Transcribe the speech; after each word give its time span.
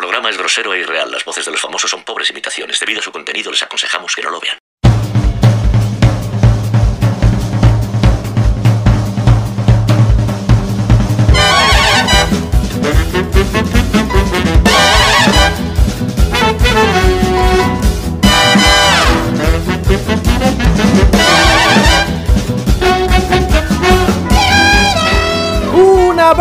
programa 0.00 0.30
es 0.30 0.38
grosero 0.38 0.72
e 0.72 0.80
irreal. 0.80 1.10
Las 1.10 1.26
voces 1.26 1.44
de 1.44 1.50
los 1.52 1.60
famosos 1.60 1.90
son 1.90 2.04
pobres 2.04 2.30
imitaciones. 2.30 2.80
Debido 2.80 3.00
a 3.00 3.02
su 3.02 3.12
contenido, 3.12 3.50
les 3.50 3.62
aconsejamos 3.62 4.14
que 4.16 4.22
no 4.22 4.30
lo 4.30 4.40
vean. 4.40 4.56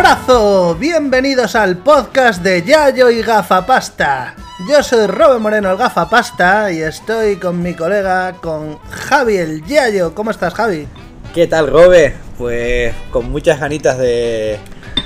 Abrazo! 0.09 0.75
Bienvenidos 0.79 1.55
al 1.55 1.77
podcast 1.77 2.41
de 2.41 2.63
Yayo 2.63 3.11
y 3.11 3.21
Gafapasta. 3.21 4.33
Yo 4.67 4.81
soy 4.81 5.05
Robe 5.05 5.37
Moreno, 5.37 5.69
el 5.69 5.77
Gafapasta, 5.77 6.71
y 6.71 6.81
estoy 6.81 7.35
con 7.35 7.61
mi 7.61 7.75
colega, 7.75 8.33
con 8.41 8.79
Javi 8.89 9.37
el 9.37 9.63
Yayo. 9.65 10.15
¿Cómo 10.15 10.31
estás, 10.31 10.55
Javi? 10.55 10.87
¿Qué 11.35 11.45
tal, 11.45 11.67
Robe? 11.67 12.15
Pues 12.39 12.91
con 13.11 13.29
muchas 13.29 13.59
ganitas 13.59 13.99
de, 13.99 14.57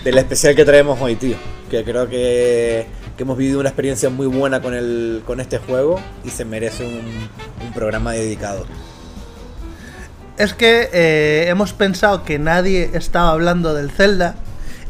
del 0.05 0.17
especial 0.17 0.55
que 0.55 0.63
traemos 0.63 1.01
hoy, 1.01 1.17
tío. 1.17 1.35
Que 1.69 1.83
creo 1.83 2.07
que, 2.07 2.87
que 3.17 3.23
hemos 3.23 3.37
vivido 3.37 3.59
una 3.59 3.69
experiencia 3.69 4.09
muy 4.09 4.27
buena 4.27 4.61
con, 4.61 4.73
el, 4.73 5.21
con 5.25 5.41
este 5.41 5.57
juego 5.57 5.99
y 6.23 6.29
se 6.29 6.45
merece 6.45 6.85
un, 6.85 7.29
un 7.65 7.73
programa 7.73 8.13
dedicado. 8.13 8.65
Es 10.37 10.53
que 10.53 10.89
eh, 10.93 11.45
hemos 11.49 11.73
pensado 11.73 12.23
que 12.23 12.39
nadie 12.39 12.91
estaba 12.93 13.31
hablando 13.31 13.73
del 13.73 13.91
Zelda 13.91 14.35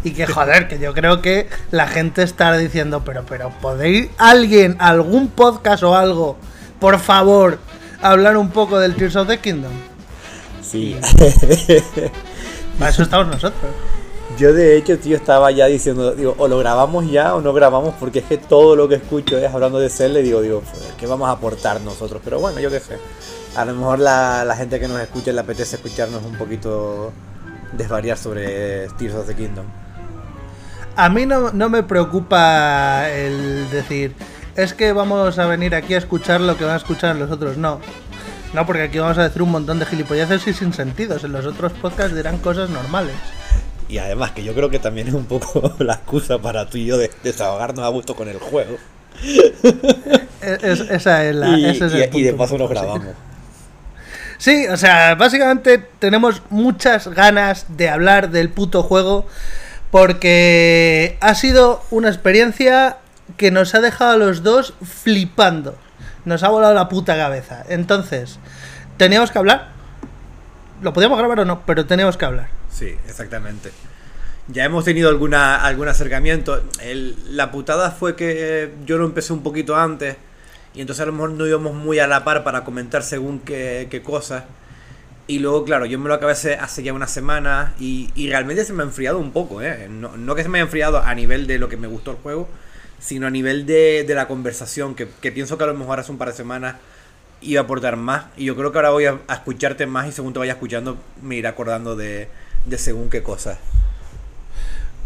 y 0.03 0.11
que 0.11 0.27
joder, 0.27 0.67
que 0.67 0.79
yo 0.79 0.93
creo 0.93 1.21
que 1.21 1.47
la 1.71 1.87
gente 1.87 2.23
está 2.23 2.55
diciendo, 2.57 3.03
pero, 3.05 3.23
pero, 3.27 3.51
¿podéis 3.61 4.09
alguien, 4.17 4.75
algún 4.79 5.29
podcast 5.29 5.83
o 5.83 5.95
algo, 5.95 6.37
por 6.79 6.99
favor, 6.99 7.59
hablar 8.01 8.37
un 8.37 8.49
poco 8.49 8.79
del 8.79 8.95
Tears 8.95 9.15
of 9.15 9.27
the 9.27 9.39
Kingdom? 9.39 9.71
Sí. 10.61 10.97
Para 12.79 12.91
eso 12.91 13.03
estamos 13.03 13.27
nosotros. 13.27 13.71
Yo 14.37 14.51
de 14.51 14.77
hecho, 14.77 14.97
tío, 14.97 15.15
estaba 15.15 15.51
ya 15.51 15.67
diciendo, 15.67 16.13
digo, 16.15 16.35
o 16.37 16.47
lo 16.47 16.57
grabamos 16.57 17.09
ya 17.09 17.35
o 17.35 17.41
no 17.41 17.53
grabamos, 17.53 17.93
porque 17.99 18.19
es 18.19 18.25
que 18.25 18.37
todo 18.37 18.75
lo 18.75 18.89
que 18.89 18.95
escucho 18.95 19.37
es 19.37 19.53
hablando 19.53 19.79
de 19.79 19.89
Zelda 19.89 20.19
digo, 20.19 20.41
digo, 20.41 20.63
¿qué 20.97 21.05
vamos 21.05 21.29
a 21.29 21.33
aportar 21.33 21.79
nosotros? 21.81 22.19
Pero 22.23 22.39
bueno, 22.39 22.59
yo 22.59 22.71
qué 22.71 22.79
sé. 22.79 22.97
A 23.55 23.63
lo 23.63 23.75
mejor 23.75 23.99
la, 23.99 24.43
la 24.43 24.55
gente 24.55 24.79
que 24.79 24.87
nos 24.87 24.99
escucha 24.99 25.31
le 25.31 25.39
apetece 25.39 25.75
escucharnos 25.75 26.23
un 26.23 26.35
poquito 26.35 27.13
desvariar 27.73 28.17
sobre 28.17 28.87
Tears 28.97 29.15
of 29.15 29.27
the 29.27 29.35
Kingdom. 29.35 29.65
A 30.95 31.09
mí 31.09 31.25
no, 31.25 31.51
no 31.51 31.69
me 31.69 31.83
preocupa 31.83 33.09
el 33.09 33.69
decir, 33.71 34.13
es 34.55 34.73
que 34.73 34.93
vamos 34.93 35.39
a 35.39 35.45
venir 35.47 35.73
aquí 35.75 35.95
a 35.95 35.97
escuchar 35.97 36.39
lo 36.41 36.57
que 36.57 36.65
van 36.65 36.73
a 36.75 36.77
escuchar 36.77 37.15
los 37.15 37.31
otros. 37.31 37.57
No. 37.57 37.79
No, 38.53 38.65
porque 38.67 38.83
aquí 38.83 38.99
vamos 38.99 39.17
a 39.17 39.23
decir 39.23 39.41
un 39.41 39.49
montón 39.49 39.79
de 39.79 39.85
gilipolleces 39.87 40.45
y 40.47 40.53
sin 40.53 40.73
sentidos. 40.73 41.23
En 41.23 41.31
los 41.31 41.45
otros 41.47 41.71
podcasts 41.73 42.15
dirán 42.15 42.37
cosas 42.37 42.69
normales. 42.69 43.15
Y 43.89 43.97
además 43.97 44.31
que 44.31 44.43
yo 44.43 44.53
creo 44.53 44.69
que 44.69 44.77
también 44.79 45.07
es 45.07 45.13
un 45.15 45.25
poco 45.25 45.73
la 45.79 45.93
excusa 45.95 46.37
para 46.39 46.69
tú 46.69 46.77
y 46.77 46.85
yo 46.85 46.97
de 46.97 47.09
desahogarnos 47.23 47.83
a 47.83 47.89
gusto 47.89 48.15
con 48.15 48.29
el 48.29 48.37
juego. 48.37 48.77
Es- 50.41 50.79
esa 50.81 51.25
es 51.25 51.35
la. 51.35 51.49
y, 51.57 51.65
ese 51.65 51.85
es 51.87 51.93
el 51.93 52.09
y- 52.13 52.19
y 52.19 52.23
de 52.23 52.33
paso 52.33 52.57
nos 52.57 52.67
sí. 52.69 52.73
grabamos. 52.75 53.07
Sí, 54.37 54.67
o 54.67 54.75
sea, 54.77 55.15
básicamente 55.15 55.77
tenemos 55.99 56.41
muchas 56.49 57.07
ganas 57.07 57.65
de 57.69 57.89
hablar 57.89 58.29
del 58.29 58.49
puto 58.49 58.83
juego 58.83 59.25
porque 59.93 61.19
ha 61.21 61.35
sido 61.35 61.83
una 61.91 62.07
experiencia 62.07 62.97
que 63.37 63.51
nos 63.51 63.75
ha 63.75 63.79
dejado 63.79 64.13
a 64.13 64.17
los 64.17 64.41
dos 64.41 64.73
flipando. 64.81 65.77
Nos 66.25 66.41
ha 66.41 66.49
volado 66.49 66.73
la 66.73 66.89
puta 66.89 67.15
cabeza. 67.15 67.63
Entonces, 67.69 68.39
teníamos 68.97 69.29
que 69.29 69.37
hablar. 69.37 69.67
Lo 70.81 70.93
podíamos 70.93 71.19
grabar 71.19 71.41
o 71.41 71.45
no, 71.45 71.63
pero 71.67 71.85
teníamos 71.85 72.17
que 72.17 72.25
hablar. 72.25 72.49
Sí, 72.71 72.95
exactamente. 73.07 73.71
Ya 74.47 74.63
hemos 74.63 74.83
tenido 74.83 75.09
alguna, 75.09 75.63
algún 75.63 75.87
acercamiento. 75.87 76.63
La 77.29 77.51
putada 77.51 77.91
fue 77.91 78.15
que 78.15 78.73
yo 78.87 78.97
lo 78.97 79.05
empecé 79.05 79.31
un 79.31 79.43
poquito 79.43 79.75
antes. 79.75 80.17
Y 80.73 80.81
entonces 80.81 81.03
a 81.03 81.05
lo 81.05 81.11
mejor 81.11 81.33
no 81.33 81.45
íbamos 81.45 81.75
muy 81.75 81.99
a 81.99 82.07
la 82.07 82.23
par 82.23 82.43
para 82.43 82.63
comentar 82.63 83.03
según 83.03 83.41
qué, 83.41 83.89
qué 83.91 84.01
cosas. 84.01 84.45
Y 85.25 85.39
luego, 85.39 85.63
claro, 85.63 85.85
yo 85.85 85.97
me 85.99 86.09
lo 86.09 86.15
acabé 86.15 86.33
hace, 86.33 86.83
ya 86.83 86.93
una 86.93 87.07
semana. 87.07 87.73
Y, 87.79 88.09
y 88.15 88.27
realmente 88.29 88.65
se 88.65 88.73
me 88.73 88.83
ha 88.83 88.85
enfriado 88.85 89.19
un 89.19 89.31
poco, 89.31 89.61
¿eh? 89.61 89.87
No, 89.89 90.17
no 90.17 90.35
que 90.35 90.43
se 90.43 90.49
me 90.49 90.57
haya 90.57 90.65
enfriado 90.65 90.99
a 91.01 91.15
nivel 91.15 91.47
de 91.47 91.59
lo 91.59 91.69
que 91.69 91.77
me 91.77 91.87
gustó 91.87 92.11
el 92.11 92.17
juego. 92.17 92.49
Sino 92.99 93.27
a 93.27 93.29
nivel 93.29 93.65
de, 93.65 94.03
de 94.05 94.15
la 94.15 94.27
conversación. 94.27 94.95
Que, 94.95 95.07
que 95.21 95.31
pienso 95.31 95.57
que 95.57 95.63
a 95.63 95.67
lo 95.67 95.73
mejor 95.75 95.99
hace 95.99 96.11
un 96.11 96.17
par 96.17 96.29
de 96.29 96.33
semanas 96.35 96.75
iba 97.41 97.61
a 97.61 97.63
aportar 97.63 97.95
más. 97.95 98.25
Y 98.37 98.45
yo 98.45 98.55
creo 98.55 98.71
que 98.71 98.77
ahora 98.77 98.89
voy 98.89 99.05
a, 99.05 99.19
escucharte 99.29 99.85
más. 99.85 100.07
Y 100.07 100.11
según 100.11 100.33
te 100.33 100.39
vaya 100.39 100.53
escuchando, 100.53 100.97
me 101.21 101.35
iré 101.35 101.47
acordando 101.47 101.95
de, 101.95 102.27
de 102.65 102.77
según 102.77 103.09
qué 103.09 103.23
cosas. 103.23 103.57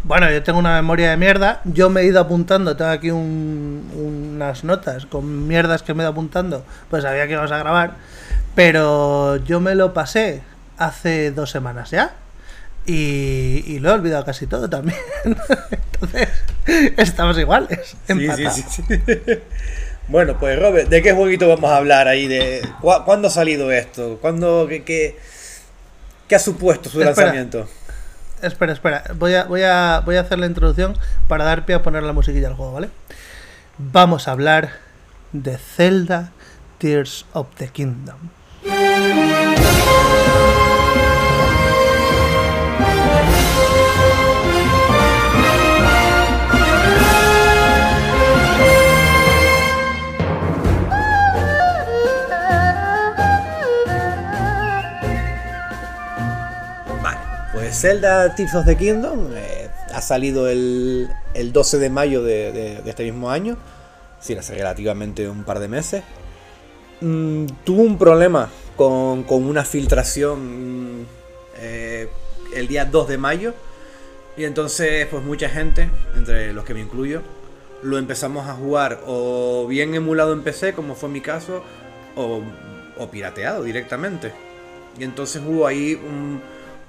Bueno, 0.04 0.30
yo 0.30 0.42
tengo 0.42 0.58
una 0.58 0.74
memoria 0.76 1.10
de 1.10 1.16
mierda. 1.16 1.60
Yo 1.64 1.90
me 1.90 2.00
he 2.02 2.06
ido 2.06 2.20
apuntando, 2.20 2.76
tengo 2.76 2.90
aquí 2.90 3.10
un- 3.10 3.90
unas 3.94 4.64
notas 4.64 5.06
con 5.06 5.46
mierdas 5.48 5.82
que 5.82 5.92
me 5.92 6.02
he 6.02 6.04
ido 6.04 6.12
apuntando. 6.12 6.64
Pues 6.88 7.02
sabía 7.02 7.26
que 7.26 7.32
íbamos 7.32 7.50
a 7.52 7.58
grabar. 7.58 7.96
Pero 8.58 9.36
yo 9.36 9.60
me 9.60 9.76
lo 9.76 9.94
pasé 9.94 10.42
hace 10.78 11.30
dos 11.30 11.48
semanas 11.48 11.92
ya. 11.92 12.14
Y, 12.86 13.62
y 13.68 13.78
lo 13.78 13.90
he 13.90 13.92
olvidado 13.92 14.24
casi 14.24 14.48
todo 14.48 14.68
también. 14.68 14.98
Entonces, 15.92 16.28
estamos 16.96 17.38
iguales. 17.38 17.94
empatados. 18.08 18.54
Sí, 18.56 18.64
sí, 18.68 18.82
sí, 19.06 19.38
bueno, 20.08 20.36
pues 20.40 20.58
Robert, 20.58 20.88
¿de 20.88 21.02
qué 21.02 21.12
jueguito 21.12 21.46
vamos 21.48 21.70
a 21.70 21.76
hablar 21.76 22.08
ahí? 22.08 22.26
De 22.26 22.66
¿cu- 22.80 23.04
¿Cuándo 23.04 23.28
ha 23.28 23.30
salido 23.30 23.70
esto? 23.70 24.18
¿Cuándo, 24.20 24.66
qué, 24.68 24.82
qué, 24.82 25.16
qué 26.26 26.34
ha 26.34 26.40
supuesto 26.40 26.90
su 26.90 27.00
Espera. 27.00 27.14
lanzamiento? 27.26 27.68
Espera, 28.42 28.72
espera. 28.72 29.04
Voy 29.14 29.34
a, 29.34 29.44
voy, 29.44 29.62
a, 29.62 30.02
voy 30.04 30.16
a 30.16 30.22
hacer 30.22 30.40
la 30.40 30.46
introducción 30.46 30.96
para 31.28 31.44
dar 31.44 31.64
pie 31.64 31.76
a 31.76 31.82
poner 31.84 32.02
la 32.02 32.12
musiquilla 32.12 32.48
al 32.48 32.54
juego, 32.54 32.72
¿vale? 32.72 32.88
Vamos 33.78 34.26
a 34.26 34.32
hablar 34.32 34.72
de 35.32 35.58
Zelda 35.58 36.32
Tears 36.78 37.24
of 37.34 37.46
the 37.56 37.68
Kingdom. 37.68 38.16
Pues 57.52 57.80
Zelda 57.80 58.34
Tears 58.34 58.54
of 58.54 58.66
the 58.66 58.76
Kingdom 58.76 59.30
eh, 59.34 59.68
ha 59.92 60.00
salido 60.02 60.48
el, 60.48 61.08
el 61.34 61.52
12 61.52 61.78
de 61.78 61.90
mayo 61.90 62.22
de, 62.22 62.52
de- 62.52 62.82
de 62.82 62.90
este 62.90 63.04
mismo 63.04 63.30
año. 63.30 63.56
Sí, 64.20 64.34
hace 64.34 64.54
relativamente 64.54 65.28
un 65.28 65.44
par 65.44 65.58
de 65.58 65.68
meses. 65.68 66.02
Mm, 67.00 67.46
tuvo 67.64 67.82
un 67.82 67.96
problema 67.96 68.50
con, 68.76 69.24
una 69.28 69.64
filtración 69.64 71.00
mm, 71.00 71.06
eh, 71.58 72.08
el 72.54 72.68
día 72.68 72.84
2 72.84 73.08
de 73.08 73.18
mayo. 73.18 73.54
Y 74.36 74.44
entonces, 74.44 75.06
pues 75.06 75.22
mucha 75.24 75.48
gente, 75.48 75.90
entre 76.16 76.52
los 76.52 76.64
que 76.64 76.74
me 76.74 76.80
incluyo, 76.80 77.22
lo 77.82 77.98
empezamos 77.98 78.48
a 78.48 78.54
jugar 78.54 79.00
o 79.06 79.66
bien 79.68 79.94
emulado 79.94 80.32
en 80.32 80.42
PC, 80.42 80.74
como 80.74 80.94
fue 80.94 81.08
mi 81.08 81.20
caso, 81.20 81.62
o, 82.16 82.42
pirateado 83.10 83.64
directamente. 83.64 84.32
Y 84.98 85.04
entonces 85.04 85.42
hubo 85.46 85.66
ahí 85.66 85.94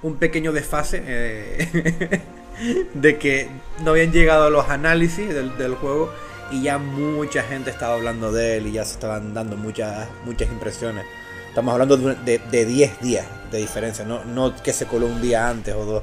un, 0.02 0.16
pequeño 0.16 0.52
desfase 0.52 1.02
eh, 1.06 2.20
de 2.94 3.18
que 3.18 3.48
no 3.84 3.92
habían 3.92 4.12
llegado 4.12 4.50
los 4.50 4.68
análisis 4.68 5.28
del 5.28 5.74
juego 5.74 6.10
y 6.50 6.62
ya 6.62 6.78
mucha 6.78 7.42
gente 7.42 7.70
estaba 7.70 7.94
hablando 7.94 8.32
de 8.32 8.56
él 8.58 8.66
y 8.66 8.72
ya 8.72 8.84
se 8.84 8.92
estaban 8.94 9.34
dando 9.34 9.56
muchas, 9.56 10.08
muchas 10.24 10.48
impresiones. 10.48 11.04
Estamos 11.48 11.72
hablando 11.72 11.96
de, 11.96 12.06
un- 12.06 12.24
de, 12.24 12.38
de 12.38 12.64
10 12.64 13.00
días 13.00 13.26
de 13.50 13.58
diferencia, 13.58 14.04
no, 14.04 14.24
no 14.24 14.54
que 14.62 14.72
se 14.72 14.86
coló 14.86 15.06
un 15.06 15.20
día 15.20 15.48
antes 15.48 15.74
o 15.74 15.84
dos. 15.84 16.02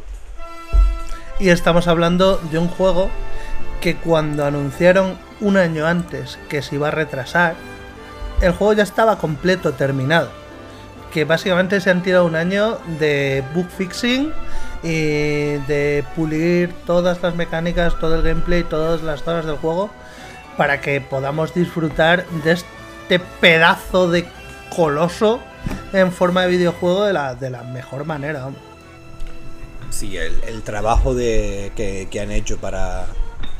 Y 1.39 1.49
estamos 1.49 1.87
hablando 1.87 2.37
de 2.51 2.57
un 2.57 2.67
juego 2.67 3.09
que 3.81 3.95
cuando 3.95 4.45
anunciaron 4.45 5.17
un 5.39 5.55
año 5.57 5.85
antes 5.85 6.39
que 6.49 6.61
se 6.61 6.75
iba 6.75 6.87
a 6.87 6.91
retrasar, 6.91 7.55
el 8.41 8.51
juego 8.53 8.73
ya 8.73 8.83
estaba 8.83 9.17
completo, 9.19 9.73
terminado. 9.73 10.29
Que 11.13 11.25
básicamente 11.25 11.79
se 11.79 11.89
han 11.91 12.03
tirado 12.03 12.25
un 12.25 12.35
año 12.35 12.79
de 12.99 13.43
bug 13.53 13.67
fixing 13.69 14.33
y 14.83 15.57
de 15.67 16.03
pulir 16.15 16.73
todas 16.85 17.21
las 17.21 17.35
mecánicas, 17.35 17.97
todo 17.99 18.15
el 18.15 18.21
gameplay, 18.23 18.63
todas 18.63 19.01
las 19.03 19.23
zonas 19.23 19.45
del 19.45 19.55
juego 19.57 19.89
para 20.57 20.81
que 20.81 20.99
podamos 20.99 21.53
disfrutar 21.53 22.25
de 22.43 22.53
este 22.53 23.19
pedazo 23.39 24.09
de 24.09 24.27
coloso 24.75 25.39
en 25.93 26.11
forma 26.11 26.41
de 26.41 26.49
videojuego 26.49 27.05
de 27.05 27.13
la, 27.13 27.35
de 27.35 27.49
la 27.49 27.63
mejor 27.63 28.05
manera. 28.05 28.49
Sí, 29.89 30.17
el, 30.17 30.33
el 30.45 30.63
trabajo 30.63 31.15
de, 31.15 31.71
que, 31.75 32.07
que 32.11 32.19
han 32.19 32.31
hecho 32.31 32.57
para, 32.57 33.05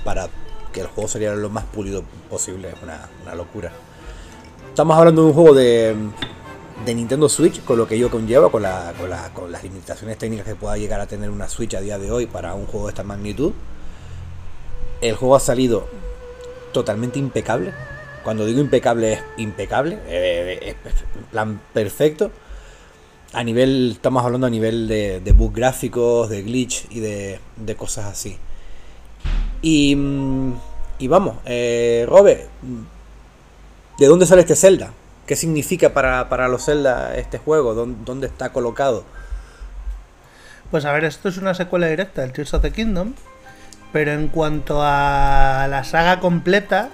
para 0.03 0.27
que 0.73 0.81
el 0.81 0.87
juego 0.87 1.07
sería 1.07 1.33
lo 1.33 1.49
más 1.49 1.63
pulido 1.63 2.03
posible. 2.29 2.69
Es 2.69 2.83
una, 2.83 3.07
una 3.23 3.35
locura. 3.35 3.71
Estamos 4.69 4.97
hablando 4.97 5.21
de 5.23 5.27
un 5.29 5.33
juego 5.33 5.55
de, 5.55 5.95
de 6.85 6.95
Nintendo 6.95 7.29
Switch, 7.29 7.63
con 7.63 7.77
lo 7.77 7.87
que 7.87 7.95
ello 7.95 8.11
conlleva, 8.11 8.51
con, 8.51 8.61
la, 8.61 8.93
con, 8.99 9.09
la, 9.09 9.33
con 9.33 9.51
las 9.51 9.63
limitaciones 9.63 10.17
técnicas 10.17 10.45
que 10.45 10.55
pueda 10.55 10.77
llegar 10.77 10.99
a 10.99 11.07
tener 11.07 11.29
una 11.29 11.47
Switch 11.47 11.73
a 11.73 11.81
día 11.81 11.97
de 11.97 12.11
hoy 12.11 12.27
para 12.27 12.53
un 12.53 12.65
juego 12.65 12.87
de 12.87 12.91
esta 12.91 13.03
magnitud. 13.03 13.53
El 15.01 15.15
juego 15.15 15.35
ha 15.35 15.39
salido 15.39 15.87
totalmente 16.71 17.19
impecable. 17.19 17.73
Cuando 18.23 18.45
digo 18.45 18.59
impecable 18.59 19.13
es 19.13 19.19
impecable, 19.37 19.99
eh, 20.07 20.75
es 20.83 20.93
plan 21.31 21.61
perfecto. 21.73 22.31
A 23.33 23.43
nivel, 23.43 23.91
estamos 23.93 24.23
hablando 24.23 24.47
a 24.47 24.49
nivel 24.49 24.87
de, 24.87 25.19
de 25.19 25.31
bugs 25.31 25.55
gráficos, 25.55 26.29
de 26.29 26.41
glitch 26.41 26.87
y 26.89 26.99
de, 26.99 27.39
cosas 27.77 28.05
así. 28.05 28.37
Y, 29.61 29.95
mm, 29.95 30.53
vamos, 31.03 31.37
eh, 31.45 32.05
Robert, 32.07 32.49
¿de 33.99 34.05
dónde 34.05 34.25
sale 34.25 34.41
este 34.41 34.55
Zelda? 34.55 34.91
¿Qué 35.25 35.35
significa 35.35 35.93
para, 35.93 36.29
para 36.29 36.47
los 36.47 36.65
Zelda 36.65 37.15
este 37.15 37.37
juego? 37.37 37.73
¿Dónde, 37.73 37.97
¿Dónde 38.05 38.27
está 38.27 38.51
colocado? 38.53 39.03
Pues 40.71 40.83
a 40.83 40.91
ver, 40.91 41.05
esto 41.05 41.29
es 41.29 41.37
una 41.37 41.53
secuela 41.53 41.87
directa 41.87 42.21
del 42.21 42.33
Tears 42.33 42.53
of 42.53 42.61
the 42.61 42.71
Kingdom. 42.71 43.13
Pero 43.91 44.11
en 44.11 44.27
cuanto 44.27 44.81
a 44.81 45.67
la 45.69 45.83
saga 45.83 46.19
completa, 46.19 46.89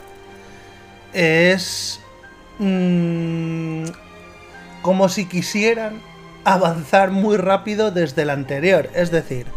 es 1.13 1.99
mm, 2.59 3.85
como 4.81 5.09
si 5.09 5.25
quisieran 5.25 6.01
avanzar 6.43 7.11
muy 7.11 7.37
rápido 7.37 7.91
desde 7.91 8.23
el 8.23 8.29
anterior. 8.29 8.89
Es 8.93 9.11
decir, 9.11 9.47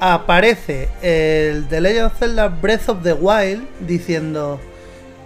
aparece 0.00 0.88
el 1.00 1.68
The 1.68 1.80
Legend 1.80 2.06
of 2.06 2.18
Zelda 2.18 2.48
Breath 2.48 2.88
of 2.88 3.02
the 3.02 3.12
Wild 3.12 3.66
diciendo 3.80 4.60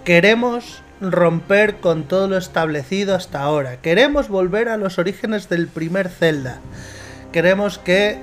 queremos 0.03 0.83
romper 1.01 1.77
con 1.77 2.03
todo 2.03 2.27
lo 2.27 2.37
establecido 2.37 3.15
hasta 3.15 3.41
ahora. 3.41 3.77
Queremos 3.81 4.29
volver 4.29 4.69
a 4.69 4.77
los 4.77 4.99
orígenes 4.99 5.49
del 5.49 5.67
primer 5.67 6.09
Zelda. 6.09 6.59
Queremos 7.31 7.77
que 7.77 8.19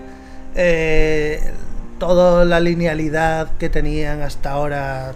eh, 0.54 1.52
toda 1.98 2.44
la 2.44 2.60
linealidad 2.60 3.48
que 3.58 3.68
tenían 3.68 4.22
hasta 4.22 4.52
ahora, 4.52 5.12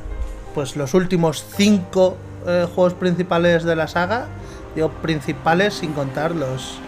pues 0.54 0.76
los 0.76 0.94
últimos 0.94 1.44
cinco 1.56 2.16
eh, 2.46 2.66
juegos 2.75 2.94
principales 2.94 3.64
de 3.64 3.76
la 3.76 3.88
saga, 3.88 4.26
digo 4.75 4.90
principales 4.90 5.75
sin 5.75 5.92
contar 5.92 6.32
los, 6.32 6.78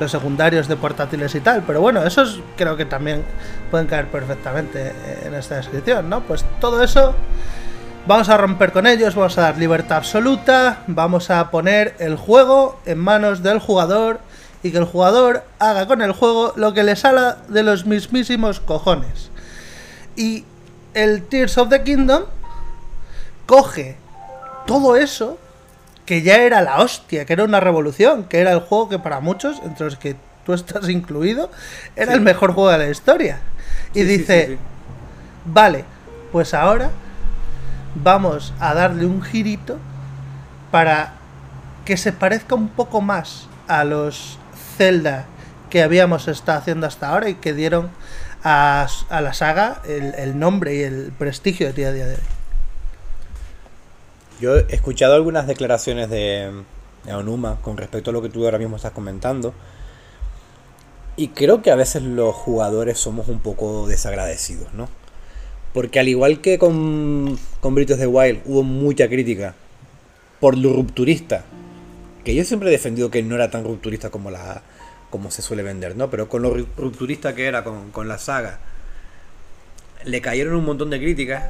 los 0.00 0.10
secundarios 0.10 0.68
de 0.68 0.76
portátiles 0.76 1.34
y 1.34 1.40
tal, 1.40 1.62
pero 1.66 1.80
bueno, 1.80 2.04
esos 2.04 2.40
creo 2.56 2.76
que 2.76 2.84
también 2.84 3.24
pueden 3.70 3.86
caer 3.86 4.06
perfectamente 4.08 4.92
en 5.24 5.34
esta 5.34 5.56
descripción, 5.56 6.08
¿no? 6.08 6.20
Pues 6.20 6.44
todo 6.60 6.82
eso 6.82 7.14
vamos 8.06 8.28
a 8.28 8.36
romper 8.36 8.72
con 8.72 8.86
ellos, 8.86 9.14
vamos 9.14 9.38
a 9.38 9.42
dar 9.42 9.58
libertad 9.58 9.98
absoluta, 9.98 10.82
vamos 10.86 11.30
a 11.30 11.50
poner 11.50 11.94
el 11.98 12.16
juego 12.16 12.78
en 12.86 12.98
manos 12.98 13.42
del 13.42 13.58
jugador 13.58 14.20
y 14.62 14.70
que 14.70 14.78
el 14.78 14.84
jugador 14.84 15.44
haga 15.58 15.86
con 15.86 16.02
el 16.02 16.12
juego 16.12 16.52
lo 16.56 16.74
que 16.74 16.82
le 16.82 16.96
sala 16.96 17.38
de 17.48 17.62
los 17.62 17.86
mismísimos 17.86 18.60
cojones. 18.60 19.30
Y 20.18 20.44
el 20.94 21.22
Tears 21.22 21.56
of 21.58 21.68
the 21.68 21.82
Kingdom 21.84 22.24
coge 23.46 23.96
todo 24.66 24.96
eso, 24.96 25.38
que 26.04 26.22
ya 26.22 26.36
era 26.38 26.60
la 26.60 26.80
hostia, 26.80 27.24
que 27.24 27.32
era 27.34 27.44
una 27.44 27.60
revolución, 27.60 28.24
que 28.24 28.40
era 28.40 28.52
el 28.52 28.60
juego 28.60 28.88
que 28.88 28.98
para 28.98 29.20
muchos, 29.20 29.60
entre 29.64 29.84
los 29.86 29.96
que 29.96 30.16
tú 30.44 30.52
estás 30.54 30.88
incluido, 30.88 31.50
era 31.96 32.12
Sí. 32.12 32.18
el 32.18 32.20
mejor 32.24 32.52
juego 32.52 32.70
de 32.70 32.78
la 32.78 32.88
historia. 32.88 33.38
Y 33.94 34.00
Sí, 34.00 34.04
dice, 34.04 34.46
sí. 34.48 34.58
vale, 35.44 35.84
pues 36.32 36.52
ahora 36.52 36.90
vamos 37.94 38.52
a 38.60 38.74
darle 38.74 39.06
un 39.06 39.22
girito 39.22 39.78
para 40.70 41.12
que 41.84 41.96
se 41.96 42.12
parezca 42.12 42.54
un 42.54 42.68
poco 42.68 43.00
más 43.00 43.46
a 43.66 43.84
los 43.84 44.38
Zelda 44.76 45.24
que 45.70 45.82
habíamos 45.82 46.28
estado 46.28 46.58
haciendo 46.58 46.86
hasta 46.86 47.08
ahora 47.08 47.28
y 47.28 47.34
que 47.34 47.52
dieron 47.54 47.90
a, 48.42 48.88
la 49.10 49.34
saga 49.34 49.82
el, 49.86 50.38
nombre 50.38 50.76
y 50.76 50.82
el 50.82 51.12
prestigio 51.18 51.66
de 51.68 51.72
día 51.72 51.88
a 51.88 51.92
día 51.92 52.06
de 52.06 52.14
hoy. 52.14 52.20
Yo 54.40 54.56
he 54.56 54.66
escuchado 54.74 55.14
algunas 55.14 55.46
declaraciones 55.46 56.10
de, 56.10 56.52
de 57.04 57.14
Onuma 57.14 57.60
con 57.60 57.76
respecto 57.76 58.10
a 58.10 58.12
lo 58.12 58.22
que 58.22 58.28
tú 58.28 58.44
ahora 58.44 58.58
mismo 58.58 58.76
estás 58.76 58.92
comentando. 58.92 59.52
Y 61.16 61.28
creo 61.28 61.62
que 61.62 61.72
a 61.72 61.74
veces 61.74 62.02
los 62.02 62.34
jugadores 62.34 62.98
somos 62.98 63.26
un 63.28 63.40
poco 63.40 63.88
desagradecidos, 63.88 64.72
¿no? 64.72 64.88
Porque 65.74 65.98
al 65.98 66.06
igual 66.06 66.40
que 66.40 66.58
con, 66.58 67.38
con 67.60 67.76
of 67.76 67.86
the 67.86 68.06
Wild 68.06 68.42
hubo 68.46 68.62
mucha 68.62 69.08
crítica 69.08 69.54
por 70.38 70.56
lo 70.56 70.72
rupturista, 70.72 71.44
que 72.24 72.34
yo 72.34 72.44
siempre 72.44 72.68
he 72.68 72.72
defendido 72.72 73.10
que 73.10 73.22
no 73.22 73.34
era 73.34 73.50
tan 73.50 73.64
rupturista 73.64 74.10
como 74.10 74.30
la 74.30 74.62
como 75.10 75.30
se 75.30 75.42
suele 75.42 75.62
vender, 75.62 75.96
¿no? 75.96 76.10
Pero 76.10 76.28
con 76.28 76.42
lo 76.42 76.54
ru- 76.54 76.66
rupturista 76.76 77.34
que 77.34 77.46
era 77.46 77.64
con, 77.64 77.90
con 77.90 78.08
la 78.08 78.18
saga, 78.18 78.58
le 80.04 80.20
cayeron 80.20 80.54
un 80.56 80.64
montón 80.64 80.90
de 80.90 80.98
críticas 80.98 81.44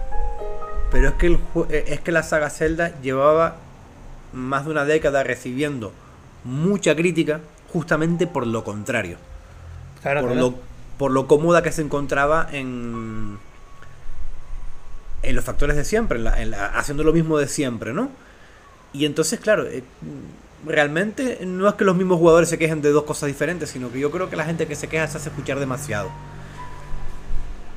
pero 0.90 1.08
es 1.08 1.14
que, 1.16 1.26
el, 1.26 1.38
eh, 1.68 1.84
es 1.88 2.00
que 2.00 2.12
la 2.12 2.22
saga 2.22 2.48
Zelda 2.48 2.98
llevaba 3.02 3.56
más 4.32 4.64
de 4.64 4.70
una 4.70 4.86
década 4.86 5.22
recibiendo 5.22 5.92
mucha 6.44 6.96
crítica 6.96 7.40
justamente 7.70 8.26
por 8.26 8.46
lo 8.46 8.64
contrario. 8.64 9.18
Claro, 10.00 10.20
por, 10.22 10.30
claro. 10.32 10.46
lo, 10.50 10.54
por 10.96 11.10
lo 11.10 11.26
cómoda 11.26 11.62
que 11.62 11.72
se 11.72 11.82
encontraba 11.82 12.48
en, 12.50 13.38
en 15.22 15.34
los 15.36 15.44
factores 15.44 15.76
de 15.76 15.84
siempre, 15.84 16.16
en 16.18 16.24
la- 16.24 16.40
en 16.40 16.50
la- 16.52 16.66
haciendo 16.68 17.04
lo 17.04 17.12
mismo 17.12 17.36
de 17.36 17.48
siempre, 17.48 17.92
¿no? 17.92 18.10
Y 18.94 19.04
entonces, 19.04 19.40
claro, 19.40 19.66
eh, 19.66 19.82
realmente 20.66 21.38
no 21.46 21.68
es 21.68 21.74
que 21.74 21.84
los 21.84 21.96
mismos 21.96 22.18
jugadores 22.18 22.48
se 22.48 22.58
quejen 22.58 22.82
de 22.82 22.90
dos 22.90 23.04
cosas 23.04 23.28
diferentes, 23.28 23.70
sino 23.70 23.90
que 23.92 24.00
yo 24.00 24.10
creo 24.10 24.28
que 24.28 24.36
la 24.36 24.44
gente 24.44 24.66
que 24.66 24.74
se 24.74 24.88
queja 24.88 25.06
se 25.06 25.18
hace 25.18 25.28
escuchar 25.28 25.58
demasiado. 25.60 26.10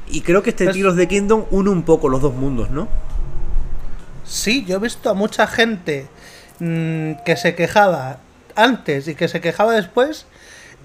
Y 0.08 0.22
creo 0.22 0.44
que 0.44 0.50
este 0.50 0.66
Pues- 0.66 0.76
Tears 0.76 0.96
the 0.98 1.08
Kingdom 1.08 1.46
une 1.52 1.70
un 1.70 1.84
poco 1.84 2.10
los 2.10 2.22
dos 2.22 2.34
mundos, 2.34 2.70
¿no? 2.70 2.88
Sí, 4.26 4.66
yo 4.66 4.78
he 4.78 4.80
visto 4.80 5.10
a 5.10 5.14
mucha 5.14 5.48
gente 5.48 6.08
mm, 6.60 7.24
que 7.26 7.36
se 7.38 7.56
quejaba 7.56 8.18
antes 8.56 9.08
y 9.08 9.16
que 9.16 9.28
se 9.28 9.42
quejaba 9.42 9.74
después. 9.74 10.26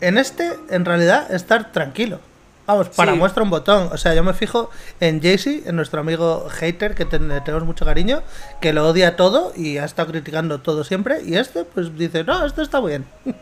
En 0.00 0.18
este, 0.18 0.50
en 0.70 0.84
realidad, 0.84 1.32
estar 1.34 1.72
tranquilo. 1.72 2.20
Vamos, 2.66 2.88
para 2.90 3.12
Sí. 3.12 3.18
muestra 3.18 3.42
un 3.42 3.50
botón. 3.50 3.88
O 3.92 3.96
sea, 3.96 4.14
yo 4.14 4.22
me 4.24 4.32
fijo 4.34 4.70
en 5.00 5.20
Jaycee, 5.22 5.62
en 5.66 5.76
nuestro 5.76 6.00
amigo 6.00 6.48
hater, 6.50 6.94
que 6.94 7.04
ten- 7.04 7.28
tenemos 7.44 7.64
mucho 7.64 7.84
cariño, 7.84 8.22
que 8.60 8.72
lo 8.72 8.88
odia 8.88 9.14
todo 9.16 9.52
y 9.56 9.78
ha 9.78 9.84
estado 9.84 10.10
criticando 10.10 10.60
todo 10.60 10.82
siempre. 10.84 11.22
Y 11.24 11.36
este, 11.36 11.64
pues 11.64 11.96
dice, 11.96 12.24
no, 12.24 12.44
esto 12.44 12.62
está 12.62 12.80
bien. 12.80 13.04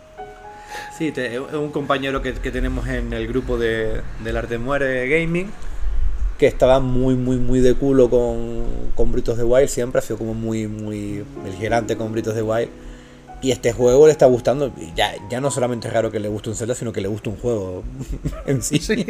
Sí, 0.98 1.12
es 1.16 1.38
un 1.52 1.70
compañero 1.70 2.20
que, 2.20 2.34
que 2.34 2.50
tenemos 2.50 2.86
en 2.88 3.12
el 3.12 3.26
grupo 3.28 3.58
de, 3.58 4.00
del 4.24 4.36
Arte 4.36 4.58
Muere 4.58 5.08
Gaming 5.08 5.50
que 6.38 6.46
estaba 6.48 6.80
muy, 6.80 7.14
muy, 7.14 7.36
muy 7.36 7.60
de 7.60 7.74
culo 7.74 8.10
con, 8.10 8.64
con 8.96 9.12
Britos 9.12 9.36
de 9.38 9.44
Wild, 9.44 9.68
siempre 9.68 10.00
ha 10.00 10.02
sido 10.02 10.18
como 10.18 10.34
muy, 10.34 10.66
muy 10.66 11.24
beligerante 11.44 11.96
con 11.96 12.10
Britos 12.10 12.34
de 12.34 12.42
Wild. 12.42 12.68
Y 13.44 13.52
este 13.52 13.74
juego 13.74 14.06
le 14.06 14.12
está 14.12 14.24
gustando. 14.24 14.72
Ya, 14.96 15.12
ya 15.28 15.38
no 15.38 15.50
solamente 15.50 15.88
es 15.88 15.92
raro 15.92 16.10
que 16.10 16.18
le 16.18 16.28
guste 16.28 16.48
un 16.48 16.56
Zelda, 16.56 16.74
sino 16.74 16.94
que 16.94 17.02
le 17.02 17.08
guste 17.08 17.28
un 17.28 17.36
juego 17.36 17.84
en 18.46 18.62
sí. 18.62 18.80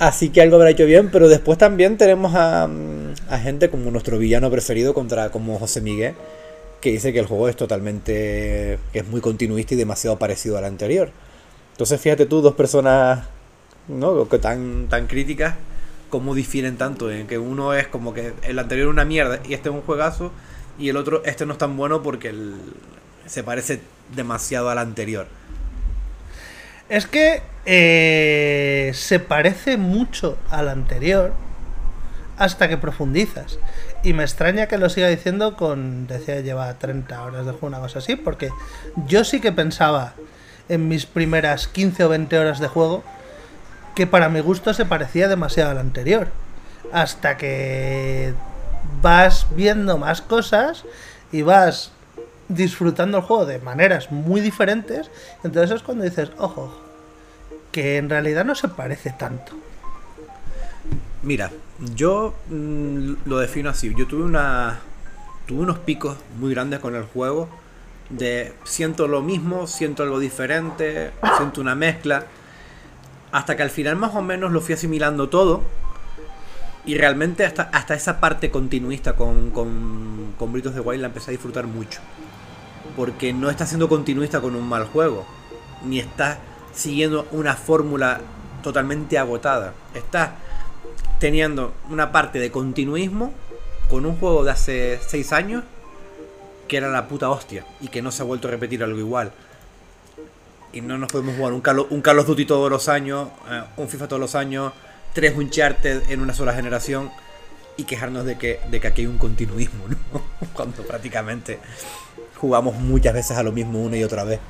Así 0.00 0.30
que 0.30 0.42
algo 0.42 0.56
habrá 0.56 0.70
hecho 0.70 0.84
bien, 0.84 1.08
pero 1.12 1.28
después 1.28 1.58
también 1.58 1.96
tenemos 1.96 2.34
a, 2.34 2.68
a 3.30 3.38
gente 3.38 3.70
como 3.70 3.92
nuestro 3.92 4.18
villano 4.18 4.50
preferido 4.50 4.94
contra 4.94 5.30
como 5.30 5.60
José 5.60 5.80
Miguel, 5.80 6.16
que 6.80 6.90
dice 6.90 7.12
que 7.12 7.20
el 7.20 7.26
juego 7.26 7.48
es 7.48 7.54
totalmente, 7.54 8.80
que 8.92 8.98
es 8.98 9.06
muy 9.06 9.20
continuista 9.20 9.74
y 9.74 9.76
demasiado 9.76 10.18
parecido 10.18 10.58
al 10.58 10.64
anterior. 10.64 11.10
Entonces 11.70 12.00
fíjate 12.00 12.26
tú, 12.26 12.40
dos 12.40 12.56
personas 12.56 13.28
¿no? 13.86 14.28
que 14.28 14.40
tan, 14.40 14.88
tan 14.88 15.06
críticas, 15.06 15.54
cómo 16.10 16.34
difieren 16.34 16.76
tanto, 16.76 17.12
en 17.12 17.28
que 17.28 17.38
uno 17.38 17.74
es 17.74 17.86
como 17.86 18.12
que 18.12 18.32
el 18.42 18.58
anterior 18.58 18.88
es 18.88 18.92
una 18.92 19.04
mierda 19.04 19.38
y 19.48 19.54
este 19.54 19.68
es 19.68 19.74
un 19.76 19.82
juegazo, 19.82 20.32
y 20.78 20.88
el 20.88 20.96
otro, 20.96 21.22
este 21.24 21.44
no 21.46 21.52
es 21.52 21.58
tan 21.58 21.76
bueno 21.76 22.02
porque 22.02 22.28
el- 22.28 22.54
se 23.26 23.42
parece 23.42 23.80
demasiado 24.14 24.70
al 24.70 24.78
anterior. 24.78 25.26
Es 26.88 27.06
que 27.06 27.42
eh, 27.66 28.92
se 28.94 29.20
parece 29.20 29.76
mucho 29.76 30.38
al 30.50 30.68
anterior 30.68 31.32
hasta 32.38 32.68
que 32.68 32.78
profundizas. 32.78 33.58
Y 34.02 34.12
me 34.14 34.22
extraña 34.22 34.66
que 34.68 34.78
lo 34.78 34.88
siga 34.88 35.08
diciendo 35.08 35.56
con, 35.56 36.06
decía, 36.06 36.40
lleva 36.40 36.72
30 36.78 37.22
horas 37.22 37.44
de 37.44 37.52
juego, 37.52 37.66
una 37.66 37.80
cosa 37.80 37.98
así, 37.98 38.16
porque 38.16 38.50
yo 39.06 39.24
sí 39.24 39.40
que 39.40 39.52
pensaba 39.52 40.14
en 40.68 40.88
mis 40.88 41.04
primeras 41.04 41.66
15 41.68 42.04
o 42.04 42.08
20 42.08 42.38
horas 42.38 42.60
de 42.60 42.68
juego 42.68 43.02
que 43.94 44.06
para 44.06 44.28
mi 44.28 44.40
gusto 44.40 44.72
se 44.72 44.84
parecía 44.86 45.28
demasiado 45.28 45.72
al 45.72 45.78
anterior. 45.78 46.28
Hasta 46.92 47.36
que 47.36 48.32
vas 49.02 49.46
viendo 49.54 49.98
más 49.98 50.22
cosas 50.22 50.84
y 51.32 51.42
vas 51.42 51.92
disfrutando 52.48 53.18
el 53.18 53.24
juego 53.24 53.46
de 53.46 53.58
maneras 53.58 54.10
muy 54.10 54.40
diferentes, 54.40 55.10
entonces 55.44 55.76
es 55.76 55.82
cuando 55.82 56.04
dices, 56.04 56.30
ojo, 56.38 56.72
que 57.72 57.98
en 57.98 58.08
realidad 58.08 58.44
no 58.44 58.54
se 58.54 58.68
parece 58.68 59.10
tanto. 59.10 59.52
Mira, 61.22 61.50
yo 61.94 62.34
mm, 62.48 63.12
lo 63.26 63.38
defino 63.38 63.70
así. 63.70 63.92
Yo 63.96 64.06
tuve 64.06 64.22
una. 64.22 64.80
Tuve 65.46 65.60
unos 65.60 65.78
picos 65.78 66.16
muy 66.38 66.52
grandes 66.52 66.80
con 66.80 66.94
el 66.94 67.04
juego. 67.04 67.48
De 68.10 68.54
siento 68.64 69.06
lo 69.08 69.20
mismo, 69.20 69.66
siento 69.66 70.02
algo 70.02 70.18
diferente, 70.18 71.10
siento 71.36 71.60
una 71.60 71.74
mezcla. 71.74 72.24
Hasta 73.32 73.56
que 73.56 73.62
al 73.62 73.70
final 73.70 73.96
más 73.96 74.14
o 74.14 74.22
menos 74.22 74.52
lo 74.52 74.60
fui 74.60 74.74
asimilando 74.74 75.28
todo. 75.28 75.62
Y 76.84 76.96
realmente 76.96 77.44
hasta, 77.44 77.64
hasta 77.64 77.94
esa 77.94 78.20
parte 78.20 78.50
continuista 78.50 79.14
con, 79.14 79.50
con, 79.50 80.34
con 80.38 80.52
Britos 80.52 80.74
de 80.74 80.80
Wild 80.80 81.02
la 81.02 81.08
empecé 81.08 81.30
a 81.30 81.32
disfrutar 81.32 81.66
mucho. 81.66 82.00
Porque 82.96 83.32
no 83.32 83.50
está 83.50 83.66
siendo 83.66 83.88
continuista 83.88 84.40
con 84.40 84.54
un 84.54 84.68
mal 84.68 84.84
juego. 84.86 85.26
Ni 85.84 85.98
está 85.98 86.38
siguiendo 86.72 87.26
una 87.32 87.54
fórmula 87.54 88.20
totalmente 88.62 89.18
agotada. 89.18 89.74
Está 89.94 90.36
teniendo 91.18 91.74
una 91.90 92.12
parte 92.12 92.38
de 92.38 92.50
continuismo 92.50 93.32
con 93.90 94.06
un 94.06 94.16
juego 94.16 94.44
de 94.44 94.52
hace 94.52 95.00
6 95.06 95.32
años 95.32 95.64
que 96.68 96.76
era 96.76 96.90
la 96.90 97.08
puta 97.08 97.30
hostia 97.30 97.64
y 97.80 97.88
que 97.88 98.02
no 98.02 98.12
se 98.12 98.22
ha 98.22 98.26
vuelto 98.26 98.46
a 98.46 98.50
repetir 98.50 98.84
algo 98.84 98.98
igual. 98.98 99.32
Y 100.72 100.82
no 100.82 100.98
nos 100.98 101.10
podemos 101.10 101.34
jugar 101.34 101.54
un 101.54 101.62
Call, 101.62 101.86
un 101.90 102.02
Call 102.02 102.18
of 102.18 102.26
Duty 102.26 102.44
todos 102.44 102.70
los 102.70 102.88
años, 102.88 103.28
eh, 103.50 103.62
un 103.78 103.88
FIFA 103.88 104.06
todos 104.06 104.20
los 104.20 104.34
años, 104.34 104.72
tres 105.12 105.36
Uncharted 105.36 106.10
en 106.10 106.20
una 106.20 106.34
sola 106.34 106.52
generación 106.52 107.10
y 107.76 107.84
quejarnos 107.84 108.24
de 108.24 108.36
que, 108.36 108.60
de 108.70 108.80
que 108.80 108.88
aquí 108.88 109.02
hay 109.02 109.06
un 109.06 109.18
continuismo, 109.18 109.84
¿no? 109.88 110.22
Cuando 110.52 110.82
prácticamente 110.82 111.58
jugamos 112.36 112.76
muchas 112.76 113.14
veces 113.14 113.36
a 113.36 113.42
lo 113.42 113.52
mismo 113.52 113.80
una 113.82 113.96
y 113.96 114.04
otra 114.04 114.24
vez. 114.24 114.40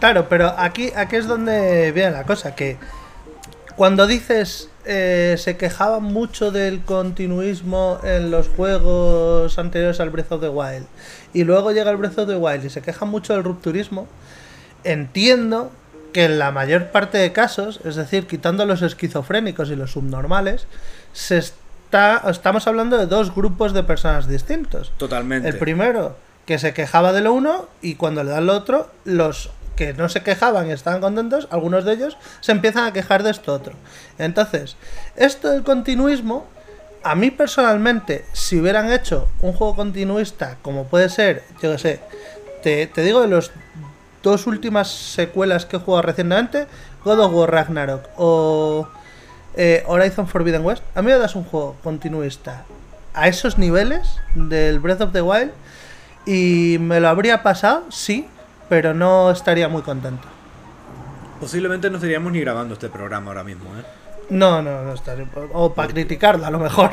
Claro, 0.00 0.28
pero 0.28 0.54
aquí, 0.56 0.92
aquí 0.96 1.16
es 1.16 1.26
donde 1.26 1.92
viene 1.92 2.10
la 2.12 2.24
cosa, 2.24 2.54
que 2.54 2.78
cuando 3.76 4.06
dices 4.06 4.70
eh, 4.84 5.36
se 5.38 5.56
quejaban 5.56 6.02
mucho 6.02 6.50
del 6.50 6.82
continuismo 6.82 7.98
en 8.02 8.30
los 8.30 8.48
juegos 8.48 9.58
anteriores 9.58 10.00
al 10.00 10.10
Breath 10.10 10.32
of 10.32 10.40
the 10.40 10.48
Wild 10.48 10.86
y 11.32 11.44
luego 11.44 11.70
llega 11.70 11.90
el 11.90 11.96
Breath 11.96 12.18
of 12.18 12.28
the 12.28 12.36
Wild 12.36 12.64
y 12.64 12.70
se 12.70 12.82
quejan 12.82 13.08
mucho 13.08 13.34
del 13.34 13.44
rupturismo, 13.44 14.06
entiendo 14.84 15.70
que 16.12 16.24
en 16.24 16.38
la 16.38 16.50
mayor 16.50 16.88
parte 16.88 17.18
de 17.18 17.32
casos, 17.32 17.80
es 17.84 17.96
decir, 17.96 18.26
quitando 18.26 18.66
los 18.66 18.82
esquizofrénicos 18.82 19.70
y 19.70 19.76
los 19.76 19.92
subnormales, 19.92 20.66
se 21.12 21.38
está, 21.38 22.22
estamos 22.28 22.66
hablando 22.66 22.98
de 22.98 23.06
dos 23.06 23.34
grupos 23.34 23.72
de 23.72 23.82
personas 23.82 24.28
distintos. 24.28 24.92
Totalmente. 24.96 25.48
El 25.48 25.58
primero, 25.58 26.16
que 26.46 26.58
se 26.58 26.74
quejaba 26.74 27.12
de 27.12 27.20
lo 27.20 27.32
uno 27.32 27.68
y 27.80 27.94
cuando 27.94 28.24
le 28.24 28.30
dan 28.30 28.46
lo 28.46 28.54
otro, 28.54 28.90
los 29.04 29.50
que 29.76 29.94
no 29.94 30.08
se 30.08 30.22
quejaban 30.22 30.68
y 30.68 30.72
estaban 30.72 31.00
contentos, 31.00 31.48
algunos 31.50 31.84
de 31.84 31.94
ellos 31.94 32.18
se 32.40 32.52
empiezan 32.52 32.84
a 32.84 32.92
quejar 32.92 33.22
de 33.22 33.30
esto 33.30 33.54
otro. 33.54 33.74
Entonces, 34.18 34.76
esto 35.16 35.50
del 35.50 35.62
continuismo, 35.62 36.46
a 37.02 37.14
mí 37.14 37.30
personalmente, 37.30 38.24
si 38.32 38.60
hubieran 38.60 38.92
hecho 38.92 39.28
un 39.40 39.52
juego 39.52 39.76
continuista, 39.76 40.58
como 40.60 40.84
puede 40.84 41.08
ser, 41.08 41.44
yo 41.62 41.72
que 41.72 41.78
sé, 41.78 42.00
te, 42.62 42.86
te 42.88 43.02
digo 43.02 43.22
de 43.22 43.28
los 43.28 43.52
dos 44.22 44.46
últimas 44.46 44.88
secuelas 44.88 45.66
que 45.66 45.76
he 45.76 45.80
jugado 45.80 46.02
recientemente, 46.02 46.66
God 47.04 47.20
of 47.20 47.32
War 47.32 47.50
Ragnarok 47.50 48.08
o 48.16 48.88
eh, 49.54 49.82
Horizon 49.86 50.28
Forbidden 50.28 50.64
West, 50.64 50.82
a 50.94 51.02
mí 51.02 51.10
me 51.10 51.18
das 51.18 51.34
un 51.34 51.44
juego 51.44 51.76
continuista 51.82 52.64
a 53.14 53.28
esos 53.28 53.58
niveles 53.58 54.16
del 54.34 54.78
Breath 54.78 55.00
of 55.00 55.12
the 55.12 55.22
Wild 55.22 55.52
y 56.26 56.78
me 56.80 57.00
lo 57.00 57.08
habría 57.08 57.42
pasado, 57.42 57.84
sí, 57.90 58.28
pero 58.68 58.94
no 58.94 59.30
estaría 59.30 59.68
muy 59.68 59.82
contento. 59.82 60.28
Posiblemente 61.40 61.88
no 61.88 61.96
estaríamos 61.96 62.32
ni 62.32 62.40
grabando 62.40 62.74
este 62.74 62.88
programa 62.88 63.28
ahora 63.28 63.44
mismo, 63.44 63.64
¿eh? 63.78 63.82
No, 64.28 64.62
no, 64.62 64.84
no 64.84 64.92
estaría. 64.92 65.26
O 65.54 65.74
para 65.74 65.88
criticarla, 65.88 66.48
a 66.48 66.50
lo 66.50 66.58
mejor. 66.58 66.92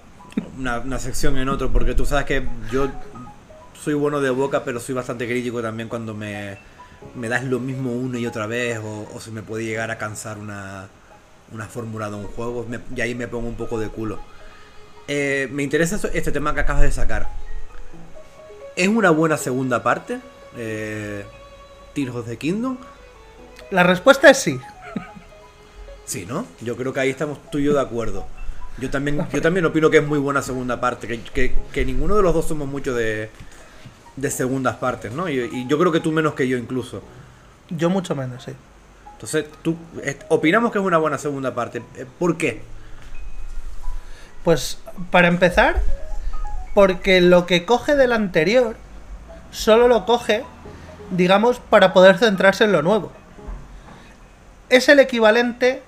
Una, 0.58 0.78
una 0.78 0.98
sección 0.98 1.36
en 1.38 1.48
otro, 1.48 1.70
porque 1.70 1.94
tú 1.94 2.06
sabes 2.06 2.24
que 2.24 2.46
yo 2.70 2.88
soy 3.82 3.94
bueno 3.94 4.20
de 4.20 4.30
boca, 4.30 4.64
pero 4.64 4.80
soy 4.80 4.94
bastante 4.94 5.26
crítico 5.26 5.62
también 5.62 5.88
cuando 5.88 6.14
me, 6.14 6.58
me 7.14 7.28
das 7.28 7.44
lo 7.44 7.58
mismo 7.60 7.92
una 7.92 8.18
y 8.18 8.26
otra 8.26 8.46
vez, 8.46 8.78
o, 8.78 9.08
o 9.14 9.20
se 9.20 9.30
me 9.30 9.42
puede 9.42 9.64
llegar 9.64 9.90
a 9.90 9.98
cansar 9.98 10.38
una, 10.38 10.88
una 11.52 11.66
fórmula 11.66 12.10
de 12.10 12.16
un 12.16 12.24
juego, 12.24 12.66
me- 12.68 12.80
y 12.94 13.00
ahí 13.00 13.14
me 13.14 13.28
pongo 13.28 13.48
un 13.48 13.56
poco 13.56 13.78
de 13.78 13.88
culo. 13.88 14.18
Eh, 15.08 15.48
me 15.50 15.62
interesa 15.62 15.96
eso- 15.96 16.08
este 16.12 16.30
tema 16.32 16.54
que 16.54 16.60
acabas 16.60 16.82
de 16.82 16.92
sacar. 16.92 17.28
¿Es 18.76 18.88
una 18.88 19.10
buena 19.10 19.36
segunda 19.36 19.82
parte? 19.82 20.20
Eh, 20.56 21.24
Tears 21.94 22.14
of 22.14 22.26
the 22.26 22.36
Kingdom. 22.36 22.76
La 23.70 23.82
respuesta 23.82 24.30
es 24.30 24.38
sí. 24.38 24.60
Sí, 26.04 26.26
¿no? 26.26 26.46
Yo 26.60 26.76
creo 26.76 26.92
que 26.92 27.00
ahí 27.00 27.10
estamos 27.10 27.38
tú 27.50 27.58
y 27.58 27.64
yo 27.64 27.72
de 27.74 27.80
acuerdo. 27.80 28.26
Yo 28.78 28.90
también, 28.90 29.26
yo 29.32 29.40
también 29.42 29.64
opino 29.66 29.90
que 29.90 29.98
es 29.98 30.06
muy 30.06 30.18
buena 30.18 30.42
segunda 30.42 30.80
parte, 30.80 31.06
que, 31.06 31.20
que- 31.22 31.54
que 31.72 31.84
ninguno 31.84 32.16
de 32.16 32.22
los 32.22 32.34
dos 32.34 32.46
somos 32.46 32.68
mucho 32.68 32.94
de, 32.94 33.30
de 34.20 34.30
segundas 34.30 34.76
partes, 34.76 35.12
¿no? 35.12 35.28
Y, 35.28 35.38
y 35.40 35.66
yo 35.66 35.78
creo 35.78 35.92
que 35.92 36.00
tú 36.00 36.12
menos 36.12 36.34
que 36.34 36.48
yo 36.48 36.56
incluso. 36.56 37.02
Yo 37.70 37.88
mucho 37.90 38.14
menos, 38.14 38.44
sí. 38.44 38.52
Entonces, 39.20 39.44
tú 39.60 39.76
eh, 40.02 40.18
opinamos 40.28 40.72
que 40.72 40.78
es 40.78 40.84
una 40.84 40.96
buena 40.96 41.18
segunda 41.18 41.54
parte. 41.54 41.82
Eh, 41.96 42.06
¿Por 42.18 42.38
qué? 42.38 42.62
Pues 44.44 44.78
para 45.10 45.28
empezar, 45.28 45.82
porque 46.72 47.20
lo 47.20 47.44
que 47.44 47.66
coge 47.66 47.96
del 47.96 48.14
anterior 48.14 48.76
solo 49.50 49.88
lo 49.88 50.06
coge, 50.06 50.42
digamos, 51.10 51.60
para 51.60 51.92
poder 51.92 52.16
centrarse 52.16 52.64
en 52.64 52.72
lo 52.72 52.80
nuevo. 52.80 53.12
Es 54.70 54.88
el 54.88 54.98
equivalente 55.00 55.82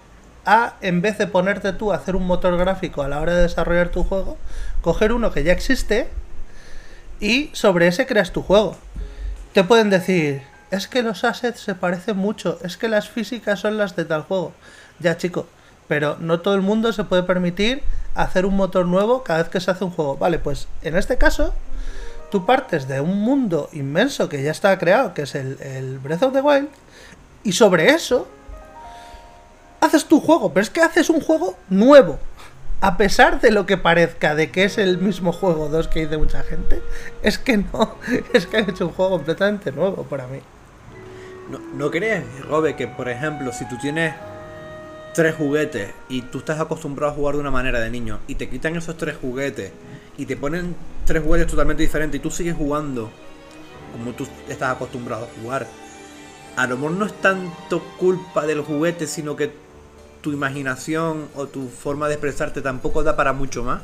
a, 0.45 0.75
en 0.83 1.01
vez 1.01 1.17
de 1.17 1.27
ponerte 1.27 1.73
tú 1.73 1.91
a 1.91 1.97
hacer 1.97 2.17
un 2.17 2.27
motor 2.27 2.59
gráfico 2.59 3.03
a 3.03 3.09
la 3.09 3.19
hora 3.19 3.35
de 3.35 3.43
desarrollar 3.43 3.89
tu 3.89 4.05
juego, 4.05 4.37
coger 4.83 5.11
uno 5.12 5.33
que 5.33 5.43
ya 5.43 5.53
existe 5.53 6.11
y 7.23 7.50
sobre 7.52 7.87
ese 7.87 8.05
creas 8.05 8.33
tu 8.33 8.43
juego. 8.43 8.76
Te 9.55 9.62
pueden 9.62 9.88
decir, 9.91 10.43
es 10.73 10.88
que 10.88 11.02
los 11.02 11.23
assets 11.23 11.61
se 11.61 11.76
parecen 11.76 12.17
mucho, 12.17 12.59
es 12.64 12.76
que 12.76 12.88
las 12.88 13.09
físicas 13.09 13.61
son 13.61 13.79
las 13.79 13.95
de 13.95 14.05
tal 14.05 14.23
juego. 14.23 14.52
Ya, 14.99 15.17
chico, 15.17 15.47
pero 15.87 16.17
no 16.19 16.41
todo 16.41 16.55
el 16.55 16.62
mundo 16.62 16.93
se 16.93 17.05
puede 17.05 17.23
permitir 17.23 17.83
hacer 18.14 18.45
un 18.45 18.57
motor 18.57 18.87
nuevo 18.87 19.23
cada 19.23 19.45
vez 19.45 19.49
que 19.50 19.61
se 19.61 19.71
hace 19.71 19.85
un 19.85 19.93
juego. 19.93 20.17
Vale, 20.17 20.41
pues 20.41 20.67
en 20.83 20.97
este 20.97 21.17
caso, 21.17 21.55
tú 22.33 22.45
partes 22.45 22.88
de 22.88 23.00
un 23.00 23.21
mundo 23.21 23.71
inmenso 23.73 24.29
que 24.29 24.43
ya 24.43 24.50
está 24.50 24.76
creado, 24.76 25.14
que 25.14 25.23
es 25.23 25.37
el, 25.37 25.59
el 25.62 26.00
Breath 26.00 26.25
of 26.25 26.33
the 26.33 26.41
Wild, 26.41 26.69
y 27.45 27.52
sobre 27.52 27.91
eso 27.91 28.26
haces 29.81 30.07
tu 30.07 30.21
juego, 30.21 30.52
pero 30.52 30.62
es 30.62 30.71
que 30.71 30.81
haces 30.81 31.09
un 31.09 31.21
juego 31.21 31.57
nuevo. 31.69 32.19
A 32.83 32.97
pesar 32.97 33.41
de 33.41 33.53
lo 33.53 33.65
que 33.65 33.77
parezca 33.77 34.35
de 34.35 34.51
que 34.51 34.65
es 34.65 34.77
el 34.77 34.99
mismo 34.99 35.31
juego 35.31 35.69
2 35.69 35.87
que 35.87 36.01
dice 36.01 36.19
mucha 36.19 36.43
gente, 36.43 36.83
es 37.23 37.39
que 37.39 37.59
no, 37.59 37.97
es 38.33 38.49
que 38.49 38.57
han 38.57 38.69
hecho 38.69 38.89
un 38.89 38.93
juego 38.93 39.12
completamente 39.12 39.71
nuevo 39.71 40.03
para 40.03 40.27
mí. 40.27 40.41
¿No, 41.49 41.61
¿no 41.77 41.93
crees, 41.93 42.25
Robe, 42.45 42.75
que 42.75 42.89
por 42.89 43.09
ejemplo, 43.09 43.53
si 43.53 43.69
tú 43.69 43.79
tienes 43.79 44.12
tres 45.15 45.37
juguetes 45.37 45.93
y 46.09 46.23
tú 46.23 46.39
estás 46.39 46.59
acostumbrado 46.59 47.12
a 47.12 47.15
jugar 47.15 47.37
de 47.37 47.43
una 47.43 47.53
manera 47.53 47.79
de 47.79 47.89
niño 47.89 48.19
y 48.27 48.35
te 48.35 48.49
quitan 48.49 48.75
esos 48.75 48.97
tres 48.97 49.17
juguetes 49.17 49.71
y 50.19 50.27
te 50.27 50.37
ponen 50.37 50.75
tres 51.07 51.23
juguetes 51.23 51.47
totalmente 51.47 51.85
diferentes 51.85 52.19
y 52.19 52.23
tú 52.23 52.33
sigues 52.33 52.57
jugando 52.57 53.12
como 53.93 54.11
tú 54.11 54.27
estás 54.49 54.73
acostumbrado 54.73 55.27
a 55.27 55.41
jugar, 55.41 55.69
a 56.57 56.67
lo 56.67 56.77
mejor 56.77 56.93
no 56.93 57.07
es 57.07 57.12
tanto 57.21 57.81
culpa 58.01 58.45
del 58.45 58.62
juguete, 58.62 59.07
sino 59.07 59.37
que 59.37 59.53
tu 60.23 60.33
imaginación 60.33 61.29
o 61.35 61.47
tu 61.47 61.69
forma 61.69 62.09
de 62.09 62.14
expresarte 62.14 62.62
tampoco 62.62 63.02
da 63.02 63.17
para 63.17 63.33
mucho 63.35 63.62
más. 63.62 63.83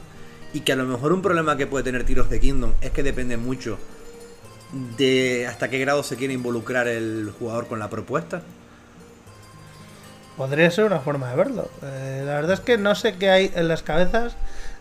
Y 0.55 0.61
que 0.61 0.73
a 0.73 0.77
lo 0.77 0.85
mejor 0.85 1.13
un 1.13 1.21
problema 1.21 1.59
que 1.59 1.67
puede 1.67 1.85
tener 1.85 2.05
Tiros 2.05 2.31
de 2.31 2.41
Kingdom 2.41 2.73
es 2.81 2.91
que 2.93 3.03
depende 3.03 3.37
mucho 3.37 3.79
de 4.97 5.47
hasta 5.47 5.69
qué 5.69 5.79
grado 5.79 6.03
se 6.03 6.17
quiere 6.17 6.33
involucrar 6.33 6.89
el 6.89 7.33
jugador 7.39 7.67
con 7.67 7.79
la 7.79 7.91
propuesta. 7.91 8.43
Podría 10.37 10.71
ser 10.71 10.85
una 10.85 11.01
forma 11.01 11.31
de 11.31 11.37
verlo. 11.37 11.69
Eh, 11.83 12.23
la 12.25 12.35
verdad 12.35 12.53
es 12.53 12.61
que 12.61 12.79
no 12.79 12.95
sé 12.95 13.17
qué 13.17 13.29
hay 13.29 13.53
en 13.55 13.69
las 13.69 13.83
cabezas 13.83 14.37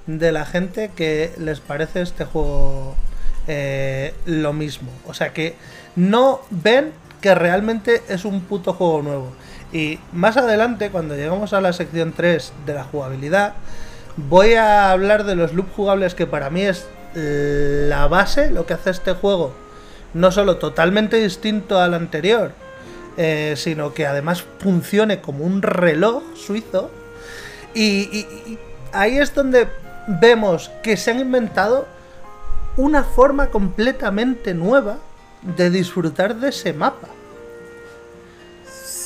de 0.05 0.31
la 0.31 0.45
gente 0.45 0.91
que 0.95 1.33
les 1.37 1.59
parece 1.59 2.01
este 2.01 2.25
juego 2.25 2.95
eh, 3.47 4.13
lo 4.25 4.53
mismo. 4.53 4.89
O 5.05 5.13
sea, 5.13 5.33
que 5.33 5.55
no 5.95 6.41
ven 6.49 6.91
que 7.21 7.33
realmente 7.33 8.03
es 8.07 8.23
un 8.23 8.41
puto 8.41 8.73
juego 8.73 9.01
nuevo. 9.01 9.33
Y 9.74 10.00
más 10.13 10.38
adelante, 10.38 10.89
cuando 10.91 11.15
llegamos 11.15 11.53
a 11.53 11.62
la 11.62 11.74
sección 11.74 12.13
3 12.15 12.53
de 12.65 12.74
la 12.74 12.83
jugabilidad, 12.86 13.53
voy 14.15 14.53
a 14.53 14.91
hablar 14.91 15.25
de 15.25 15.36
los 15.36 15.53
loops 15.53 15.74
jugables 15.75 16.15
que 16.15 16.25
para 16.25 16.50
mí 16.50 16.62
es 16.62 16.88
eh, 17.15 17.88
la 17.89 18.07
base, 18.07 18.51
lo 18.51 18.65
que 18.65 18.74
hace 18.74 18.91
este 18.91 19.13
juego, 19.13 19.53
no 20.13 20.31
solo 20.31 20.57
totalmente 20.57 21.17
distinto 21.17 21.79
al 21.79 21.93
anterior, 21.93 22.51
eh, 23.17 23.55
sino 23.57 23.93
que 23.93 24.05
además 24.07 24.43
funcione 24.59 25.19
como 25.21 25.43
un 25.43 25.62
reloj 25.62 26.24
suizo. 26.36 26.89
Y- 27.74 28.03
y 28.13 28.57
ahí 28.93 29.17
es 29.17 29.33
donde 29.33 29.67
vemos 30.07 30.71
que 30.81 30.95
se 30.97 31.12
han 31.12 31.19
inventado 31.19 31.88
una 32.77 33.03
forma 33.03 33.47
completamente 33.47 34.53
nueva 34.53 34.97
de 35.41 35.69
disfrutar 35.69 36.36
de 36.36 36.50
ese 36.50 36.74
mapa. 36.74 37.07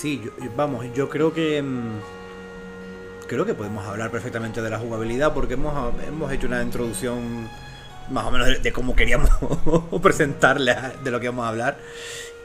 Sí, 0.01 0.21
yo- 0.23 0.31
yo- 0.43 0.51
vamos, 0.55 0.85
yo 0.95 1.09
creo 1.09 1.33
que. 1.33 1.61
mm, 1.61 1.99
creo 3.27 3.45
que 3.45 3.53
podemos 3.53 3.85
hablar 3.85 4.09
perfectamente 4.11 4.61
de 4.61 4.69
la 4.69 4.77
jugabilidad 4.79 5.33
porque 5.33 5.53
hemos, 5.53 5.93
hemos 6.05 6.31
hecho 6.33 6.47
una 6.47 6.61
introducción 6.63 7.47
más 8.09 8.25
o 8.25 8.31
menos 8.31 8.61
de, 8.61 8.71
cómo 8.73 8.93
queríamos 8.95 9.29
presentarle 10.01 10.75
de 11.03 11.11
lo 11.11 11.19
que 11.19 11.27
vamos 11.29 11.45
a 11.45 11.49
hablar. 11.49 11.77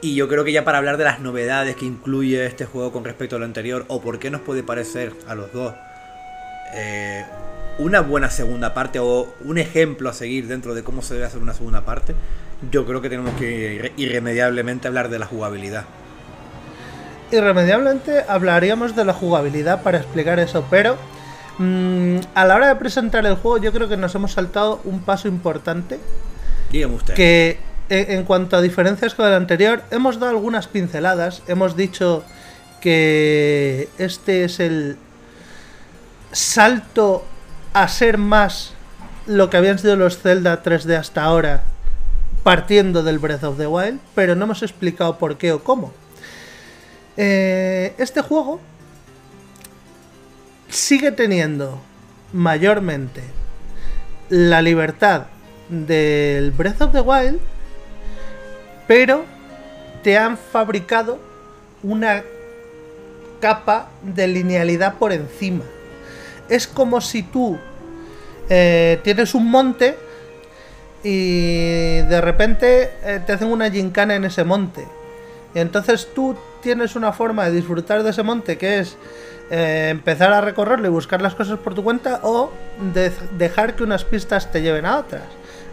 Y 0.01 0.15
yo 0.15 0.27
creo 0.29 0.43
que 0.45 0.51
ya 0.51 0.63
para 0.63 0.77
hablar 0.77 0.97
de 0.97 1.03
las 1.03 1.19
novedades 1.19 1.75
que 1.75 1.85
incluye 1.85 2.45
este 2.45 2.65
juego 2.65 2.91
con 2.91 3.03
respecto 3.03 3.35
a 3.35 3.39
lo 3.39 3.45
anterior, 3.45 3.83
o 3.89 3.99
por 4.01 4.19
qué 4.19 4.29
nos 4.29 4.41
puede 4.41 4.63
parecer 4.63 5.11
a 5.27 5.33
los 5.35 5.51
dos 5.51 5.73
eh, 6.75 7.25
una 7.79 8.01
buena 8.01 8.29
segunda 8.29 8.73
parte, 8.73 8.99
o 8.99 9.33
un 9.43 9.57
ejemplo 9.57 10.09
a 10.09 10.13
seguir 10.13 10.47
dentro 10.47 10.73
de 10.75 10.83
cómo 10.83 11.01
se 11.01 11.15
debe 11.15 11.25
hacer 11.25 11.41
una 11.41 11.53
segunda 11.53 11.81
parte, 11.81 12.13
yo 12.71 12.85
creo 12.85 13.01
que 13.01 13.09
tenemos 13.09 13.33
que 13.39 13.91
irremediablemente 13.97 14.87
hablar 14.87 15.09
de 15.09 15.19
la 15.19 15.25
jugabilidad. 15.25 15.85
Irremediablemente 17.31 18.23
hablaríamos 18.27 18.95
de 18.95 19.05
la 19.05 19.13
jugabilidad 19.13 19.83
para 19.83 19.97
explicar 19.97 20.39
eso, 20.39 20.65
pero 20.69 20.97
mm, 21.57 22.17
a 22.33 22.45
la 22.45 22.55
hora 22.55 22.67
de 22.69 22.75
presentar 22.75 23.25
el 23.25 23.35
juego 23.35 23.57
yo 23.57 23.73
creo 23.73 23.89
que 23.89 23.97
nos 23.97 24.15
hemos 24.15 24.31
saltado 24.33 24.79
un 24.85 25.01
paso 25.01 25.27
importante. 25.27 25.99
Dígame 26.71 26.95
usted. 26.95 27.13
Que 27.13 27.59
en 27.89 28.23
cuanto 28.23 28.57
a 28.57 28.61
diferencias 28.61 29.13
con 29.15 29.27
el 29.27 29.33
anterior, 29.33 29.81
hemos 29.91 30.19
dado 30.19 30.31
algunas 30.31 30.67
pinceladas. 30.67 31.41
Hemos 31.47 31.77
dicho 31.77 32.23
que 32.81 33.89
este 33.97 34.43
es 34.43 34.59
el 34.59 34.97
salto 36.31 37.25
a 37.73 37.87
ser 37.87 38.17
más 38.17 38.73
lo 39.25 39.49
que 39.49 39.57
habían 39.57 39.79
sido 39.79 39.95
los 39.95 40.17
Zelda 40.17 40.63
3D 40.63 40.97
hasta 40.97 41.23
ahora, 41.23 41.63
partiendo 42.43 43.03
del 43.03 43.19
Breath 43.19 43.43
of 43.43 43.57
the 43.57 43.67
Wild, 43.67 43.99
pero 44.15 44.35
no 44.35 44.45
hemos 44.45 44.63
explicado 44.63 45.17
por 45.17 45.37
qué 45.37 45.51
o 45.51 45.63
cómo. 45.63 45.93
Eh, 47.17 47.93
este 47.97 48.21
juego 48.21 48.59
sigue 50.69 51.11
teniendo 51.11 51.81
mayormente 52.31 53.23
la 54.29 54.61
libertad 54.61 55.23
del 55.69 56.51
Breath 56.51 56.81
of 56.81 56.91
the 56.91 57.01
Wild, 57.01 57.39
pero 58.87 59.25
te 60.03 60.17
han 60.17 60.37
fabricado 60.37 61.19
una 61.81 62.23
capa 63.39 63.89
de 64.03 64.27
linealidad 64.27 64.95
por 64.95 65.11
encima. 65.11 65.63
Es 66.49 66.67
como 66.67 67.01
si 67.01 67.23
tú 67.23 67.57
eh, 68.49 68.99
tienes 69.03 69.33
un 69.33 69.49
monte 69.49 69.97
y 71.03 71.97
de 72.01 72.21
repente 72.21 72.91
eh, 73.03 73.21
te 73.25 73.33
hacen 73.33 73.51
una 73.51 73.69
gincana 73.71 74.15
en 74.15 74.25
ese 74.25 74.43
monte. 74.43 74.85
Y 75.55 75.59
entonces 75.59 76.07
tú 76.13 76.35
tienes 76.61 76.95
una 76.95 77.13
forma 77.13 77.45
de 77.45 77.51
disfrutar 77.51 78.03
de 78.03 78.09
ese 78.09 78.23
monte 78.23 78.57
que 78.57 78.79
es 78.79 78.97
eh, 79.49 79.89
empezar 79.91 80.33
a 80.33 80.41
recorrerlo 80.41 80.87
y 80.87 80.89
buscar 80.89 81.21
las 81.21 81.35
cosas 81.35 81.59
por 81.59 81.73
tu 81.73 81.83
cuenta 81.83 82.19
o 82.23 82.51
dejar 83.37 83.75
que 83.75 83.83
unas 83.83 84.03
pistas 84.03 84.51
te 84.51 84.61
lleven 84.61 84.85
a 84.85 84.97
otras. 84.97 85.23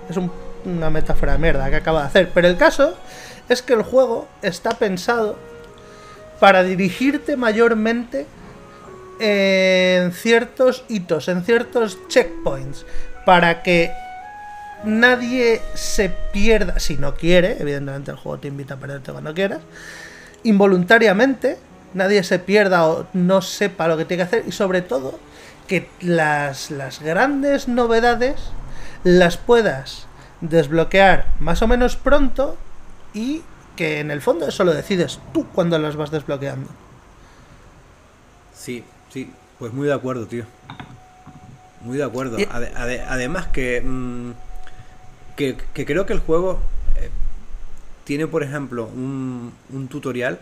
Es 0.09 0.17
una 0.65 0.91
metáfora 0.91 1.33
de 1.33 1.39
mierda 1.39 1.69
que 1.71 1.77
acaba 1.77 2.03
de 2.03 2.07
hacer. 2.07 2.31
Pero 2.33 2.49
el 2.49 2.57
caso 2.57 2.97
es 3.49 3.63
que 3.63 3.73
el 3.73 3.83
juego 3.83 4.29
está 4.43 4.71
pensado 4.71 5.37
para 6.39 6.63
dirigirte 6.63 7.37
mayormente 7.37 8.27
en 9.19 10.13
ciertos 10.13 10.85
hitos, 10.89 11.29
en 11.29 11.45
ciertos 11.45 11.99
checkpoints, 12.09 12.85
para 13.25 13.63
que 13.63 13.93
nadie 14.85 15.63
se 15.75 16.11
pierda, 16.33 16.79
si 16.79 16.97
no 16.97 17.15
quiere, 17.15 17.57
evidentemente 17.61 18.11
el 18.11 18.17
juego 18.17 18.39
te 18.39 18.49
invita 18.49 18.75
a 18.75 18.77
perderte 18.77 19.13
cuando 19.13 19.35
quieras, 19.35 19.61
involuntariamente, 20.45 21.59
nadie 21.95 22.23
se 22.23 22.39
pierda 22.39 22.87
o 22.87 23.07
no 23.13 23.43
sepa 23.43 23.89
lo 23.89 23.97
que 23.97 24.05
tiene 24.05 24.23
que 24.23 24.29
hacer 24.29 24.45
y 24.47 24.53
sobre 24.53 24.83
todo 24.83 25.19
que 25.67 25.89
las, 26.01 26.71
las 26.71 27.01
grandes 27.01 27.69
novedades 27.69 28.37
las 29.03 29.37
puedas 29.37 30.07
desbloquear 30.41 31.27
más 31.39 31.63
o 31.63 31.69
menos 31.69 31.97
pronto 31.97 32.57
y 33.13 33.43
que 33.77 34.01
en 34.01 34.11
el 34.11 34.21
fondo 34.21 34.47
eso 34.47 34.65
lo 34.65 34.75
decides 34.75 35.19
tú 35.33 35.47
cuando 35.53 35.79
las 35.79 35.97
vas 35.97 36.11
desbloqueando. 36.11 36.69
Sí, 38.55 38.85
sí, 39.11 39.31
pues 39.59 39.73
muy 39.73 39.87
de 39.87 39.95
acuerdo, 39.95 40.27
tío. 40.27 40.45
Muy 41.83 41.99
de 41.99 42.05
acuerdo. 42.05 42.39
además 42.51 43.47
que, 43.49 43.83
mm, 43.85 44.31
que, 45.37 45.57
que, 45.75 45.85
creo 45.85 46.07
que 46.07 46.15
el 46.15 46.21
juego 46.21 46.61
eh, 46.97 47.11
tiene, 48.05 48.27
por 48.27 48.43
ejemplo, 48.43 48.87
un, 48.87 49.53
un, 49.73 49.89
tutorial 49.89 50.39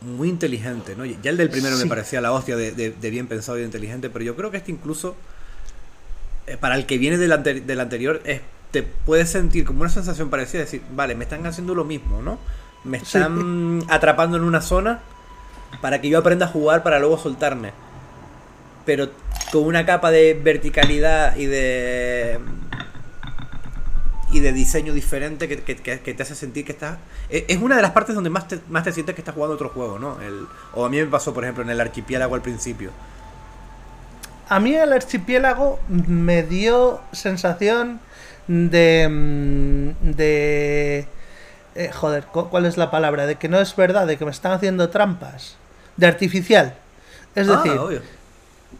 muy 0.00 0.28
inteligente, 0.28 0.94
¿no? 0.96 1.04
Ya 1.04 1.30
el 1.30 1.36
del 1.36 1.50
primero 1.50 1.76
me 1.76 1.86
parecía 1.86 2.20
la 2.20 2.32
hostia 2.32 2.56
de, 2.56 2.72
de, 2.72 3.10
bien 3.10 3.26
pensado 3.26 3.58
y 3.58 3.60
de 3.60 3.66
inteligente, 3.66 4.10
pero 4.10 4.24
yo 4.24 4.36
creo 4.36 4.50
que 4.50 4.56
este 4.56 4.72
incluso, 4.72 5.16
eh, 6.46 6.56
para 6.56 6.74
el 6.74 6.86
que 6.86 6.98
viene 6.98 7.18
del, 7.18 7.66
del 7.66 7.80
anterior, 7.80 8.20
es 8.24 8.40
te 8.70 8.82
puedes 8.82 9.30
sentir 9.30 9.64
como 9.64 9.80
una 9.80 9.90
sensación 9.90 10.30
parecida, 10.30 10.60
decir, 10.60 10.82
vale, 10.92 11.14
me 11.14 11.24
están 11.24 11.44
haciendo 11.46 11.74
lo 11.74 11.84
mismo, 11.84 12.22
¿no? 12.22 12.38
Me 12.84 12.98
están 12.98 13.82
atrapando 13.88 14.36
en 14.36 14.44
una 14.44 14.62
zona 14.62 15.00
para 15.80 16.00
que 16.00 16.08
yo 16.08 16.18
aprenda 16.18 16.46
a 16.46 16.48
jugar 16.48 16.82
para 16.82 16.98
luego 16.98 17.18
soltarme. 17.18 17.72
Pero 18.86 19.10
con 19.52 19.64
una 19.64 19.84
capa 19.84 20.10
de 20.10 20.34
verticalidad 20.34 21.36
y 21.36 21.46
de 21.46 22.38
y 24.32 24.40
de 24.40 24.52
diseño 24.52 24.92
diferente 24.92 25.48
que, 25.48 25.74
te 25.74 26.22
hace 26.22 26.34
sentir 26.34 26.64
que 26.64 26.72
estás... 26.72 26.98
E, 27.28 27.46
es 27.48 27.58
una 27.58 27.76
de 27.76 27.82
las 27.82 27.90
partes 27.92 28.14
donde 28.14 28.30
más 28.30 28.48
te, 28.48 28.60
más 28.68 28.84
te 28.84 28.92
sientes 28.92 29.14
que 29.14 29.20
estás 29.20 29.34
jugando 29.34 29.54
otro 29.54 29.70
juego, 29.70 29.98
¿no? 29.98 30.20
El, 30.20 30.46
o 30.74 30.84
a 30.84 30.88
mí 30.88 30.98
me 30.98 31.06
pasó, 31.06 31.34
por 31.34 31.44
ejemplo, 31.44 31.62
en 31.62 31.70
el 31.70 31.80
archipiélago 31.80 32.34
al 32.34 32.42
principio. 32.42 32.90
A 34.48 34.60
mí 34.60 34.74
el 34.74 34.92
archipiélago 34.92 35.78
me 35.88 36.42
dio 36.42 37.00
sensación 37.12 38.00
de... 38.46 39.08
Mm, 39.08 40.10
de... 40.16 41.06
Eh, 41.76 41.90
joder, 41.92 42.24
¿cuál 42.24 42.66
es 42.66 42.76
la 42.76 42.90
palabra? 42.90 43.26
De 43.26 43.36
que 43.36 43.48
no 43.48 43.60
es 43.60 43.74
verdad, 43.76 44.06
de 44.06 44.16
que 44.16 44.24
me 44.24 44.32
están 44.32 44.52
haciendo 44.52 44.90
trampas. 44.90 45.56
De 45.96 46.06
artificial. 46.06 46.74
Es 47.34 47.48
ah, 47.48 47.62
decir, 47.62 48.02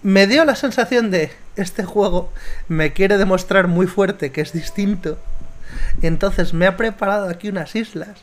me 0.02 0.26
dio 0.26 0.44
la 0.44 0.56
sensación 0.56 1.10
de 1.10 1.30
este 1.56 1.84
juego 1.84 2.30
me 2.68 2.92
quiere 2.92 3.18
demostrar 3.18 3.68
muy 3.68 3.86
fuerte 3.86 4.32
que 4.32 4.40
es 4.40 4.52
distinto. 4.52 5.18
Y 6.02 6.06
entonces 6.06 6.54
me 6.54 6.66
ha 6.66 6.76
preparado 6.76 7.28
aquí 7.28 7.48
unas 7.48 7.74
islas 7.74 8.18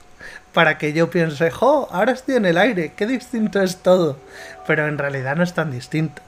para 0.54 0.78
que 0.78 0.94
yo 0.94 1.10
piense, 1.10 1.52
jo, 1.52 1.88
ahora 1.92 2.14
estoy 2.14 2.36
en 2.36 2.46
el 2.46 2.58
aire, 2.58 2.94
qué 2.96 3.06
distinto 3.06 3.62
es 3.62 3.78
todo. 3.78 4.18
Pero 4.66 4.88
en 4.88 4.98
realidad 4.98 5.36
no 5.36 5.44
es 5.44 5.54
tan 5.54 5.72
distinto. 5.72 6.22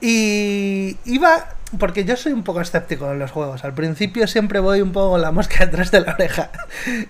Y 0.00 0.96
iba 1.04 1.48
porque 1.78 2.04
yo 2.04 2.16
soy 2.16 2.32
un 2.32 2.42
poco 2.42 2.60
escéptico 2.60 3.10
en 3.10 3.18
los 3.18 3.30
juegos. 3.30 3.64
Al 3.64 3.74
principio 3.74 4.26
siempre 4.26 4.60
voy 4.60 4.80
un 4.80 4.92
poco 4.92 5.10
con 5.10 5.22
la 5.22 5.32
mosca 5.32 5.56
detrás 5.66 5.90
de 5.90 6.00
la 6.00 6.12
oreja. 6.14 6.50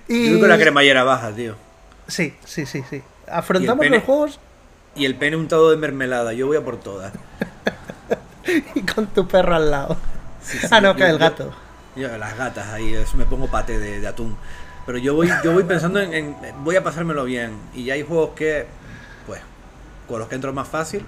Y... 0.09 0.33
Yo 0.33 0.41
con 0.41 0.49
la 0.49 0.59
cremallera 0.59 1.05
baja, 1.05 1.31
tío. 1.33 1.57
Sí, 2.07 2.35
sí, 2.45 2.67
sí, 2.67 2.83
sí. 2.89 3.03
Afrontamos 3.31 3.87
los 3.87 4.03
juegos. 4.03 4.41
Y 4.95 5.05
el 5.05 5.15
pene 5.15 5.37
untado 5.37 5.71
de 5.71 5.77
mermelada, 5.77 6.33
yo 6.33 6.47
voy 6.47 6.57
a 6.57 6.65
por 6.65 6.81
todas. 6.81 7.13
y 8.75 8.81
con 8.83 9.07
tu 9.07 9.29
perro 9.29 9.55
al 9.55 9.71
lado. 9.71 9.97
ah, 10.71 10.81
no, 10.81 10.97
que 10.97 11.05
el 11.05 11.19
gato. 11.19 11.45
Yo, 11.45 11.68
las 11.99 12.37
gatas 12.37 12.69
ahí, 12.69 12.95
eso 12.95 13.17
me 13.17 13.25
pongo 13.25 13.49
pate 13.49 13.79
de, 13.79 14.07
atún. 14.07 14.37
Pero 14.87 14.99
yo 14.99 15.15
voy, 15.15 15.31
yo 15.45 15.53
voy 15.53 15.63
pensando 15.65 16.01
en, 16.01 16.37
Voy 16.65 16.77
a 16.77 16.83
pasármelo 16.83 17.25
bien. 17.25 17.53
Y 17.75 17.85
ya 17.85 17.95
hay 17.95 18.03
juegos 18.03 18.31
que. 18.35 18.67
Pues. 19.27 19.41
Con 20.07 20.19
los 20.21 20.29
que 20.29 20.35
entro 20.35 20.53
más 20.53 20.69
fácil. 20.69 21.05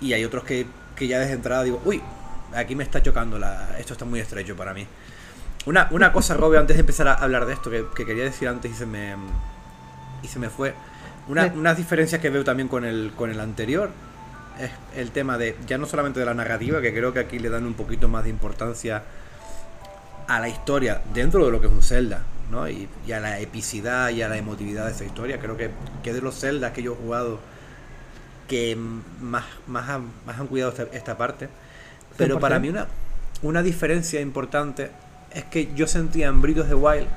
Y 0.00 0.12
hay 0.12 0.24
otros 0.24 0.44
que, 0.44 0.66
que 0.96 1.06
ya 1.06 1.18
desde 1.18 1.34
entrada 1.34 1.62
digo, 1.62 1.80
uy, 1.84 2.02
aquí 2.54 2.74
me 2.74 2.84
está 2.84 3.02
chocando, 3.02 3.38
la, 3.38 3.76
esto 3.78 3.92
está 3.92 4.04
muy 4.04 4.20
estrecho 4.20 4.56
para 4.56 4.74
mí. 4.74 4.86
Una, 5.66 5.88
una 5.90 6.12
cosa, 6.12 6.34
Robe, 6.34 6.58
antes 6.58 6.76
de 6.76 6.80
empezar 6.80 7.08
a 7.08 7.14
hablar 7.14 7.46
de 7.46 7.52
esto, 7.52 7.70
que, 7.70 8.06
quería 8.06 8.24
decir 8.24 8.48
antes 8.48 8.72
y 8.72 8.74
se 8.74 8.86
me, 8.86 9.14
y 10.22 10.28
se 10.28 10.38
me 10.38 10.48
fue. 10.48 10.74
Una, 11.28 11.46
unas 11.54 11.76
diferencias 11.76 12.20
que 12.20 12.30
veo 12.30 12.44
también 12.44 12.68
con 12.68 12.84
el, 12.84 13.12
con 13.14 13.30
el 13.30 13.40
anterior 13.40 13.90
es 14.58 14.70
el 14.96 15.10
tema 15.10 15.38
de, 15.38 15.56
ya 15.66 15.78
no 15.78 15.86
solamente 15.86 16.18
de 16.20 16.26
la 16.26 16.34
narrativa, 16.34 16.80
que 16.80 16.92
creo 16.92 17.12
que 17.12 17.20
aquí 17.20 17.38
le 17.38 17.50
dan 17.50 17.66
un 17.66 17.74
poquito 17.74 18.08
más 18.08 18.24
de 18.24 18.30
importancia 18.30 19.02
a 20.30 20.38
la 20.38 20.48
historia 20.48 21.02
dentro 21.12 21.44
de 21.44 21.50
lo 21.50 21.60
que 21.60 21.66
es 21.66 21.72
un 21.72 21.82
Zelda, 21.82 22.22
¿no? 22.52 22.68
Y, 22.68 22.88
a 23.12 23.18
la 23.18 23.40
epicidad 23.40 24.10
y 24.10 24.22
a 24.22 24.28
la 24.28 24.36
emotividad 24.36 24.86
de 24.86 24.92
esa 24.92 25.04
historia. 25.04 25.40
Creo 25.40 25.56
que, 25.56 25.70
que 26.04 26.12
de 26.12 26.20
los 26.20 26.38
Zelda 26.38 26.72
que 26.72 26.84
yo 26.84 26.92
he 26.92 26.96
jugado 26.96 27.40
que 28.46 28.76
más, 28.76 29.44
más, 29.66 29.88
han, 29.88 30.04
más 30.24 30.38
han 30.38 30.46
cuidado 30.46 30.72
esta 30.92 31.18
parte. 31.18 31.48
Pero 32.16 32.38
para 32.38 32.60
mí 32.60 32.68
una, 32.68 32.86
una 33.42 33.60
diferencia 33.60 34.20
importante 34.20 34.92
es 35.34 35.44
que 35.46 35.74
yo 35.74 35.88
sentía 35.88 36.28
en 36.28 36.40
Breath 36.40 36.58
of 36.58 36.68
the 36.68 36.74
Wild 36.74 37.08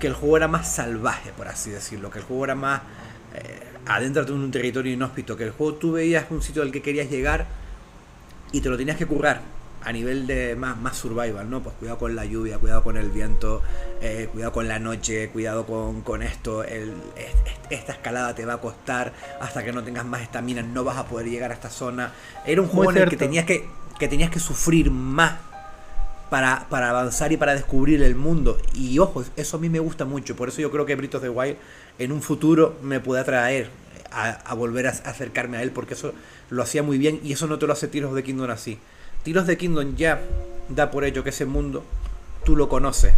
que 0.00 0.06
el 0.06 0.14
juego 0.14 0.38
era 0.38 0.48
más 0.48 0.74
salvaje, 0.74 1.30
por 1.36 1.46
así 1.46 1.68
decirlo, 1.68 2.10
que 2.10 2.20
el 2.20 2.24
juego 2.24 2.44
era 2.44 2.54
más 2.54 2.80
eh, 3.34 3.62
adentro 3.84 4.24
de 4.24 4.32
un 4.32 4.50
territorio 4.50 4.94
inhóspito, 4.94 5.36
que 5.36 5.44
el 5.44 5.50
juego 5.50 5.74
tú 5.74 5.92
veías 5.92 6.24
un 6.30 6.40
sitio 6.40 6.62
al 6.62 6.72
que 6.72 6.80
querías 6.80 7.10
llegar 7.10 7.44
y 8.50 8.62
te 8.62 8.70
lo 8.70 8.78
tenías 8.78 8.96
que 8.96 9.04
currar. 9.04 9.55
A 9.86 9.92
nivel 9.92 10.26
de 10.26 10.56
más, 10.56 10.76
más 10.76 10.96
survival, 10.96 11.48
¿no? 11.48 11.62
Pues 11.62 11.76
cuidado 11.78 11.96
con 11.98 12.16
la 12.16 12.24
lluvia, 12.24 12.58
cuidado 12.58 12.82
con 12.82 12.96
el 12.96 13.08
viento, 13.10 13.62
eh, 14.02 14.28
cuidado 14.32 14.52
con 14.52 14.66
la 14.66 14.80
noche, 14.80 15.28
cuidado 15.28 15.64
con, 15.64 16.22
esto, 16.22 16.64
esta 16.64 17.92
escalada 17.92 18.34
te 18.34 18.44
va 18.44 18.54
a 18.54 18.58
costar, 18.58 19.12
hasta 19.40 19.64
que 19.64 19.72
no 19.72 19.84
tengas 19.84 20.04
más 20.04 20.22
estamina 20.22 20.60
no 20.60 20.82
vas 20.82 20.96
a 20.96 21.06
poder 21.06 21.28
llegar 21.28 21.52
a 21.52 21.54
esta 21.54 21.70
zona. 21.70 22.12
Era 22.44 22.60
un 22.62 22.66
juego 22.66 22.90
en 22.90 22.98
el 22.98 23.08
que 23.08 23.16
tenías 23.16 23.44
que, 23.44 23.68
que 23.96 24.08
tenías 24.08 24.28
que 24.28 24.40
sufrir 24.40 24.90
más 24.90 25.34
para, 26.30 26.66
para, 26.68 26.90
avanzar 26.90 27.30
y 27.30 27.36
para 27.36 27.54
descubrir 27.54 28.02
el 28.02 28.16
mundo. 28.16 28.58
Y 28.74 28.98
ojo, 28.98 29.24
eso 29.36 29.56
a 29.56 29.60
mí 29.60 29.68
me 29.68 29.78
gusta 29.78 30.04
mucho, 30.04 30.34
por 30.34 30.48
eso 30.48 30.60
yo 30.60 30.72
creo 30.72 30.84
que 30.84 30.96
Britos 30.96 31.22
de 31.22 31.28
Wild 31.28 31.56
en 32.00 32.10
un 32.10 32.22
futuro 32.22 32.76
me 32.82 32.98
puede 32.98 33.20
atraer 33.20 33.70
a, 34.10 34.54
volver 34.54 34.88
a 34.88 34.90
acercarme 34.90 35.58
a 35.58 35.62
él, 35.62 35.70
porque 35.70 35.94
eso 35.94 36.12
lo 36.50 36.62
hacía 36.62 36.82
muy 36.82 36.98
bien 36.98 37.20
y 37.22 37.32
eso 37.32 37.46
no 37.46 37.58
te 37.60 37.68
lo 37.68 37.72
hace 37.72 37.86
Tiros 37.86 38.14
de 38.14 38.24
Kingdom 38.24 38.50
así. 38.50 38.78
Tiros 39.26 39.48
de 39.48 39.58
Kingdom 39.58 39.96
ya 39.96 40.20
da 40.68 40.92
por 40.92 41.04
ello 41.04 41.24
que 41.24 41.30
ese 41.30 41.46
mundo 41.46 41.82
tú 42.44 42.54
lo 42.54 42.68
conoces. 42.68 43.12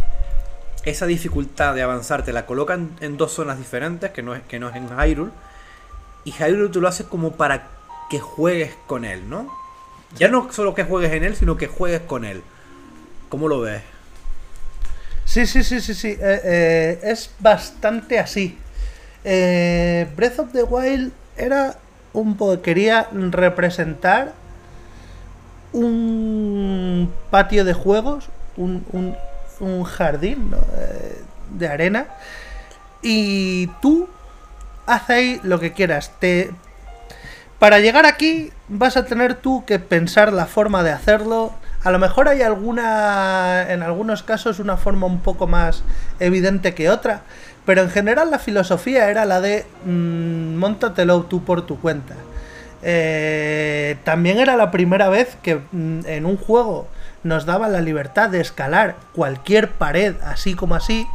Esa 0.83 1.05
dificultad 1.05 1.75
de 1.75 1.83
avanzar 1.83 2.25
te 2.25 2.33
la 2.33 2.47
colocan 2.47 2.89
en 2.99 3.15
dos 3.15 3.31
zonas 3.31 3.59
diferentes, 3.59 4.09
que 4.09 4.23
no 4.23 4.33
es, 4.33 4.41
que 4.41 4.57
no 4.57 4.69
es 4.69 4.75
en 4.75 4.89
Hyrule. 4.89 5.29
Y 6.23 6.31
Hyrule 6.31 6.69
tú 6.69 6.81
lo 6.81 6.87
haces 6.87 7.05
como 7.05 7.33
para 7.33 7.67
que 8.09 8.19
juegues 8.19 8.73
con 8.87 9.05
él, 9.05 9.29
¿no? 9.29 9.55
Ya 10.17 10.29
no 10.29 10.51
solo 10.51 10.73
que 10.73 10.83
juegues 10.83 11.11
en 11.11 11.25
él, 11.25 11.35
sino 11.35 11.57
que 11.57 11.67
juegues 11.67 12.01
con 12.01 12.25
él. 12.25 12.41
¿Cómo 13.29 13.47
lo 13.47 13.59
ves? 13.59 13.83
Sí, 15.25 15.45
sí, 15.45 15.63
sí, 15.63 15.79
sí, 15.79 15.93
sí. 15.93 16.17
Eh, 16.19 16.41
eh, 16.43 16.99
es 17.03 17.29
bastante 17.37 18.17
así. 18.17 18.57
Eh, 19.23 20.07
Breath 20.15 20.39
of 20.39 20.53
the 20.53 20.63
Wild 20.63 21.11
era 21.37 21.77
un 22.13 22.35
poco. 22.35 22.63
quería 22.63 23.09
representar 23.11 24.33
un 25.73 27.11
patio 27.29 27.65
de 27.65 27.73
juegos, 27.73 28.29
un, 28.57 28.85
un, 29.59 29.83
jardín 29.83 30.51
eh, 30.77 31.21
de 31.51 31.67
arena, 31.67 32.07
y 33.01 33.67
tú 33.81 34.07
haz 34.85 35.09
ahí 35.09 35.39
lo 35.43 35.59
que 35.59 35.73
quieras. 35.73 36.11
Te, 36.19 36.51
para 37.59 37.79
llegar 37.79 38.05
aquí 38.05 38.51
vas 38.67 38.97
a 38.97 39.05
tener 39.05 39.35
tú 39.35 39.65
que 39.65 39.79
pensar 39.79 40.33
la 40.33 40.45
forma 40.45 40.83
de 40.83 40.91
hacerlo. 40.91 41.53
A 41.83 41.91
lo 41.91 41.99
mejor 41.99 42.27
hay 42.27 42.41
alguna, 42.41 43.67
en 43.69 43.83
algunos 43.83 44.23
casos, 44.23 44.59
una 44.59 44.77
forma 44.77 45.07
un 45.07 45.19
poco 45.19 45.47
más 45.47 45.83
evidente 46.19 46.73
que 46.73 46.89
otra, 46.89 47.21
pero 47.65 47.81
en 47.81 47.89
general 47.89 48.31
la 48.31 48.39
filosofía 48.39 49.09
era 49.09 49.25
la 49.25 49.41
de 49.41 49.65
mmm, 49.85 50.61
tú 51.29 51.43
por 51.43 51.65
tu 51.65 51.79
cuenta. 51.79 52.15
Eh, 52.81 53.97
también 54.03 54.39
era 54.39 54.55
la 54.55 54.71
primera 54.71 55.09
vez 55.09 55.37
que 55.41 55.59
mm, 55.71 56.05
en 56.05 56.25
un 56.25 56.37
juego 56.37 56.87
nos 57.23 57.45
daba 57.45 57.67
la 57.67 57.81
libertad 57.81 58.29
de 58.29 58.39
escalar 58.39 58.95
cualquier 59.13 59.69
pared 59.69 60.15
así 60.23 60.53
como 60.53 60.75
así. 60.75 61.07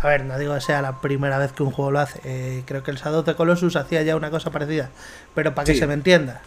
A 0.00 0.08
ver, 0.08 0.24
no 0.24 0.38
digo 0.38 0.54
que 0.54 0.60
sea 0.60 0.82
la 0.82 1.00
primera 1.00 1.38
vez 1.38 1.52
que 1.52 1.62
un 1.62 1.70
juego 1.70 1.90
lo 1.90 2.00
hace. 2.00 2.20
Eh, 2.24 2.62
creo 2.66 2.82
que 2.82 2.90
el 2.90 2.98
Shadow 2.98 3.22
de 3.22 3.34
Colossus 3.34 3.76
hacía 3.76 4.02
ya 4.02 4.16
una 4.16 4.30
cosa 4.30 4.50
parecida. 4.50 4.90
Pero 5.34 5.54
para 5.54 5.66
que 5.66 5.74
se 5.74 5.86
me 5.86 5.94
entienda. 5.94 6.42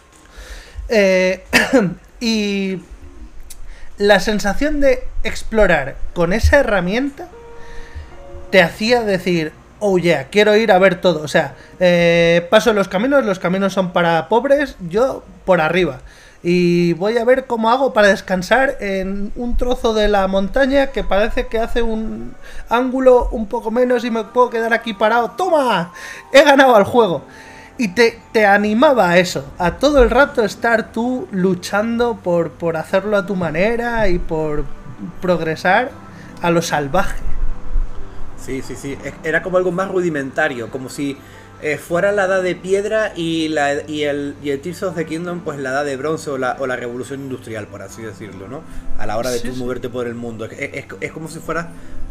Eh, 0.88 1.44
y 2.20 2.82
la 3.98 4.20
sensación 4.20 4.80
de 4.80 5.02
explorar 5.24 5.96
con 6.14 6.32
esa 6.32 6.60
herramienta 6.60 7.28
te 8.50 8.62
hacía 8.62 9.02
decir, 9.02 9.52
oh 9.80 9.98
yeah, 9.98 10.24
quiero 10.24 10.56
ir 10.56 10.72
a 10.72 10.78
ver 10.78 11.00
todo. 11.00 11.22
O 11.22 11.28
sea, 11.28 11.54
eh, 11.80 12.46
paso 12.50 12.72
los 12.72 12.88
caminos, 12.88 13.24
los 13.24 13.38
caminos 13.38 13.72
son 13.72 13.92
para 13.92 14.28
pobres, 14.28 14.76
yo 14.88 15.22
por 15.44 15.60
arriba. 15.60 16.00
Y 16.42 16.92
voy 16.92 17.18
a 17.18 17.24
ver 17.24 17.46
cómo 17.46 17.70
hago 17.70 17.92
para 17.92 18.08
descansar 18.08 18.76
en 18.80 19.32
un 19.34 19.56
trozo 19.56 19.92
de 19.92 20.06
la 20.06 20.26
montaña 20.28 20.88
que 20.88 21.02
parece 21.02 21.48
que 21.48 21.58
hace 21.58 21.82
un 21.82 22.34
ángulo 22.68 23.28
un 23.32 23.46
poco 23.46 23.72
menos 23.72 24.04
y 24.04 24.10
me 24.10 24.22
puedo 24.24 24.48
quedar 24.48 24.72
aquí 24.72 24.94
parado. 24.94 25.32
¡Toma! 25.32 25.92
He 26.32 26.44
ganado 26.44 26.76
al 26.76 26.84
juego. 26.84 27.22
Y 27.76 27.88
te, 27.88 28.20
te 28.32 28.44
animaba 28.44 29.10
a 29.10 29.18
eso, 29.18 29.44
a 29.56 29.76
todo 29.76 30.02
el 30.02 30.10
rato 30.10 30.44
estar 30.44 30.90
tú 30.90 31.28
luchando 31.30 32.16
por, 32.16 32.50
por 32.50 32.76
hacerlo 32.76 33.16
a 33.16 33.24
tu 33.24 33.36
manera 33.36 34.08
y 34.08 34.18
por 34.18 34.64
progresar 35.20 35.90
a 36.42 36.50
lo 36.50 36.60
salvaje. 36.60 37.37
Sí, 38.44 38.62
sí, 38.62 38.76
sí. 38.76 38.96
Era 39.24 39.42
como 39.42 39.56
algo 39.56 39.72
más 39.72 39.90
rudimentario, 39.90 40.70
como 40.70 40.88
si 40.88 41.16
eh, 41.60 41.76
fuera 41.76 42.12
la 42.12 42.26
edad 42.26 42.42
de 42.42 42.54
piedra 42.54 43.12
y, 43.16 43.48
la, 43.48 43.82
y, 43.88 44.04
el, 44.04 44.36
y 44.42 44.50
el 44.50 44.60
Tears 44.60 44.84
of 44.84 44.94
the 44.94 45.06
Kingdom, 45.06 45.40
pues 45.40 45.58
la 45.58 45.70
edad 45.70 45.84
de 45.84 45.96
bronce 45.96 46.30
o 46.30 46.38
la, 46.38 46.56
o 46.60 46.66
la 46.66 46.76
revolución 46.76 47.20
industrial, 47.20 47.66
por 47.66 47.82
así 47.82 48.02
decirlo, 48.02 48.46
¿no? 48.46 48.62
A 48.96 49.06
la 49.06 49.16
hora 49.16 49.30
de 49.30 49.40
tú 49.40 49.54
moverte 49.56 49.88
por 49.88 50.06
el 50.06 50.14
mundo. 50.14 50.44
Es, 50.44 50.84
es, 51.00 51.12
como 51.12 51.28
si 51.28 51.40
fuera 51.40 51.70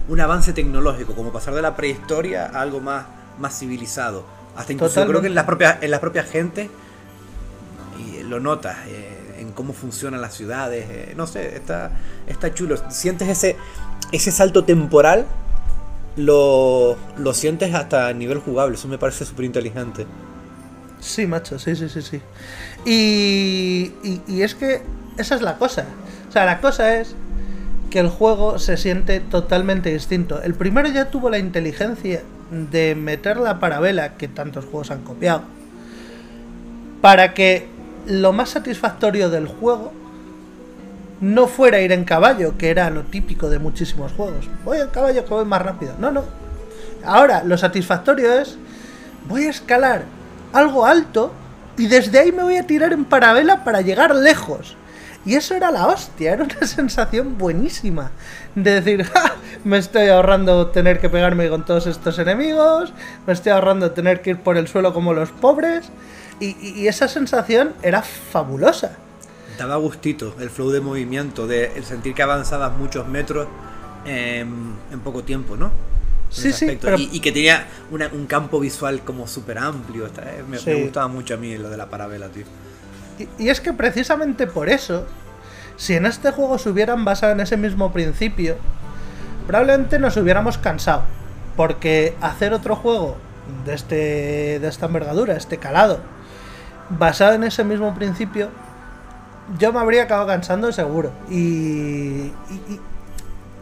un 0.10 0.20
avance 0.20 0.52
tecnológico, 0.52 1.16
como 1.16 1.32
pasar 1.32 1.54
de 1.54 1.62
la 1.62 1.76
prehistoria 1.76 2.46
a 2.46 2.62
algo 2.62 2.82
más, 2.82 3.06
más 3.40 3.58
civilizado. 3.58 4.26
Hasta 4.56 4.74
incluso 4.74 5.06
creo 5.06 5.22
que 5.22 5.28
en 5.28 5.36
las 5.36 5.46
propias, 5.46 5.82
en 5.82 5.92
las 5.92 6.00
propias 6.00 6.30
gentes 6.30 6.70
y 8.00 8.24
lo 8.24 8.40
notas. 8.40 8.76
Eh, 8.88 9.14
en 9.40 9.52
cómo 9.52 9.72
funcionan 9.72 10.20
las 10.20 10.34
ciudades, 10.34 10.88
eh, 10.90 11.14
no 11.16 11.28
sé, 11.28 11.56
está, 11.56 11.92
está 12.26 12.54
chulo. 12.54 12.76
Sientes 12.90 13.30
ese, 13.30 13.56
ese 14.12 14.32
salto 14.32 14.64
temporal 14.64 15.26
lo, 16.18 16.98
lo 17.18 17.34
sientes 17.34 17.74
hasta 17.74 18.08
a 18.08 18.14
nivel 18.14 18.40
jugable. 18.40 18.76
Eso 18.76 18.88
me 18.88 18.98
parece 18.98 19.24
súper 19.24 19.46
inteligente. 19.46 20.06
Sí, 21.00 21.28
macho, 21.28 21.60
sí, 21.60 21.76
sí, 21.76 21.88
sí, 21.90 22.02
sí. 22.02 22.22
Y, 22.86 23.92
y, 24.28 24.42
es 24.42 24.56
que 24.56 24.82
esa 25.18 25.36
es 25.36 25.42
la 25.42 25.58
cosa. 25.58 25.86
O 26.28 26.32
sea, 26.32 26.46
la 26.46 26.60
cosa 26.60 26.98
es 27.00 27.16
que 27.92 28.00
el 28.00 28.10
juego 28.10 28.60
se 28.60 28.78
siente 28.78 29.20
totalmente 29.20 29.94
distinto. 29.94 30.42
El 30.42 30.56
primero 30.56 30.90
ya 30.90 31.10
tuvo 31.10 31.30
la 31.30 31.38
inteligencia 31.38 32.24
de 32.52 32.96
meter 32.96 33.38
la 33.38 33.60
parabela 33.60 34.18
que 34.18 34.28
tantos 34.28 34.66
juegos 34.66 34.92
han 34.92 35.04
copiado. 35.04 35.44
Para 37.02 37.34
que 37.34 37.68
lo 38.08 38.34
más 38.34 38.50
satisfactorio 38.50 39.30
del 39.30 39.48
juego 39.48 39.94
no 41.20 41.48
fuera 41.48 41.82
ir 41.82 41.92
en 41.92 42.04
caballo, 42.04 42.58
que 42.58 42.70
era 42.70 42.90
lo 42.90 43.04
típico 43.04 43.50
de 43.50 43.60
muchísimos 43.60 44.12
juegos. 44.14 44.50
Voy 44.64 44.80
en 44.80 44.90
caballo 44.90 45.26
que 45.26 45.34
voy 45.34 45.46
más 45.46 45.62
rápido. 45.62 45.94
No, 46.00 46.12
no. 46.12 46.24
Ahora, 47.04 47.44
lo 47.44 47.58
satisfactorio 47.58 48.40
es, 48.40 48.58
voy 49.28 49.46
a 49.46 49.50
escalar 49.50 50.04
algo 50.54 50.86
alto 50.86 51.34
y 51.78 51.88
desde 51.88 52.20
ahí 52.20 52.32
me 52.32 52.44
voy 52.44 52.58
a 52.58 52.68
tirar 52.68 52.94
en 52.94 53.06
parabela 53.06 53.64
para 53.64 53.82
llegar 53.82 54.16
lejos. 54.16 54.76
Y 55.26 55.36
eso 55.36 55.56
era 55.56 55.72
la 55.72 55.88
hostia, 55.88 56.34
era 56.34 56.44
una 56.44 56.62
sensación 56.68 57.38
buenísima. 57.38 58.12
De 58.56 58.82
decir, 58.82 59.04
¡Ja! 59.04 59.36
me 59.64 59.78
estoy 59.78 60.08
ahorrando 60.10 60.68
tener 60.68 61.00
que 61.00 61.10
pegarme 61.10 61.50
con 61.50 61.66
todos 61.66 61.88
estos 61.88 62.18
enemigos, 62.20 62.94
me 63.26 63.34
estoy 63.34 63.52
ahorrando 63.52 63.92
tener 63.92 64.22
que 64.22 64.32
ir 64.32 64.38
por 64.38 64.58
el 64.58 64.68
suelo 64.68 64.94
como 64.94 65.14
los 65.14 65.32
pobres. 65.32 65.90
Y, 66.40 66.56
y 66.62 66.88
esa 66.88 67.08
sensación 67.08 67.74
era 67.82 68.04
fabulosa 68.04 68.92
daba 69.58 69.78
gustito 69.78 70.36
el 70.40 70.50
flow 70.50 70.70
de 70.72 70.82
movimiento, 70.82 71.48
de 71.48 71.72
el 71.76 71.84
sentir 71.84 72.14
que 72.14 72.24
avanzabas 72.24 72.78
muchos 72.78 73.08
metros 73.08 73.48
en, 74.06 74.76
poco 75.04 75.24
tiempo, 75.24 75.58
¿no? 75.58 75.72
sí, 76.30 76.52
sí. 76.52 76.78
Y, 76.98 77.20
que 77.20 77.32
tenía 77.32 77.68
un 77.92 78.26
campo 78.26 78.60
visual 78.60 79.02
como 79.02 79.28
súper 79.28 79.58
amplio. 79.58 80.08
Eh, 80.08 80.44
me, 80.48 80.84
gustaba 80.84 81.08
mucho 81.08 81.36
a 81.36 81.38
mí 81.38 81.58
lo 81.58 81.70
de 81.70 81.78
la 81.78 81.90
parabela, 81.90 82.28
tío. 82.30 82.46
Y, 83.40 83.50
es 83.50 83.62
que 83.62 83.74
precisamente 83.74 84.48
por 84.48 84.70
eso, 84.70 85.06
si 85.78 85.94
en 85.94 86.06
este 86.06 86.32
juego 86.32 86.58
se 86.58 86.70
hubieran 86.70 87.06
basado 87.06 87.34
en 87.34 87.40
ese 87.40 87.58
mismo 87.58 87.92
principio, 87.92 88.58
probablemente 89.46 90.00
nos 90.00 90.18
hubiéramos 90.18 90.58
cansado. 90.58 91.04
Porque 91.56 92.16
hacer 92.22 92.54
otro 92.54 92.76
juego 92.76 93.18
de, 93.66 93.74
este, 93.74 94.60
de 94.60 94.68
esta 94.68 94.86
envergadura, 94.86 95.36
este 95.36 95.58
calado, 95.58 96.00
basado 96.90 97.34
en 97.34 97.44
ese 97.44 97.64
mismo 97.64 97.94
principio, 97.96 98.50
yo 99.60 99.74
me 99.74 99.80
habría 99.80 100.04
acabado 100.04 100.28
cansando 100.28 100.72
seguro. 100.72 101.12
Y, 101.30 102.32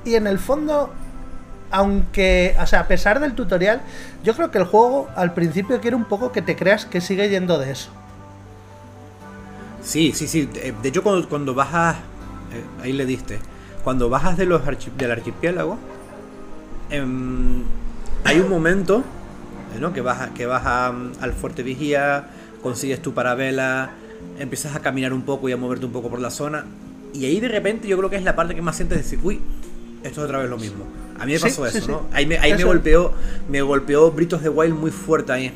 y, 0.04 0.16
en 0.16 0.28
el 0.28 0.40
fondo, 0.40 0.92
aunque, 1.72 2.56
o 2.60 2.66
sea, 2.66 2.82
a 2.82 2.88
pesar 2.88 3.20
del 3.20 3.34
tutorial, 3.34 3.82
yo 4.24 4.36
creo 4.36 4.52
que 4.52 4.58
el 4.58 4.66
juego 4.66 5.10
al 5.16 5.34
principio 5.34 5.80
quiere 5.82 5.96
un 5.96 6.06
poco 6.06 6.32
que 6.32 6.42
te 6.42 6.56
creas 6.56 6.86
que 6.86 7.02
sigue 7.02 7.30
yendo 7.30 7.58
de 7.60 7.72
eso. 7.72 7.90
Sí, 9.82 10.14
sí, 10.14 10.28
sí. 10.28 10.46
De 10.46 10.90
hecho, 10.90 11.04
cuando, 11.04 11.30
cuando 11.30 11.54
bajas, 11.54 11.98
eh, 12.52 12.84
ahí 12.84 12.94
le 12.94 13.06
diste, 13.06 13.40
cuando 13.84 14.10
bajas 14.10 14.38
de 14.38 14.46
los 14.46 14.62
del 14.98 15.12
archipiélago, 15.12 15.78
em, 16.90 17.64
hay 18.24 18.40
un 18.40 18.50
momento 18.50 19.04
eh, 19.76 19.80
¿no? 19.80 19.94
que 19.94 20.02
vas, 20.02 20.32
que 20.32 20.48
vas 20.48 20.66
al 20.66 21.34
fuerte 21.34 21.62
vigía, 21.62 22.30
consigues 22.64 23.02
tu 23.02 23.14
parabela 23.14 23.92
empiezas 24.40 24.76
a 24.76 24.80
caminar 24.80 25.14
un 25.14 25.24
poco 25.24 25.50
y 25.50 25.52
a 25.52 25.58
moverte 25.58 25.86
un 25.86 25.92
poco 25.92 26.10
por 26.10 26.20
la 26.20 26.30
zona. 26.30 26.66
Y 27.14 27.26
ahí 27.26 27.40
de 27.40 27.48
repente 27.48 27.88
yo 27.88 27.98
creo 27.98 28.10
que 28.10 28.18
es 28.18 28.24
la 28.24 28.36
parte 28.36 28.56
que 28.56 28.62
más 28.62 28.76
sientes 28.76 28.98
de 28.98 29.04
decir, 29.04 29.20
uy, 29.24 29.42
esto 30.04 30.22
es 30.22 30.26
otra 30.26 30.40
vez 30.40 30.50
lo 30.50 30.58
mismo. 30.58 30.86
A 31.20 31.26
mí 31.26 31.34
me 31.34 31.40
pasó 31.40 31.66
eso, 31.66 31.88
¿no? 31.88 32.02
Ahí, 32.12 32.26
me, 32.26 32.38
ahí 32.38 32.54
me, 32.54 32.64
golpeó, 32.64 33.14
me 33.50 33.62
golpeó 33.62 34.12
Britos 34.12 34.42
de 34.42 34.50
Wild 34.50 34.76
muy 34.76 34.92
fuerte 34.92 35.32
ahí. 35.32 35.54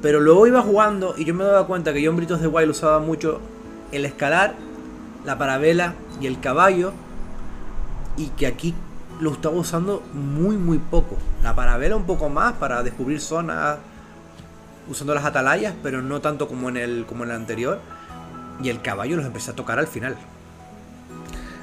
Pero 0.00 0.20
luego 0.20 0.46
iba 0.46 0.62
jugando 0.62 1.14
y 1.16 1.24
yo 1.24 1.34
me 1.34 1.44
daba 1.44 1.66
cuenta 1.66 1.92
que 1.92 2.02
yo 2.02 2.10
en 2.10 2.16
Britos 2.16 2.40
de 2.40 2.46
Wild 2.46 2.70
usaba 2.70 3.00
mucho 3.00 3.40
el 3.92 4.04
escalar, 4.04 4.54
la 5.24 5.38
parabela 5.38 5.94
y 6.20 6.26
el 6.26 6.40
caballo, 6.40 6.92
y 8.16 8.28
que 8.28 8.46
aquí 8.46 8.74
lo 9.20 9.32
estaba 9.32 9.56
usando 9.56 10.02
muy 10.12 10.56
muy 10.56 10.78
poco. 10.78 11.16
La 11.42 11.54
parabela 11.54 11.96
un 11.96 12.04
poco 12.04 12.28
más 12.28 12.54
para 12.54 12.82
descubrir 12.82 13.20
zonas 13.20 13.78
usando 14.88 15.14
las 15.14 15.24
atalayas, 15.24 15.74
pero 15.82 16.02
no 16.02 16.20
tanto 16.20 16.48
como 16.48 16.68
en 16.68 16.76
el, 16.76 17.06
como 17.06 17.24
en 17.24 17.30
el 17.30 17.36
anterior. 17.36 17.80
Y 18.62 18.68
el 18.68 18.80
caballo 18.82 19.16
los 19.16 19.26
empecé 19.26 19.50
a 19.50 19.54
tocar 19.54 19.78
al 19.78 19.86
final. 19.86 20.16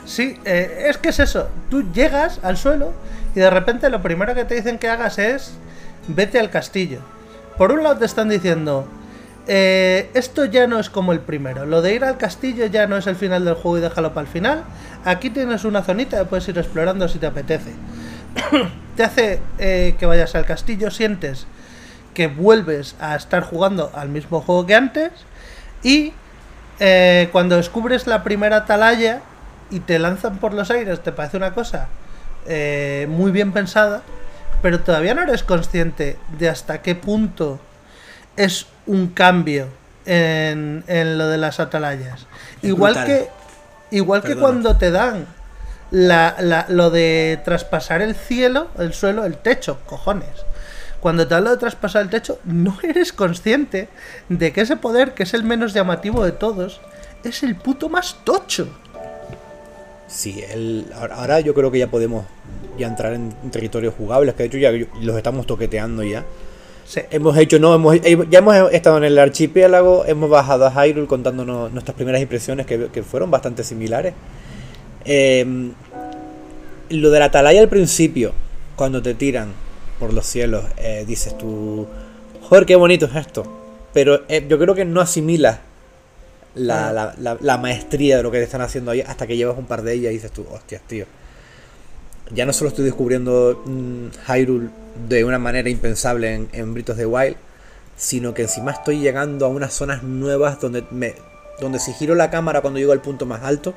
Sí, 0.06 0.38
eh, 0.46 0.88
es 0.90 0.98
que 0.98 1.10
es 1.10 1.20
eso. 1.20 1.50
Tú 1.70 1.92
llegas 1.94 2.40
al 2.44 2.58
suelo 2.58 2.94
y 3.36 3.40
de 3.40 3.50
repente 3.50 3.90
lo 3.90 4.02
primero 4.02 4.36
que 4.36 4.46
te 4.46 4.56
dicen 4.56 4.78
que 4.78 4.90
hagas 4.90 5.18
es 5.20 5.54
vete 6.08 6.40
al 6.40 6.50
castillo. 6.50 7.00
Por 7.58 7.72
un 7.72 7.84
lado 7.84 7.98
te 7.98 8.06
están 8.06 8.30
diciendo, 8.30 8.88
eh, 9.48 10.10
esto 10.14 10.46
ya 10.46 10.68
no 10.68 10.80
es 10.80 10.90
como 10.90 11.12
el 11.12 11.20
primero. 11.20 11.66
Lo 11.66 11.82
de 11.82 11.94
ir 11.94 12.04
al 12.04 12.18
castillo 12.18 12.66
ya 12.66 12.88
no 12.88 12.98
es 12.98 13.08
el 13.08 13.16
final 13.16 13.46
del 13.46 13.56
juego 13.56 13.78
y 13.78 13.82
déjalo 13.82 14.14
para 14.14 14.28
el 14.28 14.32
final. 14.32 14.64
Aquí 15.06 15.30
tienes 15.30 15.64
una 15.64 15.84
zonita 15.84 16.18
que 16.20 16.26
puedes 16.26 16.48
ir 16.48 16.58
explorando 16.58 17.08
si 17.08 17.20
te 17.20 17.28
apetece. 17.28 17.72
te 18.96 19.04
hace 19.04 19.40
eh, 19.60 19.96
que 20.00 20.06
vayas 20.06 20.36
al 20.36 20.46
castillo, 20.46 20.92
sientes 20.92 21.48
que 22.14 22.28
vuelves 22.28 22.96
a 23.00 23.16
estar 23.16 23.44
jugando 23.44 23.92
al 23.94 24.10
mismo 24.10 24.42
juego 24.42 24.66
que 24.66 24.76
antes. 24.76 25.12
Y 25.84 26.14
eh, 26.82 27.30
cuando 27.32 27.56
descubres 27.56 28.08
la 28.08 28.24
primera 28.24 28.58
atalaya 28.58 29.22
y 29.70 29.80
te 29.80 30.00
lanzan 30.00 30.40
por 30.40 30.54
los 30.54 30.70
aires, 30.70 31.02
te 31.02 31.14
parece 31.14 31.38
una 31.38 31.54
cosa 31.54 31.88
muy 33.08 33.32
bien 33.32 33.54
pensada, 33.54 34.02
pero 34.62 34.80
todavía 34.80 35.14
no 35.14 35.22
eres 35.22 35.44
consciente 35.44 36.18
de 36.38 36.50
hasta 36.50 36.82
qué 36.82 36.96
punto 36.96 37.60
es 38.36 38.66
un 38.88 39.08
cambio 39.10 39.68
en, 40.06 40.84
lo 41.18 41.28
de 41.28 41.38
las 41.38 41.60
atalayas. 41.60 42.26
igual 42.64 43.06
que 43.06 43.30
igual 43.92 44.24
que 44.24 44.36
cuando 44.36 44.78
te 44.78 44.90
dan 44.90 45.28
la, 45.92 46.66
lo 46.70 46.90
de 46.90 47.40
traspasar 47.44 48.02
el 48.02 48.16
cielo, 48.16 48.70
el 48.80 48.94
suelo, 48.94 49.26
el 49.26 49.38
techo, 49.38 49.80
cojones. 49.86 50.30
Cuando 51.02 51.28
te 51.28 51.34
dan 51.34 51.44
lo 51.44 51.50
de 51.50 51.58
traspasar 51.58 52.04
el 52.04 52.10
techo, 52.10 52.40
no 52.46 52.78
eres 52.84 53.12
consciente 53.12 53.90
de 54.30 54.54
que 54.54 54.62
ese 54.62 54.78
poder, 54.78 55.14
que 55.14 55.24
es 55.24 55.34
el 55.34 55.44
menos 55.44 55.74
llamativo 55.74 56.24
de 56.24 56.32
todos, 56.32 56.80
es 57.24 57.44
el 57.44 57.56
puto 57.56 57.90
más 57.90 58.18
tocho. 58.24 58.70
Sí, 60.08 60.44
el, 60.50 60.86
ahora 60.94 61.40
yo 61.40 61.54
creo 61.54 61.72
que 61.72 61.80
ya 61.80 61.88
podemos 61.88 62.26
ya 62.78 62.88
entrar 62.88 63.14
en 63.14 63.32
territorios 63.50 63.94
jugables, 63.98 64.36
que 64.36 64.44
de 64.44 64.48
hecho 64.48 64.58
ya 64.58 64.72
los 65.02 65.18
estamos 65.18 65.48
toqueteando 65.48 66.04
ya. 66.04 66.24
Hemos 67.10 67.38
hecho, 67.38 67.58
no, 67.58 67.74
hemos, 67.74 67.96
eh, 67.96 68.18
ya 68.30 68.40
hemos 68.40 68.72
estado 68.74 68.98
en 68.98 69.06
el 69.06 69.18
archipiélago, 69.18 70.04
hemos 70.06 70.30
bajado 70.30 70.66
a 70.66 70.72
Hyrule 70.72 71.08
contándonos 71.08 71.72
nuestras 71.72 71.96
primeras 71.96 72.22
impresiones 72.22 72.66
que, 72.66 73.04
fueron 73.04 73.32
bastante 73.32 73.64
similares. 73.64 74.14
Em, 75.06 75.72
lo 76.90 77.10
de 77.10 77.20
la 77.20 77.26
atalaya 77.26 77.62
al 77.62 77.70
principio, 77.70 78.34
cuando 78.76 79.02
te 79.02 79.14
tiran 79.14 79.54
por 80.02 80.14
los 80.14 80.26
cielos, 80.26 80.66
eh, 80.78 81.06
dices 81.08 81.38
tú, 81.38 81.86
joder, 82.42 82.66
qué 82.66 82.76
bonito 82.76 83.06
es 83.06 83.16
esto. 83.16 83.46
Pero 83.94 84.24
eh, 84.28 84.44
yo 84.50 84.58
creo 84.58 84.74
que 84.74 84.84
no 84.84 85.00
asimilas 85.00 85.60
la, 86.56 87.14
la, 87.20 87.58
maestría 87.60 88.18
de 88.18 88.24
lo 88.24 88.32
que 88.32 88.40
te 88.40 88.46
están 88.46 88.62
haciendo 88.62 88.90
ahí 88.90 89.02
hasta 89.02 89.28
que 89.28 89.38
llevas 89.38 89.60
un 89.60 89.66
par 89.66 89.84
de 89.84 89.94
ellas 89.94 90.12
y 90.12 90.16
dices 90.16 90.32
tú, 90.32 90.44
hostias, 90.52 90.82
tío. 90.88 91.06
Ya 92.34 92.48
no 92.48 92.52
solo 92.52 92.70
estoy 92.70 92.84
descubriendo 92.84 93.62
mm, 93.64 94.08
Hyrule 94.28 94.70
de 95.08 95.24
una 95.24 95.38
manera 95.38 95.70
impensable 95.70 96.34
en, 96.34 96.50
en 96.52 96.74
Britos 96.74 96.98
de 96.98 97.06
Wild, 97.06 97.38
sino 97.96 98.34
que 98.34 98.42
encima 98.42 98.72
estoy 98.72 99.02
llegando 99.02 99.46
a 99.46 99.50
unas 99.50 99.72
zonas 99.72 100.02
nuevas 100.02 100.60
donde, 100.60 100.84
me, 100.90 101.14
donde 101.60 101.78
si 101.78 101.94
giro 101.94 102.16
la 102.16 102.32
cámara 102.32 102.62
cuando 102.62 102.80
llego 102.80 102.94
al 102.94 103.02
punto 103.02 103.28
más 103.28 103.44
alto, 103.44 103.76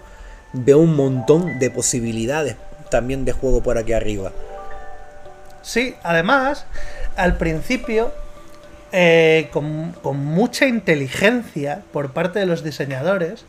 veo 0.54 0.78
un 0.78 0.96
montón 0.96 1.58
de 1.58 1.70
posibilidades 1.70 2.56
también 2.90 3.26
de 3.26 3.32
juego 3.32 3.62
por 3.62 3.76
aquí 3.76 3.92
arriba. 3.92 4.32
Sí, 5.64 5.96
además, 6.02 6.66
al 7.16 7.36
principio, 7.36 8.12
eh, 8.92 9.48
con, 9.52 9.94
mucha 10.24 10.66
inteligencia 10.66 11.82
por 11.92 12.12
parte 12.12 12.38
de 12.38 12.46
los 12.46 12.62
diseñadores, 12.62 13.44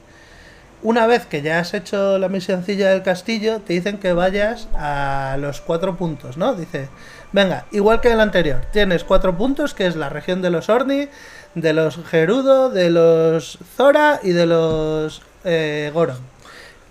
una 0.82 1.08
vez 1.08 1.26
que 1.26 1.42
ya 1.42 1.60
has 1.60 1.74
hecho 1.74 2.18
la 2.18 2.30
misioncilla 2.30 2.90
del 2.90 3.04
castillo, 3.04 3.60
te 3.60 3.74
dicen 3.74 3.98
que 3.98 4.14
vayas 4.14 4.70
a 4.76 5.38
los 5.40 5.62
cuatro 5.62 5.98
puntos, 5.98 6.38
¿no? 6.38 6.56
Dice, 6.56 6.90
Venga, 7.36 7.66
igual 7.74 8.00
que 8.00 8.14
el 8.14 8.22
anterior, 8.22 8.62
tienes 8.72 9.04
cuatro 9.04 9.38
puntos, 9.38 9.74
que 9.74 9.88
es 9.88 9.98
la 9.98 10.08
región 10.08 10.42
de 10.42 10.50
los 10.50 10.70
Orni, 10.70 11.10
de 11.54 11.74
los 11.74 12.00
Gerudo, 12.06 12.70
de 12.70 12.90
los 12.90 13.60
Zora 13.76 14.22
y 14.24 14.32
de 14.32 14.46
los 14.46 15.22
eh, 15.44 15.92
Goron. 15.94 16.20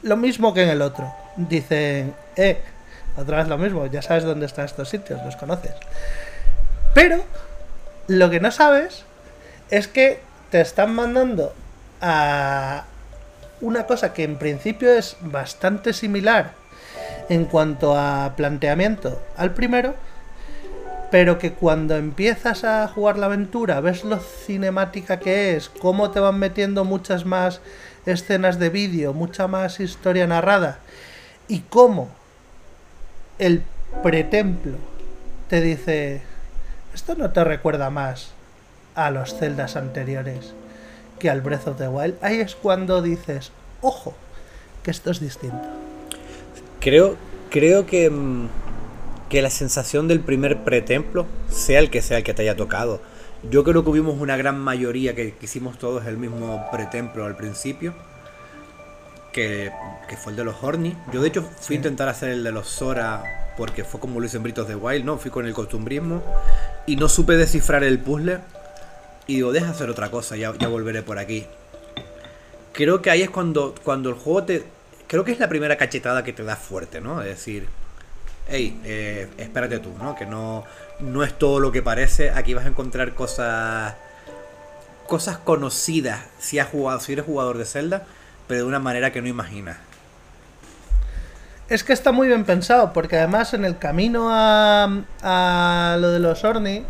Lo 0.03 0.19
mismo 0.19 0.53
que 0.53 0.65
en 0.65 0.69
el 0.69 0.83
otro. 0.83 1.11
Dicen, 1.37 2.15
eh, 2.37 2.61
otra 3.17 3.39
vez 3.39 3.49
lo 3.49 3.59
mismo, 3.59 3.87
ya 3.87 4.03
sabes 4.03 4.25
dónde 4.25 4.47
están 4.47 4.65
estos 4.65 4.89
sitios, 4.89 5.23
los 5.25 5.37
conoces. 5.37 5.75
Pero, 6.95 7.25
lo 8.09 8.31
que 8.31 8.41
no 8.41 8.51
sabes 8.51 9.05
es 9.71 9.89
que 9.89 10.21
te 10.51 10.61
están 10.61 10.95
mandando 10.95 11.55
a 12.01 12.85
una 13.61 13.87
cosa 13.87 14.13
que 14.13 14.25
en 14.25 14.37
principio 14.37 14.93
es 14.93 15.17
bastante 15.21 15.93
similar 15.93 16.53
en 17.29 17.45
cuanto 17.47 17.97
a 17.97 18.35
planteamiento 18.37 19.21
al 19.37 19.55
primero, 19.55 19.95
pero 21.11 21.39
que 21.39 21.53
cuando 21.53 21.97
empiezas 21.97 22.65
a 22.65 22.87
jugar 22.89 23.19
la 23.19 23.27
aventura, 23.27 23.81
ves 23.81 24.05
lo 24.05 24.19
cinemática 24.19 25.19
que 25.19 25.57
es, 25.57 25.69
cómo 25.69 26.11
te 26.11 26.21
van 26.21 26.39
metiendo 26.39 26.85
muchas 26.85 27.25
más 27.25 27.61
escenas 28.05 28.59
de 28.59 28.69
vídeo, 28.69 29.13
mucha 29.13 29.47
más 29.47 29.81
historia 29.81 30.27
narrada, 30.27 30.79
y 31.49 31.61
cómo 31.61 32.11
el 33.39 33.63
pretemplo 34.03 34.73
te 35.49 35.61
dice, 35.61 36.23
esto 36.95 37.15
no 37.15 37.31
te 37.31 37.45
recuerda 37.45 37.91
más 37.91 38.33
a 38.95 39.11
los 39.11 39.35
celdas 39.35 39.77
anteriores 39.77 40.55
que 41.19 41.31
al 41.31 41.41
Breath 41.41 41.69
of 41.69 41.79
the 41.79 41.89
Wild, 41.89 42.17
ahí 42.23 42.41
es 42.41 42.55
cuando 42.55 43.03
dices, 43.03 43.53
ojo, 43.81 44.15
que 44.83 44.91
esto 44.91 45.11
es 45.11 45.21
distinto. 45.21 45.63
Creo, 46.81 47.17
creo 47.51 47.87
que 47.87 48.11
mm, 48.11 48.49
que 49.29 49.43
la 49.43 49.51
sensación 49.51 50.07
del 50.07 50.21
primer 50.21 50.63
pretemplo, 50.63 51.27
sea 51.49 51.81
el 51.81 51.91
que 51.91 52.03
sea 52.03 52.19
el 52.19 52.23
que 52.25 52.35
te 52.35 52.43
haya 52.43 52.57
tocado. 52.57 53.01
Yo 53.51 53.65
creo 53.65 53.83
que 53.83 53.91
hubimos 53.91 54.21
una 54.21 54.37
gran 54.37 54.59
mayoría 54.59 55.15
que, 55.15 55.35
hicimos 55.41 55.79
todos 55.79 56.07
el 56.07 56.19
mismo 56.19 56.65
pretemplo 56.71 57.25
al 57.25 57.37
principio, 57.37 57.95
que, 59.35 59.73
fue 60.17 60.33
el 60.33 60.37
de 60.37 60.45
los 60.45 60.63
Horny. 60.63 60.97
Yo 61.13 61.21
de 61.21 61.29
hecho 61.29 61.43
fui 61.43 61.75
a 61.75 61.79
intentar 61.79 62.09
hacer 62.09 62.31
el 62.31 62.45
de 62.45 62.53
los 62.53 62.69
Sora 62.69 63.53
porque 63.57 63.85
fue 63.85 64.01
como 64.01 64.21
lo 64.21 64.27
hice 64.27 64.39
en 64.39 64.45
Britos 64.45 64.69
de 64.69 64.77
Wild, 64.77 65.05
¿no? 65.05 65.19
Fui 65.19 65.31
con 65.31 65.45
el 65.45 65.53
costumbrismo 65.53 66.23
y 66.87 66.97
no 66.97 67.09
supe 67.09 67.37
descifrar 67.37 67.85
el 67.85 67.99
puzzle. 67.99 68.39
Y 69.27 69.37
digo, 69.37 69.53
deja 69.53 69.71
hacer 69.71 69.91
otra 69.91 70.11
cosa, 70.11 70.37
ya, 70.37 70.55
ya 70.57 70.69
volveré 70.69 71.03
por 71.03 71.19
aquí. 71.19 71.47
Creo 72.73 73.03
que 73.03 73.11
ahí 73.11 73.23
es 73.23 73.31
cuando, 73.31 73.75
cuando 73.83 74.09
el 74.09 74.15
juego 74.15 74.45
te... 74.45 74.65
Creo 75.07 75.25
que 75.25 75.33
es 75.33 75.39
la 75.39 75.49
primera 75.49 75.77
cachetada 75.77 76.25
que 76.25 76.33
te 76.33 76.45
da 76.45 76.57
fuerte, 76.57 77.01
¿no? 77.01 77.21
Es 77.21 77.29
decir, 77.29 77.67
hey, 78.49 78.81
eh, 78.85 79.29
espérate 79.39 79.79
tú, 79.79 79.91
¿no? 79.99 80.15
Que 80.15 80.27
no, 80.27 80.65
no 81.01 81.23
es 81.25 81.37
todo 81.39 81.61
lo 81.61 81.73
que 81.73 81.83
parece. 81.83 82.31
Aquí 82.31 82.55
vas 82.55 82.65
a 82.65 82.69
encontrar 82.69 83.15
cosas 83.15 83.95
cosas 85.07 85.37
conocidas 85.37 86.23
si 86.39 86.59
has 86.59 86.69
jugado, 86.69 86.99
si 86.99 87.13
eres 87.13 87.27
jugador 87.27 87.59
de 87.59 87.67
Zelda, 87.67 88.07
pero 88.47 88.61
de 88.61 88.67
una 88.67 88.79
manera 88.79 89.13
que 89.13 89.23
no 89.23 89.29
imaginas. 89.29 89.77
Es 91.69 91.83
que 91.83 91.93
está 91.93 92.13
muy 92.13 92.29
bien 92.29 92.45
pensado, 92.45 92.93
porque 92.93 93.17
además 93.17 93.55
en 93.55 93.65
el 93.65 93.79
camino 93.79 94.29
a, 94.31 94.85
a 95.23 95.97
lo 95.99 96.11
de 96.11 96.19
los 96.19 96.45
Orni, 96.45 96.85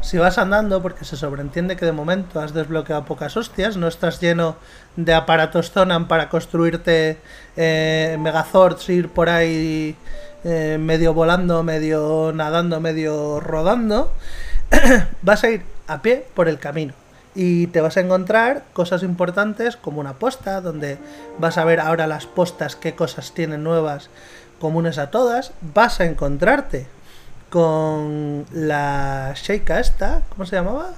si 0.00 0.16
vas 0.16 0.38
andando, 0.38 0.80
porque 0.80 1.04
se 1.04 1.16
sobreentiende 1.16 1.76
que 1.76 1.84
de 1.84 1.92
momento 1.92 2.40
has 2.40 2.54
desbloqueado 2.54 3.04
pocas 3.04 3.36
hostias, 3.36 3.76
no 3.76 3.88
estás 3.88 4.20
lleno 4.20 4.56
de 4.96 5.12
aparatos 5.12 5.70
Zonan 5.72 6.08
para 6.08 6.28
construirte 6.28 7.18
eh, 7.56 8.16
Megazords, 8.18 8.88
ir 8.88 9.08
por 9.08 9.28
ahí 9.28 9.96
eh, 10.44 10.78
medio 10.80 11.14
volando, 11.14 11.62
medio 11.62 12.32
nadando, 12.34 12.80
medio 12.80 13.40
rodando, 13.40 14.12
vas 15.22 15.44
a 15.44 15.50
ir 15.50 15.62
a 15.88 16.00
pie 16.00 16.24
por 16.34 16.48
el 16.48 16.58
camino. 16.58 16.94
Y 17.40 17.68
te 17.68 17.80
vas 17.80 17.96
a 17.96 18.00
encontrar 18.00 18.64
cosas 18.72 19.04
importantes 19.04 19.76
como 19.76 20.00
una 20.00 20.14
posta, 20.14 20.60
donde 20.60 20.98
vas 21.38 21.56
a 21.56 21.64
ver 21.64 21.78
ahora 21.78 22.08
las 22.08 22.26
postas 22.26 22.74
qué 22.74 22.96
cosas 22.96 23.32
tienen 23.32 23.62
nuevas 23.62 24.10
comunes 24.58 24.98
a 24.98 25.12
todas. 25.12 25.52
Vas 25.60 26.00
a 26.00 26.06
encontrarte 26.06 26.88
con 27.48 28.44
la 28.52 29.34
Sheikah 29.36 29.78
esta, 29.78 30.22
¿cómo 30.30 30.46
se 30.46 30.56
llamaba? 30.56 30.90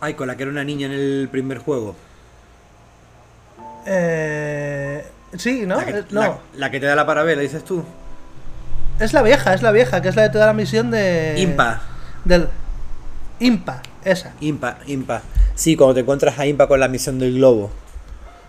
Ay, 0.00 0.14
con 0.14 0.28
la 0.28 0.36
que 0.36 0.44
era 0.44 0.52
una 0.52 0.64
niña 0.64 0.86
en 0.86 0.92
el 0.92 1.28
primer 1.30 1.58
juego. 1.58 1.94
Eh, 3.84 5.04
Sí, 5.36 5.64
¿no? 5.66 5.76
La 5.76 5.84
que, 5.84 5.90
eh, 5.98 6.04
no. 6.10 6.40
La, 6.56 6.70
que 6.70 6.80
te 6.80 6.86
da 6.86 6.96
la 6.96 7.06
parabela, 7.06 7.42
dices 7.42 7.64
tú. 7.64 7.84
Es 8.98 9.12
la 9.12 9.22
vieja, 9.22 9.54
es 9.54 9.62
la 9.62 9.72
vieja, 9.72 10.02
que 10.02 10.08
es 10.08 10.16
la 10.16 10.24
que 10.24 10.30
te 10.30 10.38
da 10.38 10.46
la 10.46 10.52
misión 10.52 10.90
de. 10.90 11.36
Impa. 11.38 11.80
Del. 12.24 12.48
Impa, 13.38 13.80
esa. 14.04 14.32
Impa, 14.40 14.78
Impa. 14.86 15.22
Sí, 15.54 15.76
cuando 15.76 15.94
te 15.94 16.00
encuentras 16.00 16.38
a 16.38 16.46
Impa 16.46 16.66
con 16.66 16.80
la 16.80 16.88
misión 16.88 17.18
del 17.18 17.34
globo. 17.34 17.70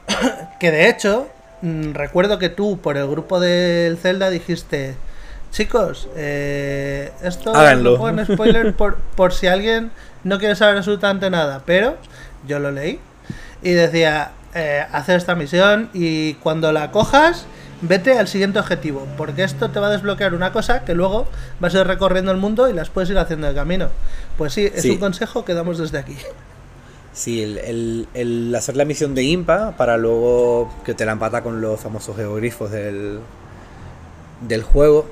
que 0.59 0.71
de 0.71 0.89
hecho, 0.89 1.27
mm, 1.61 1.93
recuerdo 1.93 2.39
que 2.39 2.49
tú 2.49 2.79
por 2.79 2.97
el 2.97 3.07
grupo 3.07 3.39
del 3.39 3.97
Zelda 3.97 4.29
dijiste, 4.29 4.95
chicos, 5.51 6.09
eh, 6.15 7.11
esto 7.21 7.53
Háganlo. 7.55 7.91
lo 7.91 7.97
pongo 7.97 8.21
en 8.21 8.25
spoiler 8.25 8.73
por, 8.77 8.97
por 9.15 9.33
si 9.33 9.47
alguien 9.47 9.91
no 10.23 10.39
quiere 10.39 10.55
saber 10.55 10.77
absolutamente 10.77 11.29
nada, 11.29 11.63
pero 11.65 11.97
yo 12.47 12.59
lo 12.59 12.71
leí 12.71 12.99
y 13.61 13.71
decía, 13.71 14.31
eh, 14.53 14.85
hacer 14.91 15.17
esta 15.17 15.35
misión 15.35 15.89
y 15.93 16.33
cuando 16.35 16.71
la 16.71 16.91
cojas, 16.91 17.45
vete 17.81 18.17
al 18.17 18.27
siguiente 18.27 18.59
objetivo, 18.59 19.07
porque 19.17 19.43
esto 19.43 19.69
te 19.71 19.79
va 19.79 19.87
a 19.87 19.91
desbloquear 19.91 20.33
una 20.33 20.51
cosa 20.51 20.83
que 20.85 20.93
luego 20.93 21.27
vas 21.59 21.73
a 21.75 21.81
ir 21.81 21.87
recorriendo 21.87 22.31
el 22.31 22.37
mundo 22.37 22.69
y 22.69 22.73
las 22.73 22.89
puedes 22.89 23.09
ir 23.09 23.17
haciendo 23.17 23.47
de 23.47 23.53
camino. 23.55 23.89
Pues 24.37 24.53
sí, 24.53 24.69
es 24.73 24.81
Sí. 24.83 24.91
un 24.91 24.97
consejo 24.97 25.43
que 25.45 25.53
damos 25.53 25.77
desde 25.77 25.97
aquí. 25.97 26.15
Sí, 27.13 27.41
el, 27.43 27.57
el- 27.57 28.07
el 28.13 28.55
hacer 28.55 28.77
la 28.77 28.85
misión 28.85 29.13
de 29.15 29.23
Impa 29.23 29.75
para 29.77 29.97
luego 29.97 30.71
que 30.85 30.93
te 30.93 31.05
la 31.05 31.11
empata 31.13 31.41
con 31.43 31.59
los 31.59 31.79
famosos 31.79 32.15
geogrifos 32.15 32.71
del, 32.71 33.19
del 34.47 34.63
juego 34.63 35.07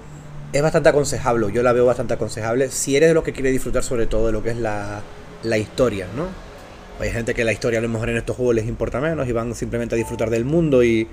es 0.53 0.62
bastante 0.62 0.89
aconsejable. 0.89 1.51
Yo 1.51 1.62
la 1.62 1.73
veo 1.73 1.86
bastante 1.86 2.13
aconsejable 2.13 2.69
si 2.69 2.95
eres 2.95 3.10
de 3.10 3.13
los 3.13 3.23
que 3.23 3.34
quiere 3.34 3.51
disfrutar 3.51 3.84
sobre 3.84 4.08
todo 4.08 4.27
de 4.27 4.32
lo 4.32 4.41
que 4.41 4.51
es 4.51 4.58
la, 4.58 5.01
la 5.43 5.58
historia, 5.58 6.08
¿no? 6.15 6.25
Hay 7.03 7.12
gente 7.12 7.34
que 7.34 7.45
la 7.45 7.51
historia 7.53 7.79
a 7.79 7.82
lo 7.82 7.88
mejor 7.89 8.10
en 8.10 8.17
estos 8.17 8.36
juegos 8.36 8.55
les 8.55 8.67
importa 8.67 8.99
menos 8.99 9.27
y 9.27 9.32
van 9.32 9.55
simplemente 9.55 9.95
a 9.95 9.97
disfrutar 9.97 10.29
del 10.29 10.43
mundo 10.45 10.84
y, 10.84 11.08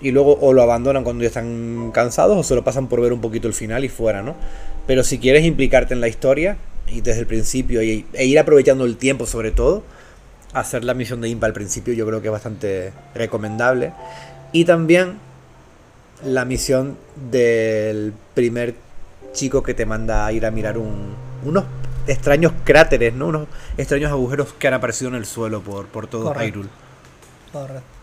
y 0.00 0.10
luego 0.12 0.38
o 0.40 0.52
lo 0.52 0.62
abandonan 0.62 1.04
cuando 1.04 1.22
ya 1.22 1.28
están 1.28 1.90
cansados 1.92 2.36
o 2.38 2.42
se 2.42 2.54
lo 2.54 2.64
pasan 2.64 2.88
por 2.88 3.00
ver 3.00 3.12
un 3.12 3.20
poquito 3.20 3.48
el 3.48 3.54
final 3.54 3.84
y 3.84 3.88
fuera, 3.88 4.22
¿no? 4.22 4.34
Pero 4.86 5.04
si 5.04 5.18
quieres 5.18 5.44
implicarte 5.44 5.94
en 5.94 6.00
la 6.00 6.08
historia 6.08 6.56
y 6.86 7.00
desde 7.02 7.20
el 7.20 7.26
principio 7.26 7.82
y, 7.82 8.06
e 8.14 8.24
ir 8.26 8.38
aprovechando 8.38 8.84
el 8.84 8.96
tiempo 8.96 9.26
sobre 9.26 9.50
todo, 9.50 9.82
hacer 10.52 10.84
la 10.84 10.94
misión 10.94 11.20
de 11.20 11.28
Impa 11.28 11.46
al 11.46 11.52
principio 11.52 11.92
yo 11.94 12.06
creo 12.06 12.20
que 12.20 12.28
es 12.28 12.32
bastante 12.32 12.92
recomendable. 13.14 13.92
Y 14.52 14.64
también 14.64 15.18
la 16.24 16.44
misión 16.44 16.96
del 17.30 18.12
primer 18.34 18.74
chico 19.32 19.62
que 19.62 19.74
te 19.74 19.86
manda 19.86 20.26
a 20.26 20.32
ir 20.32 20.44
a 20.44 20.50
mirar 20.50 20.76
un- 20.78 21.14
unos 21.44 21.64
extraños 22.06 22.52
cráteres, 22.64 23.14
¿no? 23.14 23.28
Unos 23.28 23.46
extraños 23.76 24.10
agujeros 24.10 24.52
que 24.54 24.66
han 24.66 24.74
aparecido 24.74 25.10
en 25.10 25.14
el 25.16 25.26
suelo 25.26 25.60
por, 25.60 25.86
por 25.86 26.06
todo 26.08 26.24
Correcto. 26.24 26.44
Hyrule. 26.58 26.68
Correcto. 27.52 27.99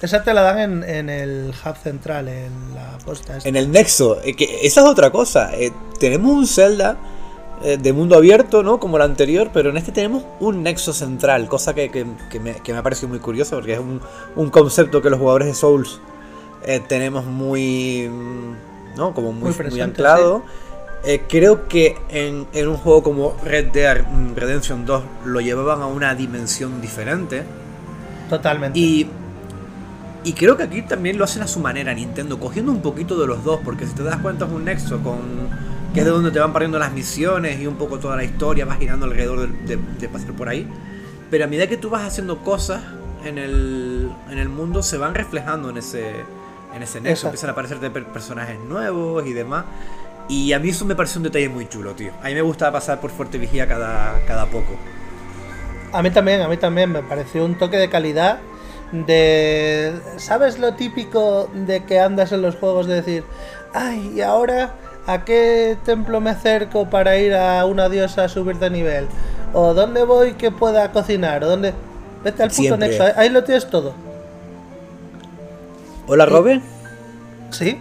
Esa 0.00 0.22
te 0.22 0.34
la 0.34 0.42
dan 0.42 0.58
en, 0.58 0.84
en 0.84 1.08
el 1.08 1.52
hub 1.64 1.76
central, 1.76 2.28
en 2.28 2.52
la 2.74 2.98
posta. 3.04 3.36
esta. 3.38 3.48
En 3.48 3.56
el 3.56 3.70
Nexo, 3.70 4.20
eh, 4.22 4.34
que 4.34 4.60
esa 4.66 4.82
es 4.82 4.86
otra 4.86 5.10
cosa. 5.10 5.54
eh, 5.54 5.72
tenemos 5.98 6.30
un 6.32 6.46
Zelda 6.46 6.96
eh, 7.62 7.78
de 7.80 7.92
mundo 7.94 8.16
abierto, 8.16 8.62
¿no? 8.62 8.78
Como 8.78 8.96
el 8.98 9.02
anterior, 9.02 9.50
pero 9.54 9.70
en 9.70 9.78
este 9.78 9.92
tenemos 9.92 10.24
un 10.40 10.62
Nexo 10.62 10.92
central, 10.92 11.48
cosa 11.48 11.74
que, 11.74 11.90
que- 11.90 12.06
que 12.30 12.38
me, 12.40 12.54
que 12.56 12.72
me 12.72 12.78
ha 12.78 12.82
parecido 12.82 13.08
muy 13.08 13.20
curioso, 13.20 13.56
porque 13.56 13.72
es 13.72 13.78
un, 13.78 14.00
un 14.36 14.50
concepto 14.50 15.00
que 15.00 15.08
los 15.08 15.18
jugadores 15.18 15.48
de 15.48 15.54
Souls 15.54 16.00
tenemos 16.88 17.24
muy, 17.24 18.08
mm, 18.10 18.96
¿no? 18.96 19.14
Como 19.14 19.32
muy, 19.32 19.52
Muy 19.70 19.80
anclado. 19.80 20.42
Creo 21.28 21.68
que 21.68 21.96
en, 22.08 22.48
en 22.52 22.66
un 22.66 22.76
juego 22.76 23.04
como 23.04 23.36
Red 23.44 23.66
Dead 23.68 24.04
Redemption 24.34 24.84
2 24.84 25.04
lo 25.24 25.40
llevaban 25.40 25.80
a 25.80 25.86
una 25.86 26.16
dimensión 26.16 26.80
diferente. 26.80 27.44
Totalmente. 28.28 28.76
Y, 28.76 29.08
y 30.26 30.32
creo 30.34 30.56
que 30.56 30.64
aquí 30.64 30.82
también 30.82 31.16
lo 31.18 31.24
hacen 31.24 31.42
a 31.42 31.46
su 31.46 31.60
manera 31.60 31.94
Nintendo, 31.94 32.38
cogiendo 32.38 32.72
un 32.72 32.82
poquito 32.82 33.18
de 33.18 33.26
los 33.26 33.44
dos, 33.44 33.60
porque 33.64 33.86
si 33.86 33.94
te 33.94 34.02
das 34.02 34.16
cuenta 34.18 34.44
es 34.46 34.50
un 34.52 34.64
nexo 34.64 34.98
con 35.02 35.18
que 35.94 36.00
es 36.00 36.04
de 36.06 36.10
donde 36.12 36.30
te 36.30 36.38
van 36.38 36.52
pariendo 36.52 36.78
las 36.78 36.92
misiones 36.92 37.58
y 37.60 37.66
un 37.66 37.76
poco 37.76 37.98
toda 37.98 38.16
la 38.16 38.24
historia 38.24 38.66
va 38.66 38.74
girando 38.74 39.06
alrededor 39.06 39.48
de, 39.48 39.76
de- 39.76 39.82
de 39.98 40.08
pasar 40.08 40.32
por 40.32 40.48
ahí. 40.48 40.68
Pero 41.30 41.44
a 41.44 41.46
medida 41.46 41.66
que 41.68 41.76
tú 41.78 41.88
vas 41.90 42.02
haciendo 42.04 42.38
cosas 42.42 42.82
en 43.24 43.38
el, 43.38 44.10
en 44.30 44.38
el 44.38 44.48
mundo, 44.50 44.82
se 44.82 44.98
van 44.98 45.14
reflejando 45.14 45.70
en 45.70 45.78
ese, 45.78 46.10
en 46.74 46.82
ese 46.82 47.00
nexo, 47.00 47.10
Exacto. 47.10 47.26
empiezan 47.28 47.48
a 47.48 47.52
aparecerte 47.52 47.90
per- 47.90 48.06
personajes 48.08 48.58
nuevos 48.68 49.26
y 49.26 49.32
demás. 49.32 49.64
Y 50.28 50.52
a 50.52 50.58
mí 50.58 50.68
eso 50.70 50.84
me 50.84 50.94
parece 50.96 51.18
un 51.18 51.22
detalle 51.24 51.48
muy 51.48 51.66
chulo, 51.68 51.92
tío. 51.94 52.12
A 52.22 52.26
mí 52.26 52.34
me 52.34 52.42
gusta 52.42 52.70
pasar 52.72 53.00
por 53.00 53.10
Fuerte 53.10 53.38
Vigía 53.38 53.66
cada, 53.66 54.20
cada 54.26 54.46
poco. 54.46 54.76
A 55.92 56.02
mí 56.02 56.10
también, 56.10 56.42
a 56.42 56.48
mí 56.48 56.56
también 56.56 56.90
me 56.92 57.02
pareció 57.02 57.44
un 57.44 57.56
toque 57.56 57.78
de 57.78 57.88
calidad 57.88 58.40
de... 58.92 59.94
¿Sabes 60.16 60.58
lo 60.58 60.74
típico 60.74 61.50
de 61.54 61.84
que 61.84 62.00
andas 62.00 62.32
en 62.32 62.42
los 62.42 62.56
juegos 62.56 62.86
de 62.86 62.94
decir, 62.96 63.24
ay, 63.74 64.12
y 64.16 64.20
ahora 64.20 64.74
a 65.06 65.24
qué 65.24 65.76
templo 65.84 66.20
me 66.20 66.30
acerco 66.30 66.88
para 66.90 67.16
ir 67.18 67.34
a 67.34 67.64
una 67.66 67.88
diosa 67.88 68.24
a 68.24 68.28
subir 68.28 68.58
de 68.58 68.70
nivel? 68.70 69.06
¿O 69.52 69.74
dónde 69.74 70.04
voy 70.04 70.34
que 70.34 70.50
pueda 70.50 70.92
cocinar? 70.92 71.44
¿O 71.44 71.48
dónde... 71.48 71.74
Vete 72.24 72.42
al 72.42 72.48
puto 72.50 72.62
Siempre. 72.62 72.88
nexo, 72.88 73.04
ahí- 73.16 73.28
lo 73.28 73.44
tienes 73.44 73.68
todo. 73.70 73.94
Hola, 76.08 76.26
Robert. 76.26 76.62
¿Sí? 77.50 77.78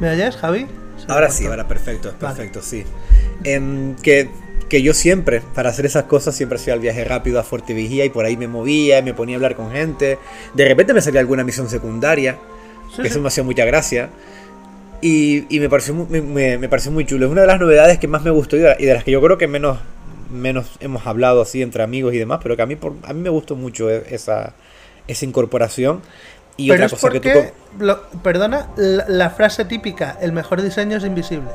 ¿Me 0.00 0.10
oyes, 0.10 0.36
Javi? 0.36 0.66
Ahora 1.08 1.30
sí, 1.30 1.46
ahora 1.46 1.66
perfecto, 1.68 2.08
Vale. 2.20 2.34
perfecto, 2.34 2.62
sí. 2.62 2.84
Em, 3.44 3.94
que, 3.96 4.30
que 4.68 4.82
yo 4.82 4.94
siempre, 4.94 5.42
para 5.54 5.70
hacer 5.70 5.86
esas 5.86 6.04
cosas, 6.04 6.34
siempre 6.34 6.56
hacía 6.56 6.74
el 6.74 6.80
viaje 6.80 7.04
rápido 7.04 7.38
a 7.38 7.44
Fuerte 7.44 7.72
Vigía 7.74 8.04
y 8.04 8.10
por 8.10 8.24
ahí 8.24 8.36
me 8.36 8.48
movía, 8.48 9.00
me 9.02 9.14
ponía 9.14 9.36
a 9.36 9.38
hablar 9.38 9.54
con 9.56 9.70
gente. 9.70 10.18
De 10.54 10.64
repente 10.66 10.92
me 10.94 11.00
salía 11.00 11.20
alguna 11.20 11.44
misión 11.44 11.68
secundaria, 11.68 12.38
Sí, 12.90 12.96
que 13.02 13.02
sí. 13.02 13.08
eso 13.08 13.20
me 13.20 13.28
hacía 13.28 13.44
mucha 13.44 13.64
gracia. 13.64 14.08
Y, 15.02 15.44
y 15.54 15.60
me, 15.60 15.68
pareció, 15.68 15.94
me, 15.94 16.20
me- 16.22 16.58
me 16.58 16.68
pareció 16.68 16.90
muy 16.90 17.04
chulo. 17.04 17.26
Es 17.26 17.32
una 17.32 17.42
de 17.42 17.46
las 17.46 17.60
novedades 17.60 17.98
que 17.98 18.08
más 18.08 18.22
me 18.22 18.30
gustó 18.30 18.56
y 18.56 18.60
de, 18.60 18.94
las 18.94 19.04
que 19.04 19.10
yo 19.10 19.20
creo 19.20 19.38
que 19.38 19.46
menos, 19.46 19.78
menos 20.32 20.66
hemos 20.80 21.06
hablado 21.06 21.42
así 21.42 21.62
entre 21.62 21.82
amigos 21.82 22.14
y 22.14 22.18
demás, 22.18 22.40
pero 22.42 22.56
que 22.56 22.62
a 22.62 22.66
mí, 22.66 22.76
por, 22.76 22.94
a 23.02 23.12
mí 23.12 23.20
me 23.20 23.28
gustó 23.30 23.56
mucho 23.56 23.90
e- 23.90 24.04
esa, 24.10 24.54
esa 25.06 25.24
incorporación. 25.24 26.00
Y 26.56 26.68
Pero 26.68 26.86
otra 26.86 26.86
es 26.86 26.92
cosa 27.02 27.10
que 27.10 27.20
tú... 27.20 27.28
lo- 27.84 28.00
perdona, 28.22 28.68
la, 28.76 29.04
la 29.08 29.30
frase 29.30 29.66
típica, 29.66 30.16
el 30.22 30.32
mejor 30.32 30.62
diseño 30.62 30.96
es 30.96 31.04
invisible. 31.04 31.50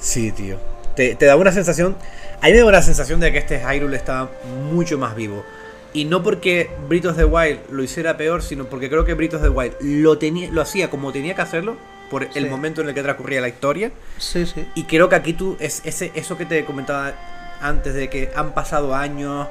Sí, 0.00 0.32
tío. 0.32 0.56
Te, 0.96 1.14
te 1.14 1.26
da 1.26 1.36
una 1.36 1.52
sensación. 1.52 1.96
A 2.40 2.46
mí 2.46 2.52
me 2.52 2.58
da 2.58 2.66
una 2.66 2.82
sensación 2.82 3.20
de 3.20 3.32
que 3.32 3.38
este 3.38 3.60
Hyrule 3.60 3.96
está 3.96 4.28
mucho 4.72 4.98
más 4.98 5.14
vivo. 5.16 5.44
Y 5.92 6.04
no 6.06 6.22
porque 6.24 6.70
of 7.06 7.16
the 7.16 7.24
Wild 7.24 7.60
lo 7.70 7.82
hiciera 7.82 8.16
peor, 8.16 8.42
sino 8.42 8.64
porque 8.66 8.90
creo 8.90 9.04
que 9.04 9.12
of 9.12 9.42
the 9.42 9.48
Wild 9.48 9.74
lo, 9.80 10.18
tenía, 10.18 10.50
lo 10.50 10.60
hacía 10.60 10.90
como 10.90 11.12
tenía 11.12 11.34
que 11.36 11.42
hacerlo, 11.42 11.76
por 12.10 12.24
el 12.24 12.32
Sí. 12.32 12.44
momento 12.46 12.80
en 12.80 12.88
el 12.88 12.94
que 12.94 13.02
transcurría 13.02 13.40
la 13.40 13.48
historia. 13.48 13.92
Sí, 14.18 14.44
sí. 14.44 14.66
Y 14.74 14.84
creo 14.84 15.08
que 15.08 15.14
aquí 15.14 15.32
tú, 15.34 15.56
es, 15.60 15.82
ese, 15.84 16.10
eso 16.14 16.36
que 16.36 16.46
te 16.46 16.64
comentaba 16.64 17.12
antes, 17.60 17.94
de 17.94 18.10
que 18.10 18.30
han 18.34 18.54
pasado 18.54 18.94
años, 18.94 19.46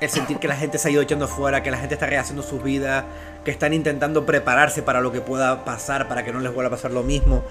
el 0.00 0.08
sentir 0.08 0.38
que 0.38 0.46
la 0.46 0.56
gente 0.56 0.78
se 0.78 0.88
ha 0.88 0.90
ido 0.92 1.02
echando 1.02 1.26
fuera, 1.26 1.64
que 1.64 1.72
la 1.72 1.78
gente 1.78 1.94
está 1.94 2.06
rehaciendo 2.06 2.44
sus 2.44 2.62
vidas, 2.62 3.04
que 3.44 3.50
están 3.50 3.74
intentando 3.74 4.24
prepararse 4.24 4.82
para 4.82 5.00
lo 5.00 5.10
que 5.10 5.20
pueda 5.20 5.64
pasar, 5.64 6.06
para 6.08 6.24
que 6.24 6.32
no 6.32 6.38
les 6.38 6.54
vuelva 6.54 6.68
a 6.68 6.76
pasar 6.76 6.92
lo 6.92 7.02
mismo. 7.02 7.44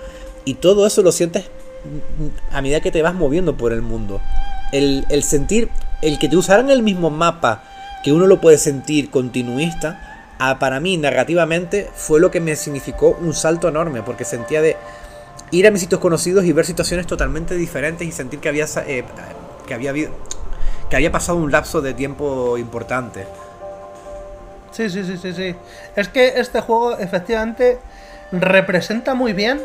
Y 0.45 0.55
todo 0.55 0.87
eso 0.87 1.01
lo 1.01 1.11
sientes 1.11 1.45
a 2.51 2.61
medida 2.61 2.81
que 2.81 2.91
te 2.91 3.01
vas 3.01 3.13
moviendo 3.13 3.57
por 3.57 3.73
el 3.73 3.81
mundo. 3.81 4.21
El, 4.71 5.05
el 5.09 5.23
sentir, 5.23 5.69
el 6.01 6.19
que 6.19 6.29
te 6.29 6.35
usaran 6.35 6.69
el 6.69 6.83
mismo 6.83 7.09
mapa, 7.09 7.63
que 8.03 8.11
uno 8.11 8.27
lo 8.27 8.39
puede 8.41 8.57
sentir 8.57 9.09
continuista, 9.09 10.35
ah, 10.39 10.59
para 10.59 10.79
mí 10.79 10.97
narrativamente 10.97 11.89
fue 11.95 12.19
lo 12.19 12.31
que 12.31 12.39
me 12.39 12.55
significó 12.55 13.17
un 13.21 13.33
salto 13.33 13.67
enorme, 13.67 14.01
porque 14.03 14.25
sentía 14.25 14.61
de 14.61 14.77
ir 15.51 15.67
a 15.67 15.71
mis 15.71 15.81
sitios 15.81 16.01
conocidos 16.01 16.45
y 16.45 16.53
ver 16.53 16.65
situaciones 16.65 17.07
totalmente 17.07 17.55
diferentes 17.55 18.07
y 18.07 18.11
sentir 18.11 18.39
que 18.39 18.49
había, 18.49 18.65
eh, 18.85 19.03
que 19.65 19.73
había, 19.73 19.93
que 19.93 20.95
había 20.95 21.11
pasado 21.11 21.37
un 21.37 21.51
lapso 21.51 21.81
de 21.81 21.93
tiempo 21.93 22.57
importante. 22.57 23.25
Sí, 24.71 24.89
sí, 24.89 25.03
sí, 25.03 25.17
sí, 25.17 25.33
sí. 25.33 25.55
Es 25.95 26.07
que 26.09 26.39
este 26.39 26.61
juego 26.61 26.97
efectivamente 26.97 27.79
representa 28.31 29.13
muy 29.13 29.33
bien 29.33 29.61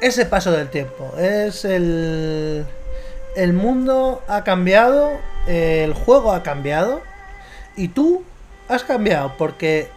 ese 0.00 0.26
paso 0.26 0.52
del 0.52 0.68
tiempo. 0.68 1.12
Es 1.18 1.64
el... 1.64 2.66
El 3.34 3.52
mundo 3.52 4.22
ha 4.28 4.44
cambiado, 4.44 5.10
el 5.46 5.92
juego 5.92 6.32
ha 6.32 6.42
cambiado 6.42 7.02
y 7.76 7.88
tú 7.88 8.24
has 8.66 8.82
cambiado 8.82 9.34
porque 9.36 9.90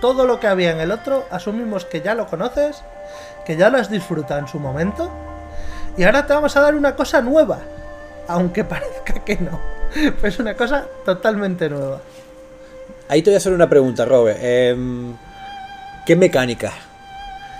todo 0.00 0.26
lo 0.26 0.40
que 0.40 0.46
había 0.46 0.70
en 0.70 0.80
el 0.80 0.90
otro 0.90 1.26
asumimos 1.30 1.84
que 1.84 2.00
ya 2.00 2.14
lo 2.14 2.26
conoces, 2.26 2.82
que 3.44 3.56
ya 3.56 3.68
lo 3.68 3.76
has 3.76 3.90
disfrutado 3.90 4.40
en 4.40 4.48
su 4.48 4.58
momento 4.58 5.10
y 5.96 6.02
ahora 6.04 6.26
te 6.26 6.32
vamos 6.32 6.56
a 6.56 6.60
dar 6.60 6.74
una 6.74 6.96
cosa 6.96 7.20
nueva, 7.20 7.58
aunque 8.26 8.64
parezca 8.64 9.14
que 9.24 9.36
no. 9.36 9.60
Es 10.22 10.38
una 10.38 10.54
cosa 10.54 10.86
totalmente 11.04 11.68
nueva. 11.68 12.00
Ahí 13.08 13.22
te 13.22 13.30
voy 13.30 13.34
a 13.34 13.38
hacer 13.38 13.52
una 13.52 13.68
pregunta, 13.68 14.04
Robert. 14.04 14.38
Em, 14.42 15.14
¿Qué 16.04 16.16
mecánicas 16.16 16.72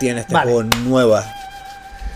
tiene 0.00 0.20
este 0.20 0.34
Vale. 0.34 0.50
juego 0.50 0.68
nuevas? 0.84 1.43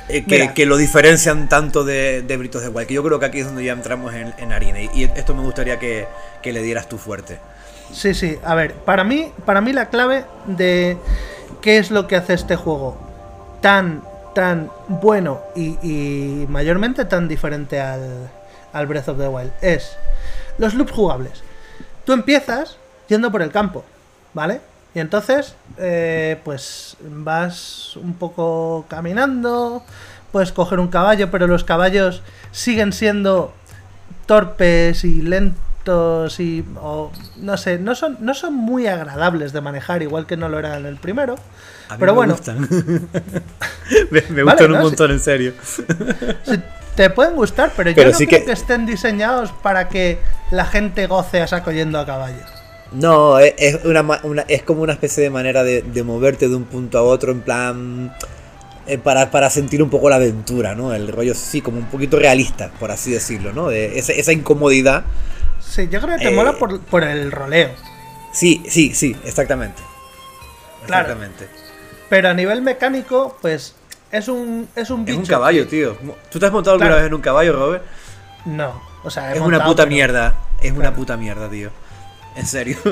Eh, 0.08 0.52
que, 0.54 0.66
lo 0.66 0.76
diferencian 0.76 1.48
tanto 1.48 1.84
de, 1.84 2.22
de 2.22 2.36
Britos 2.36 2.62
de 2.62 2.68
Wild. 2.68 2.88
Que 2.88 2.94
yo 2.94 3.02
creo 3.02 3.18
que 3.18 3.26
aquí 3.26 3.40
es 3.40 3.46
donde 3.46 3.64
ya 3.64 3.72
entramos 3.72 4.14
en, 4.14 4.34
en 4.38 4.52
harina. 4.52 4.80
Y, 4.80 4.90
y 4.94 5.04
esto 5.04 5.34
me 5.34 5.42
gustaría 5.42 5.78
que, 5.78 6.06
que 6.42 6.52
le 6.52 6.62
dieras 6.62 6.88
tú 6.88 6.98
fuerte. 6.98 7.38
Sí, 7.92 8.14
sí, 8.14 8.38
a 8.44 8.54
ver, 8.54 8.74
para 8.74 9.04
mí, 9.04 9.32
para 9.46 9.60
mí 9.60 9.72
la 9.72 9.88
clave 9.88 10.24
de 10.46 10.98
qué 11.62 11.78
es 11.78 11.90
lo 11.90 12.06
que 12.06 12.16
hace 12.16 12.34
este 12.34 12.56
juego 12.56 12.98
tan, 13.60 14.02
tan 14.34 14.70
bueno 14.88 15.40
y, 15.56 15.78
y 15.82 16.46
mayormente 16.48 17.04
tan 17.06 17.28
diferente 17.28 17.80
al, 17.80 18.30
al 18.72 18.86
Breath 18.86 19.08
of 19.08 19.18
the 19.18 19.28
Wild 19.28 19.52
es 19.62 19.96
los 20.58 20.74
loops 20.74 20.92
jugables. 20.92 21.42
Tú 22.04 22.12
empiezas 22.12 22.76
yendo 23.08 23.30
por 23.30 23.42
el 23.42 23.50
campo, 23.50 23.84
¿vale? 24.34 24.60
Y 24.98 25.00
entonces, 25.00 25.54
eh, 25.78 26.40
pues 26.42 26.96
vas 27.00 27.94
un 27.94 28.14
poco 28.14 28.84
caminando, 28.88 29.84
puedes 30.32 30.50
coger 30.50 30.80
un 30.80 30.88
caballo, 30.88 31.30
pero 31.30 31.46
los 31.46 31.62
caballos 31.62 32.20
siguen 32.50 32.92
siendo 32.92 33.54
torpes 34.26 35.04
y 35.04 35.22
lentos 35.22 36.40
y 36.40 36.64
o, 36.82 37.12
no 37.36 37.56
sé, 37.56 37.78
no 37.78 37.94
son 37.94 38.16
no 38.18 38.34
son 38.34 38.54
muy 38.54 38.88
agradables 38.88 39.52
de 39.52 39.60
manejar, 39.60 40.02
igual 40.02 40.26
que 40.26 40.36
no 40.36 40.48
lo 40.48 40.58
eran 40.58 40.84
el 40.84 40.96
primero. 40.96 41.36
A 41.88 41.92
mí 41.92 42.00
pero 42.00 42.12
me 42.12 42.16
bueno, 42.16 42.32
gustan. 42.34 42.68
me 44.10 44.22
me 44.30 44.42
Vale, 44.42 44.50
gustan 44.56 44.70
no, 44.72 44.76
un 44.78 44.82
montón, 44.82 45.12
en 45.12 45.20
serio. 45.20 45.52
te 46.96 47.08
pueden 47.10 47.36
gustar, 47.36 47.70
pero, 47.76 47.92
Pero 47.94 48.08
yo 48.08 48.12
no 48.14 48.18
sí 48.18 48.26
creo 48.26 48.40
que- 48.40 48.46
que... 48.46 48.52
estén 48.52 48.84
diseñados 48.84 49.52
para 49.62 49.88
que 49.88 50.18
la 50.50 50.64
gente 50.64 51.06
goce 51.06 51.40
a 51.40 51.46
saco 51.46 51.70
yendo 51.70 52.00
a 52.00 52.04
caballo. 52.04 52.42
No, 52.92 53.38
es, 53.38 53.54
es 53.58 53.84
una, 53.84 54.02
una- 54.22 54.42
es 54.48 54.62
como 54.62 54.82
una 54.82 54.94
especie 54.94 55.22
de 55.22 55.30
manera 55.30 55.62
de, 55.62 55.82
de 55.82 56.02
moverte 56.02 56.48
de 56.48 56.54
un 56.56 56.64
punto 56.64 56.98
a 56.98 57.02
otro, 57.02 57.32
en 57.32 57.40
plan. 57.42 58.14
eh, 58.86 58.96
para, 58.96 59.30
para 59.30 59.50
sentir 59.50 59.82
un 59.82 59.90
poco 59.90 60.08
la 60.08 60.16
aventura, 60.16 60.74
¿no? 60.74 60.94
El 60.94 61.08
rollo, 61.08 61.34
sí, 61.34 61.60
como 61.60 61.76
un 61.78 61.86
poquito 61.86 62.18
realista, 62.18 62.70
por 62.80 62.90
así 62.90 63.10
decirlo, 63.12 63.52
¿no? 63.52 63.68
De 63.68 63.98
esa, 63.98 64.12
esa 64.14 64.32
incomodidad. 64.32 65.04
Sí, 65.60 65.88
yo 65.90 66.00
creo 66.00 66.16
que 66.16 66.24
te 66.24 66.30
Eh. 66.30 66.34
mola 66.34 66.54
por, 66.54 66.80
por 66.80 67.04
el 67.04 67.30
roleo. 67.30 67.68
Sí, 68.32 68.62
sí, 68.68 68.94
sí, 68.94 69.14
exactamente. 69.24 69.82
Claro. 70.86 71.02
Exactamente. 71.12 71.48
Pero 72.08 72.30
a 72.30 72.34
nivel 72.34 72.62
mecánico, 72.62 73.36
pues 73.42 73.74
es 74.10 74.28
un 74.28 74.66
es 74.74 74.88
un 74.88 75.00
Es 75.00 75.06
bicho. 75.08 75.18
un 75.20 75.26
caballo, 75.26 75.64
que- 75.64 75.70
tío. 75.70 75.96
¿Tú 76.30 76.38
te 76.38 76.46
has 76.46 76.52
montado 76.52 76.72
alguna 76.76 76.88
Claro. 76.88 77.02
vez 77.02 77.08
en 77.08 77.14
un 77.14 77.20
caballo, 77.20 77.52
Robert? 77.52 77.84
No, 78.46 78.80
o 79.04 79.10
sea, 79.10 79.32
Es 79.32 79.40
una 79.40 79.58
montado, 79.58 79.70
puta 79.70 79.82
pero- 79.82 79.94
mierda. 79.94 80.34
Es 80.62 80.70
una 80.72 80.80
Claro. 80.80 80.96
puta 80.96 81.16
mierda, 81.18 81.50
tío. 81.50 81.68
En 82.38 82.46
serio. 82.46 82.78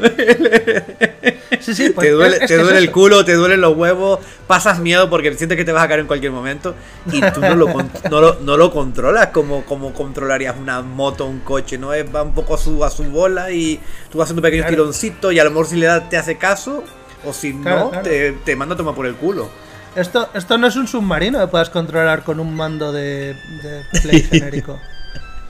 Sí, 1.61 1.75
sí, 1.75 1.91
pues 1.91 2.07
te 2.07 2.13
duele, 2.13 2.37
es- 2.37 2.47
te 2.47 2.55
es 2.57 2.63
duele 2.63 2.79
el 2.79 2.91
culo, 2.91 3.25
te 3.25 3.35
duelen 3.35 3.61
los 3.61 3.77
huevos, 3.77 4.21
pasas 4.47 4.79
miedo 4.79 5.09
porque 5.09 5.33
sientes 5.35 5.57
que 5.57 5.65
te 5.65 5.73
vas 5.73 5.85
a 5.85 5.89
caer 5.89 6.01
en 6.01 6.07
cualquier 6.07 6.31
momento 6.33 6.75
y 7.11 7.21
tú 7.33 7.41
no 7.41 7.55
lo, 7.55 7.73
con- 7.73 7.91
no 8.11 8.21
lo, 8.21 8.39
no 8.41 8.57
lo 8.57 8.71
controlas 8.73 9.29
como, 9.29 9.65
como 9.65 9.93
controlarías 9.93 10.57
una 10.57 10.83
moto 10.83 11.25
o 11.25 11.29
un 11.29 11.41
coche, 11.41 11.79
¿no? 11.79 11.93
Es, 11.95 12.05
va 12.15 12.23
un 12.23 12.35
poco 12.35 12.55
a 12.55 12.59
su, 12.59 12.85
a 12.85 12.91
su 12.91 13.05
bola 13.05 13.51
y 13.53 13.81
tú 14.11 14.19
vas 14.19 14.27
haciendo 14.27 14.43
pequeños 14.43 14.67
Claro. 14.67 14.83
tironcitos 14.83 15.33
y 15.33 15.39
a 15.41 15.45
lo 15.45 15.51
mejor 15.51 15.67
si 15.67 15.77
le 15.77 15.87
das 15.87 16.09
te 16.09 16.17
hace 16.17 16.37
caso 16.37 16.85
o 17.25 17.33
si 17.33 17.53
Claro, 17.55 17.85
no, 17.85 17.91
claro. 17.91 18.05
Te, 18.09 18.33
te 18.33 18.55
manda 18.57 18.75
a 18.75 18.77
tomar 18.79 18.95
por 18.95 19.07
el 19.07 19.15
culo. 19.15 19.49
Esto, 19.97 20.29
esto 20.35 20.59
no 20.59 20.67
es 20.67 20.77
un 20.77 20.87
submarino 20.87 21.41
que 21.41 21.47
puedas 21.47 21.71
controlar 21.71 22.23
con 22.23 22.39
un 22.39 22.55
mando 22.55 22.93
de, 22.93 23.35
de 23.63 23.83
play 24.03 24.23
genérico. 24.31 24.79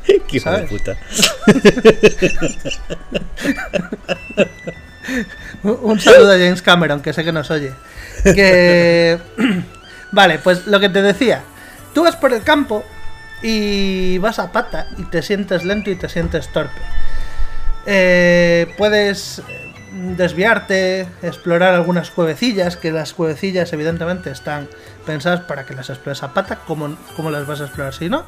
Qué 0.07 0.37
hijo 0.37 0.51
de 0.51 0.63
puta. 0.65 0.97
Un- 5.63 6.01
saludo 6.01 6.31
a 6.33 6.39
James 6.39 6.63
Cameron, 6.63 7.01
que 7.01 7.13
sé 7.13 7.25
que 7.25 7.33
nos 7.33 7.51
oye. 7.51 7.73
Que. 8.25 9.19
Vale, 10.13 10.39
pues 10.39 10.67
lo 10.67 10.81
que 10.81 10.89
te 10.89 11.03
decía. 11.03 11.43
Tú 11.95 12.05
vas 12.05 12.17
por 12.17 12.33
el 12.33 12.43
campo 12.43 12.85
y 13.43 14.19
vas 14.19 14.39
a 14.39 14.53
pata 14.53 14.87
y 14.99 15.05
te 15.05 15.23
sientes 15.23 15.65
lento 15.65 15.91
y 15.91 15.97
te 15.97 16.09
sientes 16.09 16.49
torpe. 16.53 16.81
Eh, 17.87 18.73
puedes 18.77 19.43
desviarte, 20.17 21.07
explorar 21.23 21.75
algunas 21.75 22.11
cuevecillas, 22.11 22.77
que 22.77 22.93
las 22.93 23.15
cuevecillas 23.15 23.73
evidentemente 23.73 24.31
están 24.31 24.69
pensadas 25.07 25.41
para 25.41 25.65
que 25.65 25.75
las 25.75 25.89
explores 25.89 26.23
a 26.23 26.35
pata, 26.35 26.57
como, 26.67 26.97
como 27.17 27.31
las 27.31 27.47
vas 27.47 27.61
a 27.61 27.65
explorar 27.65 27.95
si 27.95 28.09
no. 28.09 28.25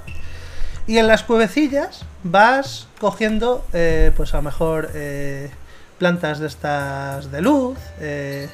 Y 0.89 0.97
en 0.97 1.07
las 1.07 1.22
cuevecillas 1.22 2.07
vas 2.24 2.89
cogiendo, 2.99 3.64
eh, 3.74 4.11
pues 4.16 4.32
a 4.32 4.39
lo 4.39 4.45
mejor 4.45 4.91
eh, 4.95 5.51
plantas 5.99 6.39
de 6.39 6.47
estas 6.47 7.30
de 7.30 7.43
luz, 7.43 7.78
eh, 8.01 8.49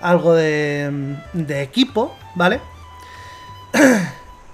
algo 0.00 0.32
de, 0.32 1.16
de 1.32 1.62
equipo, 1.62 2.16
¿vale? 2.36 2.60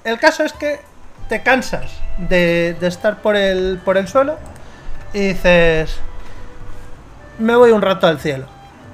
El 0.05 0.19
caso 0.19 0.43
es 0.43 0.55
que 0.55 0.81
te 1.29 1.43
cansas 1.43 1.91
de, 2.17 2.75
estar 2.81 3.21
por 3.21 3.37
el, 3.37 3.79
por 3.85 3.99
el 3.99 4.09
suelo 4.09 4.39
y 5.13 5.19
dices, 5.29 5.97
me 7.39 7.55
voy 7.57 7.73
un 7.73 7.83
rato 7.83 8.07
al 8.07 8.21
cielo. 8.21 8.47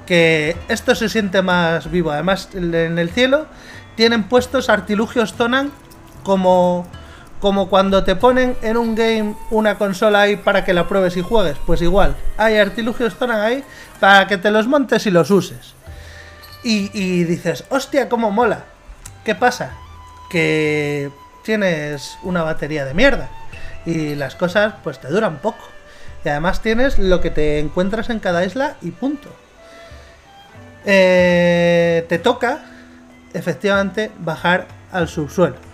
Que 0.05 0.57
esto 0.67 0.93
se 0.93 1.07
siente 1.07 1.41
más 1.41 1.89
vivo. 1.89 2.11
Además, 2.11 2.49
en 2.53 2.99
el 2.99 3.09
cielo 3.09 3.47
tienen 3.95 4.25
puestos 4.25 4.69
artilugios 4.69 5.33
Tonan 5.35 5.71
como, 6.23 6.85
como 7.45 7.69
cuando 7.69 8.03
te 8.03 8.15
ponen 8.15 8.57
en 8.63 8.75
un 8.75 8.95
game 8.95 9.35
una 9.51 9.77
consola 9.77 10.21
ahí 10.21 10.35
para 10.35 10.65
que 10.65 10.73
la 10.73 10.87
pruebes 10.87 11.15
y 11.15 11.21
juegues. 11.21 11.55
Pues 11.67 11.79
igual, 11.83 12.15
hay 12.37 12.57
artilugios 12.57 13.19
Tonan 13.19 13.39
ahí 13.39 13.63
para 13.99 14.25
que 14.25 14.39
te 14.39 14.49
los 14.49 14.65
montes 14.65 15.05
y 15.05 15.11
los 15.11 15.29
uses. 15.29 15.75
Y, 16.63 16.89
y 16.91 17.23
dices, 17.23 17.63
hostia, 17.69 18.09
cómo 18.09 18.31
mola. 18.31 18.65
¿Qué 19.23 19.35
pasa? 19.35 19.73
Que 20.27 21.11
tienes 21.43 22.17
una 22.23 22.41
batería 22.41 22.83
de 22.83 22.95
mierda. 22.95 23.29
Y 23.85 24.15
las 24.15 24.33
cosas 24.33 24.73
pues 24.83 24.97
te 24.97 25.09
duran 25.09 25.37
poco. 25.37 25.67
Y 26.23 26.29
además 26.29 26.63
tienes 26.63 26.97
lo 26.97 27.21
que 27.21 27.29
te 27.29 27.59
encuentras 27.59 28.09
en 28.09 28.17
cada 28.17 28.43
isla 28.43 28.75
y 28.81 28.89
punto. 28.89 29.29
Eh, 30.83 32.07
te 32.09 32.17
toca, 32.17 32.65
efectivamente, 33.35 34.09
bajar 34.17 34.65
al 34.91 35.07
subsuelo. 35.07 35.64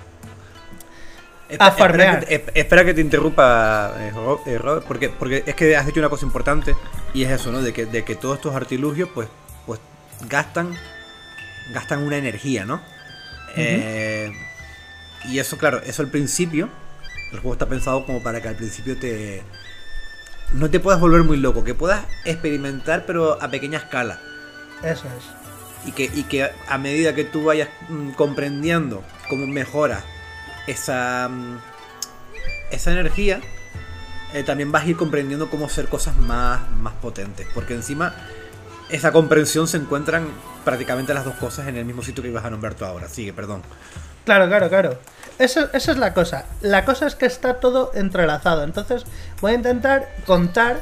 Espera- 1.52 1.68
A 1.68 1.72
farmear. 1.72 2.24
Espera 2.24 2.30
que, 2.46 2.52
te- 2.52 2.60
espera 2.60 2.86
que 2.86 2.94
te 2.94 3.02
interrumpa, 3.02 3.94
eh, 4.00 4.12
eh, 4.46 4.58
Robert, 4.58 4.86
porque, 4.88 5.10
porque 5.10 5.44
es 5.46 5.56
que 5.56 5.76
has 5.76 5.86
dicho 5.86 6.00
una 6.00 6.10
cosa 6.10 6.26
importante 6.26 6.76
y 7.14 7.24
es 7.24 7.32
eso, 7.32 7.52
¿no? 7.52 7.62
De 7.62 7.74
que, 7.74 7.86
de 7.86 8.04
que 8.04 8.16
todos 8.16 8.38
estos 8.38 8.56
artilugios, 8.56 9.10
pues, 9.14 9.28
pues 9.66 9.80
gastan, 10.30 10.76
gastan 11.74 12.04
una 12.04 12.18
energía, 12.18 12.66
¿no? 12.66 12.82
Eh, 13.56 14.32
y 15.26 15.40
eso, 15.40 15.58
claro, 15.58 15.82
eso 15.86 16.02
al 16.02 16.10
principio, 16.10 16.70
el 17.32 17.40
juego 17.40 17.54
está 17.54 17.66
pensado 17.68 18.06
como 18.06 18.24
para 18.24 18.42
que 18.42 18.48
al 18.48 18.56
principio 18.56 18.98
te 18.98 19.44
no 20.54 20.70
te 20.70 20.80
puedas 20.82 21.00
volver 21.00 21.24
muy 21.24 21.38
loco, 21.38 21.64
que 21.64 21.74
puedas 21.74 22.06
experimentar 22.26 23.06
pero 23.06 23.42
a 23.42 23.50
pequeña 23.50 23.78
escala 23.78 24.20
Eso 24.84 25.06
es. 25.18 25.88
y 25.88 25.94
que, 25.94 26.10
y 26.14 26.24
que 26.24 26.50
a 26.68 26.78
medida 26.78 27.16
que 27.16 27.24
tú 27.24 27.46
vayas 27.46 27.70
mm, 27.88 28.12
comprendiendo 28.12 29.02
cómo 29.30 29.48
mejora 29.48 30.02
esa, 30.68 31.28
mm, 31.30 31.60
esa 32.72 32.92
energía, 32.92 33.42
eh, 34.34 34.44
también 34.44 34.72
vas 34.72 34.84
a 34.84 34.88
ir 34.88 34.98
comprendiendo 34.98 35.50
cómo 35.50 35.66
hacer 35.66 35.88
cosas 35.88 36.16
más, 36.18 36.70
más 36.72 36.94
potentes. 36.96 37.48
Porque 37.54 37.74
encima 37.74 38.14
esa 38.90 39.12
comprensión 39.12 39.68
se 39.68 39.78
encuentran 39.78 40.28
prácticamente 40.64 41.14
las 41.14 41.26
dos 41.26 41.36
cosas 41.36 41.68
en 41.68 41.78
el 41.78 41.86
mismo 41.86 42.04
sitio 42.04 42.24
que 42.24 42.30
ibas 42.30 42.46
a 42.46 42.50
nombrar 42.50 42.76
tú 42.76 42.86
ahora. 42.86 43.08
Sigue, 43.08 43.34
perdón. 43.34 43.62
Claro, 44.26 44.48
claro, 44.48 44.70
claro. 44.70 45.00
Eso, 45.40 45.70
es 45.74 45.88
la 45.98 46.14
cosa. 46.14 46.46
La 46.62 46.86
cosa 46.86 47.08
es 47.08 47.16
que 47.16 47.26
está 47.26 47.56
todo 47.56 47.92
entrelazado. 47.96 48.64
Entonces 48.64 49.06
voy 49.42 49.54
a 49.54 49.56
intentar 49.56 50.14
contar 50.26 50.80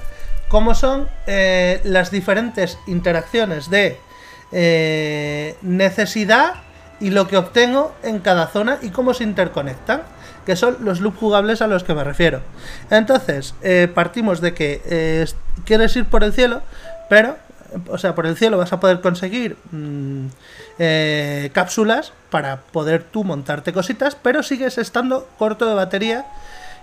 cómo 0.50 0.76
son 0.76 1.08
eh, 1.28 1.80
las 1.84 2.12
diferentes 2.12 2.78
interacciones 2.88 3.70
de 3.70 3.98
eh, 4.52 5.56
necesidad 5.62 6.56
y 7.00 7.12
lo 7.12 7.28
que 7.28 7.38
obtengo 7.38 7.94
en 8.04 8.20
cada 8.20 8.48
zona 8.48 8.78
y 8.82 8.90
cómo 8.90 9.14
se 9.14 9.24
interconectan, 9.24 10.02
que 10.46 10.56
son 10.56 10.78
los 10.82 11.00
loops 11.00 11.18
jugables 11.18 11.62
a 11.62 11.68
los 11.68 11.84
que 11.84 11.94
me 11.94 12.04
refiero. 12.04 12.42
Entonces, 12.90 13.56
eh, 13.62 13.90
partimos 13.94 14.42
de 14.42 14.54
que 14.54 14.82
eh, 14.86 15.26
quieres 15.66 15.96
ir 15.96 16.06
por 16.06 16.24
el 16.24 16.34
cielo, 16.34 16.62
pero, 17.10 17.38
o 17.88 17.98
sea, 17.98 18.16
por 18.16 18.26
el 18.26 18.36
cielo 18.36 18.58
vas 18.58 18.74
a 18.74 18.80
poder 18.80 19.02
conseguir 19.02 19.58
mm, 19.72 20.28
eh, 20.80 21.52
cápsulas 21.54 22.14
para 22.30 22.62
poder 22.62 23.04
tú 23.04 23.24
montarte 23.24 23.74
cositas, 23.74 24.16
pero 24.16 24.44
sigues 24.44 24.78
estando 24.78 25.28
corto 25.38 25.68
de 25.68 25.76
batería. 25.76 26.26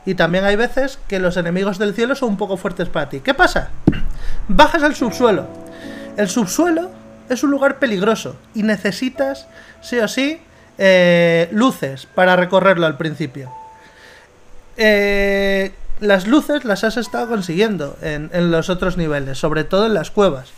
Y 0.04 0.14
también 0.14 0.44
hay 0.44 0.54
veces 0.54 1.00
que 1.08 1.18
los 1.18 1.36
enemigos 1.36 1.78
del 1.78 1.92
cielo 1.92 2.14
son 2.14 2.30
un 2.30 2.36
poco 2.36 2.56
fuertes 2.56 2.88
para 2.88 3.08
ti. 3.08 3.18
¿Qué 3.20 3.34
pasa? 3.34 3.70
Bajas 4.46 4.84
al 4.84 4.94
subsuelo. 4.94 5.48
El 6.16 6.28
subsuelo 6.28 6.90
es 7.28 7.42
un 7.42 7.50
lugar 7.50 7.78
peligroso 7.78 8.36
y 8.54 8.62
necesitas, 8.62 9.46
sí 9.86 9.98
o 9.98 10.08
sí, 10.08 10.40
eh, 10.78 11.48
luces 11.52 12.06
para 12.14 12.36
recorrerlo 12.36 12.86
al 12.86 12.96
principio. 12.96 13.50
Eh, 14.76 15.72
las 16.00 16.26
luces 16.26 16.64
las 16.64 16.84
has 16.84 16.96
estado 16.96 17.28
consiguiendo 17.28 17.96
en, 18.02 18.50
los 18.50 18.68
otros 18.68 18.96
niveles, 18.96 19.38
sobre 19.38 19.64
todo 19.64 19.86
en 19.86 19.94
las 19.94 20.10
cuevas. 20.10 20.50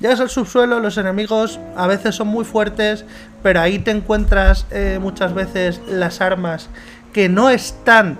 Llegas 0.00 0.20
al 0.20 0.30
subsuelo, 0.30 0.80
los 0.80 0.98
enemigos 0.98 1.60
a 1.76 1.86
veces 1.86 2.16
son 2.16 2.28
muy 2.28 2.44
fuertes, 2.44 3.04
pero 3.42 3.60
ahí 3.60 3.78
te 3.78 3.92
encuentras 3.92 4.66
eh, 4.70 4.98
muchas 5.00 5.32
veces 5.32 5.80
las 5.88 6.20
armas 6.20 6.68
que 7.12 7.28
no 7.28 7.50
están 7.50 8.18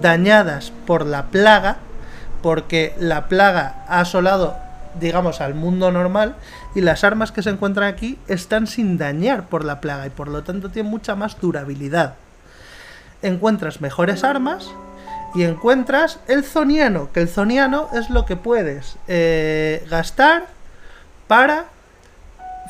dañadas 0.00 0.72
por 0.86 1.04
la 1.04 1.26
plaga, 1.26 1.78
porque 2.40 2.94
la 2.98 3.26
plaga 3.26 3.84
ha 3.88 4.00
asolado, 4.00 4.56
digamos, 5.00 5.40
al 5.40 5.54
mundo 5.54 5.90
normal, 5.90 6.36
y 6.74 6.80
las 6.80 7.04
armas 7.04 7.32
que 7.32 7.42
se 7.42 7.50
encuentran 7.50 7.88
aquí 7.88 8.18
están 8.26 8.66
sin 8.66 8.98
dañar 8.98 9.48
por 9.48 9.64
la 9.64 9.80
plaga, 9.80 10.06
y 10.06 10.10
por 10.10 10.28
lo 10.28 10.42
tanto 10.42 10.70
tienen 10.70 10.90
mucha 10.90 11.14
más 11.14 11.40
durabilidad. 11.40 12.14
Encuentras 13.22 13.80
mejores 13.80 14.24
armas 14.24 14.70
y 15.34 15.44
encuentras 15.44 16.20
el 16.28 16.44
zoniano, 16.44 17.10
que 17.12 17.20
el 17.20 17.28
zoniano 17.28 17.88
es 17.92 18.10
lo 18.10 18.26
que 18.26 18.36
puedes 18.36 18.96
eh, 19.08 19.86
gastar 19.88 20.46
para 21.26 21.66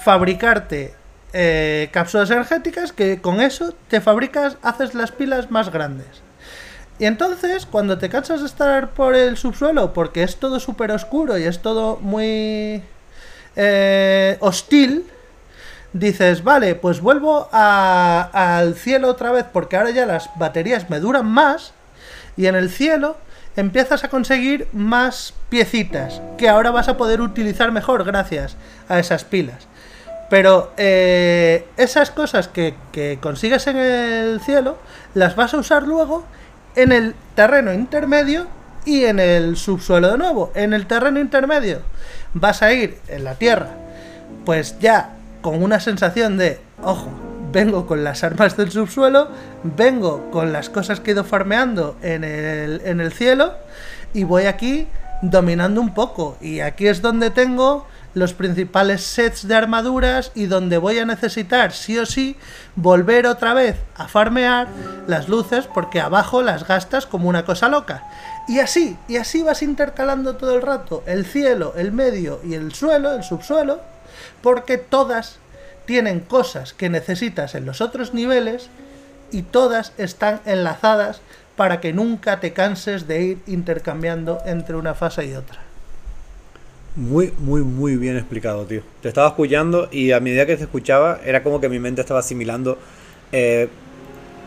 fabricarte 0.03 0.95
eh, 1.33 1.89
cápsulas 1.93 2.31
energéticas 2.31 2.93
que 2.93 3.21
con 3.21 3.41
eso 3.41 3.75
te 3.89 4.01
fabricas, 4.01 4.57
haces 4.63 4.95
las 4.95 5.13
pilas 5.13 5.51
más 5.51 5.71
grandes. 5.73 6.07
Y 6.99 7.07
entonces, 7.07 7.67
cuando 7.67 7.99
te 7.99 8.09
cansas 8.09 8.41
de 8.41 8.47
estar 8.47 8.91
por 8.91 9.17
el 9.17 9.37
subsuelo, 9.37 9.93
porque 9.93 10.23
es 10.23 10.37
todo 10.37 10.61
súper 10.61 10.93
oscuro 10.93 11.37
y 11.39 11.43
es 11.43 11.61
todo 11.61 11.99
muy 12.01 12.83
eh, 13.57 14.37
hostil, 14.41 15.05
dices, 15.93 16.43
vale, 16.43 16.75
pues 16.75 17.01
vuelvo 17.01 17.49
al 17.53 18.75
cielo 18.75 19.09
otra 19.09 19.33
vez, 19.33 19.47
porque 19.53 19.77
ahora 19.77 19.91
ya 19.91 20.07
las 20.07 20.31
baterías 20.37 20.91
me 20.91 21.01
duran 21.01 21.27
más, 21.27 21.73
y 22.37 22.47
en 22.47 22.55
el 22.55 22.71
cielo 22.71 23.17
empiezas 23.57 24.03
a 24.03 24.09
conseguir 24.09 24.67
más 24.73 25.35
piecitas, 25.49 26.21
que 26.37 26.49
ahora 26.49 26.71
vas 26.71 26.89
a 26.89 26.97
poder 26.97 27.21
utilizar 27.21 27.71
mejor 27.71 28.05
gracias 28.05 28.57
a 28.89 28.99
esas 28.99 29.25
pilas. 29.25 29.69
Pero 30.31 30.73
eh, 30.77 31.67
esas 31.77 32.11
cosas 32.11 32.49
que 32.49 33.19
consigues 33.21 33.67
en 33.69 33.77
el 33.77 34.41
cielo, 34.41 34.79
las 35.15 35.37
vas 35.37 35.55
a 35.55 35.59
usar 35.59 35.85
luego 35.85 36.25
en 36.75 36.91
el 36.91 37.15
terreno 37.37 37.73
intermedio 37.73 38.47
y 38.85 39.05
en 39.05 39.19
el 39.19 39.57
subsuelo 39.57 40.13
de 40.13 40.19
nuevo. 40.19 40.53
En 40.55 40.73
el 40.73 40.87
terreno 40.87 41.21
intermedio 41.21 41.81
vas 42.35 42.63
a 42.63 42.73
ir 42.73 42.99
en 43.09 43.25
la 43.25 43.35
tierra, 43.35 43.71
pues 44.45 44.79
ya 44.81 45.11
con 45.41 45.63
una 45.63 45.81
sensación 45.81 46.37
de, 46.39 46.61
ojo, 46.83 47.11
vengo 47.53 47.87
con 47.87 48.03
las 48.03 48.25
armas 48.25 48.57
del 48.57 48.73
subsuelo, 48.73 49.29
vengo 49.63 50.31
con 50.31 50.53
las 50.53 50.71
cosas 50.71 51.01
que 51.01 51.11
he 51.11 51.15
ido 51.15 51.25
farmeando 51.25 51.97
en 52.03 52.25
el, 52.25 52.83
en 52.85 53.01
el 53.01 53.13
cielo 53.13 53.55
y 54.13 54.25
voy 54.25 54.45
aquí 54.45 54.89
dominando 55.23 55.81
un 55.81 55.95
poco. 55.95 56.37
Y 56.41 56.61
aquí 56.61 56.87
es 56.87 57.03
donde 57.03 57.31
tengo 57.31 57.87
los 58.15 58.33
principales 58.33 59.03
sets 59.03 59.47
de 59.47 59.55
armaduras 59.55 60.31
y 60.35 60.47
donde 60.47 60.79
voy 60.79 60.99
a 60.99 61.05
necesitar 61.05 61.73
sí 61.73 61.99
o 61.99 62.07
sí 62.07 62.37
volver 62.77 63.27
otra 63.27 63.55
vez 63.55 63.77
a 63.97 64.09
farmear 64.09 64.69
las 65.07 65.29
luces 65.29 65.69
porque 65.73 66.01
abajo 66.01 66.43
las 66.43 66.67
gastas 66.67 67.07
como 67.07 67.29
una 67.29 67.45
cosa 67.45 67.69
loca. 67.69 68.05
Y 68.47 68.59
así, 68.59 68.97
y 69.09 69.17
así 69.17 69.43
vas 69.43 69.63
intercalando 69.63 70.37
todo 70.37 70.55
el 70.55 70.63
rato 70.63 71.03
el 71.07 71.25
cielo, 71.25 71.73
el 71.77 71.93
medio 71.93 72.41
y 72.45 72.55
el 72.55 72.75
suelo, 72.75 73.13
el 73.15 73.23
subsuelo, 73.23 73.81
porque 74.43 74.77
todas 74.77 75.39
tienen 75.87 76.21
cosas 76.21 76.73
que 76.73 76.89
necesitas 76.89 77.55
en 77.55 77.67
los 77.67 77.81
otros 77.81 78.13
niveles 78.15 78.69
y 79.31 79.43
todas 79.43 79.93
están 79.99 80.41
enlazadas 80.45 81.21
para 81.57 81.81
que 81.81 81.93
nunca 81.93 82.41
te 82.41 82.53
canses 82.53 83.07
de 83.07 83.23
ir 83.23 83.39
intercambiando 83.47 84.39
entre 84.45 84.77
una 84.77 84.95
fase 84.95 85.27
y 85.27 85.35
otra. 85.35 85.59
Muy, 86.97 87.33
muy, 87.39 87.63
muy 87.63 87.97
bien 87.97 88.17
explicado, 88.17 88.65
tío. 88.67 88.83
Te 89.03 89.09
estaba 89.09 89.29
escuchando 89.29 89.89
y 89.91 90.13
a 90.13 90.21
medida 90.21 90.47
que 90.47 90.57
te 90.57 90.65
escuchaba 90.65 91.21
era 91.25 91.43
como 91.43 91.61
que 91.61 91.69
mi 91.69 91.79
mente 91.79 92.01
estaba 92.01 92.21
asimilando 92.21 92.79
eh, 93.33 93.69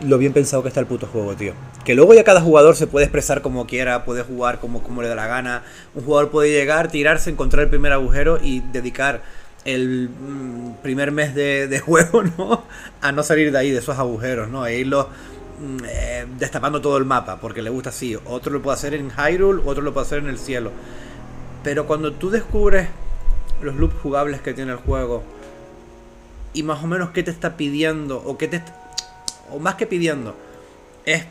lo 0.02 0.18
bien 0.18 0.32
pensado 0.32 0.62
que 0.62 0.68
está 0.68 0.80
el 0.80 0.86
puto 0.86 1.06
juego, 1.06 1.34
tío. 1.34 1.52
Que 1.84 1.94
luego 1.94 2.14
ya 2.14 2.24
cada 2.24 2.40
jugador 2.40 2.76
se 2.76 2.86
puede 2.86 3.06
expresar 3.06 3.42
como 3.42 3.66
quiera, 3.66 4.04
puede 4.04 4.22
jugar 4.22 4.60
como, 4.60 4.82
como 4.82 5.02
le 5.02 5.08
da 5.08 5.14
la 5.14 5.26
gana. 5.26 5.62
Un 5.94 6.04
jugador 6.04 6.30
puede 6.30 6.50
llegar, 6.50 6.88
tirarse, 6.88 7.30
encontrar 7.30 7.64
el 7.64 7.70
primer 7.70 7.92
agujero 7.92 8.38
y 8.42 8.60
dedicar 8.60 9.22
el 9.64 10.08
mm, 10.08 10.82
primer 10.82 11.12
mes 11.12 11.34
de, 11.34 11.80
juego, 11.84 12.22
¿no? 12.22 12.64
A 13.00 13.12
no 13.12 13.22
salir 13.22 13.52
de 13.52 13.58
ahí, 13.58 13.70
de 13.70 13.78
esos 13.78 13.98
agujeros, 13.98 14.48
¿no? 14.48 14.66
E 14.66 14.78
irlo 14.78 15.08
mm, 15.60 15.84
eh, 15.86 16.26
destapando 16.38 16.80
todo 16.80 16.96
el 16.96 17.04
mapa, 17.04 17.38
porque 17.40 17.62
le 17.62 17.70
gusta 17.70 17.90
así. 17.90 18.16
Otro 18.26 18.52
lo 18.52 18.62
puede 18.62 18.76
hacer 18.76 18.94
en 18.94 19.10
Hyrule, 19.10 19.62
otro 19.64 19.82
lo 19.82 19.92
puede 19.92 20.06
hacer 20.06 20.18
en 20.18 20.28
el 20.28 20.38
cielo. 20.38 20.70
Pero 21.64 21.86
cuando 21.86 22.12
tú 22.12 22.30
descubres 22.30 22.88
los 23.62 23.74
loops 23.74 23.96
jugables 24.00 24.40
que 24.40 24.54
tiene 24.54 24.72
el 24.72 24.78
juego 24.78 25.22
y 26.52 26.62
más 26.62 26.82
o 26.82 26.86
menos 26.86 27.10
qué 27.10 27.22
te 27.22 27.30
está 27.30 27.56
pidiendo 27.56 28.22
o 28.24 28.38
qué 28.38 28.48
te 28.48 28.62
o 29.52 29.58
más 29.58 29.76
que 29.76 29.86
pidiendo 29.86 30.34
es 31.04 31.24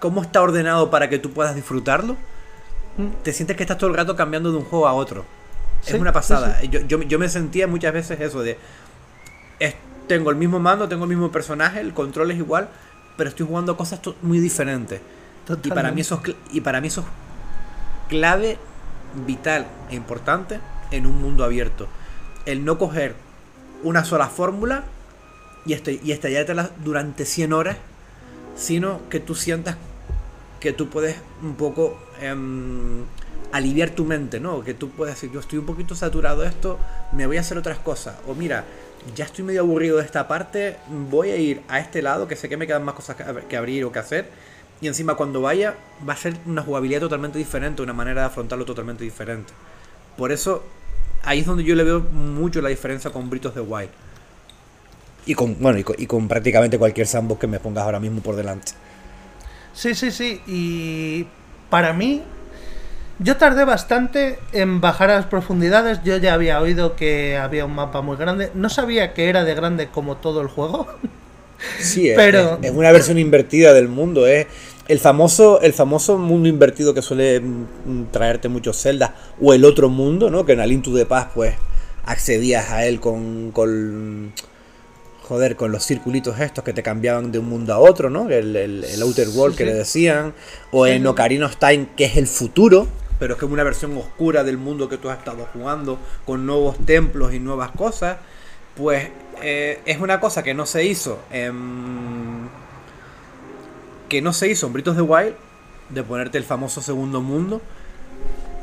cómo 0.00 0.22
está 0.22 0.42
ordenado 0.42 0.90
para 0.90 1.08
que 1.08 1.18
tú 1.18 1.32
puedas 1.32 1.54
disfrutarlo, 1.54 2.14
mm. 2.96 3.22
te 3.22 3.32
sientes 3.32 3.56
que 3.56 3.62
estás 3.62 3.78
todo 3.78 3.90
el 3.90 3.96
rato 3.96 4.16
cambiando 4.16 4.52
de 4.52 4.58
un 4.58 4.64
juego 4.64 4.86
a 4.86 4.92
otro. 4.92 5.24
es 5.86 5.94
una 5.94 6.12
pasada. 6.12 6.60
Yo, 6.62 7.18
me 7.18 7.28
sentía 7.28 7.66
muchas 7.66 7.92
veces 7.92 8.20
eso 8.20 8.42
de 8.42 8.58
tengo 10.06 10.30
el 10.30 10.36
mismo 10.36 10.58
mando, 10.58 10.88
tengo 10.88 11.04
el 11.04 11.10
mismo 11.10 11.30
personaje, 11.30 11.80
el 11.80 11.92
control 11.92 12.30
es 12.30 12.38
igual, 12.38 12.68
pero 13.16 13.28
estoy 13.28 13.46
jugando 13.46 13.76
cosas 13.76 14.00
muy 14.22 14.38
diferentes. 14.38 15.00
Y 15.62 15.68
para 15.70 15.92
mí 15.92 16.00
eso 16.00 16.20
y 16.50 16.60
para 16.60 16.80
mí 16.80 16.88
eso 16.88 17.02
es 17.02 17.06
clave 18.08 18.58
vital 19.26 19.66
e 19.90 19.94
importante 19.94 20.60
en 20.90 21.06
un 21.06 21.20
mundo 21.20 21.44
abierto. 21.44 21.88
El 22.46 22.64
no 22.64 22.78
coger 22.78 23.14
una 23.82 24.04
sola 24.04 24.28
fórmula 24.28 24.84
y, 25.66 25.72
este, 25.72 26.00
y 26.02 26.12
estallártela 26.12 26.70
durante 26.84 27.24
100 27.24 27.52
horas, 27.52 27.76
sino 28.56 29.00
que 29.10 29.20
tú 29.20 29.34
sientas 29.34 29.76
que 30.60 30.72
tú 30.72 30.88
puedes 30.88 31.16
un 31.42 31.54
poco 31.54 31.98
em, 32.20 33.04
aliviar 33.52 33.90
tu 33.90 34.04
mente, 34.04 34.40
¿no? 34.40 34.64
Que 34.64 34.74
tú 34.74 34.90
puedes 34.90 35.14
decir, 35.14 35.30
yo 35.30 35.40
estoy 35.40 35.58
un 35.58 35.66
poquito 35.66 35.94
saturado 35.94 36.42
de 36.42 36.48
esto, 36.48 36.78
me 37.12 37.26
voy 37.26 37.36
a 37.36 37.40
hacer 37.40 37.58
otras 37.58 37.78
cosas. 37.78 38.16
O 38.26 38.34
mira, 38.34 38.64
ya 39.14 39.26
estoy 39.26 39.44
medio 39.44 39.60
aburrido 39.60 39.98
de 39.98 40.04
esta 40.04 40.26
parte, 40.26 40.76
voy 41.10 41.30
a 41.30 41.36
ir 41.36 41.62
a 41.68 41.78
este 41.78 42.02
lado, 42.02 42.26
que 42.26 42.36
sé 42.36 42.48
que 42.48 42.56
me 42.56 42.66
quedan 42.66 42.84
más 42.84 42.94
cosas 42.94 43.16
que 43.48 43.56
abrir 43.56 43.84
o 43.84 43.92
que 43.92 43.98
hacer 43.98 44.30
y 44.80 44.88
encima 44.88 45.14
cuando 45.14 45.40
vaya 45.40 45.74
va 46.06 46.12
a 46.12 46.16
ser 46.16 46.36
una 46.44 46.62
jugabilidad 46.62 47.00
totalmente 47.00 47.38
diferente, 47.38 47.82
una 47.82 47.92
manera 47.92 48.22
de 48.22 48.26
afrontarlo 48.26 48.64
totalmente 48.64 49.04
diferente. 49.04 49.52
Por 50.16 50.32
eso 50.32 50.64
ahí 51.22 51.40
es 51.40 51.46
donde 51.46 51.64
yo 51.64 51.74
le 51.74 51.84
veo 51.84 52.00
mucho 52.00 52.60
la 52.60 52.68
diferencia 52.68 53.10
con 53.10 53.30
Britos 53.30 53.54
de 53.54 53.60
Wild. 53.60 53.90
Y 55.26 55.34
con, 55.34 55.56
bueno, 55.60 55.78
y 55.78 56.06
con, 56.06 56.28
prácticamente 56.28 56.78
cualquier 56.78 57.08
sandbox 57.08 57.40
que 57.40 57.46
me 57.48 57.58
pongas 57.58 57.84
ahora 57.84 57.98
mismo 57.98 58.20
por 58.20 58.36
delante. 58.36 58.72
Sí, 59.74 59.94
sí, 59.94 60.12
sí. 60.12 60.40
Y 60.46 61.26
para 61.68 61.92
mí, 61.92 62.22
yo 63.18 63.36
tardé 63.36 63.64
bastante 63.64 64.38
en 64.52 64.80
bajar 64.80 65.10
a 65.10 65.16
las 65.16 65.26
profundidades. 65.26 65.98
Yo 66.04 66.16
ya 66.18 66.34
había 66.34 66.60
oído 66.60 66.94
que 66.94 67.36
había 67.36 67.64
un 67.64 67.74
mapa 67.74 68.02
muy 68.02 68.16
grande. 68.16 68.50
No 68.54 68.68
sabía 68.68 69.14
que 69.14 69.28
era 69.28 69.42
de 69.42 69.54
grande 69.54 69.88
como 69.88 70.16
todo 70.16 70.40
el 70.40 70.48
juego. 70.48 70.86
Sí, 71.78 72.12
pero... 72.14 72.58
es, 72.60 72.70
una 72.70 72.92
versión 72.92 73.18
invertida 73.18 73.72
del 73.72 73.88
mundo. 73.88 74.26
Es 74.26 74.46
el 74.88 74.98
famoso, 74.98 75.58
el 75.62 75.72
famoso 75.72 76.18
mundo 76.18 76.50
invertido 76.50 76.92
que 76.92 77.00
suele 77.00 77.40
mm, 77.40 78.04
traerte 78.12 78.50
muchos 78.50 78.76
celdas. 78.76 79.12
O 79.40 79.54
el 79.54 79.64
otro 79.64 79.88
mundo, 79.88 80.28
¿no? 80.28 80.44
Que 80.44 80.52
en 80.52 80.60
Alintu 80.60 80.92
de 80.92 81.06
Paz, 81.06 81.28
pues, 81.34 81.54
accedías 82.04 82.70
a 82.70 82.84
él 82.84 83.00
con, 83.00 83.52
con 83.52 84.34
joder, 85.28 85.56
con 85.56 85.72
los 85.72 85.84
circulitos 85.84 86.38
estos 86.40 86.62
que 86.64 86.72
te 86.72 86.82
cambiaban 86.82 87.32
de 87.32 87.38
un 87.38 87.48
mundo 87.48 87.74
a 87.74 87.78
otro, 87.78 88.10
¿no? 88.10 88.30
El, 88.30 88.54
el, 88.56 89.02
Outer 89.02 89.28
World 89.28 89.56
que 89.56 89.64
le 89.64 89.74
decían. 89.74 90.34
O 90.70 90.86
en 90.86 91.06
Ocarina 91.06 91.46
of 91.46 91.56
Time, 91.56 91.88
que 91.96 92.04
es 92.04 92.16
el 92.16 92.26
futuro. 92.26 92.86
Pero 93.18 93.34
es 93.34 93.40
como 93.40 93.54
una 93.54 93.64
versión 93.64 93.96
oscura 93.96 94.44
del 94.44 94.58
mundo 94.58 94.88
que 94.88 94.98
tú 94.98 95.10
has 95.10 95.18
estado 95.18 95.48
jugando. 95.52 95.98
Con 96.24 96.46
nuevos 96.46 96.78
templos 96.84 97.34
y 97.34 97.40
nuevas 97.40 97.72
cosas. 97.72 98.18
Pues 98.76 99.08
eh, 99.42 99.80
es 99.84 100.00
una 100.00 100.20
cosa 100.20 100.42
que 100.42 100.54
no 100.54 100.66
se 100.66 100.84
hizo 100.84 101.18
en, 101.30 102.48
que 104.08 104.22
no 104.22 104.32
se 104.32 104.48
hizo 104.48 104.66
en 104.66 104.72
Britos 104.72 104.96
de 104.96 105.02
Wild 105.02 105.34
de 105.90 106.02
ponerte 106.02 106.38
el 106.38 106.44
famoso 106.44 106.82
segundo 106.82 107.20
mundo 107.20 107.62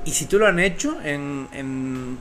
y 0.05 0.11
si 0.11 0.26
tú 0.26 0.38
lo 0.38 0.45
han 0.45 0.59
hecho 0.59 0.99
en 1.03 1.47
en, 1.53 2.18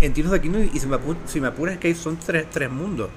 en 0.00 0.12
Tiros 0.12 0.32
de 0.32 0.40
Kingdom 0.40 0.68
y 0.72 0.80
si 0.80 0.86
me, 0.86 0.98
si 1.26 1.40
me 1.40 1.48
apuras 1.48 1.78
que 1.78 1.94
son 1.94 2.16
tres, 2.16 2.46
tres 2.50 2.70
mundos 2.70 3.08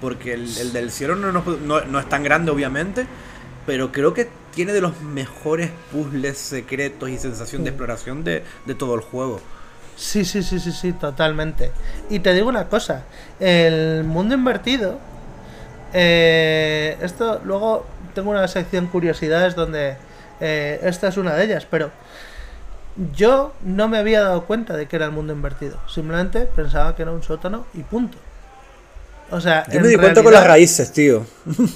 porque 0.00 0.34
el, 0.34 0.72
del 0.72 0.90
cielo 0.90 1.16
no, 1.16 1.32
no, 1.32 1.98
es 1.98 2.08
tan 2.08 2.22
grande 2.22 2.50
obviamente 2.50 3.06
pero 3.66 3.90
creo 3.90 4.14
que 4.14 4.28
tiene 4.54 4.72
de 4.72 4.80
los 4.80 5.00
mejores 5.02 5.70
puzzles 5.92 6.38
secretos 6.38 7.10
y 7.10 7.18
sensación 7.18 7.64
de 7.64 7.70
exploración 7.70 8.24
de, 8.24 8.44
de 8.64 8.74
todo 8.74 8.94
el 8.94 9.00
juego 9.00 9.40
Sí, 9.96 10.26
sí, 10.26 10.42
sí, 10.42 10.60
sí, 10.60 10.72
sí, 10.72 10.92
totalmente. 10.92 11.72
Y 12.10 12.18
te 12.18 12.34
digo 12.34 12.48
una 12.48 12.68
cosa, 12.68 13.04
el 13.40 14.04
mundo 14.04 14.34
invertido, 14.34 14.98
eh, 15.94 16.98
esto 17.00 17.40
luego 17.44 17.86
tengo 18.14 18.30
una 18.30 18.46
sección 18.46 18.88
curiosidades 18.88 19.54
donde 19.54 19.96
eh, 20.40 20.80
esta 20.82 21.08
es 21.08 21.16
una 21.16 21.34
de 21.34 21.44
ellas, 21.44 21.66
pero 21.70 21.90
yo 23.14 23.54
no 23.62 23.88
me 23.88 23.96
había 23.96 24.20
dado 24.20 24.44
cuenta 24.44 24.76
de 24.76 24.86
que 24.86 24.96
era 24.96 25.06
el 25.06 25.12
mundo 25.12 25.32
invertido, 25.32 25.78
simplemente 25.88 26.40
pensaba 26.44 26.94
que 26.94 27.02
era 27.02 27.12
un 27.12 27.22
sótano 27.22 27.66
y 27.72 27.82
punto. 27.82 28.18
O 29.30 29.40
sea, 29.40 29.66
yo 29.70 29.80
me 29.80 29.88
di 29.88 29.96
cuenta 29.96 30.22
con 30.22 30.32
las 30.32 30.46
raíces, 30.46 30.92
tío. 30.92 31.24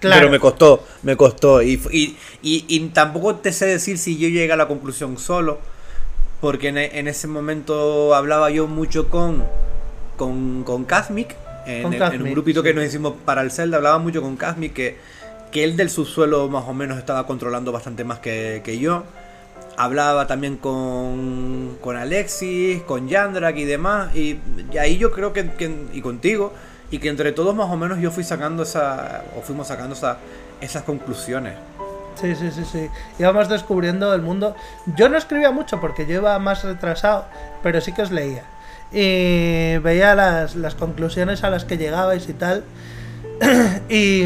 Claro. 0.00 0.20
Pero 0.20 0.32
me 0.32 0.40
costó, 0.40 0.86
me 1.02 1.14
costó. 1.14 1.60
Y, 1.60 1.74
y, 1.90 2.16
y, 2.40 2.64
y, 2.68 2.80
tampoco 2.88 3.34
te 3.34 3.52
sé 3.52 3.66
decir 3.66 3.98
si 3.98 4.16
yo 4.16 4.30
llegué 4.30 4.50
a 4.50 4.56
la 4.56 4.66
conclusión 4.66 5.18
solo 5.18 5.58
porque 6.40 6.68
en, 6.68 7.06
ese 7.08 7.26
momento 7.26 8.14
hablaba 8.14 8.50
yo 8.50 8.66
mucho 8.66 9.08
con, 9.08 9.44
con, 10.16 10.64
con 10.64 10.84
Kazmik, 10.84 11.36
en, 11.66 11.86
un 11.86 12.30
grupito 12.30 12.62
que 12.62 12.72
nos 12.72 12.84
hicimos 12.84 13.14
para 13.24 13.42
el 13.42 13.50
Zelda, 13.50 13.76
hablaba 13.76 13.98
mucho 13.98 14.22
con 14.22 14.36
Kazmik 14.36 14.72
que, 14.72 14.96
que 15.52 15.64
él 15.64 15.76
del 15.76 15.90
subsuelo 15.90 16.48
más 16.48 16.64
o 16.66 16.72
menos 16.72 16.98
estaba 16.98 17.26
controlando 17.26 17.72
bastante 17.72 18.04
más 18.04 18.20
que, 18.20 18.78
yo. 18.80 19.04
hablaba 19.76 20.26
también 20.26 20.56
con, 20.56 21.76
con 21.82 21.96
Alexis, 21.96 22.80
con 22.82 23.06
Yandrak 23.06 23.56
y 23.58 23.64
demás. 23.64 24.16
Y, 24.16 24.38
y 24.72 24.78
ahí 24.78 24.96
yo 24.96 25.12
creo 25.12 25.34
que, 25.34 25.50
que- 25.52 25.88
y 25.92 26.00
contigo, 26.00 26.54
y 26.90 26.98
que 26.98 27.08
entre 27.08 27.32
todos 27.32 27.54
más 27.54 27.70
o 27.70 27.76
menos 27.76 27.98
yo 27.98 28.10
fui 28.10 28.24
sacando 28.24 28.62
esa, 28.62 29.22
o 29.36 29.42
fuimos 29.42 29.68
sacando 29.68 29.94
esa, 29.94 30.18
esas 30.60 30.82
conclusiones. 30.82 31.54
Sí, 32.20 32.34
sí, 32.34 32.50
sí, 32.50 32.64
sí. 32.64 32.90
Íbamos 33.18 33.48
descubriendo 33.48 34.12
el 34.12 34.20
mundo. 34.20 34.54
Yo 34.96 35.08
no 35.08 35.16
escribía 35.16 35.52
mucho 35.52 35.80
porque 35.80 36.06
yo 36.06 36.16
iba 36.16 36.38
más 36.38 36.64
retrasado, 36.64 37.24
pero 37.62 37.80
sí 37.80 37.92
que 37.92 38.02
os 38.02 38.10
leía. 38.10 38.42
Y 38.92 39.78
veía 39.78 40.14
las, 40.14 40.56
las 40.56 40.74
conclusiones 40.74 41.44
a 41.44 41.50
las 41.50 41.64
que 41.64 41.78
llegabais 41.78 42.28
y 42.28 42.34
tal. 42.34 42.64
y 43.88 44.24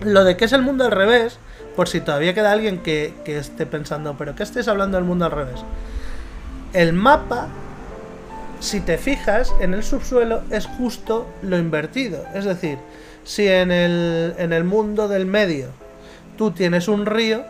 lo 0.00 0.24
de 0.24 0.36
que 0.36 0.44
es 0.44 0.52
el 0.52 0.62
mundo 0.62 0.84
al 0.84 0.90
revés, 0.90 1.38
por 1.76 1.88
si 1.88 2.00
todavía 2.00 2.34
queda 2.34 2.52
alguien 2.52 2.80
que, 2.82 3.14
que 3.24 3.38
esté 3.38 3.64
pensando, 3.64 4.16
pero 4.18 4.34
¿qué 4.34 4.42
estés 4.42 4.68
hablando 4.68 4.96
del 4.98 5.06
mundo 5.06 5.24
al 5.24 5.30
revés? 5.30 5.60
El 6.72 6.92
mapa, 6.92 7.48
si 8.60 8.80
te 8.80 8.98
fijas, 8.98 9.52
en 9.60 9.74
el 9.74 9.82
subsuelo 9.82 10.42
es 10.50 10.66
justo 10.66 11.26
lo 11.42 11.58
invertido. 11.58 12.24
Es 12.34 12.44
decir, 12.44 12.78
si 13.24 13.48
en 13.48 13.70
el, 13.72 14.34
en 14.38 14.52
el 14.52 14.64
mundo 14.64 15.08
del 15.08 15.26
medio 15.26 15.68
tú 16.38 16.50
tienes 16.52 16.86
un 16.88 17.06
río, 17.06 17.42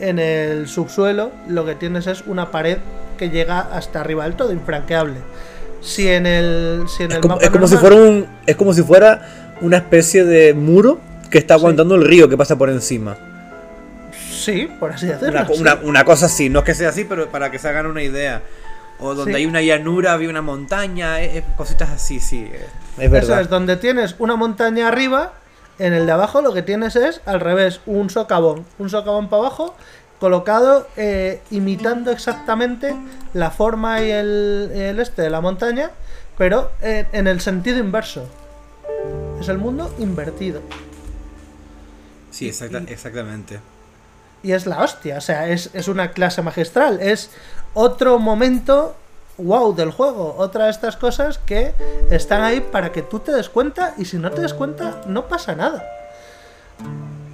en 0.00 0.18
el 0.18 0.68
subsuelo 0.68 1.30
lo 1.48 1.64
que 1.64 1.74
tienes 1.74 2.06
es 2.06 2.22
una 2.26 2.50
pared 2.50 2.78
que 3.18 3.30
llega 3.30 3.60
hasta 3.60 4.00
arriba 4.00 4.24
del 4.24 4.34
todo, 4.34 4.52
infranqueable. 4.52 5.16
Si 5.80 6.08
en 6.08 6.26
el, 6.26 6.84
si 6.88 7.02
en 7.04 7.10
Es 7.10 7.16
el 7.16 7.22
como, 7.22 7.34
mapa 7.34 7.44
es 7.46 7.50
como 7.50 7.66
si 7.66 7.76
fuera 7.76 7.96
un, 7.96 8.26
es 8.46 8.56
como 8.56 8.72
si 8.72 8.82
fuera 8.82 9.28
una 9.62 9.78
especie 9.78 10.24
de 10.24 10.54
muro 10.54 10.98
que 11.30 11.38
está 11.38 11.54
aguantando 11.54 11.94
el 11.94 12.04
río 12.04 12.28
que 12.28 12.36
pasa 12.36 12.56
por 12.56 12.68
encima. 12.70 13.16
Sí, 14.30 14.68
por 14.80 14.92
así 14.92 15.06
decirlo. 15.06 15.30
Una, 15.30 15.46
sí. 15.46 15.60
una- 15.60 15.74
una 15.82 16.04
cosa 16.04 16.26
así, 16.26 16.48
no 16.50 16.60
es 16.60 16.64
que 16.64 16.74
sea 16.74 16.88
así, 16.90 17.04
pero 17.04 17.28
para 17.28 17.50
que 17.50 17.58
se 17.58 17.68
hagan 17.68 17.86
una 17.86 18.02
idea. 18.02 18.42
O 19.02 19.14
donde 19.14 19.32
Sí. 19.32 19.36
hay 19.38 19.46
una 19.46 19.60
llanura, 19.62 20.12
había 20.12 20.28
una 20.30 20.42
montaña, 20.42 21.20
eh, 21.20 21.38
eh, 21.38 21.44
cositas 21.56 21.90
así, 21.90 22.20
sí. 22.20 22.48
eh, 22.52 22.66
Es 22.96 23.02
Eso 23.04 23.10
verdad. 23.10 23.40
es, 23.42 23.48
donde 23.48 23.76
tienes 23.76 24.14
una 24.18 24.36
montaña 24.36 24.88
arriba, 24.88 25.32
en 25.78 25.92
el 25.92 26.06
de 26.06 26.12
abajo 26.12 26.40
lo 26.42 26.52
que 26.54 26.62
tienes 26.62 26.94
es 26.96 27.20
al 27.26 27.40
revés, 27.40 27.80
un 27.86 28.10
socavón. 28.10 28.64
Un 28.78 28.90
socavón 28.90 29.28
para 29.28 29.40
abajo, 29.42 29.74
colocado 30.20 30.86
eh, 30.96 31.40
imitando 31.50 32.10
exactamente 32.12 32.94
la 33.34 33.50
forma 33.50 34.02
y 34.02 34.10
el, 34.10 34.70
el 34.74 35.00
este 35.00 35.22
de 35.22 35.30
la 35.30 35.40
montaña, 35.40 35.90
pero 36.38 36.70
eh, 36.80 37.06
en 37.12 37.26
el 37.26 37.40
sentido 37.40 37.78
inverso. 37.78 38.28
Es 39.40 39.48
el 39.48 39.58
mundo 39.58 39.92
invertido. 39.98 40.60
Sí, 42.30 42.48
exacta- 42.48 42.84
exactamente. 42.88 43.58
Y 44.42 44.52
es 44.52 44.66
la 44.66 44.82
hostia, 44.82 45.18
o 45.18 45.20
sea, 45.20 45.48
es, 45.48 45.70
es 45.72 45.88
una 45.88 46.10
clase 46.10 46.42
magistral. 46.42 47.00
Es 47.00 47.30
otro 47.74 48.18
momento 48.18 48.96
wow 49.38 49.74
del 49.74 49.90
juego. 49.90 50.34
Otra 50.38 50.64
de 50.64 50.70
estas 50.70 50.96
cosas 50.96 51.38
que 51.38 51.74
están 52.10 52.42
ahí 52.42 52.60
para 52.60 52.92
que 52.92 53.02
tú 53.02 53.20
te 53.20 53.32
des 53.32 53.48
cuenta 53.48 53.94
y 53.98 54.04
si 54.04 54.18
no 54.18 54.30
te 54.30 54.42
des 54.42 54.54
cuenta 54.54 55.02
no 55.06 55.26
pasa 55.26 55.54
nada. 55.54 55.84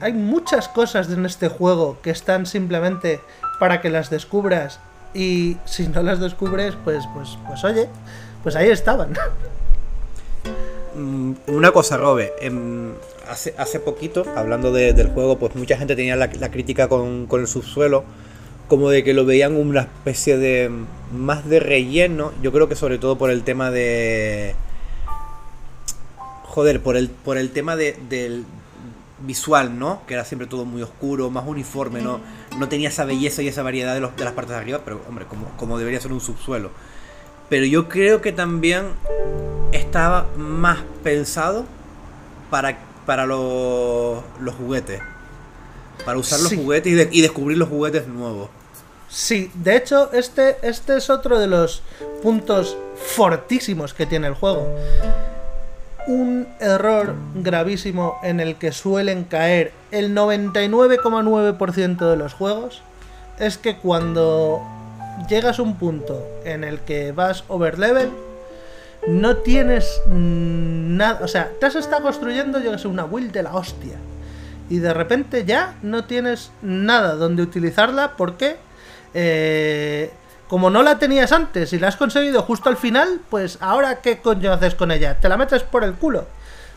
Hay 0.00 0.12
muchas 0.12 0.68
cosas 0.68 1.11
en 1.11 1.26
este 1.26 1.48
juego 1.48 1.98
que 2.02 2.11
están 2.11 2.46
simplemente 2.46 3.20
para 3.59 3.80
que 3.80 3.90
las 3.90 4.11
descubras 4.11 4.78
y 5.14 5.56
si 5.64 5.88
no 5.88 6.02
las 6.02 6.20
descubres, 6.20 6.74
pues, 6.84 7.04
pues, 7.14 7.36
pues 7.46 7.64
oye, 7.64 7.88
pues 8.42 8.54
ahí 8.54 8.68
estaban. 8.68 9.14
Mm, 10.99 11.32
Una 11.49 11.70
cosa, 11.70 11.96
Robe, 11.96 12.32
em, 12.40 12.92
hace, 13.28 13.55
hace 13.57 13.78
poquito, 13.80 14.24
hablando 14.36 14.72
de- 14.72 14.92
del 14.92 15.09
juego, 15.09 15.38
pues 15.38 15.55
mucha 15.55 15.76
gente 15.78 15.94
tenía 15.96 16.16
la, 16.16 16.26
la 16.38 16.51
crítica 16.51 16.88
con, 16.88 17.26
con 17.26 17.40
el 17.40 17.46
subsuelo, 17.46 18.05
como 18.68 18.90
de 18.90 19.03
que 19.05 19.14
lo 19.14 19.24
veían 19.24 19.57
una 19.57 19.82
especie 19.82 20.36
de 20.38 20.68
mm, 20.68 21.16
más 21.16 21.49
de 21.49 21.61
relleno, 21.61 22.32
yo 22.42 22.53
creo 22.53 22.68
que 22.68 22.74
sobre 22.76 22.99
todo 22.99 23.16
por 23.16 23.30
el 23.30 23.42
tema 23.44 23.70
de... 23.70 24.55
Joder, 26.44 26.82
por 26.82 26.96
el, 26.96 27.09
por 27.11 27.38
el 27.38 27.51
tema 27.51 27.76
de, 27.76 27.96
del 28.09 28.44
visual, 29.20 29.78
¿no? 29.78 30.03
Que 30.07 30.14
era 30.14 30.24
siempre 30.24 30.46
todo 30.49 30.64
muy 30.64 30.82
oscuro, 30.82 31.30
más 31.30 31.46
uniforme, 31.46 32.01
¿no? 32.01 32.20
No 32.59 32.68
tenía 32.68 32.88
esa 32.88 33.05
belleza 33.05 33.42
y 33.42 33.49
esa 33.49 33.62
variedad 33.62 33.94
de, 33.94 34.01
los, 34.01 34.16
de 34.16 34.24
las 34.24 34.32
partes 34.32 34.53
de 34.55 34.61
arriba, 34.61 34.80
pero 34.84 35.01
hombre, 35.09 35.26
como, 35.26 35.46
como 35.57 35.78
debería 35.78 36.01
ser 36.01 36.12
un 36.12 36.20
subsuelo. 36.20 36.70
Pero 37.49 37.64
yo 37.66 37.88
creo 37.88 38.20
que 38.20 38.32
también 38.32 38.86
estaba 39.72 40.26
más 40.36 40.78
pensado 41.03 41.64
para, 42.51 42.78
para 43.07 43.26
los, 43.26 44.22
los 44.40 44.55
juguetes. 44.55 45.01
Para 46.05 46.18
usar 46.18 46.40
los 46.40 46.51
Sí. 46.51 46.57
juguetes 46.57 46.92
y, 46.92 46.94
de- 46.94 47.09
y 47.11 47.20
descubrir 47.22 47.59
los 47.59 47.68
juguetes 47.68 48.07
nuevos. 48.07 48.49
Sí, 49.09 49.51
de 49.55 49.76
hecho, 49.76 50.12
este, 50.12 50.57
este 50.62 50.96
es 50.99 51.09
otro 51.09 51.38
de 51.38 51.46
los 51.46 51.82
puntos 52.22 52.76
fortísimos 52.96 53.94
que 53.94 54.05
tiene 54.05 54.26
el 54.26 54.34
juego. 54.34 54.68
Un 56.07 56.46
error 56.61 57.14
gravísimo 57.34 58.18
en 58.22 58.40
el 58.40 58.57
que 58.57 58.72
suelen 58.72 59.24
caer 59.24 59.72
el 59.90 60.14
99,9% 60.14 62.11
de 62.11 62.16
los 62.16 62.34
juegos 62.34 62.82
es 63.38 63.57
que 63.59 63.76
cuando 63.76 64.62
llegas 65.28 65.58
a 65.58 65.62
un 65.62 65.76
punto 65.76 66.26
en 66.44 66.64
el 66.64 66.80
que 66.80 67.12
vas 67.12 67.44
overlevel, 67.48 68.10
no 69.06 69.36
tienes 69.38 70.00
nada. 70.06 71.20
O 71.22 71.28
sea, 71.28 71.50
te 71.60 71.66
has 71.66 71.74
estado 71.74 72.02
construyendo, 72.02 72.60
yo 72.60 72.72
que 72.72 72.78
sé, 72.78 72.88
una 72.88 73.04
build 73.04 73.32
de 73.32 73.42
la 73.42 73.54
hostia. 73.54 73.96
Y 74.68 74.78
de 74.78 74.92
repente 74.92 75.44
ya 75.44 75.76
no 75.82 76.04
tienes 76.04 76.50
nada 76.62 77.14
donde 77.14 77.42
utilizarla 77.42 78.16
porque, 78.16 78.56
eh, 79.14 80.12
como 80.46 80.68
no 80.68 80.82
la 80.82 80.98
tenías 80.98 81.32
antes 81.32 81.72
y 81.72 81.78
la 81.78 81.88
has 81.88 81.96
conseguido 81.96 82.42
justo 82.42 82.68
al 82.68 82.76
final, 82.76 83.20
pues 83.30 83.58
ahora 83.60 84.00
qué 84.02 84.18
coño 84.18 84.52
haces 84.52 84.74
con 84.74 84.90
ella? 84.90 85.18
¿Te 85.18 85.28
la 85.28 85.36
metes 85.36 85.62
por 85.62 85.84
el 85.84 85.94
culo? 85.94 86.26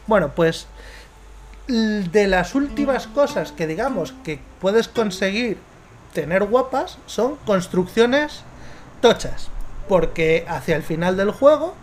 Bueno, 0.07 0.31
pues 0.35 0.67
de 1.67 2.27
las 2.27 2.55
últimas 2.55 3.07
cosas 3.07 3.51
que 3.51 3.67
digamos 3.67 4.13
que 4.23 4.39
puedes 4.59 4.87
conseguir 4.87 5.57
tener 6.13 6.43
guapas 6.45 6.97
son 7.05 7.35
construcciones 7.45 8.43
tochas. 9.01 9.49
Porque 9.87 10.45
hacia 10.47 10.75
el 10.75 10.83
final 10.83 11.17
del 11.17 11.31
juego, 11.31 11.73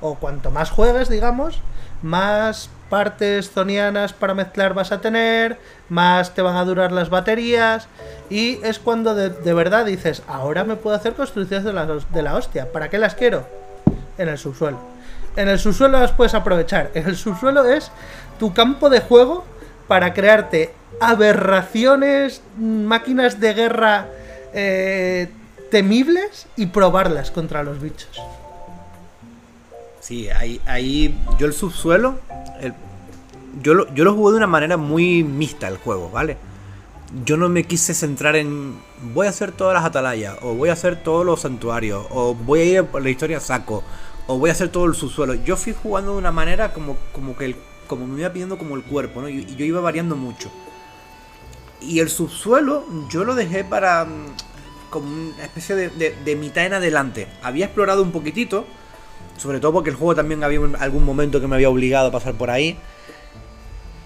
o 0.00 0.16
cuanto 0.16 0.50
más 0.50 0.70
juegues, 0.70 1.08
digamos, 1.08 1.60
más 2.02 2.70
partes 2.88 3.50
zonianas 3.50 4.12
para 4.12 4.34
mezclar 4.34 4.74
vas 4.74 4.92
a 4.92 5.00
tener, 5.00 5.58
más 5.88 6.34
te 6.34 6.42
van 6.42 6.56
a 6.56 6.64
durar 6.64 6.92
las 6.92 7.10
baterías, 7.10 7.88
y 8.30 8.60
es 8.64 8.78
cuando 8.78 9.14
de, 9.14 9.30
de 9.30 9.54
verdad 9.54 9.84
dices, 9.86 10.22
ahora 10.26 10.64
me 10.64 10.76
puedo 10.76 10.96
hacer 10.96 11.14
construcciones 11.14 11.64
de 11.64 11.72
la, 11.72 11.86
de 11.86 12.22
la 12.22 12.34
hostia, 12.34 12.72
¿para 12.72 12.88
qué 12.88 12.98
las 12.98 13.14
quiero? 13.14 13.46
En 14.16 14.28
el 14.28 14.38
subsuelo. 14.38 14.78
En 15.36 15.48
el 15.48 15.58
subsuelo 15.58 16.00
las 16.00 16.12
puedes 16.12 16.34
aprovechar. 16.34 16.90
En 16.94 17.06
el 17.06 17.16
subsuelo 17.16 17.64
es 17.64 17.92
tu 18.38 18.52
campo 18.52 18.90
de 18.90 19.00
juego 19.00 19.44
para 19.88 20.12
crearte 20.14 20.72
aberraciones, 21.00 22.42
máquinas 22.58 23.40
de 23.40 23.54
guerra 23.54 24.08
eh, 24.54 25.28
temibles 25.70 26.46
y 26.56 26.66
probarlas 26.66 27.30
contra 27.30 27.62
los 27.62 27.80
bichos. 27.80 28.08
Sí, 30.00 30.28
ahí, 30.30 30.60
ahí 30.66 31.18
yo 31.38 31.46
el 31.46 31.52
subsuelo, 31.52 32.18
el- 32.60 32.74
yo, 33.62 33.74
lo, 33.74 33.92
yo 33.94 34.04
lo 34.04 34.14
jugué 34.14 34.32
de 34.32 34.36
una 34.38 34.46
manera 34.46 34.76
muy 34.76 35.24
mixta 35.24 35.68
el 35.68 35.76
juego, 35.78 36.10
¿vale? 36.10 36.36
Yo 37.24 37.36
no 37.36 37.48
me 37.48 37.64
quise 37.64 37.94
centrar 37.94 38.36
en 38.36 38.78
voy 39.14 39.26
a 39.26 39.30
hacer 39.30 39.52
todas 39.52 39.74
las 39.74 39.84
atalayas, 39.84 40.36
o 40.42 40.54
voy 40.54 40.68
a 40.68 40.74
hacer 40.74 41.02
todos 41.02 41.24
los 41.26 41.40
santuarios, 41.40 42.06
o 42.10 42.34
voy 42.34 42.60
a 42.60 42.64
ir 42.64 42.84
por 42.84 43.02
la 43.02 43.10
historia 43.10 43.40
saco, 43.40 43.82
o 44.26 44.38
voy 44.38 44.50
a 44.50 44.52
hacer 44.52 44.68
todo 44.68 44.84
el 44.86 44.94
subsuelo. 44.94 45.34
Yo 45.34 45.56
fui 45.56 45.74
jugando 45.74 46.12
de 46.12 46.18
una 46.18 46.32
manera 46.32 46.72
como, 46.72 46.96
como 47.12 47.36
que 47.36 47.46
el- 47.46 47.56
como 47.88 48.06
me 48.06 48.20
iba 48.20 48.32
pidiendo 48.32 48.58
como 48.58 48.76
el 48.76 48.84
cuerpo, 48.84 49.20
¿no? 49.20 49.28
Y, 49.28 49.44
yo 49.56 49.64
iba 49.64 49.80
variando 49.80 50.14
mucho. 50.14 50.50
Y 51.80 52.00
el 52.00 52.08
subsuelo 52.08 52.84
yo 53.10 53.24
lo 53.24 53.34
dejé 53.34 53.64
para 53.64 54.04
mm, 54.04 54.26
como 54.90 55.08
una 55.10 55.44
especie 55.44 55.74
de, 55.74 55.90
de- 55.90 56.36
mitad 56.36 56.64
en 56.66 56.74
adelante. 56.74 57.26
Había 57.42 57.66
explorado 57.66 58.02
un 58.02 58.12
poquitito, 58.12 58.64
sobre 59.36 59.60
todo 59.60 59.72
porque 59.72 59.90
el 59.90 59.96
juego 59.96 60.14
también 60.14 60.44
había 60.44 60.60
un- 60.60 60.76
algún 60.76 61.04
momento 61.04 61.40
que 61.40 61.46
me 61.48 61.56
había 61.56 61.70
obligado 61.70 62.08
a 62.08 62.12
pasar 62.12 62.34
por 62.34 62.50
ahí. 62.50 62.76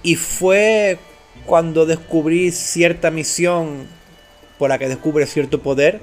Y 0.03 0.17
fue 0.17 0.99
cuando 1.47 1.87
descubrí 1.87 2.51
cierta 2.51 3.11
misión 3.11 3.87
por 4.59 4.69
la 4.69 4.79
que 4.79 4.89
descubre 4.89 5.27
cierto 5.27 5.61
poder, 5.63 6.01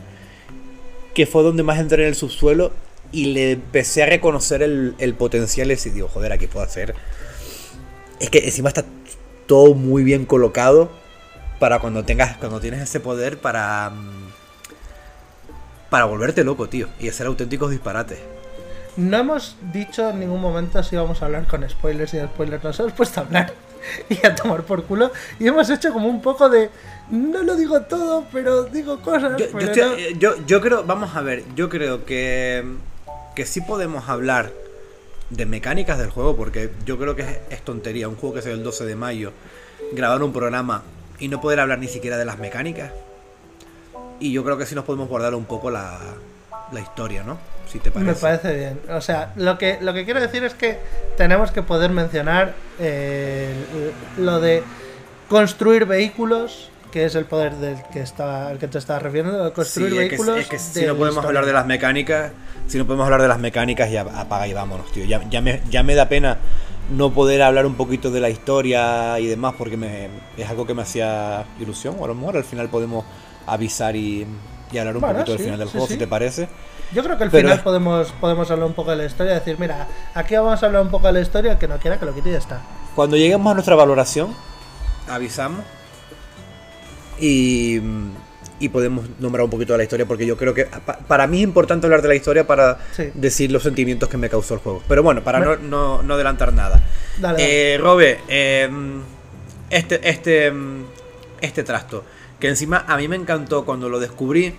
que 1.14 1.26
fue 1.26 1.44
donde 1.44 1.64
más 1.64 1.80
entré 1.80 2.04
en 2.04 2.10
el 2.10 2.16
subsuelo 2.16 2.72
y 3.12 3.28
le 3.34 3.52
empecé 3.54 4.04
a 4.04 4.06
reconocer 4.06 4.62
el, 4.62 4.96
el 5.00 5.14
potencial 5.16 5.72
y 5.72 5.76
digo, 5.76 6.08
joder, 6.08 6.32
aquí 6.32 6.48
puedo 6.48 6.66
hacer. 6.66 6.96
Es 8.20 8.30
que 8.30 8.40
encima 8.40 8.70
está 8.70 8.84
todo 9.48 9.74
muy 9.74 10.04
bien 10.04 10.26
colocado 10.26 10.90
para 11.60 11.80
cuando 11.80 12.04
tengas, 12.06 12.38
cuando 12.38 12.60
tienes 12.60 12.82
ese 12.82 13.00
poder 13.00 13.38
para... 13.40 13.90
mm, 13.90 14.30
Para 15.90 16.06
volverte 16.06 16.44
loco, 16.44 16.70
tío, 16.70 16.88
y 17.00 17.10
hacer 17.10 17.28
auténticos 17.28 17.72
disparates. 17.72 18.20
no 18.98 19.18
hemos 19.18 19.56
dicho 19.74 20.10
en 20.10 20.20
ningún 20.20 20.42
momento 20.42 20.82
si 20.84 20.96
vamos 20.96 21.22
a 21.22 21.26
hablar 21.26 21.48
con 21.48 21.68
spoilers 21.70 22.14
y 22.14 22.18
de 22.18 22.26
spoilers. 22.28 22.64
Nos 22.64 22.80
hemos 22.80 22.94
puesto 22.94 23.20
a 23.22 23.24
hablar 23.24 23.54
y 24.10 24.26
a 24.26 24.36
tomar 24.36 24.64
por 24.64 24.84
culo. 24.84 25.12
Y 25.40 25.48
hemos 25.48 25.70
hecho 25.70 25.92
como 25.94 26.08
un 26.10 26.22
poco 26.22 26.50
de. 26.50 26.70
No 27.10 27.42
lo 27.42 27.56
digo 27.56 27.82
todo, 27.82 28.26
pero 28.32 28.64
digo 28.66 29.02
cosas. 29.02 29.38
Yo, 29.38 29.46
yo 29.48 29.52
pero 29.58 29.72
estoy- 29.72 30.14
no". 30.14 30.20
yo- 30.20 30.46
yo 30.46 30.62
creo, 30.62 30.84
vamos 30.84 31.16
a 31.16 31.22
ver, 31.22 31.44
yo 31.56 31.70
creo 31.70 32.06
que, 32.06 32.64
que 33.36 33.46
sí 33.46 33.62
podemos 33.62 34.08
hablar 34.10 34.52
de 35.30 35.46
mecánicas 35.46 35.98
del 35.98 36.10
juego, 36.10 36.36
porque 36.36 36.72
yo 36.86 36.98
creo 36.98 37.16
que 37.16 37.22
es, 37.24 37.40
es 37.50 37.62
tontería, 37.62 38.08
un 38.08 38.16
juego 38.16 38.36
que 38.36 38.42
sale 38.42 38.56
el 38.56 38.64
12 38.64 38.86
de 38.86 38.96
mayo, 38.96 39.32
grabar 39.94 40.22
un 40.24 40.34
programa 40.34 40.84
y 41.20 41.28
no 41.28 41.42
poder 41.42 41.60
hablar 41.60 41.80
ni 41.80 41.88
siquiera 41.88 42.18
de 42.18 42.26
las 42.26 42.40
mecánicas. 42.40 42.92
Y 44.20 44.32
yo 44.32 44.44
creo 44.44 44.58
que 44.58 44.66
sí 44.66 44.76
nos 44.76 44.86
podemos 44.86 45.08
guardar 45.08 45.34
un 45.36 45.46
poco 45.46 45.72
la, 45.72 46.00
la 46.72 46.80
historia, 46.80 47.24
¿no? 47.24 47.38
Si 47.68 47.80
te 47.80 47.92
parece. 47.92 48.12
Me 48.12 48.18
parece 48.18 48.56
bien. 48.56 48.80
O 48.90 49.02
sea, 49.02 49.32
lo 49.36 49.58
que, 49.58 49.78
lo 49.82 49.94
que 49.94 50.06
quiero 50.06 50.20
decir 50.20 50.44
es 50.44 50.54
que 50.54 50.80
tenemos 51.18 51.52
que 51.52 51.62
poder 51.62 51.92
mencionar 51.92 52.54
eh, 52.80 53.54
lo 54.18 54.40
de 54.40 54.64
construir 55.28 55.86
vehículos, 55.86 56.70
que 56.92 57.06
es 57.06 57.16
el 57.16 57.26
poder 57.26 57.56
del 57.56 57.78
que 57.92 58.02
está, 58.02 58.48
al 58.48 58.58
que 58.60 58.68
te 58.68 58.78
estaba 58.78 59.00
refiriendo, 59.00 59.44
de 59.44 59.50
Sí, 59.50 59.56
construir 59.56 59.88
es 59.94 59.94
que- 59.94 60.08
vehículos. 60.10 60.38
es 60.40 60.48
que, 60.48 60.60
si 60.60 60.82
no 60.86 60.94
podemos 60.96 61.10
historia. 61.10 61.28
hablar 61.28 61.46
de 61.46 61.54
las 61.54 61.66
mecánicas, 61.66 62.32
si 62.68 62.78
no 62.78 62.86
podemos 62.86 63.06
hablar 63.06 63.22
de 63.22 63.28
las 63.28 63.40
mecánicas, 63.40 63.92
ya 63.92 64.02
apaga 64.02 64.48
y 64.48 64.54
vámonos, 64.54 64.92
tío. 64.92 65.06
Ya, 65.06 65.22
ya, 65.30 65.42
me, 65.42 65.62
ya 65.70 65.84
me 65.84 65.96
da 65.96 66.08
pena 66.10 66.38
no 66.92 67.12
poder 67.14 67.42
hablar 67.44 67.66
un 67.66 67.76
poquito 67.76 68.10
de 68.12 68.20
la 68.20 68.30
historia 68.30 69.20
y 69.20 69.28
demás, 69.28 69.54
porque 69.58 69.78
me, 69.78 70.10
es 70.38 70.50
algo 70.50 70.66
que 70.66 70.74
me 70.74 70.82
hacía 70.82 71.46
ilusión. 71.60 71.96
O 72.00 72.06
a 72.06 72.08
lo 72.08 72.16
mejor 72.16 72.38
al 72.38 72.44
final 72.44 72.70
podemos 72.70 73.06
avisar 73.46 73.96
y, 73.96 74.26
y 74.72 74.78
hablar 74.78 74.96
un 74.96 75.02
Bueno, 75.02 75.16
poquito 75.18 75.32
del 75.34 75.40
sí, 75.40 75.44
final 75.46 75.60
del 75.60 75.68
sí, 75.68 75.72
juego, 75.74 75.88
si 75.88 75.98
te 75.98 76.08
parece. 76.08 76.48
Yo 76.92 77.04
creo 77.04 77.18
que 77.20 77.24
al 77.26 77.30
Pero 77.30 77.44
final 77.44 77.58
es- 77.58 77.64
podemos, 77.64 78.12
podemos 78.20 78.50
hablar 78.50 78.66
un 78.68 78.74
poco 78.74 78.90
de 78.90 78.98
la 78.98 79.06
historia, 79.06 79.34
decir, 79.36 79.58
mira, 79.60 79.88
aquí 80.16 80.36
vamos 80.36 80.62
a 80.64 80.66
hablar 80.66 80.82
un 80.82 80.90
poco 80.90 81.06
de 81.06 81.14
la 81.14 81.20
historia, 81.22 81.52
el 81.52 81.58
que 81.60 81.68
no 81.68 81.78
quiera 81.78 82.00
que 82.00 82.06
lo 82.08 82.16
quite 82.16 82.30
y 82.30 82.32
ya 82.32 82.40
está. 82.40 82.62
Cuando 82.96 83.16
lleguemos 83.16 83.52
a 83.52 83.54
nuestra 83.54 83.76
valoración, 83.76 84.34
avisamos 85.08 85.64
y, 87.20 87.82
y 88.60 88.70
podemos 88.70 89.06
nombrar 89.20 89.44
un 89.46 89.50
poquito 89.50 89.74
de 89.74 89.78
la 89.78 89.84
historia, 89.84 90.06
porque 90.06 90.26
yo 90.26 90.36
creo 90.38 90.54
que 90.54 90.66
pa- 90.66 90.98
para 91.00 91.28
mí 91.28 91.38
es 91.38 91.44
importante 91.44 91.88
hablar 91.88 92.02
de 92.02 92.08
la 92.10 92.16
historia 92.16 92.46
para 92.48 92.78
Sí. 92.92 93.10
decir 93.14 93.52
los 93.52 93.64
sentimientos 93.64 94.10
que 94.10 94.18
me 94.18 94.30
causó 94.30 94.54
el 94.56 94.60
juego. 94.60 94.82
Pero 94.88 95.02
bueno, 95.04 95.24
para 95.24 95.40
no, 95.40 95.56
no, 95.58 96.04
no 96.04 96.14
adelantar 96.16 96.54
nada. 96.54 96.84
Dale, 97.20 97.42
dale. 97.42 97.74
Eh, 97.74 97.78
Robe, 97.78 98.20
eh, 98.28 98.70
este, 99.70 100.10
este, 100.10 100.52
este 101.42 101.64
trasto, 101.64 102.04
que 102.40 102.48
encima 102.50 102.84
a 102.88 102.98
mí 102.98 103.08
me 103.08 103.16
encantó 103.16 103.66
cuando 103.66 103.88
lo 103.90 104.00
descubrí, 104.00 104.56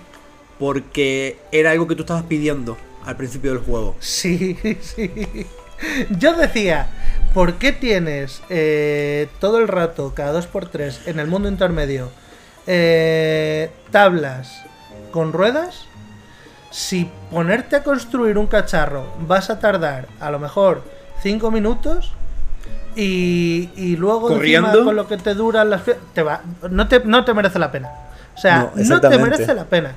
porque 0.58 1.38
era 1.52 1.70
algo 1.70 1.86
que 1.86 1.94
tú 1.94 2.02
estabas 2.02 2.24
pidiendo 2.24 2.76
al 3.04 3.16
principio 3.16 3.50
del 3.52 3.60
juego. 3.60 3.96
Sí, 3.98 4.56
sí. 4.82 5.10
Yo 6.18 6.34
decía, 6.36 6.90
¿por 7.32 7.54
qué 7.54 7.72
tienes 7.72 8.42
eh, 8.50 9.28
todo 9.40 9.58
el 9.58 9.68
rato, 9.68 10.12
cada 10.14 10.38
2x3, 10.38 10.98
en 11.06 11.18
el 11.18 11.26
mundo 11.26 11.48
intermedio, 11.48 12.10
eh, 12.66 13.70
tablas 13.90 14.64
con 15.12 15.32
ruedas? 15.32 15.86
Si 16.70 17.10
ponerte 17.30 17.76
a 17.76 17.82
construir 17.82 18.38
un 18.38 18.46
cacharro 18.46 19.04
vas 19.26 19.50
a 19.50 19.58
tardar 19.58 20.06
a 20.20 20.30
lo 20.30 20.38
mejor 20.38 20.82
5 21.22 21.50
minutos 21.50 22.12
y, 22.94 23.70
y 23.76 23.96
luego 23.96 24.28
encima 24.30 24.36
Corriendo. 24.68 24.84
con 24.84 24.96
lo 24.96 25.06
que 25.08 25.16
te 25.16 25.34
duran 25.34 25.70
las... 25.70 25.82
Te 26.14 26.22
va, 26.22 26.42
no, 26.70 26.86
te, 26.88 27.00
no 27.00 27.24
te 27.24 27.34
merece 27.34 27.58
la 27.58 27.70
pena. 27.72 27.90
O 28.36 28.38
sea, 28.38 28.70
No, 28.74 28.82
no, 28.84 29.00
te 29.00 29.18
merece 29.18 29.54
la 29.54 29.64
pena. 29.64 29.94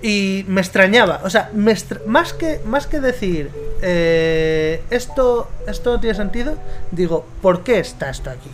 Y 0.00 0.44
me 0.46 0.60
extrañaba, 0.60 1.20
o 1.24 1.30
sea, 1.30 1.50
me 1.52 1.72
extra- 1.72 2.00
más, 2.06 2.32
que, 2.32 2.60
más 2.64 2.86
que 2.86 3.00
decir 3.00 3.50
eh, 3.82 4.80
esto, 4.90 5.50
esto 5.66 5.94
no 5.94 6.00
tiene 6.00 6.14
sentido, 6.14 6.54
digo, 6.92 7.26
¿por 7.42 7.64
qué 7.64 7.80
está 7.80 8.08
esto 8.08 8.30
aquí? 8.30 8.48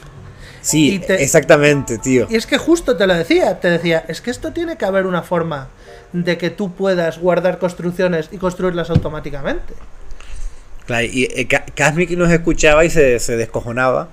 Sí, 0.64 0.98
te- 0.98 1.22
exactamente, 1.22 1.98
tío. 1.98 2.26
Y 2.30 2.36
es 2.36 2.46
que 2.46 2.58
justo 2.58 2.96
te 2.96 3.06
lo 3.06 3.14
decía, 3.14 3.60
te 3.60 3.68
decía, 3.68 4.04
es 4.08 4.20
que 4.20 4.30
esto 4.30 4.52
tiene 4.52 4.76
que 4.76 4.84
haber 4.84 5.06
una 5.06 5.22
forma 5.22 5.68
de 6.12 6.38
que 6.38 6.50
tú 6.50 6.72
puedas 6.72 7.18
guardar 7.18 7.58
construcciones 7.58 8.28
y 8.32 8.38
construirlas 8.38 8.88
automáticamente. 8.90 9.74
Claro, 10.86 11.06
y 11.06 11.24
eh, 11.24 12.16
nos 12.16 12.30
escuchaba 12.30 12.84
y 12.84 12.90
se, 12.90 13.18
se 13.18 13.36
descojonaba 13.36 14.08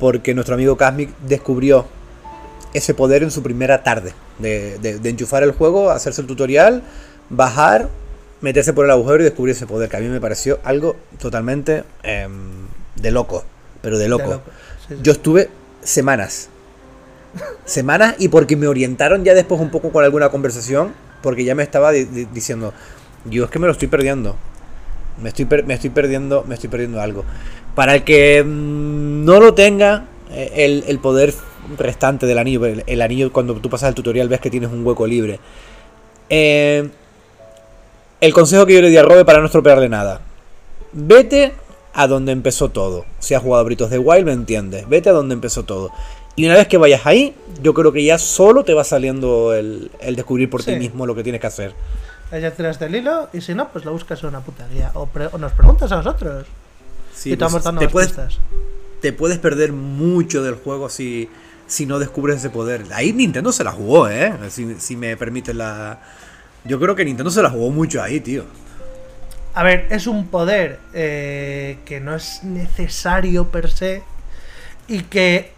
porque 0.00 0.34
nuestro 0.34 0.54
amigo 0.54 0.76
Kasmik 0.76 1.10
descubrió 1.26 1.86
ese 2.72 2.94
poder 2.94 3.22
en 3.22 3.30
su 3.30 3.42
primera 3.42 3.82
tarde 3.82 4.12
de, 4.38 4.78
de- 4.78 4.98
de 4.98 5.08
enchufar 5.10 5.42
el 5.42 5.52
juego, 5.52 5.90
hacerse 5.90 6.20
el 6.20 6.26
tutorial, 6.26 6.82
bajar, 7.30 7.88
meterse 8.40 8.72
por 8.72 8.84
el 8.84 8.90
agujero 8.90 9.20
y 9.20 9.24
descubrir 9.24 9.54
ese 9.54 9.66
poder 9.66 9.88
que 9.88 9.96
a 9.96 10.00
mí 10.00 10.06
me 10.08 10.20
pareció 10.20 10.60
algo 10.64 10.96
totalmente 11.18 11.84
em, 12.04 12.66
de 12.96 13.10
loco, 13.10 13.44
pero 13.82 13.98
de 13.98 14.08
loco. 14.08 14.22
De 14.28 14.34
loco, 14.36 14.50
sí, 14.88 14.94
sí. 14.94 15.00
Yo 15.02 15.12
estuve 15.12 15.50
semanas. 15.88 16.48
Semanas 17.64 18.14
y 18.18 18.28
porque 18.28 18.56
me 18.56 18.66
orientaron 18.66 19.24
ya 19.24 19.34
después 19.34 19.60
un 19.60 19.70
poco 19.70 19.90
con 19.90 20.04
alguna 20.04 20.28
conversación, 20.30 20.92
porque 21.22 21.44
ya 21.44 21.54
me 21.54 21.62
estaba 21.62 21.92
di- 21.92 22.04
di- 22.04 22.24
diciendo, 22.26 22.72
yo 23.26 23.44
es 23.44 23.50
que 23.50 23.58
me 23.58 23.66
lo 23.66 23.72
estoy 23.72 23.88
perdiendo. 23.88 24.36
Me 25.22 25.30
estoy, 25.30 25.46
me 25.66 25.74
estoy 25.74 25.90
perdiendo, 25.90 26.44
me 26.46 26.54
estoy 26.54 26.70
perdiendo 26.70 27.00
algo. 27.00 27.24
Para 27.74 27.94
el 27.94 28.04
que 28.04 28.42
mm, 28.44 29.24
no 29.24 29.40
lo 29.40 29.54
tenga, 29.54 30.06
eh, 30.30 30.52
el, 30.56 30.84
el 30.86 30.98
poder 31.00 31.34
restante 31.76 32.26
del 32.26 32.38
anillo, 32.38 32.64
el, 32.66 32.84
el 32.86 33.02
anillo 33.02 33.32
cuando 33.32 33.54
tú 33.56 33.68
pasas 33.68 33.90
el 33.90 33.94
tutorial 33.94 34.28
ves 34.28 34.40
que 34.40 34.50
tienes 34.50 34.70
un 34.70 34.86
hueco 34.86 35.06
libre. 35.06 35.38
Eh, 36.30 36.88
el 38.20 38.32
consejo 38.32 38.64
que 38.66 38.74
yo 38.74 38.80
le 38.82 38.90
di 38.90 38.96
a 38.96 39.02
Robe 39.02 39.24
para 39.24 39.40
no 39.40 39.46
estropearle 39.46 39.88
nada. 39.88 40.20
Vete 40.92 41.52
a 42.00 42.06
donde 42.06 42.30
empezó 42.30 42.68
todo. 42.68 43.04
Si 43.18 43.34
has 43.34 43.42
jugado 43.42 43.62
a 43.62 43.64
Britos 43.64 43.90
de 43.90 43.98
Wild, 43.98 44.24
me 44.24 44.32
entiendes. 44.32 44.88
Vete 44.88 45.08
a 45.08 45.12
donde 45.12 45.34
empezó 45.34 45.64
todo. 45.64 45.90
Y 46.36 46.46
una 46.46 46.54
vez 46.54 46.68
que 46.68 46.78
vayas 46.78 47.04
ahí, 47.06 47.34
yo 47.60 47.74
creo 47.74 47.92
que 47.92 48.04
ya 48.04 48.18
solo 48.18 48.62
te 48.62 48.72
va 48.72 48.84
saliendo 48.84 49.52
el, 49.52 49.90
el 50.00 50.14
descubrir 50.14 50.48
por 50.48 50.62
ti 50.62 50.76
mismo 50.76 51.06
lo 51.06 51.16
que 51.16 51.24
tienes 51.24 51.40
que 51.40 51.48
hacer. 51.48 51.74
Ella 52.30 52.54
tiras 52.54 52.78
del 52.78 52.94
hilo 52.94 53.28
y 53.32 53.40
si 53.40 53.52
no, 53.52 53.68
pues 53.70 53.84
lo 53.84 53.90
buscas 53.92 54.22
en 54.22 54.28
una 54.28 54.40
puta 54.40 54.68
guía. 54.72 54.92
O, 54.94 55.06
pre- 55.06 55.26
o 55.32 55.38
nos 55.38 55.50
preguntas 55.50 55.90
a 55.90 55.96
nosotros. 55.96 56.46
Sí, 57.12 57.32
y 57.32 57.36
te 57.36 57.44
pues, 57.44 57.64
dando 57.64 57.80
te, 57.80 57.88
puedes, 57.88 58.10
pistas. 58.10 58.38
te 59.00 59.12
puedes 59.12 59.38
perder 59.38 59.72
mucho 59.72 60.44
del 60.44 60.54
juego 60.54 60.88
si, 60.88 61.28
si 61.66 61.84
no 61.84 61.98
descubres 61.98 62.36
ese 62.36 62.50
poder. 62.50 62.84
Ahí 62.92 63.12
Nintendo 63.12 63.50
se 63.50 63.64
la 63.64 63.72
jugó, 63.72 64.08
¿eh? 64.08 64.32
Si, 64.50 64.76
si 64.78 64.94
me 64.94 65.16
permites 65.16 65.56
la... 65.56 65.98
Yo 66.64 66.78
creo 66.78 66.94
que 66.94 67.04
Nintendo 67.04 67.32
se 67.32 67.42
la 67.42 67.50
jugó 67.50 67.70
mucho 67.70 68.00
ahí, 68.00 68.20
tío. 68.20 68.44
A 69.58 69.64
ver, 69.64 69.88
es 69.90 70.06
un 70.06 70.28
poder 70.28 70.78
eh, 70.94 71.78
que 71.84 71.98
no 71.98 72.14
es 72.14 72.44
necesario 72.44 73.48
per 73.48 73.68
se 73.72 74.04
y 74.86 75.00
que 75.00 75.50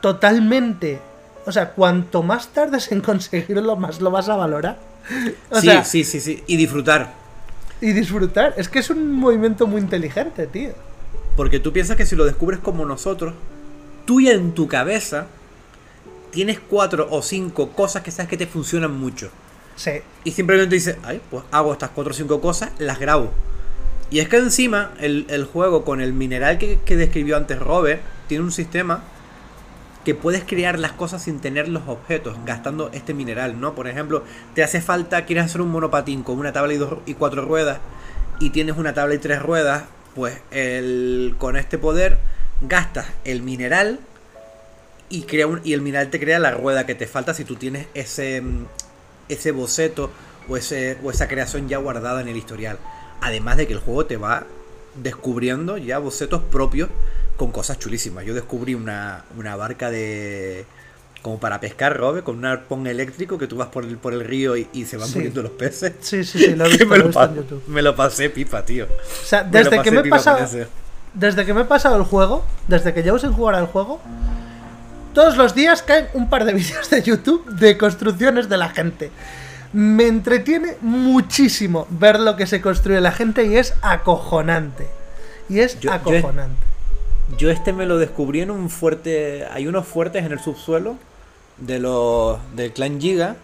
totalmente, 0.00 0.98
o 1.46 1.52
sea, 1.52 1.70
cuanto 1.70 2.24
más 2.24 2.48
tardes 2.48 2.90
en 2.90 3.00
conseguirlo, 3.10 3.76
más 3.76 4.00
lo 4.00 4.10
vas 4.10 4.28
a 4.28 4.34
valorar. 4.34 4.78
O 5.48 5.60
sí, 5.60 5.66
sea, 5.68 5.84
sí, 5.84 6.02
sí, 6.02 6.18
sí. 6.18 6.42
Y 6.48 6.56
disfrutar. 6.56 7.12
y 7.80 7.92
disfrutar. 7.92 8.52
Es 8.56 8.68
que 8.68 8.80
es 8.80 8.90
un 8.90 9.12
movimiento 9.12 9.68
muy 9.68 9.80
inteligente, 9.80 10.48
tío. 10.48 10.70
Porque 11.36 11.60
tú 11.60 11.72
piensas 11.72 11.96
que 11.96 12.06
si 12.06 12.16
lo 12.16 12.24
descubres 12.24 12.58
como 12.58 12.84
nosotros, 12.84 13.32
tú 14.06 14.22
ya 14.22 14.32
en 14.32 14.54
tu 14.54 14.66
cabeza 14.66 15.28
tienes 16.32 16.58
cuatro 16.58 17.06
o 17.12 17.22
cinco 17.22 17.70
cosas 17.70 18.02
que 18.02 18.10
sabes 18.10 18.28
que 18.28 18.36
te 18.36 18.48
funcionan 18.48 18.98
mucho. 18.98 19.30
Y 20.24 20.30
simplemente 20.30 20.74
dices, 20.74 20.96
ay, 21.02 21.20
pues 21.30 21.44
hago 21.50 21.72
estas 21.72 21.90
cuatro 21.90 22.12
o 22.12 22.14
cinco 22.14 22.40
cosas, 22.40 22.70
las 22.78 22.98
grabo. 22.98 23.32
Y 24.10 24.20
es 24.20 24.28
que 24.28 24.36
encima 24.36 24.92
el, 25.00 25.26
el 25.28 25.44
juego 25.44 25.84
con 25.84 26.00
el 26.00 26.12
mineral 26.12 26.58
que, 26.58 26.78
que 26.84 26.96
describió 26.96 27.36
antes 27.36 27.58
Robe, 27.58 28.00
tiene 28.28 28.44
un 28.44 28.52
sistema 28.52 29.02
que 30.04 30.14
puedes 30.14 30.44
crear 30.44 30.78
las 30.78 30.92
cosas 30.92 31.22
sin 31.22 31.40
tener 31.40 31.68
los 31.68 31.88
objetos, 31.88 32.36
gastando 32.44 32.90
este 32.92 33.14
mineral, 33.14 33.58
¿no? 33.58 33.74
Por 33.74 33.88
ejemplo, 33.88 34.22
te 34.54 34.62
hace 34.62 34.80
falta, 34.80 35.24
quieres 35.24 35.46
hacer 35.46 35.62
un 35.62 35.70
monopatín 35.70 36.22
con 36.22 36.38
una 36.38 36.52
tabla 36.52 36.74
y, 36.74 36.76
dos, 36.76 36.98
y 37.06 37.14
cuatro 37.14 37.44
ruedas, 37.44 37.78
y 38.38 38.50
tienes 38.50 38.76
una 38.76 38.92
tabla 38.92 39.14
y 39.14 39.18
tres 39.18 39.42
ruedas, 39.42 39.84
pues 40.14 40.38
el, 40.50 41.34
con 41.38 41.56
este 41.56 41.78
poder 41.78 42.18
gastas 42.60 43.06
el 43.24 43.42
mineral 43.42 43.98
y, 45.08 45.22
crea 45.22 45.46
un, 45.46 45.60
y 45.64 45.72
el 45.72 45.80
mineral 45.80 46.10
te 46.10 46.20
crea 46.20 46.38
la 46.38 46.50
rueda 46.50 46.86
que 46.86 46.94
te 46.94 47.06
falta 47.06 47.34
si 47.34 47.44
tú 47.44 47.56
tienes 47.56 47.86
ese, 47.94 48.40
mm, 48.40 48.66
ese 49.28 49.52
boceto 49.52 50.10
o, 50.48 50.56
ese, 50.56 50.98
o 51.02 51.10
esa 51.10 51.28
creación 51.28 51.68
ya 51.68 51.78
guardada 51.78 52.20
en 52.20 52.28
el 52.28 52.36
historial. 52.36 52.78
Además 53.20 53.56
de 53.56 53.66
que 53.66 53.72
el 53.72 53.78
juego 53.80 54.06
te 54.06 54.16
va 54.16 54.44
descubriendo 54.96 55.76
ya 55.76 55.98
bocetos 55.98 56.42
propios 56.42 56.88
con 57.36 57.50
cosas 57.50 57.78
chulísimas. 57.78 58.24
Yo 58.24 58.34
descubrí 58.34 58.74
una, 58.74 59.24
una 59.36 59.56
barca 59.56 59.90
de... 59.90 60.64
como 61.22 61.40
para 61.40 61.58
pescar, 61.60 61.96
Robe, 61.96 62.22
con 62.22 62.36
un 62.38 62.44
arpón 62.44 62.86
eléctrico 62.86 63.38
que 63.38 63.46
tú 63.46 63.56
vas 63.56 63.68
por 63.68 63.84
el, 63.84 63.96
por 63.96 64.12
el 64.12 64.20
río 64.24 64.56
y, 64.56 64.68
y 64.72 64.84
se 64.84 64.96
van 64.96 65.08
Sí. 65.08 65.14
muriendo 65.16 65.42
los 65.42 65.52
peces. 65.52 65.94
sí, 66.00 66.22
sí, 66.24 66.38
sí, 66.38 66.54
lo 66.54 66.66
he 66.66 66.68
visto, 66.76 66.86
me, 66.86 66.98
lo 66.98 67.04
lo 67.04 67.08
visto 67.08 67.20
pa- 67.20 67.26
en 67.26 67.34
YouTube. 67.36 67.62
me 67.66 67.82
lo 67.82 67.96
pasé 67.96 68.30
pipa, 68.30 68.64
tío. 68.64 68.84
O 68.84 69.26
sea, 69.26 69.42
Me 69.44 69.50
desde 69.50 69.82
que 69.82 69.90
me 69.90 70.00
he 70.00 70.04
pasado, 70.08 70.46
desde 71.14 71.44
que 71.46 71.54
me 71.54 71.62
he 71.62 71.64
pasado 71.64 71.96
el 71.96 72.02
juego, 72.04 72.44
desde 72.68 72.92
que 72.94 73.02
llevo 73.02 73.18
sin 73.18 73.32
jugar 73.32 73.54
al 73.56 73.66
juego, 73.66 74.00
todos 75.14 75.36
los 75.36 75.54
días 75.54 75.82
caen 75.82 76.08
un 76.14 76.28
par 76.28 76.44
de 76.44 76.52
vídeos 76.52 76.90
de 76.90 77.02
YouTube 77.02 77.44
de 77.58 77.78
construcciones 77.78 78.48
de 78.48 78.56
la 78.58 78.68
gente. 78.68 79.10
Me 79.72 80.06
entretiene 80.06 80.76
muchísimo 80.82 81.86
ver 81.90 82.20
lo 82.20 82.36
que 82.36 82.46
se 82.46 82.60
construye 82.60 83.00
la 83.00 83.12
gente 83.12 83.44
y 83.46 83.56
es 83.56 83.74
acojonante. 83.82 84.86
Y 85.48 85.60
es 85.60 85.80
Yo- 85.80 85.92
acojonante. 85.92 86.62
Yo 87.38 87.50
este 87.50 87.72
me 87.72 87.86
lo 87.86 87.96
descubrí 87.98 88.42
en 88.42 88.50
un 88.50 88.68
fuerte. 88.68 89.46
Hay 89.50 89.66
unos 89.66 89.86
fuertes 89.86 90.24
en 90.26 90.32
el 90.32 90.38
subsuelo 90.40 90.96
de 91.58 91.78
los 91.78 92.38
del 92.54 92.72
clan 92.72 93.00
Giga 93.00 93.36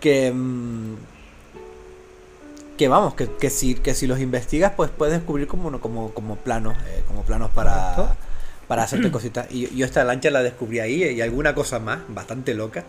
que 0.00 0.30
mm, 0.32 0.94
que 2.76 2.88
vamos 2.88 3.14
que, 3.14 3.28
que 3.30 3.48
si 3.48 3.74
que 3.76 3.94
si 3.94 4.06
los 4.06 4.20
investigas 4.20 4.72
pues 4.76 4.90
puedes 4.90 5.14
descubrir 5.14 5.46
como 5.46 5.80
como 5.80 6.10
como 6.12 6.36
planos 6.36 6.76
eh, 6.86 7.02
como 7.08 7.22
planos 7.22 7.50
para 7.50 7.94
Correcto. 7.96 8.16
Para 8.68 8.82
hacerte 8.82 9.10
cositas 9.12 9.46
y 9.50 9.74
yo 9.76 9.84
esta 9.86 10.04
lancha 10.04 10.30
la 10.30 10.42
descubrí 10.42 10.80
ahí 10.80 11.04
y 11.04 11.20
alguna 11.20 11.54
cosa 11.54 11.78
más 11.78 12.00
bastante 12.08 12.54
loca 12.54 12.84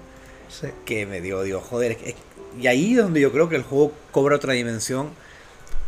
Sí. 0.49 0.67
que 0.85 1.05
me 1.05 1.19
dio, 1.19 1.43
digo, 1.43 1.59
joder, 1.59 1.97
es 2.05 2.15
y 2.59 2.67
ahí 2.67 2.91
es 2.93 2.97
donde 2.97 3.21
yo 3.21 3.31
creo 3.31 3.49
que 3.49 3.55
el 3.55 3.63
juego 3.63 3.91
cobra 4.11 4.35
otra 4.35 4.53
dimensión. 4.53 5.09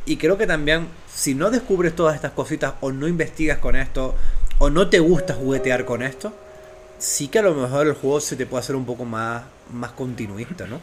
Y 0.05 0.17
creo 0.17 0.37
que 0.37 0.47
también, 0.47 0.87
si 1.13 1.35
no 1.35 1.49
descubres 1.51 1.95
todas 1.95 2.15
estas 2.15 2.31
cositas, 2.31 2.73
o 2.81 2.91
no 2.91 3.07
investigas 3.07 3.59
con 3.59 3.75
esto, 3.75 4.15
o 4.59 4.69
no 4.69 4.89
te 4.89 4.99
gusta 4.99 5.33
juguetear 5.33 5.85
con 5.85 6.03
esto, 6.03 6.33
sí 6.97 7.27
que 7.27 7.39
a 7.39 7.43
lo 7.43 7.55
mejor 7.55 7.87
el 7.87 7.93
juego 7.93 8.19
se 8.19 8.35
te 8.35 8.45
puede 8.45 8.63
hacer 8.63 8.75
un 8.75 8.85
poco 8.85 9.05
más, 9.05 9.43
más 9.71 9.91
continuista, 9.91 10.67
¿no? 10.67 10.79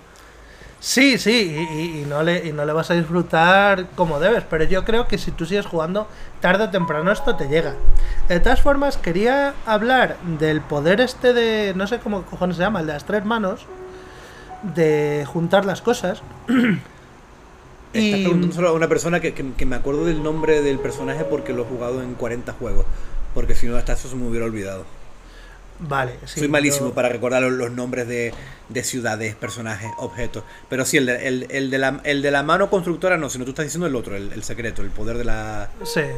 Sí, 0.79 1.19
sí, 1.19 2.03
y, 2.03 2.05
no 2.07 2.23
le, 2.23 2.47
y 2.47 2.53
no 2.53 2.65
le 2.67 2.73
vas 2.73 2.91
a 2.91 2.95
disfrutar 2.95 3.89
como 3.95 4.21
debes, 4.21 4.45
pero 4.45 4.65
yo 4.65 4.85
creo 4.85 5.09
que 5.09 5.17
si 5.19 5.33
tú 5.33 5.47
sigues 5.47 5.67
jugando, 5.67 6.07
tarde 6.41 6.65
o 6.65 6.71
temprano 6.71 7.11
esto 7.11 7.35
te 7.35 7.49
llega. 7.49 7.75
De 8.29 8.41
todas 8.41 8.61
formas, 8.63 8.99
quería 8.99 9.55
hablar 9.65 10.19
del 10.23 10.61
poder 10.61 11.01
este 11.01 11.33
de, 11.33 11.73
no 11.75 11.87
sé 11.87 11.99
cómo 11.99 12.25
cojones 12.27 12.57
se 12.57 12.63
llama, 12.63 12.81
el 12.81 12.87
de 12.87 12.93
las 12.93 13.07
tres 13.07 13.25
manos, 13.25 13.67
de 14.63 15.25
juntar 15.27 15.65
las 15.65 15.83
cosas. 15.83 16.23
Estás 17.93 18.21
preguntando 18.21 18.55
solo 18.55 18.69
a 18.69 18.73
una 18.75 18.89
persona 18.89 19.21
que, 19.21 19.33
que- 19.35 19.55
que 19.55 19.67
me 19.67 19.77
acuerdo 19.77 20.05
del 20.05 20.23
nombre 20.23 20.61
del 20.63 20.79
personaje 20.81 21.25
porque 21.25 21.53
lo 21.55 21.63
he 21.63 21.67
jugado 21.67 22.03
en 22.03 22.15
40 22.15 22.53
juegos. 22.53 22.87
Porque 23.35 23.55
si 23.55 23.67
no, 23.67 23.77
hasta 23.77 23.95
eso 23.95 24.09
se 24.09 24.17
me 24.17 24.27
hubiera 24.29 24.47
olvidado. 24.47 24.87
Vale, 25.81 26.13
sí, 26.27 26.41
Soy 26.41 26.49
malísimo 26.49 26.89
yo- 26.89 26.95
para 26.95 27.09
recordar 27.09 27.43
los, 27.43 27.53
los 27.53 27.71
nombres 27.71 28.07
de, 28.09 28.33
de 28.69 28.85
ciudades, 28.85 29.35
personajes, 29.35 29.91
objetos. 29.99 30.45
Pero 30.69 30.85
sí, 30.85 30.97
el 30.97 31.07
de, 31.07 31.29
el, 31.29 31.47
el 31.51 31.71
de 31.71 31.79
la, 31.79 32.01
el 32.05 32.23
de 32.23 32.31
la 32.31 32.43
mano 32.43 32.69
constructora 32.71 33.17
no, 33.17 33.29
sino 33.31 33.45
tú 33.45 33.51
estás 33.51 33.65
diciendo 33.67 33.87
el 33.87 33.95
otro, 33.97 34.17
el, 34.17 34.33
el 34.33 34.43
secreto, 34.45 34.83
el 34.83 34.91
poder 34.91 35.19
de 35.19 35.25
la- 35.25 35.69
Sí, 35.85 36.01
eh, 36.01 36.17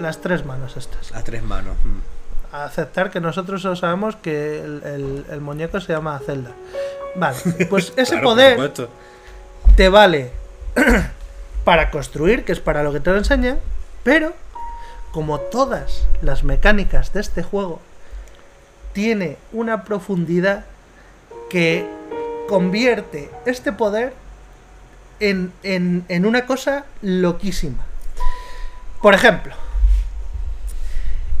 las 0.00 0.20
tres 0.20 0.44
manos 0.44 0.76
estas. 0.76 1.10
las 1.10 1.24
tres 1.24 1.42
manos. 1.42 1.76
Mm. 1.84 2.54
Aceptar 2.54 3.10
que 3.10 3.20
nosotros 3.20 3.60
solo 3.62 3.76
sabemos 3.76 4.16
que 4.16 4.60
el, 4.60 5.40
muñeco 5.40 5.80
se 5.80 5.92
llama 5.92 6.18
Zelda. 6.24 6.52
Vale, 7.16 7.36
pues 7.68 7.92
ese 7.96 8.12
Claro, 8.12 8.24
poder 8.24 8.72
te 9.76 9.88
vale 9.88 10.30
para 11.64 11.90
construir, 11.90 12.44
que 12.44 12.52
es 12.52 12.60
para 12.60 12.82
lo 12.82 12.92
que 12.92 13.00
te 13.00 13.10
lo 13.10 13.18
enseñan, 13.18 13.58
pero 14.04 14.32
como 15.12 15.40
todas 15.40 16.06
las 16.22 16.44
mecánicas 16.44 17.12
de 17.12 17.20
este 17.20 17.42
juego, 17.42 17.80
tiene 18.96 19.36
una 19.52 19.84
profundidad 19.84 20.64
que 21.50 21.84
convierte 22.48 23.30
este 23.44 23.70
poder 23.70 24.14
en, 25.20 25.52
en- 25.62 26.06
en 26.08 26.24
una 26.24 26.46
cosa 26.46 26.86
loquísima. 27.02 27.84
Por 29.02 29.12
ejemplo, 29.12 29.52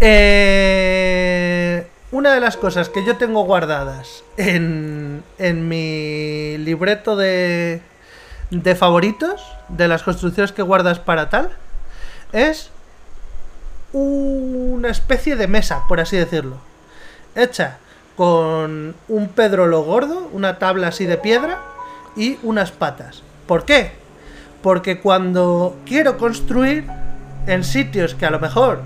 eh, 0.00 1.86
una 2.12 2.34
de 2.34 2.40
las 2.40 2.58
cosas 2.58 2.90
que 2.90 3.04
yo 3.06 3.16
tengo 3.16 3.44
guardadas 3.44 4.22
en, 4.36 5.22
en 5.38 5.66
mi 5.66 6.58
libreto 6.58 7.16
de, 7.16 7.80
de 8.50 8.74
favoritos, 8.74 9.42
de 9.68 9.88
las 9.88 10.02
construcciones 10.02 10.52
que 10.52 10.60
guardas 10.60 10.98
para 10.98 11.30
tal, 11.30 11.50
es 12.34 12.68
una 13.94 14.90
especie 14.90 15.36
de 15.36 15.48
mesa, 15.48 15.84
por 15.88 16.00
así 16.00 16.18
decirlo. 16.18 16.58
Hecha 17.36 17.78
con 18.16 18.94
un 19.08 19.28
pedrolo 19.28 19.82
gordo, 19.82 20.28
una 20.32 20.58
tabla 20.58 20.88
así 20.88 21.04
de 21.04 21.18
piedra 21.18 21.60
y 22.16 22.38
unas 22.42 22.72
patas. 22.72 23.22
¿Por 23.46 23.64
qué? 23.64 23.92
Porque 24.62 24.98
cuando 25.00 25.76
quiero 25.86 26.16
construir 26.16 26.84
en 27.46 27.62
sitios 27.62 28.14
que 28.14 28.26
a 28.26 28.30
lo 28.30 28.40
mejor 28.40 28.80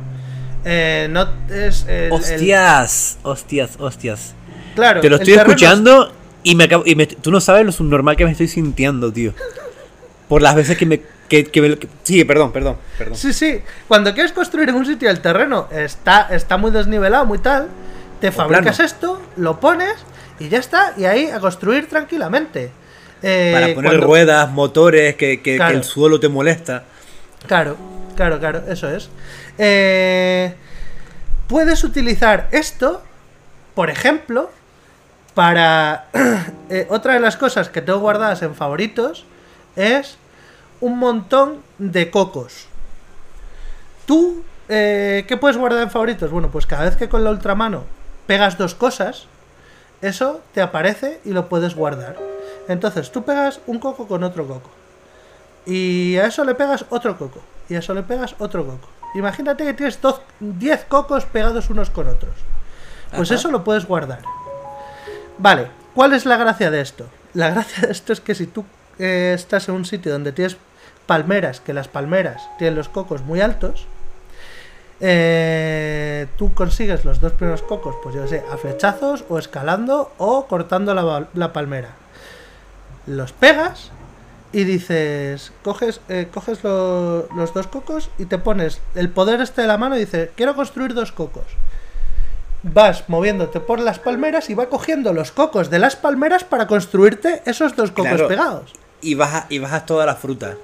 eh, 0.64 1.08
no 1.10 1.26
es 1.48 1.84
el- 1.88 1.94
el- 2.06 2.12
Hostias, 2.12 3.18
hostias, 3.22 3.70
hostias. 3.78 4.34
claro, 4.74 5.00
Te 5.00 5.08
lo 5.08 5.16
estoy 5.16 5.32
es- 5.34 5.38
escuchando 5.38 6.12
y 6.42 6.54
me 6.54 6.64
acabo. 6.64 6.82
Y 6.84 6.96
me- 6.96 7.06
tú 7.06 7.30
no 7.30 7.40
sabes 7.40 7.64
lo 7.64 7.72
subnormal 7.72 8.16
que 8.16 8.24
me 8.26 8.32
estoy 8.32 8.48
sintiendo, 8.48 9.10
tío. 9.12 9.32
Por 10.28 10.42
las 10.42 10.54
veces 10.54 10.76
que 10.76 10.84
me. 10.86 11.00
Que, 11.28 11.44
que 11.44 11.62
me- 11.62 11.78
que- 11.78 11.88
sí, 12.02 12.24
perdón, 12.24 12.50
perdón, 12.52 12.76
perdón. 12.98 13.16
Sí, 13.16 13.32
sí. 13.32 13.62
Cuando 13.88 14.12
quieres 14.12 14.32
construir 14.32 14.68
en 14.68 14.74
un 14.74 14.84
sitio 14.84 15.08
el 15.08 15.20
terreno 15.20 15.68
está, 15.70 16.22
está 16.30 16.56
muy 16.56 16.72
desnivelado, 16.72 17.24
muy 17.24 17.38
tal, 17.38 17.68
te 18.20 18.32
fabricas 18.32 18.76
plano. 18.76 18.86
esto, 18.86 19.22
lo 19.36 19.60
pones 19.60 19.94
y 20.38 20.48
ya 20.48 20.58
está. 20.58 20.94
Y 20.96 21.04
ahí 21.04 21.30
a 21.30 21.40
construir 21.40 21.88
tranquilamente. 21.88 22.70
Eh, 23.22 23.50
Para 23.52 23.66
poner 23.74 23.90
cuando- 23.92 24.06
ruedas, 24.06 24.50
motores, 24.50 25.16
que, 25.16 25.40
que- 25.42 25.56
el 25.56 25.84
suelo 25.84 26.18
te 26.20 26.28
molesta. 26.28 26.84
Claro, 27.46 27.76
claro, 28.16 28.38
claro, 28.38 28.62
eso 28.68 28.88
es. 28.88 29.10
Eh, 29.58 30.54
puedes 31.48 31.84
utilizar 31.84 32.48
esto, 32.52 33.02
por 33.74 33.90
ejemplo, 33.90 34.50
para... 35.34 36.06
eh, 36.70 36.86
otra 36.90 37.14
de 37.14 37.20
las 37.20 37.36
cosas 37.36 37.68
que 37.68 37.82
tengo 37.82 37.98
guardadas 37.98 38.42
en 38.42 38.54
favoritos 38.54 39.24
es 39.76 40.16
un 40.80 40.98
montón 40.98 41.62
de 41.78 42.10
cocos. 42.10 42.66
Tú, 44.06 44.42
eh, 44.68 45.24
¿qué 45.28 45.36
puedes 45.36 45.56
guardar 45.56 45.82
en 45.82 45.90
favoritos? 45.90 46.30
Bueno, 46.30 46.50
pues 46.50 46.66
cada 46.66 46.84
vez 46.84 46.96
que 46.96 47.08
con 47.08 47.22
la 47.22 47.30
ultramano 47.30 47.84
pegas 48.30 48.56
dos 48.56 48.76
cosas, 48.76 49.24
eso 50.02 50.40
te 50.54 50.60
aparece 50.62 51.20
y 51.24 51.30
lo 51.30 51.48
puedes 51.48 51.74
guardar. 51.74 52.16
Entonces, 52.68 53.10
tú 53.10 53.24
pegas 53.24 53.58
un 53.66 53.80
coco 53.80 54.06
con 54.06 54.22
otro 54.22 54.46
coco. 54.46 54.70
Y 55.66 56.16
a 56.16 56.26
eso 56.26 56.44
le 56.44 56.54
pegas 56.54 56.84
otro 56.90 57.18
coco. 57.18 57.40
Y 57.68 57.74
a 57.74 57.80
eso 57.80 57.92
le 57.92 58.04
pegas 58.04 58.36
otro 58.38 58.64
coco. 58.64 58.88
Imagínate 59.16 59.64
que 59.64 59.74
tienes 59.74 60.00
dos- 60.00 60.20
10 60.38 60.84
cocos 60.84 61.24
pegados 61.24 61.70
unos 61.70 61.90
con 61.90 62.06
otros. 62.06 62.34
Pues 63.16 63.32
Ajá. 63.32 63.40
eso 63.40 63.50
lo 63.50 63.64
puedes 63.64 63.84
guardar. 63.84 64.20
Vale, 65.38 65.66
¿cuál 65.96 66.12
es 66.12 66.24
la 66.24 66.36
gracia 66.36 66.70
de 66.70 66.80
esto? 66.82 67.06
La 67.34 67.50
gracia 67.50 67.88
de 67.88 67.92
esto 67.92 68.12
es 68.12 68.20
que 68.20 68.36
si 68.36 68.46
tú 68.46 68.64
eh, 69.00 69.32
estás 69.34 69.68
en 69.68 69.74
un 69.74 69.84
sitio 69.86 70.12
donde 70.12 70.30
tienes 70.30 70.56
palmeras, 71.06 71.58
que 71.58 71.72
las 71.74 71.88
palmeras 71.88 72.48
tienen 72.58 72.76
los 72.76 72.88
cocos 72.88 73.22
muy 73.22 73.40
altos, 73.40 73.86
eh, 75.00 76.26
tú 76.36 76.52
consigues 76.54 77.04
los 77.04 77.20
dos 77.20 77.32
primeros 77.32 77.62
cocos, 77.62 77.94
pues 78.02 78.14
yo 78.14 78.26
sé, 78.26 78.44
a 78.52 78.56
flechazos 78.56 79.24
o 79.28 79.38
escalando 79.38 80.12
o 80.18 80.46
cortando 80.46 80.94
la, 81.34 81.52
palmera. 81.52 81.90
Los 83.06 83.32
pegas 83.32 83.90
y 84.52 84.64
dices, 84.64 85.52
coges, 85.62 86.00
eh, 86.08 86.28
coges 86.32 86.62
lo- 86.64 87.28
los 87.34 87.54
dos 87.54 87.66
cocos 87.68 88.10
y 88.18 88.26
te 88.26 88.38
pones 88.38 88.80
el 88.94 89.08
poder 89.08 89.40
este 89.40 89.62
de 89.62 89.68
la 89.68 89.78
mano 89.78 89.96
y 89.96 90.00
dices, 90.00 90.30
quiero 90.36 90.54
construir 90.54 90.92
dos 90.94 91.12
cocos. 91.12 91.44
Vas 92.62 93.08
moviéndote 93.08 93.58
por 93.58 93.80
las 93.80 93.98
palmeras 93.98 94.50
y 94.50 94.54
va 94.54 94.66
cogiendo 94.68 95.14
los 95.14 95.32
cocos 95.32 95.70
de 95.70 95.78
las 95.78 95.96
palmeras 95.96 96.44
para 96.44 96.66
construirte 96.66 97.42
esos 97.46 97.74
dos 97.74 97.90
cocos 97.90 98.10
Claro. 98.12 98.28
pegados. 98.28 98.72
Y 99.00 99.14
bajas, 99.14 99.46
y 99.48 99.58
bajas 99.60 99.86
toda 99.86 100.04
la 100.04 100.14
fruta. 100.14 100.56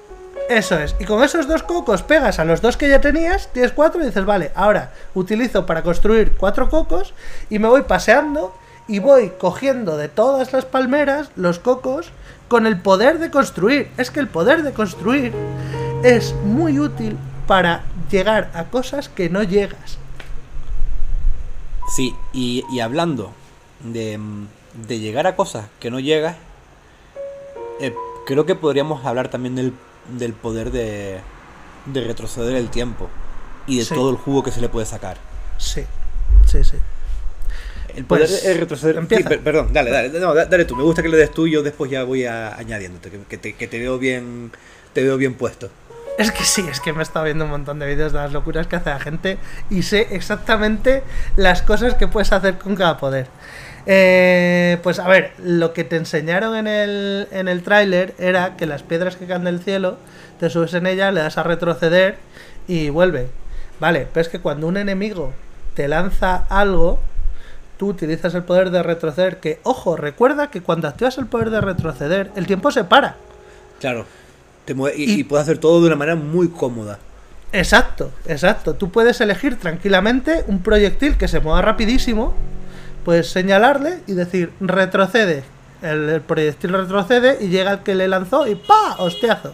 Eso 0.49 0.79
es. 0.79 0.95
Y 0.99 1.05
con 1.05 1.23
esos 1.23 1.47
dos 1.47 1.63
cocos 1.63 2.03
pegas 2.03 2.39
a 2.39 2.45
los 2.45 2.61
dos 2.61 2.77
que 2.77 2.87
ya 2.87 3.01
tenías, 3.01 3.51
tienes 3.51 3.73
cuatro 3.73 4.01
y 4.01 4.05
dices, 4.05 4.25
vale, 4.25 4.51
ahora 4.55 4.93
utilizo 5.13 5.65
para 5.65 5.83
construir 5.83 6.33
cuatro 6.37 6.69
cocos 6.69 7.13
y 7.49 7.59
me 7.59 7.67
voy 7.67 7.81
paseando 7.81 8.55
y 8.87 8.99
voy 8.99 9.33
cogiendo 9.37 9.97
de 9.97 10.07
todas 10.07 10.53
las 10.53 10.63
palmeras 10.63 11.29
los 11.35 11.59
cocos 11.59 12.11
con 12.47 12.65
el 12.65 12.79
poder 12.79 13.19
de 13.19 13.29
construir. 13.29 13.91
Es 13.97 14.09
que 14.09 14.21
el 14.21 14.27
poder 14.27 14.63
de 14.63 14.71
construir 14.71 15.33
es 16.03 16.33
muy 16.45 16.79
útil 16.79 17.17
para 17.45 17.83
llegar 18.09 18.49
a 18.53 18.65
cosas 18.65 19.09
que 19.09 19.29
no 19.29 19.43
llegas. 19.43 19.97
Sí, 21.93 22.15
y, 22.33 22.79
hablando 22.79 23.31
de, 23.81 24.19
de 24.87 24.99
llegar 24.99 25.27
a 25.27 25.35
cosas 25.35 25.67
que 25.79 25.91
no 25.91 25.99
llegas, 25.99 26.35
eh, 27.79 27.93
creo 28.25 28.45
que 28.45 28.55
podríamos 28.55 29.05
hablar 29.05 29.29
también 29.29 29.55
del, 29.55 29.73
del 30.09 30.33
poder 30.33 30.71
de, 30.71 31.19
de 31.85 32.01
retroceder 32.01 32.55
el 32.55 32.69
tiempo 32.69 33.09
y 33.65 33.79
de 33.79 33.85
Sí. 33.85 33.93
todo 33.95 34.09
el 34.11 34.17
jugo 34.17 34.43
que 34.43 34.51
se 34.51 34.61
le 34.61 34.69
puede 34.69 34.85
sacar. 34.85 35.17
Sí, 35.57 35.83
sí, 36.45 36.63
sí. 36.63 36.77
El 37.95 38.05
poder 38.05 38.27
Pues, 38.27 38.43
de 38.43 38.53
retroceder. 38.53 38.97
empieza. 38.97 39.27
per- 39.29 39.41
perdón, 39.41 39.73
dale, 39.73 39.89
dale, 39.91 40.09
no, 40.19 40.33
da- 40.33 40.45
dale 40.45 40.65
tú. 40.65 40.75
Me 40.75 40.83
gusta 40.83 41.01
que 41.01 41.09
le 41.09 41.17
des 41.17 41.31
tú 41.31 41.47
y 41.47 41.51
yo 41.51 41.63
después 41.63 41.89
ya 41.89 42.03
voy 42.03 42.25
a, 42.25 42.55
añadiéndote, 42.55 43.09
que, 43.09 43.19
que 43.23 43.37
te, 43.37 43.53
que 43.53 43.67
te 43.67 43.79
veo 43.79 43.97
bien, 43.97 44.51
te 44.93 45.03
veo 45.03 45.17
bien 45.17 45.33
puesto. 45.33 45.69
Es 46.19 46.31
que 46.31 46.43
sí, 46.43 46.65
es 46.69 46.79
que 46.79 46.93
me 46.93 46.99
he 46.99 47.03
estado 47.03 47.25
viendo 47.25 47.45
un 47.45 47.51
montón 47.51 47.77
de 47.79 47.85
vídeos 47.87 48.11
de 48.11 48.17
las 48.19 48.31
locuras 48.33 48.65
que 48.67 48.75
hace 48.75 48.89
la 48.89 48.99
gente 48.99 49.37
y 49.69 49.83
sé 49.83 50.07
exactamente 50.11 51.03
las 51.35 51.61
cosas 51.61 51.93
que 51.95 52.07
puedes 52.07 52.31
hacer 52.31 52.57
con 52.57 52.75
cada 52.75 52.97
poder. 52.97 53.27
Eh, 53.89 54.77
pues 54.83 54.99
a 54.99 55.07
ver, 55.07 55.31
lo 55.41 55.73
que 55.73 55.83
te 55.85 55.95
enseñaron 55.95 56.55
en 56.55 56.67
el, 56.67 57.27
en 57.31 57.47
el 57.47 57.63
tráiler 57.63 58.13
era 58.19 58.57
que 58.57 58.65
las 58.65 58.83
piedras 58.83 59.15
que 59.15 59.25
caen 59.25 59.45
del 59.45 59.61
cielo, 59.61 59.97
te 60.39 60.49
subes 60.49 60.73
en 60.73 60.85
ellas, 60.87 61.13
le 61.13 61.21
das 61.21 61.37
a 61.37 61.43
retroceder 61.43 62.17
y 62.67 62.89
vuelve. 62.89 63.27
Vale, 63.79 64.07
pero 64.11 64.21
es 64.21 64.29
que 64.29 64.39
cuando 64.39 64.67
un 64.67 64.75
enemigo 64.77 65.31
te 65.73 65.87
lanza 65.87 66.45
algo, 66.49 66.99
tú 67.77 67.87
utilizas 67.87 68.35
el 68.35 68.43
poder 68.43 68.71
de 68.71 68.83
retroceder, 68.83 69.39
que, 69.39 69.59
ojo, 69.63 69.95
recuerda 69.95 70.49
que 70.51 70.61
cuando 70.61 70.87
activas 70.87 71.17
el 71.17 71.27
poder 71.27 71.49
de 71.49 71.61
retroceder, 71.61 72.31
el 72.35 72.45
tiempo 72.45 72.71
se 72.71 72.83
para. 72.83 73.15
Claro. 73.79 74.05
Te 74.65 74.75
mueve- 74.75 74.97
y, 74.97 75.19
y 75.21 75.23
puedes 75.23 75.43
hacer 75.43 75.59
todo 75.59 75.79
de 75.79 75.87
una 75.87 75.95
manera 75.95 76.17
muy 76.17 76.49
cómoda. 76.49 76.99
Exacto, 77.53 78.11
exacto. 78.25 78.73
Tú 78.73 78.89
puedes 78.91 79.21
elegir 79.21 79.57
tranquilamente 79.57 80.43
un 80.47 80.59
proyectil 80.61 81.17
que 81.17 81.29
se 81.29 81.39
mueva 81.39 81.61
rapidísimo, 81.61 82.33
puedes 83.07 83.29
señalarle 83.29 83.99
y 84.05 84.11
decir 84.15 84.51
retrocede. 84.59 85.45
El, 85.81 86.09
el 86.09 86.19
proyectil 86.19 86.73
retrocede 86.73 87.37
y 87.39 87.47
llega 87.47 87.71
el 87.71 87.79
que 87.79 87.95
le 87.95 88.09
lanzó 88.09 88.45
y 88.47 88.55
¡pa! 88.55 88.95
Hostiazo. 88.97 89.53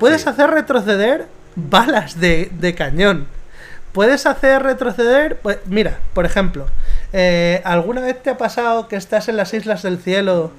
Puedes 0.00 0.22
Sí. 0.22 0.28
hacer 0.30 0.50
retroceder 0.50 1.28
balas 1.54 2.18
de, 2.18 2.50
de 2.58 2.74
cañón. 2.74 3.28
Puedes 3.92 4.26
hacer 4.26 4.64
retroceder. 4.64 5.36
Pues, 5.38 5.58
mira, 5.66 6.00
por 6.12 6.26
ejemplo, 6.26 6.66
eh, 7.12 7.62
¿alguna 7.64 8.00
vez 8.00 8.20
te 8.20 8.30
ha 8.30 8.36
pasado 8.36 8.88
que 8.88 8.96
estás 8.96 9.28
en 9.28 9.36
las 9.36 9.54
islas 9.54 9.84
del 9.84 9.98
cielo 9.98 10.50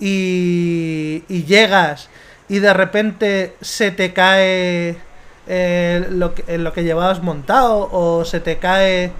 y, 0.00 1.24
y 1.30 1.44
llegas 1.44 2.10
y 2.50 2.58
de 2.58 2.74
repente 2.74 3.54
se 3.62 3.90
te 3.90 4.12
cae 4.12 4.98
eh, 5.46 6.06
lo, 6.10 6.34
que, 6.34 6.58
lo 6.58 6.74
que 6.74 6.84
llevabas 6.84 7.22
montado 7.22 7.88
o 7.90 8.26
se 8.26 8.38
te 8.40 8.58
cae 8.58 9.12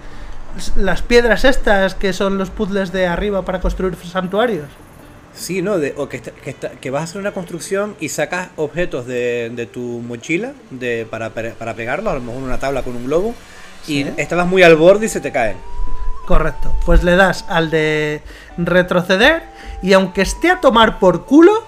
las 0.75 1.01
piedras 1.01 1.45
estas 1.45 1.95
que 1.95 2.13
son 2.13 2.37
los 2.37 2.49
puzzles 2.49 2.91
de 2.91 3.07
arriba 3.07 3.43
para 3.45 3.59
construir 3.61 3.95
santuarios? 3.95 4.67
Sí, 5.33 5.61
¿no? 5.61 5.77
De- 5.77 5.93
o 5.97 6.09
que, 6.09 6.17
está- 6.17 6.31
que, 6.31 6.49
está- 6.49 6.71
que 6.71 6.89
vas 6.91 7.01
a 7.01 7.03
hacer 7.05 7.21
una 7.21 7.31
construcción 7.31 7.95
y 7.99 8.09
sacas 8.09 8.49
objetos 8.57 9.05
de, 9.05 9.51
de 9.55 9.65
tu 9.67 9.79
mochila 9.81 10.51
de, 10.71 11.07
para, 11.09 11.29
para 11.29 11.73
pegarlos, 11.75 12.11
a 12.11 12.15
lo 12.15 12.21
mejor 12.21 12.43
una 12.43 12.59
tabla 12.59 12.81
con 12.83 12.95
un 12.95 13.05
globo, 13.05 13.33
y 13.87 14.01
estabas 14.17 14.47
muy 14.47 14.63
al 14.63 14.75
borde 14.75 15.05
y 15.05 15.09
se 15.09 15.21
te 15.21 15.31
caen. 15.31 15.57
Correcto. 16.25 16.75
Pues 16.85 17.03
le 17.03 17.15
das 17.15 17.45
al 17.47 17.69
de 17.71 18.21
retroceder 18.57 19.43
y 19.81 19.93
aunque 19.93 20.21
esté 20.21 20.49
a 20.51 20.59
tomar 20.59 20.99
por 20.99 21.25
culo, 21.25 21.63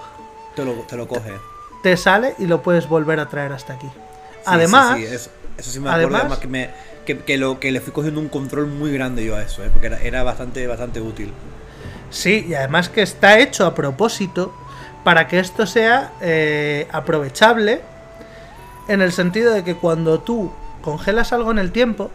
Te 0.56 0.66
lo, 0.66 0.74
te 0.82 0.98
lo 0.98 1.08
coge. 1.08 1.32
te 1.82 1.96
sale 1.98 2.36
y 2.38 2.46
lo 2.48 2.62
puedes 2.62 2.88
volver 2.90 3.20
a 3.20 3.30
traer 3.30 3.54
hasta 3.54 3.74
aquí. 3.74 3.88
Sí, 3.88 4.42
además, 4.46 4.98
sí, 4.98 5.08
sí, 5.08 5.14
eso, 5.16 5.30
eso 5.62 5.72
sí 5.72 5.80
me 5.80 5.90
acuerdo, 5.90 6.08
además- 6.18 6.22
además 6.22 6.40
que, 6.40 6.48
me, 6.48 6.70
que, 7.06 7.18
que 7.20 7.38
lo, 7.38 7.60
que 7.60 7.72
le 7.72 7.80
fui 7.82 7.94
cogiendo 7.94 8.20
un 8.20 8.28
control 8.30 8.68
muy 8.68 8.92
grande 8.92 9.24
yo 9.26 9.36
a 9.36 9.42
eso, 9.44 9.64
¿eh? 9.64 9.70
porque 9.72 9.88
era, 9.88 10.00
era 10.02 10.24
bastante, 10.24 10.68
bastante 10.68 11.00
útil. 11.02 11.32
sí, 12.10 12.46
y 12.50 12.54
además 12.54 12.90
que 12.90 13.02
está 13.02 13.40
hecho 13.40 13.66
a 13.66 13.74
propósito 13.74 14.54
para 15.04 15.28
que 15.28 15.40
esto 15.40 15.66
sea 15.66 16.12
eh, 16.22 16.88
aprovechable 16.92 17.82
en 18.88 19.02
el 19.02 19.12
sentido 19.12 19.52
de 19.54 19.64
que 19.64 19.76
cuando 19.76 20.20
tú 20.20 20.52
congelas 20.82 21.34
algo 21.34 21.52
en 21.52 21.58
el 21.60 21.72
tiempo, 21.72 22.12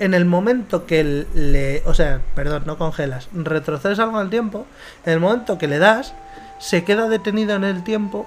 en 0.00 0.12
el 0.14 0.24
momento 0.24 0.86
que 0.86 1.04
le... 1.34 1.82
O 1.86 1.94
sea, 1.94 2.20
perdón, 2.34 2.64
no 2.66 2.78
congelas, 2.78 3.28
retrocedes 3.32 3.98
algo 4.00 4.16
en 4.18 4.24
el 4.24 4.30
tiempo, 4.30 4.66
en 5.06 5.12
el 5.12 5.20
momento 5.20 5.56
que 5.58 5.68
le 5.68 5.78
das, 5.78 6.14
se 6.58 6.82
queda 6.84 7.08
detenido 7.08 7.54
en 7.54 7.62
el 7.64 7.84
tiempo 7.84 8.26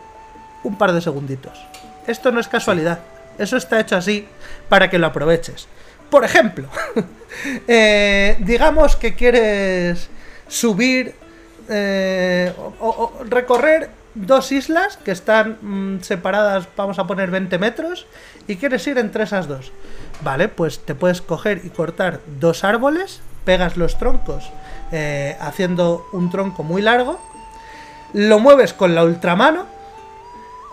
un 0.64 0.78
par 0.78 0.94
de 0.94 1.02
segunditos. 1.02 1.58
Esto 2.08 2.32
no 2.32 2.40
es 2.40 2.48
casualidad, 2.48 3.00
eso 3.38 3.58
está 3.58 3.80
hecho 3.80 3.96
así 3.96 4.28
para 4.70 4.90
que 4.90 4.98
lo 4.98 5.08
aproveches. 5.08 5.68
Por 6.10 6.24
ejemplo, 6.24 6.70
eh, 7.68 8.38
digamos 8.40 8.96
que 8.96 9.16
quieres 9.16 10.10
subir 10.48 11.16
eh, 11.70 12.54
o, 12.80 13.14
recorrer 13.30 13.90
dos 14.16 14.52
islas 14.52 14.98
que 14.98 15.12
están 15.12 15.58
mm, 15.62 16.02
separadas, 16.02 16.68
vamos 16.76 16.98
a 16.98 17.06
poner 17.06 17.30
20 17.30 17.58
metros, 17.60 18.08
y 18.48 18.56
quieres 18.56 18.86
ir 18.88 18.98
entre 18.98 19.24
esas 19.24 19.48
dos. 19.48 19.72
Vale, 20.22 20.48
pues 20.48 20.80
te 20.80 20.96
puedes 20.96 21.22
coger 21.22 21.62
y 21.64 21.70
cortar 21.70 22.22
dos 22.40 22.64
árboles, 22.64 23.22
pegas 23.46 23.78
los 23.78 23.98
troncos 23.98 24.50
eh, 24.92 25.38
haciendo 25.40 26.08
un 26.14 26.32
tronco 26.32 26.64
muy 26.64 26.82
largo, 26.82 27.20
lo 28.14 28.40
mueves 28.40 28.74
con 28.74 28.96
la 28.96 29.04
ultramano, 29.04 29.66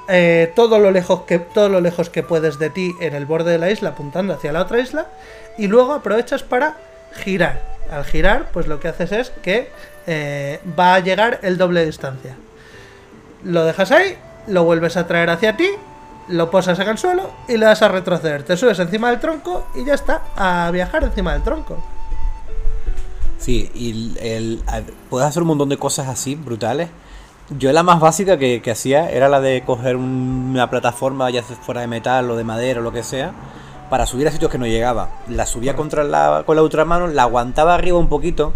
eh, 0.08 0.52
todo, 0.54 0.78
lo 0.78 0.90
lejos 0.90 1.22
que, 1.22 1.38
todo 1.38 1.68
lo 1.68 1.80
lejos 1.80 2.10
que 2.10 2.22
puedes 2.22 2.58
de 2.58 2.70
ti 2.70 2.94
en 3.00 3.14
el 3.14 3.26
borde 3.26 3.52
de 3.52 3.58
la 3.58 3.70
isla, 3.70 3.90
apuntando 3.90 4.34
hacia 4.34 4.52
la 4.52 4.62
otra 4.62 4.78
isla, 4.80 5.06
y 5.58 5.66
luego 5.66 5.92
aprovechas 5.92 6.42
para 6.42 6.76
girar. 7.14 7.62
Al 7.90 8.04
girar, 8.04 8.48
pues 8.52 8.66
lo 8.66 8.80
que 8.80 8.88
haces 8.88 9.12
es 9.12 9.30
que 9.42 9.70
eh, 10.06 10.60
va 10.78 10.94
a 10.94 11.00
llegar 11.00 11.40
el 11.42 11.58
doble 11.58 11.80
de 11.80 11.86
distancia. 11.86 12.36
Lo 13.44 13.64
dejas 13.64 13.90
ahí, 13.92 14.16
lo 14.46 14.64
vuelves 14.64 14.96
a 14.96 15.06
traer 15.06 15.30
hacia 15.30 15.56
ti, 15.56 15.68
lo 16.28 16.50
posas 16.50 16.78
en 16.78 16.88
el 16.88 16.96
suelo 16.98 17.30
y 17.46 17.58
le 17.58 17.66
das 17.66 17.82
a 17.82 17.88
retroceder. 17.88 18.42
Te 18.42 18.56
subes 18.56 18.78
encima 18.78 19.10
del 19.10 19.20
tronco 19.20 19.66
y 19.74 19.84
ya 19.84 19.94
está, 19.94 20.22
a 20.36 20.70
viajar 20.72 21.04
encima 21.04 21.34
del 21.34 21.42
tronco. 21.42 21.82
Sí, 23.38 23.70
y 23.74 23.90
el, 24.16 24.62
el- 24.72 24.94
puedes 25.10 25.28
hacer 25.28 25.42
un 25.42 25.48
montón 25.48 25.68
de 25.68 25.76
cosas 25.76 26.08
así, 26.08 26.34
brutales. 26.34 26.88
Yo 27.50 27.72
la 27.72 27.82
más 27.82 28.00
básica 28.00 28.38
que, 28.38 28.62
que 28.62 28.70
hacía 28.70 29.10
era 29.10 29.28
la 29.28 29.40
de 29.40 29.62
coger 29.64 29.96
un- 29.96 30.50
una 30.52 30.70
plataforma, 30.70 31.28
ya 31.30 31.42
fuera 31.42 31.82
de 31.82 31.86
metal 31.86 32.30
o 32.30 32.36
de 32.36 32.44
madera 32.44 32.80
o 32.80 32.82
lo 32.82 32.92
que 32.92 33.02
sea, 33.02 33.32
para 33.90 34.06
subir 34.06 34.26
a 34.26 34.32
sitios 34.32 34.50
que 34.50 34.58
no 34.58 34.66
llegaba. 34.66 35.10
La 35.28 35.44
subía 35.46 35.76
contra 35.76 36.04
la, 36.04 36.42
con 36.46 36.56
la 36.56 36.62
ultramano, 36.62 37.06
la 37.06 37.22
aguantaba 37.24 37.74
arriba 37.74 37.98
un 37.98 38.08
poquito, 38.08 38.54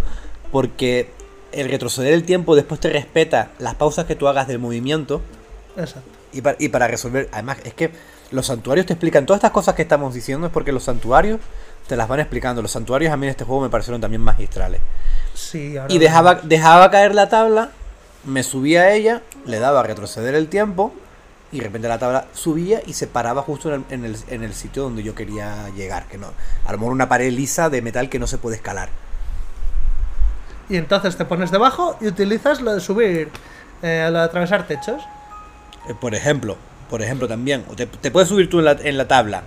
porque 0.51 1.11
el 1.53 1.69
retroceder 1.71 2.15
el 2.15 2.25
tiempo 2.25 2.57
después 2.57 2.81
te 2.81 2.89
respeta 2.91 3.51
las 3.59 3.75
pausas 3.75 4.07
que 4.07 4.17
tú 4.17 4.27
hagas 4.27 4.49
del 4.49 4.59
movimiento. 4.59 5.21
Exacto. 5.77 6.09
Y 6.33 6.41
para, 6.41 6.57
y 6.59 6.69
para 6.69 6.89
resolver, 6.89 7.29
además, 7.33 7.59
es 7.65 7.75
que 7.75 7.91
los 8.31 8.47
santuarios 8.47 8.87
te 8.87 8.95
explican 8.95 9.27
todas 9.27 9.39
estas 9.39 9.53
cosas 9.53 9.75
que 9.75 9.83
estamos 9.83 10.15
diciendo, 10.15 10.47
es 10.47 10.53
porque 10.53 10.73
los 10.73 10.85
santuarios 10.85 11.41
te 11.87 11.97
las 11.97 12.09
van 12.09 12.21
explicando. 12.21 12.61
Los 12.63 12.71
santuarios 12.73 13.13
a 13.13 13.17
mí 13.17 13.27
en 13.27 13.31
este 13.31 13.45
juego 13.45 13.63
me 13.63 13.69
parecieron 13.71 14.01
también 14.01 14.23
magistrales. 14.23 14.81
Sí, 15.35 15.77
ahora 15.77 15.93
Y 15.93 15.99
dejaba, 15.99 16.35
dejaba 16.43 16.91
caer 16.91 17.15
la 17.15 17.29
tabla, 17.31 17.71
me 18.25 18.43
subía 18.43 18.83
a 18.83 18.93
ella, 18.93 19.23
le 19.47 19.59
daba 19.59 19.81
a 19.81 19.83
retroceder 19.83 20.35
el 20.35 20.49
tiempo, 20.49 20.93
y 21.51 21.59
de 21.59 21.65
repente 21.65 21.89
la 21.89 21.99
tabla 21.99 22.27
subía 22.35 22.83
y 22.87 22.93
se 22.93 23.07
paraba 23.07 23.43
justo 23.43 23.73
en 23.73 23.85
el, 23.89 23.95
en 23.95 24.05
el, 24.05 24.17
en 24.29 24.43
el 24.43 24.53
sitio 24.53 24.83
donde 24.83 25.03
yo 25.03 25.15
quería 25.15 25.69
llegar. 25.71 26.07
Que 26.07 26.19
no, 26.19 26.33
a 26.67 26.73
lo 26.73 26.79
mejor 26.79 26.93
una 26.93 27.09
pared 27.09 27.33
lisa 27.33 27.71
de 27.71 27.81
metal 27.81 28.09
que 28.09 28.19
no 28.19 28.27
se 28.27 28.39
puede 28.39 28.57
escalar. 28.57 28.91
Y 30.69 30.77
entonces 30.77 31.17
te 31.17 31.25
pones 31.25 31.51
debajo 31.51 31.97
y 32.01 32.09
utilizas 32.09 32.61
lo 32.61 32.75
de 32.75 32.81
subir, 32.81 33.31
eh, 33.83 34.09
lo 34.13 34.19
de 34.19 34.25
atravesar 34.25 34.67
techos. 34.67 35.03
Eh, 35.89 35.95
por 35.99 36.15
ejemplo, 36.15 36.59
por 36.91 37.01
ejemplo 37.01 37.27
también, 37.27 37.65
te, 37.77 37.87
te 37.87 38.11
puedes 38.11 38.29
subir 38.29 38.51
tú 38.51 38.59
en 38.59 38.67
la, 38.67 38.73
en 38.73 38.99
la 38.99 39.09
tabla 39.09 39.45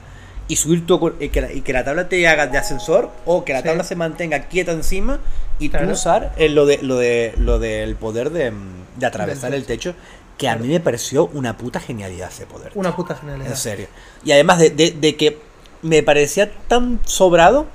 y 0.52 0.56
subir 0.58 0.86
tú 0.86 0.99
con- 0.99 1.16
y 1.20 1.30
que, 1.30 1.41
la, 1.41 1.52
y 1.54 1.62
que 1.62 1.72
la 1.74 1.84
tabla 1.86 2.10
te 2.10 2.28
haga 2.28 2.47
de 2.47 2.58
ascensor 2.58 3.10
o 3.26 3.45
que 3.45 3.54
la 3.54 3.60
Sí. 3.60 3.66
tabla 3.66 3.84
se 3.84 3.95
mantenga 3.95 4.47
quieta 4.49 4.72
encima 4.74 5.20
y 5.60 5.70
tú 5.70 5.78
Claro. 5.78 5.93
usar 5.93 6.34
eh, 6.38 6.49
lo 6.49 6.66
de 6.66 6.80
lo 6.82 6.97
de 6.97 7.34
lo 7.38 7.60
del 7.60 7.95
poder 7.95 8.32
de, 8.32 8.52
mm, 8.52 8.99
de 8.99 9.06
atravesar 9.06 9.54
el 9.54 9.66
techo 9.66 9.93
que 10.38 10.49
a 10.49 10.56
mí 10.56 10.68
me 10.68 10.80
pareció 10.80 11.28
una 11.34 11.56
puta 11.56 11.80
genialidad 11.80 12.30
ese 12.30 12.45
poder. 12.47 12.72
Una 12.76 12.95
puta 12.95 13.16
genialidad. 13.16 13.49
En 13.52 13.56
serio. 13.58 13.88
Y 14.26 14.32
además 14.32 14.58
de, 14.60 14.72
de- 14.72 14.91
de 14.91 15.16
que 15.16 15.38
me 15.84 16.02
parecía 16.04 16.52
tan 16.68 16.99
sobrado 17.06 17.68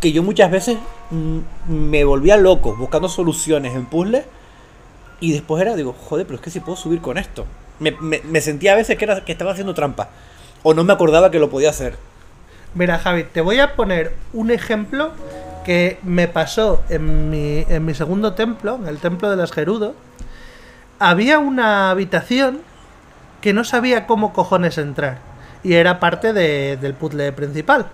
que 0.00 0.10
yo 0.12 0.22
muchas 0.22 0.50
veces 0.50 0.76
mm, 1.10 1.38
me 1.68 2.04
volvía 2.04 2.36
loco 2.36 2.74
buscando 2.76 3.08
soluciones 3.08 3.74
en 3.74 3.86
puzzles 3.86 4.24
y 5.20 5.32
después 5.32 5.60
era, 5.62 5.74
digo, 5.76 5.92
joder, 6.08 6.26
pero 6.26 6.36
es 6.36 6.42
que 6.42 6.50
si 6.50 6.60
puedo 6.60 6.76
subir 6.76 7.00
con 7.00 7.18
esto. 7.18 7.44
Me, 7.78 7.90
me- 7.92 8.20
me 8.24 8.40
sentía 8.40 8.72
a 8.72 8.76
veces 8.76 8.96
que, 8.96 9.04
era, 9.04 9.24
que 9.24 9.32
estaba 9.32 9.52
haciendo 9.52 9.74
trampa. 9.74 10.08
O 10.64 10.74
no 10.74 10.82
me 10.84 10.92
acordaba 10.92 11.30
que 11.30 11.38
lo 11.38 11.50
podía 11.50 11.70
hacer. 11.70 11.96
Mira, 12.78 12.98
Javi, 13.00 13.24
te 13.24 13.40
voy 13.40 13.58
a 13.58 13.74
poner 13.74 14.14
un 14.32 14.52
ejemplo 14.52 15.10
que 15.64 15.98
me 16.04 16.28
pasó 16.28 16.80
en 16.88 17.28
mi, 17.28 17.64
en 17.68 17.84
mi 17.84 17.92
segundo 17.92 18.34
templo, 18.34 18.76
en 18.76 18.86
el 18.86 18.98
templo 18.98 19.28
de 19.30 19.36
las 19.36 19.50
Gerudo. 19.50 19.94
Había 21.00 21.40
una 21.40 21.90
habitación 21.90 22.60
que 23.40 23.52
no 23.52 23.64
sabía 23.64 24.06
cómo 24.06 24.32
cojones 24.32 24.78
entrar. 24.78 25.18
Y 25.64 25.74
era 25.74 25.98
parte 25.98 26.32
de- 26.32 26.76
del 26.80 26.94
puzzle 26.94 27.32
principal. 27.32 27.86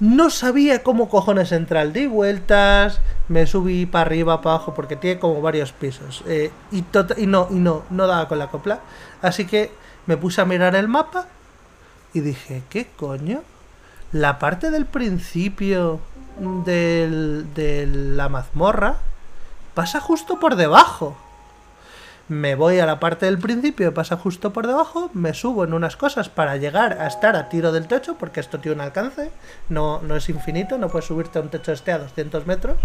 No 0.00 0.28
sabía 0.30 0.82
cómo 0.82 1.08
cojones 1.08 1.52
entrar. 1.52 1.92
Di 1.92 2.06
vueltas, 2.06 3.00
me 3.28 3.46
subí 3.46 3.86
para 3.86 4.06
arriba, 4.06 4.42
para 4.42 4.56
abajo, 4.56 4.74
porque 4.74 4.96
tiene 4.96 5.20
como 5.20 5.40
varios 5.40 5.70
pisos. 5.70 6.24
eh, 6.26 6.50
y, 6.72 6.82
tot- 6.82 7.16
y 7.16 7.28
no, 7.28 7.46
y 7.48 7.54
no, 7.54 7.84
no 7.90 8.08
daba 8.08 8.26
con 8.26 8.40
la 8.40 8.48
copla. 8.48 8.80
Así 9.22 9.46
que 9.46 9.70
me 10.06 10.16
puse 10.16 10.40
a 10.40 10.44
mirar 10.46 10.74
el 10.74 10.88
mapa 10.88 11.26
y 12.12 12.18
dije, 12.20 12.64
¿qué 12.68 12.88
coño? 12.96 13.42
La 14.12 14.38
parte 14.38 14.70
del 14.70 14.86
principio 14.86 16.00
del- 16.64 17.46
de 17.54 17.86
la 17.86 18.28
mazmorra 18.28 18.96
pasa 19.74 20.00
justo 20.00 20.38
por 20.38 20.56
debajo. 20.56 21.16
me 22.28 22.54
voy 22.54 22.78
a 22.78 22.86
la 22.86 22.98
parte 22.98 23.26
del 23.26 23.36
principio 23.36 23.92
pasa 23.92 24.16
justo 24.16 24.54
por 24.54 24.66
debajo, 24.66 25.10
me 25.12 25.34
subo 25.34 25.64
en 25.64 25.74
unas 25.74 25.96
cosas 25.96 26.30
para 26.30 26.56
llegar 26.56 26.98
a 26.98 27.06
estar 27.06 27.36
a 27.36 27.50
tiro 27.50 27.72
del 27.72 27.88
techo, 27.88 28.14
porque 28.16 28.40
esto 28.40 28.58
tiene 28.58 28.76
un 28.76 28.80
alcance, 28.80 29.30
no, 29.68 30.00
no 30.00 30.16
es 30.16 30.28
infinito, 30.30 30.78
no 30.78 30.88
puedes 30.88 31.04
subirte 31.06 31.38
a 31.38 31.42
un 31.42 31.50
techo 31.50 31.72
este 31.72 31.92
a 31.92 31.98
200 31.98 32.46
metros. 32.46 32.76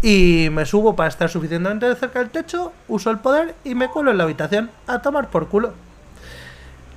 Y 0.00 0.48
me 0.52 0.64
subo 0.64 0.96
para 0.96 1.08
estar 1.10 1.28
suficientemente 1.28 1.94
cerca 1.96 2.20
del 2.20 2.30
techo, 2.30 2.72
uso 2.88 3.10
el 3.10 3.18
poder 3.18 3.54
y 3.64 3.74
me 3.74 3.88
cuelo 3.90 4.10
en 4.12 4.16
la 4.18 4.24
habitación 4.24 4.70
a 4.86 5.02
tomar 5.02 5.28
por 5.28 5.48
culo. 5.48 5.74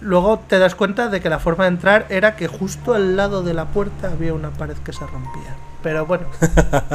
Luego 0.01 0.39
te 0.47 0.59
das 0.59 0.75
cuenta 0.75 1.07
de 1.09 1.21
que 1.21 1.29
la 1.29 1.39
forma 1.39 1.63
de 1.63 1.69
entrar 1.69 2.05
era 2.09 2.35
que 2.35 2.47
justo 2.47 2.93
al 2.93 3.15
lado 3.15 3.43
de 3.43 3.53
la 3.53 3.65
puerta 3.65 4.09
había 4.09 4.33
una 4.33 4.51
pared 4.51 4.75
que 4.77 4.93
se 4.93 5.05
rompía. 5.05 5.55
Pero 5.81 6.05
bueno. 6.05 6.25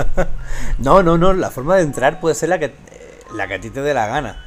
no, 0.79 1.03
no, 1.03 1.17
no, 1.17 1.33
la 1.33 1.51
forma 1.51 1.77
de 1.77 1.83
entrar 1.83 2.21
puede 2.21 2.35
ser 2.35 2.51
la 2.51 2.59
que, 2.59 2.75
la 3.35 3.49
que 3.49 3.55
a 3.55 3.61
ti 3.61 3.71
te 3.71 3.81
dé 3.81 3.95
la 3.95 4.07
gana. 4.07 4.45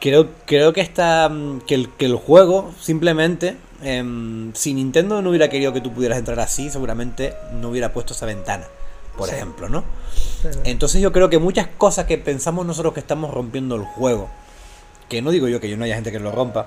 Creo, 0.00 0.28
creo 0.46 0.72
que, 0.72 0.80
está, 0.80 1.28
mm, 1.28 1.62
que, 1.62 1.74
el, 1.74 1.88
que 1.90 2.06
el 2.06 2.16
juego 2.16 2.72
simplemente, 2.80 3.56
em, 3.82 4.52
si 4.54 4.74
Nintendo 4.74 5.22
no 5.22 5.30
hubiera 5.30 5.48
querido 5.48 5.72
que 5.72 5.80
tú 5.80 5.92
pudieras 5.92 6.18
entrar 6.18 6.38
así, 6.40 6.70
seguramente 6.70 7.34
no 7.52 7.68
hubiera 7.68 7.92
puesto 7.92 8.12
esa 8.12 8.26
ventana, 8.26 8.66
por 9.16 9.28
ejemplo, 9.28 9.68
¿no? 9.68 9.84
Entonces 10.64 11.00
yo 11.00 11.12
creo 11.12 11.30
que 11.30 11.38
muchas 11.38 11.68
cosas 11.78 12.06
que 12.06 12.18
pensamos 12.18 12.66
nosotros 12.66 12.94
que 12.94 13.00
estamos 13.00 13.32
rompiendo 13.32 13.76
el 13.76 13.82
juego, 13.82 14.28
que 15.08 15.22
no 15.22 15.30
digo 15.30 15.46
yo 15.48 15.60
que 15.60 15.70
yo 15.70 15.76
no 15.76 15.84
haya 15.84 15.94
gente 15.94 16.10
que 16.10 16.18
lo 16.18 16.32
rompa, 16.32 16.66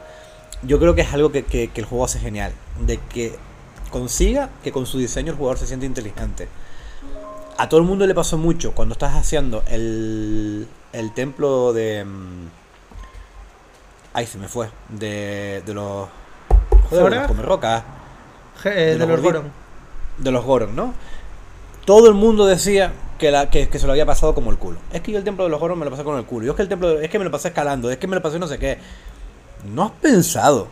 yo 0.65 0.79
creo 0.79 0.95
que 0.95 1.01
es 1.01 1.13
algo 1.13 1.31
que, 1.31 1.43
que 1.43 1.71
el 1.75 1.85
juego 1.85 2.05
hace 2.05 2.19
genial, 2.19 2.53
de 2.85 2.97
que 2.97 3.35
consiga 3.91 4.49
que 4.63 4.71
con 4.71 4.85
su 4.85 4.97
diseño 4.97 5.31
el 5.31 5.37
jugador 5.37 5.57
se 5.57 5.67
siente 5.67 5.85
inteligente. 5.85 6.47
A 7.57 7.69
todo 7.69 7.79
el 7.79 7.85
mundo 7.85 8.05
le 8.05 8.13
pasó 8.13 8.37
mucho 8.37 8.73
cuando 8.73 8.93
estás 8.93 9.15
haciendo 9.15 9.63
el, 9.67 10.67
el 10.91 11.13
templo 11.13 11.71
de... 11.71 12.03
Mm, 12.03 12.47
Ahí 14.15 14.25
se 14.25 14.37
me 14.37 14.47
fue. 14.47 14.69
De, 14.87 15.61
de 15.65 15.73
los. 15.73 16.07
Joder, 16.89 17.09
de 17.09 17.15
los 17.17 17.27
come 17.27 17.43
rocas. 17.43 17.83
Eh, 18.63 18.69
de, 18.69 18.97
de, 18.97 19.07
los, 19.07 19.21
Goron. 19.21 19.51
De 20.17 20.31
los 20.31 20.45
Goron, 20.45 20.73
¿no? 20.73 20.93
Todo 21.83 22.07
el 22.07 22.13
mundo 22.13 22.45
decía 22.45 22.93
que, 23.19 23.29
la, 23.29 23.49
que, 23.49 23.67
que, 23.67 23.77
se 23.77 23.85
lo 23.85 23.91
había 23.91 24.05
pasado 24.05 24.33
como 24.33 24.51
el 24.51 24.57
culo. 24.57 24.79
Es 24.93 25.01
que 25.01 25.11
yo 25.11 25.17
el 25.17 25.25
templo 25.25 25.43
de 25.43 25.49
los 25.49 25.59
Goron 25.59 25.77
me 25.77 25.83
lo 25.83 25.91
pasé 25.91 26.05
con 26.05 26.17
el 26.17 26.23
culo. 26.23 26.45
Yo 26.45 26.53
es 26.53 26.55
que 26.55 26.61
el 26.61 26.69
templo. 26.69 26.97
Es 26.97 27.09
que 27.09 27.19
me 27.19 27.25
lo 27.25 27.31
pasé 27.31 27.49
escalando. 27.49 27.91
Es 27.91 27.97
que 27.97 28.07
me 28.07 28.15
lo 28.15 28.21
pasé 28.21 28.39
no 28.39 28.47
sé 28.47 28.57
qué. 28.57 28.77
¿No 29.63 29.83
has 29.83 29.91
pensado 29.91 30.67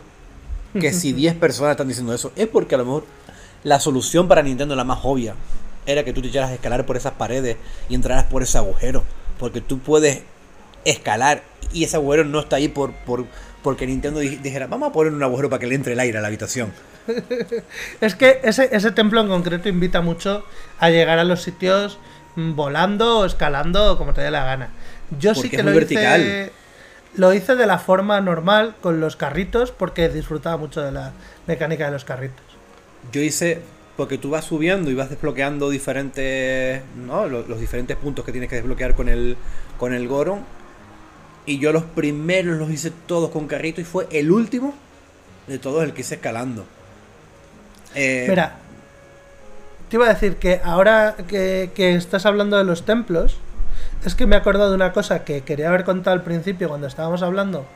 que 0.78 0.92
si 0.92 1.12
10 1.12 1.36
personas 1.36 1.72
están 1.72 1.88
diciendo 1.88 2.14
eso? 2.14 2.32
Es 2.36 2.48
porque 2.48 2.74
a 2.74 2.78
lo 2.78 2.84
mejor 2.84 3.06
la 3.62 3.80
solución 3.80 4.28
para 4.28 4.42
Nintendo, 4.42 4.76
la 4.76 4.84
más 4.84 5.00
obvia, 5.02 5.34
era 5.86 6.04
que 6.04 6.12
tú 6.12 6.22
te 6.22 6.28
echaras 6.28 6.50
a 6.50 6.54
escalar 6.54 6.86
por 6.86 6.96
esas 6.96 7.12
paredes 7.12 7.56
y 7.88 7.94
entraras 7.94 8.24
por 8.24 8.42
ese 8.42 8.58
agujero. 8.58 9.04
Porque 9.38 9.60
tú 9.60 9.78
puedes 9.78 10.22
escalar 10.84 11.42
y 11.72 11.84
ese 11.84 11.96
agujero 11.96 12.24
no 12.24 12.40
está 12.40 12.56
ahí 12.56 12.68
por, 12.68 12.92
por 12.92 13.26
porque 13.62 13.86
Nintendo 13.86 14.20
dijera, 14.20 14.66
vamos 14.66 14.90
a 14.90 14.92
poner 14.92 15.12
un 15.12 15.22
agujero 15.22 15.48
para 15.48 15.58
que 15.58 15.66
le 15.66 15.74
entre 15.74 15.94
el 15.94 16.00
aire 16.00 16.18
a 16.18 16.20
la 16.20 16.28
habitación. 16.28 16.72
es 18.00 18.14
que 18.14 18.40
ese, 18.44 18.68
ese 18.72 18.90
templo 18.92 19.20
en 19.22 19.28
concreto 19.28 19.68
invita 19.70 20.02
mucho 20.02 20.44
a 20.78 20.90
llegar 20.90 21.18
a 21.18 21.24
los 21.24 21.42
sitios 21.42 21.98
volando 22.36 23.20
o 23.20 23.24
escalando 23.24 23.96
como 23.96 24.12
te 24.12 24.20
dé 24.20 24.30
la 24.30 24.44
gana. 24.44 24.68
Yo 25.18 25.34
sí 25.34 25.48
que 25.48 25.62
lo 25.62 25.78
hice, 25.80 26.52
lo 27.16 27.32
hice 27.32 27.54
de 27.56 27.66
la 27.66 27.78
forma 27.78 28.20
normal 28.20 28.74
con 28.80 29.00
los 29.00 29.16
carritos 29.16 29.70
porque 29.70 30.08
disfrutaba 30.08 30.56
mucho 30.56 30.80
de 30.82 30.92
la 30.92 31.12
mecánica 31.46 31.86
de 31.86 31.92
los 31.92 32.04
carritos. 32.04 32.44
Yo 33.12 33.20
hice 33.20 33.60
porque 33.96 34.18
tú 34.18 34.30
vas 34.30 34.44
subiendo 34.44 34.90
y 34.90 34.94
vas 34.94 35.10
desbloqueando 35.10 35.70
diferentes, 35.70 36.82
¿no? 36.96 37.26
los, 37.28 37.48
los 37.48 37.60
diferentes 37.60 37.96
puntos 37.96 38.24
que 38.24 38.32
tienes 38.32 38.50
que 38.50 38.56
desbloquear 38.56 38.94
con 38.94 39.08
el 39.08 39.36
con 39.78 39.94
el 39.94 40.08
Goron 40.08 40.40
y 41.46 41.58
yo 41.58 41.72
los 41.72 41.84
primeros 41.84 42.58
los 42.58 42.70
hice 42.70 42.90
todos 43.06 43.30
con 43.30 43.46
carrito 43.46 43.80
y 43.80 43.84
fue 43.84 44.06
el 44.10 44.30
último 44.30 44.74
de 45.46 45.58
todos 45.58 45.84
el 45.84 45.92
que 45.92 46.00
hice 46.00 46.16
escalando. 46.16 46.64
Eh, 47.94 48.26
Mira, 48.28 48.56
te 49.88 49.96
iba 49.96 50.06
a 50.06 50.14
decir 50.14 50.36
que 50.36 50.60
ahora 50.64 51.16
que, 51.28 51.70
estás 51.76 52.26
hablando 52.26 52.56
de 52.56 52.64
los 52.64 52.84
templos, 52.84 53.36
es 54.04 54.14
que 54.14 54.26
me 54.26 54.36
he 54.36 54.38
acordado 54.38 54.70
de 54.70 54.76
una 54.76 54.92
cosa 54.92 55.24
que 55.24 55.42
quería 55.42 55.68
haber 55.68 55.84
contado 55.84 56.14
al 56.14 56.22
principio 56.22 56.68
cuando 56.68 56.86
estábamos 56.86 57.22
hablando 57.22 57.66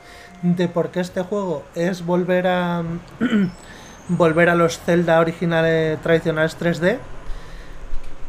de 0.43 0.69
por 0.69 0.91
qué 0.91 1.01
este 1.01 1.23
juego 1.23 1.65
es 1.75 2.05
volver 2.05 2.47
a 2.47 2.83
volver 4.09 4.49
a 4.49 4.55
los 4.55 4.79
Zelda 4.79 5.21
originales 5.21 6.01
tradicionales 6.03 6.59
3D. 6.59 6.99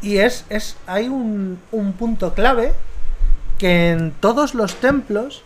Y 0.01 0.17
es, 0.17 0.45
es 0.49 0.77
hay 0.87 1.07
un, 1.07 1.59
un 1.71 1.93
punto 1.93 2.33
clave 2.33 2.73
que 3.57 3.91
en 3.91 4.11
todos 4.11 4.53
los 4.55 4.75
templos 4.75 5.43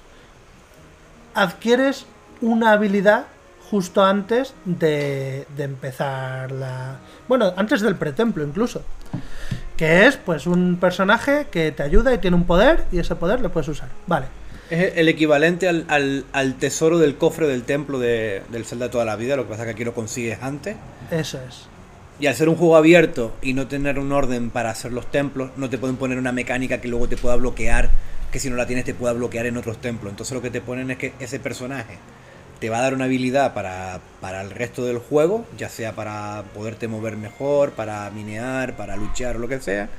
adquieres 1.34 2.06
una 2.42 2.74
habilidad 2.74 3.26
justo 3.74 4.04
antes 4.06 4.54
de, 4.66 5.48
empezar 5.58 6.52
la... 6.52 6.98
Bueno, 7.28 7.54
antes 7.58 7.82
del 7.82 7.96
pretemplo 7.96 8.44
incluso. 8.44 8.84
Que 9.78 10.06
es 10.06 10.18
pues 10.18 10.48
un 10.48 10.78
personaje 10.80 11.48
que 11.52 11.72
te 11.72 11.84
ayuda 11.84 12.14
y 12.14 12.20
tiene 12.20 12.36
un 12.36 12.46
poder 12.46 12.86
y 12.92 13.00
ese 13.00 13.16
poder 13.16 13.42
lo 13.42 13.52
puedes 13.52 13.68
usar. 13.68 13.90
Vale. 14.08 14.28
Es 14.70 14.94
el 14.96 15.10
equivalente 15.10 15.68
al, 15.68 16.26
al, 16.32 16.56
tesoro 16.56 16.98
del 16.98 17.16
cofre 17.18 17.48
del 17.48 17.64
templo 17.64 18.00
de, 18.00 18.44
del 18.50 18.66
Zelda 18.66 18.90
toda 18.90 19.06
la 19.06 19.16
vida, 19.16 19.36
lo 19.36 19.44
que 19.44 19.50
pasa 19.50 19.64
es 19.64 19.66
que 19.68 19.72
aquí 19.72 19.84
lo 19.84 19.94
consigues 19.94 20.42
antes. 20.42 20.78
Eso 21.12 21.40
es. 21.48 21.68
Y 22.20 22.28
al 22.28 22.36
ser 22.36 22.48
un 22.48 22.56
juego 22.56 22.78
abierto 22.78 23.34
y 23.42 23.54
no 23.54 23.68
tener 23.68 24.00
un 24.00 24.12
orden 24.12 24.50
para 24.50 24.70
hacer 24.70 24.94
los 24.94 25.12
templos, 25.12 25.52
no 25.58 25.70
te 25.70 25.78
pueden 25.78 25.98
poner 25.98 26.18
una 26.18 26.32
mecánica 26.32 26.80
que 26.80 26.88
luego 26.88 27.10
te 27.10 27.18
pueda 27.18 27.36
bloquear, 27.36 27.90
que 28.32 28.40
si 28.40 28.50
no 28.50 28.56
la 28.56 28.66
tienes 28.66 28.86
te 28.86 28.94
pueda 28.94 29.14
bloquear 29.14 29.46
en 29.46 29.58
otros 29.58 29.80
templos. 29.80 30.12
Entonces 30.12 30.34
lo 30.34 30.42
que 30.42 30.50
te 30.50 30.62
ponen 30.62 30.92
es 30.92 30.98
que 30.98 31.14
ese 31.20 31.40
personaje 31.40 31.98
te 32.64 32.70
va 32.70 32.78
a 32.78 32.82
dar 32.82 32.94
una 32.94 33.04
habilidad 33.04 33.54
para, 33.54 34.00
para 34.22 34.40
el 34.40 34.50
resto 34.50 34.86
del 34.86 34.98
juego, 34.98 35.46
ya 35.58 35.68
sea 35.68 35.92
para 35.92 36.46
poderte 36.54 36.88
mover 36.88 37.18
mejor, 37.18 37.72
para 37.72 38.10
minear, 38.12 38.78
para 38.78 38.96
luchar 38.96 39.36
lo 39.36 39.50
que 39.50 39.60
sea. 39.60 39.90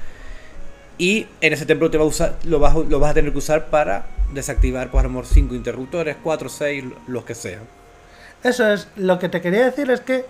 Y 0.97 1.27
en 1.43 1.53
ese 1.53 1.67
templo 1.67 1.91
te 1.91 1.99
va 1.99 2.05
a 2.05 2.07
usar, 2.07 2.39
lo, 2.45 2.61
vas, 2.61 2.75
lo 2.75 2.99
vas 3.01 3.11
a 3.11 3.15
tener 3.15 3.33
que 3.33 3.37
usar 3.37 3.67
para 3.67 4.07
desactivar, 4.33 4.91
por 4.91 5.05
amor, 5.05 5.27
5 5.27 5.55
interruptores, 5.55 6.17
4, 6.23 6.49
6, 6.49 6.85
los 7.07 7.27
que 7.27 7.35
sean. 7.35 7.65
Eso 8.43 8.73
es, 8.73 8.89
lo 8.97 9.19
que 9.19 9.29
te 9.29 9.43
quería 9.43 9.67
decir 9.67 9.91
es 9.91 10.01
que 10.01 10.25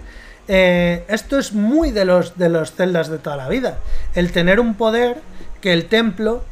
eh, 0.49 1.05
esto 1.07 1.39
es 1.39 1.53
muy 1.53 1.93
de 1.93 2.05
los, 2.05 2.37
de 2.37 2.49
los 2.49 2.73
celdas 2.73 3.11
de 3.11 3.19
toda 3.19 3.37
la 3.37 3.49
vida. 3.49 3.79
El 4.17 4.33
tener 4.33 4.59
un 4.59 4.75
poder 4.75 5.19
que 5.61 5.73
el 5.73 5.87
templo 5.87 6.43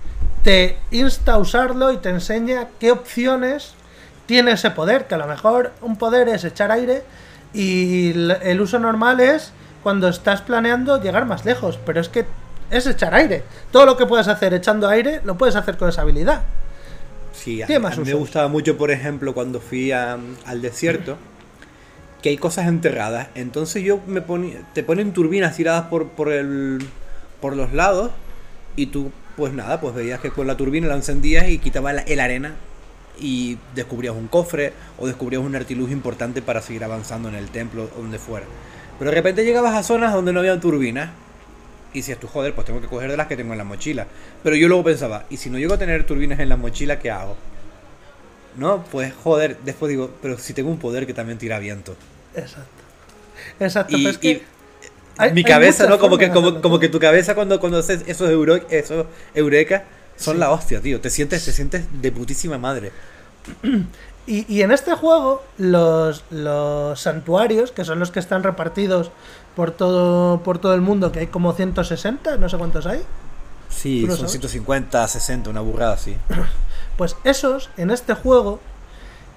te 0.45 0.77
insta 0.93 1.33
a 1.33 1.39
usarlo 1.39 1.91
y 1.91 1.97
te 1.97 2.11
enseña 2.11 2.69
qué 2.79 2.93
opciones 2.93 3.75
tiene 4.27 4.53
ese 4.53 4.71
poder. 4.71 5.07
Que 5.07 5.15
a 5.15 5.19
lo 5.19 5.27
mejor 5.27 5.73
un 5.81 5.97
poder 5.97 6.29
es 6.29 6.45
echar 6.45 6.71
aire 6.71 7.03
y 7.55 8.11
el 8.11 8.61
uso 8.61 8.79
normal 8.79 9.21
es 9.21 9.53
cuando 9.83 10.09
estás 10.09 10.41
planeando 10.43 11.01
llegar 11.03 11.27
más 11.27 11.45
lejos. 11.45 11.79
Pero 11.85 12.01
es 12.01 12.09
que 12.09 12.25
es 12.71 12.87
echar 12.87 13.15
aire. 13.15 13.43
Todo 13.71 13.87
lo 13.87 13.97
que 13.97 14.07
puedes 14.07 14.29
hacer 14.29 14.55
echando 14.55 14.89
aire 14.89 15.21
lo 15.25 15.37
puedes 15.37 15.57
hacer 15.57 15.77
con 15.77 15.89
esa 15.89 16.03
habilidad. 16.03 16.43
Sí, 17.33 17.63
a, 17.63 17.67
mí 17.67 17.75
me 18.05 18.15
gustaba 18.15 18.49
mucho, 18.49 18.77
por 18.77 18.91
ejemplo, 18.91 19.33
cuando 19.33 19.59
fui 19.59 19.91
al 19.91 20.61
desierto 20.61 21.17
que 22.23 22.31
hay 22.31 22.39
cosas 22.39 22.69
enterradas. 22.69 23.29
Entonces 23.35 23.83
yo 23.83 24.01
me 24.07 24.23
ponía, 24.23 24.61
te 24.73 24.83
ponen 24.83 25.13
turbinas 25.13 25.57
tiradas 25.57 25.87
por, 25.87 26.09
por, 26.09 26.33
el, 26.33 26.79
por 27.41 27.57
los 27.57 27.73
lados 27.73 28.13
y 28.77 28.87
tú, 28.87 29.11
pues 29.37 29.53
nada, 29.53 29.81
pues 29.81 29.95
veías 29.95 30.21
que 30.21 30.31
con 30.31 30.47
la 30.47 30.57
turbina 30.57 30.87
la 30.87 30.95
encendías 30.95 31.49
y 31.49 31.59
quitaba 31.59 31.93
la, 31.93 32.03
el 32.03 32.21
arena 32.21 32.55
y 33.19 33.59
descubrías 33.75 34.15
un 34.15 34.29
cofre 34.29 34.73
o 34.99 35.07
descubrías 35.07 35.43
un 35.43 35.55
artilugio 35.55 35.95
importante 35.95 36.43
para 36.43 36.63
seguir 36.63 36.85
avanzando 36.85 37.29
en 37.29 37.35
el 37.35 37.49
templo 37.49 37.89
o 37.97 38.03
donde 38.03 38.19
fuera. 38.19 38.47
Pero 38.99 39.11
de 39.11 39.17
repente 39.17 39.45
llegabas 39.45 39.75
a 39.75 39.83
zonas 39.83 40.13
donde 40.13 40.33
no 40.33 40.41
había 40.41 40.59
turbinas 40.61 41.11
y 41.93 41.99
decías 41.99 42.19
tú, 42.19 42.27
joder, 42.27 42.55
pues 42.55 42.67
tengo 42.67 42.81
que 42.81 42.87
coger 42.87 43.11
de 43.11 43.17
las 43.17 43.27
que 43.27 43.37
tengo 43.37 43.53
en 43.53 43.59
la 43.59 43.65
mochila. 43.65 44.07
Pero 44.43 44.57
yo 44.57 44.69
luego 44.69 44.85
pensaba, 44.85 45.25
¿y 45.29 45.37
si 45.37 45.51
no 45.51 45.59
llego 45.59 45.75
a 45.75 45.79
tener 45.79 46.05
turbinas 46.05 46.41
en 46.41 46.49
la 46.49 46.57
mochila, 46.57 46.99
qué 46.99 47.11
hago? 47.11 47.37
No, 48.57 48.85
pues 48.85 49.13
joder, 49.23 49.59
después 49.65 49.91
digo, 49.91 50.11
pero 50.21 50.39
si 50.39 50.55
tengo 50.55 50.71
un 50.71 50.79
poder 50.79 51.07
que 51.07 51.15
también 51.15 51.39
tira 51.39 51.59
viento. 51.59 51.97
Exacto. 52.35 52.83
Exacto, 53.61 53.97
y, 53.97 54.17
que 54.17 54.43
mi 55.33 55.45
cabeza, 55.45 55.87
¿no? 55.87 55.99
Como 55.99 56.17
que, 56.17 56.31
como, 56.31 56.79
que 56.79 56.89
tu 56.89 56.99
cabeza 56.99 57.35
cuando, 57.35 57.61
cuando 57.61 57.79
haces 57.79 58.03
esos, 58.07 58.31
euro, 58.31 58.57
esos 58.71 59.07
eureka 59.35 59.85
son 60.17 60.39
la 60.39 60.51
hostia, 60.51 60.81
tío. 60.81 61.01
Te 61.01 61.11
sientes, 61.11 61.45
te 61.45 61.53
sientes 61.53 61.85
de 61.93 62.13
putísima 62.13 62.59
madre. 62.59 62.93
Y, 64.27 64.47
y, 64.53 64.63
en 64.63 64.71
este 64.71 64.95
juego, 64.95 65.43
los, 65.59 66.25
los 66.31 67.01
santuarios, 67.01 67.73
que 67.73 67.85
son 67.85 67.99
los 67.99 68.13
que 68.13 68.21
están 68.21 68.45
repartidos 68.45 69.11
por 69.57 69.73
todo, 69.73 70.43
por 70.43 70.59
todo 70.59 70.75
el 70.75 70.81
mundo, 70.81 71.11
que 71.11 71.21
hay 71.21 71.27
como 71.27 71.53
160, 71.53 72.37
no 72.37 72.49
sé 72.49 72.57
cuántos 72.57 72.87
hay. 72.87 73.03
Sí, 73.69 74.07
son 74.07 74.29
150, 74.29 75.09
60, 75.09 75.51
una 75.51 75.61
burrada, 75.61 75.97
sí. 75.97 76.17
Pues 76.97 77.17
esos, 77.25 77.71
en 77.79 77.91
este 77.91 78.15
juego, 78.15 78.61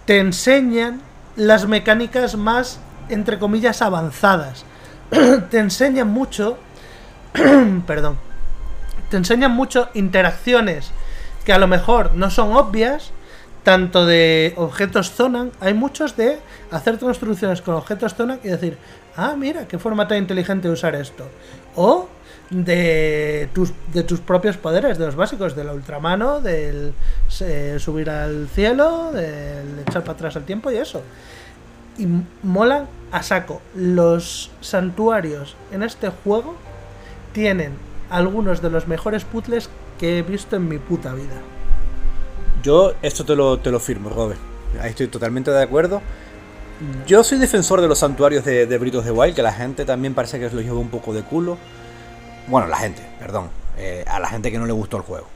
te 0.06 0.20
enseñan 0.20 1.02
las 1.38 1.68
mecánicas 1.68 2.36
más, 2.36 2.80
entre 3.08 3.40
comillas, 3.40 3.82
avanzadas. 3.82 4.66
te 5.50 5.58
enseñan 5.58 6.10
mucho, 6.10 6.58
perdón, 7.88 8.18
te 9.10 9.18
enseñan 9.18 9.52
mucho 9.52 9.90
interacciones 9.94 10.92
que 11.46 11.54
a 11.54 11.60
lo 11.60 11.68
mejor 11.68 12.16
no 12.16 12.30
son 12.30 12.56
obvias, 12.56 13.12
tanto 13.64 14.06
de 14.06 14.54
objetos 14.58 15.12
Zonan, 15.12 15.52
hay 15.60 15.74
muchos 15.74 16.16
de 16.16 16.40
hacer 16.72 17.00
construcciones 17.00 17.62
con 17.62 17.76
objetos 17.76 18.16
Zonan 18.16 18.40
y 18.44 18.50
decir, 18.50 18.78
ah, 19.16 19.36
mira, 19.38 19.68
qué 19.68 19.80
forma 19.80 20.08
tan 20.08 20.20
inteligente 20.20 20.70
usar 20.70 20.96
esto. 20.96 21.28
O 21.76 22.08
de 22.50 23.50
tus, 23.54 23.74
de 23.92 24.04
tus 24.04 24.20
propios 24.20 24.58
poderes, 24.58 24.98
de 24.98 25.06
los 25.06 25.16
básicos, 25.16 25.56
de 25.56 25.64
la 25.64 25.74
ultramano, 25.74 26.42
del 26.42 26.94
eh, 27.42 27.78
subir 27.80 28.10
al 28.10 28.48
cielo, 28.50 29.12
del 29.12 29.80
echar 29.80 30.04
para 30.04 30.14
atrás 30.14 30.36
el 30.36 30.44
tiempo 30.44 30.72
y 30.72 30.78
eso. 30.78 31.02
Y 31.98 32.08
molan 32.44 32.88
a 33.12 33.24
saco. 33.24 33.62
Los 33.76 34.52
santuarios 34.62 35.56
en 35.72 35.82
este 35.82 36.10
juego 36.10 36.56
tienen 37.34 37.74
algunos 38.16 38.62
de 38.62 38.70
los 38.70 38.88
mejores 38.88 39.26
puzzles 39.26 39.70
que 40.00 40.20
he 40.20 40.22
visto 40.22 40.56
en 40.56 40.70
mi 40.70 40.78
puta 40.78 41.14
vida. 41.14 41.36
Yo 42.64 42.94
esto 43.02 43.26
te 43.26 43.36
lo, 43.36 43.60
te 43.60 43.72
lo 43.72 43.80
firmo, 43.80 44.10
Robert. 44.10 44.40
Ahí 44.82 44.92
estoy 44.92 45.08
totalmente 45.08 45.52
de 45.52 45.62
acuerdo. 45.62 46.02
Yo 47.06 47.24
soy 47.24 47.38
defensor 47.40 47.82
de 47.82 47.88
los 47.88 48.00
santuarios 48.00 48.44
de, 48.46 48.66
de 48.66 48.78
Britos 48.78 49.06
de 49.06 49.12
Wild, 49.12 49.36
que 49.36 49.44
la 49.44 49.54
gente 49.54 49.86
también 49.86 50.14
parece 50.14 50.40
que 50.40 50.50
lo 50.50 50.62
lleva 50.62 50.80
un 50.80 50.90
poco 50.90 51.14
de 51.14 51.24
culo. 51.24 51.58
Bueno, 52.48 52.68
la 52.68 52.78
gente, 52.78 53.02
perdón. 53.20 53.50
Eh, 53.78 54.06
a 54.08 54.20
la 54.20 54.30
gente 54.30 54.50
que 54.50 54.58
no 54.58 54.66
le 54.66 54.74
gustó 54.74 54.98
el 54.98 55.04
juego. 55.04 55.28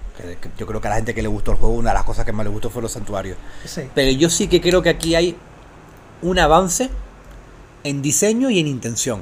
yo 0.57 0.65
creo 0.65 0.79
que 0.79 0.87
a 0.87 0.91
la 0.91 0.95
gente 0.97 1.13
que 1.13 1.21
le 1.21 1.27
gustó 1.27 1.51
el 1.51 1.57
juego, 1.57 1.75
una 1.75 1.89
de 1.89 1.95
las 1.95 2.05
cosas 2.05 2.25
que 2.25 2.31
más 2.31 2.45
le 2.45 2.51
gustó 2.51 2.69
fue 2.69 2.81
los 2.81 2.91
santuarios. 2.91 3.37
Pero 3.93 4.11
yo 4.11 4.29
sí 4.29 4.47
que 4.47 4.61
creo 4.61 4.81
que 4.81 4.89
aquí 4.89 5.15
hay 5.15 5.35
un 6.21 6.39
avance 6.39 6.89
en 7.83 8.01
diseño 8.01 8.49
y 8.49 8.59
en 8.59 8.67
intención. 8.67 9.21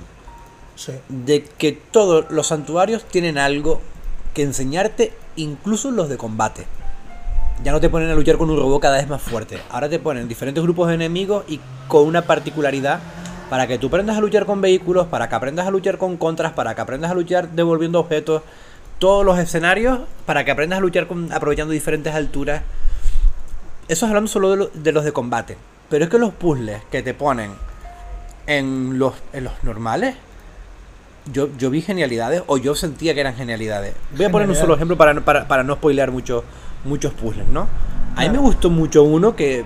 De 1.10 1.44
que 1.44 1.72
todos 1.72 2.26
los 2.30 2.48
santuarios 2.48 3.04
tienen 3.06 3.38
algo 3.38 3.82
que 4.34 4.44
enseñarte, 4.44 5.14
incluso 5.36 5.92
los 5.92 6.10
de 6.10 6.18
combate. 6.18 6.66
Ya 7.64 7.72
no 7.72 7.80
te 7.80 7.90
ponen 7.90 8.10
a 8.10 8.16
luchar 8.16 8.38
con 8.38 8.50
un 8.50 8.58
robot 8.58 8.82
cada 8.82 8.98
vez 8.98 9.08
más 9.08 9.22
fuerte. 9.22 9.58
Ahora 9.70 9.90
te 9.90 9.98
ponen 9.98 10.28
diferentes 10.28 10.64
grupos 10.64 10.90
de 10.90 10.94
enemigos 10.94 11.44
y 11.48 11.60
con 11.88 12.06
una 12.06 12.22
particularidad 12.22 13.00
para 13.50 13.66
que 13.68 13.78
tú 13.78 13.88
aprendas 13.88 14.18
a 14.18 14.22
luchar 14.22 14.46
con 14.46 14.62
vehículos, 14.62 15.08
para 15.08 15.30
que 15.30 15.36
aprendas 15.36 15.68
a 15.68 15.72
luchar 15.72 15.98
con 15.98 16.18
contras, 16.18 16.54
para 16.54 16.76
que 16.76 16.82
aprendas 16.82 17.12
a 17.12 17.14
luchar 17.14 17.50
devolviendo 17.50 18.00
objetos, 18.00 18.44
todos 19.00 19.26
los 19.26 19.40
escenarios, 19.40 20.02
para 20.26 20.44
que 20.44 20.52
aprendas 20.52 20.78
a 20.78 20.82
luchar 20.82 21.08
aprovechando 21.32 21.74
diferentes 21.74 22.14
alturas. 22.14 22.62
Eso 23.88 24.06
es 24.06 24.10
hablando 24.10 24.28
solo 24.28 24.68
de, 24.68 24.92
los 24.92 25.04
de 25.06 25.12
combate. 25.14 25.58
Pero 25.90 26.04
es 26.04 26.10
que 26.10 26.18
los 26.18 26.34
puzzles 26.34 26.82
que 26.92 27.02
te 27.02 27.14
ponen 27.14 27.52
en 28.46 29.00
los, 29.00 29.14
en 29.32 29.46
los 29.46 29.64
normales, 29.64 30.16
yo, 31.32 31.50
yo 31.58 31.70
vi 31.70 31.82
genialidades, 31.82 32.44
o 32.48 32.58
yo 32.58 32.76
sentía 32.76 33.14
que 33.14 33.22
eran 33.22 33.36
genialidades. 33.36 33.94
Voy 34.16 34.26
a 34.26 34.30
poner 34.30 34.48
un 34.50 34.56
solo 34.56 34.76
ejemplo 34.76 34.98
para, 34.98 35.48
para, 35.48 35.64
no 35.64 35.76
spoilear 35.76 36.12
mucho, 36.12 36.44
muchos 36.86 37.14
puzzles, 37.14 37.48
¿no? 37.48 37.68
A 38.16 38.22
mí 38.22 38.30
me 38.30 38.40
gustó 38.40 38.70
mucho 38.70 39.04
uno 39.04 39.36
que 39.36 39.64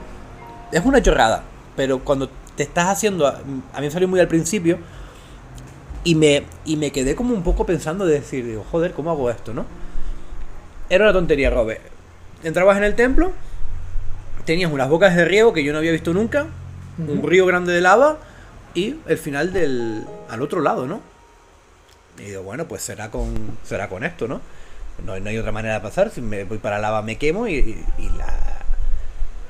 es 0.71 0.85
una 0.85 1.01
chorrada, 1.01 1.43
pero 1.75 1.99
cuando 1.99 2.29
te 2.55 2.63
estás 2.63 2.87
haciendo, 2.87 3.27
a 3.27 3.39
mí 3.43 3.61
me 3.81 3.91
salió 3.91 4.07
muy 4.07 4.19
al 4.19 4.27
principio, 4.27 4.77
y 6.03 6.15
me, 6.15 6.43
y 6.65 6.77
me 6.77 6.91
quedé 6.91 7.15
como 7.15 7.33
un 7.33 7.43
poco 7.43 7.65
pensando 7.65 8.05
de 8.05 8.15
decir, 8.15 8.45
digo, 8.45 8.65
joder, 8.71 8.93
¿cómo 8.93 9.11
hago 9.11 9.29
esto, 9.29 9.53
no? 9.53 9.65
Era 10.89 11.05
una 11.05 11.13
tontería, 11.13 11.49
Robert. 11.49 11.81
Entrabas 12.43 12.77
en 12.77 12.83
el 12.83 12.95
templo, 12.95 13.31
tenías 14.45 14.71
unas 14.71 14.89
bocas 14.89 15.15
de 15.15 15.25
riego 15.25 15.53
que 15.53 15.63
yo 15.63 15.71
no 15.71 15.77
había 15.77 15.91
visto 15.91 16.13
nunca, 16.13 16.47
un 16.97 17.23
río 17.23 17.45
grande 17.45 17.71
de 17.71 17.81
lava 17.81 18.17
y 18.73 18.95
el 19.07 19.17
final 19.17 19.53
del 19.53 20.05
al 20.29 20.41
otro 20.41 20.61
lado, 20.61 20.87
¿no? 20.87 21.10
Y 22.17 22.23
digo, 22.23 22.43
bueno, 22.43 22.67
pues 22.67 22.81
será 22.81 23.09
con 23.09 23.57
será 23.63 23.89
con 23.89 24.03
esto, 24.03 24.27
¿no? 24.27 24.41
No, 25.05 25.13
hay 25.13 25.37
otra 25.37 25.51
manera 25.51 25.75
de 25.75 25.79
pasar, 25.79 26.11
si 26.11 26.21
me 26.21 26.43
voy 26.43 26.59
para 26.59 26.77
lava 26.77 27.01
me 27.01 27.17
quemo 27.17 27.47
y, 27.47 27.83
y, 27.97 28.09
la 28.17 28.61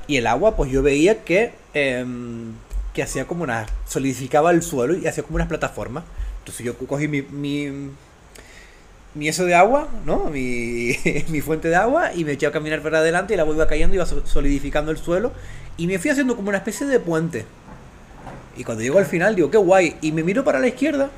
y 0.06 0.16
el 0.16 0.26
agua, 0.26 0.56
pues 0.56 0.70
yo 0.70 0.82
veía 0.82 1.24
que 1.24 1.52
em, 1.74 2.54
que 2.94 3.02
hacía 3.02 3.26
como 3.26 3.42
una 3.44 3.66
solidificaba 3.86 4.50
el 4.50 4.62
suelo 4.62 4.94
y 4.94 5.06
hacía 5.06 5.22
como 5.22 5.36
unas 5.36 5.48
plataformas. 5.48 6.04
Entonces 6.38 6.64
yo 6.66 6.76
cogí 6.76 7.08
mi, 7.08 7.22
mi, 7.22 7.90
mi 9.14 9.28
eso 9.28 9.44
de 9.44 9.54
agua, 9.54 9.88
¿no? 10.04 10.24
Mi, 10.30 10.96
mi, 11.28 11.40
fuente 11.40 11.68
de 11.68 11.76
agua 11.76 12.14
y 12.14 12.24
me 12.24 12.32
eché 12.32 12.46
a 12.46 12.52
caminar 12.52 12.82
para 12.82 12.98
adelante 12.98 13.34
y 13.34 13.36
la 13.36 13.46
iba 13.46 13.66
cayendo, 13.66 13.94
iba 13.94 14.06
solidificando 14.06 14.90
el 14.90 14.98
suelo 14.98 15.32
y 15.76 15.86
me 15.86 15.98
fui 15.98 16.10
haciendo 16.10 16.36
como 16.36 16.48
una 16.48 16.58
especie 16.58 16.86
de 16.86 16.98
puente. 17.00 17.44
Y 18.56 18.64
cuando 18.64 18.82
llego 18.82 18.98
al 18.98 19.06
final 19.06 19.34
digo, 19.34 19.50
qué 19.50 19.56
guay. 19.56 19.96
Y 20.02 20.12
me 20.12 20.22
miro 20.22 20.44
para 20.44 20.58
la 20.58 20.68
izquierda 20.68 21.10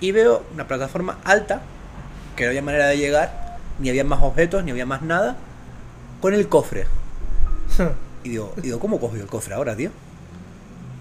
y 0.00 0.12
veo 0.12 0.44
una 0.54 0.66
plataforma 0.66 1.18
alta, 1.24 1.62
que 2.36 2.44
no 2.44 2.50
había 2.50 2.62
manera 2.62 2.86
de 2.86 2.98
llegar, 2.98 3.58
ni 3.78 3.88
había 3.88 4.04
más 4.04 4.22
objetos, 4.22 4.64
ni 4.64 4.70
había 4.70 4.86
más 4.86 5.02
nada, 5.02 5.36
con 6.20 6.34
el 6.34 6.48
cofre. 6.48 6.86
y 8.24 8.30
digo, 8.30 8.52
digo 8.56 8.78
¿cómo 8.78 9.00
cogió 9.00 9.22
el 9.22 9.28
cofre 9.28 9.54
ahora, 9.54 9.76
tío? 9.76 9.90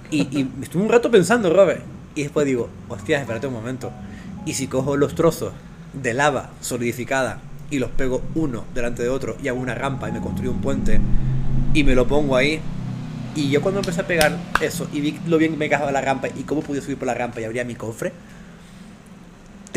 Y, 0.09 0.21
y 0.37 0.49
estuve 0.61 0.83
un 0.83 0.89
rato 0.89 1.11
pensando, 1.11 1.51
Robert. 1.51 1.81
Y 2.15 2.23
después 2.23 2.45
digo, 2.45 2.69
hostia, 2.87 3.19
espérate 3.19 3.47
un 3.47 3.53
momento. 3.53 3.91
Y 4.45 4.53
si 4.53 4.67
cojo 4.67 4.95
los 4.95 5.13
trozos 5.13 5.53
de 5.93 6.13
lava 6.13 6.49
solidificada 6.61 7.39
y 7.69 7.79
los 7.79 7.91
pego 7.91 8.21
uno 8.35 8.63
delante 8.73 9.03
de 9.03 9.09
otro 9.09 9.35
y 9.41 9.47
hago 9.47 9.59
una 9.59 9.75
rampa 9.75 10.09
y 10.09 10.11
me 10.11 10.21
construyo 10.21 10.51
un 10.51 10.61
puente 10.61 10.99
y 11.73 11.83
me 11.83 11.95
lo 11.95 12.07
pongo 12.07 12.35
ahí. 12.35 12.59
Y 13.35 13.49
yo 13.49 13.61
cuando 13.61 13.81
empecé 13.81 14.01
a 14.01 14.07
pegar 14.07 14.35
eso 14.61 14.87
y 14.91 15.01
vi 15.01 15.19
lo 15.27 15.37
bien 15.37 15.51
que 15.51 15.57
me 15.57 15.69
cajaba 15.69 15.91
la 15.91 16.01
rampa 16.01 16.27
y 16.29 16.43
cómo 16.43 16.61
pude 16.61 16.81
subir 16.81 16.97
por 16.97 17.07
la 17.07 17.13
rampa 17.13 17.39
y 17.41 17.43
abría 17.43 17.63
mi 17.65 17.75
cofre, 17.75 18.11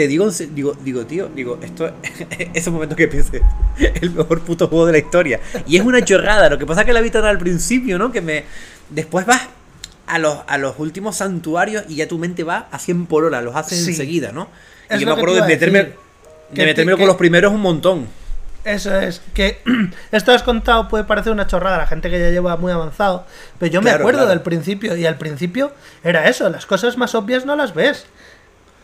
te 0.01 0.09
digo, 0.09 0.31
digo, 0.31 0.75
digo, 0.83 1.05
tío, 1.05 1.29
digo, 1.29 1.59
esto 1.63 1.93
es 2.55 2.67
un 2.67 2.73
momento 2.73 2.97
que 2.97 3.07
piense 3.07 3.43
el 4.01 4.11
mejor 4.13 4.41
puto 4.41 4.67
juego 4.67 4.87
de 4.87 4.93
la 4.93 4.99
historia. 4.99 5.41
Y 5.67 5.77
es 5.77 5.85
una 5.85 6.03
chorrada, 6.03 6.49
lo 6.49 6.57
que 6.57 6.65
pasa 6.65 6.81
es 6.81 6.87
que 6.87 6.95
la 6.95 7.03
vi 7.03 7.11
tan 7.11 7.27
al 7.27 7.37
principio, 7.37 7.99
¿no? 7.99 8.11
Que 8.11 8.23
me. 8.23 8.45
Después 8.89 9.27
vas 9.27 9.43
a 10.07 10.19
los, 10.19 10.39
a 10.47 10.57
los 10.57 10.79
últimos 10.79 11.19
santuarios 11.19 11.85
y 11.87 11.97
ya 11.97 12.09
tu 12.09 12.17
mente 12.17 12.45
va 12.45 12.69
a 12.71 12.79
100 12.79 13.07
por 13.07 13.25
hora, 13.25 13.43
los 13.43 13.55
haces 13.55 13.87
enseguida, 13.87 14.33
¿no? 14.33 14.49
y 14.91 14.99
yo 14.99 15.07
me 15.07 15.13
acuerdo 15.13 15.35
de 15.35 15.43
meterme, 15.43 15.93
de 16.51 16.65
meterme 16.65 16.97
con 16.97 17.07
los 17.07 17.17
primeros 17.17 17.53
un 17.53 17.61
montón. 17.61 18.09
Eso 18.65 18.99
es, 18.99 19.21
que 19.35 19.61
esto 20.13 20.33
has 20.33 20.43
contado 20.43 20.89
puede 20.89 21.05
parecer 21.05 21.31
una 21.31 21.47
chorrada 21.47 21.77
la 21.77 21.87
gente 21.87 22.09
que 22.09 22.19
ya 22.19 22.31
lleva 22.31 22.57
muy 22.57 22.73
avanzado, 22.73 23.27
pero 23.59 23.71
yo 23.71 23.83
me 23.83 23.91
acuerdo 23.91 24.27
del 24.27 24.41
principio 24.41 24.97
y 24.97 25.05
al 25.05 25.19
principio 25.19 25.73
era 26.03 26.27
eso, 26.27 26.49
las 26.49 26.65
cosas 26.65 26.97
más 26.97 27.15
obvias 27.15 27.45
no 27.45 27.55
las 27.55 27.75
ves. 27.75 28.07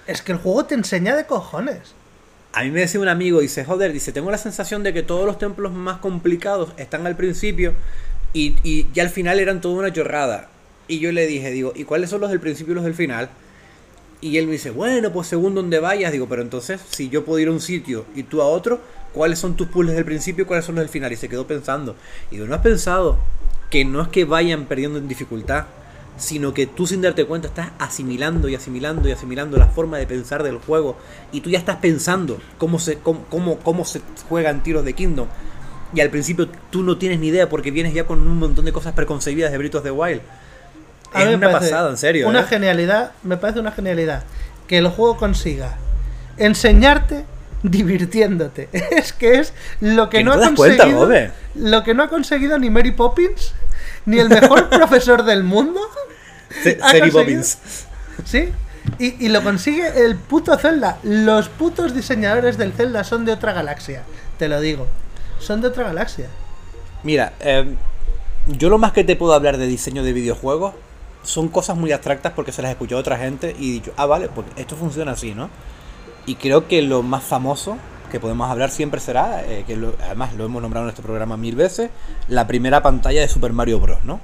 Es 0.07 0.23
que 0.23 0.33
el 0.33 0.39
juego 0.39 0.65
te 0.65 0.75
enseña 0.75 1.17
de 1.17 1.27
cojones. 1.27 1.95
A 2.53 2.63
mí 2.63 2.71
me 2.71 2.81
decía 2.81 3.01
un 3.01 3.09
amigo, 3.09 3.41
dice, 3.41 3.65
joder, 3.65 3.93
dice, 3.93 4.13
tengo 4.13 4.31
la 4.31 4.39
sensación 4.39 4.83
de 4.83 4.93
que 4.93 5.03
todos 5.03 5.27
los 5.27 5.39
templos 5.39 5.73
más 5.73 5.99
complicados 5.99 6.71
están 6.79 7.07
al 7.07 7.17
principio 7.17 7.75
y, 8.33 8.57
y, 8.63 8.87
y 8.95 9.01
al 9.01 9.11
final 9.11 9.41
eran 9.41 9.61
toda 9.61 9.75
una 9.75 9.93
chorrada. 9.93 10.49
Y 10.89 11.01
yo 11.01 11.13
le 11.13 11.27
dije, 11.27 11.51
digo, 11.51 11.73
¿y 11.75 11.85
cuáles 11.85 12.11
son 12.11 12.21
los 12.21 12.31
del 12.31 12.41
principio 12.41 12.73
y 12.73 12.75
los 12.77 12.85
del 12.85 12.95
final? 12.95 13.29
Y 14.21 14.39
él 14.39 14.47
me 14.47 14.53
dice, 14.53 14.71
bueno, 14.71 15.13
pues 15.13 15.29
según 15.29 15.55
donde 15.55 15.81
vayas, 15.81 16.13
digo, 16.13 16.29
pero 16.29 16.43
entonces, 16.43 16.81
si 16.89 17.09
yo 17.11 17.25
puedo 17.25 17.39
ir 17.39 17.49
a 17.49 17.53
un 17.53 17.61
sitio 17.61 18.07
y 18.15 18.23
tú 18.23 18.41
a 18.41 18.47
otro, 18.47 18.81
¿cuáles 19.13 19.39
son 19.39 19.57
tus 19.57 19.69
puzzles 19.69 19.95
del 19.95 20.05
principio 20.05 20.45
y 20.45 20.47
cuáles 20.47 20.65
son 20.65 20.77
los 20.77 20.83
del 20.83 20.89
final? 20.89 21.13
Y 21.13 21.17
se 21.17 21.29
quedó 21.29 21.47
pensando. 21.47 21.97
Y 22.31 22.37
digo, 22.37 22.47
¿no 22.47 22.55
has 22.55 22.63
pensado 22.63 23.19
que 23.71 23.85
no 23.85 24.01
es 24.01 24.09
que 24.09 24.25
vayan 24.25 24.67
perdiendo 24.67 24.99
en 24.99 25.09
dificultad, 25.09 25.67
sino 26.17 26.55
que 26.55 26.67
tú 26.67 26.87
sin 26.87 27.03
darte 27.03 27.25
cuenta 27.25 27.49
estás 27.49 27.71
asimilando 27.79 28.49
y 28.49 28.55
asimilando 28.55 29.09
y 29.09 29.13
asimilando 29.13 29.57
la 29.57 29.67
forma 29.67 29.99
de 29.99 30.07
pensar 30.07 30.43
del 30.43 30.59
juego 30.59 30.97
y 31.33 31.41
tú 31.41 31.51
ya 31.51 31.59
estás 31.59 31.77
pensando 31.77 32.39
cómo 32.59 32.79
se, 32.79 32.99
cómo, 32.99 33.25
cómo, 33.29 33.59
cómo 33.59 33.85
se 33.85 34.01
juegan 34.29 34.63
tiros 34.63 34.85
de 34.85 34.95
Kingdom? 34.95 35.29
Y 35.95 36.01
al 36.01 36.11
principio 36.11 36.49
tú 36.71 36.83
no 36.83 36.99
tienes 36.99 37.21
ni 37.21 37.29
idea 37.29 37.49
porque 37.49 37.71
vienes 37.71 37.95
ya 37.95 38.07
con 38.07 38.21
un 38.27 38.39
montón 38.39 38.65
de 38.65 38.73
cosas 38.73 38.93
preconcebidas 38.95 39.53
de 39.53 39.59
Britos 39.59 39.85
de 39.85 39.91
Wild 39.91 40.23
es 41.15 41.35
una 41.35 41.51
pasada, 41.51 41.91
en 41.91 41.97
serio. 41.97 42.29
Una 42.29 42.41
¿eh? 42.41 42.47
genialidad, 42.49 43.13
me 43.23 43.37
parece 43.37 43.61
una 43.61 43.73
genialidad 43.73 44.25
que 44.67 44.79
el 44.79 44.89
juego 44.89 45.17
consiga 45.17 45.77
enseñarte 46.37 47.25
divirtiéndote. 47.63 48.69
Es 48.91 49.13
que 49.13 49.39
es 49.39 49.53
lo 49.81 50.09
que, 50.11 50.25
no, 50.25 50.33
ha 50.33 50.55
conseguido. 50.55 51.09
lo 51.55 51.85
que 51.85 51.95
no 51.95 52.03
ha 52.03 52.09
conseguido 52.09 52.59
ni 52.59 52.71
Mary 52.71 52.93
Poppins, 52.93 53.55
ni 54.07 54.19
el 54.19 54.29
mejor 54.29 54.69
profesor 54.71 55.25
del 55.25 55.45
mundo. 55.45 55.81
Mary 56.81 57.11
Poppins. 57.11 57.59
¿Sí? 58.25 58.51
Y, 58.99 59.27
y, 59.27 59.29
lo 59.29 59.43
consigue 59.43 60.05
el 60.05 60.17
puto 60.17 60.57
Zelda. 60.57 60.99
Los 61.03 61.49
putos 61.49 61.95
diseñadores 61.95 62.57
del 62.57 62.73
Zelda 62.73 63.05
son 63.05 63.25
de 63.25 63.33
otra 63.33 63.53
galaxia. 63.53 64.05
Te 64.39 64.49
lo 64.49 64.61
digo. 64.61 64.87
Son 65.39 65.61
de 65.61 65.69
otra 65.69 65.85
galaxia. 65.85 66.29
Mira, 67.03 67.35
eh, 67.41 67.75
yo 68.47 68.69
lo 68.69 68.79
más 68.79 68.93
que 68.93 69.05
te 69.05 69.17
puedo 69.17 69.35
hablar 69.35 69.59
de 69.59 69.67
diseño 69.67 70.03
de 70.03 70.13
videojuegos 70.13 70.75
son 71.23 71.49
cosas 71.49 71.77
muy 71.77 71.93
abstractas 71.93 72.33
porque 72.33 72.53
se 72.53 72.63
las 72.63 72.71
escuchado 72.71 72.99
a 72.99 73.01
otra 73.01 73.19
gente 73.19 73.55
y 73.59 73.71
he 73.71 73.73
dicho, 73.75 73.93
ah, 73.97 74.07
vale, 74.07 74.29
pues 74.29 74.47
esto 74.57 74.77
funciona 74.77 75.13
así, 75.13 75.35
¿no? 75.35 75.51
Y 76.25 76.37
creo 76.37 76.69
que 76.69 76.83
lo 76.83 77.03
más 77.03 77.25
famoso 77.25 77.77
que 78.17 78.21
podemos 78.21 78.51
hablar 78.51 78.71
siempre 78.71 78.99
será, 78.99 79.45
eh, 79.45 79.65
que 79.67 79.79
además 80.03 80.33
lo 80.35 80.47
hemos 80.47 80.63
nombrado 80.63 80.87
en 80.87 80.91
este 80.91 81.03
programa 81.03 81.37
mil 81.37 81.55
veces, 81.55 81.91
la 82.29 82.47
primera 82.47 82.83
pantalla 82.83 83.21
de 83.21 83.29
Super 83.29 83.53
Mario 83.53 83.79
Bros., 83.79 84.05
¿no? 84.05 84.21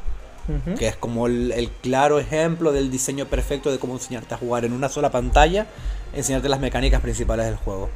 Que 0.77 0.89
es 0.89 0.97
como 0.97 1.29
el, 1.29 1.71
claro 1.83 2.19
ejemplo 2.19 2.73
del 2.73 2.91
diseño 2.91 3.27
perfecto 3.27 3.71
de 3.71 3.79
cómo 3.79 3.93
enseñarte 3.93 4.35
a 4.35 4.39
jugar 4.39 4.65
en 4.65 4.73
una 4.73 4.89
sola 4.89 5.11
pantalla, 5.11 5.67
enseñarte 6.15 6.49
las 6.49 6.59
mecánicas 6.59 7.01
principales 7.01 7.47
del 7.47 7.57
juego. 7.57 7.91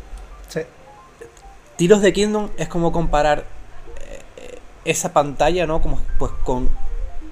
Sí. 0.49 0.61
Tiros 1.75 2.03
de 2.03 2.13
Kingdom 2.13 2.51
es 2.57 2.69
como 2.69 2.93
comparar 2.93 3.47
esa 4.85 5.13
pantalla, 5.13 5.67
¿no? 5.67 5.83
Como 5.83 6.01
pues 6.19 6.33
con 6.45 6.69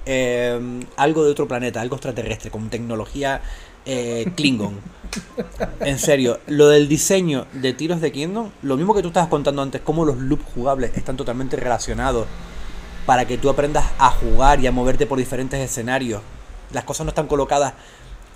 eh, 0.05 0.59
algo 0.97 1.23
de 1.23 1.31
otro 1.31 1.47
planeta, 1.47 1.81
algo 1.81 1.95
extraterrestre, 1.95 2.51
con 2.51 2.69
tecnología 2.69 3.41
eh, 3.85 4.31
Klingon. 4.35 4.79
En 5.79 5.99
serio, 5.99 6.39
lo 6.47 6.67
del 6.67 6.87
diseño 6.87 7.45
de 7.53 7.73
tiros 7.73 8.01
de 8.01 8.11
Kingdom, 8.11 8.49
lo 8.61 8.77
mismo 8.77 8.93
que 8.93 9.01
tú 9.01 9.09
estabas 9.09 9.29
contando 9.29 9.61
antes, 9.61 9.81
cómo 9.81 10.05
los 10.05 10.17
loops 10.17 10.45
jugables 10.53 10.91
están 10.95 11.17
totalmente 11.17 11.55
relacionados 11.55 12.27
para 13.05 13.25
que 13.25 13.37
tú 13.37 13.49
aprendas 13.49 13.85
a 13.99 14.09
jugar 14.09 14.59
y 14.59 14.67
a 14.67 14.71
moverte 14.71 15.05
por 15.05 15.17
diferentes 15.17 15.59
escenarios. 15.59 16.21
Las 16.73 16.83
cosas 16.83 17.05
no 17.05 17.09
están 17.09 17.27
colocadas 17.27 17.73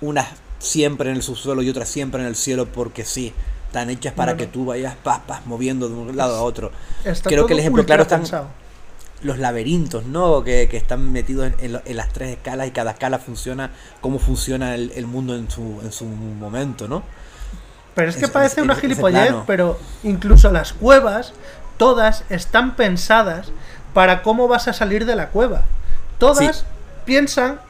unas 0.00 0.28
siempre 0.58 1.10
en 1.10 1.16
el 1.16 1.22
subsuelo 1.22 1.62
y 1.62 1.70
otras 1.70 1.88
siempre 1.88 2.20
en 2.20 2.28
el 2.28 2.36
cielo 2.36 2.66
porque 2.66 3.04
sí. 3.04 3.32
Están 3.66 3.88
hechas 3.88 4.12
para 4.12 4.36
que 4.36 4.48
tú 4.48 4.64
vayas 4.64 4.96
pas, 4.96 5.20
moviendo 5.46 5.88
de 5.88 5.94
un 5.94 6.16
lado 6.16 6.34
a 6.34 6.42
otro. 6.42 6.72
Está 7.04 7.30
Creo 7.30 7.46
que 7.46 7.52
el 7.52 7.60
ejemplo 7.60 7.86
claro 7.86 8.04
pensado. 8.04 8.48
Los 9.22 9.38
laberintos, 9.38 10.06
¿no? 10.06 10.42
Que, 10.44 10.68
que 10.68 10.76
están 10.76 11.12
metidos 11.12 11.46
en, 11.48 11.54
en 11.60 11.72
lo- 11.74 11.82
en 11.84 11.96
las 11.96 12.08
tres 12.12 12.30
escalas 12.30 12.66
y 12.68 12.70
cada 12.70 12.92
escala 12.92 13.18
funciona 13.18 13.70
como 14.00 14.18
funciona 14.18 14.74
el, 14.74 14.92
el 14.94 15.06
mundo 15.06 15.34
en 15.36 15.50
su, 15.50 15.80
en 15.82 15.92
su 15.92 16.04
momento, 16.06 16.88
¿no? 16.88 17.02
Pero 17.94 18.08
es 18.10 18.16
que 18.16 18.28
parece 18.28 18.62
una 18.62 18.76
gilipollez, 18.76 19.34
pero 19.46 19.78
incluso 20.04 20.50
las 20.50 20.72
cuevas, 20.72 21.32
todas 21.76 22.24
están 22.30 22.76
pensadas 22.76 23.48
para 23.92 24.22
cómo 24.22 24.48
vas 24.48 24.68
a 24.68 24.72
salir 24.72 25.04
de 25.06 25.16
la 25.16 25.28
cueva. 25.30 25.62
Todas 26.18 26.58
Sí. 26.58 26.64
piensan 27.04 27.60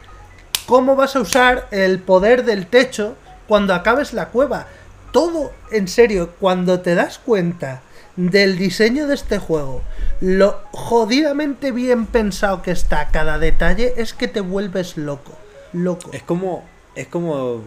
cómo 0.67 0.95
vas 0.95 1.17
a 1.17 1.21
usar 1.21 1.67
el 1.71 1.99
poder 2.01 2.45
del 2.45 2.67
techo 2.67 3.17
cuando 3.49 3.75
acabes 3.75 4.13
la 4.13 4.27
cueva. 4.29 4.67
Todo, 5.11 5.53
en 5.73 5.89
serio, 5.89 6.31
cuando 6.39 6.81
te 6.81 6.95
das 6.95 7.19
cuenta 7.19 7.81
del 8.17 8.59
diseño 8.59 9.07
de 9.07 9.15
este 9.15 9.39
juego, 9.39 9.83
lo 10.21 10.61
jodidamente 10.73 11.73
bien 11.73 12.07
pensado 12.07 12.63
que 12.63 12.71
está 12.71 13.09
cada 13.09 13.39
detalle, 13.39 13.95
es 13.97 14.13
que 14.15 14.29
te 14.29 14.41
vuelves 14.41 14.97
loco. 14.97 15.37
Loco. 15.73 16.11
Es 16.13 16.23
como, 16.23 16.65
es 16.95 17.07
como, 17.07 17.63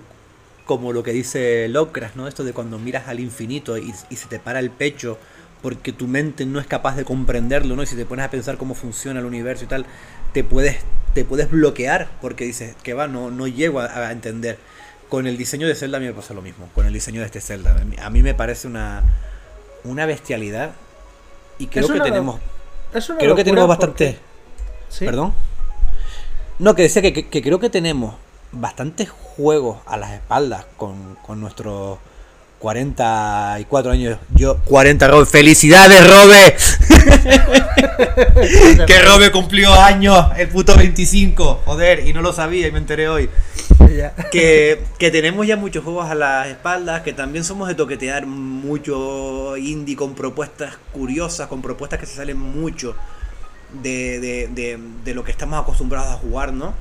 como 0.65 0.93
lo 0.93 1.03
que 1.03 1.11
dice 1.11 1.67
Lovecraft, 1.69 2.15
¿no? 2.15 2.27
Esto 2.27 2.43
de 2.43 2.53
cuando 2.53 2.77
miras 2.79 3.07
al 3.07 3.19
infinito 3.19 3.77
y, 3.77 3.93
se 3.93 4.27
te 4.27 4.39
para 4.39 4.59
el 4.59 4.69
pecho 4.69 5.17
porque 5.61 5.93
tu 5.93 6.07
mente 6.07 6.45
no 6.45 6.59
es 6.59 6.67
capaz 6.67 6.97
de 6.97 7.05
comprenderlo, 7.05 7.75
¿no? 7.75 7.83
Y 7.83 7.85
si 7.85 7.95
te 7.95 8.05
pones 8.05 8.25
a 8.25 8.29
pensar 8.29 8.57
cómo 8.57 8.75
funciona 8.75 9.21
el 9.21 9.25
universo 9.25 9.63
y 9.63 9.67
tal, 9.67 9.85
te 10.33 10.43
puedes, 10.43 10.77
te 11.13 11.23
puedes 11.23 11.49
bloquear 11.49 12.09
porque 12.21 12.43
dices 12.43 12.75
que 12.83 12.93
va, 12.93 13.07
no, 13.07 13.31
no 13.31 13.47
llego 13.47 13.79
a, 13.79 14.11
entender. 14.11 14.57
Con 15.07 15.27
el 15.27 15.37
diseño 15.37 15.67
de 15.67 15.75
Zelda 15.75 15.97
a 15.97 16.01
mí 16.01 16.07
me 16.07 16.13
pasa 16.13 16.33
lo 16.33 16.41
mismo, 16.41 16.67
con 16.73 16.85
el 16.85 16.91
diseño 16.91 17.21
de 17.21 17.27
este 17.27 17.39
Zelda. 17.39 17.81
A 18.01 18.09
mí 18.09 18.23
me 18.23 18.33
parece 18.33 18.67
una, 18.67 19.03
una 19.83 20.05
bestialidad 20.05 20.71
y 21.59 21.67
creo 21.67 21.85
Es 21.85 21.91
que 21.91 21.95
una 21.97 22.03
tenemos, 22.03 22.39
Es 22.93 23.09
una 23.09 23.19
creo 23.19 23.35
que 23.35 23.43
tenemos 23.43 23.75
porque- 23.77 24.05
bastante... 24.05 24.19
¿Sí? 24.89 25.05
¿Perdón? 25.05 25.33
No, 26.59 26.75
que 26.75 26.83
decía 26.83 27.01
que, 27.01 27.13
que- 27.13 27.27
que 27.29 27.41
creo 27.41 27.59
que 27.59 27.69
tenemos 27.69 28.15
bastantes 28.51 29.09
juegos 29.09 29.79
a 29.85 29.97
las 29.97 30.11
espaldas 30.11 30.65
con, 30.77 31.15
con 31.25 31.41
nuestros 31.41 31.97
44 32.63 33.91
años. 33.91 34.17
Yo, 34.33 34.57
40, 34.63 35.07
Robe. 35.09 35.25
¡Felicidades, 35.25 36.01
Robe! 36.09 36.55
que 38.87 39.01
Robe 39.01 39.33
cumplió 39.33 39.73
años, 39.73 40.27
el 40.37 40.47
puto 40.47 40.77
25. 40.77 41.63
Joder, 41.65 42.07
y 42.07 42.13
no 42.13 42.21
lo 42.21 42.31
sabía 42.31 42.65
y 42.69 42.71
me 42.71 42.77
enteré 42.77 43.09
hoy. 43.09 43.29
Que, 44.31 44.81
que 44.97 45.11
tenemos 45.11 45.45
ya 45.45 45.57
muchos 45.57 45.83
juegos 45.83 46.09
a 46.09 46.15
las 46.15 46.47
espaldas, 46.47 47.01
que 47.01 47.11
también 47.11 47.43
somos 47.43 47.67
de 47.67 47.75
toquetear 47.75 48.27
mucho 48.27 49.57
indie 49.57 49.97
con 49.97 50.15
propuestas 50.15 50.77
curiosas, 50.93 51.49
con 51.49 51.61
propuestas 51.61 51.99
que 51.99 52.05
se 52.05 52.15
salen 52.15 52.39
mucho 52.39 52.95
de, 53.83 54.21
de, 54.21 54.47
de, 54.47 54.79
de 55.03 55.13
lo 55.13 55.25
que 55.25 55.31
estamos 55.31 55.61
acostumbrados 55.61 56.11
a 56.11 56.15
jugar, 56.15 56.53
¿no? 56.53 56.73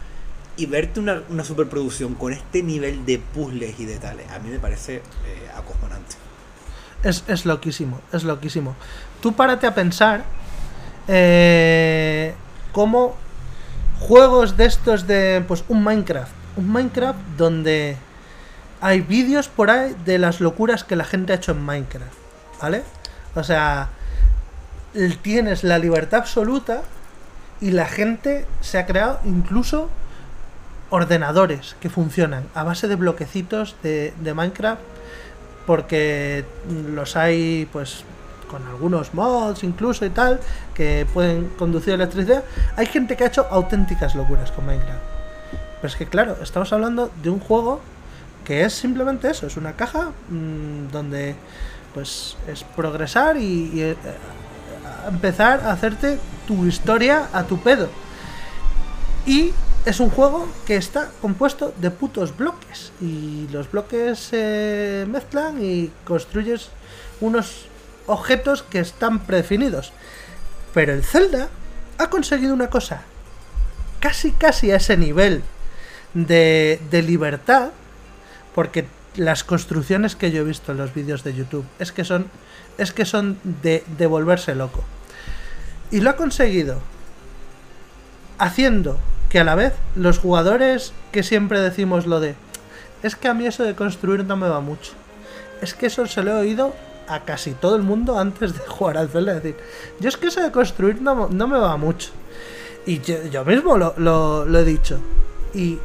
Y 0.63 0.67
verte 0.67 1.01
una, 1.01 1.23
una 1.29 1.43
superproducción 1.43 2.15
con 2.15 2.33
este 2.33 2.63
nivel 2.63 3.05
de 3.05 3.19
puzzles 3.19 3.81
y 3.81 3.85
de 3.85 3.99
tales, 3.99 4.31
a 4.31 4.39
mí 4.39 4.49
me 4.49 4.61
parece 4.61 4.99
eh, 5.27 5.51
acojonante. 5.57 6.15
Es, 7.03 7.25
es 7.27 7.45
loquísimo, 7.47 8.01
es 8.13 8.23
loquísimo. 8.23 8.77
Tú 9.21 9.33
párate 9.33 9.67
a 9.67 9.75
pensar 9.75 10.23
eh, 11.09 12.33
cómo 12.71 13.17
juegos 13.99 14.57
de 14.57 14.67
estos 14.67 15.09
de, 15.09 15.45
pues, 15.49 15.65
un 15.67 15.83
Minecraft. 15.83 16.31
Un 16.57 16.73
Minecraft 16.73 17.19
donde 17.37 17.97
hay 18.81 19.01
vídeos 19.01 19.49
por 19.49 19.69
ahí 19.69 19.97
de 20.05 20.19
las 20.19 20.41
locuras 20.41 20.85
que 20.85 20.95
la 20.95 21.05
gente 21.05 21.33
ha 21.33 21.37
hecho 21.37 21.51
en 21.51 21.65
Minecraft, 21.65 22.15
¿vale? 22.61 22.85
O 23.35 23.43
sea, 23.43 23.89
tienes 25.23 25.65
la 25.65 25.81
libertad 25.81 26.21
absoluta 26.21 26.83
y 27.61 27.73
la 27.73 27.87
gente 27.87 28.47
se 28.61 28.79
ha 28.79 28.87
creado 28.87 29.19
incluso 29.25 29.91
ordenadores 30.93 31.75
que 31.81 31.89
funcionan 31.89 32.45
a 32.55 32.65
base 32.65 32.87
de 32.87 32.97
bloquecitos 32.97 33.77
de, 33.83 34.13
Minecraft 34.23 34.81
porque 35.67 36.45
los 36.69 37.17
hay 37.17 37.67
pues 37.73 38.05
con 38.51 38.67
algunos 38.67 39.15
mods 39.15 39.65
incluso 39.65 40.05
y 40.05 40.11
tal 40.11 40.39
que 40.75 41.07
pueden 41.15 41.49
conducir 41.59 41.95
electricidad 41.95 42.45
hay 42.77 42.85
gente 42.85 43.17
que 43.17 43.25
ha 43.25 43.29
hecho 43.29 43.47
auténticas 43.51 44.15
locuras 44.15 44.53
con 44.53 44.67
Minecraft. 44.67 45.01
Pero 45.77 45.89
es 45.89 45.97
que 45.97 46.07
claro 46.07 46.37
estamos 46.43 46.71
hablando 46.75 47.11
de 47.23 47.31
un 47.31 47.41
juego 47.41 47.81
que 48.45 48.65
es 48.65 48.75
simplemente 48.75 49.31
eso 49.31 49.47
es 49.47 49.57
una 49.57 49.73
caja 49.73 50.11
mm, 50.29 50.93
donde 50.93 51.37
pues 51.95 52.37
es 52.47 52.65
progresar 52.65 53.39
y, 53.39 53.71
y, 53.73 53.81
eh, 53.81 53.97
empezar 55.09 55.61
a 55.61 55.73
hacerte 55.73 56.19
tu 56.47 56.67
historia 56.67 57.29
a 57.33 57.45
tu 57.45 57.59
pedo. 57.61 57.89
Y 59.25 59.53
es 59.85 60.01
un 60.01 60.11
juego 60.11 60.49
que 60.67 60.77
está 60.77 61.11
compuesto 61.21 61.75
de 61.79 61.91
putos 61.91 62.37
bloques. 62.37 62.93
Y 63.01 63.49
los 63.51 63.71
bloques 63.71 64.19
se 64.19 65.07
mezclan 65.09 65.63
y 65.63 65.91
construyes 66.05 66.69
unos 67.21 67.67
objetos 68.07 68.63
que 68.63 68.81
están 68.81 69.21
predefinidos. 69.21 69.93
Pero 70.73 70.93
el 70.93 71.03
Zelda 71.03 71.49
ha 71.99 72.11
conseguido 72.11 72.55
una 72.55 72.71
cosa. 72.71 73.03
Casi, 74.01 74.33
casi 74.33 74.71
a 74.71 74.77
ese 74.77 74.97
nivel 74.97 75.43
de, 76.15 76.81
de 76.91 77.03
libertad. 77.03 77.71
Porque 78.55 78.87
las 79.17 79.45
construcciones 79.45 80.15
que 80.15 80.31
yo 80.31 80.43
he 80.43 80.45
visto 80.45 80.73
en 80.73 80.79
los 80.79 80.95
vídeos 80.95 81.25
de 81.25 81.35
YouTube 81.35 81.67
es 81.79 81.93
que 81.93 82.05
son, 82.05 82.27
es 82.79 82.93
que 82.93 83.05
son 83.05 83.39
de 83.63 84.07
volverse 84.07 84.55
loco. 84.55 84.85
Y 85.91 86.01
lo 86.01 86.11
ha 86.11 86.17
conseguido 86.17 86.81
haciendo 88.39 88.99
que 89.33 89.41
a 89.41 89.45
la 89.45 89.55
vez 89.55 89.73
los 89.97 90.19
jugadores 90.19 90.93
que 91.11 91.23
siempre 91.23 91.59
decimos 91.61 92.07
lo 92.07 92.21
de 92.21 92.35
es 93.03 93.17
que 93.17 93.29
a 93.29 93.35
mí 93.35 93.47
eso 93.47 93.65
de 93.65 93.75
construir 93.75 94.25
no 94.27 94.37
me 94.37 94.47
va 94.49 94.61
mucho. 94.61 94.93
Es 95.63 95.73
que 95.75 95.87
eso 95.87 96.07
se 96.07 96.23
lo 96.23 96.33
he 96.33 96.41
oído 96.41 96.75
a 97.09 97.21
casi 97.21 97.53
todo 97.53 97.75
el 97.77 97.83
mundo 97.83 98.19
antes 98.19 98.53
de 98.53 98.59
jugar 98.69 98.99
al 98.99 99.09
Zelda. 99.09 99.35
Decir, 99.35 99.57
yo 100.01 100.09
es 100.11 100.17
que 100.19 100.27
eso 100.29 100.41
de 100.43 100.53
construir 100.53 101.01
no, 101.01 101.29
no 101.29 101.49
me 101.49 101.59
va 101.59 101.77
mucho. 101.79 102.11
Y 102.87 103.01
yo, 103.01 103.17
yo 103.31 103.45
mismo 103.45 103.79
lo, 103.79 103.95
lo- 103.97 104.45
lo 104.45 104.59
he 104.59 104.65
dicho. 104.65 104.99
Y 105.55 105.79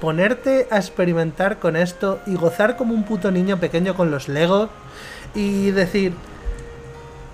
ponerte 0.00 0.66
a 0.70 0.78
experimentar 0.78 1.58
con 1.60 1.76
esto 1.76 2.18
y 2.26 2.34
gozar 2.34 2.76
como 2.76 2.92
un 2.94 3.04
puto 3.04 3.30
niño 3.30 3.58
pequeño 3.60 3.94
con 3.94 4.10
los 4.10 4.28
Legos 4.28 4.68
y 5.34 5.70
decir, 5.70 6.12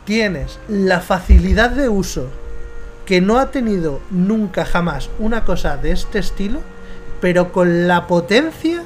tienes 0.05 0.59
la 0.69 1.01
facilidad 1.01 1.71
de 1.71 1.89
uso 1.89 2.29
que 3.09 3.23
no 3.23 3.39
ha 3.39 3.51
tenido 3.51 4.01
nunca 4.11 4.67
jamás 4.67 5.09
una 5.19 5.43
cosa 5.47 5.79
de 5.79 5.93
este 5.93 6.19
estilo, 6.19 6.61
pero 7.23 7.53
con 7.53 7.89
la 7.89 8.07
potencia 8.07 8.83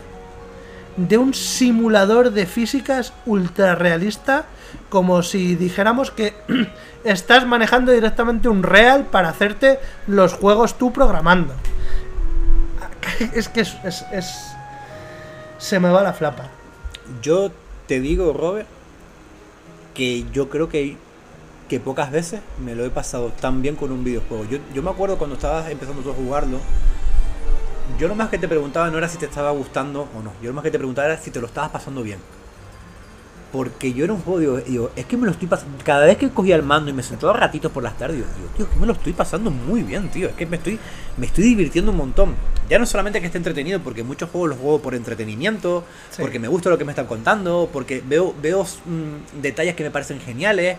de 0.96 1.18
un 1.18 1.34
simulador 1.34 2.30
de 2.30 2.46
físicas 2.46 3.12
ultra 3.26 3.74
realista, 3.74 4.44
como 4.90 5.24
si 5.24 5.56
dijéramos 5.56 6.12
que 6.12 6.34
estás 7.04 7.48
manejando 7.48 7.90
directamente 7.90 8.48
un 8.48 8.62
real 8.62 9.06
para 9.06 9.28
hacerte 9.30 9.80
los 10.06 10.34
juegos 10.34 10.78
tú 10.78 10.92
programando. 10.92 11.54
Es 13.34 13.48
que 13.48 13.62
es, 13.62 13.74
es- 14.12 14.36
se 15.58 15.80
me 15.80 15.90
va 15.90 16.00
la 16.04 16.12
flapa. 16.12 16.44
Yo 17.22 17.50
te 17.88 17.98
digo, 17.98 18.32
Robert, 18.32 18.68
que 19.94 20.24
yo 20.32 20.48
creo 20.48 20.68
que, 20.68 20.96
que 21.72 21.80
pocas 21.80 22.10
veces 22.10 22.42
me 22.62 22.74
lo 22.74 22.84
he 22.84 22.90
pasado 22.90 23.32
tan 23.40 23.62
bien 23.62 23.76
con 23.76 23.90
un 23.92 24.04
videojuego. 24.04 24.44
Yo, 24.44 24.58
yo 24.74 24.82
me 24.82 24.90
acuerdo 24.90 25.16
cuando 25.16 25.36
estabas 25.36 25.70
empezando 25.70 26.02
tú 26.02 26.10
a 26.10 26.12
jugarlo, 26.12 26.58
yo 27.98 28.08
lo 28.08 28.14
más 28.14 28.28
que 28.28 28.36
te 28.36 28.46
preguntaba 28.46 28.90
no 28.90 28.98
era 28.98 29.08
si 29.08 29.16
te 29.16 29.24
estaba 29.24 29.52
gustando 29.52 30.06
o 30.14 30.22
no. 30.22 30.34
Yo 30.42 30.50
lo 30.50 30.52
más 30.54 30.64
que 30.64 30.70
te 30.70 30.76
preguntaba 30.76 31.08
era 31.08 31.16
si 31.16 31.30
te 31.30 31.40
lo 31.40 31.46
estabas 31.46 31.70
pasando 31.70 32.02
bien. 32.02 32.18
Porque 33.52 33.94
yo 33.94 34.04
era 34.04 34.12
un 34.12 34.20
juego, 34.20 34.38
digo, 34.38 34.56
digo, 34.58 34.90
es 34.96 35.06
que 35.06 35.16
me 35.16 35.24
lo 35.24 35.32
estoy 35.32 35.48
pasando. 35.48 35.78
Cada 35.82 36.04
vez 36.04 36.18
que 36.18 36.28
cogía 36.28 36.56
el 36.56 36.62
mando 36.62 36.90
y 36.90 36.92
me 36.92 37.02
sentaba 37.02 37.32
ratitos 37.32 37.72
por 37.72 37.82
las 37.82 37.96
tardes, 37.96 38.16
digo, 38.18 38.28
tío, 38.54 38.66
es 38.66 38.70
que 38.70 38.78
me 38.78 38.86
lo 38.86 38.92
estoy 38.92 39.14
pasando 39.14 39.50
muy 39.50 39.82
bien, 39.82 40.10
tío. 40.10 40.28
Es 40.28 40.34
que 40.34 40.44
me 40.44 40.56
estoy, 40.58 40.78
me 41.16 41.24
estoy 41.24 41.44
divirtiendo 41.44 41.90
un 41.90 41.96
montón. 41.96 42.34
Ya 42.68 42.78
no 42.78 42.84
solamente 42.84 43.18
que 43.20 43.26
esté 43.26 43.38
entretenido, 43.38 43.80
porque 43.80 44.02
muchos 44.02 44.28
juegos 44.28 44.50
los 44.50 44.58
juego 44.58 44.80
por 44.82 44.94
entretenimiento, 44.94 45.84
Sí. 46.10 46.20
porque 46.20 46.38
me 46.38 46.48
gusta 46.48 46.68
lo 46.68 46.76
que 46.76 46.84
me 46.84 46.92
están 46.92 47.06
contando, 47.06 47.70
porque 47.72 48.02
veo, 48.06 48.34
veo 48.42 48.62
mm, 48.62 49.40
detalles 49.40 49.74
que 49.74 49.84
me 49.84 49.90
parecen 49.90 50.20
geniales. 50.20 50.76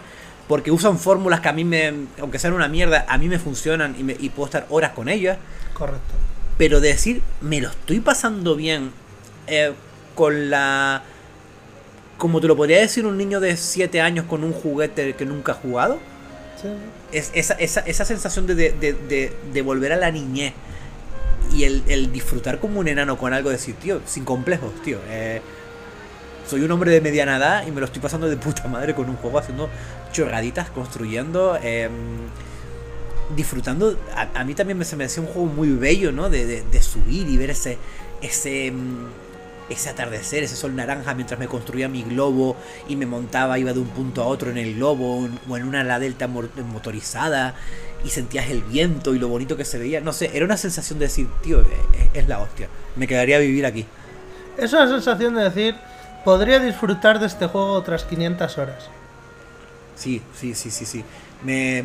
Porque 0.47 0.71
usan 0.71 0.99
fórmulas 0.99 1.39
que 1.39 1.49
a 1.49 1.53
mí 1.53 1.63
me, 1.63 1.93
aunque 2.19 2.39
sean 2.39 2.53
una 2.53 2.67
mierda, 2.67 3.05
a 3.07 3.17
mí 3.17 3.27
me 3.27 3.39
funcionan 3.39 3.95
y, 3.97 4.03
me- 4.03 4.17
y 4.19 4.29
puedo 4.29 4.45
estar 4.47 4.65
horas 4.69 4.91
con 4.91 5.09
ellas. 5.09 5.37
Correcto. 5.73 6.13
Pero 6.57 6.79
de 6.81 6.89
decir, 6.89 7.21
me 7.41 7.61
lo 7.61 7.69
estoy 7.69 7.99
pasando 7.99 8.55
bien 8.55 8.91
eh, 9.47 9.73
con 10.15 10.49
la... 10.49 11.03
Como 12.17 12.39
te 12.39 12.47
lo 12.47 12.55
podría 12.55 12.79
decir 12.79 13.05
un 13.05 13.17
niño 13.17 13.39
de 13.39 13.57
7 13.57 13.99
años 14.01 14.25
con 14.27 14.43
un 14.43 14.53
juguete 14.53 15.13
que 15.15 15.25
nunca 15.25 15.53
ha 15.53 15.55
jugado. 15.55 15.97
Sí. 16.61 16.67
Es, 17.11 17.31
esa, 17.33 17.53
esa, 17.55 17.81
esa 17.81 18.05
sensación 18.05 18.45
de, 18.47 18.55
de, 18.55 18.71
de- 18.73 18.93
de- 18.93 19.33
de 19.51 19.61
volver 19.61 19.91
a 19.93 19.97
la 19.97 20.11
niñez 20.11 20.53
y 21.53 21.63
el, 21.65 21.83
el 21.87 22.11
disfrutar 22.11 22.59
como 22.59 22.79
un 22.79 22.87
enano 22.87 23.17
con 23.17 23.33
algo 23.33 23.49
de 23.49 23.55
decir, 23.57 23.75
tío, 23.75 24.01
sin 24.05 24.23
complejos, 24.25 24.71
tío. 24.83 24.99
eh, 25.09 25.41
soy 26.47 26.61
un 26.61 26.71
hombre 26.71 26.91
de 26.91 26.99
mediana 27.01 27.37
edad 27.37 27.65
y 27.67 27.71
me 27.71 27.79
lo 27.79 27.85
estoy 27.85 28.01
pasando 28.01 28.27
de 28.29 28.35
puta 28.37 28.67
madre 28.67 28.93
con 28.93 29.09
un 29.09 29.15
juego 29.15 29.39
haciendo 29.39 29.69
chorraditas, 30.13 30.69
construyendo, 30.69 31.57
eh, 31.61 31.89
disfrutando. 33.35 33.97
A, 34.15 34.43
mí 34.45 34.53
también 34.53 34.77
me, 34.77 34.85
se 34.85 34.95
me 34.95 35.03
hacía 35.05 35.21
un 35.21 35.27
juego 35.27 35.47
muy 35.49 35.69
bello, 35.71 36.11
¿no? 36.13 36.29
De, 36.29 36.63
subir 36.81 37.27
y 37.27 37.37
ver 37.37 37.49
ese, 37.49 37.77
ese, 38.21 38.71
mm, 38.71 39.07
ese 39.69 39.89
atardecer, 39.89 40.43
ese 40.43 40.55
sol 40.55 40.75
naranja 40.75 41.13
mientras 41.13 41.39
me 41.39 41.47
construía 41.47 41.89
mi 41.89 42.03
globo 42.03 42.55
y 42.87 42.95
me 42.95 43.05
montaba, 43.05 43.59
iba 43.59 43.73
de 43.73 43.79
un 43.79 43.87
punto 43.87 44.21
a 44.23 44.27
otro 44.27 44.51
en 44.51 44.57
el 44.57 44.75
globo 44.75 45.27
o 45.49 45.57
en- 45.57 45.67
una 45.67 45.81
ala 45.81 45.99
delta 45.99 46.27
motorizada 46.27 47.55
y 48.05 48.09
sentías 48.09 48.49
el 48.49 48.61
viento 48.63 49.15
y 49.15 49.19
lo 49.19 49.27
bonito 49.27 49.57
que 49.57 49.65
se 49.65 49.77
veía. 49.79 50.01
No 50.01 50.13
sé, 50.13 50.31
era 50.33 50.45
una 50.45 50.57
sensación 50.57 50.99
de 50.99 51.05
decir, 51.05 51.27
tío, 51.41 51.61
eh, 51.61 51.65
es, 52.13 52.23
es 52.23 52.27
la 52.27 52.39
hostia. 52.39 52.67
Me 52.95 53.07
quedaría 53.07 53.37
a 53.37 53.39
vivir 53.39 53.65
aquí. 53.65 53.85
Es 54.57 54.71
una 54.73 54.87
sensación 54.87 55.35
de 55.35 55.43
decir, 55.43 55.75
podría 56.23 56.59
disfrutar 56.59 57.19
de 57.19 57.25
este 57.25 57.47
juego 57.47 57.71
otras 57.73 58.03
500 58.03 58.57
horas. 58.57 58.89
Sí, 59.95 60.21
sí, 60.35 60.53
sí, 60.55 60.71
sí, 60.71 60.85
sí. 60.85 61.03
Me. 61.43 61.83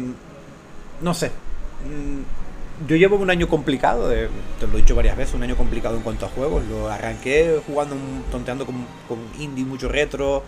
No 1.01 1.15
sé. 1.15 1.29
Mm, 1.29 2.87
Yo 2.89 2.95
llevo 2.95 3.17
un 3.17 3.29
año 3.29 3.49
complicado, 3.49 4.09
de- 4.09 4.29
te 4.61 4.67
lo 4.69 4.75
he 4.75 4.83
dicho 4.83 4.95
varias 4.95 5.17
veces, 5.17 5.35
un 5.35 5.43
año 5.43 5.57
complicado 5.57 5.97
en 5.97 6.03
cuanto 6.03 6.27
a 6.27 6.29
juegos. 6.29 6.63
Lo 6.71 6.89
arranqué 6.89 7.61
jugando, 7.67 7.97
tonteando 8.31 8.65
con, 8.67 8.77
con 9.09 9.19
indie, 9.41 9.65
mucho 9.65 9.89
retro. 9.89 10.45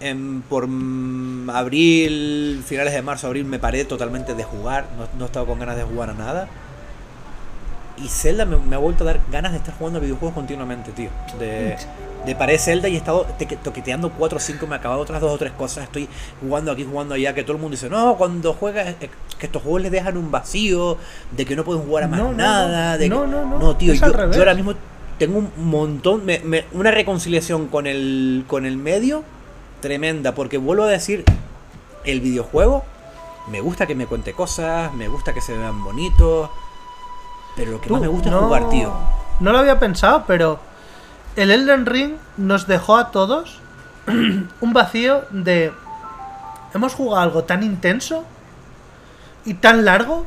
En- 0.00 0.42
por 0.42 0.66
mm, 0.68 1.48
abril, 1.50 2.62
finales 2.66 2.92
de 2.92 3.00
marzo, 3.02 3.26
abril, 3.28 3.44
me 3.46 3.58
paré 3.58 3.84
totalmente 3.86 4.34
de 4.34 4.44
jugar. 4.44 4.88
No, 4.98 5.08
no 5.18 5.24
he 5.24 5.26
estado 5.26 5.46
con 5.46 5.58
ganas 5.58 5.76
de 5.76 5.84
jugar 5.84 6.10
a 6.10 6.14
nada. 6.14 6.48
Y 7.96 8.08
Zelda 8.08 8.44
me 8.44 8.76
ha 8.76 8.78
vuelto 8.78 9.02
a 9.04 9.08
dar 9.08 9.20
ganas 9.32 9.52
de 9.52 9.58
estar 9.58 9.74
jugando 9.76 9.98
a 9.98 10.02
videojuegos 10.02 10.34
continuamente, 10.34 10.92
tío. 10.92 11.10
De, 11.38 11.76
de 12.28 12.36
paré 12.36 12.58
Zelda 12.58 12.88
y 12.88 12.94
he 12.94 12.98
estado 12.98 13.26
te- 13.38 13.46
toqueteando 13.46 14.10
4 14.10 14.36
o 14.36 14.40
5, 14.40 14.66
me 14.66 14.76
he 14.76 14.78
acabado 14.78 15.00
otras 15.00 15.20
dos 15.20 15.32
o 15.32 15.38
tres 15.38 15.52
cosas. 15.52 15.84
Estoy 15.84 16.08
jugando 16.40 16.70
aquí, 16.72 16.84
jugando 16.88 17.14
allá. 17.14 17.34
Que 17.34 17.42
todo 17.42 17.54
el 17.56 17.60
mundo 17.62 17.72
dice, 17.74 17.88
no, 17.88 18.16
cuando 18.16 18.52
juegas, 18.52 18.88
eh, 19.00 19.10
que 19.38 19.46
estos 19.46 19.62
juegos 19.62 19.82
les 19.82 19.90
dejan 19.92 20.16
un 20.16 20.30
vacío, 20.30 20.96
de 21.32 21.44
que 21.44 21.56
no 21.56 21.64
pueden 21.64 21.82
jugar 21.84 22.04
a 22.04 22.08
más 22.08 22.20
No, 22.20 22.32
nada. 22.32 22.92
no. 22.92 22.98
de 22.98 23.04
que- 23.04 23.08
No, 23.14 23.26
no, 23.26 23.44
no. 23.58 23.76
tío, 23.76 23.94
yo, 23.94 24.04
ahora 24.38 24.54
mismo 24.54 24.74
tengo 25.18 25.38
un 25.38 25.50
montón, 25.56 26.24
me- 26.24 26.40
me- 26.40 26.64
una 26.72 26.90
reconciliación 26.90 27.66
con 27.68 27.86
el, 27.86 28.44
con 28.46 28.66
el 28.66 28.76
medio 28.76 29.24
tremenda. 29.80 30.34
Porque 30.34 30.58
vuelvo 30.58 30.84
a 30.84 30.88
decir, 30.88 31.24
el 32.04 32.20
videojuego 32.20 32.84
me 33.50 33.60
gusta 33.60 33.86
que 33.86 33.94
me 33.94 34.06
cuente 34.06 34.32
cosas, 34.32 34.92
me 34.94 35.08
gusta 35.08 35.32
que 35.32 35.40
se 35.40 35.56
vean 35.56 35.82
bonitos. 35.82 36.50
Pero 37.56 37.72
lo 37.72 37.80
que 37.80 37.90
más 37.90 38.00
me 38.00 38.06
gusta 38.08 38.28
es 38.28 38.34
jugar, 38.36 38.68
tío. 38.68 38.92
No 39.40 39.50
lo 39.52 39.58
había 39.58 39.78
pensado, 39.80 40.24
pero 40.26 40.60
el 41.38 41.52
Elden 41.52 41.86
Ring 41.86 42.16
nos 42.36 42.66
dejó 42.66 42.96
a 42.96 43.12
todos 43.12 43.60
un 44.06 44.72
vacío 44.72 45.24
de... 45.30 45.72
Hemos 46.74 46.94
jugado 46.94 47.22
algo 47.22 47.44
tan 47.44 47.62
intenso 47.62 48.24
y 49.44 49.54
tan 49.54 49.84
largo 49.84 50.26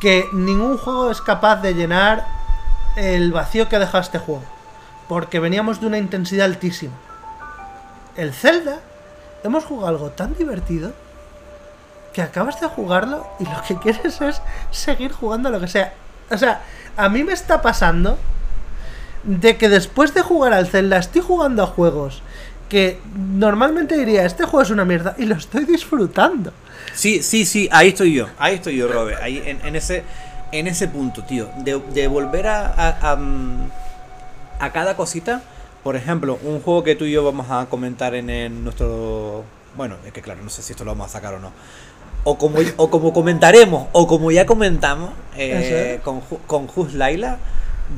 que 0.00 0.28
ningún 0.32 0.78
juego 0.78 1.12
es 1.12 1.20
capaz 1.20 1.62
de 1.62 1.74
llenar 1.74 2.26
el 2.96 3.30
vacío 3.30 3.68
que 3.68 3.76
ha 3.76 3.78
dejado 3.78 4.00
este 4.00 4.18
juego. 4.18 4.42
Porque 5.08 5.38
veníamos 5.38 5.80
de 5.80 5.86
una 5.86 5.98
intensidad 5.98 6.46
altísima. 6.46 6.94
El 8.16 8.32
Zelda, 8.32 8.80
hemos 9.44 9.64
jugado 9.64 9.88
algo 9.88 10.10
tan 10.10 10.34
divertido 10.34 10.92
que 12.12 12.22
acabas 12.22 12.60
de 12.60 12.66
jugarlo 12.66 13.28
y 13.38 13.44
lo 13.44 13.62
que 13.62 13.76
quieres 13.76 14.20
es 14.20 14.42
seguir 14.72 15.12
jugando 15.12 15.50
lo 15.50 15.60
que 15.60 15.68
sea. 15.68 15.94
O 16.32 16.36
sea, 16.36 16.62
a 16.96 17.08
mí 17.08 17.22
me 17.22 17.32
está 17.32 17.62
pasando 17.62 18.18
de 19.26 19.56
que 19.56 19.68
después 19.68 20.14
de 20.14 20.22
jugar 20.22 20.52
al 20.52 20.66
Zelda 20.66 20.98
estoy 20.98 21.20
jugando 21.20 21.62
a 21.62 21.66
juegos 21.66 22.22
que 22.68 23.00
normalmente 23.14 23.96
diría, 23.96 24.24
este 24.24 24.44
juego 24.44 24.62
es 24.62 24.70
una 24.70 24.84
mierda 24.84 25.14
y 25.18 25.24
lo 25.26 25.36
estoy 25.36 25.64
disfrutando. 25.64 26.52
Sí, 26.94 27.22
sí, 27.22 27.44
sí, 27.44 27.68
ahí 27.70 27.88
estoy 27.88 28.14
yo. 28.14 28.26
Ahí 28.38 28.56
estoy 28.56 28.76
yo, 28.76 28.88
Robert. 28.88 29.20
Ahí 29.22 29.42
en, 29.44 29.64
en 29.64 29.76
ese 29.76 30.02
en 30.52 30.66
ese 30.66 30.88
punto, 30.88 31.22
tío. 31.24 31.48
De, 31.58 31.80
de 31.92 32.08
volver 32.08 32.46
a, 32.46 32.66
a, 32.66 33.12
a, 33.12 33.16
mm, 33.16 33.70
a 34.60 34.72
cada 34.72 34.96
cosita. 34.96 35.42
Por 35.82 35.96
ejemplo, 35.96 36.38
un 36.42 36.60
juego 36.60 36.82
que 36.82 36.96
tú 36.96 37.04
y 37.04 37.12
yo 37.12 37.24
vamos 37.24 37.46
a 37.50 37.66
comentar 37.66 38.14
en, 38.14 38.30
en 38.30 38.64
nuestro. 38.64 39.44
Bueno, 39.76 39.96
es 40.04 40.12
que 40.12 40.22
claro, 40.22 40.42
no 40.42 40.50
sé 40.50 40.62
si 40.62 40.72
esto 40.72 40.84
lo 40.84 40.92
vamos 40.92 41.06
a 41.06 41.12
sacar 41.12 41.34
o 41.34 41.38
no. 41.38 41.52
O 42.24 42.38
como, 42.38 42.58
o 42.76 42.90
como 42.90 43.12
comentaremos, 43.12 43.86
o 43.92 44.08
como 44.08 44.32
ya 44.32 44.46
comentamos 44.46 45.10
eh, 45.36 46.00
con, 46.02 46.22
con 46.46 46.66
Just 46.66 46.94
Laila, 46.94 47.38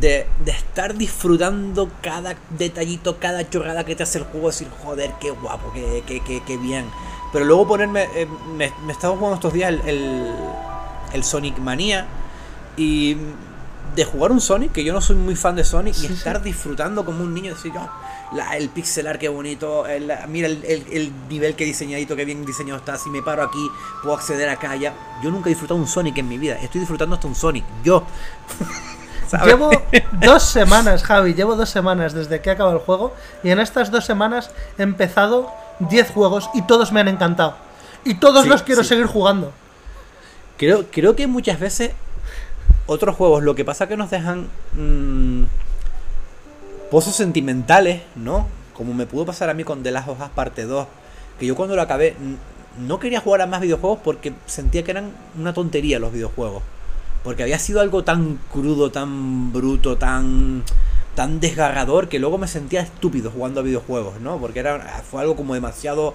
de, 0.00 0.26
de 0.44 0.50
estar 0.52 0.94
disfrutando 0.96 1.90
cada 2.02 2.36
detallito, 2.50 3.18
cada 3.18 3.48
chorrada 3.48 3.84
que 3.84 3.96
te 3.96 4.02
hace 4.02 4.18
el 4.18 4.24
juego, 4.24 4.48
decir, 4.48 4.68
joder, 4.84 5.12
qué 5.20 5.30
guapo, 5.30 5.72
qué, 5.72 6.02
qué, 6.06 6.20
qué, 6.20 6.42
qué 6.46 6.56
bien. 6.56 6.84
Pero 7.32 7.44
luego 7.44 7.66
ponerme, 7.68 8.08
eh, 8.14 8.26
me, 8.56 8.72
me 8.86 8.92
estaba 8.92 9.14
jugando 9.16 9.34
estos 9.36 9.52
días 9.52 9.70
el, 9.70 9.80
el, 9.88 10.34
el 11.12 11.24
Sonic 11.24 11.58
Manía 11.58 12.06
y 12.76 13.16
de 13.96 14.04
jugar 14.04 14.30
un 14.30 14.40
Sonic, 14.40 14.72
que 14.72 14.84
yo 14.84 14.92
no 14.92 15.00
soy 15.00 15.16
muy 15.16 15.34
fan 15.34 15.56
de 15.56 15.64
Sonic, 15.64 15.94
Sí, 15.94 16.04
y 16.04 16.08
sí. 16.08 16.14
estar 16.14 16.42
disfrutando 16.42 17.04
como 17.04 17.24
un 17.24 17.34
niño, 17.34 17.54
decir, 17.54 17.72
"Oh, 17.76 17.88
la- 18.36 18.56
el 18.56 18.68
pixelar, 18.68 19.18
qué 19.18 19.28
bonito, 19.28 19.86
el- 19.86 20.12
mira 20.28 20.46
el, 20.46 20.62
el- 20.64 20.86
el 20.92 21.12
nivel 21.28 21.56
que 21.56 21.64
diseñadito, 21.64 22.14
qué 22.14 22.24
bien 22.24 22.44
diseñado 22.46 22.78
está, 22.78 22.96
si 22.98 23.10
me 23.10 23.22
paro 23.22 23.42
aquí, 23.42 23.68
puedo 24.02 24.14
acceder 24.14 24.48
acá, 24.50 24.76
ya. 24.76 24.94
Yo 25.22 25.30
nunca 25.30 25.48
he 25.48 25.50
disfrutado 25.50 25.80
un 25.80 25.88
Sonic 25.88 26.18
en 26.18 26.28
mi 26.28 26.38
vida, 26.38 26.56
estoy 26.62 26.80
disfrutando 26.80 27.14
hasta 27.16 27.26
un 27.26 27.34
Sonic, 27.34 27.64
yo. 27.82 28.04
¿Sabes? 29.28 29.46
Llevo 29.46 29.70
dos 30.12 30.42
semanas, 30.42 31.02
Javi, 31.02 31.34
llevo 31.34 31.54
dos 31.54 31.68
semanas 31.68 32.14
desde 32.14 32.40
que 32.40 32.50
acaba 32.50 32.72
el 32.72 32.78
juego 32.78 33.14
y 33.42 33.50
en 33.50 33.60
estas 33.60 33.90
dos 33.90 34.04
semanas 34.04 34.50
he 34.78 34.82
empezado 34.82 35.52
10 35.80 36.10
juegos 36.10 36.50
y 36.54 36.62
todos 36.62 36.92
me 36.92 37.00
han 37.00 37.08
encantado. 37.08 37.56
Y 38.04 38.14
todos 38.14 38.44
Sí, 38.44 38.48
los 38.48 38.62
quiero 38.62 38.82
sí. 38.82 38.88
seguir 38.90 39.06
jugando. 39.06 39.52
Creo, 40.56 40.86
creo 40.90 41.14
que 41.14 41.26
muchas 41.26 41.60
veces 41.60 41.92
otros 42.86 43.14
juegos 43.16 43.42
lo 43.42 43.54
que 43.54 43.64
pasa 43.64 43.86
que 43.86 43.96
nos 43.96 44.10
dejan 44.10 44.48
mm, 44.72 45.44
pozos 46.90 47.14
sentimentales, 47.14 48.02
¿no? 48.16 48.46
Como 48.72 48.94
me 48.94 49.06
pudo 49.06 49.26
pasar 49.26 49.50
a 49.50 49.54
mí 49.54 49.62
con 49.64 49.82
The 49.82 49.90
Last 49.90 50.08
of 50.08 50.20
Us 50.20 50.28
Parte 50.30 50.64
2, 50.64 50.86
que 51.38 51.46
yo 51.46 51.54
cuando 51.54 51.76
lo 51.76 51.82
acabé 51.82 52.16
no 52.78 52.98
quería 52.98 53.20
jugar 53.20 53.42
a 53.42 53.46
más 53.46 53.60
videojuegos 53.60 53.98
porque 54.02 54.32
sentía 54.46 54.84
que 54.84 54.92
eran 54.92 55.12
una 55.38 55.52
tontería 55.52 55.98
los 55.98 56.12
videojuegos. 56.12 56.62
Porque 57.28 57.42
había 57.42 57.58
sido 57.58 57.82
algo 57.82 58.04
tan 58.04 58.38
crudo, 58.50 58.90
tan 58.90 59.52
bruto, 59.52 59.98
tan 59.98 60.64
tan 61.14 61.40
desgarrador 61.40 62.08
que 62.08 62.18
luego 62.18 62.38
me 62.38 62.48
sentía 62.48 62.80
estúpido 62.80 63.30
jugando 63.30 63.60
a 63.60 63.62
videojuegos, 63.62 64.18
¿no? 64.22 64.38
Porque 64.38 64.60
era 64.60 65.02
fue 65.10 65.20
algo 65.20 65.36
como 65.36 65.52
demasiado 65.52 66.14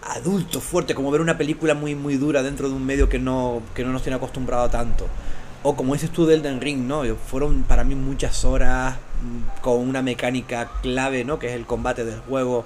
adulto, 0.00 0.62
fuerte, 0.62 0.94
como 0.94 1.10
ver 1.10 1.20
una 1.20 1.36
película 1.36 1.74
muy 1.74 1.94
muy 1.94 2.16
dura 2.16 2.42
dentro 2.42 2.70
de 2.70 2.74
un 2.74 2.86
medio 2.86 3.10
que 3.10 3.18
no 3.18 3.60
que 3.74 3.84
no 3.84 3.92
nos 3.92 4.02
tiene 4.02 4.16
acostumbrado 4.16 4.70
tanto. 4.70 5.06
O 5.62 5.76
como 5.76 5.92
dices 5.92 6.08
tú 6.08 6.24
del 6.24 6.40
Elden 6.40 6.62
Ring, 6.62 6.86
¿no? 6.86 7.02
Fueron 7.16 7.64
para 7.64 7.84
mí 7.84 7.94
muchas 7.94 8.42
horas 8.46 8.94
mm, 8.94 9.60
con 9.60 9.86
una 9.86 10.00
mecánica 10.00 10.70
clave, 10.80 11.24
¿no? 11.24 11.38
Que 11.38 11.48
es 11.48 11.56
el 11.56 11.66
combate 11.66 12.06
del 12.06 12.20
juego. 12.20 12.64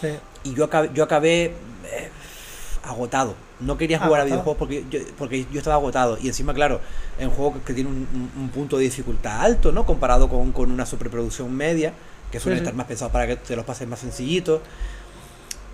Sí. 0.00 0.10
Y 0.44 0.54
yo 0.54 0.66
acabé, 0.66 0.92
yo 0.94 1.02
acabé 1.02 1.46
eh, 1.46 2.10
agotado. 2.84 3.34
No 3.60 3.76
quería 3.78 3.98
jugar 3.98 4.20
Agotado. 4.22 4.22
a 4.22 4.42
videojuegos 4.44 4.58
porque 4.58 4.84
yo, 4.90 4.98
porque 5.18 5.46
yo 5.52 5.58
estaba 5.58 5.76
agotado. 5.76 6.18
Y 6.20 6.28
encima, 6.28 6.54
claro, 6.54 6.80
en 7.18 7.28
un 7.28 7.34
juego 7.34 7.62
que- 7.64 7.74
tiene 7.74 7.90
un, 7.90 8.08
un- 8.14 8.42
un 8.42 8.48
punto 8.50 8.78
de 8.78 8.84
dificultad 8.84 9.40
alto, 9.42 9.70
¿no? 9.72 9.84
Comparado 9.86 10.28
con, 10.28 10.52
con 10.52 10.70
una 10.70 10.86
superproducción 10.86 11.54
media, 11.54 11.92
que 12.32 12.40
suele 12.40 12.56
Sí, 12.56 12.60
sí. 12.60 12.64
estar 12.64 12.74
más 12.74 12.86
pensado 12.86 13.10
para 13.12 13.26
que 13.26 13.36
te 13.36 13.54
los 13.56 13.64
pases 13.64 13.86
más 13.88 13.98
sencillitos. 14.00 14.60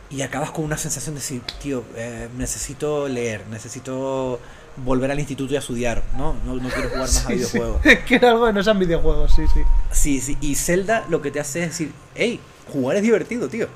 Y 0.09 0.23
acabas 0.23 0.53
con 0.53 0.65
una 0.65 0.79
sensación 0.79 1.15
de 1.17 1.21
decir, 1.21 1.43
tío, 1.61 1.83
eh, 1.97 2.29
necesito 2.39 3.09
leer, 3.09 3.43
necesito 3.51 4.39
volver 4.85 5.11
al 5.11 5.19
instituto 5.19 5.53
y 5.53 5.57
a 5.57 5.59
estudiar, 5.59 6.03
¿no? 6.17 6.35
No, 6.45 6.55
no 6.55 6.69
quiero 6.69 6.89
jugar 6.91 7.01
más 7.03 7.25
a 7.25 7.29
Sí, 7.29 7.35
sí. 7.35 7.35
videojuegos. 7.35 7.81
Quiero 8.07 8.29
algo 8.29 8.47
que 8.47 8.53
no 8.53 8.63
sean 8.63 8.79
videojuegos, 8.79 9.33
sí, 9.35 9.43
sí. 9.53 9.61
Sí, 9.91 10.21
sí. 10.21 10.39
Y 10.41 10.55
Zelda 10.55 11.05
lo 11.09 11.23
que 11.23 11.31
te 11.33 11.41
hace 11.41 11.63
es 11.65 11.69
decir, 11.71 11.93
hey, 12.15 12.39
jugar 12.73 12.97
es 12.97 13.03
divertido, 13.03 13.49
tío. 13.49 13.67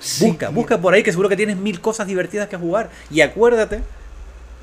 Sí, 0.00 0.26
busca, 0.26 0.48
busca 0.48 0.78
por 0.78 0.94
ahí 0.94 1.02
que 1.02 1.10
seguro 1.12 1.28
que 1.28 1.36
tienes 1.36 1.56
mil 1.56 1.80
cosas 1.80 2.06
divertidas 2.06 2.48
que 2.48 2.56
jugar. 2.56 2.90
Y 3.10 3.20
acuérdate 3.20 3.82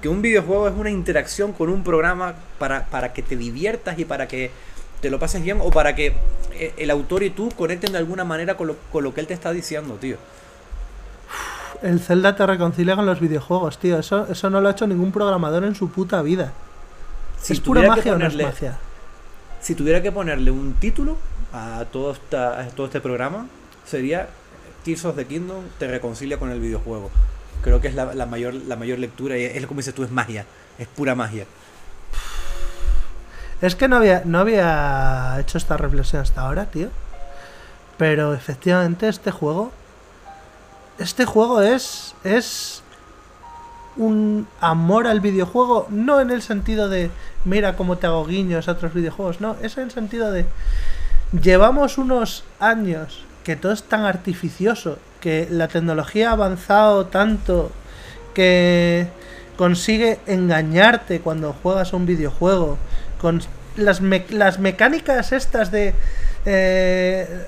que 0.02 0.10
un 0.10 0.22
videojuego 0.22 0.68
es 0.68 0.74
una 0.76 0.90
interacción 0.90 1.54
con 1.54 1.70
un 1.70 1.84
programa 1.84 2.34
para, 2.60 2.86
para 2.88 3.14
que 3.14 3.22
te 3.24 3.36
diviertas 3.36 3.98
y 4.00 4.06
para 4.06 4.28
que 4.28 4.52
te 5.02 5.10
lo 5.10 5.20
pases 5.20 5.44
bien 5.44 5.60
o 5.62 5.70
para 5.70 5.96
que 5.96 6.14
eh, 6.54 6.74
el 6.78 6.90
autor 6.90 7.24
y 7.24 7.30
tú 7.30 7.50
conecten 7.56 7.92
de 7.92 8.00
alguna 8.00 8.24
manera 8.24 8.58
con 8.58 8.68
lo, 8.68 8.76
con 8.92 9.04
lo 9.04 9.14
que 9.14 9.22
él 9.22 9.28
te 9.28 9.34
está 9.36 9.52
diciendo, 9.52 9.96
tío. 9.96 10.18
El 11.84 12.00
Zelda 12.00 12.36
te 12.36 12.46
reconcilia 12.46 12.96
con 12.96 13.06
los 13.06 13.20
videojuegos, 13.20 13.78
tío. 13.78 14.00
Eso, 14.00 14.28
eso 14.32 14.50
no 14.50 14.62
lo 14.62 14.68
ha 14.68 14.72
hecho 14.72 14.88
ningún 14.88 15.12
programador 15.12 15.64
en 15.64 15.76
su 15.76 15.90
puta 15.92 16.22
vida. 16.24 16.52
Si 17.40 17.54
¿Es 17.54 17.60
pura 17.60 17.88
magia 17.88 18.14
o 18.14 18.18
no 18.18 18.26
es 18.26 18.34
ponerle- 18.34 18.46
magia? 18.46 18.78
Si 19.62 19.76
tuviera 19.76 20.02
que 20.02 20.12
ponerle 20.12 20.50
un 20.50 20.74
título 20.74 21.18
a 21.54 21.86
todo, 21.92 22.12
esta, 22.14 22.60
a 22.60 22.68
todo 22.70 22.88
este 22.88 23.00
programa, 23.02 23.46
sería 23.86 24.28
Tears 24.88 25.04
of 25.04 25.18
the 25.18 25.26
Kingdom 25.26 25.66
te 25.80 25.86
reconcilia 25.86 26.40
con 26.40 26.50
el 26.50 26.62
videojuego. 26.62 27.12
Creo 27.62 27.82
que 27.82 27.90
es 27.90 27.94
la, 27.94 28.26
mayor, 28.26 28.54
la 28.54 28.78
mayor 28.78 29.00
lectura 29.00 29.38
y 29.38 29.44
es 29.44 29.68
como 29.68 29.80
dices 29.80 29.94
tú, 29.94 30.06
es 30.06 30.12
magia, 30.12 30.46
es 30.78 30.88
pura 30.88 31.14
magia. 31.14 31.46
Es 33.62 33.76
que 33.76 33.90
no 33.90 33.98
había, 33.98 34.22
no 34.24 34.40
había 34.40 35.36
hecho 35.42 35.58
esta 35.58 35.76
reflexión 35.76 36.22
hasta 36.22 36.40
ahora, 36.40 36.68
tío. 36.68 36.88
Pero 37.98 38.34
efectivamente 38.34 39.10
este 39.10 39.30
juego... 39.32 39.74
Este 41.00 41.26
juego 41.26 41.62
es... 41.62 42.16
Es 42.24 42.82
un 43.98 44.48
amor 44.62 45.06
al 45.06 45.20
videojuego, 45.20 45.88
no 45.90 46.22
en 46.22 46.32
el 46.32 46.42
sentido 46.42 46.88
de 46.88 47.12
mira 47.44 47.76
cómo 47.76 47.98
te 47.98 48.08
hago 48.08 48.26
guiños 48.26 48.70
a 48.70 48.74
otros 48.74 48.94
videojuegos, 48.94 49.42
no, 49.42 49.56
es 49.64 49.76
en 49.80 49.86
el 49.86 49.92
sentido 49.92 50.32
de 50.32 50.46
llevamos 51.42 51.98
unos 51.98 52.44
años 52.60 53.26
que 53.48 53.56
todo 53.56 53.72
es 53.72 53.84
tan 53.84 54.04
artificioso, 54.04 55.00
que 55.22 55.48
la 55.50 55.70
tecnología 55.70 56.32
ha 56.32 56.34
avanzado 56.34 57.06
tanto 57.06 57.72
que 58.34 59.08
consigue 59.56 60.20
engañarte 60.28 61.22
cuando 61.22 61.54
juegas 61.54 61.94
un 61.94 62.06
videojuego, 62.06 62.78
con 63.22 63.42
las, 63.78 64.02
las 64.32 64.60
mecánicas 64.60 65.32
estas 65.32 65.72
de... 65.72 65.96
eh, 66.46 67.48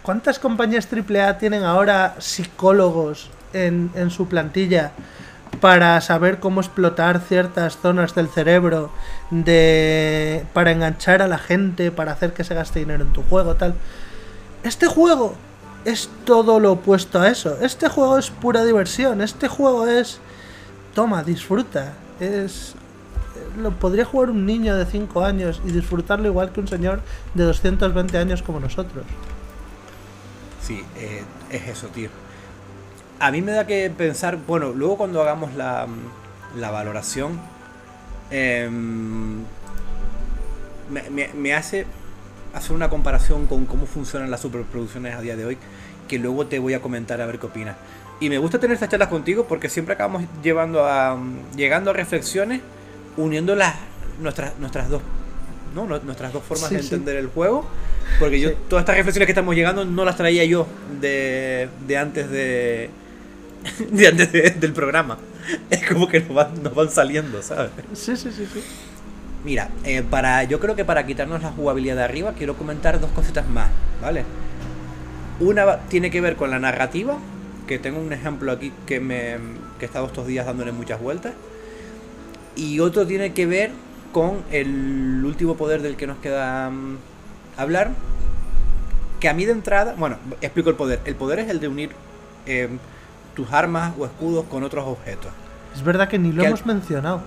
¿Cuántas 0.00 0.38
compañías 0.38 0.88
AAA 0.90 1.36
tienen 1.36 1.64
ahora 1.64 2.14
psicólogos 2.18 3.28
en, 3.52 3.90
en 3.94 4.08
su 4.08 4.28
plantilla 4.28 4.92
para 5.60 6.00
saber 6.00 6.40
cómo 6.40 6.62
explotar 6.62 7.20
ciertas 7.20 7.76
zonas 7.76 8.14
del 8.14 8.28
cerebro 8.28 8.90
de 9.30 10.46
para 10.54 10.70
enganchar 10.70 11.20
a 11.20 11.28
la 11.28 11.36
gente, 11.36 11.90
para 11.90 12.12
hacer 12.12 12.32
que 12.32 12.42
se 12.42 12.54
gaste 12.54 12.78
dinero 12.78 13.04
en 13.04 13.12
tu 13.12 13.22
juego, 13.24 13.56
tal? 13.56 13.74
Este 14.66 14.88
juego 14.88 15.32
es 15.84 16.10
todo 16.24 16.58
lo 16.58 16.72
opuesto 16.72 17.20
a 17.20 17.28
eso. 17.28 17.56
Este 17.60 17.88
juego 17.88 18.18
es 18.18 18.30
pura 18.30 18.64
diversión. 18.64 19.20
Este 19.20 19.46
juego 19.46 19.86
es 19.86 20.18
toma, 20.92 21.22
disfruta. 21.22 21.92
Es 22.18 22.74
lo 23.62 23.70
podría 23.70 24.04
jugar 24.04 24.30
un 24.30 24.44
niño 24.44 24.74
de 24.74 24.84
5 24.84 25.24
años 25.24 25.62
y 25.64 25.70
disfrutarlo 25.70 26.26
igual 26.26 26.50
que 26.50 26.58
un 26.58 26.66
señor 26.66 27.00
de 27.34 27.44
220 27.44 28.18
años 28.18 28.42
como 28.42 28.58
nosotros. 28.58 29.06
Sí, 30.60 30.84
eh, 30.96 31.22
es 31.52 31.68
eso, 31.68 31.86
tío. 31.86 32.10
A 33.20 33.30
mí 33.30 33.42
me 33.42 33.52
da 33.52 33.68
que 33.68 33.88
pensar, 33.96 34.36
bueno, 34.36 34.72
luego 34.72 34.96
cuando 34.96 35.22
hagamos 35.22 35.54
la, 35.54 35.86
la 36.56 36.70
valoración, 36.72 37.40
em, 38.32 39.44
me 40.90 41.54
hace 41.54 41.86
hacer 42.56 42.72
una 42.72 42.88
comparación 42.90 43.46
con 43.46 43.66
cómo 43.66 43.86
funcionan 43.86 44.30
las 44.30 44.40
superproducciones 44.40 45.14
a 45.14 45.20
día 45.20 45.36
de 45.36 45.44
hoy, 45.44 45.58
que 46.08 46.18
luego 46.18 46.46
te 46.46 46.58
voy 46.58 46.74
a 46.74 46.80
comentar 46.80 47.20
a 47.20 47.26
ver 47.26 47.38
qué 47.38 47.46
opinas. 47.46 47.76
Y 48.20 48.28
me 48.30 48.38
gusta 48.38 48.58
tener 48.58 48.74
estas 48.74 48.88
charlas 48.88 49.08
contigo 49.08 49.46
porque 49.46 49.68
siempre 49.68 49.94
acabamos 49.94 50.22
llevando 50.42 50.84
a, 50.86 51.18
llegando 51.54 51.90
a 51.90 51.92
reflexiones, 51.92 52.60
uniendo 53.16 53.54
las, 53.54 53.74
nuestras, 54.20 54.58
nuestras 54.58 54.88
dos 54.88 55.02
¿no? 55.74 55.84
Nu- 55.86 56.00
nuestras 56.04 56.32
dos 56.32 56.42
formas 56.42 56.68
Sí, 56.70 56.76
de 56.76 56.82
sí. 56.82 56.94
entender 56.94 57.16
el 57.16 57.26
juego. 57.26 57.66
Porque 58.18 58.40
yo, 58.40 58.48
Sí. 58.50 58.54
todas 58.68 58.82
estas 58.82 58.96
reflexiones 58.96 59.26
que 59.26 59.32
estamos 59.32 59.54
llegando 59.54 59.84
no 59.84 60.04
las 60.06 60.16
traía 60.16 60.44
yo 60.46 60.66
de, 61.02 61.68
de 61.86 61.98
antes 61.98 62.30
de. 62.30 62.88
de 63.90 64.06
antes 64.08 64.32
de- 64.32 64.50
del 64.52 64.72
programa. 64.72 65.18
Es 65.68 65.84
como 65.86 66.08
que 66.08 66.20
nos 66.20 66.32
van, 66.34 66.62
nos 66.62 66.74
van 66.74 66.88
saliendo, 66.90 67.42
¿sabes? 67.42 67.70
Sí, 67.92 68.16
sí, 68.16 68.30
sí, 68.32 68.46
sí. 68.50 68.62
Mira, 69.44 69.68
eh, 69.84 70.02
para, 70.02 70.42
yo 70.44 70.58
creo 70.58 70.74
que 70.74 70.84
para 70.84 71.06
quitarnos 71.06 71.42
la 71.42 71.50
jugabilidad 71.52 71.96
de 71.96 72.02
arriba, 72.04 72.32
quiero 72.36 72.56
comentar 72.56 72.98
dos 73.00 73.10
cositas 73.12 73.48
más, 73.48 73.68
¿vale? 74.02 74.24
Una 75.38 75.78
tiene 75.88 76.10
que 76.10 76.20
ver 76.20 76.36
con 76.36 76.50
la 76.50 76.58
narrativa, 76.58 77.18
que 77.66 77.78
tengo 77.78 78.00
un 78.00 78.12
ejemplo 78.12 78.50
aquí 78.52 78.72
que 78.86 79.00
me 79.00 79.36
que 79.78 79.84
he 79.84 79.86
estado 79.86 80.06
estos 80.06 80.26
días 80.26 80.46
dándole 80.46 80.72
muchas 80.72 81.00
vueltas. 81.00 81.34
Y 82.56 82.80
otro 82.80 83.06
tiene 83.06 83.34
que 83.34 83.44
ver 83.46 83.70
con 84.12 84.38
el 84.50 85.22
último 85.24 85.56
poder 85.56 85.82
del 85.82 85.96
que 85.96 86.06
nos 86.06 86.16
queda 86.18 86.70
mm, 86.70 86.96
hablar. 87.58 87.90
Que 89.20 89.28
a 89.28 89.34
mí 89.34 89.44
de 89.44 89.52
entrada, 89.52 89.94
bueno, 89.98 90.16
explico 90.40 90.70
el 90.70 90.76
poder. 90.76 91.00
El 91.04 91.14
poder 91.16 91.38
es 91.40 91.50
el 91.50 91.60
de 91.60 91.68
unir 91.68 91.90
eh, 92.46 92.68
tus 93.34 93.52
armas 93.52 93.92
o 93.98 94.06
escudos 94.06 94.46
con 94.50 94.64
otros 94.64 94.86
objetos. 94.86 95.30
Es 95.74 95.82
verdad 95.82 96.08
que 96.08 96.18
ni 96.18 96.32
lo 96.32 96.40
Que 96.40 96.46
al- 96.46 96.52
hemos 96.54 96.64
mencionado. 96.64 97.20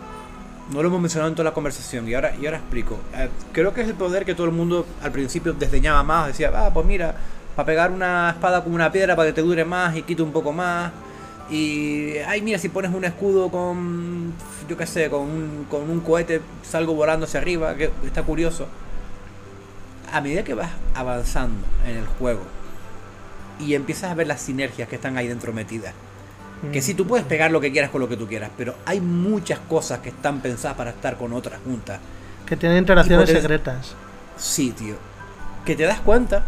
No 0.71 0.83
lo 0.83 0.89
hemos 0.89 1.01
mencionado 1.01 1.29
en 1.29 1.35
toda 1.35 1.49
la 1.49 1.53
conversación 1.53 2.07
y 2.07 2.13
ahora, 2.13 2.35
y 2.39 2.45
ahora 2.45 2.57
explico. 2.57 2.99
Eh, 3.15 3.29
creo 3.51 3.73
que 3.73 3.81
es 3.81 3.87
el 3.87 3.95
poder 3.95 4.23
que 4.23 4.35
todo 4.35 4.45
el 4.45 4.53
mundo 4.53 4.85
al 5.01 5.11
principio 5.11 5.53
desdeñaba 5.53 6.03
más. 6.03 6.27
Decía, 6.27 6.51
ah, 6.53 6.71
pues 6.73 6.85
mira, 6.85 7.15
para 7.55 7.65
pegar 7.65 7.91
una 7.91 8.29
espada 8.29 8.63
con 8.63 8.73
una 8.73 8.91
piedra 8.91 9.15
para 9.15 9.29
que 9.29 9.33
te 9.33 9.41
dure 9.41 9.65
más 9.65 9.95
y 9.95 10.03
quite 10.03 10.21
un 10.21 10.31
poco 10.31 10.51
más. 10.53 10.91
Y, 11.49 12.17
ay, 12.27 12.41
mira, 12.43 12.59
si 12.59 12.69
pones 12.69 12.93
un 12.93 13.03
escudo 13.03 13.49
con, 13.49 14.33
yo 14.69 14.77
qué 14.77 14.85
sé, 14.85 15.09
con 15.09 15.21
un, 15.21 15.65
con 15.69 15.89
un 15.89 15.99
cohete, 16.01 16.41
salgo 16.61 16.93
volando 16.93 17.25
hacia 17.25 17.39
arriba, 17.39 17.75
que 17.75 17.89
está 18.05 18.21
curioso. 18.21 18.67
A 20.11 20.21
medida 20.21 20.43
que 20.43 20.53
vas 20.53 20.69
avanzando 20.93 21.65
en 21.87 21.97
el 21.97 22.05
juego 22.05 22.41
y 23.59 23.73
empiezas 23.73 24.11
a 24.11 24.15
ver 24.15 24.27
las 24.27 24.41
sinergias 24.41 24.87
que 24.87 24.95
están 24.95 25.17
ahí 25.17 25.27
dentro 25.27 25.51
metidas, 25.51 25.93
que 26.71 26.81
sí, 26.81 26.93
tú 26.93 27.07
puedes 27.07 27.25
pegar 27.25 27.51
lo 27.51 27.61
que 27.61 27.71
quieras 27.71 27.89
con 27.89 28.01
lo 28.01 28.09
que 28.09 28.17
tú 28.17 28.27
quieras, 28.27 28.49
pero 28.57 28.75
hay 28.85 28.99
muchas 28.99 29.59
cosas 29.59 29.99
que 29.99 30.09
están 30.09 30.41
pensadas 30.41 30.75
para 30.77 30.89
estar 30.91 31.17
con 31.17 31.33
otras 31.33 31.59
juntas. 31.63 31.99
Que 32.45 32.57
tiene 32.57 32.77
interacciones 32.77 33.29
secretas. 33.29 33.95
Sí, 34.37 34.71
tío. 34.71 34.95
Que 35.65 35.75
te 35.75 35.83
das 35.83 35.99
cuenta 35.99 36.43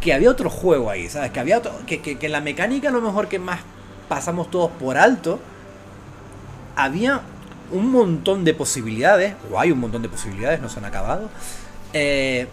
que 0.00 0.12
había 0.12 0.30
otro 0.30 0.50
juego 0.50 0.90
ahí, 0.90 1.08
¿sabes? 1.08 1.30
Que 1.30 1.40
había 1.40 1.58
otro. 1.58 1.72
Que, 1.86 2.00
que, 2.00 2.18
que 2.18 2.28
la 2.28 2.40
mecánica 2.40 2.88
a 2.90 2.92
lo 2.92 3.00
mejor 3.00 3.28
que 3.28 3.38
más 3.38 3.60
pasamos 4.08 4.50
todos 4.50 4.70
por 4.72 4.98
alto. 4.98 5.40
Había 6.76 7.22
un 7.72 7.90
montón 7.90 8.44
de 8.44 8.52
posibilidades. 8.54 9.34
O 9.50 9.58
hay 9.58 9.72
un 9.72 9.80
montón 9.80 10.02
de 10.02 10.08
posibilidades, 10.08 10.60
no 10.60 10.68
se 10.68 10.78
han 10.78 10.84
acabado. 10.84 11.30
eh, 11.92 12.46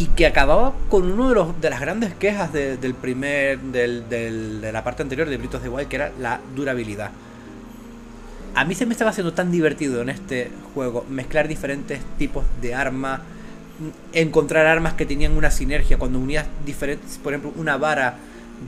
y 0.00 0.06
que 0.16 0.24
acababa 0.26 0.72
con 0.88 1.10
uno 1.12 1.28
de, 1.28 1.34
los, 1.34 1.60
de 1.60 1.68
las 1.68 1.80
grandes 1.80 2.14
quejas 2.14 2.52
de- 2.52 2.76
del 2.78 2.94
primer. 2.94 3.58
Del, 3.60 4.08
de 4.08 4.72
la 4.72 4.82
parte 4.82 5.02
anterior 5.02 5.28
de 5.28 5.36
Britos 5.36 5.62
de 5.62 5.68
Wild, 5.68 5.88
que 5.88 5.96
era 5.96 6.12
la 6.18 6.40
durabilidad. 6.56 7.10
A 8.54 8.64
mí 8.64 8.74
se 8.74 8.86
me 8.86 8.92
estaba 8.92 9.10
haciendo 9.10 9.32
tan 9.32 9.50
divertido 9.52 10.00
en 10.02 10.08
este 10.08 10.50
juego 10.74 11.04
mezclar 11.08 11.46
diferentes 11.48 12.00
tipos 12.18 12.44
de 12.60 12.74
armas, 12.74 13.20
encontrar 14.12 14.66
armas 14.66 14.94
que 14.94 15.06
tenían 15.06 15.36
una 15.36 15.50
sinergia 15.50 15.98
cuando 15.98 16.18
unías 16.18 16.46
diferentes, 16.66 17.18
por 17.18 17.32
ejemplo, 17.32 17.52
una 17.56 17.76
vara 17.76 18.16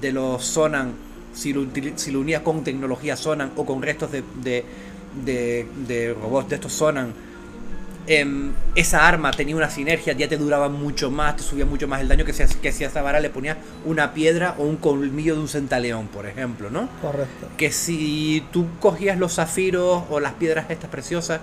de 0.00 0.12
los 0.12 0.44
Sonan, 0.44 0.92
si 1.34 1.52
lo, 1.52 1.66
si 1.96 2.10
lo 2.12 2.20
unías 2.20 2.42
con 2.42 2.62
tecnología 2.62 3.16
Sonan 3.16 3.50
o 3.56 3.64
con 3.66 3.82
restos 3.82 4.12
de, 4.12 4.22
de, 4.44 4.64
de- 5.24 5.66
de 5.88 6.14
robots 6.14 6.48
de 6.50 6.54
estos 6.56 6.72
Sonan, 6.74 7.12
em, 8.06 8.52
esa 8.74 9.06
arma 9.06 9.30
tenía 9.30 9.54
una 9.56 9.70
sinergia, 9.70 10.12
ya 10.12 10.28
te 10.28 10.36
duraba 10.36 10.68
mucho 10.68 11.10
más, 11.10 11.36
te 11.36 11.42
subía 11.42 11.64
mucho 11.66 11.86
más 11.88 12.00
el 12.00 12.08
daño 12.08 12.24
que 12.24 12.32
si, 12.32 12.44
que 12.56 12.72
si 12.72 12.84
a 12.84 12.88
esa 12.88 13.02
vara 13.02 13.20
le 13.20 13.30
ponías 13.30 13.56
una 13.84 14.12
piedra 14.12 14.54
o 14.58 14.64
un 14.64 14.76
colmillo 14.76 15.34
de 15.34 15.40
un 15.40 15.48
centaleón, 15.48 16.06
por 16.08 16.26
ejemplo, 16.26 16.70
¿no? 16.70 16.88
Correcto. 17.00 17.48
que 17.56 17.70
si 17.72 18.44
tú 18.52 18.66
cogías 18.80 19.18
los 19.18 19.34
zafiros 19.34 20.02
o 20.10 20.20
las 20.20 20.32
piedras 20.34 20.66
estas 20.70 20.90
preciosas 20.90 21.40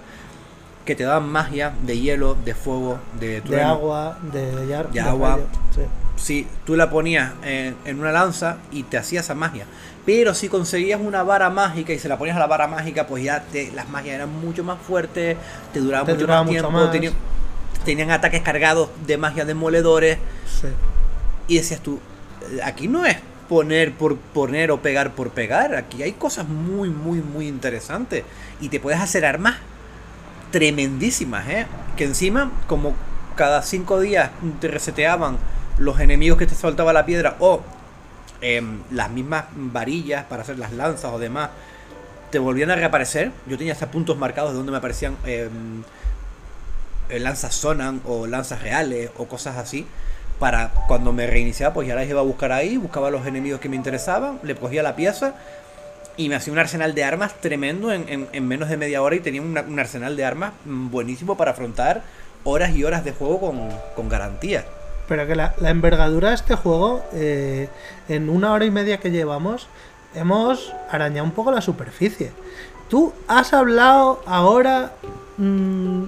que 0.86 0.96
te 0.96 1.04
daban 1.04 1.30
magia 1.30 1.74
de 1.84 2.00
hielo, 2.00 2.36
de 2.44 2.56
fuego, 2.56 3.00
de 3.20 3.42
De 3.42 3.62
agua, 3.62 4.18
de, 4.34 4.46
de, 4.56 4.68
yar- 4.68 4.88
De 4.88 4.94
de 4.94 5.00
agua. 5.02 5.32
rayo, 5.36 5.46
sí. 5.76 5.82
si 6.16 6.48
tú 6.66 6.76
la 6.76 6.90
ponías 6.90 7.32
en, 7.44 7.76
en 7.86 8.00
una 8.00 8.12
lanza 8.12 8.58
y 8.72 8.84
te 8.84 8.98
hacía 8.98 9.20
esa 9.20 9.36
magia. 9.36 9.66
Pero 10.10 10.34
si 10.34 10.50
conseguías 10.50 11.00
una 11.00 11.22
vara 11.22 11.52
mágica 11.52 11.94
y 11.94 12.00
se 12.00 12.10
la 12.10 12.18
ponías 12.18 12.36
a 12.36 12.40
la 12.40 12.48
vara 12.48 12.66
mágica, 12.66 13.06
pues 13.06 13.24
ya 13.24 13.44
te, 13.44 13.72
las 13.74 13.88
magias 13.90 14.16
eran 14.16 14.42
mucho 14.42 14.64
más 14.64 14.80
fuertes, 14.82 15.38
te 15.72 15.80
duraban 15.80 16.08
Te 16.08 16.14
mucho 16.14 16.22
duraba 16.26 16.40
más 16.42 16.48
mucho 16.48 16.62
tiempo, 16.64 16.72
más. 16.80 16.92
tenían, 16.92 17.14
tenían 17.86 18.10
ataques 18.10 18.42
cargados 18.42 18.90
de 19.06 19.18
magia 19.20 19.46
demoledores. 19.46 20.18
Sí. 20.60 20.66
Y 21.48 21.58
decías 21.58 21.82
tú, 21.82 22.00
"Eh, 22.42 22.60
aquí 22.64 22.88
no 22.88 23.06
es 23.06 23.18
poner 23.48 23.94
por 23.94 24.18
poner 24.18 24.72
o 24.72 24.82
pegar 24.82 25.12
por 25.14 25.30
pegar, 25.30 25.76
aquí 25.76 26.02
hay 26.02 26.14
cosas 26.14 26.48
muy, 26.48 26.90
muy, 26.90 27.22
muy 27.22 27.48
interesantes. 27.48 28.24
Y 28.62 28.70
te 28.70 28.80
puedes 28.80 29.00
hacer 29.00 29.28
armas 29.28 29.58
tremendísimas, 30.52 31.48
¿eh? 31.50 31.68
Que 31.96 32.06
encima, 32.06 32.52
como 32.66 32.96
cada 33.36 33.62
cinco 33.62 34.00
días 34.00 34.32
te 34.60 34.70
reseteaban 34.70 35.38
los 35.78 36.00
enemigos 36.00 36.40
que 36.40 36.48
te 36.48 36.56
soltaba 36.56 36.94
la 36.94 37.06
piedra 37.06 37.36
o 37.40 37.62
em, 38.42 38.80
las 38.92 39.10
mismas 39.10 39.46
varillas 39.56 40.26
para 40.26 40.42
hacer 40.44 40.58
las 40.60 40.72
lanzas 40.74 41.12
o 41.14 41.20
demás, 41.20 41.50
te 42.32 42.40
volvían 42.40 42.72
a 42.72 42.76
reaparecer. 42.76 43.32
Yo 43.48 43.58
tenía 43.58 43.74
hasta 43.74 43.92
puntos 43.92 44.18
marcados 44.18 44.52
de 44.52 44.58
donde 44.58 44.72
me 44.72 44.78
aparecían 44.78 45.18
em, 45.26 45.84
eh, 47.10 47.20
lanzas 47.20 47.56
sonan 47.56 48.02
o 48.06 48.28
lanzas 48.28 48.62
reales 48.62 49.10
o 49.18 49.26
cosas 49.28 49.58
así. 49.58 49.86
para 50.40 50.70
cuando 50.88 51.12
me 51.12 51.28
reiniciaba, 51.28 51.74
pues 51.74 51.86
ya 51.88 51.96
las 51.96 52.08
iba 52.08 52.22
a 52.22 52.24
buscar 52.24 52.54
ahí, 52.54 52.78
buscaba 52.78 53.12
los 53.12 53.28
enemigos 53.28 53.60
que 53.60 53.68
me 53.68 53.76
interesaban, 53.76 54.40
le 54.44 54.56
cogía 54.56 54.82
la 54.82 54.96
pieza 54.96 55.34
y 56.16 56.30
me 56.30 56.36
hacía 56.36 56.54
un 56.54 56.60
arsenal 56.60 56.96
de 56.96 57.04
armas 57.04 57.34
tremendo 57.42 57.92
en, 57.92 58.08
en- 58.08 58.28
en 58.32 58.48
menos 58.48 58.70
de 58.70 58.78
media 58.78 59.02
hora 59.02 59.16
y 59.18 59.20
tenía 59.20 59.42
un 59.42 59.80
arsenal 59.80 60.16
de 60.16 60.24
armas 60.24 60.54
mm, 60.66 60.92
buenísimo 60.92 61.36
para 61.36 61.52
afrontar 61.52 62.04
horas 62.46 62.72
y 62.74 62.86
horas 62.86 63.04
de 63.04 63.12
juego 63.12 63.42
con, 63.42 63.70
con 63.98 64.08
garantía. 64.08 64.64
Pero 65.10 65.28
que 65.28 65.36
la, 65.36 65.56
la 65.60 65.72
envergadura 65.72 66.30
de 66.30 66.36
este 66.36 66.56
juego, 66.56 67.04
eh, 67.14 67.68
en 68.08 68.30
una 68.30 68.54
hora 68.54 68.64
y 68.66 68.72
media 68.72 69.00
que 69.00 69.10
llevamos, 69.12 69.68
hemos 70.14 70.72
arañado 70.90 71.26
un 71.26 71.32
poco 71.32 71.52
la 71.52 71.62
superficie. 71.62 72.32
Tú 72.90 73.12
has 73.28 73.54
hablado 73.54 74.22
ahora 74.26 74.94
mm, 75.38 76.04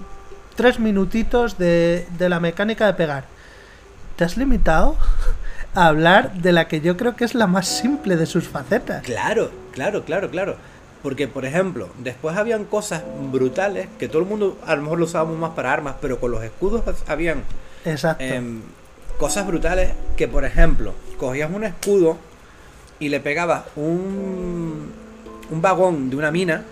tres 0.56 0.80
minutitos 0.80 1.58
de, 1.58 2.08
de 2.18 2.30
la 2.30 2.40
mecánica 2.40 2.86
de 2.86 2.94
pegar. 2.94 3.26
Te 4.16 4.24
has 4.24 4.38
limitado 4.38 4.96
a 5.74 5.88
hablar 5.88 6.34
de 6.34 6.52
la 6.52 6.68
que 6.68 6.82
yo 6.82 6.96
creo 6.96 7.16
que 7.16 7.26
es 7.26 7.34
la 7.34 7.48
más 7.48 7.68
simple 7.68 8.18
de 8.18 8.26
sus 8.28 8.48
facetas. 8.48 9.04
Claro, 9.04 9.50
claro, 9.72 10.04
claro, 10.04 10.30
claro. 10.30 10.56
Porque, 11.02 11.28
por 11.28 11.46
ejemplo, 11.46 11.90
después 11.98 12.38
habían 12.38 12.66
cosas 12.66 13.02
brutales 13.32 13.88
que 13.98 14.08
todo 14.08 14.22
el 14.22 14.28
mundo 14.28 14.60
a 14.66 14.76
lo 14.76 14.84
mejor 14.84 15.00
lo 15.00 15.06
usábamos 15.06 15.38
más 15.40 15.52
para 15.52 15.74
armas, 15.74 15.96
pero 16.00 16.20
con 16.20 16.30
los 16.30 16.44
escudos 16.44 16.84
habían 17.08 17.44
Exacto. 17.86 18.24
em, 18.24 18.62
cosas 19.22 19.46
brutales 19.46 19.92
que, 20.18 20.28
por 20.28 20.44
ejemplo, 20.46 20.94
cogías 21.18 21.52
un 21.54 21.64
escudo 21.64 22.18
y 23.00 23.10
le 23.10 23.20
pegabas 23.20 23.64
un, 23.76 24.92
un 25.52 25.62
vagón 25.62 26.10
de 26.10 26.16
una 26.16 26.32
mina 26.32 26.64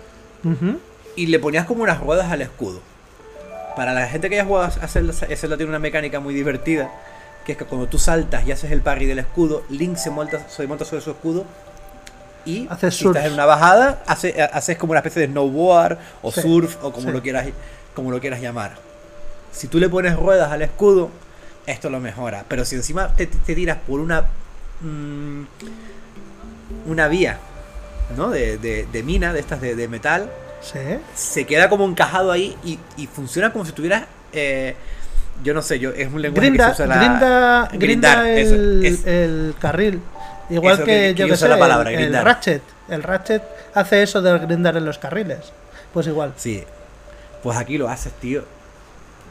y 1.14 1.26
le 1.26 1.38
ponías 1.38 1.64
como 1.66 1.84
unas 1.84 2.00
ruedas 2.00 2.30
al 2.32 2.42
escudo. 2.42 2.80
Para 3.76 3.92
la 3.94 4.06
gente 4.08 4.28
que 4.28 4.34
ya 4.34 4.44
juega 4.44 4.66
a 4.66 4.88
Zelda, 4.88 5.12
Zelda 5.12 5.56
tiene 5.56 5.70
una 5.70 5.78
mecánica 5.78 6.18
muy 6.18 6.34
divertida, 6.34 6.90
que 7.46 7.52
es 7.52 7.58
que 7.58 7.64
cuando 7.64 7.86
tú 7.86 7.98
saltas 7.98 8.44
y 8.46 8.50
haces 8.52 8.72
el 8.72 8.80
parry 8.82 9.06
del 9.06 9.20
escudo, 9.20 9.62
Link 9.70 9.96
se 9.96 10.10
monta, 10.10 10.48
se 10.48 10.66
monta 10.66 10.84
sobre 10.84 11.02
su 11.02 11.10
escudo 11.12 11.44
y 12.44 12.66
Haces 12.68 12.96
si 12.96 13.06
estás 13.06 13.26
en 13.26 13.34
una 13.34 13.46
bajada, 13.46 14.02
hace- 14.08 14.42
haces 14.42 14.76
como 14.76 14.90
una 14.90 15.00
especie 15.00 15.22
de 15.22 15.28
snowboard 15.28 15.98
o 16.22 16.32
Sí, 16.32 16.40
surf 16.42 16.78
o 16.82 16.90
como 16.92 17.06
sí. 17.08 17.12
lo 17.12 17.22
quieras 17.22 17.46
como 17.94 18.10
lo 18.10 18.18
quieras 18.20 18.40
llamar. 18.40 18.72
Si 19.52 19.68
tú 19.68 19.78
le 19.78 19.88
pones 19.88 20.16
ruedas 20.16 20.50
al 20.50 20.62
escudo, 20.62 21.10
esto 21.66 21.90
lo 21.90 22.00
mejora. 22.00 22.44
Pero 22.48 22.64
si 22.64 22.76
encima 22.76 23.08
te, 23.14 23.26
te 23.26 23.54
tiras 23.54 23.78
por 23.86 24.00
una 24.00 24.22
mm, 24.80 25.42
una 26.86 27.08
vía, 27.08 27.38
¿no? 28.16 28.30
De, 28.30 28.58
de- 28.58 28.86
de 28.90 29.02
mina, 29.02 29.32
de 29.32 29.40
estas 29.40 29.60
de, 29.60 29.74
de 29.74 29.88
metal, 29.88 30.30
Sí. 30.62 30.78
se 31.14 31.46
queda 31.46 31.70
como 31.70 31.86
encajado 31.86 32.30
ahí 32.30 32.54
y, 32.62 32.78
y 32.98 33.06
funciona 33.06 33.50
como 33.50 33.64
si 33.64 33.72
tuvieras 33.72 34.02
eh, 34.34 34.74
yo 35.42 35.54
no 35.54 35.62
sé 35.62 35.78
yo 35.78 35.88
es 35.88 36.12
un 36.12 36.20
lenguaje 36.20 36.48
Grinda, 36.50 36.68
que 36.68 36.76
se 36.76 36.82
usa 36.82 36.86
la- 36.86 36.98
grinda, 37.02 37.68
grindar, 37.72 38.18
grinda 38.24 38.30
eso, 38.38 38.54
el, 38.56 38.84
es- 38.84 39.06
el 39.06 39.54
carril. 39.58 40.00
Igual 40.50 40.84
que, 40.84 41.14
yo 41.14 41.26
que 41.28 41.36
sé, 41.36 41.48
la 41.48 41.58
palabra, 41.58 41.90
el, 41.92 42.14
el. 42.14 42.22
Ratchet. 42.24 42.60
El 42.88 43.02
Ratchet 43.04 43.42
hace 43.72 44.02
eso 44.02 44.20
de 44.20 44.36
grindar 44.40 44.76
en 44.76 44.84
los 44.84 44.98
carriles. 44.98 45.38
Pues 45.94 46.06
igual. 46.06 46.34
sí 46.36 46.62
pues 47.42 47.56
aquí 47.56 47.78
lo 47.78 47.88
haces 47.88 48.12
tío 48.20 48.44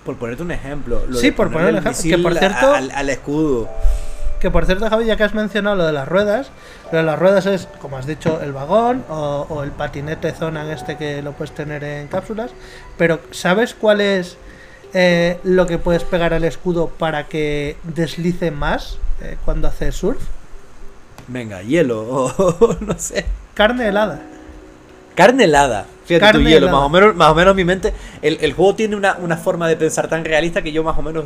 por 0.06 0.16
ponerte 0.18 0.44
un 0.44 0.52
ejemplo 0.52 1.04
lo 1.08 1.18
Sí, 1.18 1.32
por 1.32 1.52
poner 1.52 1.70
un 1.70 1.76
el 1.78 1.86
ejemplo, 1.86 2.18
que 2.18 2.18
por 2.24 2.36
cierto- 2.38 2.74
al, 2.74 2.92
al 2.92 3.10
escudo 3.10 3.70
Que 4.40 4.50
por 4.50 4.66
cierto, 4.66 4.90
Javi, 4.90 5.06
ya 5.06 5.18
que 5.18 5.24
has 5.24 5.34
mencionado 5.34 5.76
lo 5.76 5.86
de 5.86 5.92
las 5.92 6.08
ruedas, 6.08 6.50
lo 6.94 6.98
de 7.00 7.04
las 7.04 7.20
ruedas 7.20 7.46
es, 7.46 7.68
como 7.82 7.98
has 7.98 8.06
dicho, 8.06 8.40
el 8.42 8.54
vagón 8.54 9.04
o, 9.10 9.46
o 9.50 9.64
el 9.64 9.72
patinete 9.72 10.32
zona 10.32 10.64
en 10.64 10.72
este 10.72 10.96
que 10.96 11.22
lo 11.22 11.34
puedes 11.34 11.54
tener 11.54 11.84
en 11.84 12.08
cápsulas. 12.08 12.52
Pero, 12.98 13.20
¿sabes 13.32 13.74
cuál 13.74 14.00
es 14.00 14.38
eh, 14.94 15.40
lo 15.44 15.68
que 15.68 15.78
puedes 15.78 16.06
pegar 16.06 16.34
al 16.34 16.46
escudo 16.46 16.88
para 16.88 17.28
que 17.28 17.76
deslice 17.84 18.50
más 18.52 18.98
eh, 19.22 19.36
cuando 19.44 19.68
haces 19.68 19.96
surf? 19.96 20.22
venga 21.28 21.62
hielo 21.62 22.02
o 22.10 22.78
no 22.80 22.98
sé 22.98 23.26
Carne 23.54 23.90
helada. 23.90 24.20
Carne 25.20 25.44
helada. 25.44 25.86
Fíjate 26.06 26.26
Carne 26.26 26.44
tu 26.44 26.50
hielo, 26.50 26.68
helada. 26.68 26.78
más 26.80 26.86
o 26.86 26.90
menos, 26.90 27.16
más 27.16 27.30
o 27.30 27.36
menos 27.36 27.56
mi 27.56 27.64
mente. 27.66 27.94
El, 28.22 28.38
el 28.42 28.54
juego 28.54 28.74
tiene 28.76 28.96
una, 28.96 29.18
una 29.22 29.38
forma 29.38 29.68
de 29.68 29.76
pensar 29.76 30.08
tan 30.08 30.24
realista 30.26 30.62
que 30.62 30.72
yo 30.72 30.84
más 30.84 30.98
o 30.98 31.02
menos 31.02 31.26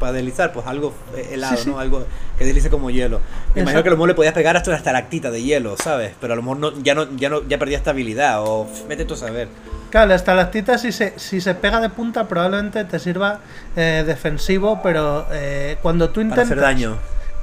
para 0.00 0.12
deslizar, 0.12 0.52
pues 0.52 0.66
algo 0.66 0.92
eh, 1.16 1.30
helado, 1.34 1.56
Sí, 1.56 1.64
sí. 1.64 1.70
¿no? 1.70 1.78
Algo 1.78 2.04
que 2.38 2.44
deslice 2.44 2.70
como 2.70 2.90
hielo. 2.90 3.20
Me 3.54 3.60
imagino 3.62 3.82
que 3.82 3.88
a 3.88 3.92
lo 3.92 3.96
mejor 3.96 4.08
le 4.08 4.14
podías 4.14 4.34
pegar 4.34 4.56
hasta 4.56 4.70
una 4.70 4.78
estalactita 4.78 5.30
de 5.30 5.42
hielo, 5.42 5.76
¿sabes? 5.76 6.12
Pero 6.20 6.32
a 6.32 6.36
lo 6.36 6.42
mejor 6.42 6.56
no, 6.56 6.82
ya 6.82 6.94
no, 6.94 7.06
ya 7.16 7.28
no, 7.28 7.46
ya 7.46 7.58
perdía 7.58 7.76
estabilidad. 7.76 8.42
O 8.42 8.66
vete 8.88 9.04
tú 9.04 9.14
a 9.14 9.18
saber. 9.18 9.48
Claro, 9.90 10.08
la 10.08 10.14
estalactita 10.16 10.76
si 10.78 10.90
se, 10.90 11.12
si 11.18 11.40
se 11.40 11.54
pega 11.54 11.80
de 11.80 11.88
punta 11.90 12.26
probablemente 12.26 12.84
te 12.84 12.98
sirva 12.98 13.38
eh, 13.76 14.02
defensivo, 14.06 14.80
pero 14.82 15.26
eh, 15.30 15.76
cuando 15.82 16.08
tú 16.08 16.14
Para 16.14 16.24
intentas 16.24 16.44
hacer 16.46 16.60
daño. 16.60 16.96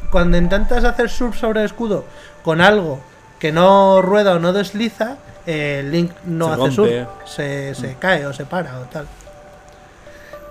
cuando 0.10 0.38
intentas 0.38 0.84
hacer 0.84 1.10
surf 1.10 1.40
sobre 1.40 1.61
el 1.61 1.68
escudo 1.68 2.03
con 2.44 2.60
algo 2.60 2.99
que 3.40 3.53
no 3.53 4.02
rueda 4.02 4.34
o 4.36 4.40
no 4.40 4.52
desliza, 4.52 5.15
eh, 5.45 5.84
Link 5.89 6.11
no 6.26 6.47
Se 6.47 6.51
hace 6.51 6.61
rompe. 6.61 6.73
surf, 6.76 7.30
se, 7.30 7.76
se 7.76 7.95
cae 7.95 8.26
o 8.26 8.34
se 8.34 8.45
para 8.45 8.80
o 8.80 8.84
tal. 8.84 9.07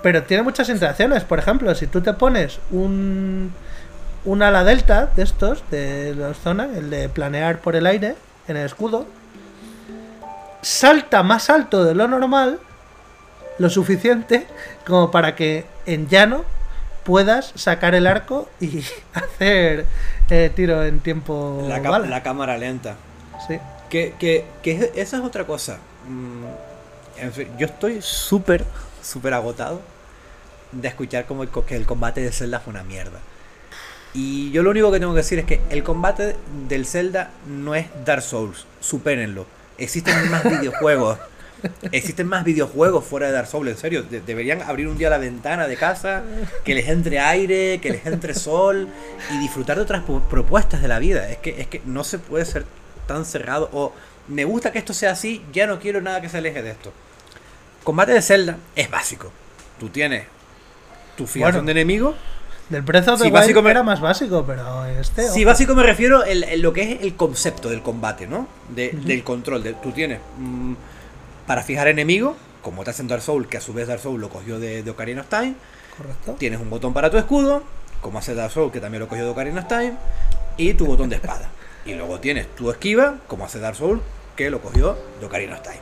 Pero 0.03 0.23
tiene 0.23 0.43
muchas 0.43 0.67
interacciones. 0.69 1.23
Por 1.23 1.39
ejemplo, 1.39 1.73
si 1.75 1.87
tú 1.87 2.01
te 2.01 2.13
pones 2.13 2.59
un, 2.71 3.53
un 4.25 4.41
ala 4.43 4.63
delta 4.63 5.07
de 5.15 5.23
estos, 5.23 5.63
de 5.69 6.15
los 6.15 6.37
zona, 6.39 6.65
el 6.75 6.89
de 6.89 7.07
planear 7.09 7.59
por 7.59 7.75
el 7.75 7.85
aire 7.85 8.15
en 8.47 8.57
el 8.57 8.65
escudo, 8.65 9.05
salta 10.61 11.23
más 11.23 11.49
alto 11.49 11.83
de 11.83 11.95
lo 11.95 12.07
normal, 12.07 12.59
lo 13.59 13.69
suficiente 13.69 14.47
como 14.87 15.11
para 15.11 15.35
que 15.35 15.65
en 15.85 16.07
llano 16.07 16.43
puedas 17.03 17.51
sacar 17.55 17.95
el 17.95 18.07
arco 18.07 18.49
y 18.59 18.83
hacer 19.13 19.85
eh, 20.29 20.51
tiro 20.55 20.83
en 20.83 20.99
tiempo 20.99 21.63
La, 21.67 21.79
bala. 21.79 22.07
la 22.07 22.23
cámara 22.23 22.57
lenta. 22.57 22.95
Sí. 23.47 23.59
Que, 23.91 24.15
que, 24.17 24.45
que 24.63 24.71
es- 24.71 24.91
esa 24.95 25.17
es 25.17 25.23
otra 25.23 25.45
cosa. 25.45 25.77
Mm, 26.07 27.21
en 27.21 27.31
fin, 27.33 27.47
yo 27.59 27.67
estoy 27.67 28.01
súper, 28.01 28.65
súper 29.03 29.33
agotado 29.35 29.81
de 30.71 30.87
escuchar 30.87 31.25
como 31.25 31.43
el, 31.43 31.49
que 31.49 31.75
el 31.75 31.85
combate 31.85 32.21
de 32.21 32.31
Zelda 32.31 32.59
fue 32.59 32.71
una 32.73 32.83
mierda. 32.83 33.19
Y 34.13 34.49
yo 34.51 34.63
lo 34.63 34.71
único 34.71 34.91
que 34.91 34.99
tengo 34.99 35.13
que 35.13 35.17
decir 35.19 35.39
es 35.39 35.45
que 35.45 35.61
el 35.69 35.83
combate 35.83 36.35
del 36.67 36.85
Zelda 36.85 37.29
no 37.47 37.75
es 37.75 37.87
Dark 38.05 38.21
Souls. 38.23 38.65
Supérenlo. 38.79 39.45
Existen 39.77 40.29
más 40.31 40.43
videojuegos. 40.43 41.17
Existen 41.91 42.27
más 42.27 42.43
videojuegos 42.43 43.05
fuera 43.05 43.27
de 43.27 43.33
Dark 43.33 43.47
Souls, 43.47 43.69
en 43.69 43.77
serio. 43.77 44.03
De- 44.03 44.19
deberían 44.21 44.61
abrir 44.63 44.87
un 44.87 44.97
día 44.97 45.09
la 45.09 45.17
ventana 45.17 45.67
de 45.67 45.77
casa, 45.77 46.23
que 46.65 46.73
les 46.75 46.87
entre 46.89 47.19
aire, 47.19 47.79
que 47.81 47.89
les 47.91 48.05
entre 48.05 48.33
sol 48.33 48.87
y 49.31 49.37
disfrutar 49.37 49.77
de 49.77 49.83
otras 49.83 50.03
pu- 50.05 50.21
propuestas 50.27 50.81
de 50.81 50.87
la 50.87 50.99
vida. 50.99 51.29
Es 51.29 51.37
que, 51.37 51.61
es 51.61 51.67
que 51.67 51.81
no 51.85 52.03
se 52.03 52.19
puede 52.19 52.43
ser 52.45 52.65
tan 53.13 53.25
cerrado. 53.25 53.69
O 53.73 53.93
me 54.27 54.45
gusta 54.45 54.71
que 54.71 54.79
esto 54.79 54.93
sea 54.93 55.11
así, 55.11 55.43
ya 55.53 55.67
no 55.67 55.79
quiero 55.79 56.01
nada 56.01 56.21
que 56.21 56.29
se 56.29 56.37
aleje 56.37 56.61
de 56.61 56.71
esto. 56.71 56.91
Combate 57.83 58.13
de 58.13 58.21
Zelda 58.21 58.57
es 58.75 58.89
básico. 58.89 59.31
Tú 59.79 59.89
tienes 59.89 60.25
tu 61.17 61.25
fijación 61.27 61.65
Bueno. 61.65 61.65
de 61.65 61.71
enemigo. 61.71 62.15
Del 62.69 62.83
Breath 62.83 63.07
of 63.09 63.17
the 63.19 63.25
Sí, 63.25 63.31
Wild 63.31 63.33
básico 63.33 63.61
me- 63.61 63.71
era 63.71 63.83
más 63.83 63.99
básico, 63.99 64.45
pero 64.47 64.85
este. 64.85 65.23
Sí, 65.29 65.41
ojo. 65.41 65.49
básico 65.49 65.75
me 65.75 65.83
refiero 65.83 66.23
en, 66.25 66.43
en 66.43 66.61
lo 66.61 66.71
que 66.71 66.93
es 66.93 67.01
el 67.01 67.15
concepto 67.15 67.69
del 67.69 67.81
combate, 67.81 68.27
¿no? 68.27 68.47
De- 68.69 68.91
Del 68.91 69.23
control. 69.23 69.61
De, 69.63 69.73
tú 69.73 69.91
tienes 69.91 70.19
mm, 70.37 70.73
para 71.47 71.63
fijar 71.63 71.89
enemigo, 71.89 72.37
como 72.61 72.83
te 72.85 72.91
hacen 72.91 73.07
Dark 73.09 73.23
Soul, 73.23 73.49
que 73.49 73.57
a 73.57 73.61
su 73.61 73.73
vez 73.73 73.87
Dark 73.89 73.99
Soul 74.01 74.21
lo 74.21 74.29
cogió 74.29 74.57
de, 74.59 74.83
de 74.83 74.91
Ocarina 74.91 75.21
of 75.21 75.27
Time. 75.27 75.55
Correcto. 75.97 76.35
Tienes 76.39 76.61
un 76.61 76.69
botón 76.69 76.93
para 76.93 77.09
tu 77.09 77.17
escudo, 77.17 77.63
como 77.99 78.19
hace 78.19 78.35
Dark 78.35 78.53
Soul, 78.53 78.71
que 78.71 78.79
también 78.79 79.01
lo 79.01 79.09
cogió 79.09 79.25
de 79.25 79.31
Ocarina 79.31 79.59
of 79.61 79.67
Time. 79.67 79.95
Y 80.55 80.73
tu 80.75 80.85
botón 80.85 81.09
de 81.09 81.17
espada. 81.17 81.49
Y 81.85 81.93
luego 81.95 82.19
tienes 82.19 82.47
tu 82.55 82.69
esquiva, 82.71 83.15
como 83.27 83.45
hace 83.45 83.59
Dark 83.59 83.75
Soul, 83.75 84.01
que 84.35 84.49
lo 84.49 84.61
cogió 84.61 84.97
de 85.19 85.25
Ocarina 85.25 85.55
of 85.55 85.61
Time. 85.63 85.79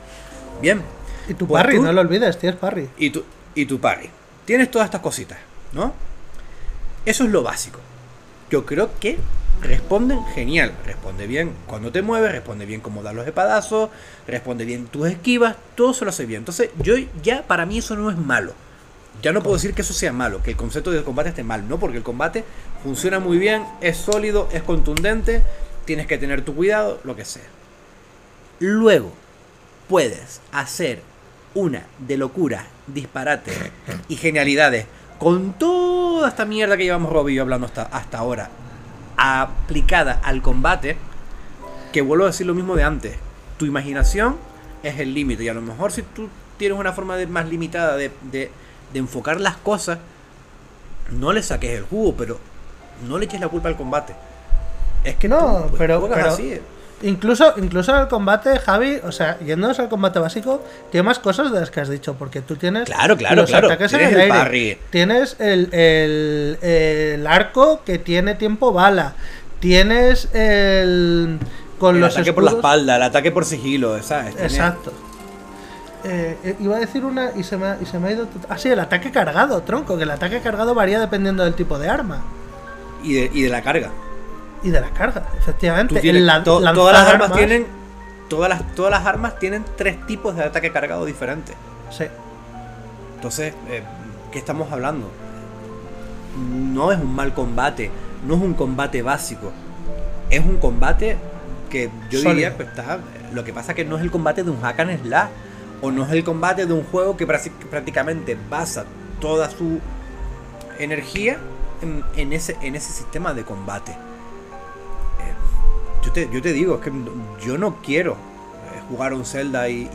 Bien. 0.62 0.82
Y 1.28 1.34
tu 1.34 1.46
Pues 1.46 1.62
parry, 1.62 1.76
tú- 1.76 1.82
no 1.82 1.92
lo 1.92 2.00
olvides, 2.00 2.38
tienes 2.38 2.58
parry. 2.58 2.88
y 2.98 3.10
tu, 3.10 3.24
y 3.54 3.66
tu 3.66 3.78
parry. 3.80 4.10
Tienes 4.44 4.70
todas 4.70 4.86
estas 4.86 5.00
cositas, 5.00 5.38
¿no? 5.72 5.92
Eso 7.06 7.24
es 7.24 7.30
lo 7.30 7.42
básico. 7.42 7.78
Yo 8.50 8.66
creo 8.66 8.90
que 8.98 9.18
responden 9.62 10.24
genial. 10.34 10.72
Responde 10.86 11.26
bien 11.26 11.52
cuando 11.66 11.92
te 11.92 12.02
mueves, 12.02 12.32
responde 12.32 12.66
bien 12.66 12.80
cómo 12.80 13.02
dar 13.02 13.14
los 13.14 13.26
espadazos, 13.26 13.90
responde 14.26 14.64
bien 14.64 14.86
tus 14.86 15.08
esquivas, 15.08 15.56
todo 15.76 15.92
se 15.94 16.04
lo 16.04 16.10
hace 16.10 16.26
bien. 16.26 16.38
Entonces, 16.40 16.70
yo 16.82 16.94
ya 17.22 17.42
para 17.46 17.66
mí 17.66 17.78
eso 17.78 17.94
no 17.96 18.10
es 18.10 18.16
malo. 18.16 18.52
Ya 19.22 19.32
no 19.32 19.42
puedo 19.42 19.56
decir 19.56 19.74
que 19.74 19.82
eso 19.82 19.92
sea 19.92 20.12
malo, 20.14 20.42
que 20.42 20.50
el 20.52 20.56
concepto 20.56 20.90
del 20.90 21.04
combate 21.04 21.28
esté 21.28 21.42
mal, 21.44 21.68
¿no? 21.68 21.78
Porque 21.78 21.98
el 21.98 22.02
combate 22.02 22.42
funciona 22.82 23.18
muy 23.20 23.36
bien, 23.38 23.64
es 23.82 23.98
sólido, 23.98 24.48
es 24.50 24.62
contundente, 24.62 25.42
tienes 25.84 26.06
que 26.06 26.18
tener 26.18 26.42
tu 26.44 26.54
cuidado, 26.54 27.00
lo 27.04 27.16
que 27.16 27.24
sea. 27.24 27.42
Luego, 28.58 29.12
puedes 29.88 30.40
hacer 30.52 31.02
una 31.54 31.84
de 31.98 32.16
locura, 32.16 32.66
disparate 32.86 33.52
y 34.08 34.16
genialidades 34.16 34.86
con 35.18 35.52
toda 35.54 36.28
esta 36.28 36.44
mierda 36.44 36.76
que 36.76 36.84
llevamos 36.84 37.12
Robbie 37.12 37.32
y 37.32 37.36
yo 37.36 37.42
hablando 37.42 37.66
hasta, 37.66 37.82
hasta 37.82 38.18
ahora, 38.18 38.50
aplicada 39.16 40.20
al 40.22 40.42
combate, 40.42 40.96
que 41.92 42.02
vuelvo 42.02 42.24
a 42.24 42.28
decir 42.28 42.46
lo 42.46 42.54
mismo 42.54 42.76
de 42.76 42.84
antes. 42.84 43.16
Tu 43.58 43.66
imaginación 43.66 44.36
es 44.82 44.98
el 45.00 45.12
límite 45.12 45.44
y 45.44 45.48
a 45.48 45.54
lo 45.54 45.60
mejor 45.60 45.92
si 45.92 46.02
tú 46.02 46.28
tienes 46.56 46.78
una 46.78 46.92
forma 46.92 47.16
de- 47.16 47.26
más 47.26 47.48
limitada 47.48 47.96
de- 47.96 48.12
de 48.30 48.50
enfocar 48.94 49.40
las 49.40 49.56
cosas, 49.56 49.98
no 51.10 51.32
le 51.32 51.42
saques 51.42 51.76
el 51.76 51.84
jugo, 51.84 52.14
pero 52.16 52.38
no 53.08 53.18
le 53.18 53.24
eches 53.26 53.40
la 53.40 53.48
culpa 53.48 53.68
al 53.68 53.76
combate. 53.76 54.14
Es 55.04 55.16
que 55.16 55.28
No, 55.28 55.66
pues, 55.68 55.78
pero- 55.78 56.08
así. 56.26 56.58
Incluso, 57.02 57.54
incluso 57.56 57.94
en 57.96 58.02
el 58.02 58.08
combate, 58.08 58.58
Javi, 58.58 59.00
o 59.02 59.10
sea, 59.10 59.38
yéndonos 59.40 59.78
al 59.80 59.88
combate 59.88 60.18
básico, 60.18 60.62
tiene 60.90 61.02
más 61.04 61.18
cosas 61.18 61.50
de 61.50 61.58
las 61.58 61.70
que 61.70 61.80
has 61.80 61.88
dicho, 61.88 62.12
porque 62.18 62.42
tú 62.42 62.56
tienes 62.56 62.84
Claro, 62.84 63.16
claro, 63.16 63.36
los 63.36 63.48
claro. 63.48 63.68
ataques 63.68 63.90
en 63.94 63.98
Tienes 64.00 64.14
el 64.16 64.20
el 64.20 64.30
aire, 64.32 64.38
parry. 64.44 64.78
tienes 64.90 65.36
el, 65.40 65.72
el- 65.72 66.58
el 66.62 67.26
arco 67.26 67.80
que 67.86 67.98
tiene 67.98 68.34
tiempo 68.34 68.74
bala, 68.74 69.14
tienes 69.60 70.28
el 70.34 71.38
con 71.78 71.94
el 71.94 72.02
los 72.02 72.12
ataque 72.14 72.34
por 72.34 72.42
la 72.44 72.50
espalda, 72.50 72.96
el 72.96 73.02
ataque 73.02 73.30
por 73.32 73.46
sigilo, 73.46 74.02
¿sabes? 74.02 74.34
Exacto. 74.38 74.92
Eh, 76.04 76.36
eh, 76.44 76.56
iba 76.60 76.76
a 76.76 76.80
decir 76.80 77.02
una 77.06 77.30
y 77.34 77.44
se 77.44 77.56
me, 77.56 77.66
ha- 77.66 77.78
y 77.80 77.86
se 77.86 77.98
me 77.98 78.08
ha 78.08 78.12
ido. 78.12 78.26
Ah, 78.50 78.58
sí, 78.58 78.68
el 78.68 78.78
ataque 78.78 79.10
cargado, 79.10 79.62
tronco, 79.62 79.96
que 79.96 80.02
el 80.02 80.10
ataque 80.10 80.40
cargado 80.40 80.74
varía 80.74 81.00
dependiendo 81.00 81.44
del 81.44 81.54
tipo 81.54 81.78
de 81.78 81.88
arma 81.88 82.22
Y, 83.02 83.14
de, 83.14 83.30
y 83.32 83.40
de 83.40 83.48
la 83.48 83.62
carga. 83.62 83.88
Y 84.62 84.70
de 84.70 84.80
la 84.80 84.90
carga, 84.90 85.22
Tú 85.22 85.36
efectivamente. 85.38 86.00
tienes- 86.00 86.44
to- 86.44 86.60
todas 86.74 86.92
las 86.92 87.08
armas 87.08 87.30
armas- 87.30 87.38
tienen. 87.38 87.66
Todas 88.28 88.48
las, 88.48 88.74
todas 88.76 88.92
las 88.92 89.04
armas 89.06 89.38
tienen 89.40 89.64
tres 89.76 90.06
tipos 90.06 90.36
de 90.36 90.44
ataque 90.44 90.70
cargado 90.70 91.04
diferentes. 91.04 91.56
Sí. 91.90 92.04
Entonces, 93.16 93.54
eh, 93.68 93.82
¿qué 94.30 94.38
estamos 94.38 94.70
hablando? 94.70 95.10
No 96.36 96.92
es 96.92 96.98
un 97.00 97.12
mal 97.14 97.34
combate, 97.34 97.90
no 98.24 98.34
es 98.36 98.40
un 98.40 98.54
combate 98.54 99.02
básico. 99.02 99.50
Es 100.30 100.40
un 100.44 100.58
combate 100.58 101.16
que 101.68 101.90
yo 102.08 102.18
Sólido. 102.20 102.30
diría 102.34 102.56
que 102.56 102.62
está. 102.62 102.98
Lo 103.32 103.42
que 103.44 103.52
pasa 103.52 103.74
que 103.74 103.84
no 103.84 103.96
es 103.96 104.02
el 104.02 104.10
combate 104.12 104.44
de 104.44 104.50
un 104.50 104.60
hack 104.60 104.78
and 104.80 105.02
slash. 105.02 105.28
O 105.82 105.90
no 105.90 106.04
es 106.04 106.12
el 106.12 106.22
combate 106.24 106.66
de 106.66 106.72
un 106.72 106.84
juego 106.84 107.16
que 107.16 107.26
prácti- 107.26 107.50
prácticamente 107.70 108.36
basa 108.48 108.84
toda 109.20 109.50
su 109.50 109.80
energía 110.78 111.38
en, 111.82 112.04
en 112.16 112.32
ese, 112.32 112.56
en 112.62 112.76
ese 112.76 112.92
sistema 112.92 113.34
de 113.34 113.44
combate. 113.44 113.96
Yo, 116.04 116.12
te, 116.12 116.28
yo 116.32 116.40
te 116.40 116.52
digo, 116.52 116.76
es 116.76 116.80
que 116.80 116.92
yo 117.44 117.58
no 117.58 117.76
quiero 117.82 118.12
eh, 118.12 118.80
jugar 118.88 119.12
a 119.12 119.16
un 119.16 119.24
Zelda 119.24 119.68
y, 119.68 119.86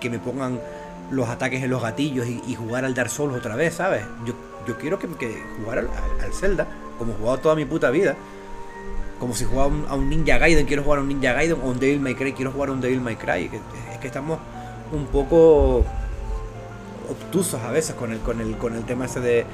que, 0.00 0.10
me 0.10 0.18
pongan 0.18 0.60
los 1.10 1.28
ataques 1.28 1.62
en 1.62 1.70
los 1.70 1.82
gatillos 1.82 2.26
y, 2.26 2.54
jugar 2.54 2.84
al 2.84 2.94
Dark 2.94 3.10
Souls 3.10 3.34
otra 3.34 3.56
vez, 3.56 3.74
¿sabes? 3.74 4.04
Yo, 4.24 4.34
yo 4.66 4.78
quiero 4.78 4.98
que, 4.98 5.08
que 5.08 5.42
jugar 5.58 5.78
al, 5.78 6.32
Zelda, 6.32 6.66
como 6.98 7.12
he 7.12 7.16
jugado 7.16 7.38
toda 7.38 7.54
mi 7.54 7.64
puta 7.64 7.90
vida. 7.90 8.16
Como 9.18 9.34
si 9.34 9.44
jugara 9.44 9.64
a 9.64 9.68
un, 9.68 9.86
a 9.88 9.94
un 9.94 10.08
Ninja 10.08 10.38
Gaiden, 10.38 10.66
quiero 10.66 10.82
jugar 10.82 10.98
a 10.98 11.02
un 11.02 11.08
Ninja 11.08 11.32
Gaiden, 11.32 11.58
o 11.62 11.66
un 11.66 11.78
Devil 11.78 12.00
May 12.00 12.14
Cry, 12.14 12.32
quiero 12.32 12.52
jugar 12.52 12.68
a 12.68 12.72
un 12.72 12.80
Devil 12.80 13.00
May 13.00 13.16
Cry. 13.16 13.50
es 13.92 13.98
que 13.98 14.06
estamos 14.06 14.38
un 14.92 15.06
poco 15.06 15.84
obtusos 17.10 17.60
a 17.62 17.70
veces 17.70 17.94
con 17.94 18.12
el, 18.12 18.18
con 18.20 18.40
el, 18.40 18.56
con 18.56 18.74
el 18.74 18.84
tema 18.84 19.06
ese 19.06 19.20
de 19.20 19.46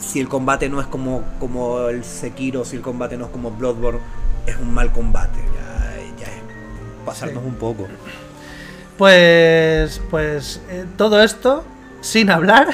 si 0.00 0.20
el 0.20 0.28
combate 0.28 0.68
no 0.68 0.80
es 0.80 0.86
como, 0.86 1.22
como 1.38 1.88
el 1.88 2.04
Sekiro, 2.04 2.64
si 2.64 2.76
el 2.76 2.82
combate 2.82 3.16
no 3.16 3.26
es 3.26 3.30
como 3.30 3.50
Bloodborne, 3.50 4.00
es 4.46 4.56
un 4.56 4.72
mal 4.72 4.92
combate. 4.92 5.38
Ya, 5.54 6.24
ya 6.26 6.32
es 6.32 6.42
pasarnos 7.04 7.42
Sí. 7.42 7.48
un 7.48 7.54
poco. 7.56 7.88
Pues, 8.98 10.00
pues 10.10 10.60
eh, 10.68 10.86
todo 10.96 11.22
esto 11.22 11.64
sin 12.00 12.30
hablar 12.30 12.68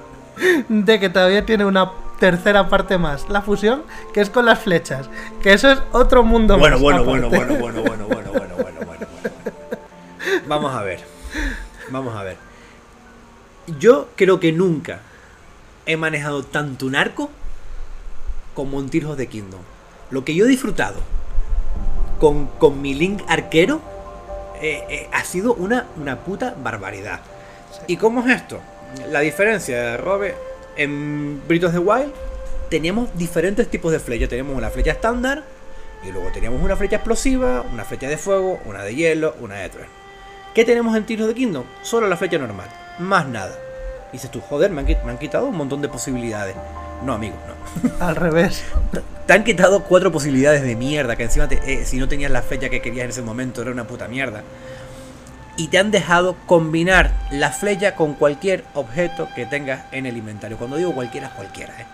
de 0.68 1.00
que 1.00 1.08
todavía 1.08 1.46
tiene 1.46 1.64
una 1.64 1.90
tercera 2.18 2.68
parte 2.68 2.98
más, 2.98 3.28
la 3.28 3.40
fusión, 3.42 3.84
que 4.12 4.20
es 4.20 4.28
con 4.28 4.44
las 4.44 4.58
flechas, 4.58 5.08
que 5.42 5.52
eso 5.52 5.70
es 5.70 5.78
otro 5.92 6.24
mundo 6.24 6.58
Bueno, 6.58 6.76
más 6.76 6.82
bueno, 6.82 7.04
bueno, 7.04 7.28
bueno, 7.30 7.54
bueno, 7.56 7.82
bueno, 7.82 8.08
bueno, 8.08 8.32
bueno, 8.32 8.54
bueno, 8.56 8.80
bueno, 8.84 8.86
bueno. 8.86 9.06
Vamos 10.48 10.74
a 10.74 10.82
ver. 10.82 11.00
Vamos 11.90 12.14
a 12.16 12.22
ver. 12.24 12.36
Yo 13.78 14.08
creo 14.16 14.40
que 14.40 14.52
nunca 14.52 15.00
he 15.86 15.96
manejado 15.96 16.42
tanto 16.42 16.86
un 16.86 16.96
arco 16.96 17.30
como 18.54 18.80
en 18.80 18.90
Tears 18.90 19.16
the 19.16 19.26
Kingdom. 19.28 19.60
Lo 20.10 20.24
que 20.24 20.34
yo 20.34 20.44
he 20.46 20.48
disfrutado 20.48 20.96
con, 22.18 22.46
con 22.58 22.80
mi 22.80 22.94
Link 22.94 23.22
arquero 23.28 23.80
eh, 24.60 24.84
eh, 24.88 25.08
ha 25.12 25.24
sido 25.24 25.54
una, 25.54 25.86
una 25.96 26.20
puta 26.20 26.54
barbaridad. 26.62 27.20
¿Y 27.86 27.96
cómo 27.96 28.26
es 28.26 28.36
esto? 28.36 28.60
La 29.10 29.20
diferencia, 29.20 29.96
Robe, 29.96 30.34
en 30.76 31.42
of 31.48 31.72
the 31.72 31.78
Wild 31.78 32.12
teníamos 32.68 33.16
diferentes 33.16 33.68
tipos 33.68 33.92
de 33.92 34.00
flecha. 34.00 34.28
Teníamos 34.28 34.56
una 34.56 34.70
flecha 34.70 34.92
estándar 34.92 35.44
y 36.06 36.10
luego 36.10 36.30
teníamos 36.32 36.62
una 36.62 36.76
flecha 36.76 36.96
explosiva, 36.96 37.62
una 37.72 37.84
flecha 37.84 38.08
de 38.08 38.16
fuego, 38.16 38.60
una 38.64 38.82
de 38.82 38.94
hielo, 38.94 39.34
una 39.40 39.56
de 39.56 39.68
trueno. 39.68 39.90
¿Qué 40.54 40.64
tenemos 40.64 40.96
en 40.96 41.04
Tears 41.06 41.22
of 41.22 41.28
the 41.28 41.34
Kingdom? 41.34 41.64
Solo 41.82 42.08
la 42.08 42.16
flecha 42.16 42.38
normal, 42.38 42.68
más 42.98 43.28
nada. 43.28 43.56
Dices 44.12 44.30
tú, 44.30 44.40
joder, 44.40 44.70
me 44.70 44.80
han, 44.80 44.86
quit- 44.86 45.02
me 45.02 45.10
han 45.12 45.18
quitado 45.18 45.46
un 45.46 45.56
montón 45.56 45.82
de 45.82 45.88
posibilidades. 45.88 46.54
No, 47.04 47.12
amigo, 47.14 47.36
no. 47.46 47.90
Al 48.06 48.16
revés. 48.16 48.64
Te 49.26 49.32
han 49.32 49.44
quitado 49.44 49.84
cuatro 49.84 50.10
posibilidades 50.10 50.62
de 50.62 50.74
mierda, 50.76 51.16
que 51.16 51.24
encima 51.24 51.46
te- 51.48 51.60
eh, 51.72 51.84
si 51.84 51.98
no 51.98 52.08
tenías 52.08 52.30
la 52.30 52.42
flecha 52.42 52.70
que 52.70 52.80
querías 52.80 53.04
en 53.04 53.10
ese 53.10 53.22
momento 53.22 53.60
era 53.62 53.70
una 53.70 53.84
puta 53.84 54.08
mierda. 54.08 54.42
Y 55.56 55.68
te 55.68 55.78
han 55.78 55.90
dejado 55.90 56.36
combinar 56.46 57.10
la 57.30 57.50
flecha 57.50 57.94
con 57.96 58.14
cualquier 58.14 58.64
objeto 58.74 59.28
que 59.34 59.44
tengas 59.44 59.84
en 59.92 60.06
el 60.06 60.16
inventario. 60.16 60.56
Cuando 60.56 60.76
digo 60.76 60.94
cualquiera, 60.94 61.26
es 61.28 61.32
cualquiera, 61.34 61.74
¿eh? 61.80 61.86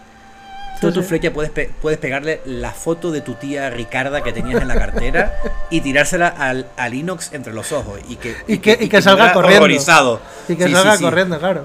Tú 0.81 0.89
Sí, 0.89 0.95
tu 0.95 1.03
sí. 1.03 1.09
flecha 1.09 1.33
puedes, 1.33 1.51
pe- 1.51 1.71
puedes 1.81 1.99
pegarle 1.99 2.41
la 2.45 2.73
foto 2.73 3.11
de 3.11 3.21
tu 3.23 3.35
tía 3.35 3.71
Ricarda 3.71 4.23
que 4.23 4.33
tenías 4.33 4.61
en 4.61 4.69
la 4.69 4.75
cartera 4.75 5.35
y 5.71 5.81
tirársela 5.81 6.29
al, 6.29 6.67
al 6.77 6.95
inox 6.95 7.33
entre 7.33 7.53
los 7.55 7.73
ojos. 7.73 8.01
Y 8.09 8.17
que, 8.17 8.37
Y 8.49 8.59
que- 8.59 8.77
y 8.81 8.89
que 8.89 9.01
salga 9.01 9.33
corriendo. 9.33 9.65
horrorizado. 9.65 10.21
Y 10.49 10.57
que 10.57 10.67
Sí, 10.67 10.73
salga 10.73 10.99
corriendo, 10.99 11.39
claro. 11.39 11.65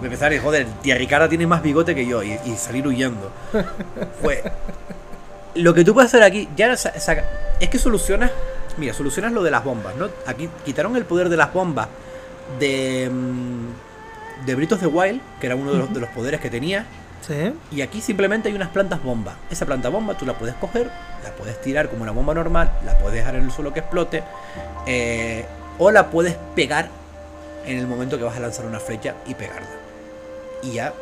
De 0.00 0.06
empezar 0.06 0.32
y 0.32 0.38
joder, 0.38 0.66
tía 0.82 0.94
Ricarda 0.96 1.28
tiene 1.28 1.46
más 1.46 1.62
bigote 1.62 1.94
que 1.94 2.06
yo 2.06 2.22
y, 2.22 2.38
y 2.46 2.56
salir 2.56 2.86
huyendo. 2.86 3.30
Pues 4.22 4.40
lo 5.54 5.74
que 5.74 5.84
tú 5.84 5.92
puedes 5.94 6.10
hacer 6.10 6.22
aquí, 6.22 6.48
ya 6.56 6.76
saca- 6.76 7.24
es 7.60 7.68
que 7.68 7.78
solucionas, 7.78 8.30
mira, 8.78 8.94
solucionas 8.94 9.32
lo 9.32 9.42
de 9.42 9.50
las 9.50 9.62
bombas, 9.64 9.94
¿no? 9.96 10.08
Aquí 10.26 10.48
quitaron 10.64 10.96
el 10.96 11.04
poder 11.04 11.28
de 11.28 11.36
las 11.36 11.52
bombas 11.52 11.88
de 12.58 13.10
mm, 13.12 14.46
de 14.46 14.54
Britos 14.54 14.80
de 14.80 14.86
Wild, 14.86 15.20
que 15.38 15.46
era 15.46 15.56
uno 15.56 15.72
de 15.72 15.78
los, 15.78 15.92
de 15.92 16.00
los 16.00 16.08
poderes 16.10 16.40
que 16.40 16.48
tenía, 16.50 16.86
Sí. 17.26 17.52
y 17.70 17.82
aquí 17.82 18.00
simplemente 18.00 18.48
hay 18.48 18.54
unas 18.54 18.70
plantas 18.70 19.02
bomba. 19.02 19.34
Esa 19.50 19.66
planta 19.66 19.90
bomba 19.90 20.16
tú 20.16 20.24
la 20.24 20.32
puedes 20.38 20.54
coger, 20.54 20.90
la 21.22 21.30
puedes 21.36 21.60
tirar 21.60 21.90
como 21.90 22.02
una 22.02 22.12
bomba 22.12 22.32
normal, 22.32 22.72
la 22.86 22.96
puedes 22.98 23.18
dejar 23.18 23.34
en 23.34 23.42
el 23.44 23.50
suelo 23.52 23.74
que 23.74 23.80
explote, 23.80 24.22
eh, 24.86 25.44
o 25.78 25.90
la 25.90 26.06
puedes 26.10 26.36
pegar 26.56 26.88
en 27.66 27.78
el 27.78 27.86
momento 27.86 28.18
que 28.18 28.24
vas 28.24 28.36
a 28.36 28.40
lanzar 28.40 28.66
una 28.66 28.80
flecha 28.80 29.14
y 29.26 29.34
pegarla. 29.34 29.68
Y 30.62 30.72
ya. 30.72 30.92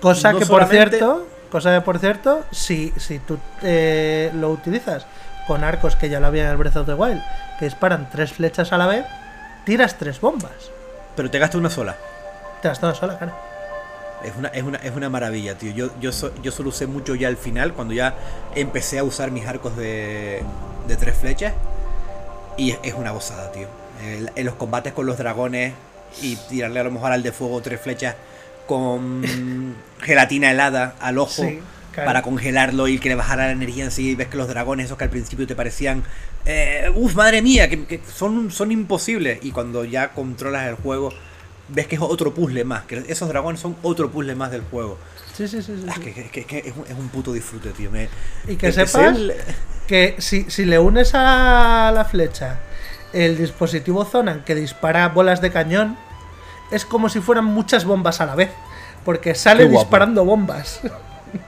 Cosa 0.00 0.32
No 0.32 0.38
que 0.38 0.46
por 0.46 0.64
cierto, 0.66 1.26
cosa 1.50 1.74
que 1.74 1.80
por 1.80 1.98
cierto, 1.98 2.44
si, 2.50 2.92
si 2.96 3.18
tú 3.18 3.38
eh, 3.62 4.30
lo 4.34 4.50
utilizas 4.50 5.06
con 5.46 5.64
arcos 5.64 5.96
que 5.96 6.08
ya 6.08 6.20
lo 6.20 6.26
había 6.26 6.44
en 6.44 6.50
el 6.50 6.56
Breath 6.56 6.76
of 6.76 6.86
the 6.86 6.94
Wild, 6.94 7.22
que 7.58 7.64
disparan 7.66 8.08
tres 8.10 8.32
flechas 8.32 8.72
a 8.72 8.78
la 8.78 8.86
vez, 8.86 9.04
tiras 9.64 9.96
tres 9.98 10.20
bombas. 10.20 10.52
Pero 11.14 11.30
te 11.30 11.38
gastas 11.38 11.58
una 11.58 11.70
sola. 11.70 11.96
Te 12.62 12.68
das 12.68 12.78
toda 12.80 12.94
sola, 12.94 13.18
cara. 13.18 13.34
Es 14.24 14.32
una, 14.36 14.48
es 14.48 14.62
una, 14.62 14.78
es 14.78 14.94
una 14.96 15.08
maravilla, 15.08 15.56
tío. 15.56 15.72
Yo, 15.72 15.90
yo, 16.00 16.10
so- 16.12 16.32
yo 16.42 16.50
solo 16.50 16.70
usé 16.70 16.86
mucho 16.86 17.14
ya 17.14 17.28
al 17.28 17.36
final, 17.36 17.72
cuando 17.74 17.94
ya 17.94 18.14
empecé 18.54 18.98
a 18.98 19.04
usar 19.04 19.30
mis 19.30 19.46
arcos 19.46 19.76
de, 19.76 20.42
de 20.88 20.96
tres 20.96 21.16
flechas. 21.16 21.52
Y 22.56 22.72
es, 22.72 22.78
es 22.82 22.94
una 22.94 23.10
gozada, 23.12 23.52
tío. 23.52 23.68
En 24.02 24.44
los 24.46 24.54
combates 24.54 24.92
con 24.92 25.06
los 25.06 25.16
dragones 25.18 25.72
y 26.22 26.36
tirarle 26.48 26.80
a 26.80 26.84
lo 26.84 26.90
mejor 26.90 27.12
al 27.12 27.22
de 27.22 27.32
fuego 27.32 27.60
tres 27.60 27.80
flechas 27.80 28.14
con 28.66 29.22
gelatina 30.00 30.50
helada 30.50 30.94
al 31.00 31.18
ojo 31.18 31.42
Sí, 31.42 31.60
claro. 31.92 32.06
para 32.08 32.22
congelarlo 32.22 32.88
y 32.88 32.98
que 32.98 33.08
le 33.08 33.14
bajara 33.14 33.46
la 33.46 33.52
energía 33.52 33.84
en 33.84 33.90
sí. 33.90 34.10
Y 34.10 34.14
ves 34.14 34.28
que 34.28 34.36
los 34.36 34.48
dragones, 34.48 34.86
esos 34.86 34.98
que 34.98 35.04
al 35.04 35.10
principio 35.10 35.46
te 35.46 35.54
parecían, 35.54 36.02
eh, 36.44 36.90
uff, 36.94 37.14
madre 37.14 37.42
mía, 37.42 37.68
que, 37.68 37.84
que 37.86 38.00
son, 38.14 38.50
son 38.50 38.70
imposibles. 38.72 39.38
Y 39.42 39.50
cuando 39.52 39.84
ya 39.84 40.08
controlas 40.12 40.66
el 40.68 40.74
juego, 40.76 41.12
ves 41.68 41.86
que 41.86 41.96
es 41.96 42.00
otro 42.02 42.34
puzzle 42.34 42.64
más. 42.64 42.84
Que 42.84 43.04
esos 43.08 43.28
dragones 43.28 43.60
son 43.60 43.76
otro 43.82 44.10
puzzle 44.10 44.34
más 44.34 44.50
del 44.50 44.62
juego. 44.62 44.98
Sí, 45.34 45.46
sí, 45.48 45.62
sí. 45.62 45.74
sí, 45.82 45.86
Ah, 45.88 45.94
que, 46.02 46.12
que- 46.30 46.44
que- 46.44 46.58
es, 46.58 46.74
un, 46.76 46.84
es 46.86 46.98
un 46.98 47.08
puto 47.08 47.32
disfrute, 47.32 47.70
tío. 47.70 47.90
Me, 47.90 48.08
Y 48.48 48.56
que 48.56 48.72
sepas 48.72 49.16
el- 49.16 49.34
que 49.86 50.16
si, 50.18 50.46
si 50.50 50.64
le 50.64 50.78
unes 50.78 51.10
a 51.14 51.92
la 51.94 52.04
flecha 52.04 52.58
el 53.24 53.36
dispositivo 53.38 54.04
Zonan 54.04 54.42
que 54.44 54.54
dispara 54.54 55.08
bolas 55.08 55.40
de 55.40 55.50
cañón, 55.50 55.96
es 56.70 56.84
como 56.84 57.08
si 57.08 57.20
fueran 57.20 57.44
muchas 57.46 57.84
bombas 57.84 58.20
a 58.20 58.26
la 58.26 58.34
vez. 58.34 58.50
Porque 59.04 59.34
sale 59.34 59.68
disparando 59.68 60.24
bombas. 60.24 60.80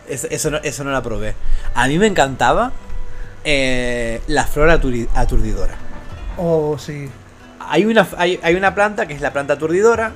Eso, 0.08 0.26
eso 0.30 0.50
no, 0.50 0.58
eso 0.58 0.84
no 0.84 0.90
la 0.90 1.02
probé. 1.02 1.34
A 1.74 1.86
mí 1.86 1.98
me 1.98 2.06
encantaba 2.08 2.72
eh, 3.44 4.20
la 4.26 4.44
flora 4.44 4.78
aturdi- 4.78 5.08
aturdidora. 5.14 5.74
Oh, 6.36 6.76
sí. 6.78 7.08
Hay 7.60 7.84
una, 7.86 8.06
hay, 8.16 8.38
hay 8.42 8.54
una 8.54 8.74
planta 8.74 9.06
que 9.06 9.14
es 9.14 9.20
la 9.20 9.32
planta 9.32 9.54
aturdidora. 9.54 10.12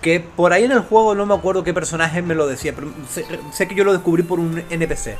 Que 0.00 0.20
por 0.20 0.52
ahí 0.52 0.64
en 0.64 0.72
el 0.72 0.80
juego 0.80 1.14
no 1.14 1.26
me 1.26 1.34
acuerdo 1.34 1.64
qué 1.64 1.74
personaje 1.74 2.22
me 2.22 2.34
lo 2.34 2.46
decía, 2.46 2.72
pero 2.74 2.92
sé, 3.10 3.24
sé 3.52 3.68
que 3.68 3.74
yo 3.74 3.84
lo 3.84 3.92
descubrí 3.92 4.22
por 4.22 4.40
un 4.40 4.62
NPC. 4.70 5.16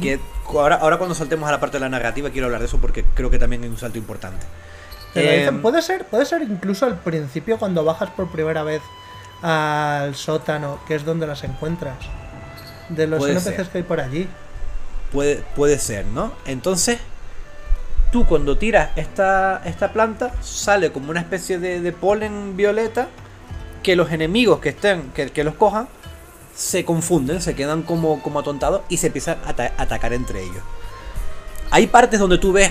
Que 0.00 0.20
ahora, 0.46 0.76
ahora 0.76 0.98
cuando 0.98 1.14
saltemos 1.14 1.48
a 1.48 1.52
la 1.52 1.60
parte 1.60 1.76
de 1.76 1.80
la 1.80 1.88
narrativa 1.88 2.30
quiero 2.30 2.46
hablar 2.46 2.60
de 2.60 2.66
eso 2.66 2.78
porque 2.78 3.04
creo 3.14 3.30
que 3.30 3.38
también 3.38 3.62
hay 3.62 3.68
un 3.68 3.78
salto 3.78 3.98
importante. 3.98 4.46
Eh, 5.14 5.38
dicen. 5.40 5.62
Puede 5.62 5.82
ser, 5.82 6.06
puede 6.06 6.24
ser 6.24 6.42
incluso 6.42 6.86
al 6.86 6.98
principio 6.98 7.58
cuando 7.58 7.84
bajas 7.84 8.10
por 8.10 8.30
primera 8.30 8.62
vez 8.62 8.82
al 9.42 10.14
sótano, 10.14 10.80
que 10.86 10.94
es 10.94 11.04
donde 11.04 11.26
las 11.26 11.42
encuentras. 11.44 11.96
de 12.88 13.06
los 13.06 13.26
NPCs 13.26 13.42
ser. 13.54 13.68
que 13.68 13.78
hay 13.78 13.84
por 13.84 14.00
allí. 14.00 14.28
Puede, 15.12 15.42
puede 15.56 15.78
ser, 15.78 16.06
¿no? 16.06 16.32
Entonces, 16.46 16.98
tú 18.12 18.26
cuando 18.26 18.58
tiras 18.58 18.90
esta, 18.96 19.62
esta 19.64 19.92
planta, 19.92 20.32
sale 20.40 20.92
como 20.92 21.10
una 21.10 21.20
especie 21.20 21.58
de, 21.58 21.80
de 21.80 21.92
polen 21.92 22.56
violeta 22.56 23.08
que 23.82 23.96
los 23.96 24.12
enemigos 24.12 24.60
que 24.60 24.70
estén, 24.70 25.10
que, 25.10 25.30
que 25.30 25.42
los 25.42 25.54
cojan, 25.54 25.88
se 26.60 26.84
confunden, 26.84 27.40
se 27.40 27.54
quedan 27.54 27.82
como, 27.82 28.22
como 28.22 28.40
atontados 28.40 28.82
y 28.90 28.98
se 28.98 29.06
empiezan 29.06 29.38
a 29.46 29.50
ata- 29.50 29.72
a 29.78 29.82
atacar 29.82 30.12
entre 30.12 30.42
ellos. 30.42 30.62
Hay 31.70 31.86
partes 31.86 32.20
donde 32.20 32.36
tú 32.36 32.52
ves 32.52 32.70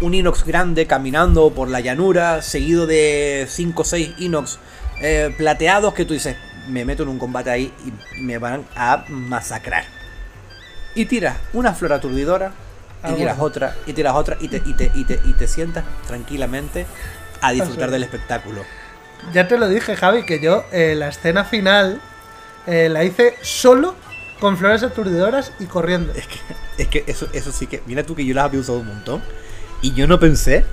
un 0.00 0.14
inox 0.14 0.44
grande 0.44 0.86
caminando 0.86 1.50
por 1.50 1.68
la 1.68 1.80
llanura, 1.80 2.42
seguido 2.42 2.86
de 2.86 3.46
5 3.48 3.82
o 3.82 3.84
6 3.84 4.10
inox 4.18 4.58
eh, 5.00 5.34
plateados 5.36 5.94
que 5.94 6.04
tú 6.04 6.14
dices, 6.14 6.36
me 6.68 6.84
meto 6.84 7.02
en 7.02 7.08
un 7.08 7.18
combate 7.18 7.50
ahí 7.50 7.72
y 7.84 8.20
me 8.20 8.38
van 8.38 8.64
a 8.76 9.04
masacrar. 9.08 9.84
Y 10.94 11.06
tiras 11.06 11.36
una 11.54 11.74
flor 11.74 11.92
aturdidora, 11.94 12.52
y 13.02 13.08
Ah, 13.08 13.14
tiras 13.16 13.36
bueno. 13.36 13.42
otra, 13.44 13.76
y 13.86 13.92
tiras 13.94 14.14
otra, 14.14 14.36
y 14.40 14.46
te, 14.48 14.62
y 14.64 14.74
te, 14.74 14.92
y 14.94 15.04
te, 15.04 15.20
y 15.24 15.32
te 15.32 15.48
sientas 15.48 15.84
tranquilamente 16.06 16.86
a 17.40 17.50
disfrutar 17.50 17.88
sí. 17.88 17.92
del 17.94 18.04
espectáculo. 18.04 18.62
Ya 19.32 19.48
te 19.48 19.58
lo 19.58 19.68
dije, 19.68 19.96
Javi, 19.96 20.24
que 20.24 20.38
yo 20.38 20.64
eh, 20.70 20.94
la 20.96 21.08
escena 21.08 21.44
final 21.44 22.00
eh, 22.66 22.88
la 22.88 23.04
hice 23.04 23.34
solo 23.42 23.94
con 24.40 24.56
flores 24.58 24.82
aturdidoras 24.82 25.52
y 25.58 25.66
corriendo. 25.66 26.12
Es 26.14 26.26
que, 26.26 26.38
es 26.82 26.88
que 26.88 27.04
eso, 27.06 27.28
eso 27.32 27.52
sí 27.52 27.66
que. 27.66 27.82
Mira 27.86 28.02
tú 28.04 28.14
que 28.14 28.24
yo 28.24 28.34
las 28.34 28.44
había 28.44 28.60
usado 28.60 28.78
un 28.80 28.86
montón. 28.88 29.22
Y 29.82 29.92
yo 29.94 30.06
no 30.06 30.18
pensé 30.18 30.64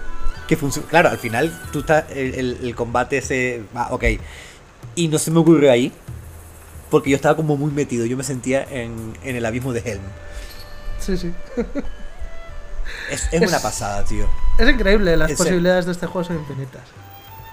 que 0.48 0.56
funcionó. 0.58 0.88
Claro, 0.88 1.10
al 1.10 1.18
final 1.18 1.52
tú 1.72 1.80
estás. 1.80 2.06
El, 2.12 2.34
el- 2.36 2.58
el 2.64 2.76
combate 2.76 3.18
ese. 3.18 3.64
Ah, 3.76 3.90
ok. 3.92 4.04
Y 4.96 5.08
no 5.08 5.18
se 5.20 5.32
me 5.32 5.40
ocurrió 5.40 5.72
ahí. 5.72 5.92
Porque 6.90 7.10
yo 7.10 7.16
estaba 7.16 7.36
como 7.38 7.56
muy 7.56 7.72
metido. 7.72 8.06
Yo 8.06 8.18
me 8.18 8.24
sentía 8.24 8.64
en, 8.70 9.14
en 9.24 9.36
el 9.36 9.46
abismo 9.46 9.72
de 9.74 9.80
Helm. 9.86 10.02
Sí, 11.00 11.16
sí. 11.18 11.34
Es, 13.10 13.28
es 13.32 13.42
una 13.48 13.60
pasada, 13.60 14.04
tío. 14.06 14.28
Es 14.58 14.70
increíble, 14.70 15.16
las 15.18 15.32
posibilidades 15.32 15.86
de 15.86 15.92
este 15.94 16.06
juego 16.08 16.28
son 16.28 16.38
infinitas. 16.38 16.82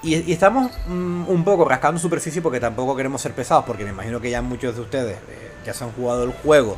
Y, 0.02 0.14
y 0.14 0.32
estamos 0.32 0.70
mm, 0.86 1.28
un 1.28 1.44
poco 1.44 1.64
rascando 1.64 2.00
superficie 2.00 2.40
porque 2.40 2.60
tampoco 2.60 2.94
queremos 2.96 3.20
ser 3.20 3.32
pesados. 3.34 3.64
Porque 3.64 3.84
me 3.84 3.90
imagino 3.90 4.20
que 4.20 4.30
ya 4.30 4.42
muchos 4.42 4.74
de 4.76 4.80
ustedes 4.82 5.16
eh, 5.28 5.50
ya 5.66 5.74
se 5.74 5.84
han 5.84 5.92
jugado 5.92 6.24
el 6.24 6.32
juego. 6.32 6.76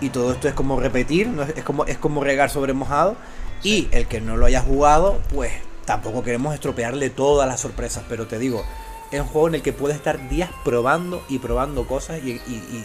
Y 0.00 0.10
todo 0.10 0.32
esto 0.32 0.48
es 0.48 0.54
como 0.54 0.78
repetir, 0.78 1.28
¿no? 1.28 1.42
es, 1.42 1.64
como, 1.64 1.84
es 1.84 1.98
como 1.98 2.22
regar 2.22 2.50
sobre 2.50 2.72
mojado. 2.72 3.16
Y 3.62 3.88
el 3.92 4.06
que 4.06 4.20
no 4.20 4.36
lo 4.36 4.46
haya 4.46 4.60
jugado, 4.60 5.18
pues 5.32 5.52
tampoco 5.84 6.22
queremos 6.22 6.54
estropearle 6.54 7.10
todas 7.10 7.48
las 7.48 7.60
sorpresas. 7.60 8.04
Pero 8.08 8.26
te 8.26 8.38
digo, 8.38 8.64
es 9.10 9.20
un 9.20 9.26
juego 9.26 9.48
en 9.48 9.54
el 9.56 9.62
que 9.62 9.72
puedes 9.72 9.96
estar 9.96 10.28
días 10.28 10.50
probando 10.64 11.22
y 11.28 11.38
probando 11.38 11.86
cosas. 11.86 12.20
Y, 12.22 12.32
y- 12.32 12.36
y 12.36 12.84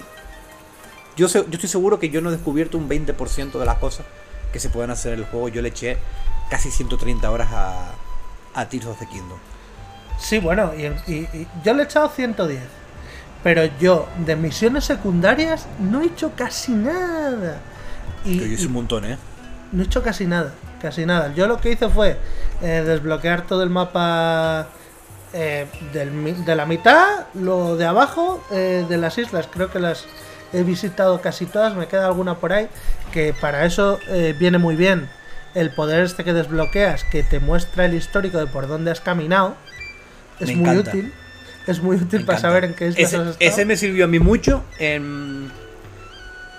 yo, 1.16 1.28
sé- 1.28 1.44
yo 1.48 1.54
estoy 1.54 1.70
seguro 1.70 2.00
que 2.00 2.10
yo 2.10 2.22
no 2.22 2.30
he 2.30 2.32
descubierto 2.32 2.78
un 2.78 2.88
20% 2.90 3.60
de 3.60 3.66
las 3.66 3.78
cosas 3.78 4.06
que 4.54 4.60
se 4.60 4.70
pueden 4.70 4.90
hacer 4.90 5.14
en 5.14 5.20
el 5.20 5.26
juego. 5.26 5.50
Yo 5.50 5.62
le 5.62 5.70
eché 5.70 5.98
casi 6.50 6.72
130 6.72 7.30
horas 7.30 7.50
a, 7.52 7.92
a 8.56 8.70
Tears 8.70 8.88
of 8.88 8.98
the 9.00 9.06
Kingdom. 9.06 9.38
Sí, 10.20 10.40
bueno, 10.40 10.72
y, 10.78 10.86
y- 11.12 11.30
y 11.34 11.48
yo 11.64 11.74
le 11.74 11.84
he 11.84 11.86
echado 11.86 12.10
110. 12.10 12.60
Pero 13.42 13.64
yo, 13.80 14.08
de 14.26 14.36
misiones 14.36 14.84
secundarias, 14.86 15.66
no 15.80 16.02
he 16.02 16.08
hecho 16.08 16.34
casi 16.36 16.74
nada. 16.74 17.58
Y, 18.26 18.56
Que 18.58 18.66
un 18.66 18.74
montón, 18.74 19.06
¿eh? 19.06 19.18
no 19.72 19.82
he 19.82 19.86
hecho 19.86 20.04
casi 20.04 20.26
nada, 20.26 20.52
casi 20.82 21.06
nada. 21.06 21.34
Yo 21.34 21.48
lo 21.48 21.58
que 21.62 21.72
hice 21.72 21.88
fue 21.88 22.18
eh, 22.62 22.84
desbloquear 22.86 23.44
todo 23.48 23.64
el 23.64 23.70
mapa 23.70 24.68
eh, 25.32 25.68
del 25.94 26.44
de 26.44 26.56
la 26.56 26.66
mitad, 26.66 27.28
lo 27.34 27.78
de 27.78 27.86
abajo 27.86 28.44
eh, 28.52 28.86
de 28.90 28.98
las 28.98 29.18
islas. 29.18 29.48
Creo 29.50 29.72
que 29.72 29.80
las 29.80 30.06
he 30.52 30.64
visitado 30.64 31.22
casi 31.22 31.46
todas, 31.46 31.76
me 31.76 31.88
queda 31.88 32.08
alguna 32.08 32.36
por 32.36 32.52
ahí. 32.52 32.68
Que 33.14 33.34
para 33.34 33.64
eso 33.66 34.00
eh, 34.10 34.36
viene 34.38 34.58
muy 34.58 34.76
bien 34.76 35.10
el 35.56 35.72
poder 35.72 36.04
este 36.04 36.26
que 36.26 36.34
desbloqueas, 36.34 37.06
que 37.06 37.24
te 37.24 37.40
muestra 37.40 37.86
el 37.86 37.94
histórico 37.94 38.38
de 38.38 38.48
por 38.48 38.68
dónde 38.68 38.92
has 38.92 39.00
caminado. 39.00 39.56
Es 40.40 40.48
Me 40.50 40.56
muy 40.56 40.70
encanta. 40.70 40.92
útil. 40.92 41.14
Es 41.68 41.82
muy 41.82 41.96
útil 41.98 42.20
Me 42.22 42.26
para 42.26 42.38
encanta. 42.40 42.42
saber 42.42 42.64
en 42.66 42.74
qué 42.74 42.88
islas 42.88 42.98
ese, 43.08 43.16
has 43.18 43.28
estado. 43.28 43.36
ese 43.40 43.66
me 43.66 43.78
sirvió 43.78 44.06
a 44.06 44.08
mí 44.08 44.20
mucho 44.20 44.64
en- 44.80 45.52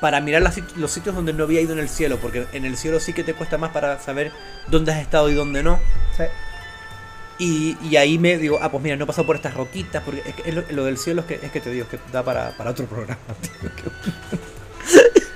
para 0.00 0.20
mirar 0.20 0.40
las 0.42 0.56
los 0.76 0.90
sitios 0.90 1.14
donde 1.14 1.32
no 1.34 1.44
había 1.44 1.60
ido 1.60 1.72
en 1.74 1.78
el 1.78 1.88
cielo, 1.88 2.18
porque 2.22 2.46
en 2.52 2.64
el 2.64 2.76
cielo 2.78 3.00
sí 3.00 3.12
que 3.12 3.22
te 3.22 3.34
cuesta 3.34 3.58
más 3.58 3.70
para 3.70 3.98
saber 4.00 4.32
dónde 4.68 4.92
has 4.92 5.00
estado 5.00 5.28
y 5.28 5.34
dónde 5.34 5.62
no. 5.62 5.78
Sí. 6.16 6.24
Y, 7.38 7.76
y 7.86 7.96
ahí 7.96 8.18
me 8.18 8.36
digo, 8.38 8.58
ah, 8.62 8.70
pues 8.70 8.82
mira, 8.82 8.96
no 8.96 9.04
he 9.04 9.06
pasado 9.06 9.26
por 9.26 9.36
estas 9.36 9.54
roquitas, 9.54 10.02
porque 10.04 10.22
es 10.26 10.34
que 10.34 10.48
es 10.50 10.54
lo, 10.54 10.62
lo 10.70 10.84
del 10.84 10.96
cielo 10.98 11.22
es 11.22 11.26
que, 11.26 11.46
es 11.46 11.50
que 11.52 11.60
te 11.60 11.70
digo, 11.70 11.84
es 11.84 11.90
que 11.90 11.98
da 12.12 12.22
para, 12.22 12.50
para 12.56 12.70
otro 12.70 12.84
programa. 12.86 13.18
tío, 13.42 13.90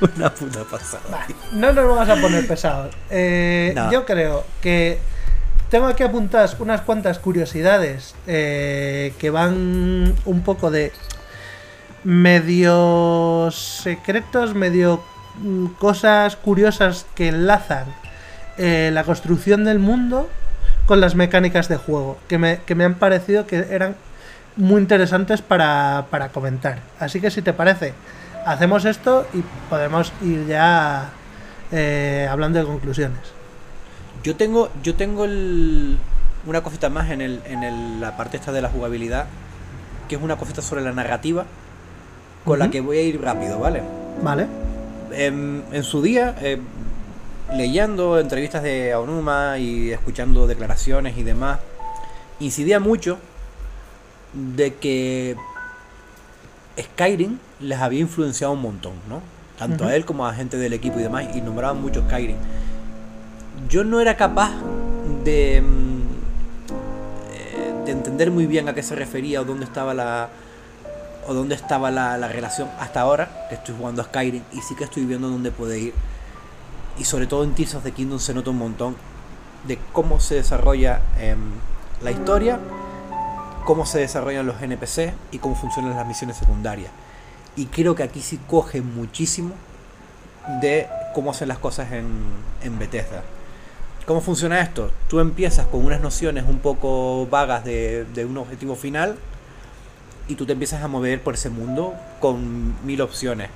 Una 0.16 0.32
puta 0.34 0.64
pasada. 0.64 1.26
No 1.52 1.72
nos 1.72 1.88
vamos 1.88 2.08
a 2.08 2.20
poner 2.20 2.46
pesados. 2.46 2.94
Eh, 3.10 3.72
No. 3.74 3.90
Yo 3.92 4.04
creo 4.04 4.44
que 4.60 4.98
tengo 5.70 5.86
aquí 5.86 6.03
apuntadas 6.03 6.59
unas 6.61 6.81
cuantas 6.82 7.19
curiosidades 7.19 8.15
eh, 8.27 9.12
que 9.19 9.31
van 9.31 10.15
un 10.24 10.41
poco 10.43 10.70
de 10.70 10.93
medio 12.05 13.51
secretos, 13.51 14.55
medio 14.55 15.03
mm, 15.39 15.66
cosas 15.78 16.36
curiosas 16.36 17.07
que 17.15 17.28
enlazan 17.28 17.86
eh, 18.59 18.91
la 18.93 19.05
construcción 19.05 19.65
del 19.65 19.78
mundo 19.78 20.28
con 20.86 21.01
las 21.01 21.15
mecánicas 21.15 21.69
de 21.69 21.77
juego, 21.77 22.19
que 22.28 22.39
me, 22.39 22.61
que 22.66 22.74
me 22.74 22.85
han 22.85 22.95
parecido 22.95 23.47
que 23.47 23.66
eran 23.70 23.97
muy 24.57 24.81
interesantes 24.81 25.43
para, 25.43 26.07
para 26.11 26.28
comentar. 26.28 26.78
Así 27.01 27.20
que 27.20 27.31
si 27.31 27.43
te 27.43 27.53
parece, 27.53 27.95
hacemos 28.47 28.85
esto 28.85 29.27
y 29.32 29.43
podemos 29.69 30.12
ir 30.23 30.47
ya 30.47 31.11
eh, 31.73 32.28
hablando 32.31 32.59
de 32.59 32.66
conclusiones. 32.66 33.43
Yo 34.24 34.34
tengo, 34.36 34.70
yo 34.82 34.94
tengo 34.94 35.24
el- 35.24 35.98
una 36.46 36.62
cosita 36.62 36.88
más 36.90 37.10
en, 37.10 37.20
el, 37.20 37.40
en 37.46 37.62
el- 37.62 38.01
la 38.01 38.16
parte 38.16 38.36
esta 38.38 38.52
de 38.52 38.62
la 38.62 38.68
jugabilidad, 38.70 39.26
que 40.09 40.16
es 40.16 40.22
una 40.22 40.36
cosita 40.36 40.62
sobre 40.62 40.82
la 40.82 40.92
narrativa, 40.92 41.44
con 42.44 42.59
la 42.59 42.70
que 42.70 42.80
voy 42.80 42.98
a 42.98 43.02
ir 43.02 43.20
rápido, 43.22 43.59
¿vale? 43.59 43.82
¿Vale? 44.22 44.46
En, 45.12 45.62
en 45.72 45.82
su 45.84 46.02
día, 46.02 46.34
eh, 46.40 46.59
leyendo 47.55 48.18
entrevistas 48.18 48.62
de 48.62 48.92
Aonuma 48.92 49.59
y 49.59 49.90
escuchando 49.92 50.46
declaraciones 50.46 51.16
y 51.18 51.22
demás, 51.22 51.60
incidía 52.40 52.80
mucho 52.80 53.18
de 54.32 54.74
que 54.74 55.36
Skyrim 56.80 57.38
les 57.60 57.78
había 57.78 58.01
influenciado 58.01 58.52
un 58.55 58.62
montón, 58.62 58.94
¿no? 59.09 59.20
Tanto 59.59 59.84
a 59.86 59.94
él 59.94 60.05
como 60.05 60.26
a 60.26 60.34
gente 60.34 60.56
del 60.56 60.72
equipo 60.72 60.98
y 60.98 61.02
demás, 61.02 61.26
y 61.34 61.40
nombraban 61.40 61.80
mucho 61.80 62.02
Skyrim. 62.09 62.36
Yo 63.69 63.85
no 63.85 64.01
era 64.01 64.16
capaz 64.16 64.53
de, 65.24 65.62
mm, 65.62 66.01
eh, 67.32 67.74
de 67.86 67.93
entender 67.93 68.31
muy 68.31 68.47
bien 68.47 68.69
a 68.69 68.74
qué 68.74 68.82
se 68.82 68.95
refería 68.95 69.41
o 69.41 69.45
dónde 69.45 69.65
estaba 69.65 69.95
la 69.95 70.28
o 71.27 71.32
dónde 71.32 71.55
estaba 71.55 71.91
la, 71.91 72.19
la 72.19 72.28
relación 72.28 72.69
hasta 72.78 73.01
ahora 73.01 73.47
que 73.49 73.55
estoy 73.55 73.74
jugando 73.78 74.03
a 74.03 74.05
Skyrim 74.05 74.43
y 74.53 74.61
sí 74.61 74.74
que 74.74 74.85
estoy 74.85 75.07
viendo 75.07 75.28
dónde 75.28 75.51
puede 75.51 75.78
ir. 75.78 75.95
Y 76.99 77.05
sobre 77.05 77.27
todo 77.27 77.45
en 77.45 77.55
Tears 77.55 77.74
of 77.74 77.82
the 77.82 77.93
Kingdom 77.93 78.19
se 78.19 78.35
nota 78.35 78.51
un 78.51 78.59
montón 78.59 78.97
de 79.66 79.78
cómo 79.93 80.20
se 80.20 80.35
desarrolla 80.35 81.01
em, 81.19 81.39
la 82.03 82.11
historia 82.11 82.59
cómo 83.65 83.86
se 83.86 83.99
desarrollan 83.99 84.47
los 84.47 84.61
NPC 84.61 85.15
y 85.32 85.39
cómo 85.39 85.55
funcionan 85.55 85.97
las 85.97 86.07
misiones 86.07 86.36
secundarias. 86.36 86.91
Y 87.57 87.66
creo 87.66 87.95
que 87.95 88.03
aquí 88.03 88.20
sí 88.20 88.39
coge 88.47 88.82
muchísimo 88.82 89.55
de 90.61 90.86
cómo 91.15 91.31
hacen 91.31 91.49
las 91.49 91.59
cosas 91.59 91.93
en, 91.93 92.07
en 92.62 92.78
Bethesda 92.78 93.23
¿Cómo 94.06 94.20
funciona 94.20 94.60
esto? 94.60 94.90
Tú 95.09 95.18
empiezas 95.18 95.66
con 95.66 95.82
unas 95.82 95.98
nociones 96.02 96.44
un 96.47 96.59
poco 96.59 97.26
vagas 97.31 97.64
de, 97.64 98.26
un 98.28 98.36
objetivo 98.36 98.76
final 98.76 99.16
y 100.28 100.35
tú 100.35 100.44
te 100.44 100.52
empiezas 100.52 100.82
a 100.82 100.89
mover 100.89 101.22
por 101.22 101.35
ese 101.35 101.48
mundo 101.48 101.94
con 102.20 102.74
mil 102.85 103.01
opciones. 103.01 103.48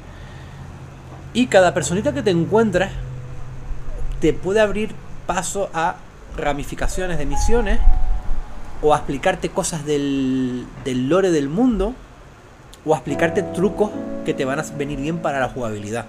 Y 1.35 1.49
cada 1.49 1.75
personita 1.75 2.15
que 2.15 2.23
te 2.23 2.31
encuentras 2.31 2.91
te 4.23 4.33
puede 4.33 4.61
abrir 4.61 4.95
paso 5.27 5.69
a 5.75 5.97
ramificaciones 6.35 7.19
de 7.19 7.27
misiones 7.27 7.79
o 8.81 8.95
a 8.95 8.99
explicarte 8.99 9.51
cosas 9.51 9.85
del, 9.85 10.65
del 10.83 11.11
lore 11.11 11.31
del 11.31 11.51
mundo 11.51 11.93
o 12.87 12.95
a 12.95 12.97
explicarte 12.97 13.43
trucos 13.43 13.91
que 14.25 14.33
te 14.33 14.47
van 14.47 14.61
a 14.61 14.63
venir 14.79 14.99
bien 14.99 15.19
para 15.19 15.41
la 15.41 15.51
jugabilidad. 15.51 16.07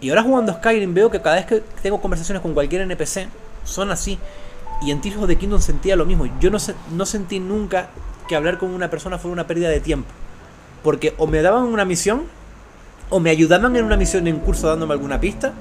Y 0.00 0.10
ahora 0.10 0.22
jugando 0.22 0.52
Skyrim 0.52 0.94
veo 0.94 1.10
que 1.10 1.20
cada 1.20 1.34
vez 1.34 1.46
que 1.46 1.60
tengo 1.82 2.00
conversaciones 2.00 2.40
con 2.40 2.54
cualquier 2.54 2.82
NPC 2.82 3.26
son 3.64 3.90
así. 3.90 4.18
Y 4.82 4.90
en 4.90 5.00
Tears 5.00 5.18
of 5.18 5.26
the 5.26 5.36
Kingdom 5.36 5.60
sentía 5.60 5.96
lo 5.96 6.06
mismo. 6.06 6.26
Yo 6.40 6.50
no, 6.50 6.58
se- 6.58 6.74
no 6.92 7.04
sentí 7.06 7.40
nunca 7.40 7.88
que 8.28 8.36
hablar 8.36 8.58
con 8.58 8.70
una 8.70 8.90
persona 8.90 9.18
fuera 9.18 9.32
una 9.32 9.46
pérdida 9.46 9.68
de 9.68 9.80
tiempo. 9.80 10.08
Porque 10.82 11.14
o 11.18 11.26
me 11.26 11.42
daban 11.42 11.64
una 11.64 11.84
misión, 11.84 12.22
o 13.10 13.20
me 13.20 13.30
ayudaban 13.30 13.74
en 13.76 13.84
una 13.84 13.96
misión 13.96 14.26
en 14.28 14.38
curso 14.38 14.68
dándome 14.68 14.92
alguna 14.94 15.20
pista, 15.20 15.52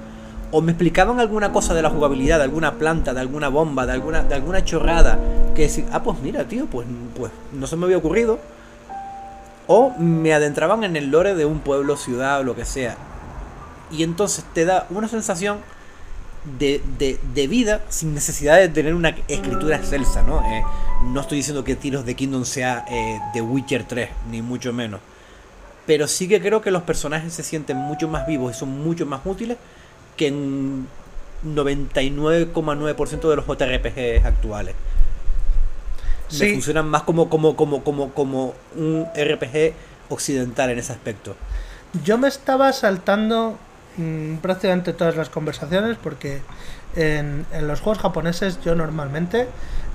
o 0.52 0.62
me 0.62 0.72
explicaban 0.72 1.20
alguna 1.20 1.52
cosa 1.52 1.74
de 1.74 1.82
la 1.82 1.90
jugabilidad, 1.90 2.38
de 2.38 2.44
alguna 2.44 2.74
planta, 2.76 3.14
de 3.14 3.20
alguna 3.22 3.50
bomba, 3.50 3.86
de 3.86 3.94
alguna, 3.94 4.24
de 4.24 4.36
alguna 4.36 4.64
chorrada. 4.64 5.20
Que 5.56 5.64
decir, 5.64 5.86
ah, 5.92 6.04
pues 6.04 6.20
mira, 6.20 6.44
tío, 6.44 6.68
pues, 6.68 6.88
pues 7.16 7.32
no 7.54 7.66
se 7.68 7.76
me 7.76 7.86
había 7.86 7.98
ocurrido. 7.98 8.40
O 9.66 9.92
me 9.98 10.34
adentraban 10.34 10.84
en 10.84 10.96
el 10.96 11.10
lore 11.10 11.36
de 11.36 11.46
un 11.46 11.60
pueblo, 11.60 11.98
ciudad 11.98 12.40
o 12.40 12.44
lo 12.44 12.56
que 12.56 12.64
sea. 12.64 12.96
Y 13.92 14.04
entonces 14.04 14.46
te 14.54 14.64
da 14.66 14.86
una 14.90 15.08
sensación 15.08 15.58
de, 16.60 16.82
de, 16.98 17.20
de 17.34 17.48
vida 17.48 17.82
sin 17.90 18.14
necesidad 18.14 18.58
de 18.58 18.70
tener 18.70 18.94
una 18.96 19.10
escritura 19.28 19.76
excelsa, 19.78 20.22
¿no? 20.24 20.42
Eh, 20.42 20.64
no 21.06 21.22
estoy 21.22 21.38
diciendo 21.38 21.64
que 21.64 21.76
Tiros 21.76 22.06
de 22.06 22.16
Kingdom 22.16 22.46
sea 22.46 22.86
eh, 22.90 23.20
The 23.34 23.42
Witcher 23.42 23.84
3, 23.84 24.10
ni 24.32 24.42
mucho 24.42 24.72
menos. 24.74 25.00
Pero 25.86 26.08
sí 26.08 26.28
que 26.28 26.42
creo 26.42 26.62
que 26.62 26.72
los 26.72 26.84
personajes 26.84 27.34
se 27.34 27.44
sienten 27.44 27.78
mucho 27.78 28.08
más 28.08 28.28
vivos 28.28 28.56
y 28.56 28.60
son 28.60 28.70
mucho 28.84 29.06
más 29.06 29.22
útiles 29.26 29.58
que 30.16 30.28
en 30.28 30.88
99,9% 31.46 33.30
de 33.30 33.36
los 33.36 33.46
JRPGs 33.46 34.26
actuales. 34.26 34.76
Me 36.32 36.38
Sí. 36.38 36.52
funcionan 36.54 36.88
más 36.90 37.04
como, 37.04 37.30
como, 37.30 37.56
como, 37.56 37.84
como, 37.84 38.10
como 38.14 38.54
un 38.76 39.08
RPG 39.16 39.74
occidental 40.10 40.70
en 40.72 40.80
ese 40.80 40.92
aspecto. 40.92 41.36
Yo 42.04 42.18
me 42.18 42.28
estaba 42.28 42.74
saltando 42.74 43.58
mm, 43.98 44.38
prácticamente 44.38 44.94
todas 44.94 45.16
las 45.16 45.30
conversaciones 45.30 45.98
porque 46.02 46.42
en, 46.96 47.46
en 47.52 47.68
los 47.68 47.82
juegos 47.82 48.02
japoneses 48.02 48.60
yo 48.64 48.76
normalmente 48.76 49.48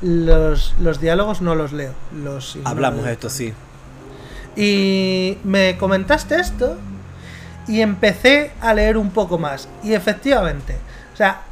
los, 0.03 0.75
los 0.81 1.01
diálogos 1.01 1.41
no 1.41 1.55
los 1.55 1.73
leo. 1.73 1.93
Los 2.15 2.59
Hablamos 2.65 3.05
de 3.05 3.13
esto, 3.13 3.31
sí. 3.31 3.55
Y 4.57 5.39
me 5.45 5.79
comentaste 5.79 6.39
esto 6.39 6.77
y 7.67 7.81
empecé 7.81 8.53
a 8.61 8.75
leer 8.75 8.97
un 8.97 9.11
poco 9.11 9.39
más. 9.39 9.69
Y 9.83 9.95
efectivamente, 9.95 10.77
o 11.13 11.17
sea, 11.17 11.43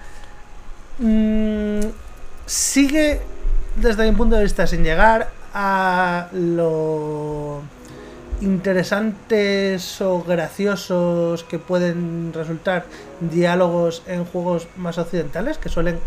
mm, 0.99 1.81
sigue 2.47 3.21
desde 3.77 4.11
mi 4.11 4.17
punto 4.17 4.37
de 4.37 4.43
vista 4.43 4.67
sin 4.67 4.83
llegar 4.83 5.31
a 5.55 6.29
lo 6.33 7.63
interesantes 8.41 10.01
o 10.01 10.23
graciosos 10.23 11.45
que 11.45 11.59
pueden 11.59 12.33
resultar 12.35 12.85
diálogos 13.21 14.03
en 14.07 14.25
juegos 14.25 14.69
más 14.77 14.99
occidentales 14.99 15.59
que 15.59 15.69
suelen 15.69 15.99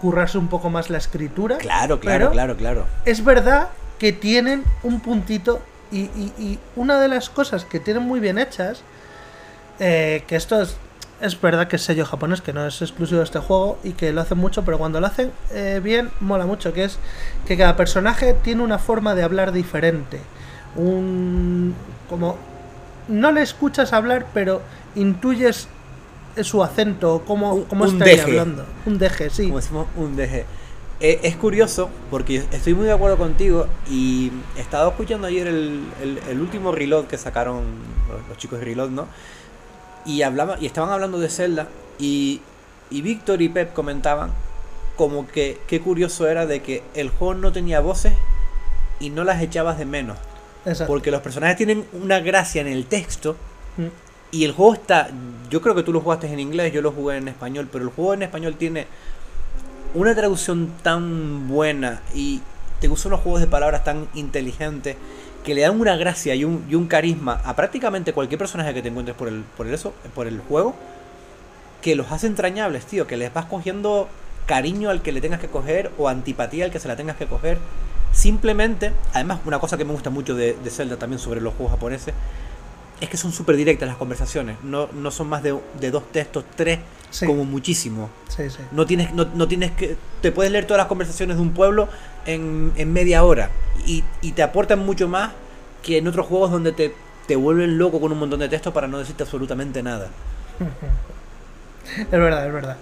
currarse 0.00 0.38
un 0.38 0.48
poco 0.48 0.70
más 0.70 0.90
la 0.90 0.98
escritura. 0.98 1.58
Claro, 1.58 2.00
claro, 2.00 2.30
claro, 2.30 2.56
claro. 2.56 2.86
es 3.04 3.24
verdad 3.24 3.68
que 3.98 4.12
tienen 4.12 4.64
un 4.82 5.00
puntito 5.00 5.60
y, 5.92 6.00
y- 6.02 6.32
y 6.38 6.58
una 6.76 7.00
de 7.00 7.08
las 7.08 7.30
cosas 7.30 7.64
que 7.64 7.78
tienen 7.78 8.02
muy 8.02 8.18
bien 8.18 8.38
hechas, 8.38 8.82
eh, 9.78 10.24
que 10.26 10.36
esto 10.36 10.60
es, 10.60 10.76
es 11.20 11.40
verdad 11.40 11.68
que 11.68 11.76
es 11.76 11.82
sello 11.82 12.04
japonés, 12.04 12.40
que 12.40 12.52
no 12.52 12.66
es 12.66 12.82
exclusivo 12.82 13.18
de 13.18 13.24
este 13.24 13.38
juego 13.38 13.78
y 13.84 13.92
que 13.92 14.12
lo 14.12 14.20
hacen 14.22 14.38
mucho, 14.38 14.64
pero 14.64 14.78
cuando 14.78 15.00
lo 15.00 15.06
hacen 15.06 15.30
eh, 15.52 15.80
bien 15.82 16.10
mola 16.20 16.46
mucho, 16.46 16.72
que 16.72 16.84
es 16.84 16.98
que 17.46 17.56
cada 17.56 17.76
personaje 17.76 18.34
tiene 18.42 18.62
una 18.62 18.78
forma 18.78 19.14
de 19.14 19.22
hablar 19.22 19.52
diferente. 19.52 20.18
Un... 20.76 21.74
como... 22.08 22.36
No 23.08 23.32
le 23.32 23.42
escuchas 23.42 23.92
hablar, 23.92 24.26
pero 24.32 24.62
intuyes 24.94 25.68
su 26.42 26.62
acento, 26.62 27.22
cómo, 27.26 27.64
cómo 27.64 27.84
un 27.84 27.90
está 27.92 28.04
deje. 28.04 28.22
hablando. 28.22 28.64
Un 28.86 28.98
deje, 28.98 29.28
sí. 29.28 29.44
como 29.44 29.56
decimos, 29.60 29.86
un 29.96 30.16
DG. 30.16 30.44
Eh, 31.00 31.18
es 31.24 31.34
curioso 31.36 31.90
porque 32.10 32.44
estoy 32.52 32.74
muy 32.74 32.86
de 32.86 32.92
acuerdo 32.92 33.16
contigo 33.18 33.66
y 33.90 34.30
he 34.56 34.60
estado 34.60 34.88
escuchando 34.90 35.26
ayer 35.26 35.48
el, 35.48 35.82
el- 36.00 36.20
el 36.30 36.40
último 36.40 36.70
reload 36.70 37.06
que 37.06 37.18
sacaron 37.18 37.64
los, 38.08 38.28
los 38.28 38.38
chicos 38.38 38.60
de 38.60 38.66
reload, 38.66 38.90
¿no? 38.90 39.08
Y, 40.06 40.22
hablaba, 40.22 40.56
y 40.60 40.66
estaban 40.66 40.90
hablando 40.90 41.18
de 41.18 41.28
Zelda 41.28 41.66
y, 41.98 42.40
y 42.88 43.02
Víctor 43.02 43.42
y 43.42 43.48
Pep 43.48 43.72
comentaban 43.72 44.30
como 44.96 45.26
que 45.26 45.58
qué 45.66 45.80
curioso 45.80 46.28
era 46.28 46.46
de 46.46 46.62
que 46.62 46.84
el 46.94 47.08
juego 47.10 47.34
no 47.34 47.50
tenía 47.50 47.80
voces 47.80 48.12
y 49.00 49.10
no 49.10 49.24
las 49.24 49.42
echabas 49.42 49.76
de 49.78 49.86
menos. 49.86 50.18
Exacto. 50.64 50.92
Porque 50.92 51.10
los 51.10 51.20
personajes 51.20 51.56
tienen 51.56 51.84
una 51.92 52.20
gracia 52.20 52.60
en 52.60 52.68
el 52.68 52.86
texto 52.86 53.36
Mm. 53.76 53.86
y 54.32 54.44
el 54.44 54.52
juego 54.52 54.74
está. 54.74 55.08
Yo 55.50 55.60
creo 55.62 55.74
que 55.74 55.82
tú 55.82 55.92
lo 55.92 56.00
jugaste 56.00 56.26
en 56.32 56.40
inglés, 56.40 56.72
yo 56.72 56.82
lo 56.82 56.92
jugué 56.92 57.16
en 57.16 57.28
español, 57.28 57.68
pero 57.70 57.84
el 57.84 57.90
juego 57.90 58.14
en 58.14 58.22
español 58.22 58.56
tiene 58.56 58.86
una 59.94 60.14
traducción 60.14 60.72
tan 60.82 61.48
buena 61.48 62.00
y 62.14 62.40
te 62.80 62.88
usa 62.88 63.08
unos 63.08 63.20
juegos 63.20 63.40
de 63.40 63.46
palabras 63.46 63.84
tan 63.84 64.08
inteligentes 64.14 64.96
que 65.44 65.54
le 65.54 65.62
dan 65.62 65.80
una 65.80 65.96
gracia 65.96 66.34
y 66.34 66.44
un, 66.44 66.64
y 66.68 66.74
un 66.74 66.86
carisma 66.86 67.40
a 67.44 67.56
prácticamente 67.56 68.12
cualquier 68.12 68.38
personaje 68.38 68.72
que 68.74 68.82
te 68.82 68.88
encuentres 68.88 69.16
por 69.16 69.28
el, 69.28 69.42
por 69.56 69.66
el, 69.66 69.74
eso, 69.74 69.92
por 70.14 70.26
el 70.26 70.40
juego 70.40 70.74
que 71.80 71.96
los 71.96 72.12
hace 72.12 72.26
entrañables, 72.28 72.86
tío. 72.86 73.06
Que 73.06 73.16
les 73.16 73.32
vas 73.34 73.46
cogiendo 73.46 74.08
cariño 74.46 74.88
al 74.90 75.02
que 75.02 75.12
le 75.12 75.20
tengas 75.20 75.40
que 75.40 75.48
coger 75.48 75.90
o 75.98 76.08
antipatía 76.08 76.64
al 76.66 76.70
que 76.70 76.78
se 76.78 76.88
la 76.88 76.96
tengas 76.96 77.16
que 77.16 77.26
coger. 77.26 77.58
Simplemente, 78.12 78.92
además, 79.14 79.40
una 79.46 79.58
cosa 79.58 79.76
que 79.78 79.84
me 79.84 79.92
gusta 79.92 80.10
mucho 80.10 80.34
de, 80.34 80.54
de 80.62 80.70
Zelda 80.70 80.96
también 80.96 81.18
sobre 81.18 81.40
los 81.40 81.54
juegos 81.54 81.72
japoneses 81.72 82.14
es 83.00 83.08
que 83.08 83.16
son 83.16 83.32
súper 83.32 83.56
directas 83.56 83.88
las 83.88 83.96
conversaciones. 83.96 84.56
No, 84.62 84.88
no 84.92 85.10
son 85.10 85.28
más 85.28 85.42
de, 85.42 85.58
de 85.80 85.90
dos 85.90 86.04
textos, 86.12 86.44
tres, 86.56 86.78
Sí. 87.10 87.26
como 87.26 87.44
muchísimo. 87.44 88.08
Sí, 88.28 88.48
sí. 88.48 88.56
No 88.70 88.86
tienes, 88.86 89.12
no, 89.12 89.26
no 89.34 89.46
tienes 89.46 89.72
que. 89.72 89.96
Te 90.22 90.32
puedes 90.32 90.50
leer 90.50 90.66
todas 90.66 90.78
las 90.78 90.86
conversaciones 90.86 91.36
de 91.36 91.42
un 91.42 91.52
pueblo 91.52 91.88
en, 92.24 92.72
en 92.76 92.90
media 92.92 93.22
hora. 93.24 93.50
Y, 93.86 94.02
y 94.22 94.32
te 94.32 94.42
aportan 94.42 94.78
mucho 94.78 95.08
más 95.08 95.32
que 95.82 95.98
en 95.98 96.08
otros 96.08 96.26
juegos 96.26 96.50
donde 96.50 96.72
te, 96.72 96.94
te 97.26 97.36
vuelven 97.36 97.76
loco 97.76 98.00
con 98.00 98.12
un 98.12 98.18
montón 98.18 98.40
de 98.40 98.48
texto 98.48 98.72
para 98.72 98.88
no 98.88 98.98
decirte 98.98 99.24
absolutamente 99.24 99.82
nada. 99.82 100.08
Es 101.98 102.10
verdad, 102.10 102.46
es 102.46 102.52
verdad. 102.52 102.76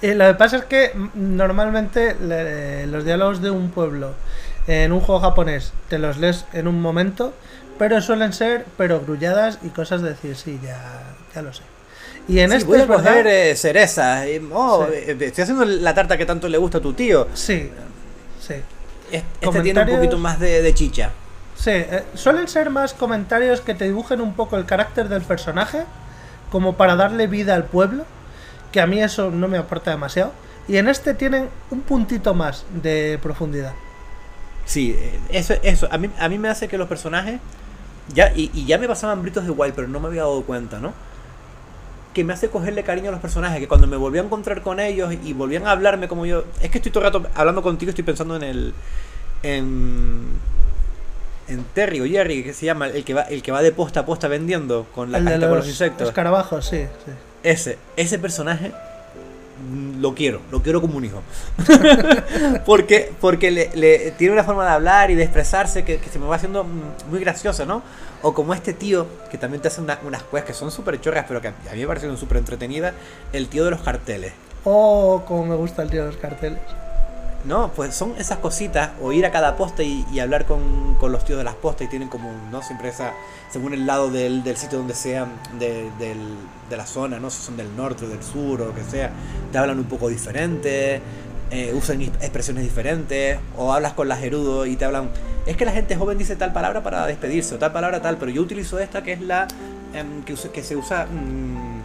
Eh, 0.00 0.14
lo 0.14 0.26
que 0.26 0.34
pasa 0.34 0.56
es 0.56 0.64
que 0.64 0.90
normalmente 1.14 2.16
le- 2.20 2.86
los 2.88 3.04
diálogos 3.04 3.40
de 3.40 3.50
un 3.50 3.70
pueblo 3.70 4.14
en 4.66 4.92
un 4.92 5.00
juego 5.00 5.20
japonés 5.20 5.72
te 5.88 5.98
los 5.98 6.16
lees 6.18 6.44
en 6.52 6.68
un 6.68 6.80
momento, 6.80 7.32
pero 7.78 8.00
suelen 8.00 8.32
ser 8.32 8.66
pero 8.76 9.00
grulladas 9.00 9.58
y 9.62 9.68
cosas 9.70 10.02
de 10.02 10.10
decir, 10.10 10.36
sí, 10.36 10.60
ya, 10.62 10.78
ya 11.34 11.42
lo 11.42 11.52
sé. 11.52 11.62
Y 12.28 12.38
en 12.38 12.50
Sí, 12.50 12.56
este 12.58 12.68
voy 12.68 12.80
a 12.80 12.86
coger 12.86 13.26
eh, 13.26 13.56
cerezas. 13.56 14.24
eh, 14.26 14.40
oh, 14.52 14.86
Sí. 14.86 14.92
eh, 14.94 15.16
estoy 15.20 15.42
haciendo 15.42 15.64
la 15.64 15.92
tarta 15.94 16.16
que 16.16 16.24
tanto 16.26 16.48
le 16.48 16.58
gusta 16.58 16.78
a 16.78 16.80
tu 16.80 16.92
tío. 16.92 17.26
Sí, 17.34 17.70
sí. 18.40 18.54
Es- 19.10 19.24
Este 19.40 19.60
tiene 19.62 19.80
un 19.82 19.88
poquito 19.96 20.18
más 20.18 20.38
de, 20.38 20.62
de 20.62 20.74
chicha. 20.74 21.10
Sí, 21.56 21.70
eh, 21.70 22.04
suelen 22.14 22.46
ser 22.48 22.70
más 22.70 22.94
comentarios 22.94 23.60
que 23.60 23.74
te 23.74 23.84
dibujen 23.84 24.20
un 24.20 24.34
poco 24.34 24.56
el 24.56 24.64
carácter 24.66 25.08
del 25.08 25.22
personaje, 25.22 25.84
como 26.50 26.76
para 26.76 26.94
darle 26.96 27.26
vida 27.26 27.54
al 27.54 27.64
pueblo, 27.64 28.04
que 28.70 28.80
a 28.80 28.86
mí 28.86 29.02
eso 29.02 29.30
no 29.30 29.48
me 29.48 29.58
aporta 29.58 29.90
demasiado. 29.90 30.32
Y 30.68 30.76
en 30.76 30.88
este 30.88 31.14
tienen 31.14 31.48
un 31.70 31.80
puntito 31.80 32.34
más 32.34 32.64
de 32.82 33.18
profundidad. 33.20 33.72
Sí, 34.64 34.96
eh, 34.98 35.18
eso, 35.30 35.54
eso. 35.62 35.88
A 35.90 35.98
mí, 35.98 36.10
a 36.18 36.28
mí 36.28 36.38
me 36.38 36.48
hace 36.48 36.68
que 36.68 36.78
los 36.78 36.88
personajes. 36.88 37.40
Ya, 38.14 38.32
y, 38.34 38.50
y 38.52 38.66
ya 38.66 38.78
me 38.78 38.88
pasaban 38.88 39.22
britos 39.22 39.44
de 39.44 39.50
Wild, 39.50 39.74
pero 39.74 39.88
no 39.88 40.00
me 40.00 40.08
había 40.08 40.22
dado 40.22 40.42
cuenta, 40.42 40.78
¿no? 40.80 40.92
Que 42.14 42.24
me 42.24 42.32
hace 42.32 42.48
cogerle 42.50 42.82
cariño 42.82 43.08
a 43.08 43.12
los 43.12 43.20
personajes, 43.20 43.58
que 43.58 43.68
cuando 43.68 43.86
me 43.86 43.96
volví 43.96 44.18
a 44.18 44.22
encontrar 44.22 44.60
con 44.62 44.80
ellos 44.80 45.14
y 45.24 45.32
volvían 45.32 45.66
a 45.66 45.70
hablarme 45.70 46.08
como 46.08 46.26
yo. 46.26 46.44
Es 46.60 46.70
que 46.70 46.78
estoy 46.78 46.92
todo 46.92 47.06
el 47.06 47.12
rato 47.12 47.28
hablando 47.34 47.62
contigo, 47.62 47.90
estoy 47.90 48.04
pensando 48.04 48.36
en 48.36 48.42
el. 48.42 48.74
En. 49.42 50.26
En 51.48 51.64
Terry 51.74 52.00
o 52.00 52.06
Jerry, 52.06 52.44
que 52.44 52.54
se 52.54 52.66
llama, 52.66 52.86
el 52.86 53.04
que 53.04 53.14
va, 53.14 53.22
el 53.22 53.42
que 53.42 53.50
va 53.50 53.62
de 53.62 53.72
posta 53.72 54.00
a 54.00 54.06
posta 54.06 54.28
vendiendo 54.28 54.86
con 54.94 55.10
la 55.10 55.18
el 55.18 55.24
de 55.24 55.30
cajita 55.30 55.46
los, 55.46 55.50
con 55.50 55.58
los 55.58 55.68
insectos. 55.68 56.08
escarabajos, 56.08 56.66
sí, 56.66 56.86
sí. 57.04 57.12
Ese, 57.42 57.78
ese 57.96 58.18
personaje 58.18 58.72
lo 60.00 60.14
quiero, 60.14 60.40
lo 60.50 60.62
quiero 60.62 60.80
como 60.80 60.96
un 60.96 61.04
hijo. 61.04 61.22
porque 62.66 63.12
porque 63.20 63.50
le, 63.50 64.10
tiene 64.12 64.32
una 64.32 64.44
forma 64.44 64.64
de 64.64 64.70
hablar 64.70 65.10
y 65.10 65.14
de 65.14 65.22
expresarse 65.22 65.84
que, 65.84 66.00
se 66.10 66.18
me 66.18 66.26
va 66.26 66.36
haciendo 66.36 66.64
muy 66.64 67.20
graciosa, 67.20 67.64
¿no? 67.64 67.82
O 68.22 68.34
como 68.34 68.54
este 68.54 68.72
tío 68.72 69.06
que 69.30 69.38
también 69.38 69.62
te 69.62 69.68
hace 69.68 69.80
una- 69.80 69.98
unas 70.04 70.22
cosas 70.22 70.46
que 70.46 70.54
son 70.54 70.70
súper 70.70 71.00
chorras, 71.00 71.24
pero 71.28 71.40
que 71.40 71.48
a 71.48 71.52
mí 71.72 71.80
me 71.80 71.86
parecieron 71.86 72.16
súper 72.16 72.38
entretenidas, 72.38 72.94
el 73.32 73.48
tío 73.48 73.64
de 73.64 73.70
los 73.72 73.80
carteles. 73.80 74.32
Oh, 74.64 75.22
como 75.26 75.46
me 75.46 75.56
gusta 75.56 75.82
el 75.82 75.90
tío 75.90 76.02
de 76.02 76.06
los 76.08 76.16
carteles. 76.16 76.60
No, 77.44 77.72
pues 77.74 77.94
son 77.94 78.14
esas 78.18 78.38
cositas, 78.38 78.90
o 79.02 79.12
ir 79.12 79.26
a 79.26 79.32
cada 79.32 79.56
posta 79.56 79.82
y, 79.82 80.04
hablar 80.20 80.46
con, 80.46 80.94
con 81.00 81.10
los 81.10 81.24
tíos 81.24 81.38
de 81.38 81.44
las 81.44 81.56
postas 81.56 81.86
y 81.88 81.90
tienen 81.90 82.08
como, 82.08 82.30
¿no? 82.52 82.62
Siempre 82.62 82.88
esa, 82.88 83.12
según 83.50 83.74
el 83.74 83.84
lado 83.84 84.10
del, 84.12 84.44
del 84.44 84.56
sitio 84.56 84.78
donde 84.78 84.94
sean, 84.94 85.32
de, 85.58 85.90
del- 85.98 86.36
de 86.70 86.76
la 86.76 86.86
zona, 86.86 87.18
¿no? 87.18 87.30
Si 87.30 87.42
son 87.42 87.56
del 87.56 87.74
norte 87.76 88.04
o 88.04 88.08
del 88.08 88.22
sur 88.22 88.62
o 88.62 88.66
lo 88.66 88.74
que 88.74 88.84
sea, 88.84 89.10
te 89.50 89.58
hablan 89.58 89.78
un 89.78 89.86
poco 89.86 90.08
diferente, 90.08 91.00
eh, 91.50 91.72
usan 91.74 92.00
expresiones 92.02 92.62
diferentes, 92.62 93.38
o 93.58 93.72
hablas 93.72 93.94
con 93.94 94.08
las 94.08 94.20
gerudo 94.20 94.64
y 94.64 94.76
te 94.76 94.84
hablan, 94.84 95.10
es 95.44 95.56
que 95.56 95.64
la 95.64 95.72
gente 95.72 95.96
joven 95.96 96.18
dice 96.18 96.36
tal 96.36 96.52
palabra 96.52 96.84
para 96.84 97.04
despedirse, 97.06 97.56
o 97.56 97.58
tal 97.58 97.72
palabra 97.72 98.00
tal, 98.00 98.18
pero 98.18 98.30
yo 98.30 98.40
utilizo 98.42 98.78
esta 98.78 99.02
que 99.02 99.14
es 99.14 99.20
la 99.20 99.48
em, 99.94 100.22
que, 100.22 100.34
que 100.34 100.62
se 100.62 100.76
usa 100.76 101.06
mm, 101.06 101.82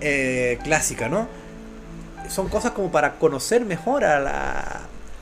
eh, 0.00 0.58
clásica, 0.64 1.10
¿no? 1.10 1.28
Son 2.28 2.48
cosas 2.48 2.72
como 2.72 2.90
para 2.90 3.14
conocer 3.14 3.64
mejor 3.64 4.04
a, 4.04 4.20
la- 4.20 4.60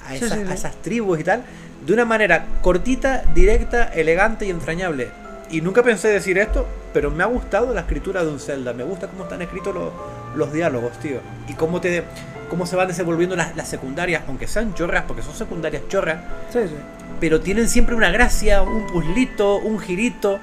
a, 0.07 0.09
Sí, 0.11 0.17
esas, 0.17 0.39
sí, 0.39 0.45
sí. 0.45 0.51
a 0.51 0.55
esas 0.55 0.77
tribus 0.83 1.21
y 1.21 1.25
tal, 1.25 1.43
de 1.87 1.93
una 1.93 2.05
manera 2.05 2.47
cortita, 2.63 3.23
directa, 3.35 3.85
elegante 3.85 4.47
y 4.47 4.51
entrañable. 4.51 5.09
Y 5.51 5.61
nunca 5.61 5.83
pensé 5.83 6.09
decir 6.09 6.39
esto, 6.39 6.67
pero 6.93 7.11
me 7.11 7.23
ha 7.23 7.27
gustado 7.27 7.73
la 7.73 7.81
escritura 7.83 8.25
de 8.25 8.31
un 8.31 8.41
Zelda, 8.41 8.73
me 8.73 8.83
gusta 8.85 9.07
cómo 9.09 9.25
están 9.25 9.43
escritos 9.43 9.75
los, 9.75 9.93
los 10.35 10.53
diálogos, 10.53 10.93
tío. 11.01 11.21
Y 11.49 11.55
cómo 11.55 11.81
te, 11.81 12.03
cómo 12.51 12.67
se 12.67 12.75
van 12.77 12.89
desenvolviendo 12.89 13.37
las, 13.37 13.55
las 13.57 13.69
secundarias, 13.69 14.23
aunque 14.27 14.49
sean 14.49 14.75
chorras, 14.75 15.05
porque 15.07 15.23
son 15.23 15.35
secundarias 15.35 15.83
chorras, 15.89 16.19
Sí, 16.53 16.61
sí. 16.67 16.75
pero 17.21 17.41
tienen 17.41 17.69
siempre 17.69 17.95
una 17.95 18.11
gracia, 18.11 18.63
un 18.63 18.87
puzzlito, 18.89 19.57
un 19.59 19.79
girito, 19.79 20.41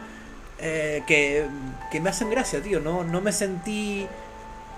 eh, 0.60 1.04
que, 1.06 1.46
que 1.92 2.00
me 2.00 2.10
hacen 2.10 2.30
gracia, 2.30 2.62
tío. 2.62 2.80
No, 2.80 3.04
no 3.04 3.20
me 3.20 3.34
sentí 3.34 4.08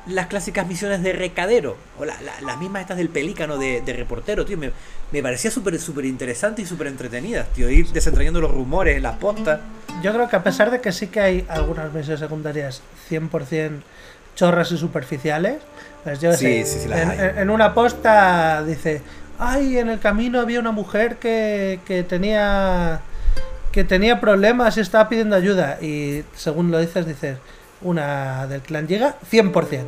las 0.08 0.28
clásicas 0.28 0.68
misiones 0.68 1.02
de 1.02 1.14
recadero, 1.14 1.78
o 1.98 2.06
la- 2.06 2.20
la- 2.22 2.40
las 2.42 2.58
mismas 2.60 2.82
estas 2.82 2.98
del 2.98 3.10
pelícano 3.10 3.58
de, 3.58 3.82
de 3.82 3.94
reportero, 3.94 4.46
tío. 4.46 4.58
Me, 4.58 4.72
me 5.12 5.22
parecía 5.24 5.50
súper 5.52 5.80
súper 5.80 6.06
interesante 6.06 6.62
y 6.62 6.66
súper 6.66 6.88
entretenidas, 6.88 7.48
tío. 7.54 7.70
Ir 7.70 7.88
desentrañando 7.92 8.40
los 8.42 8.52
rumores, 8.52 9.02
las 9.02 9.18
postas. 9.18 9.60
Yo 10.04 10.14
creo 10.14 10.30
que 10.30 10.36
a 10.36 10.44
pesar 10.44 10.70
de 10.72 10.82
que 10.82 10.92
sí 10.92 11.08
que 11.08 11.20
hay 11.22 11.46
algunas 11.48 11.92
misiones 11.94 12.20
secundarias 12.20 12.82
100% 13.10 13.82
chorras 14.36 14.72
y 14.72 14.78
superficiales, 14.78 15.58
pues 16.04 16.20
yo 16.20 16.34
Sí, 16.34 16.64
sé, 16.64 16.66
sí, 16.66 16.80
sí 16.82 16.90
en, 16.92 17.12
en- 17.12 17.38
en 17.40 17.50
una 17.50 17.74
posta 17.74 18.64
dice, 18.64 19.02
ay, 19.40 19.78
en 19.78 19.90
el 19.90 20.00
camino 20.00 20.40
había 20.42 20.60
una 20.60 20.72
mujer 20.72 21.18
que, 21.18 21.80
que 21.86 22.04
tenía 22.04 23.00
que 23.72 23.84
tenía 23.84 24.22
problemas 24.22 24.78
y 24.78 24.80
estaba 24.82 25.10
pidiendo 25.10 25.36
ayuda 25.36 25.80
y 25.82 26.24
según 26.36 26.72
lo 26.72 26.80
dices 26.80 27.06
dices, 27.06 27.38
una 27.86 28.48
del 28.48 28.62
clan 28.62 28.88
llega 28.88 29.16
100%. 29.32 29.86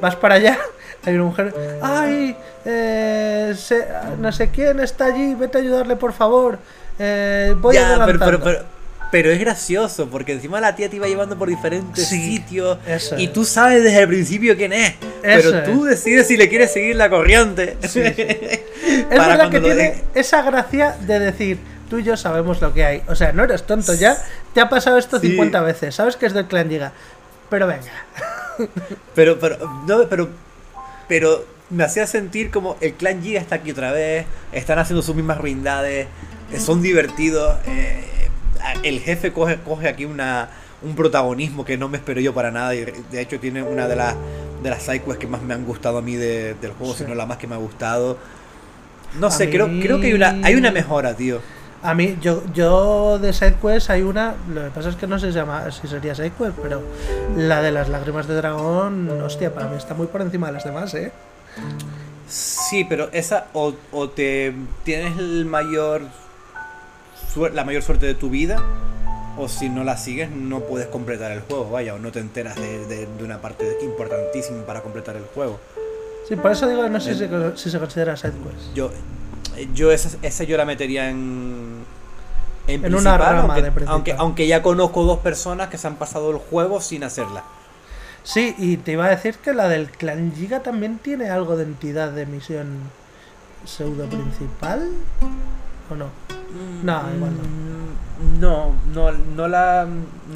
Vas 0.00 0.16
para 0.16 0.36
allá, 0.36 0.58
hay 1.04 1.14
una 1.14 1.24
mujer, 1.24 1.54
ay, 1.82 2.36
eh, 2.64 3.54
se- 3.56 3.86
no 4.18 4.32
sé 4.32 4.48
quién 4.48 4.80
está 4.80 5.06
allí, 5.06 5.34
vete 5.34 5.58
a 5.58 5.60
ayudarle 5.60 5.96
por 5.96 6.12
favor. 6.12 6.58
eh, 6.98 7.54
voy 7.58 7.74
Ya, 7.74 7.82
pero, 7.82 8.02
adelantando". 8.02 8.44
pero, 8.44 8.58
pero, 8.58 8.64
pero 9.10 9.30
es 9.30 9.40
gracioso, 9.40 10.08
porque 10.08 10.32
encima 10.32 10.60
la 10.60 10.76
tía 10.76 10.88
te 10.88 10.96
iba 10.96 11.06
llevando 11.08 11.36
por 11.36 11.48
diferentes 11.48 12.06
Sí, 12.06 12.36
sitios 12.36 12.78
y 13.18 13.28
tú 13.28 13.44
sabes 13.44 13.82
desde 13.82 14.02
el 14.02 14.08
principio 14.08 14.56
quién 14.56 14.72
es, 14.72 14.94
Eso 15.22 15.50
pero 15.50 15.62
tú 15.64 15.84
decides 15.84 16.26
si 16.28 16.36
le 16.36 16.48
quieres 16.48 16.72
seguir 16.72 16.94
la 16.96 17.10
corriente. 17.10 17.76
Sí, 17.82 18.02
sí. 18.14 18.26
Es 19.10 19.18
verdad 19.18 19.50
que 19.50 19.60
tiene 19.60 20.02
esa 20.14 20.42
gracia 20.42 20.96
de 21.00 21.18
decir, 21.18 21.58
tú 21.88 21.98
y 21.98 22.02
yo 22.04 22.16
sabemos 22.16 22.60
lo 22.60 22.72
que 22.72 22.84
hay. 22.84 23.02
O 23.08 23.14
sea, 23.14 23.32
no 23.32 23.44
eres 23.44 23.64
tonto 23.64 23.92
ya. 23.94 24.16
Te 24.54 24.60
ha 24.60 24.68
pasado 24.68 24.96
esto 24.98 25.18
Sí. 25.20 25.28
50 25.28 25.60
veces. 25.62 25.94
Sabes 25.94 26.16
que 26.16 26.26
es 26.26 26.32
del 26.32 26.46
clan 26.46 26.68
Giga. 26.68 26.92
Pero 27.50 27.66
venga. 27.66 27.82
Pero, 29.14 29.38
pero, 29.40 29.56
no, 29.86 30.06
pero, 30.08 30.28
pero 31.08 31.44
me 31.70 31.82
hacía 31.82 32.06
sentir 32.06 32.50
como 32.50 32.76
el 32.82 32.92
clan 32.92 33.22
Giga 33.22 33.40
está 33.40 33.54
aquí 33.54 33.70
otra 33.70 33.90
vez, 33.90 34.26
están 34.52 34.78
haciendo 34.78 35.02
sus 35.02 35.14
mismas 35.16 35.38
ruindades, 35.38 36.08
eh, 36.52 36.60
son 36.60 36.82
divertidos, 36.82 37.56
eh, 37.66 38.04
el 38.82 39.00
jefe 39.00 39.32
coge, 39.32 39.56
coge 39.64 39.88
aquí 39.88 40.04
una, 40.04 40.50
un 40.82 40.94
protagonismo 40.94 41.64
que 41.64 41.78
no 41.78 41.88
me 41.88 41.96
espero 41.96 42.20
yo 42.20 42.34
para 42.34 42.50
nada 42.50 42.74
y 42.74 42.84
de 42.84 43.20
hecho 43.22 43.40
tiene 43.40 43.62
una 43.62 43.88
de 43.88 43.96
las 43.96 44.14
de 44.62 44.68
las 44.68 44.82
sidequests 44.82 45.16
que 45.18 45.26
más 45.26 45.40
me 45.40 45.54
han 45.54 45.64
gustado 45.64 45.96
a 45.96 46.02
mí 46.02 46.16
de- 46.16 46.52
del 46.60 46.72
juego, 46.72 46.92
Sí. 46.92 47.04
si 47.04 47.08
no 47.08 47.14
la 47.14 47.24
más 47.24 47.38
que 47.38 47.46
me 47.46 47.54
ha 47.54 47.58
gustado. 47.58 48.18
No 49.18 49.28
A 49.28 49.30
sé, 49.30 49.48
creo, 49.48 49.68
creo 49.80 50.00
que 50.00 50.08
hay 50.08 50.12
una, 50.12 50.38
hay 50.42 50.54
una 50.54 50.70
mejora, 50.70 51.14
tío. 51.14 51.40
A 51.82 51.94
mí, 51.94 52.18
yo, 52.20 52.42
yo 52.52 53.18
de 53.18 53.32
SideQuest 53.32 53.88
hay 53.90 54.02
una. 54.02 54.34
Lo 54.52 54.64
que 54.64 54.70
pasa 54.70 54.90
es 54.90 54.96
que 54.96 55.06
no 55.06 55.18
sé 55.18 55.28
si, 55.28 55.32
se 55.32 55.38
llama, 55.38 55.70
si 55.70 55.88
sería 55.88 56.14
SideQuest, 56.14 56.58
pero 56.58 56.82
la 57.36 57.62
de 57.62 57.72
las 57.72 57.88
lágrimas 57.88 58.26
de 58.28 58.34
dragón, 58.34 59.08
hostia, 59.22 59.54
para 59.54 59.68
mí 59.68 59.76
está 59.76 59.94
muy 59.94 60.06
por 60.06 60.20
encima 60.20 60.48
de 60.48 60.52
las 60.52 60.64
demás, 60.64 60.92
¿eh? 60.94 61.10
Sí, 62.28 62.84
pero 62.84 63.08
esa 63.12 63.46
o, 63.54 63.72
o 63.92 64.08
te 64.10 64.54
tienes 64.84 65.18
el 65.18 65.46
mayor 65.46 66.02
la 67.54 67.64
mayor 67.64 67.82
suerte 67.82 68.06
de 68.06 68.14
tu 68.14 68.28
vida 68.28 68.60
o 69.38 69.48
si 69.48 69.68
no 69.68 69.84
la 69.84 69.96
sigues 69.96 70.30
no 70.30 70.60
puedes 70.60 70.88
completar 70.88 71.32
el 71.32 71.40
juego, 71.40 71.70
vaya, 71.70 71.94
o 71.94 71.98
no 71.98 72.12
te 72.12 72.18
enteras 72.20 72.56
de, 72.56 72.86
de- 72.86 73.06
de 73.06 73.24
una 73.24 73.40
parte 73.40 73.78
importantísima 73.82 74.64
para 74.64 74.80
completar 74.82 75.16
el 75.16 75.24
juego. 75.34 75.58
Sí, 76.28 76.36
por 76.36 76.50
eso 76.52 76.68
digo 76.68 76.82
que 76.82 76.90
no 76.90 77.00
sé 77.00 77.10
El- 77.12 77.16
si, 77.18 77.26
se- 77.28 77.56
si 77.56 77.70
se 77.70 77.78
considera 77.78 78.16
SideQuest. 78.16 78.74
Yo 78.74 78.90
yo 79.74 79.90
esa, 79.92 80.16
esa 80.22 80.44
yo 80.44 80.56
la 80.56 80.64
metería 80.64 81.10
en 81.10 81.84
en, 82.66 82.84
En 82.84 82.94
una 82.94 83.16
rama 83.18 83.40
aunque, 83.40 83.62
de 83.62 83.70
principal. 83.72 83.94
aunque 83.94 84.12
aunque 84.12 84.46
ya 84.46 84.62
conozco 84.62 85.02
dos 85.04 85.18
personas 85.20 85.68
que 85.68 85.78
se 85.78 85.86
han 85.86 85.96
pasado 85.96 86.30
el 86.30 86.36
juego 86.38 86.80
sin 86.80 87.02
hacerla. 87.04 87.42
Sí, 88.22 88.54
y 88.58 88.76
te 88.76 88.92
iba 88.92 89.06
a 89.06 89.08
decir 89.08 89.36
que 89.36 89.52
la 89.54 89.66
del 89.68 89.90
clan 89.90 90.32
Giga 90.36 90.60
también 90.60 90.98
tiene 90.98 91.30
algo 91.30 91.56
de 91.56 91.64
entidad 91.64 92.10
de 92.12 92.26
misión 92.26 92.80
pseudo 93.64 94.06
principal. 94.06 94.88
¿O 95.90 95.94
no? 95.94 96.06
No, 96.82 97.02
igual 97.16 97.32
Mm, 97.32 98.40
No, 98.40 98.74
no, 98.94 99.10
no 99.12 99.48
la, 99.48 99.86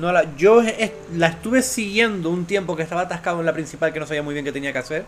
no 0.01 0.11
la. 0.13 0.35
Yo 0.37 0.63
es- 0.63 0.93
la 1.15 1.27
estuve 1.29 1.63
siguiendo 1.63 2.31
un 2.31 2.47
tiempo 2.47 2.75
que 2.75 2.83
estaba 2.83 3.03
atascado 3.03 3.41
en 3.41 3.47
la 3.47 3.53
principal 3.53 3.93
que 3.93 4.01
no 4.01 4.07
sabía 4.07 4.23
muy 4.23 4.33
bien 4.33 4.45
qué 4.45 4.53
tenía 4.53 4.73
que 4.73 4.79
hacer, 4.79 5.05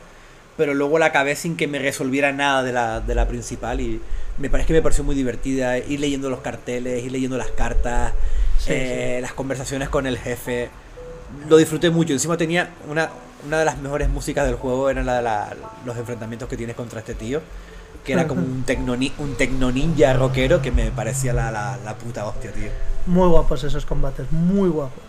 pero 0.56 0.74
luego 0.74 0.98
la 0.98 1.06
acabé 1.06 1.36
sin 1.36 1.56
que 1.56 1.66
me 1.68 1.78
resolviera 1.78 2.32
nada 2.32 2.62
de 2.62 2.72
la, 2.72 3.00
de 3.00 3.14
la 3.14 3.26
principal 3.28 3.80
y 3.80 4.00
me 4.38 4.50
parece 4.50 4.68
que 4.68 4.72
me 4.74 4.82
pareció 4.82 5.04
muy 5.04 5.14
divertida 5.14 5.78
ir 5.78 6.00
leyendo 6.00 6.28
los 6.30 6.40
carteles, 6.40 7.04
ir 7.04 7.12
leyendo 7.12 7.36
las 7.38 7.48
cartas, 7.50 8.12
Sí, 8.58 8.70
eh, 8.72 9.18
las 9.22 9.32
conversaciones 9.34 9.88
con 9.88 10.06
el 10.06 10.18
jefe. 10.18 10.70
Lo 11.48 11.56
disfruté 11.58 11.90
mucho. 11.90 12.12
Encima 12.14 12.36
tenía 12.36 12.70
una, 12.88 13.10
una 13.46 13.58
de 13.58 13.64
las 13.64 13.78
mejores 13.78 14.08
músicas 14.08 14.46
del 14.46 14.56
juego, 14.56 14.88
eran 14.88 15.04
la 15.06 15.16
de 15.16 15.22
la- 15.22 15.54
los 15.84 15.96
enfrentamientos 15.96 16.48
que 16.48 16.56
tienes 16.56 16.74
contra 16.76 17.00
este 17.00 17.14
tío. 17.14 17.40
Que 18.04 18.12
era 18.12 18.28
como 18.28 18.40
un 18.42 18.62
tecno, 18.62 18.92
un 18.92 19.34
tecno 19.36 19.72
ninja 19.72 20.12
rockero 20.12 20.62
que 20.62 20.70
me 20.70 20.90
parecía 20.92 21.32
la, 21.32 21.50
la, 21.50 21.76
la 21.84 21.94
puta 21.96 22.24
hostia, 22.24 22.52
tío. 22.52 22.70
Muy 23.06 23.28
guapos 23.28 23.64
esos 23.64 23.84
combates, 23.84 24.30
muy 24.30 24.68
guapos. 24.68 25.02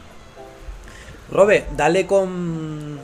Robe, 1.32 1.66
dale 1.76 2.08
con, 2.08 3.00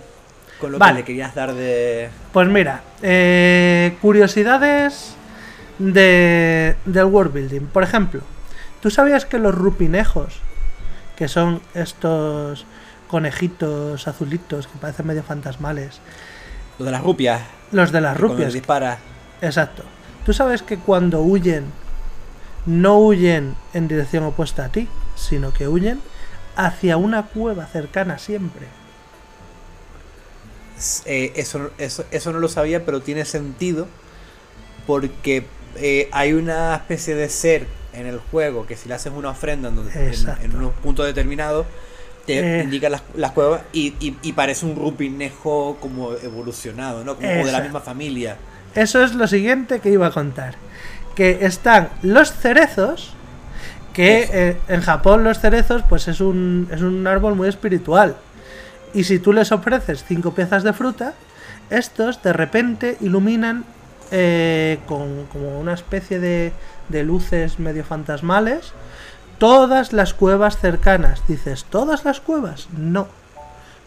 con 0.63 0.71
lo 0.71 0.79
Vale. 0.79 0.93
que 0.93 0.99
le 0.99 1.05
querías 1.05 1.35
dar 1.35 1.53
de... 1.53 2.09
Pues 2.31 2.47
mira, 2.47 2.83
eh, 3.01 3.97
curiosidades 4.01 5.13
de, 5.77 6.77
del 6.85 7.03
world 7.05 7.33
building. 7.33 7.65
Por 7.67 7.83
ejemplo, 7.83 8.21
¿tú 8.81 8.89
sabías 8.89 9.25
que 9.25 9.39
los 9.39 9.53
rupinejos, 9.53 10.39
que 11.17 11.27
son 11.27 11.59
estos 11.73 12.65
conejitos 13.09 14.07
azulitos 14.07 14.67
que 14.67 14.77
parecen 14.79 15.05
medio 15.05 15.21
fantasmales, 15.23 15.99
Lo 16.79 16.85
de 16.85 16.91
las 16.91 17.03
rupias. 17.03 17.41
los 17.73 17.91
de 17.91 17.99
las 17.99 18.17
rupias, 18.17 18.45
les 18.45 18.53
dispara. 18.53 18.99
exacto. 19.41 19.83
¿Tú 20.25 20.31
sabes 20.31 20.63
que 20.63 20.77
cuando 20.77 21.21
huyen 21.21 21.65
no 22.65 22.97
huyen 22.99 23.55
en 23.73 23.89
dirección 23.89 24.23
opuesta 24.23 24.63
a 24.63 24.69
ti, 24.69 24.87
sino 25.15 25.51
que 25.51 25.67
huyen 25.67 25.99
hacia 26.55 26.95
una 26.95 27.23
cueva 27.23 27.65
cercana 27.65 28.17
siempre? 28.17 28.67
Eh, 31.05 31.33
eso, 31.35 31.69
eso, 31.77 32.03
eso 32.11 32.31
no 32.33 32.39
lo 32.39 32.47
sabía, 32.49 32.85
pero 32.85 33.01
tiene 33.01 33.25
sentido. 33.25 33.87
Porque 34.85 35.45
eh, 35.77 36.09
hay 36.11 36.33
una 36.33 36.75
especie 36.75 37.15
de 37.15 37.29
ser 37.29 37.67
en 37.93 38.05
el 38.07 38.19
juego 38.19 38.65
que 38.65 38.75
si 38.75 38.89
le 38.89 38.95
haces 38.95 39.13
una 39.15 39.29
ofrenda 39.29 39.69
en, 39.69 39.77
en, 39.95 40.13
en 40.51 40.55
unos 40.55 40.71
puntos 40.83 41.05
determinados, 41.05 41.65
te 42.25 42.39
Eh. 42.59 42.63
indica 42.63 42.89
las, 42.89 43.03
las 43.15 43.31
cuevas 43.31 43.61
y, 43.73 43.93
y- 43.99 44.17
y 44.21 44.33
parece 44.33 44.65
un 44.65 44.75
rupinejo 44.75 45.77
como 45.79 46.13
evolucionado, 46.13 47.03
¿no? 47.03 47.15
Como 47.15 47.27
de 47.27 47.51
la 47.51 47.61
misma 47.61 47.81
familia. 47.81 48.37
Eso 48.75 49.03
es 49.03 49.13
lo 49.13 49.27
siguiente 49.27 49.79
que 49.79 49.89
iba 49.89 50.07
a 50.07 50.11
contar. 50.11 50.55
Que 51.15 51.45
están 51.45 51.89
los 52.01 52.31
cerezos, 52.33 53.13
que 53.93 54.27
eh, 54.33 54.57
en 54.67 54.81
Japón 54.81 55.23
los 55.23 55.39
cerezos 55.39 55.83
pues 55.87 56.07
es 56.07 56.19
un, 56.21 56.67
es 56.71 56.81
un 56.81 57.05
árbol 57.05 57.35
muy 57.35 57.47
espiritual. 57.47 58.15
Y 58.93 59.05
si 59.05 59.19
tú 59.19 59.33
les 59.33 59.51
ofreces 59.51 60.03
cinco 60.07 60.33
piezas 60.33 60.63
de 60.63 60.73
fruta, 60.73 61.13
estos 61.69 62.21
de 62.21 62.33
repente 62.33 62.97
iluminan 63.01 63.65
eh, 64.11 64.79
con 64.87 65.25
como 65.25 65.59
una 65.59 65.73
especie 65.73 66.19
de, 66.19 66.53
de 66.89 67.03
luces 67.03 67.57
medio 67.59 67.83
fantasmales 67.83 68.73
todas 69.39 69.93
las 69.93 70.13
cuevas 70.13 70.57
cercanas. 70.57 71.21
Dices, 71.27 71.65
¿todas 71.65 72.05
las 72.05 72.21
cuevas? 72.21 72.67
No. 72.77 73.07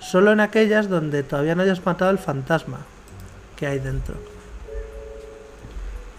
Solo 0.00 0.32
en 0.32 0.40
aquellas 0.40 0.88
donde 0.88 1.22
todavía 1.22 1.54
no 1.54 1.62
hayas 1.62 1.84
matado 1.84 2.10
al 2.10 2.18
fantasma 2.18 2.80
que 3.56 3.66
hay 3.66 3.78
dentro. 3.78 4.16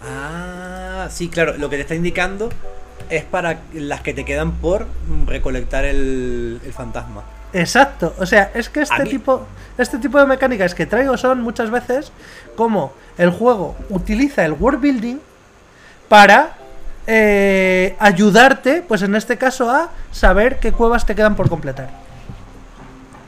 Ah, 0.02 1.08
sí, 1.10 1.28
claro. 1.28 1.56
Lo 1.58 1.70
que 1.70 1.76
te 1.76 1.82
está 1.82 1.94
indicando 1.94 2.48
es 3.10 3.24
para 3.24 3.60
las 3.72 4.00
que 4.00 4.14
te 4.14 4.24
quedan 4.24 4.52
por 4.52 4.86
recolectar 5.26 5.84
el, 5.84 6.60
el 6.64 6.72
fantasma. 6.72 7.22
Exacto, 7.52 8.14
o 8.18 8.26
sea, 8.26 8.50
es 8.54 8.68
que 8.68 8.82
este 8.82 9.04
tipo, 9.04 9.46
este 9.78 9.98
tipo 9.98 10.18
de 10.18 10.26
mecánicas 10.26 10.74
que 10.74 10.86
traigo 10.86 11.16
son 11.16 11.40
muchas 11.40 11.70
veces 11.70 12.12
como 12.56 12.92
el 13.16 13.30
juego 13.30 13.76
utiliza 13.88 14.44
el 14.44 14.52
world 14.52 14.80
building 14.80 15.16
para 16.08 16.56
eh, 17.06 17.96
ayudarte, 17.98 18.82
pues 18.86 19.02
en 19.02 19.14
este 19.14 19.38
caso 19.38 19.70
a 19.70 19.90
saber 20.12 20.58
qué 20.58 20.72
cuevas 20.72 21.06
te 21.06 21.14
quedan 21.14 21.36
por 21.36 21.48
completar. 21.48 21.88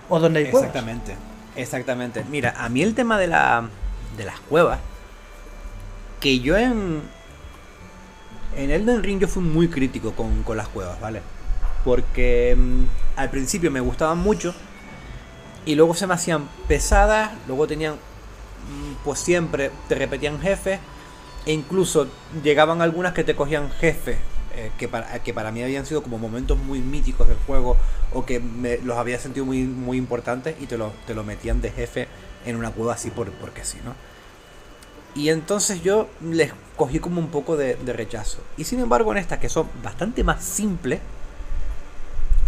O 0.08 0.18
dónde 0.18 0.40
hay 0.40 0.50
cuevas. 0.50 0.68
Exactamente, 0.68 1.16
exactamente. 1.56 2.24
Mira, 2.28 2.54
a 2.58 2.68
mí 2.68 2.82
el 2.82 2.94
tema 2.94 3.18
de 3.18 3.28
la 3.28 3.68
de 4.16 4.24
las 4.24 4.38
cuevas, 4.40 4.80
que 6.20 6.40
yo 6.40 6.58
en 6.58 7.02
en 8.56 8.70
Elden 8.70 9.02
Ring 9.02 9.20
yo 9.20 9.28
fui 9.28 9.42
muy 9.42 9.68
crítico 9.68 10.12
con, 10.12 10.42
con 10.42 10.56
las 10.56 10.68
cuevas, 10.68 11.00
¿vale? 11.00 11.22
Porque 11.84 12.56
mm, 12.56 12.84
al 13.16 13.30
principio 13.30 13.70
me 13.70 13.80
gustaban 13.80 14.18
mucho 14.18 14.54
y 15.64 15.74
luego 15.74 15.94
se 15.94 16.06
me 16.06 16.14
hacían 16.14 16.48
pesadas, 16.68 17.30
luego 17.46 17.66
tenían 17.66 17.94
mm, 17.94 19.04
pues 19.04 19.18
siempre 19.20 19.70
te 19.88 19.94
repetían 19.94 20.40
jefes 20.40 20.80
e 21.46 21.52
incluso 21.52 22.06
llegaban 22.42 22.82
algunas 22.82 23.12
que 23.12 23.24
te 23.24 23.34
cogían 23.34 23.70
jefes 23.70 24.18
eh, 24.56 24.72
que, 24.78 24.88
para, 24.88 25.22
que 25.22 25.32
para 25.32 25.52
mí 25.52 25.62
habían 25.62 25.86
sido 25.86 26.02
como 26.02 26.18
momentos 26.18 26.58
muy 26.58 26.80
míticos 26.80 27.28
del 27.28 27.36
juego 27.46 27.76
o 28.12 28.26
que 28.26 28.40
me, 28.40 28.78
los 28.78 28.98
había 28.98 29.18
sentido 29.18 29.46
muy, 29.46 29.62
muy 29.62 29.96
importantes 29.96 30.56
y 30.60 30.66
te 30.66 30.76
lo, 30.76 30.92
te 31.06 31.14
lo 31.14 31.22
metían 31.22 31.60
de 31.60 31.70
jefe 31.70 32.08
en 32.44 32.56
una 32.56 32.70
cueva 32.70 32.94
así 32.94 33.10
por, 33.10 33.30
porque 33.32 33.64
sí, 33.64 33.78
¿no? 33.84 33.94
Y 35.14 35.28
entonces 35.28 35.82
yo 35.82 36.08
les 36.20 36.52
cogí 36.76 37.00
como 37.00 37.20
un 37.20 37.28
poco 37.28 37.56
de, 37.56 37.74
de 37.74 37.92
rechazo. 37.92 38.38
Y 38.56 38.64
sin 38.64 38.80
embargo 38.80 39.12
en 39.12 39.18
estas 39.18 39.38
que 39.38 39.48
son 39.48 39.68
bastante 39.82 40.24
más 40.24 40.42
simples, 40.44 41.00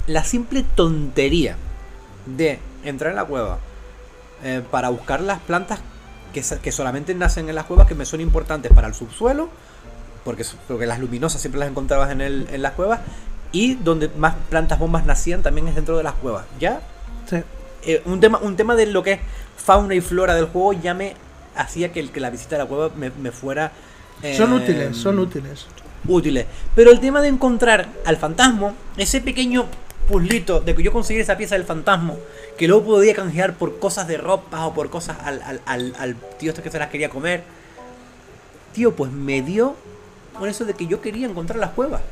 la 0.07 0.25
simple 0.25 0.65
tontería 0.75 1.57
de 2.27 2.59
entrar 2.85 3.11
en 3.11 3.17
la 3.17 3.25
cueva 3.25 3.59
eh, 4.45 4.63
para 4.71 4.89
buscar 4.89 5.21
las 5.21 5.41
plantas 5.41 5.81
que, 6.33 6.43
que, 6.63 6.73
solamente 6.73 7.15
nacen 7.15 7.49
en 7.49 7.55
las 7.55 7.67
cuevas 7.67 7.87
que 7.87 7.95
me 7.95 8.05
son 8.05 8.21
importantes 8.21 8.73
para 8.73 8.89
el 8.89 8.95
subsuelo, 8.95 9.49
porque, 10.25 10.45
porque 10.67 10.87
las 10.87 10.99
luminosas 10.99 11.41
siempre 11.41 11.61
las 11.61 11.69
encontrabas 11.69 12.11
en, 12.11 12.21
el, 12.21 12.49
en 12.51 12.63
las 12.63 12.73
cuevas, 12.73 13.01
y 13.53 13.75
donde 13.75 14.09
más 14.17 14.35
plantas 14.49 14.79
bombas 14.79 15.05
nacían 15.05 15.43
también 15.43 15.69
es 15.69 15.75
dentro 15.75 15.97
de 15.97 16.03
las 16.03 16.15
cuevas. 16.15 16.47
¿Ya? 16.59 16.81
Sí. 17.29 17.37
Eh, 17.85 18.03
un, 18.07 18.21
tema, 18.21 18.39
un 18.39 18.57
tema 18.57 18.75
de 18.75 18.87
lo 18.87 19.03
que 19.03 19.13
es 19.13 19.21
fauna 19.57 19.95
y 19.95 20.01
flora 20.01 20.35
del 20.35 20.47
juego 20.47 20.73
ya 20.73 20.95
me 20.95 21.15
hacía 21.55 21.93
que, 21.93 22.01
el, 22.01 22.11
que 22.11 22.21
la 22.21 22.31
visita 22.31 22.57
a 22.57 22.61
la 22.61 22.67
cueva 22.67 22.91
me, 22.97 23.11
me 23.11 23.31
fuera... 23.31 23.73
Eh, 24.23 24.37
son 24.37 24.53
útiles, 24.53 24.97
son 24.97 25.19
útiles. 25.19 25.67
Útiles. 26.09 26.47
Pero 26.75 26.91
el 26.91 27.01
tema 27.01 27.21
de 27.21 27.29
encontrar 27.29 27.89
al 28.05 28.17
fantasma, 28.17 28.73
ese 28.97 29.21
pequeño 29.21 29.67
puzzlito 30.13 30.61
de 30.61 30.75
que 30.77 30.83
yo 30.83 30.93
conseguir 30.93 31.23
esa 31.23 31.39
pieza 31.39 31.57
del 31.57 31.65
fantasma, 31.65 32.15
que 32.59 32.69
luego 32.69 32.85
podía 32.85 33.15
canjear 33.15 33.55
por 33.55 33.79
cosas 33.79 34.07
de 34.07 34.19
ropa 34.19 34.67
o 34.67 34.75
por 34.75 34.91
cosas 34.91 35.17
al, 35.25 36.17
tío 36.39 36.51
este 36.51 36.63
que 36.63 36.71
se 36.71 36.79
las 36.79 36.91
quería 36.91 37.09
comer. 37.09 37.43
Tío, 38.75 38.95
pues 38.95 39.11
me 39.11 39.41
dio 39.41 39.75
con 40.39 40.49
eso 40.49 40.65
de 40.65 40.75
que 40.75 40.87
yo 40.87 41.01
quería 41.01 41.27
encontrar 41.27 41.59
las 41.59 41.71
cuevas. 41.71 42.03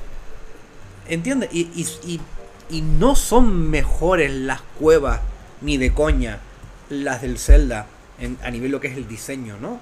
¿Entiendes? 1.09 1.51
Y, 1.53 1.69
y, 1.75 2.21
y, 2.71 2.83
no 2.83 3.17
son 3.17 3.71
mejores 3.71 4.31
las 4.31 4.63
cuevas, 4.79 5.21
ni 5.61 5.77
de 5.77 5.93
coña, 5.93 6.39
las 6.89 7.21
del 7.21 7.39
Zelda, 7.39 7.87
a 8.43 8.51
nivel 8.51 8.71
lo 8.71 8.81
que 8.81 8.89
es 8.89 8.97
el 8.97 9.09
diseño, 9.09 9.57
¿no? 9.61 9.81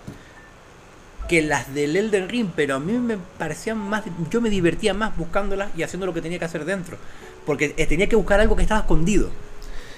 Que 1.28 1.42
las 1.42 1.74
del 1.74 1.96
Elden 1.96 2.28
Ring, 2.28 2.50
pero 2.56 2.76
a 2.76 2.80
mí 2.80 2.94
me 2.94 3.18
parecían 3.38 3.78
más. 3.78 4.04
Yo 4.30 4.40
me 4.40 4.48
divertía 4.48 4.94
más 4.94 5.16
buscándolas 5.16 5.70
y 5.76 5.82
haciendo 5.82 6.06
lo 6.06 6.14
que 6.14 6.22
tenía 6.22 6.38
que 6.38 6.46
hacer 6.46 6.64
dentro. 6.64 6.96
Porque 7.48 7.70
tenía 7.70 8.10
que 8.10 8.14
buscar 8.14 8.40
algo 8.40 8.56
que 8.56 8.62
estaba 8.62 8.80
escondido. 8.80 9.30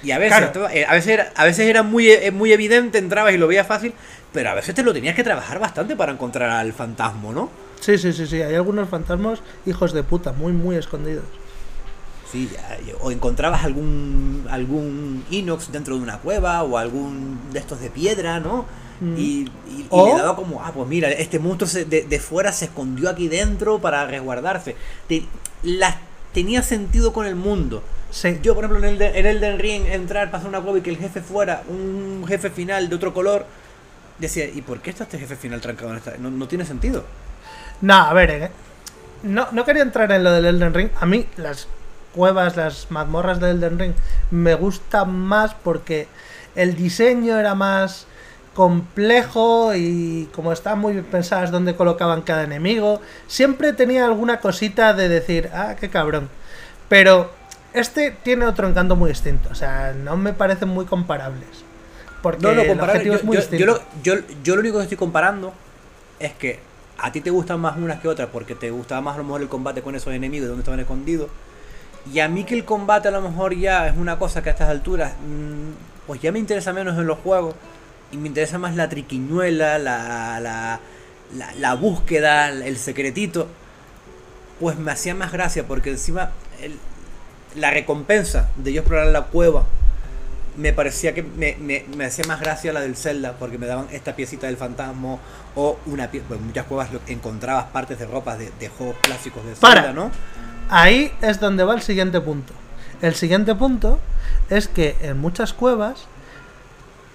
Y 0.05 0.13
a 0.13 0.19
veces, 0.19 0.39
claro. 0.39 0.67
a 0.67 0.95
veces, 0.95 1.09
era, 1.09 1.33
a 1.35 1.45
veces 1.45 1.67
era 1.67 1.83
muy, 1.83 2.09
muy 2.33 2.53
evidente, 2.53 2.99
entrabas 2.99 3.35
y 3.35 3.39
lo 3.39 3.49
veías 3.49 3.67
fácil, 3.67 3.93
pero 4.33 4.51
a 4.51 4.55
veces 4.55 4.73
te 4.73 4.85
lo 4.85 4.93
tenías 4.93 5.17
que 5.17 5.25
trabajar 5.25 5.59
bastante 5.59 5.97
para 5.97 6.13
encontrar 6.13 6.49
al 6.49 6.73
fantasma, 6.73 7.33
¿no? 7.33 7.51
Sí, 7.81 7.99
sí, 7.99 8.13
sí, 8.13 8.29
sí. 8.29 8.41
Hay 8.41 8.55
algunos 8.55 8.89
fantasmas 8.89 9.41
hijos 9.67 9.93
de 9.93 10.05
puta, 10.05 10.31
muy, 10.31 10.53
muy 10.53 10.77
escondidos. 10.77 11.25
Sí, 12.31 12.49
o 13.01 13.11
encontrabas 13.11 13.65
algún 13.65 14.47
algún 14.49 15.25
inox 15.29 15.73
dentro 15.73 15.97
de 15.97 16.03
una 16.03 16.19
cueva 16.19 16.63
o 16.63 16.79
algún 16.79 17.41
de 17.53 17.59
estos 17.59 17.81
de 17.81 17.91
piedra, 17.91 18.39
¿no? 18.39 18.67
Mm. 19.01 19.19
Y, 19.19 19.23
y, 19.69 19.89
y 19.91 20.05
le 20.05 20.13
daba 20.17 20.37
como, 20.37 20.63
ah, 20.63 20.71
pues 20.73 20.89
mira, 20.89 21.09
este 21.11 21.41
monstruo 21.41 21.69
se, 21.69 21.85
de, 21.85 22.03
de, 22.03 22.21
fuera 22.21 22.53
se 22.53 22.67
escondió 22.67 23.11
aquí 23.11 23.27
dentro 23.27 23.81
para 23.81 24.07
resguardarse. 24.07 24.77
Te, 25.09 25.25
las 25.65 25.97
tenía 26.33 26.63
sentido 26.63 27.13
con 27.13 27.27
el 27.27 27.35
mundo. 27.35 27.83
Sí. 28.11 28.39
Yo, 28.43 28.55
por 28.55 28.65
ejemplo, 28.65 28.87
en 28.87 28.95
el, 28.95 29.03
en 29.03 29.27
Elden 29.27 29.59
Ring, 29.59 29.87
entrar, 29.87 30.31
pasar 30.31 30.49
una 30.49 30.61
cueva 30.61 30.79
y 30.79 30.83
que 30.83 30.91
el 30.91 30.99
jefe 30.99 31.21
fuera 31.21 31.63
un 31.69 32.25
jefe 32.27 32.51
final 32.51 32.89
de 32.89 32.97
otro 32.97 33.15
color, 33.15 33.47
decía, 34.19 34.47
¿y 34.47 34.63
por 34.63 34.81
qué 34.81 34.91
está 34.91 35.05
este 35.05 35.19
jefe 35.19 35.37
final 35.37 35.61
trancado 35.61 35.91
en 35.91 35.99
esta? 35.99 36.17
No, 36.19 36.31
no 36.31 36.49
tiene 36.49 36.65
sentido. 36.65 37.05
No, 37.81 37.95
a 37.95 38.13
ver, 38.13 38.31
eh. 38.31 38.51
no, 39.23 39.49
no 39.53 39.65
quería 39.65 39.83
entrar 39.83 40.11
en 40.13 40.25
lo 40.25 40.33
del 40.33 40.45
Elden 40.45 40.75
Ring. 40.75 40.91
A 41.01 41.07
mí 41.07 41.27
las 41.37 41.69
cuevas, 42.15 42.57
las 42.57 42.91
mazmorras 42.91 43.41
del 43.41 43.57
Elden 43.57 43.79
Ring 43.79 43.93
me 44.31 44.55
gustan 44.55 45.15
más 45.15 45.55
porque 45.55 46.09
el 46.55 46.75
diseño 46.75 47.39
era 47.39 47.55
más 47.55 48.07
complejo 48.55 49.75
y 49.75 50.29
como 50.35 50.53
estaban 50.53 50.81
muy 50.81 50.95
bien 50.95 51.05
pensadas 51.05 51.51
dónde 51.51 51.77
colocaban 51.77 52.23
cada 52.23 52.43
enemigo, 52.45 53.01
siempre 53.27 53.73
tenía 53.73 54.05
alguna 54.05 54.41
cosita 54.41 54.93
de 54.93 55.09
decir, 55.09 55.51
ah, 55.55 55.77
qué 55.79 55.89
cabrón. 55.89 56.29
Pero 56.89 57.31
este 57.73 58.11
tiene 58.11 58.47
otro 58.47 58.69
encanto 58.69 58.97
muy 58.97 59.11
distinto, 59.11 59.49
o 59.51 59.55
sea, 59.55 59.93
no 59.93 60.17
me 60.17 60.33
parecen 60.33 60.69
muy 60.69 60.85
comparables. 60.85 61.65
Porque 62.23 62.43
no, 62.43 62.53
no, 62.53 62.63
el 62.63 62.81
objetivo 62.81 63.15
yo, 63.15 63.19
es 63.19 63.25
muy 63.25 63.35
yo, 63.37 63.41
distinto. 63.41 63.65
Yo 63.65 63.73
lo, 63.73 63.83
yo, 64.03 64.15
yo 64.43 64.55
lo 64.57 64.61
único 64.61 64.79
que 64.79 64.83
estoy 64.83 64.99
comparando 64.99 65.55
es 66.19 66.33
que 66.35 66.59
a 66.99 67.11
ti 67.13 67.21
te 67.21 67.31
gustan 67.31 67.61
más 67.61 67.77
unas 67.77 68.01
que 68.01 68.09
otras 68.09 68.29
porque 68.31 68.55
te 68.55 68.71
gustaba 68.71 69.01
más 69.01 69.15
a 69.15 69.19
lo 69.19 69.25
mejor 69.25 69.41
el 69.41 69.49
combate 69.49 69.81
con 69.81 69.95
esos 69.95 70.13
enemigos 70.13 70.45
de 70.45 70.49
donde 70.49 70.63
estaban 70.63 70.81
escondidos. 70.81 71.31
Y 72.13 72.21
a 72.21 72.29
mí 72.29 72.45
que 72.45 72.55
el 72.55 72.65
combate 72.65 73.09
a 73.09 73.11
lo 73.11 73.23
mejor 73.23 73.55
ya 73.55 73.89
es 73.89 73.97
una 73.97 74.19
cosa 74.19 74.43
que 74.43 74.51
a 74.51 74.53
estas 74.53 74.69
alturas, 74.69 75.13
mmm, 75.13 75.73
pues 76.07 76.21
ya 76.21 76.33
me 76.33 76.39
interesa 76.39 76.73
menos 76.73 76.99
en 76.99 77.07
los 77.07 77.19
juegos 77.19 77.55
y 78.13 78.17
me 78.17 78.29
interesa 78.29 78.59
más 78.59 78.77
la 78.77 78.89
triquiñuela, 78.89 79.79
la, 79.79 80.41
la, 80.41 80.81
la, 81.37 81.55
la 81.55 81.75
búsqueda, 81.75 82.49
el 82.49 82.77
secretito, 82.77 83.49
pues 84.59 84.79
me 84.79 84.93
hacía 84.93 85.15
más 85.15 85.33
gracia 85.33 85.67
porque 85.67 85.91
encima 85.91 86.31
el, 86.61 86.77
la 87.55 87.71
recompensa 87.71 88.51
de 88.57 88.73
yo 88.73 88.81
explorar 88.81 89.09
la 89.09 89.25
cueva 89.25 89.65
me 90.57 90.73
parecía 90.73 91.15
que 91.15 91.23
me, 91.23 91.57
me, 91.61 91.85
me, 91.97 92.05
hacía 92.05 92.25
más 92.27 92.41
gracia 92.41 92.73
la 92.73 92.81
del 92.81 92.97
Zelda 92.97 93.37
porque 93.39 93.57
me 93.57 93.67
daban 93.67 93.87
esta 93.93 94.17
piecita 94.17 94.47
del 94.47 94.57
fantasma 94.57 95.19
o 95.55 95.79
una 95.87 96.11
pieza, 96.11 96.27
pues 96.29 96.41
muchas 96.41 96.67
cuevas 96.67 96.89
encontrabas 97.07 97.67
partes 97.67 97.99
de 97.99 98.07
ropas 98.07 98.39
de, 98.39 98.51
de 98.59 98.69
juegos 98.69 98.97
clásicos 99.01 99.45
de 99.45 99.55
Zelda, 99.55 99.61
Para. 99.61 99.93
¿no? 99.93 100.11
Ahí 100.69 101.13
es 101.23 101.41
donde 101.41 101.65
va 101.65 101.75
el 101.75 101.83
siguiente 101.83 102.21
punto. 102.21 102.53
El 103.01 103.15
siguiente 103.15 103.55
punto 103.55 103.99
es 104.51 104.69
que 104.69 104.97
en 105.01 105.19
muchas 105.19 105.53
cuevas 105.53 106.07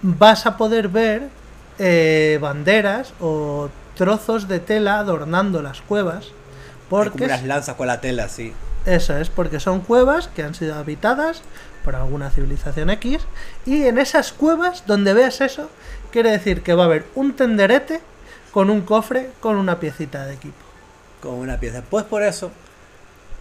vas 0.05 0.45
a 0.45 0.55
poder 0.55 0.87
ver 0.89 1.29
eh, 1.79 2.37
banderas 2.39 3.13
o 3.19 3.69
trozos 3.95 4.47
de 4.47 4.59
tela 4.59 4.99
adornando 4.99 5.61
las 5.61 5.81
cuevas. 5.81 6.27
Porque 6.89 7.11
como 7.11 7.27
las 7.27 7.43
lanzas 7.43 7.75
con 7.75 7.87
la 7.87 7.99
tela, 7.99 8.29
sí. 8.29 8.53
Eso 8.85 9.17
es, 9.17 9.29
porque 9.29 9.59
son 9.59 9.81
cuevas 9.81 10.27
que 10.27 10.43
han 10.43 10.53
sido 10.53 10.75
habitadas 10.75 11.41
por 11.83 11.95
alguna 11.95 12.29
civilización 12.29 12.91
X. 12.91 13.23
Y 13.65 13.83
en 13.83 13.97
esas 13.97 14.31
cuevas 14.31 14.85
donde 14.85 15.13
veas 15.13 15.41
eso, 15.41 15.71
quiere 16.11 16.29
decir 16.29 16.61
que 16.61 16.75
va 16.75 16.83
a 16.83 16.85
haber 16.85 17.05
un 17.15 17.35
tenderete 17.35 18.01
con 18.51 18.69
un 18.69 18.81
cofre 18.81 19.31
con 19.39 19.55
una 19.55 19.79
piecita 19.79 20.25
de 20.27 20.35
equipo. 20.35 20.55
Con 21.19 21.33
una 21.33 21.59
pieza. 21.59 21.81
Pues 21.81 22.05
por 22.05 22.21
eso, 22.21 22.51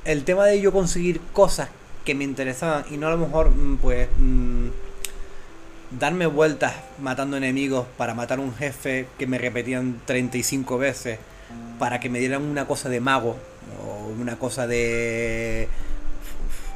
el 0.07 0.25
tema 0.25 0.47
de 0.47 0.63
yo 0.63 0.73
conseguir 0.73 1.21
cosas 1.35 1.69
que 2.07 2.15
me 2.15 2.25
interesaban 2.25 2.85
y 2.91 2.97
no 2.97 3.09
a 3.09 3.11
lo 3.11 3.19
mejor, 3.19 3.53
pues, 3.83 4.09
mmm, 4.19 4.69
darme 5.99 6.27
vueltas 6.27 6.75
matando 6.99 7.37
enemigos 7.37 7.87
para 7.97 8.15
matar 8.15 8.41
un 8.41 8.55
jefe 8.55 9.07
que 9.19 9.27
me 9.27 9.39
repetían 9.39 10.01
35 10.05 10.79
veces 10.79 11.19
para 11.79 12.01
que 12.01 12.09
me 12.09 12.19
dieran 12.19 12.43
una 12.43 12.67
cosa 12.67 12.89
de 12.89 13.01
mago 13.01 13.37
o 13.83 14.09
una 14.21 14.37
cosa 14.37 14.67
de 14.67 15.69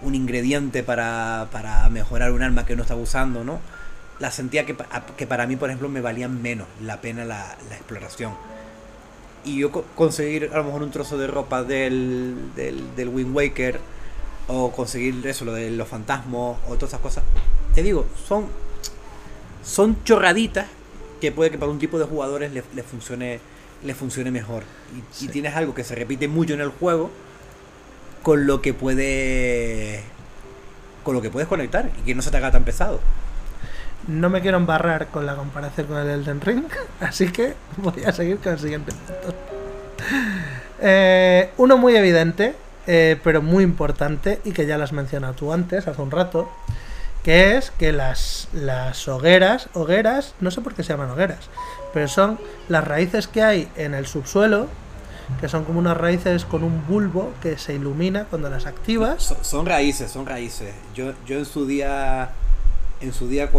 un 0.02 0.14
ingrediente 0.14 0.82
para, 0.82 1.48
para 1.50 1.88
mejorar 1.88 2.32
un 2.32 2.42
arma 2.42 2.64
que 2.64 2.76
no 2.76 2.82
estaba 2.82 3.00
usando, 3.00 3.44
¿no? 3.44 3.60
La 4.20 4.30
sentía 4.30 4.66
que, 4.66 4.76
que 5.16 5.26
para 5.26 5.46
mí, 5.46 5.56
por 5.56 5.70
ejemplo, 5.70 5.88
me 5.88 6.00
valían 6.00 6.40
menos 6.42 6.66
la 6.82 7.00
pena 7.00 7.24
la, 7.24 7.56
exploración. 7.70 8.32
Y 9.44 9.58
yo 9.58 9.70
co 9.70 9.84
conseguir 9.94 10.50
a 10.52 10.58
lo 10.58 10.64
mejor 10.64 10.82
un 10.82 10.90
trozo 10.90 11.16
de 11.18 11.26
ropa 11.26 11.62
del, 11.62 12.50
del, 12.54 12.96
del 12.96 13.08
Wind 13.08 13.34
Waker 13.34 13.80
o 14.48 14.72
conseguir 14.72 15.24
eso, 15.26 15.44
lo 15.44 15.52
de 15.52 15.70
los 15.70 15.88
fantasmas 15.88 16.56
o 16.68 16.74
todas 16.74 16.90
esas 16.90 17.00
cosas. 17.00 17.24
Te 17.74 17.82
digo, 17.82 18.06
son 18.26 18.46
son 19.68 20.02
chorraditas 20.04 20.66
que 21.20 21.30
puede 21.32 21.50
que 21.50 21.58
para 21.58 21.70
un 21.70 21.78
tipo 21.78 21.98
de 21.98 22.04
jugadores 22.06 22.52
le, 22.52 22.62
le 22.74 22.82
funcione 22.82 23.40
le 23.84 23.94
funcione 23.94 24.30
mejor. 24.32 24.64
Y, 24.96 25.02
sí. 25.12 25.26
y, 25.26 25.28
tienes 25.28 25.54
algo 25.54 25.74
que 25.74 25.84
se 25.84 25.94
repite 25.94 26.26
mucho 26.26 26.54
en 26.54 26.60
el 26.60 26.70
juego 26.70 27.10
con 28.22 28.46
lo 28.46 28.60
que 28.60 28.74
puede 28.74 30.02
con 31.04 31.14
lo 31.14 31.22
que 31.22 31.30
puedes 31.30 31.48
conectar 31.48 31.90
y 32.00 32.02
que 32.02 32.14
no 32.14 32.22
se 32.22 32.30
te 32.30 32.36
haga 32.38 32.50
tan 32.50 32.64
pesado. 32.64 33.00
No 34.06 34.30
me 34.30 34.40
quiero 34.40 34.56
embarrar 34.56 35.08
con 35.08 35.26
la 35.26 35.36
comparación 35.36 35.86
con 35.86 35.98
el 35.98 36.08
Elden 36.08 36.40
Ring 36.40 36.64
así 37.00 37.30
que 37.30 37.54
voy 37.76 38.04
a 38.04 38.12
seguir 38.12 38.38
con 38.38 38.54
el 38.54 38.58
siguiente 38.58 38.92
punto. 38.92 39.36
Eh, 40.80 41.50
uno 41.56 41.76
muy 41.76 41.94
evidente 41.96 42.54
eh, 42.86 43.18
pero 43.22 43.42
muy 43.42 43.64
importante 43.64 44.40
y 44.44 44.52
que 44.52 44.64
ya 44.64 44.78
lo 44.78 44.84
has 44.84 44.92
mencionado 44.92 45.34
tú 45.34 45.52
antes 45.52 45.86
hace 45.86 46.00
un 46.00 46.10
rato 46.10 46.48
que 47.28 47.58
es 47.58 47.72
que 47.72 47.92
las, 47.92 48.48
hogueras, 49.06 49.68
hogueras, 49.74 50.34
no 50.40 50.50
sé 50.50 50.62
por 50.62 50.74
qué 50.74 50.82
se 50.82 50.94
llaman 50.94 51.10
hogueras, 51.10 51.50
pero 51.92 52.08
son 52.08 52.38
las 52.70 52.88
raíces 52.88 53.28
que 53.28 53.42
hay 53.42 53.68
en 53.76 53.92
el 53.92 54.06
subsuelo, 54.06 54.66
que 55.38 55.46
son 55.46 55.66
como 55.66 55.78
unas 55.78 55.98
raíces 55.98 56.46
con 56.46 56.64
un 56.64 56.86
bulbo 56.86 57.34
que 57.42 57.58
se 57.58 57.74
ilumina 57.74 58.24
cuando 58.24 58.48
las 58.48 58.64
activas. 58.64 59.36
Son, 59.42 59.66
raíces, 59.66 60.10
son 60.10 60.24
raíces. 60.24 60.72
Yo, 60.94 61.12
yo 61.26 61.36
en 61.36 61.44
su 61.44 61.66
día, 61.66 62.30
día, 63.28 63.50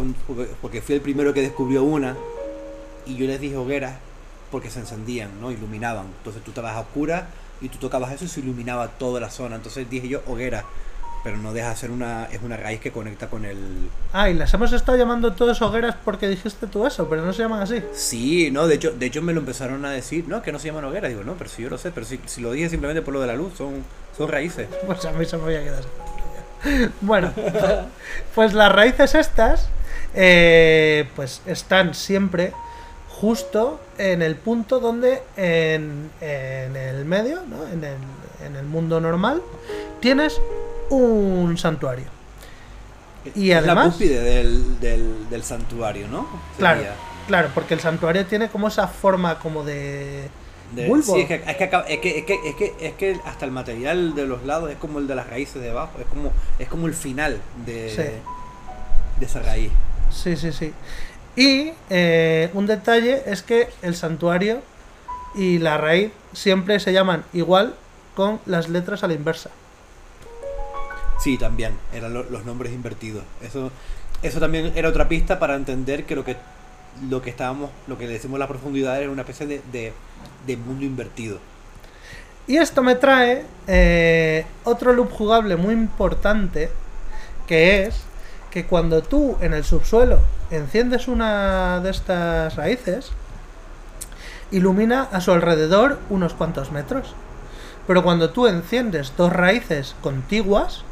porque 0.63 0.81
fui 0.81 0.95
el 0.95 1.01
primero 1.01 1.31
que 1.35 1.41
descubrió 1.41 1.83
una, 1.83 2.15
y 3.05 3.17
yo 3.17 3.27
les 3.27 3.39
dije 3.39 3.55
hogueras 3.55 3.97
porque 4.49 4.71
se 4.71 4.79
encendían, 4.79 5.39
¿no? 5.39 5.51
Iluminaban. 5.51 6.07
Entonces 6.17 6.43
tú 6.43 6.49
estabas 6.49 6.75
a 6.75 6.79
oscuras 6.79 7.25
y 7.61 7.69
tú 7.69 7.77
tocabas 7.77 8.13
eso 8.13 8.25
y 8.25 8.29
se 8.29 8.39
iluminaba 8.39 8.87
toda 8.87 9.19
la 9.19 9.29
zona. 9.29 9.57
Entonces 9.57 9.87
dije 9.87 10.07
yo 10.07 10.23
hoguera, 10.25 10.65
pero 11.23 11.37
no 11.37 11.53
deja 11.53 11.69
de 11.69 11.75
ser 11.75 11.91
una, 11.91 12.25
es 12.25 12.41
una 12.41 12.57
raíz 12.57 12.79
que 12.79 12.91
conecta 12.91 13.29
con 13.29 13.45
el... 13.45 13.57
Ah, 14.13 14.29
y 14.29 14.33
las 14.33 14.53
hemos 14.53 14.71
estado 14.71 14.97
llamando 14.97 15.33
todas 15.33 15.61
hogueras 15.61 15.95
porque 16.03 16.27
dijiste 16.27 16.67
tú 16.67 16.85
eso, 16.85 17.09
pero 17.09 17.25
no 17.25 17.33
se 17.33 17.43
llaman 17.43 17.61
así. 17.61 17.83
Sí, 17.93 18.49
no, 18.51 18.67
de 18.67 18.75
hecho, 18.75 18.91
de 18.91 19.05
hecho 19.05 19.21
me 19.21 19.33
lo 19.33 19.39
empezaron 19.39 19.83
a 19.85 19.91
decir, 19.91 20.25
no, 20.27 20.41
que 20.41 20.51
no 20.51 20.59
se 20.59 20.67
llaman 20.67 20.85
hogueras. 20.85 21.09
Digo, 21.09 21.23
no, 21.23 21.33
pero 21.33 21.49
si 21.49 21.63
yo 21.63 21.69
lo 21.69 21.77
sé, 21.77 21.91
pero 21.91 22.05
si, 22.05 22.19
si 22.25 22.41
lo 22.41 22.51
dije 22.51 22.69
simplemente 22.69 23.01
por 23.01 23.13
lo 23.13 23.21
de 23.21 23.27
la 23.27 23.35
luz, 23.35 23.53
son, 23.57 23.83
son 24.17 24.29
raíces. 24.29 24.67
Pues 24.85 25.03
a 25.05 25.11
mí 25.11 25.25
se 25.25 25.37
me 25.37 25.43
había 25.43 25.63
quedado. 25.63 25.85
Bueno, 27.01 27.31
pues 28.35 28.53
las 28.53 28.71
raíces 28.71 29.15
estas, 29.15 29.69
eh, 30.13 31.07
pues 31.15 31.41
están 31.45 31.93
siempre 31.93 32.51
justo 33.07 33.79
en 33.97 34.21
el 34.21 34.35
punto 34.35 34.79
donde 34.79 35.21
en, 35.37 36.09
en 36.21 36.75
el 36.75 37.05
medio, 37.05 37.41
¿no? 37.47 37.65
en, 37.67 37.83
el, 37.83 37.97
en 38.45 38.55
el 38.55 38.65
mundo 38.65 38.99
normal, 38.99 39.41
tienes 39.99 40.41
un 40.89 41.57
santuario. 41.57 42.05
Y 43.35 43.51
es 43.51 43.61
la 43.65 43.73
además, 43.73 43.87
cúspide 43.89 44.21
del, 44.21 44.79
del, 44.79 45.29
del 45.29 45.43
santuario, 45.43 46.07
¿no? 46.07 46.27
claro, 46.57 46.79
Sería 46.79 46.95
claro, 47.27 47.49
porque 47.53 47.73
el 47.73 47.79
santuario 47.79 48.25
tiene 48.25 48.49
como 48.49 48.69
esa 48.69 48.87
forma 48.87 49.37
como 49.39 49.63
de, 49.63 50.29
de- 50.73 50.87
bulbo. 50.87 51.13
sí, 51.15 51.21
es 51.21 51.27
que, 51.27 51.35
es, 51.35 51.57
que, 51.57 51.63
es, 51.65 51.99
que, 51.99 52.17
es, 52.19 52.25
que, 52.25 52.39
es, 52.49 52.55
que, 52.55 52.75
es 52.87 52.93
que 52.93 53.19
hasta 53.25 53.45
el 53.45 53.51
material 53.51 54.15
de 54.15 54.25
los 54.25 54.45
lados 54.45 54.71
es 54.71 54.77
como 54.77 54.99
el 54.99 55.07
de 55.07 55.15
las 55.15 55.29
raíces 55.29 55.61
de 55.61 55.69
abajo, 55.69 55.91
es 55.99 56.05
como, 56.07 56.31
es 56.57 56.67
como 56.69 56.87
el 56.87 56.93
final 56.93 57.37
de, 57.65 57.89
Sí. 57.89 59.19
de 59.19 59.25
esa 59.25 59.41
raíz. 59.41 59.71
Sí, 60.09 60.35
sí, 60.37 60.51
sí. 60.51 60.73
Y 61.35 61.71
eh, 61.89 62.49
un 62.53 62.65
detalle 62.67 63.21
es 63.27 63.43
que 63.43 63.67
el 63.81 63.95
santuario 63.95 64.61
y 65.35 65.59
la 65.59 65.77
raíz 65.77 66.11
siempre 66.33 66.79
se 66.79 66.93
llaman 66.93 67.23
igual 67.33 67.75
con 68.15 68.39
las 68.45 68.69
letras 68.69 69.03
a 69.03 69.07
la 69.07 69.13
inversa. 69.13 69.51
Sí, 71.19 71.37
también, 71.37 71.73
eran 71.93 72.13
lo- 72.13 72.23
los 72.23 72.45
nombres 72.45 72.73
invertidos. 72.73 73.23
Eso, 73.41 73.71
eso 74.21 74.39
también 74.39 74.71
era 74.75 74.89
otra 74.89 75.07
pista 75.07 75.39
para 75.39 75.55
entender 75.55 76.05
que 76.05 76.15
lo 76.15 76.23
que 76.23 76.37
lo 77.09 77.21
que 77.21 77.29
estábamos, 77.29 77.69
lo 77.87 77.97
que 77.97 78.07
le 78.07 78.13
decimos 78.13 78.39
la 78.39 78.47
profundidad 78.47 78.99
era 79.01 79.11
una 79.11 79.21
especie 79.21 79.45
de, 79.47 79.61
de, 79.71 79.93
de 80.47 80.57
mundo 80.57 80.83
invertido. 80.83 81.39
Y 82.47 82.57
esto 82.57 82.81
me 82.83 82.95
trae 82.95 83.45
eh, 83.67 84.45
otro 84.63 84.91
loop 84.93 85.11
jugable 85.11 85.55
muy 85.55 85.73
importante, 85.73 86.69
que 87.47 87.83
es 87.83 88.01
que 88.51 88.65
cuando 88.65 89.03
tú 89.03 89.37
en 89.41 89.53
el 89.53 89.63
subsuelo 89.63 90.19
enciendes 90.51 91.07
una 91.07 91.79
de 91.79 91.91
estas 91.91 92.55
raíces, 92.55 93.11
ilumina 94.51 95.03
a 95.11 95.21
su 95.21 95.31
alrededor 95.31 95.99
unos 96.09 96.33
cuantos 96.33 96.71
metros. 96.71 97.13
Pero 97.87 98.03
cuando 98.03 98.31
tú 98.31 98.47
enciendes 98.47 99.13
dos 99.17 99.31
raíces 99.33 99.95
contiguas, 100.01 100.83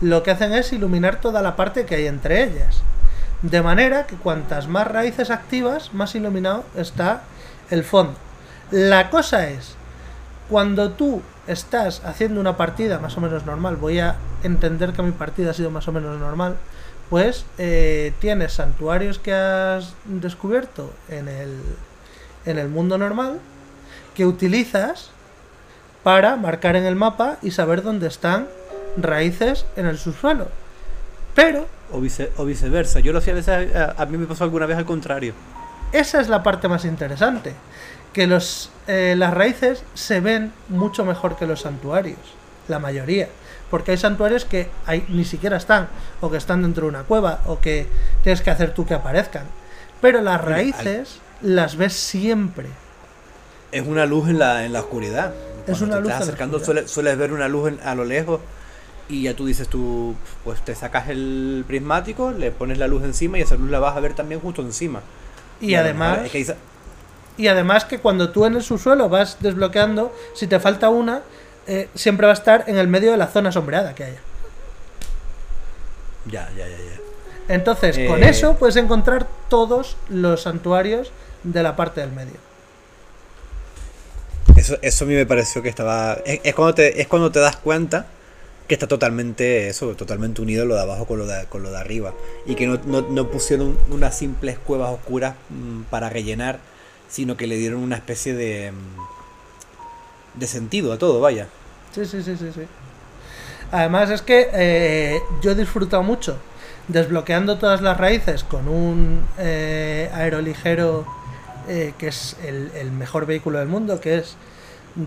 lo 0.00 0.22
que 0.22 0.30
hacen 0.30 0.52
es 0.52 0.72
iluminar 0.72 1.20
toda 1.20 1.42
la 1.42 1.56
parte 1.56 1.84
que 1.84 1.96
hay 1.96 2.06
entre 2.06 2.44
ellas. 2.44 2.82
De 3.42 3.62
manera 3.62 4.06
que 4.06 4.16
cuantas 4.16 4.68
más 4.68 4.86
raíces 4.86 5.30
activas, 5.30 5.94
más 5.94 6.14
iluminado 6.14 6.64
está 6.76 7.22
el 7.70 7.84
fondo. 7.84 8.14
La 8.70 9.10
cosa 9.10 9.48
es, 9.48 9.74
cuando 10.48 10.90
tú 10.90 11.22
estás 11.46 12.02
haciendo 12.04 12.40
una 12.40 12.56
partida 12.56 12.98
más 12.98 13.16
o 13.16 13.20
menos 13.20 13.46
normal, 13.46 13.76
voy 13.76 14.00
a 14.00 14.16
entender 14.42 14.92
que 14.92 15.02
mi 15.02 15.12
partida 15.12 15.52
ha 15.52 15.54
sido 15.54 15.70
más 15.70 15.88
o 15.88 15.92
menos 15.92 16.18
normal, 16.18 16.56
pues 17.10 17.46
eh, 17.56 18.12
tienes 18.20 18.52
santuarios 18.52 19.18
que 19.18 19.32
has 19.32 19.94
descubierto 20.04 20.92
en 21.08 21.28
el, 21.28 21.60
en 22.44 22.58
el 22.58 22.68
mundo 22.68 22.98
normal 22.98 23.38
que 24.14 24.26
utilizas 24.26 25.10
para 26.02 26.36
marcar 26.36 26.76
en 26.76 26.84
el 26.84 26.96
mapa 26.96 27.38
y 27.42 27.50
saber 27.52 27.82
dónde 27.82 28.08
están 28.08 28.48
raíces 29.02 29.66
en 29.76 29.86
el 29.86 29.98
subsuelo. 29.98 30.48
Pero 31.34 31.66
O, 31.92 32.00
vice- 32.00 32.30
o 32.36 32.44
viceversa. 32.44 33.00
Yo 33.00 33.12
lo 33.12 33.18
hacía 33.20 33.32
a 33.32 33.36
veces, 33.36 33.74
a, 33.76 33.94
a 34.02 34.06
mí 34.06 34.18
me 34.18 34.26
pasó 34.26 34.44
alguna 34.44 34.66
vez 34.66 34.76
al 34.76 34.84
contrario. 34.84 35.32
esa 35.92 36.20
es 36.20 36.28
la 36.28 36.42
parte 36.42 36.68
más 36.68 36.84
interesante, 36.84 37.54
que 38.12 38.26
los, 38.26 38.70
eh, 38.86 39.14
las 39.16 39.32
raíces 39.32 39.84
se 39.94 40.20
ven 40.20 40.52
mucho 40.68 41.04
mejor 41.04 41.36
que 41.36 41.46
los 41.46 41.62
santuarios, 41.62 42.18
la 42.68 42.78
mayoría. 42.78 43.28
Porque 43.70 43.92
hay 43.92 43.96
santuarios 43.98 44.44
que 44.44 44.68
hay, 44.86 45.04
ni 45.08 45.24
siquiera 45.24 45.56
están, 45.58 45.88
o 46.20 46.30
que 46.30 46.36
están 46.38 46.62
dentro 46.62 46.84
de 46.84 46.88
una 46.90 47.02
cueva, 47.04 47.40
o 47.46 47.60
que 47.60 47.86
tienes 48.22 48.40
que 48.42 48.50
hacer 48.50 48.72
tú 48.74 48.84
que 48.86 48.94
aparezcan. 48.94 49.44
Pero 50.00 50.20
las 50.22 50.40
Mira, 50.42 50.54
al- 50.56 50.60
raíces 50.62 51.20
las 51.42 51.76
ves 51.76 51.92
siempre. 51.94 52.66
Es 53.72 53.86
una 53.86 54.06
luz 54.06 54.28
en 54.28 54.38
la, 54.38 54.64
en 54.64 54.72
la 54.72 54.80
oscuridad. 54.80 55.32
Es 55.66 55.78
Cuando 55.78 55.84
una 55.86 55.94
te 55.96 56.00
luz 56.02 56.10
estás 56.12 56.22
acercando 56.28 56.56
oscuridad. 56.56 56.82
suele- 56.84 56.88
sueles 56.88 57.18
ver 57.18 57.32
una 57.32 57.48
luz 57.48 57.68
en- 57.68 57.80
a 57.86 57.94
lo 57.94 58.04
lejos 58.04 58.40
y 59.08 59.22
ya 59.22 59.34
tú 59.34 59.46
dices 59.46 59.68
tú, 59.68 60.14
pues 60.44 60.62
te 60.64 60.74
sacas 60.74 61.08
el 61.08 61.64
prismático, 61.66 62.30
le 62.32 62.50
pones 62.50 62.78
la 62.78 62.86
luz 62.88 63.04
encima 63.04 63.38
y 63.38 63.42
esa 63.42 63.54
luz 63.56 63.70
la 63.70 63.78
vas 63.78 63.96
a 63.96 64.00
ver 64.00 64.14
también 64.14 64.40
justo 64.40 64.62
encima. 64.62 65.00
Y 65.60 65.74
además, 65.74 66.20
es 66.26 66.30
que 66.32 66.40
esa- 66.40 66.56
y 67.36 67.46
además 67.48 67.84
que 67.84 67.98
cuando 68.00 68.30
tú 68.30 68.44
en 68.46 68.54
el 68.56 68.62
subsuelo 68.62 69.08
vas 69.08 69.38
desbloqueando, 69.40 70.14
si 70.34 70.46
te 70.46 70.60
falta 70.60 70.88
una, 70.90 71.22
eh, 71.66 71.88
siempre 71.94 72.26
va 72.26 72.32
a 72.32 72.34
estar 72.34 72.64
en 72.66 72.76
el 72.78 72.88
medio 72.88 73.10
de 73.10 73.16
la 73.16 73.26
zona 73.28 73.50
sombreada 73.52 73.94
que 73.94 74.04
haya. 74.04 74.20
Ya, 76.26 76.48
ya, 76.56 76.66
ya, 76.68 76.76
ya. 76.76 77.54
Entonces, 77.54 77.98
con 78.08 78.22
Eh, 78.22 78.28
eso 78.28 78.56
puedes 78.56 78.76
encontrar 78.76 79.26
todos 79.48 79.96
los 80.10 80.42
santuarios 80.42 81.10
de 81.44 81.62
la 81.62 81.76
parte 81.76 82.00
del 82.02 82.12
medio. 82.12 82.34
Eso, 84.56 84.76
eso 84.82 85.04
a 85.04 85.08
mí 85.08 85.14
me 85.14 85.24
pareció 85.24 85.62
que 85.62 85.68
estaba. 85.68 86.14
Es, 86.26 86.40
es 86.42 86.54
cuando 86.54 86.74
te, 86.74 87.00
es 87.00 87.06
cuando 87.06 87.30
te 87.30 87.38
das 87.38 87.56
cuenta 87.56 88.06
que 88.68 88.74
está 88.74 88.86
totalmente 88.86 89.68
eso, 89.68 89.94
totalmente 89.96 90.42
unido 90.42 90.66
lo 90.66 90.74
de 90.74 90.82
abajo 90.82 91.06
con 91.06 91.18
lo 91.18 91.26
de, 91.26 91.46
con 91.46 91.62
lo 91.62 91.70
de 91.70 91.78
arriba. 91.78 92.12
Y 92.46 92.54
que 92.54 92.66
no, 92.66 92.78
no- 92.86 93.28
pusieron 93.28 93.76
unas 93.90 94.16
simples 94.16 94.58
cuevas 94.58 94.90
oscuras 94.92 95.34
mm, 95.50 95.82
para 95.90 96.10
rellenar, 96.10 96.60
sino 97.08 97.36
que 97.36 97.46
le 97.46 97.56
dieron 97.56 97.82
una 97.82 97.96
especie 97.96 98.34
de. 98.34 98.72
mm, 98.72 100.38
de 100.38 100.46
sentido 100.46 100.92
a 100.92 100.98
todo, 100.98 101.20
vaya. 101.20 101.48
Sí, 101.94 102.04
sí, 102.04 102.22
sí, 102.22 102.36
sí, 102.36 102.50
sí. 102.54 102.62
Además 103.72 104.10
es 104.10 104.22
que 104.22 104.48
eh, 104.52 105.20
yo 105.42 105.50
he 105.50 105.54
disfrutado 105.54 106.02
mucho 106.02 106.36
desbloqueando 106.88 107.58
todas 107.58 107.82
las 107.82 107.96
raíces 107.98 108.44
con 108.44 108.66
un 108.68 109.22
eh, 109.38 110.10
aeroligero 110.14 111.06
eh, 111.68 111.92
que 111.98 112.08
es 112.08 112.36
el, 112.44 112.70
el 112.76 112.92
mejor 112.92 113.26
vehículo 113.26 113.58
del 113.58 113.68
mundo, 113.68 114.00
que 114.00 114.18
es 114.18 114.36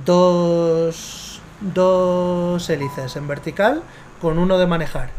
dos, 0.06 1.31
dos 1.62 2.70
hélices 2.70 3.16
en 3.16 3.28
vertical 3.28 3.84
con 4.22 4.38
uno 4.38 4.58
de 4.58 4.68
manejar. 4.68 5.10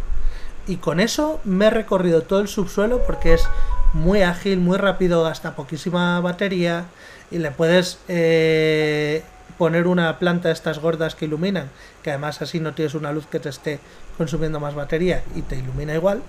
Y 0.67 0.77
con 0.77 1.01
eso 1.01 1.41
me 1.45 1.67
he 1.67 1.71
recorrido 1.71 2.23
todo 2.23 2.41
el 2.41 2.49
subsuelo 2.49 3.03
porque 3.05 3.35
es 3.35 3.49
muy 3.93 4.23
ágil, 4.23 4.61
muy 4.61 4.79
rápido, 4.79 5.23
gasta 5.23 5.57
poquísima 5.57 6.21
batería 6.21 6.85
y 7.31 7.39
le 7.39 7.51
puedes 7.51 7.99
eh, 8.09 9.23
poner 9.59 9.87
una 9.87 10.19
planta 10.19 10.49
de 10.49 10.55
estas 10.55 10.79
gordas 10.79 11.15
que 11.15 11.25
iluminan, 11.25 11.69
que 12.03 12.11
además 12.11 12.43
así 12.43 12.61
no 12.61 12.75
tienes 12.75 12.95
una 12.95 13.13
luz 13.13 13.27
que 13.27 13.41
te 13.41 13.49
esté 13.49 13.81
consumiendo 14.17 14.61
más 14.61 14.75
batería 14.75 15.23
y 15.35 15.43
te 15.43 15.57
ilumina 15.57 15.95
igual. 15.95 16.23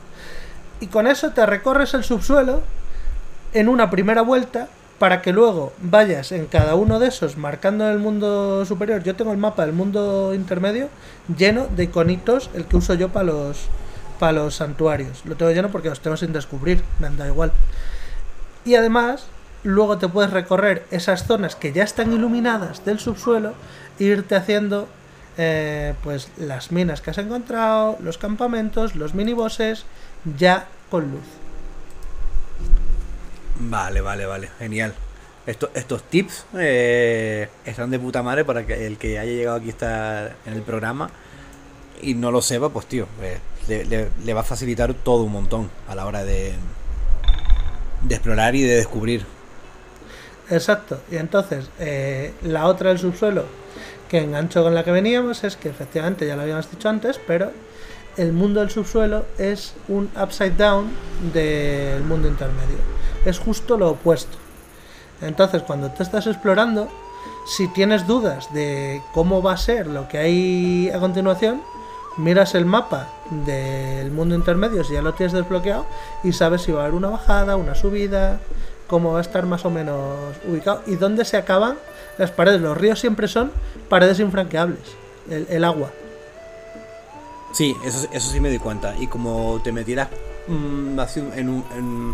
Y 0.79 0.87
con 0.87 1.07
eso 1.07 1.31
te 1.31 1.45
recorres 1.45 1.93
el 1.93 2.03
subsuelo 2.03 2.61
en 3.53 3.69
una 3.69 3.89
primera 3.89 4.21
vuelta 4.21 4.67
para 4.99 5.21
que 5.21 5.33
luego 5.33 5.73
vayas 5.81 6.31
en 6.31 6.45
cada 6.45 6.75
uno 6.75 6.99
de 6.99 7.07
esos 7.07 7.37
marcando 7.37 7.89
el 7.89 7.99
mundo 7.99 8.65
superior. 8.65 9.03
Yo 9.03 9.15
tengo 9.15 9.31
el 9.31 9.37
mapa 9.37 9.65
del 9.65 9.73
mundo 9.73 10.33
intermedio 10.33 10.89
lleno 11.37 11.67
de 11.67 11.85
iconitos, 11.85 12.49
el 12.53 12.65
que 12.65 12.77
uso 12.77 12.93
yo 12.93 13.09
para 13.09 13.25
los 13.25 13.69
para 14.19 14.33
los 14.33 14.55
santuarios. 14.55 15.25
Lo 15.25 15.35
tengo 15.35 15.51
lleno 15.51 15.69
porque 15.69 15.89
los 15.89 15.99
tengo 15.99 16.15
sin 16.15 16.31
descubrir, 16.33 16.83
me 16.99 17.09
da 17.09 17.27
igual. 17.27 17.51
Y 18.63 18.75
además, 18.75 19.25
luego 19.63 19.97
te 19.97 20.07
puedes 20.07 20.31
recorrer 20.31 20.85
esas 20.91 21.25
zonas 21.25 21.55
que 21.55 21.73
ya 21.73 21.83
están 21.83 22.13
iluminadas 22.13 22.85
del 22.85 22.99
subsuelo 22.99 23.53
e 23.99 24.05
irte 24.05 24.35
haciendo 24.35 24.87
eh, 25.37 25.95
pues 26.03 26.29
las 26.37 26.71
minas 26.71 27.01
que 27.01 27.09
has 27.09 27.17
encontrado, 27.17 27.97
los 27.99 28.17
campamentos, 28.17 28.95
los 28.95 29.13
minibosses, 29.13 29.85
ya 30.37 30.67
con 30.89 31.11
luz. 31.11 31.42
Vale, 33.59 34.01
vale, 34.01 34.25
vale, 34.25 34.49
genial. 34.59 34.93
Esto- 35.45 35.69
estos 35.73 36.03
tips 36.03 36.45
eh, 36.57 37.49
están 37.65 37.91
de 37.91 37.99
puta 37.99 38.23
madre 38.23 38.45
para 38.45 38.65
que 38.65 38.87
el 38.87 38.97
que 38.97 39.19
haya 39.19 39.31
llegado 39.31 39.57
aquí 39.57 39.69
está 39.69 40.27
en 40.45 40.53
el 40.53 40.61
programa 40.61 41.09
y 42.01 42.13
no 42.15 42.31
lo 42.31 42.41
sepa, 42.41 42.69
pues 42.69 42.85
tío, 42.85 43.07
eh, 43.21 43.39
le, 43.67 44.09
le- 44.23 44.33
va 44.33 44.41
a 44.41 44.45
facilitar 44.45 44.93
todo 44.93 45.23
un 45.23 45.31
montón 45.33 45.69
a 45.87 45.95
la 45.95 46.05
hora 46.05 46.23
de, 46.23 46.53
de 48.03 48.15
explorar 48.15 48.55
y 48.55 48.63
de 48.63 48.75
descubrir. 48.75 49.25
Exacto. 50.49 51.01
Y 51.11 51.17
entonces, 51.17 51.69
eh, 51.79 52.33
la 52.43 52.65
otra 52.67 52.89
del 52.89 52.99
subsuelo 52.99 53.45
que 54.09 54.19
engancho 54.19 54.63
con 54.63 54.75
la 54.75 54.83
que 54.83 54.91
veníamos 54.91 55.43
es 55.43 55.55
que 55.57 55.69
efectivamente 55.69 56.25
ya 56.27 56.35
lo 56.35 56.43
habíamos 56.43 56.69
dicho 56.71 56.87
antes, 56.89 57.19
pero 57.25 57.51
el 58.17 58.33
mundo 58.33 58.59
del 58.59 58.69
subsuelo 58.69 59.25
es 59.37 59.73
un 59.87 60.09
upside 60.21 60.55
down 60.55 60.91
del 61.33 62.03
mundo 62.03 62.27
intermedio. 62.27 62.77
Es 63.25 63.39
justo 63.39 63.77
lo 63.77 63.91
opuesto. 63.91 64.37
Entonces, 65.21 65.63
cuando 65.63 65.89
tú 65.91 66.03
estás 66.03 66.27
explorando, 66.27 66.89
si 67.45 67.67
tienes 67.69 68.05
dudas 68.07 68.53
de 68.53 69.01
cómo 69.13 69.41
va 69.41 69.53
a 69.53 69.57
ser 69.57 69.87
lo 69.87 70.07
que 70.07 70.17
hay 70.17 70.89
a 70.93 70.99
continuación, 70.99 71.61
miras 72.17 72.55
el 72.55 72.65
mapa 72.65 73.09
del 73.45 74.11
mundo 74.11 74.35
intermedio 74.35 74.83
si 74.83 74.93
ya 74.93 75.01
lo 75.01 75.13
tienes 75.13 75.33
desbloqueado 75.33 75.85
y 76.23 76.33
sabes 76.33 76.61
si 76.61 76.71
va 76.71 76.81
a 76.81 76.83
haber 76.83 76.95
una 76.95 77.09
bajada, 77.09 77.55
una 77.55 77.73
subida, 77.73 78.39
cómo 78.87 79.13
va 79.13 79.19
a 79.19 79.21
estar 79.21 79.45
más 79.45 79.65
o 79.65 79.71
menos 79.71 80.35
ubicado 80.47 80.83
y 80.85 80.95
dónde 80.95 81.25
se 81.25 81.37
acaban 81.37 81.77
las 82.17 82.31
paredes. 82.31 82.61
Los 82.61 82.77
ríos 82.77 82.99
siempre 82.99 83.27
son 83.27 83.51
paredes 83.89 84.19
infranqueables, 84.19 84.83
el 85.29 85.63
agua. 85.63 85.89
Sí, 87.53 87.75
eso, 87.85 88.07
eso 88.11 88.31
sí 88.31 88.39
me 88.41 88.49
di 88.49 88.59
cuenta. 88.59 88.95
Y 88.99 89.07
como 89.07 89.61
te 89.63 89.71
metieras 89.71 90.09
mm, 90.47 90.99
en, 91.35 91.49
un- 91.49 91.65
en, 91.77 92.13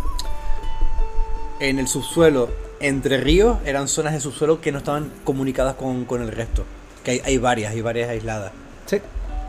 en 1.60 1.80
el 1.80 1.88
subsuelo 1.88 2.50
entre 2.80 3.18
ríos, 3.18 3.58
eran 3.66 3.88
zonas 3.88 4.14
de 4.14 4.20
subsuelo 4.22 4.62
que 4.62 4.72
no 4.72 4.78
estaban 4.78 5.12
comunicadas 5.24 5.76
con, 5.76 6.06
con 6.06 6.22
el 6.22 6.32
resto. 6.32 6.66
Que 7.04 7.12
hay, 7.12 7.22
hay 7.26 7.38
varias, 7.38 7.72
hay 7.72 7.82
varias 7.82 8.10
aisladas. 8.10 8.52
Sí, 8.86 9.02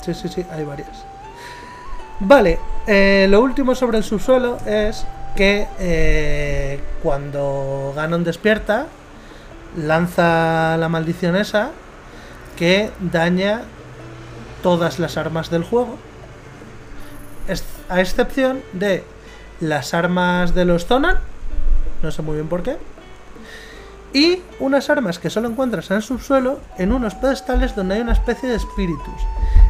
sí, 0.05 0.15
sí, 0.15 0.29
sí, 0.29 0.47
hay 0.51 0.65
varias. 0.65 1.05
Vale, 2.21 2.59
eh, 2.87 3.27
lo 3.29 3.41
último 3.41 3.75
sobre 3.75 3.99
el 3.99 4.05
subsuelo 4.05 4.59
es 4.67 5.05
que 5.37 5.67
eh, 5.79 6.81
cuando 7.03 7.93
Ganon 7.97 8.25
despierta, 8.25 8.87
lanza 9.77 10.77
la 10.77 10.89
maldición 10.89 11.37
esa 11.37 11.71
que 12.57 12.91
daña 13.01 13.63
todas 14.63 14.99
las 14.99 15.17
armas 15.17 15.51
del 15.51 15.65
juego, 15.65 15.97
a 17.89 18.01
excepción 18.01 18.63
de 18.73 19.05
las 19.61 19.95
armas 19.95 20.55
de 20.55 20.65
los 20.65 20.87
Zonan, 20.87 21.19
no 22.03 22.11
sé 22.11 22.23
muy 22.23 22.37
bien 22.37 22.49
por 22.49 22.63
qué, 22.63 22.77
y 24.13 24.43
unas 24.59 24.91
armas 24.91 25.19
que 25.19 25.31
solo 25.31 25.49
encuentras 25.49 25.91
en 25.91 25.99
el 25.99 26.03
subsuelo 26.03 26.61
en 26.79 26.93
unos 26.93 27.15
pedestales 27.15 27.77
donde 27.77 27.97
hay 27.97 28.01
una 28.01 28.13
especie 28.13 28.49
de 28.49 28.57
espíritus. 28.57 29.15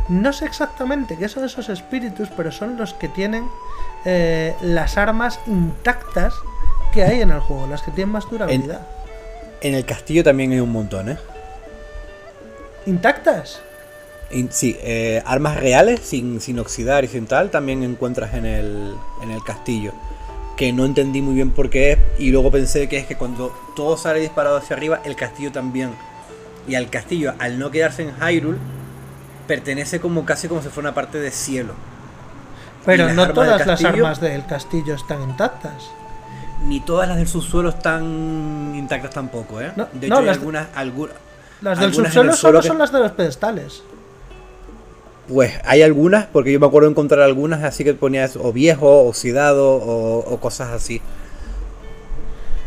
No 0.08 0.32
sé 0.32 0.46
exactamente 0.46 1.16
qué 1.16 1.28
son 1.28 1.44
esos 1.44 1.68
espíritus, 1.68 2.28
pero 2.36 2.50
son 2.50 2.76
los 2.76 2.94
que 2.94 3.08
tienen 3.08 3.48
eh, 4.04 4.56
las 4.62 4.96
armas 4.96 5.40
intactas 5.46 6.34
que 6.92 7.04
hay 7.04 7.20
en 7.20 7.30
el 7.30 7.40
juego, 7.40 7.66
las 7.66 7.82
que 7.82 7.90
tienen 7.90 8.12
más 8.12 8.28
durabilidad. 8.28 8.80
En 9.60 9.74
el 9.74 9.84
castillo 9.84 10.24
también 10.24 10.52
hay 10.52 10.60
un 10.60 10.72
montón, 10.72 11.10
¿eh? 11.10 11.18
¿Intactas? 12.86 13.60
Sí, 14.50 14.76
eh, 14.80 15.22
armas 15.26 15.56
reales, 15.56 16.00
sin, 16.00 16.40
sin 16.40 16.58
oxidar 16.58 17.04
y 17.04 17.08
sin 17.08 17.26
tal, 17.26 17.50
también 17.50 17.82
encuentras 17.82 18.34
en 18.34 18.46
el, 18.46 18.94
en 19.22 19.30
el 19.30 19.42
castillo. 19.42 19.92
Que 20.56 20.72
no 20.72 20.84
entendí 20.84 21.20
muy 21.22 21.34
bien 21.34 21.50
por 21.50 21.68
qué 21.70 21.92
es. 21.92 21.98
Y 22.18 22.30
luego 22.30 22.50
pensé 22.50 22.88
que 22.88 22.98
es 22.98 23.06
que 23.06 23.16
cuando 23.16 23.52
todo 23.74 23.96
sale 23.96 24.20
disparado 24.20 24.56
hacia 24.58 24.76
arriba, 24.76 25.00
el 25.04 25.16
castillo 25.16 25.50
también. 25.52 25.90
Y 26.68 26.74
al 26.74 26.90
castillo, 26.90 27.32
al 27.38 27.58
no 27.58 27.70
quedarse 27.70 28.02
en 28.02 28.12
Hyrule, 28.20 28.58
pertenece 29.46 29.98
como 30.00 30.24
casi 30.24 30.46
como 30.48 30.62
si 30.62 30.68
fuera 30.68 30.90
una 30.90 30.94
parte 30.94 31.18
de 31.18 31.30
cielo. 31.30 31.72
Pero 32.84 33.12
no 33.12 33.32
todas 33.32 33.66
las 33.66 33.84
armas 33.84 34.20
del 34.20 34.46
castillo 34.46 34.94
están 34.94 35.22
intactas. 35.22 35.90
Ni 36.66 36.80
todas 36.80 37.08
las 37.08 37.16
del 37.16 37.26
subsuelo 37.26 37.70
están 37.70 38.74
intactas 38.76 39.10
tampoco, 39.10 39.60
¿eh? 39.60 39.72
No, 39.76 39.88
de 39.92 40.08
no, 40.08 40.16
hecho, 40.16 40.18
hay 40.20 40.26
las- 40.26 40.36
algunas, 40.36 40.68
algunas, 40.74 41.14
Las 41.62 41.78
del 41.80 41.94
subsuelo 41.94 42.30
el 42.30 42.36
suelo 42.36 42.36
solo 42.36 42.60
que- 42.60 42.68
son 42.68 42.78
las 42.78 42.92
de 42.92 42.98
los 43.00 43.12
pedestales. 43.12 43.82
Pues 45.32 45.52
hay 45.64 45.82
algunas, 45.82 46.26
porque 46.26 46.52
yo 46.52 46.58
me 46.58 46.66
acuerdo 46.66 46.88
encontrar 46.88 47.20
algunas 47.22 47.62
así 47.62 47.84
que 47.84 47.94
ponías 47.94 48.36
o 48.36 48.52
viejo, 48.52 49.02
oxidado 49.06 49.74
o, 49.76 50.18
o 50.18 50.40
cosas 50.40 50.70
así. 50.70 51.00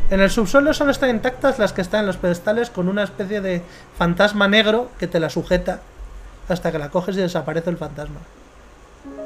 En 0.10 0.22
el 0.22 0.30
subsuelo 0.30 0.74
solo 0.74 0.92
están 0.92 1.10
intactas 1.10 1.60
las 1.60 1.74
que 1.74 1.82
están 1.82 2.02
en 2.02 2.08
los 2.08 2.18
pedestales 2.18 2.70
con 2.70 2.88
una 2.88 3.04
especie 3.04 3.42
de 3.42 3.62
fantasma 3.98 4.48
negro 4.48 4.90
que 5.00 5.08
te 5.08 5.20
la 5.20 5.30
sujeta 5.30 5.82
hasta 6.48 6.72
que 6.72 6.78
la 6.80 6.90
coges 6.90 7.16
y 7.18 7.20
desaparece 7.20 7.70
el 7.70 7.78
fantasma. 7.78 8.20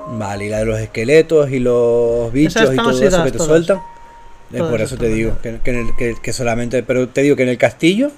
Vale, 0.10 0.46
y 0.46 0.50
la 0.50 0.60
de 0.60 0.66
los 0.66 0.80
esqueletos 0.80 1.52
y 1.52 1.60
los 1.60 2.32
bichos 2.32 2.74
y 2.74 2.78
todo 2.78 2.92
eso 3.08 3.24
que 3.24 3.32
te 3.32 3.38
sueltan. 3.40 3.78
Eh, 4.54 4.60
por 4.60 4.80
eso 4.80 4.96
te 4.98 5.08
digo, 5.10 5.34
que, 5.44 5.60
que 5.60 5.72
en 5.72 5.78
el- 5.88 5.96
que- 5.98 6.16
que 6.22 6.32
solamente, 6.34 6.82
pero 6.84 7.10
te 7.10 7.22
digo 7.22 7.36
que 7.36 7.44
en 7.44 7.50
el 7.50 7.58
castillo, 7.58 8.12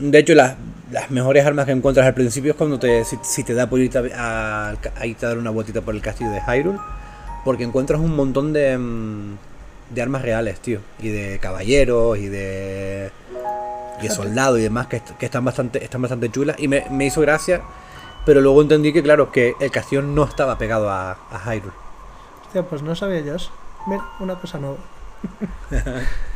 de 0.00 0.18
hecho 0.18 0.34
las, 0.34 0.56
las 0.90 1.10
mejores 1.10 1.44
armas 1.46 1.66
que 1.66 1.72
encuentras 1.72 2.06
al 2.06 2.14
principio 2.14 2.52
es 2.52 2.56
cuando 2.56 2.78
te, 2.78 3.04
si, 3.04 3.18
si 3.22 3.44
te 3.44 3.54
da 3.54 3.68
por 3.68 3.78
irte 3.80 3.98
a, 3.98 4.70
a- 4.70 4.74
a 4.98 5.06
irte 5.06 5.26
a 5.26 5.30
dar 5.30 5.38
una 5.38 5.50
vueltita 5.50 5.80
por 5.82 5.94
el 5.94 6.02
castillo 6.02 6.30
de 6.30 6.40
Hyrule, 6.40 6.78
porque 7.44 7.64
encuentras 7.64 8.00
un 8.00 8.14
montón 8.16 8.52
de, 8.52 8.76
mm, 8.78 9.36
de 9.90 10.02
armas 10.02 10.22
reales, 10.22 10.60
tío, 10.60 10.80
y 10.98 11.08
de 11.08 11.38
caballeros 11.38 12.18
y 12.18 12.28
de 12.28 13.10
y 14.00 14.04
de 14.04 14.10
soldados 14.14 14.58
y 14.58 14.62
demás 14.62 14.86
que, 14.86 15.02
que 15.18 15.26
están 15.26 15.44
bastante 15.44 15.84
están 15.84 16.00
bastante 16.00 16.30
chulas 16.30 16.56
y 16.58 16.68
me, 16.68 16.86
me 16.90 17.04
hizo 17.06 17.20
gracia, 17.20 17.60
pero 18.24 18.40
luego 18.40 18.62
entendí 18.62 18.92
que 18.94 19.02
claro 19.02 19.30
que 19.30 19.54
el 19.60 19.70
castillo 19.70 20.00
no 20.02 20.24
estaba 20.24 20.56
pegado 20.56 20.88
a, 20.90 21.18
a 21.30 21.38
Hyrule. 21.54 21.72
Hostia, 22.46 22.62
pues 22.62 22.82
no 22.82 22.94
sabía 22.94 23.20
yo. 23.20 23.36
Mira, 23.86 24.02
una 24.20 24.34
cosa 24.36 24.58
nueva. 24.58 24.76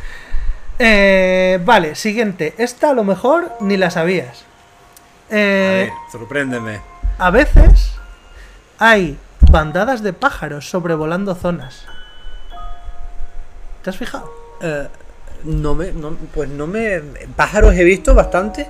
Eh, 0.79 1.61
vale, 1.65 1.95
siguiente. 1.95 2.55
Esta 2.59 2.91
a 2.91 2.95
lo 2.95 3.05
mejor 3.05 3.53
ni 3.61 3.77
la 3.77 3.91
sabías. 3.91 4.45
Eh, 5.31 5.91
sorpréndeme. 6.13 6.81
a 7.19 7.31
veces 7.31 7.93
hay 8.79 9.17
bandadas 9.51 10.03
de 10.03 10.13
pájaros 10.13 10.69
sobrevolando 10.69 11.35
zonas. 11.35 11.87
¿Te 13.83 13.91
has 13.91 13.97
fijado? 13.97 14.31
Eh, 14.61 14.89
no 15.45 15.75
me, 15.75 15.93
no- 15.93 16.17
pues 16.35 16.49
no 16.49 16.67
me. 16.67 17.01
Pájaros 17.37 17.75
he 17.75 17.85
visto 17.85 18.15
bastante. 18.15 18.69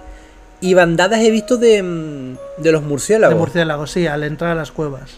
Y 0.61 0.75
bandadas 0.75 1.21
he 1.21 1.31
visto 1.31 1.57
de, 1.59 1.83
mm, 1.83 2.63
de 2.63 2.73
los 2.73 2.83
murciélagos. 2.83 3.35
De 3.35 3.39
murciélagos, 3.39 3.91
sí, 3.91 4.07
al 4.07 4.25
entrar 4.25 4.53
a 4.53 4.55
las 4.55 4.71
cuevas. 4.73 5.11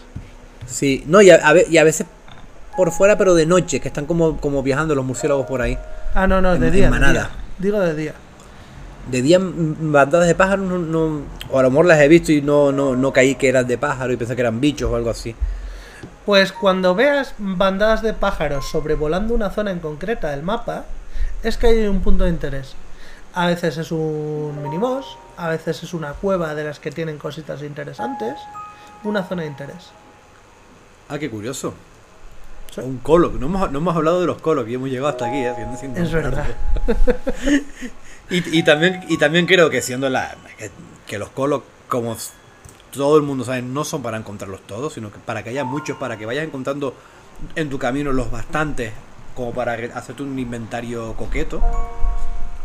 Sí, 0.65 1.03
no, 1.07 1.19
a, 1.19 1.21
a 1.49 1.55
y 1.69 1.77
a 1.77 1.83
veces 1.83 2.05
por 2.77 2.91
fuera, 2.93 3.17
pero 3.17 3.33
de 3.35 3.45
noche, 3.45 3.81
que 3.81 3.89
están 3.89 4.05
como, 4.05 4.37
como 4.37 4.63
viajando 4.63 4.95
los 4.95 5.03
murciélagos 5.03 5.45
por 5.47 5.61
ahí. 5.61 5.77
Ah, 6.13 6.27
no, 6.27 6.39
no, 6.41 6.53
En- 6.53 6.61
de 6.61 6.71
día. 6.71 6.85
de 6.85 6.89
manada. 6.91 7.11
día. 7.13 7.29
Digo 7.57 7.79
de 7.81 7.93
día. 7.95 8.13
De 9.11 9.21
día, 9.21 9.39
bandadas 9.41 10.27
de 10.27 10.35
pájaros, 10.35 10.65
no, 10.65 10.77
no- 10.79 11.21
o 11.51 11.59
a 11.59 11.63
lo 11.63 11.69
mejor 11.71 11.85
las 11.87 11.99
he 11.99 12.07
visto 12.07 12.31
y 12.31 12.41
no, 12.41 12.71
no, 12.71 12.95
no 12.95 13.11
caí 13.11 13.35
que 13.35 13.49
eran 13.49 13.67
de 13.67 13.77
pájaro 13.77 14.13
y 14.13 14.17
pensé 14.17 14.35
que 14.35 14.41
eran 14.41 14.61
bichos 14.61 14.89
o 14.91 14.95
algo 14.95 15.09
así. 15.09 15.35
Pues 16.25 16.51
cuando 16.51 16.93
veas 16.93 17.33
bandadas 17.37 18.01
de 18.01 18.13
pájaros 18.13 18.69
sobrevolando 18.69 19.33
una 19.33 19.49
zona 19.49 19.71
en 19.71 19.79
concreta 19.79 20.29
del 20.31 20.43
mapa, 20.43 20.85
es 21.43 21.57
que 21.57 21.67
hay 21.67 21.87
un 21.87 22.01
punto 22.01 22.25
de 22.25 22.29
interés. 22.29 22.75
A 23.33 23.47
veces 23.47 23.77
es 23.77 23.91
un 23.91 24.59
minimoss, 24.61 25.17
a 25.37 25.49
veces 25.49 25.83
es 25.83 25.93
una 25.93 26.11
cueva 26.13 26.53
de 26.53 26.65
las 26.65 26.79
que 26.79 26.91
tienen 26.91 27.17
cositas 27.17 27.61
interesantes, 27.63 28.33
una 29.03 29.23
zona 29.23 29.43
de 29.43 29.47
interés. 29.47 29.91
Ah, 31.07 31.17
qué 31.17 31.29
curioso. 31.29 31.73
Sí. 32.77 32.87
Un 32.87 32.97
colo, 32.99 33.31
no 33.39 33.47
hemos, 33.47 33.71
no 33.71 33.79
hemos 33.79 33.95
hablado 33.95 34.21
de 34.21 34.27
los 34.27 34.41
colos 34.41 34.67
y 34.69 34.75
hemos 34.75 34.89
llegado 34.89 35.09
hasta 35.09 35.27
aquí, 35.27 35.37
¿eh? 35.37 35.53
Siendo- 35.79 35.99
Es 36.01 36.11
verdad. 36.11 36.45
Y, 38.29 38.59
y 38.59 38.63
también, 38.63 39.05
y 39.07 39.17
también 39.17 39.45
creo 39.45 39.69
que 39.69 39.81
siendo 39.81 40.09
la. 40.09 40.35
que, 40.57 40.69
que 41.05 41.17
los 41.17 41.29
colos, 41.29 41.61
como 41.87 42.17
todo 42.91 43.15
el 43.15 43.23
mundo 43.23 43.45
sabe, 43.45 43.61
no 43.61 43.85
son 43.85 44.01
para 44.03 44.17
encontrarlos 44.17 44.59
todos, 44.67 44.91
sino 44.93 45.11
que 45.13 45.17
para 45.19 45.43
que 45.43 45.51
haya 45.51 45.63
muchos, 45.63 45.95
para 45.97 46.17
que 46.17 46.25
vayas 46.25 46.43
encontrando 46.45 46.93
en 47.55 47.69
tu 47.69 47.79
camino 47.79 48.11
los 48.11 48.29
bastantes, 48.29 48.91
como 49.33 49.53
para 49.53 49.73
hacerte 49.97 50.23
un 50.23 50.37
inventario 50.37 51.13
coqueto. 51.13 51.61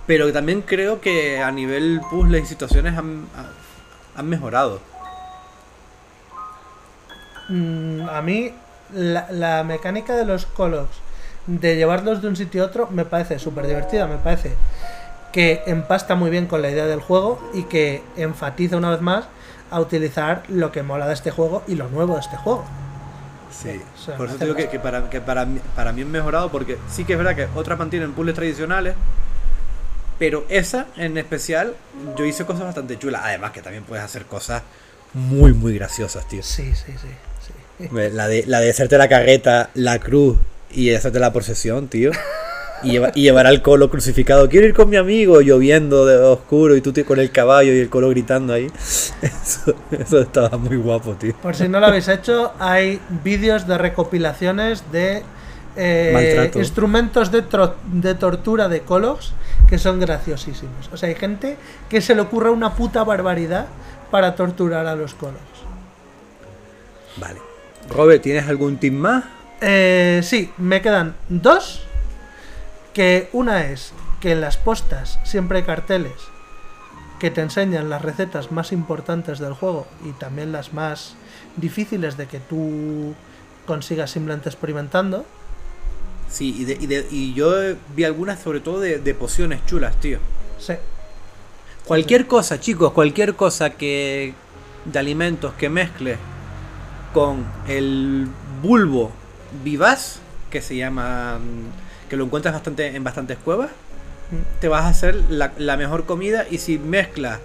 Pero 0.08 0.32
también 0.32 0.62
creo 0.62 1.00
que 1.00 1.40
a 1.40 1.52
nivel 1.52 2.00
puzzles 2.10 2.42
y 2.42 2.46
situaciones 2.46 2.98
han, 2.98 3.26
ha- 3.36 4.18
han 4.18 4.28
mejorado. 4.28 4.80
Mm, 7.48 8.08
a 8.08 8.20
mí 8.22 8.52
la, 8.94 9.26
la 9.30 9.64
mecánica 9.64 10.16
de 10.16 10.24
los 10.24 10.46
colos, 10.46 10.88
de 11.46 11.76
llevarlos 11.76 12.22
de 12.22 12.28
un 12.28 12.36
sitio 12.36 12.62
a 12.62 12.66
otro, 12.66 12.88
me 12.90 13.04
parece 13.04 13.38
súper 13.38 13.66
divertida, 13.66 14.06
me 14.06 14.18
parece 14.18 14.54
que 15.32 15.62
empasta 15.66 16.14
muy 16.14 16.30
bien 16.30 16.46
con 16.46 16.62
la 16.62 16.70
idea 16.70 16.86
del 16.86 17.00
juego 17.00 17.50
y 17.54 17.64
que 17.64 18.02
enfatiza 18.16 18.76
una 18.76 18.90
vez 18.90 19.00
más 19.00 19.24
a 19.70 19.80
utilizar 19.80 20.42
lo 20.48 20.70
que 20.70 20.82
mola 20.82 21.08
de 21.08 21.14
este 21.14 21.30
juego 21.30 21.62
y 21.66 21.74
lo 21.74 21.88
nuevo 21.88 22.14
de 22.14 22.20
este 22.20 22.36
juego. 22.36 22.64
Sí, 23.50 23.80
O 23.96 24.02
sea, 24.02 24.16
por 24.16 24.28
eso 24.28 24.38
digo 24.38 24.54
que, 24.54 24.68
que 24.68 24.78
para, 24.78 25.08
que 25.08 25.20
para, 25.20 25.44
mí, 25.44 25.60
para 25.74 25.92
mí 25.92 26.02
es 26.02 26.06
mejorado 26.06 26.50
porque 26.50 26.78
sí 26.90 27.04
que 27.04 27.14
es 27.14 27.18
verdad 27.18 27.34
que 27.34 27.48
otras 27.54 27.78
mantienen 27.78 28.12
puzzles 28.12 28.34
tradicionales, 28.34 28.94
pero 30.18 30.44
esa 30.48 30.86
en 30.96 31.16
especial 31.18 31.74
yo 32.16 32.24
hice 32.24 32.44
cosas 32.44 32.64
bastante 32.64 32.98
chulas. 32.98 33.22
Además 33.24 33.52
que 33.52 33.62
también 33.62 33.84
puedes 33.84 34.04
hacer 34.04 34.26
cosas 34.26 34.62
muy, 35.14 35.52
muy 35.52 35.74
graciosas, 35.74 36.26
tío. 36.28 36.42
Sí, 36.42 36.74
sí, 36.74 36.92
sí. 37.00 37.08
La 37.90 38.28
de, 38.28 38.44
la 38.46 38.60
de 38.60 38.70
hacerte 38.70 38.98
la 38.98 39.08
carreta, 39.08 39.70
la 39.74 39.98
cruz 39.98 40.36
y 40.70 40.92
hacerte 40.94 41.18
la 41.18 41.32
procesión, 41.32 41.88
tío. 41.88 42.10
Y, 42.84 42.90
lleva- 42.92 43.12
y 43.14 43.22
llevar 43.22 43.46
al 43.46 43.62
colo 43.62 43.88
crucificado. 43.90 44.48
Quiero 44.48 44.66
ir 44.66 44.74
con 44.74 44.90
mi 44.90 44.96
amigo, 44.96 45.40
lloviendo 45.40 46.04
de 46.04 46.16
oscuro 46.16 46.74
y 46.74 46.80
tú 46.80 46.92
te- 46.92 47.04
con 47.04 47.20
el 47.20 47.30
caballo 47.30 47.72
y 47.72 47.78
el 47.78 47.88
colo 47.88 48.08
gritando 48.10 48.52
ahí. 48.52 48.66
Eso, 49.22 49.74
eso 49.92 50.20
estaba 50.20 50.56
muy 50.58 50.76
guapo, 50.76 51.12
tío. 51.14 51.34
Por 51.40 51.54
si 51.54 51.68
no 51.68 51.78
lo 51.78 51.86
habéis 51.86 52.08
hecho, 52.08 52.52
hay 52.58 53.00
vídeos 53.22 53.68
de 53.68 53.78
recopilaciones 53.78 54.82
de 54.90 55.22
eh, 55.76 56.50
instrumentos 56.60 57.30
de, 57.30 57.44
de 57.92 58.14
tortura 58.16 58.68
de 58.68 58.80
Colos 58.80 59.32
que 59.68 59.78
son 59.78 60.00
graciosísimos. 60.00 60.90
O 60.92 60.96
sea, 60.96 61.08
hay 61.08 61.14
gente 61.14 61.56
que 61.88 62.00
se 62.00 62.14
le 62.16 62.20
ocurre 62.22 62.50
una 62.50 62.74
puta 62.74 63.04
barbaridad 63.04 63.66
para 64.10 64.34
torturar 64.34 64.86
a 64.86 64.96
los 64.96 65.14
Colos. 65.14 65.36
Vale. 67.16 67.38
Robert, 67.90 68.22
¿tienes 68.22 68.48
algún 68.48 68.76
tip 68.78 68.92
más? 68.92 69.24
Eh, 69.60 70.20
sí, 70.22 70.50
me 70.58 70.82
quedan 70.82 71.14
dos. 71.28 71.84
Que 72.94 73.28
una 73.32 73.66
es 73.70 73.92
que 74.20 74.32
en 74.32 74.40
las 74.40 74.56
postas 74.58 75.18
siempre 75.24 75.58
hay 75.58 75.64
carteles 75.64 76.12
que 77.18 77.30
te 77.30 77.40
enseñan 77.40 77.88
las 77.88 78.02
recetas 78.02 78.52
más 78.52 78.72
importantes 78.72 79.38
del 79.38 79.54
juego 79.54 79.86
y 80.04 80.10
también 80.12 80.52
las 80.52 80.72
más 80.74 81.14
difíciles 81.56 82.16
de 82.16 82.26
que 82.26 82.38
tú 82.40 83.14
consigas 83.66 84.10
simplemente 84.10 84.48
experimentando. 84.48 85.24
Sí, 86.28 86.54
y, 86.58 86.64
de- 86.64 86.78
y 86.80 86.86
de- 86.86 87.06
y 87.10 87.34
yo 87.34 87.52
vi 87.94 88.04
algunas 88.04 88.40
sobre 88.40 88.60
todo 88.60 88.80
de, 88.80 88.98
de 88.98 89.14
pociones 89.14 89.64
chulas, 89.66 89.94
tío. 90.00 90.18
Sí, 90.58 90.74
Cualquier 91.86 92.26
cosa, 92.26 92.60
chicos, 92.60 92.92
cualquier 92.92 93.34
cosa 93.34 93.70
que 93.70 94.34
de 94.84 94.98
alimentos 94.98 95.52
que 95.54 95.68
mezcle 95.68 96.16
con 97.12 97.44
el 97.68 98.26
bulbo 98.62 99.10
vivaz, 99.64 100.18
que 100.50 100.60
se 100.62 100.76
llama, 100.76 101.38
mm, 101.38 102.08
que 102.10 102.16
lo 102.16 102.24
encuentras 102.24 102.54
bastante 102.54 102.94
en 102.94 103.04
bastantes 103.04 103.38
cuevas, 103.38 103.70
te 104.60 104.68
vas 104.68 104.84
a 104.84 104.88
hacer 104.88 105.14
la, 105.28 105.52
la 105.58 105.76
mejor 105.76 106.04
comida 106.06 106.46
y 106.50 106.58
si 106.58 106.78
mezclas 106.78 107.38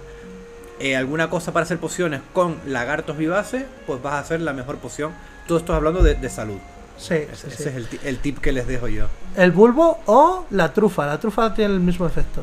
eh, 0.80 0.96
alguna 0.96 1.28
cosa 1.28 1.52
para 1.52 1.64
hacer 1.64 1.78
pociones 1.78 2.20
con 2.32 2.56
lagartos 2.66 3.16
vivaces, 3.18 3.64
pues 3.86 4.00
vas 4.02 4.14
a 4.14 4.18
hacer 4.20 4.40
la 4.40 4.52
mejor 4.52 4.76
poción. 4.78 5.12
Todo 5.46 5.58
esto 5.58 5.74
hablando 5.74 6.02
de, 6.02 6.14
de 6.14 6.30
salud. 6.30 6.56
sí, 6.96 7.14
Ese, 7.14 7.36
sí, 7.36 7.46
ese 7.48 7.62
sí. 7.64 7.68
es 7.70 7.74
el, 7.76 7.86
ti- 7.88 8.00
el 8.04 8.18
tip 8.18 8.38
que 8.38 8.52
les 8.52 8.66
dejo 8.66 8.88
yo. 8.88 9.06
El 9.36 9.50
bulbo 9.52 9.98
o 10.06 10.46
la 10.50 10.72
trufa. 10.72 11.04
La 11.06 11.18
trufa 11.20 11.52
tiene 11.52 11.74
el 11.74 11.80
mismo 11.80 12.06
efecto. 12.06 12.42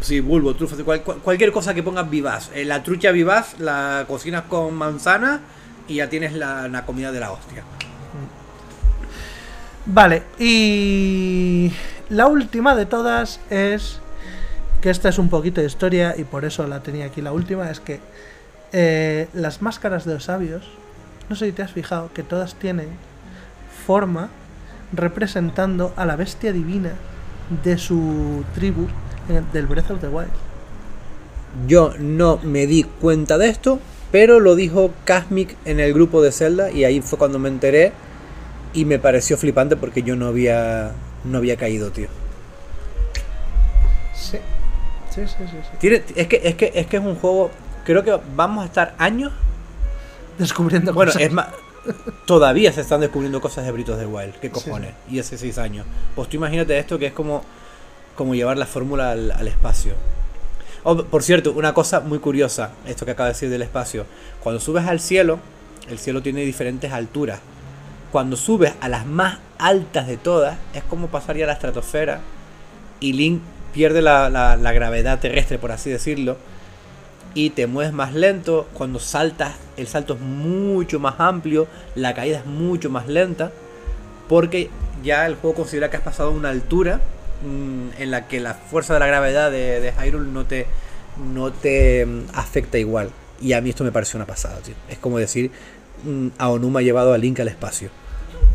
Sí, 0.00 0.20
bulbo, 0.20 0.54
trufa, 0.54 0.76
cual- 0.84 1.02
cual- 1.02 1.18
cualquier 1.18 1.50
cosa 1.52 1.72
que 1.72 1.82
pongas 1.82 2.08
vivaz. 2.10 2.50
Eh, 2.54 2.64
la 2.64 2.82
trucha 2.82 3.10
vivaz 3.10 3.58
la 3.58 4.04
cocinas 4.08 4.44
con 4.48 4.74
manzana 4.74 5.40
y 5.88 5.96
ya 5.96 6.08
tienes 6.08 6.34
la, 6.34 6.68
la 6.68 6.84
comida 6.86 7.10
de 7.10 7.20
la 7.20 7.32
hostia. 7.32 7.64
Vale, 9.86 10.22
y 10.38 11.72
la 12.10 12.26
última 12.26 12.76
de 12.76 12.84
todas 12.86 13.40
es 13.48 14.00
que 14.82 14.90
esta 14.90 15.08
es 15.08 15.18
un 15.18 15.28
poquito 15.28 15.60
de 15.60 15.66
historia 15.66 16.14
y 16.16 16.24
por 16.24 16.44
eso 16.44 16.66
la 16.66 16.80
tenía 16.80 17.06
aquí 17.06 17.22
la 17.22 17.32
última, 17.32 17.70
es 17.70 17.80
que 17.80 18.00
eh, 18.72 19.28
las 19.32 19.62
máscaras 19.62 20.04
de 20.04 20.14
los 20.14 20.24
sabios, 20.24 20.68
no 21.28 21.36
sé 21.36 21.46
si 21.46 21.52
te 21.52 21.62
has 21.62 21.72
fijado, 21.72 22.12
que 22.12 22.22
todas 22.22 22.54
tienen 22.54 22.88
forma 23.86 24.28
representando 24.92 25.92
a 25.96 26.04
la 26.04 26.16
bestia 26.16 26.52
divina 26.52 26.92
de 27.64 27.78
su 27.78 28.44
tribu 28.54 28.88
del 29.52 29.66
Breath 29.66 29.90
of 29.90 30.00
the 30.00 30.08
Wild. 30.08 30.30
Yo 31.66 31.94
no 31.98 32.38
me 32.42 32.66
di 32.66 32.84
cuenta 32.84 33.38
de 33.38 33.48
esto, 33.48 33.80
pero 34.10 34.40
lo 34.40 34.54
dijo 34.54 34.90
Kasmic 35.04 35.56
en 35.64 35.80
el 35.80 35.92
grupo 35.92 36.22
de 36.22 36.32
Zelda 36.32 36.70
y 36.70 36.84
ahí 36.84 37.00
fue 37.00 37.18
cuando 37.18 37.38
me 37.38 37.48
enteré 37.48 37.92
y 38.72 38.84
me 38.84 38.98
pareció 38.98 39.36
flipante 39.36 39.76
porque 39.76 40.02
yo 40.02 40.16
no 40.16 40.26
había 40.26 40.92
no 41.24 41.38
había 41.38 41.56
caído, 41.56 41.90
tío. 41.90 42.08
Sí, 44.14 44.38
sí, 45.10 45.22
sí, 45.26 45.34
sí. 45.38 45.56
sí. 45.62 45.76
Tiene- 45.78 46.02
es 46.16 46.26
que 46.26 46.40
es 46.44 46.54
que 46.54 46.72
es 46.74 46.86
que 46.86 46.96
es 46.96 47.02
un 47.04 47.14
juego 47.16 47.50
creo 47.84 48.02
que 48.04 48.18
vamos 48.36 48.62
a 48.64 48.66
estar 48.66 48.94
años 48.98 49.32
Descubriendo 50.38 50.92
Bueno, 50.94 51.10
cosas. 51.10 51.26
es 51.26 51.32
más. 51.32 51.48
Todavía 52.26 52.70
se 52.72 52.82
están 52.82 53.00
descubriendo 53.00 53.40
cosas 53.40 53.64
de 53.64 53.72
Britos 53.72 53.98
del 53.98 54.06
Wild. 54.06 54.34
¿Qué 54.34 54.50
cojones? 54.50 54.92
Y 55.10 55.18
hace 55.18 55.36
seis 55.36 55.58
años. 55.58 55.84
Pues 56.14 56.28
tú 56.28 56.36
imagínate 56.36 56.78
esto 56.78 56.96
que 56.96 57.06
es 57.06 57.12
como, 57.12 57.42
como 58.14 58.36
llevar 58.36 58.56
la 58.56 58.66
fórmula 58.66 59.10
al, 59.10 59.32
al 59.32 59.48
espacio. 59.48 59.94
Oh, 60.84 60.96
por 61.04 61.22
cierto, 61.22 61.52
una 61.52 61.74
cosa 61.74 62.00
muy 62.00 62.18
curiosa, 62.18 62.70
esto 62.86 63.04
que 63.04 63.12
acaba 63.12 63.28
de 63.28 63.34
decir 63.34 63.50
del 63.50 63.62
espacio. 63.62 64.06
Cuando 64.40 64.60
subes 64.60 64.86
al 64.86 65.00
cielo, 65.00 65.38
el 65.90 65.98
cielo 65.98 66.22
tiene 66.22 66.42
diferentes 66.42 66.92
alturas. 66.92 67.40
Cuando 68.12 68.36
subes 68.36 68.72
a 68.80 68.88
las 68.88 69.04
más 69.06 69.38
altas 69.58 70.06
de 70.06 70.16
todas, 70.16 70.56
es 70.74 70.82
como 70.84 71.08
pasar 71.08 71.36
ya 71.36 71.44
a 71.44 71.48
la 71.48 71.52
estratosfera 71.54 72.20
y 73.00 73.12
Link 73.12 73.42
pierde 73.72 74.00
la, 74.02 74.30
la- 74.30 74.56
la 74.56 74.72
gravedad 74.72 75.18
terrestre, 75.18 75.58
por 75.58 75.72
así 75.72 75.90
decirlo, 75.90 76.36
y 77.34 77.50
te 77.50 77.66
mueves 77.66 77.92
más 77.92 78.14
lento. 78.14 78.66
Cuando 78.72 78.98
saltas, 78.98 79.54
el 79.76 79.88
salto 79.88 80.14
es 80.14 80.20
mucho 80.20 81.00
más 81.00 81.16
amplio, 81.18 81.66
la 81.96 82.14
caída 82.14 82.38
es 82.38 82.46
mucho 82.46 82.88
más 82.88 83.08
lenta, 83.08 83.52
porque 84.28 84.70
ya 85.02 85.26
el 85.26 85.34
juego 85.34 85.56
considera 85.56 85.90
que 85.90 85.96
has 85.98 86.02
pasado 86.02 86.30
una 86.30 86.48
altura 86.50 87.00
mm, 87.44 88.00
en 88.02 88.10
la 88.10 88.26
que 88.28 88.40
la 88.40 88.54
fuerza 88.54 88.94
de 88.94 89.00
la 89.00 89.06
gravedad 89.06 89.50
de, 89.50 89.80
de 89.80 89.92
Hyrule 89.92 90.30
no 90.30 90.44
te, 90.46 90.66
no 91.32 91.52
te 91.52 92.04
mm, 92.06 92.22
afecta 92.34 92.78
igual. 92.78 93.10
Y 93.40 93.52
a 93.52 93.60
mí 93.60 93.70
esto 93.70 93.84
me 93.84 93.92
pareció 93.92 94.16
una 94.18 94.26
pasada, 94.26 94.56
tío. 94.58 94.74
Es 94.88 94.98
como 94.98 95.18
decir, 95.18 95.50
mm, 96.04 96.28
Aonuma 96.38 96.80
ha 96.80 96.82
llevado 96.82 97.12
a 97.12 97.18
Link 97.18 97.38
al 97.40 97.48
espacio. 97.48 97.90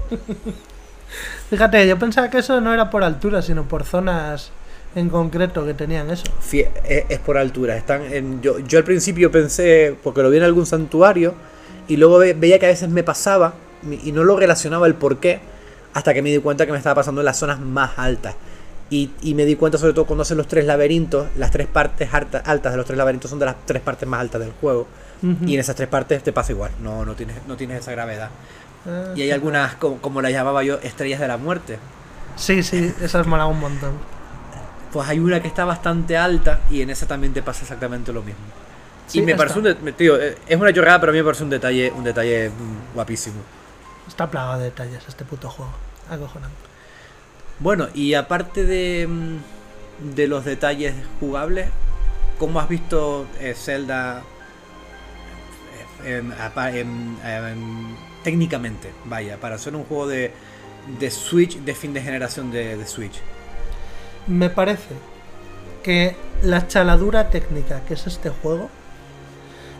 Fíjate, 1.49 1.87
yo 1.87 1.99
pensaba 1.99 2.29
que 2.29 2.39
eso 2.39 2.59
no 2.61 2.73
era 2.73 2.89
por 2.89 3.03
altura, 3.03 3.41
sino 3.41 3.67
por 3.67 3.83
zonas 3.83 4.51
en 4.95 5.09
concreto 5.09 5.65
que 5.65 5.73
tenían 5.73 6.09
eso. 6.09 6.23
Fie- 6.41 6.69
es, 6.87 7.05
es 7.09 7.19
por 7.19 7.37
altura. 7.37 7.77
Están 7.77 8.01
en, 8.11 8.41
yo, 8.41 8.59
yo 8.59 8.77
al 8.79 8.83
principio 8.83 9.31
pensé, 9.31 9.95
porque 10.03 10.21
lo 10.23 10.29
vi 10.29 10.37
en 10.37 10.43
algún 10.43 10.65
santuario, 10.65 11.33
y 11.87 11.97
luego 11.97 12.17
ve- 12.17 12.33
veía 12.33 12.59
que 12.59 12.65
a 12.65 12.69
veces 12.69 12.89
me 12.89 13.03
pasaba 13.03 13.53
y 14.03 14.11
no 14.13 14.23
lo 14.23 14.37
relacionaba 14.37 14.87
el 14.87 14.95
por 14.95 15.17
qué, 15.19 15.39
hasta 15.93 16.13
que 16.13 16.21
me 16.21 16.31
di 16.31 16.39
cuenta 16.39 16.65
que 16.65 16.71
me 16.71 16.77
estaba 16.77 16.95
pasando 16.95 17.21
en 17.21 17.25
las 17.25 17.37
zonas 17.37 17.59
más 17.59 17.91
altas. 17.97 18.35
Y, 18.93 19.11
y 19.21 19.33
me 19.33 19.45
di 19.45 19.55
cuenta 19.55 19.77
sobre 19.77 19.93
todo 19.93 20.05
cuando 20.05 20.21
hacen 20.23 20.37
los 20.37 20.47
tres 20.47 20.65
laberintos, 20.65 21.27
las 21.37 21.49
tres 21.51 21.67
partes 21.67 22.13
harta- 22.13 22.43
altas 22.45 22.73
de 22.73 22.77
los 22.77 22.85
tres 22.85 22.97
laberintos 22.97 23.29
son 23.29 23.39
de 23.39 23.45
las 23.45 23.55
tres 23.65 23.81
partes 23.81 24.07
más 24.07 24.19
altas 24.19 24.41
del 24.41 24.51
juego. 24.61 24.87
Y 25.45 25.53
en 25.53 25.59
esas 25.61 25.75
tres 25.77 25.87
partes 25.87 26.21
te 26.21 26.33
pasa 26.33 26.51
igual, 26.51 26.71
no, 26.81 27.05
no, 27.05 27.13
tienes, 27.15 27.37
no 27.47 27.55
tienes 27.55 27.79
esa 27.79 27.91
gravedad. 27.93 28.29
Ah, 28.85 29.13
Y 29.15 29.21
hay 29.21 29.31
algunas, 29.31 29.75
como, 29.75 29.99
como 30.01 30.21
las 30.21 30.33
llamaba 30.33 30.63
yo, 30.63 30.79
estrellas 30.83 31.19
de 31.21 31.27
la 31.29 31.37
muerte. 31.37 31.79
Sí, 32.35 32.61
sí, 32.61 32.93
esas 33.01 33.25
molan 33.25 33.47
un 33.47 33.59
montón. 33.61 33.93
Pues 34.91 35.07
hay 35.07 35.19
una 35.19 35.41
que 35.41 35.47
está 35.47 35.63
bastante 35.65 36.17
alta 36.17 36.59
y 36.69 36.81
en 36.81 36.89
esa 36.89 37.07
también 37.07 37.33
te 37.33 37.41
pasa 37.41 37.61
exactamente 37.61 38.11
lo 38.13 38.21
mismo. 38.21 38.41
Sí, 39.07 39.19
y 39.19 39.21
me 39.21 39.31
está. 39.31 39.45
parece 39.47 39.59
un 39.59 39.93
tío, 39.93 40.21
eh, 40.21 40.37
es 40.47 40.59
una 40.59 40.73
chorrada, 40.73 40.99
pero 40.99 41.11
a 41.11 41.13
mí 41.13 41.19
me 41.19 41.23
parece 41.25 41.43
un 41.43 41.49
detalle, 41.49 41.91
un 41.95 42.03
detalle 42.03 42.49
mm, 42.49 42.93
guapísimo. 42.95 43.37
Está 44.07 44.29
plagado 44.29 44.59
de 44.59 44.65
detalles 44.65 45.01
este 45.07 45.23
puto 45.25 45.49
juego. 45.49 45.71
Acojonante. 46.09 46.72
Bueno, 47.63 47.87
y 47.93 48.13
aparte 48.15 48.65
de, 48.65 49.07
mm, 49.07 50.15
de 50.15 50.27
los 50.27 50.43
detalles 50.43 50.93
jugables, 51.21 51.69
¿cómo 52.37 52.59
has 52.59 52.67
visto 52.67 53.25
eh, 53.39 53.53
Zelda 53.55 54.21
eh, 56.03 56.21
em, 56.73 57.95
técnicamente? 58.21 58.91
Vaya, 59.05 59.37
para 59.37 59.57
ser 59.57 59.77
un 59.77 59.85
juego 59.85 60.07
de, 60.07 60.33
de 60.99 61.09
Switch, 61.09 61.57
de 61.59 61.73
fin 61.73 61.93
de 61.93 62.01
generación 62.01 62.51
de, 62.51 62.75
de 62.75 62.85
Switch. 62.85 63.21
Me 64.27 64.49
parece 64.49 64.95
que 65.83 66.17
la 66.41 66.67
chaladura 66.67 67.29
técnica 67.29 67.79
que 67.87 67.93
es 67.93 68.05
este 68.07 68.29
juego 68.29 68.69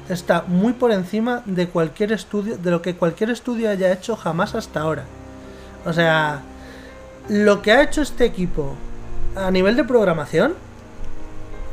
está 0.08 0.46
muy 0.48 0.72
por 0.72 0.94
encima 0.94 1.44
de 1.46 1.68
cualquier 1.68 2.14
estudio, 2.14 2.58
de 2.58 2.72
lo 2.72 2.82
que 2.82 2.96
cualquier 2.96 3.30
estudio 3.30 3.70
haya 3.70 3.92
hecho 3.92 4.16
jamás 4.16 4.56
hasta 4.56 4.80
ahora. 4.80 5.04
O 5.86 5.92
sea, 5.92 6.44
lo 7.30 7.62
que 7.62 7.72
ha 7.72 7.82
hecho 7.84 8.02
este 8.02 8.26
equipo 8.26 8.76
a 9.36 9.50
nivel 9.52 9.76
de 9.76 9.84
programación 9.84 10.54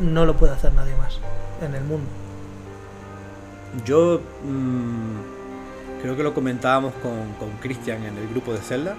no 0.01 0.24
lo 0.24 0.36
puede 0.36 0.52
hacer 0.55 0.72
nadie 0.72 0.94
más 0.97 1.18
en 1.62 1.74
el 1.74 1.85
mundo. 1.85 2.09
Yo 3.85 4.20
mm, 4.44 6.01
creo 6.02 6.16
que 6.16 6.22
lo 6.22 6.35
comentábamos 6.35 6.93
con, 7.02 7.32
con 7.39 7.51
Christian 7.60 8.02
en 8.05 8.16
el 8.16 8.28
grupo 8.28 8.52
de 8.52 8.59
Zelda, 8.60 8.97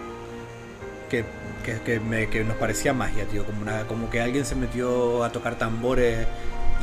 que, 1.09 1.25
que, 1.65 1.81
que 1.81 1.99
me- 1.99 2.29
que 2.29 2.43
nos 2.43 2.55
parecía 2.57 2.93
magia, 2.93 3.25
tío, 3.25 3.43
como, 3.45 3.61
una, 3.63 3.85
como 3.87 4.09
que 4.09 4.21
alguien 4.21 4.45
se 4.45 4.55
metió 4.55 5.23
a 5.23 5.31
tocar 5.31 5.55
tambores 5.57 6.25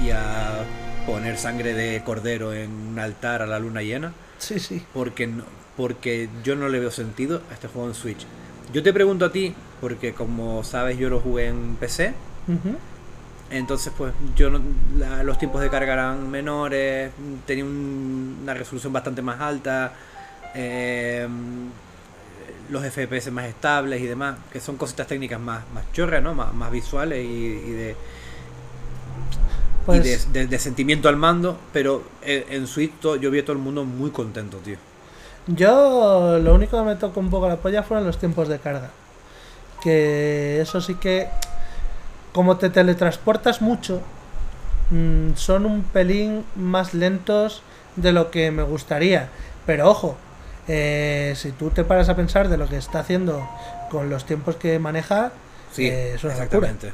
y 0.04 0.10
a 0.10 0.64
poner 1.06 1.38
sangre 1.38 1.72
de 1.72 2.02
cordero 2.04 2.52
en 2.52 2.70
un 2.70 2.98
altar 2.98 3.40
a 3.42 3.46
la 3.46 3.58
luna 3.58 3.82
llena, 3.82 4.12
Sí, 4.38 4.58
sí. 4.58 4.84
porque, 4.92 5.26
no- 5.26 5.44
porque 5.76 6.28
yo 6.44 6.56
no 6.56 6.68
le 6.68 6.80
veo 6.80 6.90
sentido 6.90 7.40
a 7.50 7.54
este 7.54 7.68
juego 7.68 7.88
en 7.88 7.94
Switch. 7.94 8.26
Yo 8.72 8.82
te 8.82 8.92
pregunto 8.92 9.24
a 9.24 9.32
ti, 9.32 9.54
porque 9.80 10.12
como 10.12 10.62
sabes 10.64 10.98
yo 10.98 11.08
lo 11.08 11.20
jugué 11.20 11.46
en 11.48 11.76
PC, 11.76 12.12
entonces, 13.50 13.92
pues 13.96 14.12
yo 14.36 14.50
no- 14.50 14.60
la- 14.98 15.22
los 15.22 15.38
tiempos 15.38 15.60
de 15.62 15.70
carga 15.70 15.94
eran 15.94 16.30
menores, 16.30 17.10
tenía 17.46 17.64
un- 17.64 18.38
una 18.42 18.54
resolución 18.54 18.92
bastante 18.92 19.22
más 19.22 19.40
alta, 19.40 19.94
eh, 20.54 21.26
los 22.70 22.84
FPS 22.84 23.30
más 23.30 23.46
estables 23.46 24.00
y 24.02 24.06
demás, 24.06 24.36
que 24.52 24.60
son 24.60 24.76
cositas 24.76 25.06
técnicas 25.06 25.40
más, 25.40 25.62
más 25.72 25.90
chorras, 25.92 26.22
¿no? 26.22 26.34
Más, 26.34 26.52
más 26.52 26.70
visuales 26.70 27.24
y, 27.24 27.28
y 27.28 27.70
de, 27.72 27.96
Pues, 29.86 30.04
y 30.28 30.32
de, 30.32 30.40
de- 30.40 30.46
de 30.46 30.58
sentimiento 30.58 31.08
al 31.08 31.16
mando, 31.16 31.58
pero 31.72 32.04
en, 32.22 32.44
en 32.50 32.66
Switch 32.66 32.92
to- 33.00 33.16
yo 33.16 33.30
vi 33.30 33.38
a 33.38 33.42
todo 33.44 33.54
el 33.54 33.62
mundo 33.62 33.84
muy 33.84 34.10
contento, 34.10 34.58
tío. 34.58 34.76
Yo 35.48 36.38
lo 36.38 36.54
único 36.54 36.76
que 36.78 36.84
me 36.84 36.96
tocó 36.96 37.20
un 37.20 37.30
poco 37.30 37.48
la 37.48 37.56
polla 37.56 37.82
fueron 37.82 38.06
los 38.06 38.18
tiempos 38.18 38.48
de 38.48 38.58
carga. 38.58 38.90
que 39.82 40.60
eso 40.60 40.80
sí 40.80 40.96
que, 40.96 41.28
como 42.32 42.56
te 42.56 42.68
teletransportas 42.70 43.62
mucho, 43.62 44.00
mm, 44.90 45.34
son 45.36 45.66
un 45.66 45.82
pelín 45.84 46.44
más 46.56 46.94
lentos 46.94 47.62
de 47.96 48.12
lo 48.12 48.30
que 48.30 48.50
me 48.50 48.62
gustaría. 48.64 49.28
Pero 49.66 49.88
ojo, 49.90 50.16
eh, 50.66 51.34
si 51.36 51.52
tú 51.52 51.70
te 51.70 51.84
paras 51.84 52.08
a 52.08 52.16
pensar 52.16 52.48
de 52.48 52.56
lo 52.58 52.68
que 52.68 52.76
está 52.76 53.00
haciendo 53.00 53.48
con 53.90 54.10
los 54.10 54.24
tiempos 54.26 54.56
que 54.56 54.78
maneja, 54.78 55.30
Sí, 55.72 55.86
eh, 55.86 56.12
es 56.16 56.24
una 56.24 56.32
locura. 56.34 56.44
exactamente. 56.70 56.92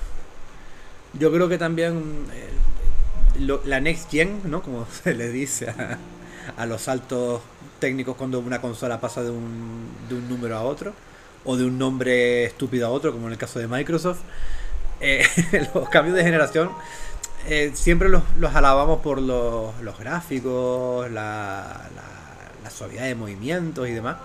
Yo 1.14 1.32
creo 1.32 1.48
que 1.48 1.59
también 1.59 2.26
eh, 2.32 2.51
lo- 3.40 3.62
la 3.64 3.81
next 3.81 4.10
gen, 4.10 4.40
¿no? 4.44 4.62
Como 4.62 4.86
se 5.02 5.14
le 5.14 5.31
dice 5.31 5.70
a, 5.70 5.98
a 6.56 6.66
los 6.66 6.82
saltos 6.82 7.40
técnicos 7.85 8.16
cuando 8.16 8.39
una 8.40 8.62
consola 8.62 8.98
pasa 8.98 9.23
de 9.23 9.31
un, 9.31 9.86
de 10.09 10.15
un 10.15 10.27
número 10.27 10.56
a 10.56 10.62
otro, 10.62 10.94
o 11.44 11.55
de 11.59 11.65
un 11.66 11.78
nombre 11.78 12.44
estúpido 12.44 12.86
a 12.86 12.90
otro, 12.90 13.12
como 13.12 13.27
en 13.27 13.32
el 13.32 13.39
caso 13.39 13.59
de 13.59 13.69
Microsoft. 13.69 14.20
eh, 15.01 15.23
los 15.74 15.89
cambios 15.90 16.16
de 16.16 16.23
generación 16.23 16.70
eh, 17.47 17.73
siempre 17.74 18.09
los, 18.09 18.23
los 18.39 18.55
alabamos 18.55 19.01
por 19.01 19.20
los, 19.20 19.78
los 19.82 19.98
gráficos, 19.98 21.11
la, 21.11 21.90
la- 21.94 22.62
la 22.65 22.70
suavidad 22.70 23.02
de 23.05 23.15
movimientos 23.15 23.86
y 23.86 23.93
demás. 23.93 24.16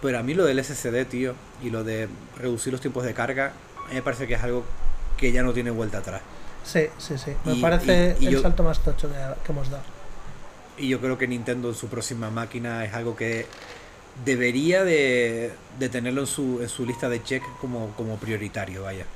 Pero 0.00 0.20
a 0.20 0.22
mí 0.22 0.34
lo 0.34 0.44
del 0.44 0.62
SSD, 0.64 1.04
tío, 1.06 1.34
y 1.64 1.70
lo 1.70 1.82
de 1.82 2.08
reducir 2.38 2.72
los 2.72 2.80
tiempos 2.80 3.02
de 3.02 3.12
carga, 3.14 3.52
a 3.86 3.88
mí 3.88 3.94
me 3.96 4.02
parece 4.02 4.28
que 4.28 4.34
es 4.34 4.42
algo 4.44 4.62
que 5.16 5.32
ya 5.32 5.42
no 5.42 5.52
tiene 5.52 5.72
vuelta 5.72 5.98
atrás. 5.98 6.20
Sí, 6.62 6.86
sí, 6.98 7.18
sí. 7.18 7.32
Me 7.44 7.54
Y- 7.54 7.60
parece 7.60 8.16
y- 8.20 8.24
y 8.24 8.26
el 8.28 8.34
yo- 8.34 8.42
salto 8.42 8.62
más 8.62 8.78
tocho 8.84 9.08
que, 9.08 9.16
que 9.44 9.50
hemos 9.52 9.68
dado. 9.68 9.82
Y 10.76 10.88
yo 10.88 11.00
creo 11.00 11.16
que 11.16 11.28
Nintendo 11.28 11.68
en 11.68 11.74
su 11.74 11.88
próxima 11.88 12.30
máquina 12.30 12.84
es 12.84 12.94
algo 12.94 13.14
que 13.14 13.46
debería 14.24 14.84
de, 14.84 15.52
tenerlo 15.90 16.22
en 16.22 16.26
su, 16.26 16.60
en 16.60 16.68
su 16.68 16.84
lista 16.84 17.08
de 17.08 17.22
check 17.22 17.42
como, 17.60 17.90
como 17.96 18.16
prioritario, 18.16 18.82
vaya. 18.82 19.06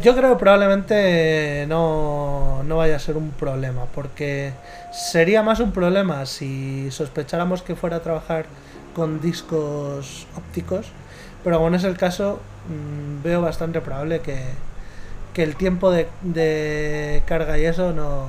Yo 0.00 0.14
creo 0.14 0.34
que 0.34 0.38
probablemente 0.38 1.64
no, 1.68 2.62
no 2.64 2.76
vaya 2.76 2.96
a 2.96 2.98
ser 2.98 3.16
un 3.16 3.32
problema, 3.32 3.86
porque 3.86 4.52
sería 4.92 5.42
más 5.42 5.58
un 5.60 5.72
problema 5.72 6.26
si 6.26 6.90
sospecháramos 6.90 7.62
que 7.62 7.74
fuera 7.74 7.96
a 7.96 8.02
trabajar 8.02 8.46
con 8.94 9.20
discos 9.20 10.26
ópticos, 10.36 10.86
pero 11.42 11.58
como 11.58 11.74
es 11.74 11.84
el 11.84 11.96
caso, 11.96 12.40
mm, 12.68 13.24
veo 13.24 13.40
bastante 13.40 13.80
probable 13.80 14.20
que, 14.20 14.38
que 15.34 15.42
el 15.42 15.56
tiempo 15.56 15.90
de 15.90 17.22
carga 17.26 17.58
y 17.58 17.64
eso 17.64 17.92
no 17.92 18.28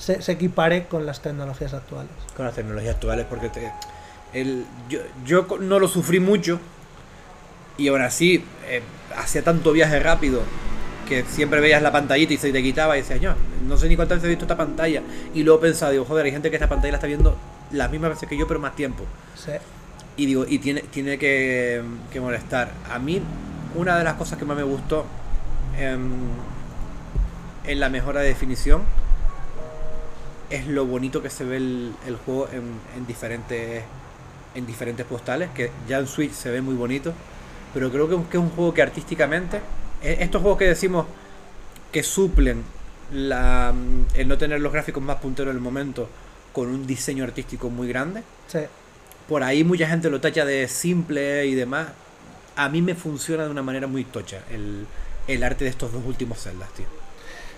se, 0.00 0.22
se 0.22 0.32
equipare 0.32 0.86
con 0.86 1.04
las 1.04 1.20
tecnologías 1.20 1.74
actuales. 1.74 2.10
Con 2.34 2.46
las 2.46 2.54
tecnologías 2.54 2.94
actuales, 2.94 3.26
porque 3.28 3.50
te, 3.50 3.70
el, 4.32 4.64
yo, 4.88 5.00
yo 5.24 5.46
no 5.60 5.78
lo 5.78 5.88
sufrí 5.88 6.20
mucho 6.20 6.58
y 7.76 7.88
aún 7.88 8.00
así 8.00 8.44
eh, 8.68 8.82
hacía 9.16 9.42
tanto 9.42 9.72
viaje 9.72 10.00
rápido 10.00 10.42
que 11.08 11.24
siempre 11.24 11.60
veías 11.60 11.82
la 11.82 11.92
pantallita 11.92 12.32
y 12.32 12.36
se 12.36 12.52
te 12.52 12.62
quitaba 12.62 12.96
y 12.96 13.00
decías, 13.00 13.20
yo, 13.20 13.34
no 13.66 13.76
sé 13.76 13.88
ni 13.88 13.96
cuántas 13.96 14.18
veces 14.18 14.26
he 14.26 14.30
visto 14.30 14.44
esta 14.44 14.56
pantalla. 14.56 15.02
Y 15.34 15.42
luego 15.42 15.60
pensaba, 15.60 15.90
digo, 15.90 16.04
joder, 16.04 16.24
hay 16.26 16.32
gente 16.32 16.50
que 16.50 16.56
esta 16.56 16.68
pantalla 16.68 16.92
la 16.92 16.96
está 16.98 17.08
viendo 17.08 17.36
las 17.72 17.90
mismas 17.90 18.10
veces 18.10 18.28
que 18.28 18.38
yo, 18.38 18.46
pero 18.46 18.60
más 18.60 18.76
tiempo. 18.76 19.04
Sí. 19.34 19.52
Y 20.16 20.26
digo, 20.26 20.46
y 20.48 20.60
tiene, 20.60 20.82
tiene 20.82 21.18
que, 21.18 21.82
que 22.12 22.20
molestar. 22.20 22.70
A 22.88 23.00
mí, 23.00 23.20
una 23.74 23.98
de 23.98 24.04
las 24.04 24.14
cosas 24.14 24.38
que 24.38 24.44
más 24.44 24.56
me 24.56 24.62
gustó 24.62 25.04
em, 25.76 26.10
en 27.64 27.80
la 27.80 27.88
mejora 27.88 28.20
de 28.20 28.28
definición 28.28 28.82
es 30.50 30.66
lo 30.66 30.84
bonito 30.86 31.22
que 31.22 31.30
se 31.30 31.44
ve 31.44 31.56
el, 31.58 31.92
el 32.06 32.16
juego 32.16 32.48
en, 32.52 32.62
en 32.96 33.06
diferentes 33.06 33.82
en 34.54 34.66
diferentes 34.66 35.06
postales, 35.06 35.48
que 35.54 35.70
ya 35.88 35.98
en 35.98 36.08
Switch 36.08 36.32
se 36.32 36.50
ve 36.50 36.60
muy 36.60 36.74
bonito, 36.74 37.12
pero 37.72 37.88
creo 37.90 38.08
que, 38.08 38.16
que 38.28 38.36
es 38.36 38.42
un 38.42 38.50
juego 38.50 38.74
que 38.74 38.82
artísticamente, 38.82 39.60
e- 40.02 40.18
estos 40.20 40.42
juegos 40.42 40.58
que 40.58 40.66
decimos 40.66 41.06
que 41.92 42.02
suplen 42.02 42.64
la, 43.12 43.72
el 44.14 44.26
no 44.26 44.38
tener 44.38 44.60
los 44.60 44.72
gráficos 44.72 45.02
más 45.02 45.16
punteros 45.18 45.52
en 45.52 45.56
el 45.56 45.62
momento 45.62 46.08
con 46.52 46.66
un 46.68 46.84
diseño 46.84 47.22
artístico 47.22 47.70
muy 47.70 47.86
grande, 47.86 48.24
Sí. 48.48 48.58
por 49.28 49.44
ahí 49.44 49.62
mucha 49.62 49.86
gente 49.88 50.10
lo 50.10 50.20
tacha 50.20 50.44
de 50.44 50.66
simple 50.66 51.46
y 51.46 51.54
demás. 51.54 51.86
A 52.56 52.68
mí 52.68 52.82
me 52.82 52.96
funciona 52.96 53.44
de 53.44 53.50
una 53.50 53.62
manera 53.62 53.86
muy 53.86 54.02
tocha 54.04 54.42
el, 54.50 54.84
el 55.28 55.44
arte 55.44 55.62
de 55.64 55.70
estos 55.70 55.92
dos 55.92 56.02
últimos 56.04 56.40
celdas, 56.40 56.68
tío. 56.74 56.86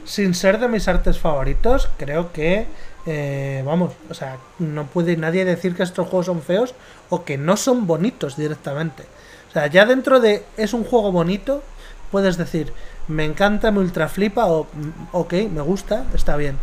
Sin 0.04 0.34
ser 0.34 0.58
de 0.58 0.68
mis 0.68 0.88
artes 0.88 1.18
favoritos, 1.18 1.88
creo 1.96 2.32
que, 2.32 2.66
eh, 3.06 3.62
vamos, 3.64 3.92
o 4.10 4.14
sea, 4.14 4.38
no 4.58 4.86
puede 4.86 5.16
nadie 5.16 5.44
decir 5.44 5.74
que 5.74 5.82
estos 5.82 6.08
juegos 6.08 6.26
son 6.26 6.42
feos 6.42 6.74
o 7.08 7.24
que 7.24 7.38
no 7.38 7.56
son 7.56 7.86
bonitos 7.86 8.36
directamente. 8.36 9.04
O 9.48 9.52
sea, 9.52 9.66
ya 9.66 9.86
dentro 9.86 10.20
de 10.20 10.44
es 10.56 10.72
un 10.72 10.84
juego 10.84 11.12
bonito, 11.12 11.62
puedes 12.10 12.36
decir, 12.36 12.72
me 13.08 13.24
encanta, 13.24 13.70
me 13.70 13.80
ultra 13.80 14.08
flipa 14.08 14.46
o, 14.46 14.64
mm, 14.64 15.08
ok, 15.12 15.32
me 15.52 15.60
gusta, 15.60 16.04
está 16.14 16.36
bien. 16.36 16.56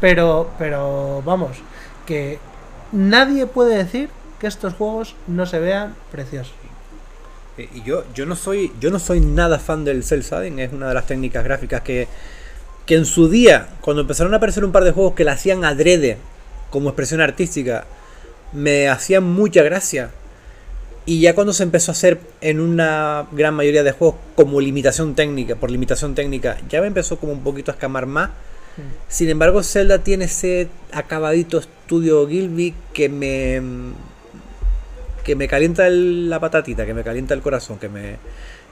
Pero, 0.00 0.50
pero, 0.58 1.22
vamos, 1.24 1.58
que 2.06 2.38
nadie 2.92 3.46
puede 3.46 3.76
decir 3.76 4.10
que 4.38 4.46
estos 4.46 4.74
juegos 4.74 5.16
no 5.26 5.46
se 5.46 5.58
vean 5.58 5.94
preciosos. 6.10 6.54
Y 7.56 7.82
yo, 7.82 8.04
yo 8.14 8.26
no 8.26 8.34
soy, 8.34 8.72
yo 8.80 8.90
no 8.90 8.98
soy 8.98 9.20
nada 9.20 9.60
fan 9.60 9.84
del 9.84 10.02
cel 10.02 10.22
shading, 10.22 10.58
es 10.58 10.72
una 10.72 10.88
de 10.88 10.94
las 10.94 11.06
técnicas 11.06 11.44
gráficas 11.44 11.82
que, 11.82 12.08
que 12.86 12.94
en 12.96 13.04
su 13.06 13.28
día, 13.28 13.68
cuando 13.80 14.02
empezaron 14.02 14.34
a 14.34 14.38
aparecer 14.38 14.64
un 14.64 14.72
par 14.72 14.84
de 14.84 14.92
juegos 14.92 15.14
que 15.14 15.24
la 15.24 15.32
hacían 15.32 15.64
adrede 15.64 16.18
como 16.70 16.88
expresión 16.90 17.20
artística, 17.20 17.84
me 18.52 18.88
hacían 18.88 19.24
mucha 19.24 19.62
gracia. 19.62 20.10
Y 21.06 21.20
ya 21.20 21.34
cuando 21.34 21.52
se 21.52 21.62
empezó 21.62 21.90
a 21.90 21.94
hacer 21.94 22.18
en 22.40 22.60
una 22.60 23.26
gran 23.32 23.54
mayoría 23.54 23.82
de 23.82 23.92
juegos 23.92 24.16
como 24.36 24.60
limitación 24.60 25.14
técnica, 25.14 25.54
por 25.56 25.70
limitación 25.70 26.14
técnica, 26.14 26.56
ya 26.68 26.80
me 26.80 26.86
empezó 26.86 27.18
como 27.18 27.32
un 27.32 27.42
poquito 27.42 27.70
a 27.70 27.74
escamar 27.74 28.06
más. 28.06 28.30
Sin 29.08 29.28
embargo, 29.28 29.62
Zelda 29.62 29.98
tiene 29.98 30.24
ese 30.24 30.68
acabadito 30.92 31.58
estudio 31.58 32.26
Gilby 32.28 32.74
que 32.92 33.08
me 33.08 33.62
que 35.22 35.36
me 35.36 35.48
calienta 35.48 35.86
el- 35.86 36.28
la 36.28 36.38
patatita, 36.40 36.84
que 36.84 36.92
me 36.92 37.02
calienta 37.02 37.32
el 37.34 37.40
corazón, 37.40 37.78
que 37.78 37.88
me, 37.88 38.16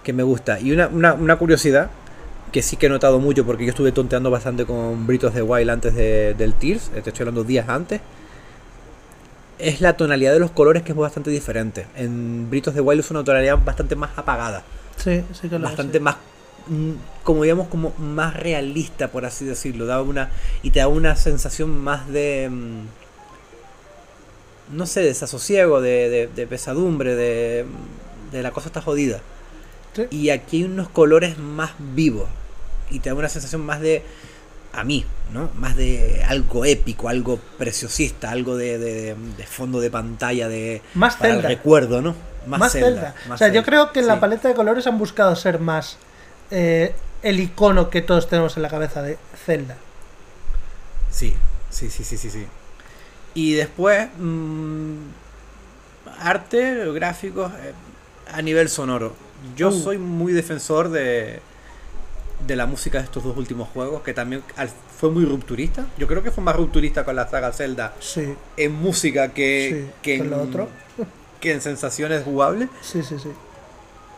que 0.02 0.12
me 0.12 0.22
gusta. 0.22 0.60
Y 0.60 0.72
una, 0.72 0.88
una, 0.88 1.14
una 1.14 1.36
curiosidad 1.36 1.90
que 2.52 2.62
sí 2.62 2.76
que 2.76 2.86
he 2.86 2.88
notado 2.88 3.18
mucho 3.18 3.44
porque 3.46 3.64
yo 3.64 3.70
estuve 3.70 3.92
tonteando 3.92 4.30
bastante 4.30 4.66
con 4.66 5.06
Britos 5.06 5.34
de 5.34 5.42
Wild 5.42 5.70
antes 5.70 5.94
de- 5.94 6.34
del 6.34 6.54
Tears, 6.54 6.90
te 6.90 6.98
estoy 6.98 7.14
hablando 7.22 7.44
días 7.44 7.68
antes, 7.68 8.00
es 9.58 9.80
la 9.80 9.96
tonalidad 9.96 10.32
de 10.32 10.38
los 10.40 10.50
colores 10.50 10.82
que 10.82 10.92
es 10.92 10.98
bastante 10.98 11.30
diferente. 11.30 11.86
En 11.96 12.50
Britos 12.50 12.74
de 12.74 12.80
Wild 12.80 13.00
es 13.00 13.10
una 13.10 13.24
tonalidad 13.24 13.58
bastante 13.64 13.96
más 13.96 14.10
apagada, 14.16 14.62
Sí, 14.96 15.22
sí 15.32 15.48
que 15.48 15.58
lo 15.58 15.64
bastante 15.64 15.96
es, 15.98 16.02
más 16.02 16.16
mm, 16.68 16.92
como 17.24 17.42
digamos 17.42 17.68
como 17.68 17.92
más 17.98 18.34
realista 18.36 19.08
por 19.08 19.24
así 19.24 19.44
decirlo. 19.44 19.86
Daba 19.86 20.02
una 20.02 20.30
y 20.62 20.70
te 20.70 20.80
da 20.80 20.88
una 20.88 21.16
sensación 21.16 21.70
más 21.78 22.08
de 22.08 22.48
mm, 22.50 22.80
no 24.76 24.86
sé 24.86 25.00
desasosiego 25.02 25.80
de, 25.80 26.08
de- 26.08 26.26
de 26.28 26.46
pesadumbre 26.46 27.14
de, 27.14 27.64
de 28.30 28.42
la 28.42 28.50
cosa 28.52 28.68
está 28.68 28.80
jodida. 28.80 29.20
Sí. 29.94 30.06
y 30.10 30.30
aquí 30.30 30.58
hay 30.58 30.64
unos 30.64 30.88
colores 30.88 31.36
más 31.38 31.72
vivos 31.78 32.26
y 32.90 33.00
te 33.00 33.08
da 33.10 33.14
una 33.14 33.28
sensación 33.28 33.64
más 33.64 33.80
de 33.80 34.02
a 34.74 34.84
mí 34.84 35.04
no 35.32 35.50
más 35.56 35.76
de 35.76 36.24
algo 36.26 36.64
épico 36.64 37.08
algo 37.08 37.38
preciosista 37.58 38.30
algo 38.30 38.56
de, 38.56 38.78
de- 38.78 39.14
de 39.36 39.46
fondo 39.46 39.80
de 39.80 39.90
pantalla 39.90 40.48
de 40.48 40.82
Más 40.94 41.16
para 41.16 41.28
el 41.30 41.34
Zelda. 41.36 41.48
recuerdo 41.48 42.00
no 42.02 42.14
Más, 42.46 42.72
Zelda. 42.72 43.14
más 43.28 43.36
o 43.36 43.38
sea, 43.38 43.48
yo 43.48 43.54
Zelda, 43.54 43.64
creo 43.66 43.92
que 43.92 44.00
en 44.00 44.06
la 44.06 44.18
paleta 44.20 44.48
de 44.48 44.54
colores 44.54 44.86
han 44.86 44.98
buscado 44.98 45.34
ser 45.36 45.58
más 45.58 45.96
eh, 46.50 46.94
el 47.22 47.38
icono 47.40 47.88
que 47.90 48.02
todos 48.02 48.28
tenemos 48.28 48.56
en 48.56 48.62
la 48.62 48.68
cabeza 48.68 49.00
de 49.02 49.16
Zelda. 49.44 49.76
Sí, 51.10 51.34
sí, 51.70 51.88
sí, 51.90 52.02
sí, 52.04 52.16
sí, 52.16 52.30
sí. 52.30 52.46
Y 53.34 53.52
después, 53.52 54.08
mm, 54.18 54.94
arte, 56.20 56.90
gráficos, 56.92 57.52
eh, 57.52 57.72
a 58.32 58.42
nivel 58.42 58.68
sonoro. 58.68 59.14
Yo 59.56 59.68
Uh. 59.68 59.72
soy 59.72 59.98
muy 59.98 60.32
defensor 60.32 60.88
de, 60.90 61.40
de 62.46 62.56
la 62.56 62.66
música 62.66 62.98
de 62.98 63.04
estos 63.04 63.22
dos 63.24 63.36
últimos 63.36 63.68
juegos, 63.68 64.02
que 64.02 64.14
también 64.14 64.42
fue 64.98 65.10
muy 65.10 65.24
rupturista. 65.24 65.86
Yo 65.98 66.06
creo 66.06 66.22
que 66.22 66.30
fue 66.30 66.42
más 66.44 66.56
rupturista 66.56 67.04
con 67.04 67.16
la 67.16 67.28
saga 67.28 67.52
Zelda 67.52 67.94
Sí, 68.00 68.34
en 68.56 68.72
música 68.72 69.28
que, 69.32 69.86
sí. 69.86 69.90
que, 70.02 70.16
en, 70.16 70.30
lo 70.30 70.42
otro. 70.42 70.68
que 71.40 71.52
en 71.52 71.60
sensaciones 71.60 72.24
jugables. 72.24 72.68
Sí, 72.80 73.02
sí, 73.02 73.16
sí. 73.18 73.30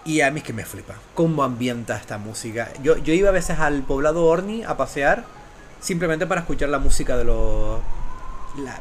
Y 0.06 0.20
a 0.20 0.30
mí 0.30 0.40
es 0.40 0.44
que 0.44 0.52
me 0.52 0.64
flipa. 0.64 0.94
¿Cómo 1.14 1.42
ambienta 1.44 1.96
esta 1.96 2.18
música? 2.18 2.70
Yo, 2.82 2.96
yo 2.98 3.14
iba 3.14 3.30
a 3.30 3.32
veces 3.32 3.58
al 3.58 3.82
poblado 3.82 4.24
Orni 4.26 4.62
a 4.64 4.76
pasear 4.76 5.24
simplemente 5.80 6.26
para 6.26 6.42
escuchar 6.42 6.68
la 6.68 6.78
música 6.78 7.16
de 7.16 7.24
los. 7.24 7.80
la- 8.62 8.80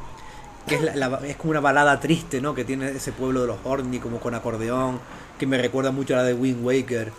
que 0.68 0.76
es, 0.76 0.82
la- 0.82 0.96
la- 0.96 1.20
es 1.28 1.36
como 1.36 1.52
una 1.52 1.60
balada 1.60 2.00
triste, 2.00 2.40
¿no? 2.42 2.54
Que 2.56 2.64
tiene 2.66 2.90
ese 2.92 3.12
pueblo 3.12 3.42
de 3.42 3.48
los 3.48 3.58
Orni, 3.66 4.00
como 4.00 4.20
con 4.20 4.34
acordeón, 4.36 5.00
que 5.38 5.46
me 5.48 5.58
recuerda 5.58 5.92
mucho 5.92 6.14
a 6.14 6.18
la 6.18 6.24
de 6.24 6.34
Wind 6.34 6.64
Waker. 6.66 7.12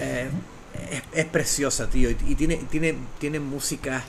Eh, 0.00 0.28
es, 0.90 1.02
es 1.12 1.24
preciosa, 1.26 1.88
tío. 1.88 2.10
Y, 2.10 2.34
tiene, 2.34 2.56
tiene, 2.70 2.94
tiene 3.18 3.40
música 3.40 4.02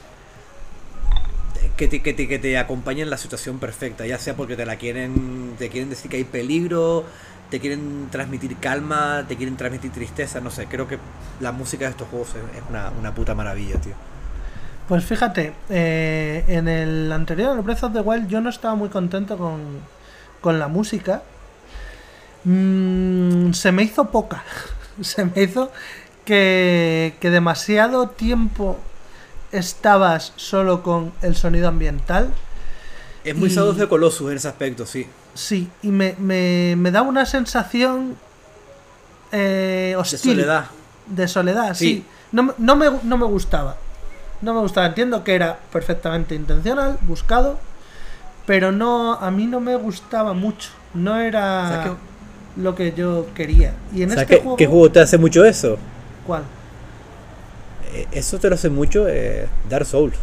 que 1.75 1.87
te, 1.87 2.01
que, 2.01 2.13
te, 2.13 2.27
que 2.27 2.39
te 2.39 2.57
acompaña 2.57 3.03
en 3.03 3.09
la 3.09 3.17
situación 3.17 3.59
perfecta, 3.59 4.05
ya 4.05 4.17
sea 4.17 4.35
porque 4.35 4.55
te 4.55 4.65
la 4.65 4.77
quieren, 4.77 5.55
te 5.57 5.69
quieren 5.69 5.89
decir 5.89 6.09
que 6.09 6.17
hay 6.17 6.23
peligro, 6.23 7.05
te 7.49 7.59
quieren 7.59 8.07
transmitir 8.11 8.57
calma, 8.57 9.25
te 9.27 9.35
quieren 9.37 9.57
transmitir 9.57 9.91
tristeza, 9.91 10.41
no 10.41 10.49
sé, 10.49 10.65
creo 10.65 10.87
que 10.87 10.97
la 11.39 11.51
música 11.51 11.85
de 11.85 11.91
estos 11.91 12.07
juegos 12.09 12.29
es, 12.29 12.57
es 12.57 12.63
una, 12.69 12.91
una 12.99 13.13
puta 13.13 13.35
maravilla, 13.35 13.79
tío. 13.79 13.93
Pues 14.87 15.03
fíjate, 15.03 15.53
eh, 15.69 16.45
en 16.47 16.69
el 16.69 17.11
anterior, 17.11 17.57
el 17.57 17.61
Breath 17.61 17.83
of 17.83 17.93
the 17.93 17.99
Wild, 17.99 18.29
yo 18.29 18.39
no 18.39 18.49
estaba 18.49 18.73
muy 18.75 18.87
contento 18.87 19.37
con, 19.37 19.59
con 20.39 20.59
la 20.59 20.69
música. 20.69 21.23
Mm, 22.45 23.51
se 23.51 23.73
me 23.73 23.83
hizo 23.83 24.09
poca. 24.09 24.45
se 25.01 25.25
me 25.25 25.43
hizo 25.43 25.71
que, 26.27 27.15
que 27.21 27.29
demasiado 27.29 28.09
tiempo 28.09 28.77
estabas 29.53 30.33
solo 30.35 30.83
con 30.83 31.13
el 31.21 31.37
sonido 31.37 31.69
ambiental. 31.69 32.33
Es 33.23 33.33
muy 33.35 33.47
Shadow 33.49 33.73
the 33.73 33.87
Colossus 33.87 34.29
en 34.31 34.35
ese 34.37 34.49
aspecto, 34.49 34.85
sí. 34.85 35.07
Sí, 35.33 35.69
y 35.81 35.87
me, 35.87 36.15
me, 36.19 36.75
me 36.77 36.91
da 36.91 37.01
una 37.01 37.25
sensación 37.25 38.17
eh, 39.31 39.87
De 39.91 39.95
hostil. 39.95 40.19
soledad. 40.33 40.65
De 41.07 41.27
soledad, 41.29 41.73
sí. 41.75 41.85
Sí. 41.85 42.05
No, 42.33 42.43
me- 42.43 42.53
no, 42.57 42.75
me, 42.75 42.87
no 43.03 43.17
me 43.17 43.25
gustaba. 43.25 43.77
No 44.41 44.53
me 44.53 44.59
gustaba. 44.59 44.87
Entiendo 44.87 45.23
que 45.23 45.33
era 45.33 45.57
perfectamente 45.71 46.35
intencional, 46.35 46.97
buscado. 47.03 47.57
Pero 48.45 48.73
no, 48.73 49.13
a 49.13 49.31
mí 49.31 49.45
no 49.45 49.61
me 49.61 49.75
gustaba 49.77 50.33
mucho. 50.33 50.69
No 50.93 51.17
era 51.19 51.69
¿Sabes 51.83 51.91
lo 52.57 52.75
que 52.75 52.93
yo 52.93 53.27
quería. 53.33 53.73
Y 53.93 54.01
en 54.03 54.09
¿Sabes 54.09 54.23
este 54.23 54.37
juego. 54.41 54.57
qué 54.57 54.67
juego 54.67 54.91
te 54.91 54.99
hace 54.99 55.17
mucho 55.17 55.45
eso? 55.45 55.77
¿Cuál? 56.27 56.43
Eh, 57.93 58.05
Eso 58.11 58.37
te 58.39 58.49
lo 58.49 58.55
hace 58.55 58.69
mucho 58.69 59.07
eh, 59.07 59.47
Dark 59.69 59.85
Souls. 59.87 60.15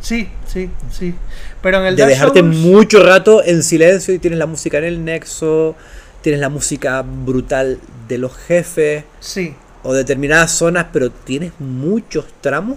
Sí, 0.00 0.28
sí, 0.46 0.70
sí. 0.92 1.14
Pero 1.62 1.78
en 1.80 1.86
el 1.86 1.96
de 1.96 2.02
Dark 2.02 2.10
dejarte 2.12 2.40
Souls- 2.40 2.56
mucho 2.56 3.02
rato 3.04 3.42
en 3.44 3.62
silencio 3.62 4.14
y 4.14 4.18
tienes 4.18 4.38
la 4.38 4.46
música 4.46 4.78
en 4.78 4.84
el 4.84 5.04
nexo, 5.04 5.74
tienes 6.22 6.40
la 6.40 6.48
música 6.48 7.02
brutal 7.02 7.78
de 8.08 8.18
los 8.18 8.36
jefes 8.36 9.04
Sí, 9.20 9.54
o 9.82 9.92
determinadas 9.94 10.52
zonas, 10.52 10.86
pero 10.92 11.10
tienes 11.10 11.52
muchos 11.58 12.26
tramos 12.40 12.76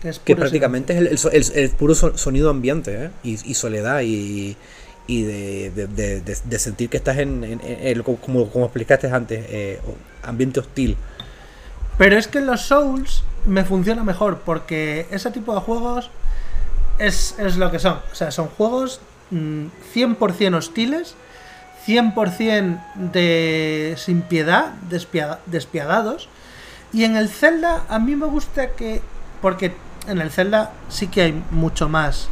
que 0.00 0.08
es 0.10 0.18
que 0.18 0.34
puro 0.34 0.40
prácticamente 0.42 0.92
es 0.92 0.98
el, 1.00 1.06
el 1.08 1.18
so- 1.18 1.30
el- 1.30 1.52
el 1.54 1.70
puro 1.70 1.94
so- 1.94 2.16
sonido 2.18 2.50
ambiente 2.50 3.04
¿eh? 3.06 3.10
y, 3.22 3.38
y 3.50 3.54
soledad 3.54 4.00
y, 4.02 4.56
y 5.06 5.22
de, 5.22 5.70
de- 5.70 6.20
de- 6.20 6.58
sentir 6.58 6.88
que 6.88 6.96
estás 6.96 7.18
en, 7.18 7.44
en- 7.44 8.02
como, 8.02 8.48
como 8.50 8.64
explicaste 8.64 9.10
antes, 9.10 9.44
eh, 9.48 9.80
ambiente 10.22 10.60
hostil. 10.60 10.96
Pero 11.98 12.16
es 12.16 12.26
que 12.26 12.38
en 12.38 12.46
los 12.46 12.62
Souls 12.62 13.22
me 13.46 13.64
funciona 13.64 14.02
mejor 14.02 14.40
porque 14.44 15.06
ese 15.10 15.30
tipo 15.30 15.54
de 15.54 15.60
juegos 15.60 16.10
es, 16.98 17.36
es 17.38 17.56
lo 17.56 17.70
que 17.70 17.78
son. 17.78 17.98
O 18.10 18.14
sea, 18.14 18.30
son 18.30 18.48
juegos 18.48 19.00
mm, 19.30 19.66
100% 19.94 20.54
hostiles, 20.56 21.14
100% 21.86 22.80
de 23.12 23.94
sin 23.98 24.22
piedad, 24.22 24.72
despia- 24.90 25.38
despiadados. 25.46 26.28
Y 26.92 27.04
en 27.04 27.16
el 27.16 27.28
Zelda 27.28 27.84
a 27.88 27.98
mí 27.98 28.16
me 28.16 28.26
gusta 28.26 28.70
que... 28.70 29.02
Porque 29.42 29.74
en 30.08 30.20
el 30.20 30.30
Zelda 30.30 30.72
sí 30.88 31.08
que 31.08 31.22
hay 31.22 31.42
mucho 31.50 31.88
más. 31.88 32.28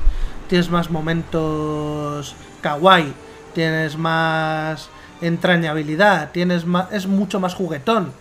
Tienes 0.49 0.71
más 0.71 0.91
momentos 0.91 2.35
kawaii, 2.63 3.13
tienes 3.55 3.99
más 3.99 4.89
entrañabilidad, 5.21 6.31
tienes 6.31 6.65
más, 6.65 6.91
es 6.93 7.07
mucho 7.07 7.41
más 7.41 7.55
juguetón. 7.55 8.13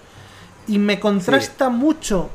Y 0.68 0.78
me 0.78 1.00
contrasta 1.00 1.70
mucho 1.70 2.30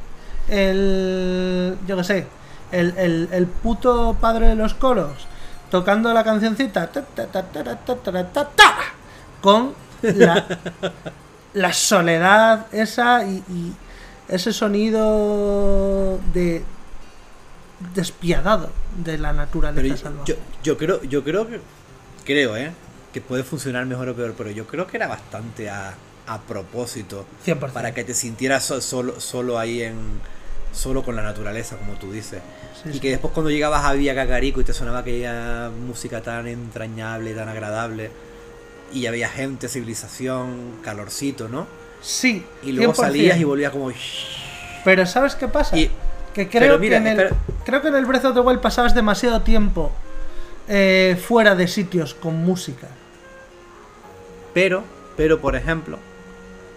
el. 0.49 1.77
Yo 1.87 1.97
qué 1.99 2.05
sé, 2.05 2.27
el, 2.73 3.29
el, 3.31 3.47
puto 3.47 4.17
padre 4.21 4.49
de 4.49 4.57
los 4.57 4.75
coros 4.75 5.27
tocando 5.71 6.13
la 6.13 6.25
cancioncita 6.25 6.91
con 9.41 9.75
la, 10.03 10.47
la, 11.55 11.73
soledad 11.73 12.67
esa 12.73 13.25
y, 13.25 13.75
ese 14.29 14.53
sonido 14.53 16.19
de 16.33 16.65
despiadado 17.95 18.71
de 19.05 19.19
la 19.19 19.33
naturaleza 19.33 19.97
salvaje. 19.97 20.37
Yo, 20.63 20.77
creo, 20.77 21.03
yo 21.05 21.23
creo 21.23 21.47
que 21.47 21.61
creo, 22.27 22.57
¿eh? 22.57 22.71
que 23.13 23.21
puede 23.23 23.45
funcionar 23.45 23.87
mejor 23.87 24.11
o 24.11 24.15
peor, 24.15 24.35
pero 24.37 24.51
yo 24.51 24.67
creo 24.67 24.87
que 24.87 24.99
era 24.99 25.07
bastante 25.07 25.71
a, 25.71 25.95
a 26.27 26.41
propósito 26.43 27.25
100%. 27.47 27.71
para 27.73 27.95
que 27.95 28.05
te 28.05 28.13
sintieras 28.13 28.65
so- 28.65 28.83
solo, 28.83 29.19
solo 29.21 29.59
ahí 29.59 29.83
en 29.83 29.97
solo 30.73 31.03
con 31.03 31.17
la 31.17 31.23
naturaleza, 31.23 31.77
como 31.79 31.95
tú 31.95 32.13
dices. 32.13 32.43
Sí, 32.83 32.91
y 32.91 32.93
sí. 32.95 33.01
que 33.01 33.09
después 33.11 33.33
cuando 33.33 33.49
llegabas 33.51 33.83
a 33.87 33.95
Villa 33.95 34.15
Cacarico 34.15 34.61
y 34.61 34.65
te 34.65 34.75
sonaba 34.75 34.99
aquella 34.99 35.71
música 35.71 36.21
tan 36.21 36.47
entrañable, 36.47 37.33
tan 37.33 37.49
agradable, 37.49 38.11
y 38.93 39.07
había 39.07 39.31
gente, 39.31 39.69
civilización, 39.69 40.73
calorcito, 40.85 41.49
¿no? 41.49 41.67
Sí, 42.03 42.45
Y 42.63 42.73
luego 42.73 42.93
100%. 42.93 42.97
salías 42.97 43.39
y 43.39 43.45
volvías 43.45 43.73
como... 43.73 43.91
Pero 44.85 45.07
¿sabes 45.07 45.35
qué 45.35 45.49
pasa? 45.49 45.77
Y- 45.79 45.91
que 46.35 46.51
creo 46.51 46.79
mira, 46.79 46.99
que 47.03 47.09
en 47.09 47.19
el, 47.19 47.21
espera. 47.27 47.41
creo 47.65 47.81
que 47.81 47.89
en 47.89 47.95
el 47.95 48.05
Breath 48.05 48.27
of 48.27 48.35
the 48.35 48.41
Wild 48.41 48.61
pasabas 48.61 48.95
demasiado 48.95 49.41
tiempo 49.41 49.91
eh, 50.69 51.21
fuera 51.21 51.55
de 51.55 51.69
sitios 51.69 52.15
con 52.15 52.37
música. 52.45 52.89
Pero, 54.55 54.85
pero 55.17 55.41
por 55.41 55.57
ejemplo, 55.57 55.99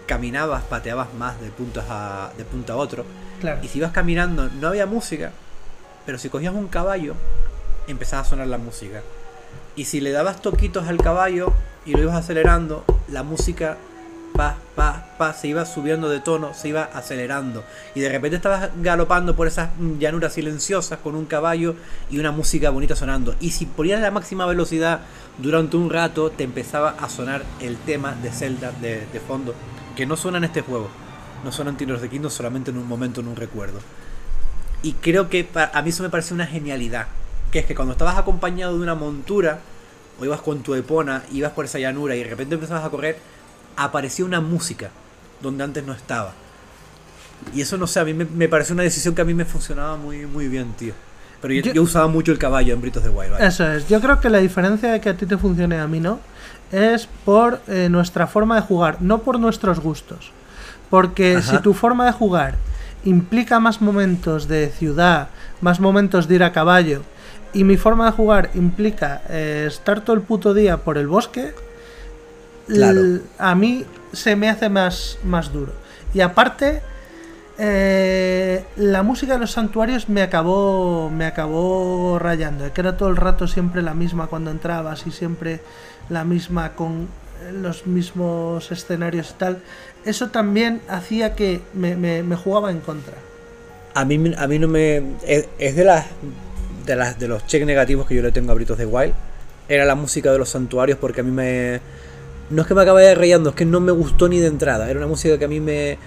caminabas, 0.05 0.63
pateabas 0.63 1.13
más 1.13 1.39
de 1.39 1.49
puntas 1.49 1.85
a, 1.89 2.31
de 2.37 2.45
punta 2.45 2.73
a 2.73 2.75
otro. 2.75 3.05
Claro. 3.39 3.61
Y 3.63 3.67
si 3.67 3.77
ibas 3.77 3.91
caminando, 3.91 4.49
no 4.49 4.67
había 4.67 4.85
música. 4.85 5.31
Pero 6.05 6.17
si 6.17 6.29
cogías 6.29 6.53
un 6.53 6.67
caballo, 6.67 7.15
empezaba 7.87 8.23
a 8.23 8.25
sonar 8.25 8.47
la 8.47 8.57
música. 8.57 9.01
Y 9.75 9.85
si 9.85 10.01
le 10.01 10.11
dabas 10.11 10.41
toquitos 10.41 10.87
al 10.87 10.97
caballo 10.97 11.53
y 11.85 11.93
lo 11.93 12.01
ibas 12.01 12.15
acelerando, 12.15 12.83
la 13.07 13.23
música 13.23 13.77
pa, 14.39 14.55
pa, 14.73 15.03
pa, 15.17 15.33
se 15.33 15.49
iba 15.49 15.65
subiendo 15.65 16.07
de 16.07 16.21
tono, 16.21 16.53
se 16.53 16.69
iba 16.69 16.83
acelerando. 16.93 17.65
Y 17.93 17.99
de 17.99 18.07
repente 18.07 18.37
estabas 18.37 18.69
galopando 18.81 19.35
por 19.35 19.47
esas 19.47 19.71
llanuras 19.99 20.31
silenciosas 20.31 20.99
con 20.99 21.15
un 21.15 21.25
caballo 21.25 21.75
y 22.09 22.19
una 22.19 22.31
música 22.31 22.69
bonita 22.69 22.95
sonando. 22.95 23.35
Y 23.41 23.51
si 23.51 23.65
ponías 23.65 23.99
la 23.99 24.11
máxima 24.11 24.45
velocidad 24.45 25.01
durante 25.39 25.75
un 25.75 25.89
rato, 25.89 26.29
te 26.29 26.45
empezaba 26.45 26.95
a 27.01 27.09
sonar 27.09 27.43
el 27.59 27.75
tema 27.79 28.13
de 28.13 28.31
Zelda 28.31 28.71
de, 28.71 29.05
de 29.11 29.19
fondo, 29.19 29.53
que 29.97 30.05
no 30.05 30.15
suena 30.15 30.37
en 30.37 30.45
este 30.45 30.61
juego. 30.61 30.87
No 31.43 31.51
suena 31.51 31.71
en 31.71 31.75
the 31.77 32.09
Kingdom 32.09 32.31
solamente 32.31 32.71
en 32.71 32.77
un 32.77 32.87
momento, 32.87 33.19
en 33.19 33.27
un 33.27 33.35
recuerdo. 33.35 33.79
Y 34.83 34.93
creo 34.93 35.29
que 35.29 35.49
a 35.53 35.81
mí 35.81 35.89
eso 35.89 36.01
me 36.01 36.09
parece 36.09 36.33
una 36.33 36.47
genialidad. 36.47 37.07
Que 37.51 37.59
es 37.59 37.65
que 37.65 37.75
cuando 37.75 37.91
estabas 37.91 38.17
acompañado 38.17 38.77
de 38.77 38.83
una 38.83 38.95
montura, 38.95 39.59
o 40.17 40.23
ibas 40.23 40.39
con 40.39 40.63
tu 40.63 40.75
epona, 40.75 41.23
ibas 41.29 41.51
por 41.51 41.65
esa 41.65 41.77
llanura 41.77 42.15
y 42.15 42.23
de 42.23 42.29
repente 42.29 42.55
empezabas 42.55 42.85
a 42.85 42.89
correr, 42.89 43.17
aparecía 43.83 44.25
una 44.25 44.41
música 44.41 44.89
donde 45.41 45.63
antes 45.63 45.83
no 45.85 45.93
estaba. 45.93 46.33
Y 47.53 47.61
eso 47.61 47.77
no 47.77 47.87
sé, 47.87 47.99
a 47.99 48.05
mí 48.05 48.13
me, 48.13 48.25
me 48.25 48.49
pareció 48.49 48.73
una 48.73 48.83
decisión 48.83 49.15
que 49.15 49.21
a 49.21 49.25
mí 49.25 49.33
me 49.33 49.45
funcionaba 49.45 49.95
muy, 49.95 50.25
muy 50.25 50.47
bien, 50.47 50.73
tío. 50.73 50.93
Pero 51.41 51.53
yo, 51.53 51.61
Yo- 51.61 51.73
yo 51.73 51.83
usaba 51.83 52.07
mucho 52.07 52.31
el 52.33 52.37
caballo 52.37 52.73
en 52.73 52.81
Britos 52.81 53.01
de. 53.03 53.09
¿vale? 53.09 53.31
Eso 53.39 53.65
es. 53.71 53.87
Yo 53.87 54.01
creo 54.01 54.19
que 54.19 54.29
la 54.29 54.39
diferencia 54.39 54.91
de 54.91 54.99
que 54.99 55.09
a 55.09 55.15
ti 55.15 55.25
te 55.25 55.37
funcione 55.37 55.79
a 55.79 55.87
mí 55.87 55.99
no 56.01 56.19
es 56.71 57.07
por 57.25 57.61
eh, 57.67 57.87
nuestra 57.89 58.27
forma 58.27 58.55
de 58.57 58.61
jugar, 58.61 58.97
no 59.01 59.19
por 59.19 59.39
nuestros 59.39 59.79
gustos. 59.79 60.31
Porque 60.89 61.37
Ajá. 61.37 61.49
si 61.57 61.57
tu 61.63 61.73
forma 61.73 62.05
de 62.05 62.11
jugar 62.11 62.55
implica 63.05 63.59
más 63.61 63.79
momentos 63.81 64.47
de 64.49 64.69
ciudad, 64.77 65.29
más 65.61 65.79
momentos 65.79 66.27
de 66.27 66.35
ir 66.35 66.43
a 66.43 66.51
caballo, 66.51 67.03
y 67.53 67.63
mi 67.63 67.77
forma 67.77 68.05
de 68.07 68.11
jugar 68.11 68.49
implica 68.53 69.21
eh, 69.29 69.63
estar 69.67 70.01
todo 70.01 70.15
el 70.17 70.21
puto 70.21 70.53
día 70.53 70.77
por 70.77 70.97
el 70.97 71.07
bosque, 71.07 71.53
Claro. 72.75 73.01
a 73.37 73.55
mí 73.55 73.85
se 74.13 74.35
me 74.35 74.49
hace 74.49 74.69
más, 74.69 75.17
más 75.23 75.51
duro. 75.53 75.73
Y 76.13 76.21
aparte, 76.21 76.81
eh, 77.57 78.63
la 78.77 79.03
música 79.03 79.33
de 79.33 79.39
los 79.39 79.51
santuarios 79.51 80.07
me 80.09 80.21
acabó, 80.21 81.09
me 81.09 81.25
acabó 81.25 82.17
rayando, 82.19 82.71
que 82.73 82.81
era 82.81 82.95
todo 82.97 83.09
el 83.09 83.17
rato 83.17 83.47
siempre 83.47 83.81
la 83.81 83.93
misma 83.93 84.27
cuando 84.27 84.49
entrabas 84.51 85.05
y 85.07 85.11
siempre 85.11 85.59
la 86.09 86.23
misma 86.23 86.73
con 86.73 87.07
los 87.53 87.85
mismos 87.85 88.71
escenarios 88.71 89.31
y 89.31 89.33
tal. 89.33 89.59
Eso 90.05 90.29
también 90.29 90.81
hacía 90.87 91.35
que 91.35 91.61
me, 91.73 91.95
me- 91.95 92.23
me 92.23 92.35
jugaba 92.35 92.71
en 92.71 92.79
contra. 92.79 93.13
A 93.93 94.05
mí, 94.05 94.33
a 94.37 94.47
mí 94.47 94.59
no 94.59 94.67
me. 94.67 95.03
Es, 95.25 95.47
es 95.57 95.75
de 95.75 95.83
las. 95.83 96.05
De 96.85 96.95
las 96.95 97.19
de 97.19 97.27
los 97.27 97.45
cheques 97.45 97.67
negativos 97.67 98.07
que 98.07 98.15
yo 98.15 98.21
le 98.21 98.31
tengo 98.31 98.51
a 98.51 98.55
Britos 98.55 98.77
de 98.77 98.85
Wild. 98.85 99.13
Era 99.67 99.85
la 99.85 99.95
música 99.95 100.31
de 100.31 100.39
los 100.39 100.49
santuarios 100.49 100.97
porque 100.97 101.21
a 101.21 101.23
mí 101.23 101.31
me. 101.31 101.81
No 102.49 102.61
es 102.63 102.67
que 102.67 102.73
me 102.73 102.81
acabe 102.81 103.13
rayando, 103.15 103.49
es 103.51 103.55
que 103.55 103.65
no 103.65 103.79
me 103.79 103.91
gustó 103.91 104.27
ni 104.27 104.39
de 104.39 104.47
entrada. 104.47 104.89
Era 104.89 104.99
una 104.99 105.07
música 105.07 105.37
que 105.37 105.45
a 105.45 105.47
mí 105.47 105.59
me. 105.59 105.97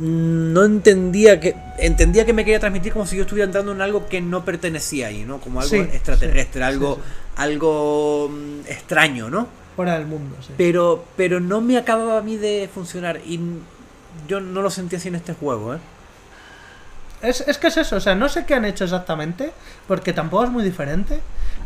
No 0.00 0.64
entendía 0.64 1.40
que. 1.40 1.56
Entendía 1.78 2.24
que 2.24 2.32
me 2.32 2.44
quería 2.44 2.60
transmitir 2.60 2.92
como 2.92 3.06
si 3.06 3.16
yo 3.16 3.22
estuviera 3.22 3.46
entrando 3.46 3.72
en 3.72 3.80
algo 3.80 4.06
que 4.08 4.20
no 4.20 4.44
pertenecía 4.44 5.08
ahí, 5.08 5.24
¿no? 5.24 5.38
Como 5.40 5.60
algo 5.60 5.70
Sí, 5.70 5.76
extraterrestre, 5.78 6.60
sí, 6.60 6.66
algo. 6.66 6.94
sí. 6.96 7.00
Algo 7.36 8.28
mm, 8.30 8.60
extraño, 8.68 9.28
¿no? 9.30 9.48
Fuera 9.76 9.98
del 9.98 10.06
mundo, 10.06 10.36
sí. 10.40 10.52
Pero, 10.56 11.04
pero 11.16 11.40
no 11.40 11.60
me 11.60 11.76
acababa 11.76 12.18
a 12.18 12.22
mí 12.22 12.36
de 12.36 12.68
funcionar. 12.72 13.20
Y 13.26 13.40
yo 14.28 14.40
no 14.40 14.62
lo 14.62 14.70
sentí 14.70 14.96
así 14.96 15.08
en 15.08 15.16
este 15.16 15.34
juego, 15.34 15.74
¿eh? 15.74 15.78
Es, 17.20 17.40
es 17.48 17.58
que 17.58 17.66
es 17.66 17.76
eso, 17.76 17.96
o 17.96 18.00
sea, 18.00 18.14
no 18.14 18.28
sé 18.28 18.44
qué 18.46 18.54
han 18.54 18.64
hecho 18.64 18.84
exactamente, 18.84 19.50
porque 19.88 20.12
tampoco 20.12 20.44
es 20.44 20.50
muy 20.50 20.62
diferente, 20.62 21.18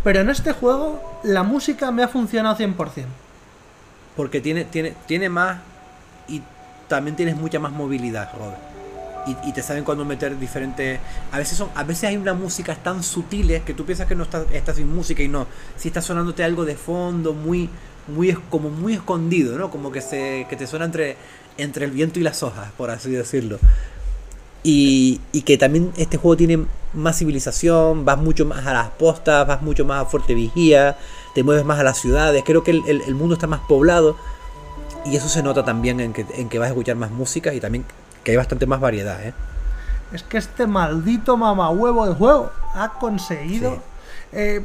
pero 0.03 0.21
en 0.21 0.31
este 0.31 0.53
juego 0.53 1.21
la 1.25 1.43
música 1.43 1.91
me 1.91 2.03
ha 2.03 2.09
funcionado 2.09 2.57
100%. 2.57 3.05
Porque 4.17 4.41
tiene, 4.41 4.65
tiene, 4.65 4.95
tiene 5.07 5.29
más 5.29 5.61
y 6.29 6.43
también 6.89 7.17
tienes 7.17 7.37
mucha 7.37 7.59
más 7.59 7.73
movilidad, 7.73 8.31
Robert. 8.37 8.73
Y, 9.45 9.53
te 9.53 9.63
saben 9.63 9.85
cuándo 9.85 10.05
meter 10.05 10.37
diferentes. 10.39 10.99
A 11.31 11.39
veces 11.39 11.57
son, 11.57 11.69
a 11.77 11.85
veces 11.85 12.05
hay 12.05 12.17
una 12.17 12.35
música 12.35 12.75
tan 12.75 13.05
sutiles 13.05 13.63
que 13.63 13.73
tú 13.73 13.85
piensas 13.85 14.09
que 14.09 14.17
no 14.17 14.25
estás, 14.25 14.47
estás 14.53 14.77
sin 14.77 14.93
música 14.93 15.23
y 15.23 15.29
no. 15.29 15.47
Si 15.77 15.89
está 15.89 16.03
sonándote 16.03 16.43
algo 16.43 16.65
de 16.65 16.75
fondo, 16.75 17.33
muy, 17.33 17.71
muy 18.09 18.37
como 18.51 18.69
muy 18.69 18.95
escondido, 18.95 19.57
¿no? 19.57 19.71
Como 19.71 19.93
que 19.93 20.01
se, 20.01 20.47
que 20.51 20.57
te 20.57 20.67
suena 20.67 20.87
entre, 20.87 21.17
entre 21.57 21.85
el 21.85 21.93
viento 21.93 22.19
y 22.19 22.25
las 22.25 22.43
hojas, 22.43 22.73
por 22.77 22.91
así 22.91 23.11
decirlo. 23.11 23.61
Y, 24.65 25.21
y 25.31 25.43
que 25.43 25.57
también 25.57 25.93
este 25.97 26.17
juego 26.17 26.37
tiene 26.37 26.67
más 26.93 27.19
civilización, 27.19 28.05
vas 28.05 28.19
mucho 28.19 28.45
más 28.45 28.67
a 28.67 28.73
las 28.73 28.91
postas, 28.91 29.47
vas 29.47 29.63
mucho 29.63 29.85
más 29.85 30.03
a 30.03 30.05
Fuerte 30.07 30.35
Vigía, 30.35 30.97
te 31.35 31.43
mueves 31.45 31.65
más 31.65 31.79
a 31.79 31.83
las 31.83 31.99
ciudades, 31.99 32.43
creo 32.45 32.63
que 32.63 32.71
el, 32.73 32.83
el- 32.87 33.03
el 33.03 33.15
mundo 33.15 33.35
está 33.35 33.47
más 33.47 33.61
poblado 33.61 34.17
y 35.05 35.17
eso 35.17 35.29
se 35.29 35.43
nota 35.43 35.65
también 35.65 36.01
en 36.01 36.13
que, 36.13 36.27
en 36.35 36.49
que 36.49 36.59
vas 36.59 36.67
a 36.67 36.71
escuchar 36.71 36.97
más 36.97 37.11
música 37.11 37.53
y 37.55 37.61
también 37.61 37.85
que 38.25 38.31
hay 38.33 38.37
bastante 38.37 38.67
más 38.67 38.81
variedad. 38.81 39.23
¿eh? 39.23 39.35
Es 40.13 40.23
que 40.23 40.39
este 40.39 40.67
maldito 40.67 41.37
mamahuevo 41.37 42.07
de 42.07 42.15
juego 42.15 42.51
ha 42.75 42.91
conseguido 43.01 43.71
Sí. 43.73 43.81
eh, 44.33 44.65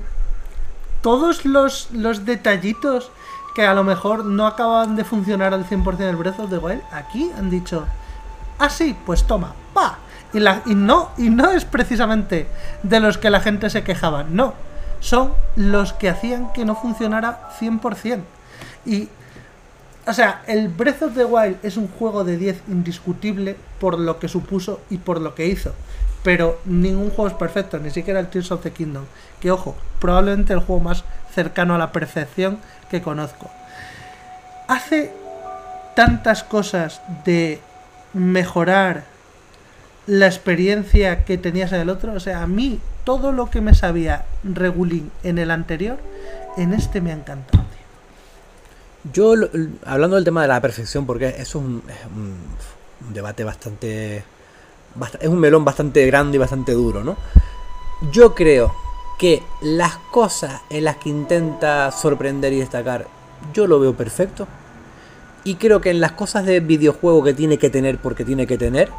todos 1.02 1.46
los, 1.46 1.90
los 1.92 2.26
detallitos 2.26 3.12
que 3.56 3.66
a 3.66 3.74
lo 3.74 3.84
mejor 3.84 4.26
no 4.26 4.46
acaban 4.46 4.96
de 4.96 5.04
funcionar 5.04 5.54
al 5.54 5.66
100% 5.68 5.98
del 5.98 6.16
Breath 6.16 6.40
of 6.40 6.50
the 6.50 6.58
Wild. 6.58 6.82
Aquí 6.92 7.32
han 7.38 7.50
dicho, 7.50 7.86
ah, 8.60 8.70
sí, 8.70 8.96
pues 9.06 9.24
toma, 9.26 9.54
pa. 9.74 9.98
Y, 10.34 10.40
la, 10.40 10.62
y, 10.66 10.76
no, 10.76 11.10
y 11.18 11.30
no 11.30 11.50
es 11.52 11.66
precisamente 11.66 12.48
de 12.84 13.00
los 13.00 13.18
que 13.18 13.30
la 13.30 13.40
gente 13.40 13.70
se 13.70 13.84
quejaba, 13.84 14.24
no. 14.24 14.54
Son 15.00 15.34
los 15.56 15.94
que 15.94 16.10
hacían 16.10 16.52
que 16.54 16.66
no 16.66 16.76
funcionara 16.76 17.50
100%. 17.60 18.22
Y 18.86 19.10
o 20.08 20.14
sea, 20.14 20.42
el 20.48 20.70
Breath 20.70 21.02
of 21.04 21.16
the 21.16 21.26
Wild 21.26 21.58
es 21.64 21.76
un 21.76 21.90
juego 21.90 22.24
de 22.24 22.38
10 22.38 22.64
indiscutible 22.70 23.58
por 23.78 24.00
lo 24.00 24.20
que 24.20 24.30
supuso 24.30 24.80
y 24.90 25.00
por 25.00 25.20
lo 25.20 25.36
que 25.36 25.48
hizo. 25.48 25.74
Pero 26.24 26.62
ningún 26.64 27.10
juego 27.10 27.28
es 27.28 27.34
perfecto, 27.34 27.78
ni 27.78 27.90
siquiera 27.92 28.22
el 28.22 28.30
Tears 28.30 28.52
of 28.54 28.62
the 28.62 28.72
Kingdom. 28.72 29.04
Que 29.42 29.52
ojo, 29.52 29.76
probablemente 30.00 30.54
el 30.54 30.60
juego 30.60 30.82
más 30.82 31.04
cercano 31.36 31.76
a 31.76 31.78
la 31.78 31.92
perfección 31.92 32.60
que 32.90 33.02
conozco. 33.02 33.52
Hace 34.70 35.12
tantas 35.94 36.42
cosas 36.42 37.02
de 37.26 37.60
mejorar 38.14 39.04
la 40.06 40.28
experiencia 40.28 41.26
que 41.26 41.38
tenías 41.38 41.74
en 41.74 41.82
el 41.82 41.90
otro. 41.90 42.14
O 42.14 42.22
sea, 42.22 42.44
a 42.44 42.48
mí 42.48 42.80
todo 43.08 43.32
lo 43.32 43.50
que 43.50 43.62
me 43.62 43.74
sabía 43.74 44.26
Regulín 44.44 45.10
en 45.24 45.38
el 45.38 45.50
anterior, 45.50 45.98
en 46.58 46.74
este 46.74 47.00
me 47.00 47.12
ha 47.12 47.14
encantado. 47.14 47.64
Yo, 49.14 49.34
hablando 49.86 50.18
del 50.18 50.26
tema 50.26 50.42
de 50.42 50.50
la 50.50 50.60
perfección, 50.60 51.06
porque 51.06 51.30
eso 51.30 51.40
es 51.40 51.56
un, 51.56 51.82
debate 53.14 53.46
bastante, 53.46 54.26
bast- 55.00 55.20
Es 55.22 55.30
un 55.30 55.40
melón 55.40 55.64
bastante 55.64 56.06
grande 56.06 56.36
y 56.36 56.40
bastante 56.40 56.74
duro, 56.74 57.02
¿no? 57.02 57.16
Yo 58.12 58.36
creo 58.36 58.76
que 59.18 59.42
las 59.62 59.96
cosas 60.12 60.60
en 60.70 60.84
las 60.84 60.98
que 60.98 61.08
intenta 61.08 61.90
sorprender 61.94 62.52
y 62.52 62.60
destacar, 62.60 63.08
yo 63.54 63.68
lo 63.68 63.80
veo 63.80 63.94
perfecto. 63.96 64.50
Y 65.46 65.56
creo 65.56 65.80
que 65.80 65.92
en 65.92 66.02
las 66.02 66.12
cosas 66.12 66.46
de 66.46 66.60
videojuego 66.60 67.24
que 67.24 67.34
tiene 67.34 67.58
que 67.58 67.70
tener 67.70 68.00
porque 68.00 68.26
tiene 68.26 68.46
que 68.48 68.58
tener, 68.58 68.90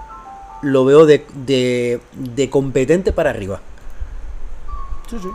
lo 0.62 0.86
veo 0.86 1.04
de 1.04 2.00
competente 2.50 3.12
para 3.12 3.28
arriba. 3.28 3.60
Sí, 5.08 5.18
sí. 5.18 5.28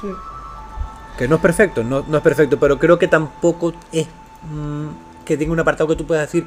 sí. 0.00 0.08
Que 1.18 1.28
no 1.28 1.36
es 1.36 1.42
perfecto, 1.42 1.84
no, 1.84 2.04
no 2.06 2.16
es 2.16 2.22
perfecto, 2.22 2.58
pero 2.58 2.78
creo 2.78 2.98
que 2.98 3.08
tampoco 3.08 3.72
es 3.92 4.06
mm, 4.42 5.24
que 5.24 5.36
tenga 5.36 5.52
un 5.52 5.60
apartado 5.60 5.88
que 5.88 5.96
tú 5.96 6.06
puedas 6.06 6.26
decir 6.26 6.46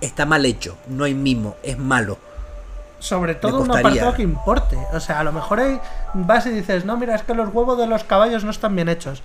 está 0.00 0.26
mal 0.26 0.44
hecho, 0.44 0.76
no 0.88 1.04
hay 1.04 1.14
mimo, 1.14 1.56
es 1.62 1.78
malo. 1.78 2.18
Sobre 2.98 3.36
todo 3.36 3.60
un 3.60 3.70
apartado 3.70 4.14
que 4.14 4.22
importe. 4.22 4.76
O 4.92 5.00
sea, 5.00 5.20
a 5.20 5.24
lo 5.24 5.32
mejor 5.32 5.60
vas 6.14 6.46
y 6.46 6.50
dices, 6.50 6.84
no, 6.84 6.96
mira, 6.96 7.14
es 7.14 7.22
que 7.22 7.34
los 7.34 7.52
huevos 7.54 7.78
de 7.78 7.86
los 7.86 8.02
caballos 8.02 8.42
no 8.44 8.50
están 8.50 8.74
bien 8.74 8.88
hechos. 8.88 9.22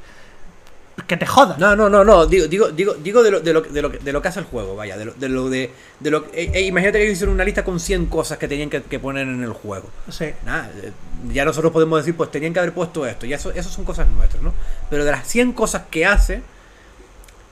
Que 1.07 1.17
te 1.17 1.25
jodas. 1.25 1.57
No, 1.59 1.75
no, 1.75 1.89
no, 1.89 2.03
no, 2.03 2.25
digo, 2.25 2.47
digo, 2.47 2.69
digo, 2.69 2.93
digo 2.93 3.23
de 3.23 3.31
lo, 3.31 3.39
de 3.41 3.51
lo, 3.53 3.61
de 3.61 3.81
lo, 3.81 3.91
que- 3.91 3.97
de 3.99 4.13
lo 4.13 4.21
que 4.21 4.27
hace 4.29 4.39
el 4.39 4.45
juego, 4.45 4.75
vaya, 4.75 4.97
de 4.97 5.05
lo 5.05 5.13
de, 5.13 5.29
lo 5.29 5.49
de, 5.49 5.69
de 5.99 6.11
lo 6.11 6.25
eh, 6.33 6.49
eh, 6.53 6.61
imagínate 6.61 6.97
que 6.99 7.03
ellos 7.03 7.13
hicieron 7.15 7.35
una 7.35 7.43
lista 7.43 7.63
con 7.65 7.79
100 7.79 8.05
cosas 8.05 8.37
que 8.37 8.47
tenían 8.47 8.69
que, 8.69 8.81
que 8.83 8.99
poner 8.99 9.27
en 9.27 9.43
el 9.43 9.51
juego. 9.53 9.89
Sí. 10.09 10.27
Nada, 10.45 10.71
eh, 10.81 10.91
ya 11.31 11.43
nosotros 11.45 11.73
podemos 11.73 11.99
decir, 11.99 12.15
pues 12.15 12.31
tenían 12.31 12.53
que 12.53 12.59
haber 12.59 12.73
puesto 12.73 13.05
esto, 13.05 13.25
y 13.25 13.33
eso, 13.33 13.51
eso 13.51 13.69
son 13.69 13.83
cosas 13.85 14.07
nuestras, 14.07 14.41
¿no? 14.41 14.53
Pero 14.89 15.03
de 15.03 15.11
las 15.11 15.27
100 15.27 15.53
cosas 15.53 15.83
que 15.91 16.05
hace, 16.05 16.41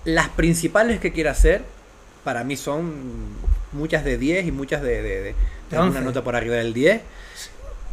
las 0.06 0.30
principales 0.30 1.00
que 1.00 1.12
quiere 1.12 1.30
hacer, 1.30 1.64
para 2.24 2.44
mí 2.44 2.56
son 2.58 3.36
muchas 3.74 4.04
de 4.06 4.18
10 4.18 4.48
y 4.48 4.52
muchas 4.52 4.82
de, 4.82 5.02
de, 5.02 5.36
una 5.72 5.82
11. 5.84 6.02
nota 6.02 6.24
por 6.24 6.36
arriba 6.36 6.56
del 6.56 6.74
10. 6.74 7.02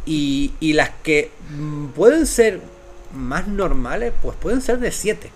Y, 0.05 0.53
y 0.59 0.73
las 0.73 0.89
que 1.03 1.31
mm, 1.51 1.87
pueden 1.87 2.25
ser 2.25 2.61
más 3.13 3.47
normales, 3.47 4.13
pues 4.21 4.37
pueden 4.37 4.61
ser 4.61 4.79
de 4.79 4.91
7. 4.91 5.31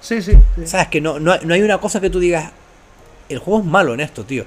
Sí, 0.00 0.22
sí. 0.22 0.32
sí. 0.56 0.66
¿Sabes? 0.66 0.88
Que 0.88 1.00
no, 1.00 1.18
no, 1.18 1.32
hay- 1.32 1.40
no 1.44 1.54
hay 1.54 1.62
una 1.62 1.78
cosa 1.78 2.00
que 2.00 2.10
tú 2.10 2.18
digas, 2.18 2.50
el 3.28 3.38
juego 3.38 3.60
es 3.60 3.66
malo 3.66 3.94
en 3.94 4.00
esto, 4.00 4.24
tío. 4.24 4.44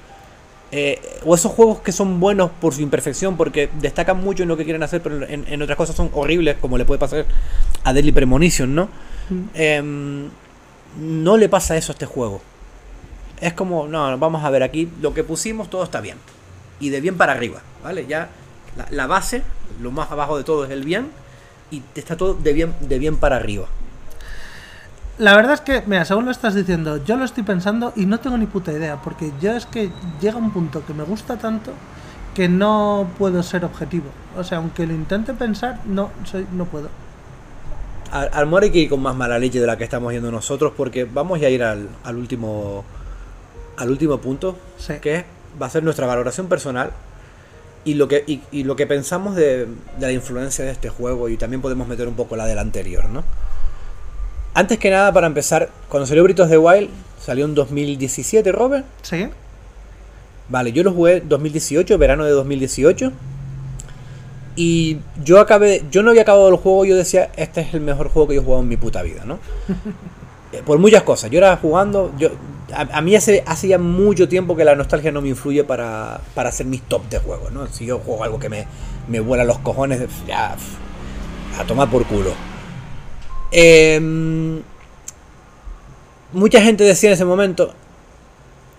Eh, 0.72 1.00
o 1.24 1.36
esos 1.36 1.52
juegos 1.52 1.82
que 1.82 1.92
son 1.92 2.20
buenos 2.20 2.50
por 2.60 2.74
su 2.74 2.82
imperfección, 2.82 3.38
porque 3.38 3.70
destacan 3.80 4.18
mucho 4.24 4.42
en 4.44 4.50
lo 4.50 4.58
que 4.58 4.64
quieren 4.64 4.82
hacer, 4.82 5.02
pero 5.04 5.24
en, 5.28 5.46
en 5.48 5.62
otras 5.62 5.78
cosas 5.78 5.96
son 5.96 6.10
horribles, 6.14 6.58
como 6.60 6.78
le 6.80 6.86
puede 6.86 7.00
pasar 7.00 7.26
a 7.84 7.94
Deadly 7.94 8.12
Premonition, 8.12 8.74
¿no? 8.74 8.90
Mm. 9.30 9.42
Em, 9.54 10.30
no 11.00 11.38
le 11.38 11.48
pasa 11.50 11.78
eso 11.78 11.92
a 11.92 11.94
este 11.94 12.08
juego. 12.08 12.42
Es 13.40 13.54
como, 13.54 13.88
no, 13.88 14.18
vamos 14.18 14.44
a 14.44 14.50
ver 14.50 14.64
aquí, 14.64 14.90
lo 15.02 15.14
que 15.14 15.24
pusimos, 15.24 15.70
todo 15.70 15.84
está 15.84 16.02
bien. 16.02 16.18
Y 16.80 16.90
de 16.90 17.02
bien 17.02 17.18
para 17.18 17.34
arriba, 17.34 17.62
¿vale? 17.84 18.08
Ya 18.08 18.30
la, 18.76 18.88
la 18.90 19.06
base, 19.06 19.44
lo 19.82 19.92
más 19.92 20.10
abajo 20.12 20.38
de 20.38 20.44
todo 20.44 20.66
es 20.66 20.72
el 20.72 20.84
bien, 20.84 21.10
y 21.70 21.84
está 21.94 22.18
todo 22.18 22.34
de 22.34 22.52
bien, 22.54 22.74
de 22.82 22.98
bien 22.98 23.18
para 23.18 23.36
arriba. 23.36 23.68
La 25.20 25.36
verdad 25.36 25.54
es 25.54 25.62
que, 25.62 25.84
mira, 25.86 26.06
según 26.06 26.26
lo 26.26 26.32
estás 26.32 26.56
diciendo, 26.56 27.04
yo 27.06 27.16
lo 27.18 27.24
estoy 27.26 27.44
pensando 27.44 27.94
y 27.96 28.06
no 28.08 28.20
tengo 28.20 28.38
ni 28.38 28.48
puta 28.48 28.72
idea. 28.72 29.02
Porque 29.02 29.32
yo 29.42 29.52
es 29.52 29.66
que 29.66 29.92
llega 30.20 30.38
un 30.38 30.52
punto 30.52 30.86
que 30.86 30.94
me 30.94 31.04
gusta 31.04 31.38
tanto 31.38 31.72
que 32.34 32.50
no 32.50 33.08
puedo 33.20 33.44
ser 33.44 33.64
objetivo. 33.64 34.06
O 34.38 34.44
sea, 34.44 34.58
aunque 34.58 34.88
lo 34.88 34.94
intente 34.94 35.34
pensar, 35.34 35.80
no, 35.86 36.10
soy, 36.24 36.48
no 36.52 36.66
puedo. 36.66 36.90
Al, 38.12 38.30
al 38.34 38.72
que 38.72 38.80
ir 38.80 38.90
con 38.90 39.02
más 39.02 39.16
mala 39.16 39.38
leche 39.40 39.60
de 39.60 39.68
la 39.68 39.78
que 39.78 39.84
estamos 39.84 40.14
yendo 40.14 40.32
nosotros 40.32 40.74
porque 40.76 41.06
vamos 41.06 41.40
ya 41.40 41.48
a 41.48 41.50
ir 41.50 41.64
al, 41.64 41.90
al 42.04 42.16
último 42.18 42.84
al 43.78 43.90
último 43.90 44.20
punto 44.20 44.56
Sí. 44.78 44.94
que 45.02 45.26
va 45.60 45.66
a 45.66 45.70
ser 45.72 45.84
nuestra 45.84 46.06
valoración 46.06 46.46
personal 46.48 46.92
y 47.86 47.96
lo 47.96 48.08
que 48.08 48.24
y, 48.28 48.42
y 48.52 48.66
lo 48.66 48.76
que 48.76 48.86
pensamos 48.86 49.36
de, 49.36 49.66
de 49.66 50.06
la 50.06 50.12
influencia 50.12 50.64
de 50.64 50.70
este 50.72 50.90
juego 50.90 51.28
y 51.28 51.38
también 51.38 51.62
podemos 51.64 51.88
meter 51.88 52.08
un 52.08 52.14
poco 52.14 52.36
la 52.36 52.46
del 52.46 52.60
anterior 52.60 53.10
¿no? 53.10 53.24
Antes 54.54 54.78
que 54.78 54.90
nada 54.90 55.12
para 55.12 55.28
empezar 55.28 55.70
cuando 55.90 56.06
salió 56.08 56.24
Britos 56.24 56.50
de 56.50 56.58
Wild 56.58 56.90
salió 57.20 57.46
en 57.46 57.56
2017 57.56 58.52
Robert 58.52 58.86
¿Sí? 59.02 59.28
Vale, 60.50 60.72
yo 60.74 60.84
lo 60.84 60.92
jugué 60.92 61.22
2018, 61.22 61.98
verano 61.98 62.26
de 62.26 62.32
2018. 62.32 63.12
Y 64.56 64.98
yo 65.24 65.40
acabé, 65.40 65.84
yo 65.90 66.04
no 66.04 66.12
había 66.12 66.22
acabado 66.24 66.50
el 66.50 66.58
juego, 66.58 66.86
yo 66.86 66.96
decía, 66.96 67.32
este 67.38 67.62
es 67.62 67.74
el 67.74 67.82
mejor 67.82 68.10
juego 68.10 68.28
que 68.28 68.36
yo 68.36 68.42
he 68.42 68.44
jugado 68.44 68.62
en 68.62 68.70
mi 68.70 68.78
puta 68.78 69.02
vida, 69.02 69.24
¿no? 69.26 69.40
Eh, 70.52 70.62
Por 70.64 70.78
muchas 70.78 71.02
cosas. 71.02 71.32
Yo 71.32 71.40
era 71.40 71.58
jugando, 71.58 72.14
yo 72.20 72.30
a, 72.72 72.82
a 73.00 73.02
mí 73.02 73.16
hace, 73.16 73.44
hace 73.48 73.68
ya 73.68 73.80
mucho 73.80 74.28
tiempo 74.28 74.56
que 74.56 74.64
la 74.64 74.76
nostalgia 74.76 75.12
no 75.12 75.20
me 75.20 75.30
influye 75.30 75.64
para, 75.64 76.22
para 76.36 76.50
hacer 76.50 76.68
mis 76.68 76.84
top 76.84 77.10
de 77.10 77.18
juegos, 77.18 77.52
¿no? 77.52 77.66
Si 77.66 77.88
yo 77.88 77.98
juego 77.98 78.24
algo 78.24 78.38
que 78.38 78.50
me, 78.50 78.68
me 79.08 79.20
vuela 79.20 79.46
los 79.46 79.58
cojones, 79.58 80.02
ya, 80.28 80.56
a 81.60 81.64
tomar 81.64 81.90
por 81.90 82.06
culo. 82.06 82.34
Em, 83.56 84.64
mucha 86.32 86.60
gente 86.60 86.84
decía 86.84 87.10
en 87.10 87.14
ese 87.14 87.24
momento, 87.24 87.74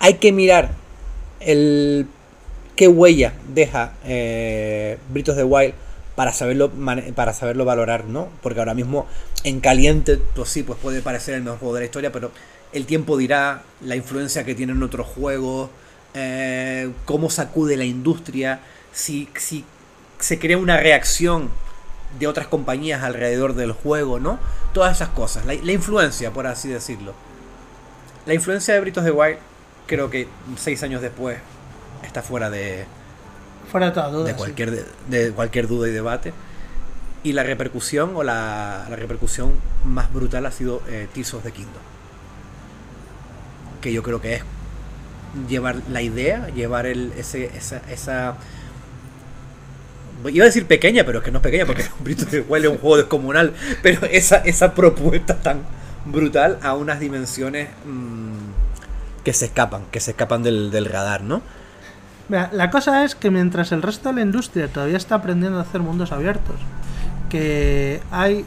hay 0.00 0.14
que 0.14 0.32
mirar 0.32 0.72
el 1.38 2.08
qué 2.74 2.88
huella 2.88 3.34
deja 3.54 3.92
eh, 4.04 4.98
Britos 5.10 5.36
de 5.36 5.44
Wild 5.44 5.74
para 6.16 6.32
saberlo 6.32 6.72
para 7.14 7.32
saberlo 7.32 7.64
valorar, 7.64 8.06
¿no? 8.06 8.28
Porque 8.42 8.58
ahora 8.58 8.74
mismo 8.74 9.06
en 9.44 9.60
caliente, 9.60 10.18
pues 10.34 10.48
sí, 10.48 10.64
pues 10.64 10.78
puede 10.80 11.02
parecer 11.02 11.34
el 11.34 11.42
mejor 11.42 11.60
juego 11.60 11.74
de 11.74 11.80
la 11.82 11.86
historia, 11.86 12.10
pero 12.10 12.32
el 12.72 12.84
tiempo 12.84 13.16
dirá 13.16 13.62
la 13.80 13.94
influencia 13.94 14.44
que 14.44 14.56
tiene 14.56 14.72
en 14.72 14.82
otros 14.82 15.06
juegos, 15.06 15.70
eh, 16.14 16.90
cómo 17.04 17.30
sacude 17.30 17.76
la 17.76 17.84
industria, 17.84 18.60
si, 18.92 19.28
si 19.36 19.64
se 20.18 20.40
crea 20.40 20.58
una 20.58 20.78
reacción 20.78 21.48
de 22.18 22.26
otras 22.26 22.47
compañías 22.47 23.02
alrededor 23.02 23.55
del 23.55 23.73
juego, 23.73 24.20
¿no? 24.20 24.39
Todas 24.73 24.97
esas 24.97 25.09
cosas, 25.10 25.44
la, 25.47 25.55
la 25.55 25.73
influencia, 25.73 26.33
por 26.33 26.47
así 26.47 26.68
decirlo. 26.68 27.15
La 28.26 28.34
influencia 28.34 28.75
de 28.75 28.81
Britos 28.81 29.05
de 29.05 29.10
Wild, 29.10 29.39
creo 29.86 30.10
que 30.10 30.28
seis 30.57 30.83
años 30.83 31.02
después 31.02 31.39
está 32.02 32.23
fuera 32.23 32.51
de, 32.51 32.86
Fuera 33.70 33.86
de 33.86 33.93
toda 33.93 34.09
duda. 34.09 34.25
de 34.26 34.33
sí. 34.33 34.36
cualquier, 34.39 34.70
de, 34.70 34.84
de 35.09 35.33
cualquier 35.33 35.67
duda 35.68 35.89
y 35.89 35.93
debate. 35.93 36.33
Y 37.23 37.33
la 37.33 37.43
repercusión 37.43 38.12
o 38.15 38.23
la, 38.23 38.86
la 38.89 38.97
repercusión 38.97 39.52
más 39.84 40.12
brutal 40.12 40.44
ha 40.47 40.51
sido 40.52 40.83
eh, 40.89 41.09
Tears 41.12 41.34
of 41.34 41.43
the 41.43 41.52
Kingdom. 41.52 41.83
que 43.81 43.93
yo 43.93 44.02
creo 44.02 44.20
que 44.20 44.34
es 44.36 44.43
llevar 45.49 45.76
la 45.91 46.01
idea, 46.02 46.49
llevar 46.49 46.86
el, 46.86 47.12
ese, 47.17 47.47
esa, 47.57 47.78
esa 47.91 48.36
Iba 50.31 50.44
a 50.44 50.47
decir 50.47 50.67
pequeña, 50.67 51.05
pero 51.05 51.18
es 51.18 51.25
que 51.25 51.31
no 51.31 51.39
es 51.39 51.43
pequeña 51.43 51.67
porque 51.67 51.83
un 51.99 52.05
Brito 52.05 52.25
de 52.25 52.41
huele 52.41 52.68
un 52.68 52.78
juego 52.78 52.97
descomunal. 52.97 53.52
Pero 53.83 54.07
esa, 54.07 54.36
esa 54.39 54.75
propuesta 54.75 55.36
tan 55.36 55.62
brutal 56.07 56.59
a 56.62 56.75
unas 56.75 57.01
dimensiones 57.01 57.68
mmm, 57.84 58.34
que 59.25 59.33
se 59.33 59.47
escapan, 59.47 59.83
que 59.91 60.01
se 60.01 60.12
escapan 60.12 60.43
del, 60.43 60.70
del 60.70 60.86
radar, 60.86 61.23
¿no? 61.23 61.43
Mira, 62.28 62.49
la 62.52 62.70
cosa 62.70 63.05
es 63.05 63.15
que 63.15 63.31
mientras 63.31 63.73
el 63.73 63.83
resto 63.83 64.09
de 64.09 64.17
la 64.17 64.23
industria 64.23 64.68
todavía 64.68 64.97
está 64.97 65.17
aprendiendo 65.17 65.59
a 65.59 65.62
hacer 65.62 65.83
mundos 65.83 66.10
abiertos, 66.10 66.57
que 67.28 68.01
hay 68.10 68.47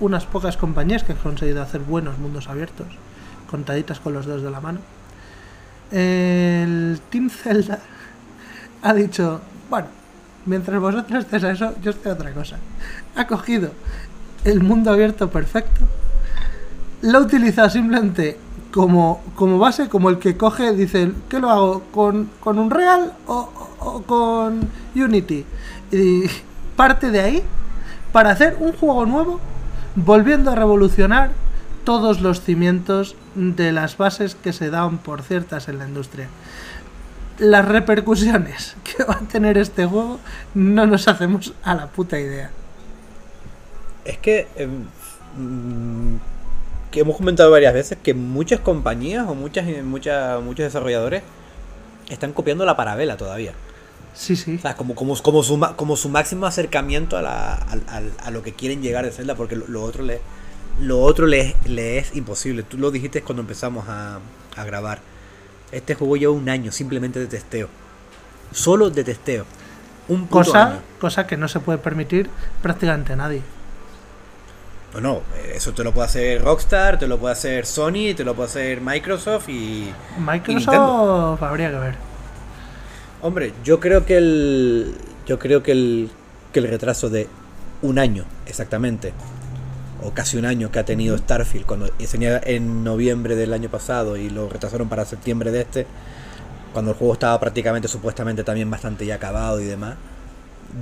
unas 0.00 0.26
pocas 0.26 0.56
compañías 0.56 1.04
que 1.04 1.12
han 1.12 1.18
conseguido 1.18 1.62
hacer 1.62 1.80
buenos 1.80 2.18
mundos 2.18 2.48
abiertos, 2.48 2.88
contaditas 3.48 4.00
con 4.00 4.12
los 4.12 4.26
dedos 4.26 4.42
de 4.42 4.50
la 4.50 4.60
mano, 4.60 4.80
el 5.92 7.00
Team 7.10 7.30
Zelda 7.30 7.78
ha 8.82 8.94
dicho, 8.94 9.40
bueno, 9.70 9.86
mientras 10.46 10.80
vosotros 10.80 11.24
estés 11.24 11.44
a 11.44 11.50
eso, 11.52 11.74
yo 11.82 11.90
estoy 11.90 12.10
a 12.10 12.14
otra 12.14 12.32
cosa. 12.32 12.56
Ha 13.16 13.26
cogido 13.26 13.70
el 14.44 14.62
mundo 14.62 14.90
abierto 14.90 15.30
perfecto, 15.30 15.80
lo 17.02 17.18
ha 17.18 17.20
utilizado 17.20 17.70
simplemente 17.70 18.38
como, 18.72 19.22
como 19.34 19.58
base, 19.58 19.88
como 19.88 20.08
el 20.08 20.18
que 20.18 20.36
coge, 20.36 20.72
dice, 20.72 21.12
¿qué 21.28 21.38
lo 21.38 21.50
hago? 21.50 21.82
¿Con, 21.92 22.30
con 22.40 22.58
un 22.58 22.70
Real 22.70 23.12
o, 23.26 23.50
o 23.80 24.02
con 24.02 24.60
Unity? 24.94 25.44
Y 25.90 26.22
parte 26.76 27.10
de 27.10 27.20
ahí 27.20 27.42
para 28.12 28.30
hacer 28.30 28.56
un 28.60 28.72
juego 28.72 29.06
nuevo, 29.06 29.40
volviendo 29.96 30.50
a 30.50 30.54
revolucionar 30.54 31.30
todos 31.84 32.20
los 32.20 32.40
cimientos 32.40 33.16
de 33.34 33.72
las 33.72 33.96
bases 33.96 34.34
que 34.34 34.52
se 34.52 34.70
dan 34.70 34.98
por 34.98 35.22
ciertas 35.22 35.68
en 35.68 35.78
la 35.78 35.88
industria. 35.88 36.28
Las 37.38 37.66
repercusiones 37.66 38.76
que 38.84 39.04
va 39.04 39.14
a 39.14 39.28
tener 39.28 39.58
este 39.58 39.86
juego 39.86 40.20
no 40.54 40.86
nos 40.86 41.08
hacemos 41.08 41.54
a 41.62 41.74
la 41.74 41.86
puta 41.88 42.18
idea. 42.18 42.50
Es 44.04 44.18
que, 44.18 44.48
eh, 44.56 44.68
que 46.90 47.00
hemos 47.00 47.16
comentado 47.16 47.50
varias 47.50 47.72
veces 47.72 47.98
que 48.02 48.14
muchas 48.14 48.60
compañías 48.60 49.28
o 49.28 49.34
muchas, 49.34 49.64
muchas 49.84 50.42
muchos 50.42 50.64
desarrolladores 50.64 51.22
están 52.08 52.32
copiando 52.32 52.64
la 52.64 52.76
parabela 52.76 53.16
todavía. 53.16 53.52
Sí, 54.14 54.36
sí. 54.36 54.56
O 54.56 54.60
sea, 54.60 54.76
como, 54.76 54.94
como, 54.94 55.16
como, 55.22 55.42
su, 55.42 55.58
como 55.76 55.96
su 55.96 56.08
máximo 56.08 56.46
acercamiento 56.46 57.16
a, 57.16 57.22
la, 57.22 57.54
a, 57.54 57.76
a, 57.88 58.26
a 58.26 58.30
lo 58.30 58.42
que 58.42 58.52
quieren 58.52 58.82
llegar 58.82 59.04
de 59.04 59.10
Zelda, 59.10 59.34
porque 59.34 59.56
lo, 59.56 59.66
lo 59.68 59.82
otro 59.82 60.02
le, 60.02 60.20
lo 60.80 61.00
otro 61.00 61.26
le, 61.26 61.56
le, 61.64 61.98
es 61.98 62.14
imposible. 62.14 62.62
Tú 62.62 62.78
lo 62.78 62.90
dijiste 62.90 63.22
cuando 63.22 63.42
empezamos 63.42 63.88
a, 63.88 64.20
a, 64.56 64.64
grabar. 64.64 65.00
Este 65.72 65.94
juego 65.94 66.16
lleva 66.16 66.32
un 66.32 66.48
año 66.48 66.70
simplemente 66.70 67.18
de 67.18 67.26
testeo. 67.26 67.68
Solo 68.52 68.90
de 68.90 69.02
testeo. 69.02 69.46
Un 70.08 70.26
cosa, 70.26 70.66
año. 70.66 70.80
cosa 71.00 71.26
que 71.26 71.36
no 71.36 71.48
se 71.48 71.60
puede 71.60 71.78
permitir 71.78 72.28
prácticamente 72.60 73.16
nadie. 73.16 73.42
No, 74.94 75.00
no, 75.00 75.22
eso 75.54 75.72
te 75.72 75.82
lo 75.82 75.92
puede 75.92 76.06
hacer 76.06 76.42
Rockstar, 76.42 76.98
te 76.98 77.06
lo 77.06 77.18
puede 77.18 77.32
hacer 77.32 77.64
Sony, 77.64 78.14
te 78.14 78.24
lo 78.24 78.34
puede 78.34 78.50
hacer 78.50 78.80
Microsoft 78.82 79.48
y. 79.48 79.90
Microsoft 80.18 81.40
y 81.40 81.44
habría 81.44 81.70
que 81.70 81.78
ver. 81.78 81.94
Hombre, 83.22 83.54
yo 83.64 83.80
creo 83.80 84.04
que 84.04 84.18
el. 84.18 84.94
Yo 85.26 85.38
creo 85.38 85.62
que 85.62 85.72
el. 85.72 86.10
que 86.52 86.60
el 86.60 86.68
retraso 86.68 87.08
de 87.08 87.26
un 87.80 87.98
año, 87.98 88.24
exactamente. 88.46 89.14
O 90.02 90.10
casi 90.12 90.36
un 90.36 90.44
año 90.44 90.70
que 90.70 90.78
ha 90.78 90.84
tenido 90.84 91.16
Starfield 91.16 91.66
cuando 91.66 91.88
tenía 91.88 92.40
en 92.44 92.84
noviembre 92.84 93.36
del 93.36 93.52
año 93.52 93.68
pasado 93.68 94.16
y 94.16 94.30
lo 94.30 94.48
retrasaron 94.48 94.88
para 94.88 95.04
septiembre 95.04 95.50
de 95.50 95.60
este. 95.60 95.86
Cuando 96.72 96.92
el 96.92 96.96
juego 96.96 97.12
estaba 97.14 97.38
prácticamente, 97.38 97.88
supuestamente 97.88 98.44
también 98.44 98.70
bastante 98.70 99.06
ya 99.06 99.16
acabado 99.16 99.60
y 99.60 99.64
demás. 99.64 99.96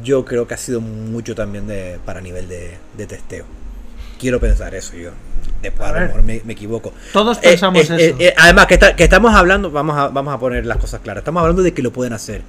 Yo 0.05 0.24
creo 0.24 0.47
que 0.47 0.55
ha 0.55 0.57
sido 0.57 0.81
mucho 0.81 1.34
también 1.34 1.66
de, 1.66 1.99
para 2.05 2.20
nivel 2.20 2.49
de, 2.49 2.78
de 2.97 3.07
testeo. 3.07 3.44
Quiero 4.18 4.39
pensar 4.39 4.74
eso 4.74 4.97
yo. 4.97 5.10
Después 5.62 5.89
a, 5.89 5.92
a 5.92 6.00
lo 6.00 6.07
mejor 6.07 6.23
me, 6.23 6.40
me, 6.44 6.52
equivoco. 6.52 6.92
Todos 7.12 7.39
pensamos 7.39 7.90
eh, 7.90 7.97
eh, 7.99 8.07
eso. 8.07 8.16
Eh, 8.20 8.34
además, 8.36 8.66
que, 8.66 8.74
está, 8.74 8.94
que, 8.94 9.05
estamos 9.05 9.34
hablando, 9.34 9.70
vamos 9.70 9.97
a, 9.97 10.08
vamos 10.08 10.32
a 10.32 10.39
poner 10.39 10.65
las 10.65 10.78
cosas 10.78 11.00
claras. 11.00 11.23
Estamos 11.23 11.40
hablando 11.40 11.62
de 11.62 11.74
que 11.74 11.82
lo 11.82 11.92
pueden 11.92 12.12
hacer. 12.12 12.42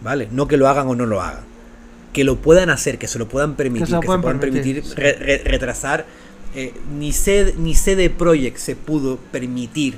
¿Vale? 0.00 0.28
No 0.32 0.48
que 0.48 0.56
lo 0.56 0.68
hagan 0.68 0.88
o 0.88 0.96
no 0.96 1.06
lo 1.06 1.20
hagan. 1.20 1.51
Que 2.12 2.24
lo 2.24 2.36
puedan 2.36 2.70
hacer, 2.70 2.98
que 2.98 3.08
se 3.08 3.18
lo 3.18 3.28
puedan 3.28 3.54
permitir, 3.54 3.86
que 3.86 3.90
se, 3.90 3.96
lo 3.96 4.00
puedan, 4.00 4.20
que 4.20 4.22
se 4.22 4.22
puedan 4.22 4.40
permitir, 4.40 4.82
permitir 4.82 4.94
sí. 4.94 5.00
re, 5.00 5.12
re, 5.14 5.50
retrasar. 5.50 6.06
Eh, 6.54 6.74
ni, 6.98 7.12
CD, 7.12 7.54
ni 7.56 7.74
CD 7.74 8.10
Projekt 8.10 8.58
se 8.58 8.76
pudo 8.76 9.16
permitir 9.16 9.96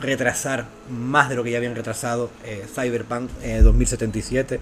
retrasar 0.00 0.66
más 0.90 1.28
de 1.28 1.36
lo 1.36 1.44
que 1.44 1.50
ya 1.50 1.58
habían 1.58 1.74
retrasado 1.74 2.30
eh, 2.44 2.64
Cyberpunk 2.74 3.30
2077. 3.62 4.60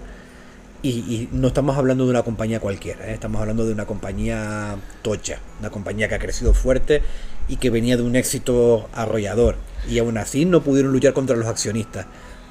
Y, 0.81 0.89
y, 0.89 1.29
no 1.31 1.47
estamos 1.47 1.77
hablando 1.77 2.03
de 2.03 2.11
una 2.11 2.21
compañía 2.21 2.59
cualquiera, 2.59 3.07
¿eh? 3.07 3.13
estamos 3.13 3.41
hablando 3.41 3.65
de 3.65 3.73
una 3.73 3.85
compañía 3.85 4.75
tocha, 5.01 5.39
una 5.59 5.71
compañía 5.71 6.07
que 6.07 6.15
ha 6.15 6.19
crecido 6.19 6.53
fuerte 6.53 7.01
y 7.47 7.57
que 7.57 7.71
venía 7.71 7.97
de 7.97 8.03
un 8.03 8.15
éxito 8.15 8.87
arrollador. 8.93 9.55
Y 9.89 9.97
aún 9.99 10.17
así 10.17 10.45
no 10.45 10.61
pudieron 10.61 10.91
luchar 10.91 11.13
contra 11.13 11.35
los 11.35 11.47
accionistas 11.47 12.05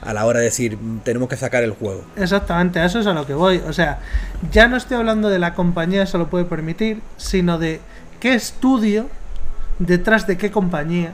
a 0.04 0.12
la 0.12 0.26
hora 0.26 0.38
de 0.38 0.46
decir 0.46 0.78
tenemos 1.02 1.28
que 1.28 1.36
sacar 1.36 1.62
el 1.62 1.72
juego. 1.72 2.04
Exactamente, 2.16 2.84
eso 2.84 3.00
es 3.00 3.06
a 3.06 3.14
lo 3.14 3.26
que 3.26 3.34
voy. 3.34 3.62
O 3.66 3.72
sea, 3.72 4.00
ya 4.52 4.68
no 4.68 4.76
estoy 4.76 4.96
hablando 4.96 5.28
de 5.30 5.38
la 5.38 5.54
compañía 5.54 6.06
se 6.06 6.18
lo 6.18 6.28
puede 6.28 6.44
permitir, 6.44 7.00
sino 7.16 7.58
de 7.58 7.80
qué 8.20 8.34
estudio 8.34 9.08
detrás 9.78 10.26
de 10.26 10.38
qué 10.38 10.50
compañía 10.50 11.12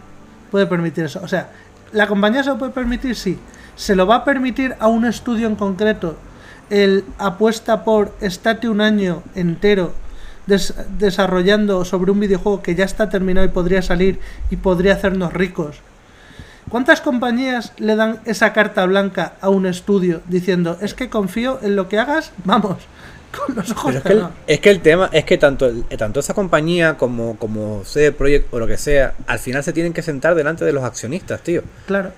puede 0.50 0.66
permitir 0.66 1.04
eso. 1.04 1.20
O 1.22 1.28
sea, 1.28 1.50
la 1.92 2.06
compañía 2.06 2.42
se 2.42 2.50
lo 2.50 2.58
puede 2.58 2.72
permitir, 2.72 3.16
sí. 3.16 3.38
Se 3.76 3.96
lo 3.96 4.06
va 4.06 4.16
a 4.16 4.24
permitir 4.24 4.76
a 4.78 4.88
un 4.88 5.04
estudio 5.04 5.46
en 5.46 5.56
concreto 5.56 6.16
el 6.68 7.04
apuesta 7.18 7.84
por 7.84 8.14
estate 8.20 8.68
un 8.68 8.80
año 8.80 9.22
entero 9.34 9.92
des 10.46 10.74
desarrollando 10.98 11.84
sobre 11.84 12.10
un 12.10 12.20
videojuego 12.20 12.62
que 12.62 12.74
ya 12.74 12.84
está 12.84 13.08
terminado 13.08 13.46
y 13.46 13.50
podría 13.50 13.82
salir 13.82 14.18
y 14.50 14.56
podría 14.56 14.94
hacernos 14.94 15.32
ricos. 15.32 15.80
¿Cuántas 16.70 17.00
compañías 17.00 17.72
le 17.78 17.96
dan 17.96 18.20
esa 18.24 18.52
carta 18.52 18.86
blanca 18.86 19.32
a 19.40 19.48
un 19.48 19.66
estudio 19.66 20.22
diciendo 20.28 20.78
es 20.80 20.94
que 20.94 21.10
confío 21.10 21.58
en 21.62 21.74
lo 21.74 21.88
que 21.88 21.98
hagas? 21.98 22.32
Vamos, 22.44 22.76
con 23.36 23.56
los 23.56 23.72
ojos 23.72 23.96
es, 23.96 24.02
que 24.02 24.12
el, 24.12 24.26
es 24.46 24.60
que 24.60 24.70
el 24.70 24.80
tema 24.80 25.10
es 25.12 25.24
que 25.24 25.36
tanto, 25.36 25.68
tanto 25.98 26.20
esa 26.20 26.32
compañía 26.32 26.96
como, 26.96 27.36
como 27.36 27.84
CD 27.84 28.12
Projekt 28.12 28.54
o 28.54 28.60
lo 28.60 28.68
que 28.68 28.78
sea, 28.78 29.14
al 29.26 29.40
final 29.40 29.64
se 29.64 29.72
tienen 29.72 29.92
que 29.92 30.02
sentar 30.02 30.36
delante 30.36 30.64
de 30.64 30.72
los 30.72 30.84
accionistas, 30.84 31.42
tío. 31.42 31.62
Claro 31.86 32.12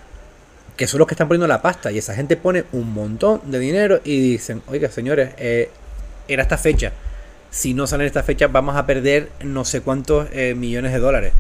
que 0.77 0.87
son 0.87 0.99
los 0.99 1.07
que 1.07 1.15
están 1.15 1.29
poniendo 1.29 1.47
la 1.47 1.61
pasta 1.61 1.93
y 1.93 1.99
esa 1.99 2.15
gente 2.15 2.37
pone 2.37 2.65
un 2.73 2.95
montón 2.95 3.43
de 3.45 3.59
dinero 3.59 4.01
y 4.05 4.21
dicen, 4.21 4.63
oiga 4.69 4.89
señores, 4.91 5.31
eh, 5.37 5.71
era 6.29 6.43
esta 6.43 6.57
fecha, 6.57 6.93
si 7.51 7.75
no 7.75 7.87
sale 7.87 8.05
en 8.05 8.07
esta 8.07 8.23
fecha 8.23 8.47
vamos 8.47 8.77
a 8.77 8.87
perder 8.87 9.29
no 9.45 9.65
sé 9.65 9.83
cuántos 9.83 10.29
eh, 10.33 10.55
millones 10.55 10.93
de 10.93 10.99
dólares. 10.99 11.33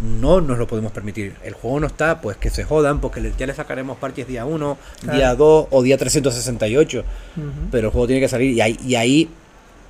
No 0.00 0.40
nos 0.40 0.58
lo 0.58 0.66
podemos 0.66 0.92
permitir. 0.92 1.34
El 1.44 1.54
juego 1.54 1.80
no 1.80 1.86
está, 1.86 2.20
pues 2.20 2.36
que 2.36 2.50
se 2.50 2.64
jodan, 2.64 3.00
porque 3.00 3.32
ya 3.38 3.46
le 3.46 3.54
sacaremos 3.54 3.98
parches 3.98 4.26
día 4.26 4.44
1, 4.44 4.78
claro. 5.00 5.18
día 5.18 5.34
2 5.34 5.66
o 5.70 5.82
día 5.82 5.96
368. 5.98 7.04
Uh 7.36 7.40
-huh. 7.40 7.44
Pero 7.70 7.88
el 7.88 7.92
juego 7.92 8.06
tiene 8.06 8.20
que 8.20 8.28
salir 8.28 8.52
y 8.52 8.60
ahí, 8.60 8.78
y 8.84 8.94
ahí 8.96 9.30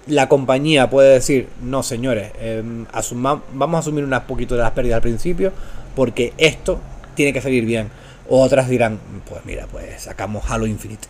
la 0.07 0.29
compañía 0.29 0.91
puede 0.91 1.15
decir, 1.15 1.49
no 1.63 1.83
señores, 1.83 2.33
eh, 2.41 2.63
asuma, 2.93 3.43
vamos 3.55 3.77
a 3.77 3.81
asumir 3.81 4.05
unas 4.05 4.23
poquito 4.23 4.57
de 4.57 4.63
las 4.63 4.73
pérdidas 4.73 4.97
al 4.97 5.03
principio, 5.03 5.53
porque 5.95 6.33
esto 6.39 6.81
tiene 7.15 7.33
que 7.33 7.41
salir 7.41 7.65
bien 7.65 7.89
o 8.29 8.41
otras 8.43 8.69
dirán, 8.69 8.99
pues 9.29 9.45
mira, 9.45 9.67
pues 9.71 10.03
sacamos 10.03 10.45
Halo 10.49 10.67
Infinite. 10.67 11.07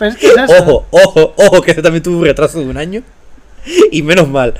es 0.00 0.16
que 0.16 0.26
es 0.26 0.50
ojo, 0.60 0.86
ojo, 0.90 1.34
ojo, 1.36 1.62
que 1.62 1.70
ese 1.72 1.82
también 1.82 2.02
tuvo 2.02 2.18
un 2.18 2.24
retraso 2.24 2.60
de 2.60 2.66
un 2.66 2.76
año. 2.76 3.02
Y 3.92 4.02
menos 4.02 4.28
mal. 4.28 4.54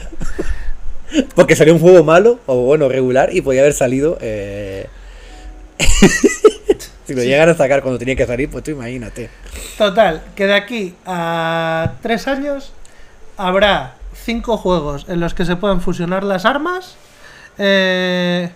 Porque 1.35 1.57
salió 1.57 1.75
un 1.75 1.81
juego 1.81 2.05
malo, 2.05 2.41
o 2.47 2.57
bueno, 2.65 2.89
regular, 2.89 3.35
y 3.35 3.41
podía 3.41 3.61
haber 3.61 3.75
salido. 3.75 4.19
Eh... 4.21 4.87
si 7.05 7.15
lo 7.15 7.23
sí. 7.23 7.29
llegan 7.29 7.49
a 7.49 7.55
sacar 7.55 7.83
cuando 7.83 7.99
tenía 7.99 8.17
que 8.17 8.27
salir, 8.27 8.51
pues 8.51 8.65
tú 8.65 8.71
imagínate. 8.71 9.29
Total, 9.77 10.23
que 10.35 10.47
de 10.47 10.55
aquí 10.55 10.95
a 11.05 11.95
tres 12.01 12.29
años 12.29 12.73
habrá 13.37 13.97
cinco 14.15 14.57
juegos 14.57 15.07
en 15.09 15.21
los 15.21 15.35
que 15.35 15.45
se 15.45 15.57
puedan 15.57 15.81
fusionar 15.81 16.23
las 16.23 16.45
armas 16.45 16.97
eh, 17.59 18.51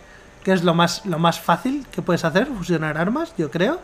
que 0.44 0.52
es 0.52 0.62
lo 0.62 0.74
más, 0.74 1.04
lo 1.06 1.18
más 1.18 1.40
fácil 1.40 1.86
que 1.90 2.02
puedes 2.02 2.24
hacer, 2.24 2.46
fusionar 2.46 2.96
armas, 2.98 3.32
yo 3.36 3.50
creo. 3.50 3.80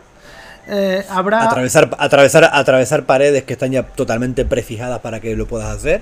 Eh, 0.67 1.05
habrá... 1.09 1.43
Atravesar, 1.43 1.89
atravesar, 1.99 2.49
atravesar 2.53 3.03
paredes 3.05 3.43
que 3.43 3.53
están 3.53 3.71
ya 3.71 3.83
totalmente 3.83 4.45
prefijadas 4.45 4.99
para 4.99 5.19
que 5.19 5.35
lo 5.35 5.45
puedas 5.45 5.75
hacer. 5.75 6.01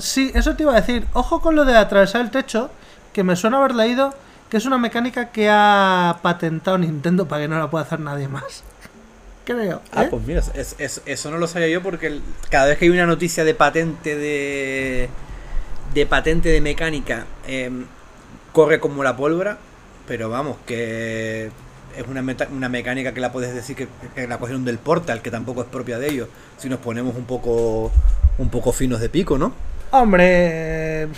Sí, 0.00 0.30
eso 0.34 0.56
te 0.56 0.62
iba 0.64 0.72
a 0.72 0.80
decir. 0.80 1.06
Ojo 1.12 1.40
con 1.40 1.54
lo 1.56 1.64
de 1.64 1.76
atravesar 1.76 2.20
el 2.22 2.30
techo, 2.30 2.70
que 3.12 3.22
me 3.24 3.36
suena 3.36 3.58
haber 3.58 3.74
leído 3.74 4.14
que 4.48 4.56
es 4.56 4.66
una 4.66 4.78
mecánica 4.78 5.30
que 5.30 5.48
ha 5.48 6.18
patentado 6.22 6.76
Nintendo 6.76 7.28
para 7.28 7.42
que 7.42 7.48
no 7.48 7.58
la 7.58 7.70
pueda 7.70 7.84
hacer 7.84 8.00
nadie 8.00 8.26
más. 8.28 8.64
Creo. 9.44 9.76
¿eh? 9.76 9.80
Ah, 9.92 10.04
pues 10.10 10.26
mira, 10.26 10.42
es, 10.54 10.74
es, 10.78 11.02
eso 11.06 11.30
no 11.30 11.38
lo 11.38 11.46
sabía 11.46 11.68
yo 11.68 11.82
porque 11.82 12.20
cada 12.50 12.66
vez 12.66 12.78
que 12.78 12.84
hay 12.86 12.90
una 12.90 13.06
noticia 13.06 13.44
de 13.44 13.54
patente 13.54 14.16
de 14.16 15.08
de 15.94 16.06
patente 16.06 16.48
de 16.50 16.60
mecánica, 16.60 17.26
eh, 17.48 17.68
corre 18.52 18.78
como 18.78 19.02
la 19.02 19.16
pólvora, 19.16 19.58
pero 20.06 20.28
vamos, 20.30 20.56
que 20.66 21.50
es 21.96 22.06
una, 22.08 22.22
meta- 22.22 22.46
una 22.52 22.68
mecánica 22.68 23.12
que 23.12 23.20
la 23.20 23.32
puedes 23.32 23.52
decir 23.54 23.74
que, 23.74 23.88
que 24.14 24.28
la 24.28 24.38
cogieron 24.38 24.64
del 24.64 24.78
Portal, 24.78 25.20
que 25.20 25.32
tampoco 25.32 25.62
es 25.62 25.68
propia 25.68 25.98
de 25.98 26.08
ellos, 26.10 26.28
si 26.58 26.68
nos 26.68 26.78
ponemos 26.78 27.16
un 27.16 27.24
poco 27.24 27.90
un 28.38 28.48
poco 28.50 28.70
finos 28.72 29.00
de 29.00 29.08
pico, 29.08 29.36
¿no? 29.36 29.52
Hombre, 29.90 31.08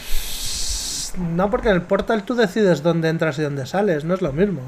no 1.18 1.50
porque 1.50 1.68
en 1.68 1.74
el 1.74 1.82
portal 1.82 2.24
tú 2.24 2.34
decides 2.34 2.82
dónde 2.82 3.08
entras 3.08 3.38
y 3.38 3.42
dónde 3.42 3.66
sales, 3.66 4.04
no 4.04 4.14
es 4.14 4.22
lo 4.22 4.32
mismo. 4.32 4.62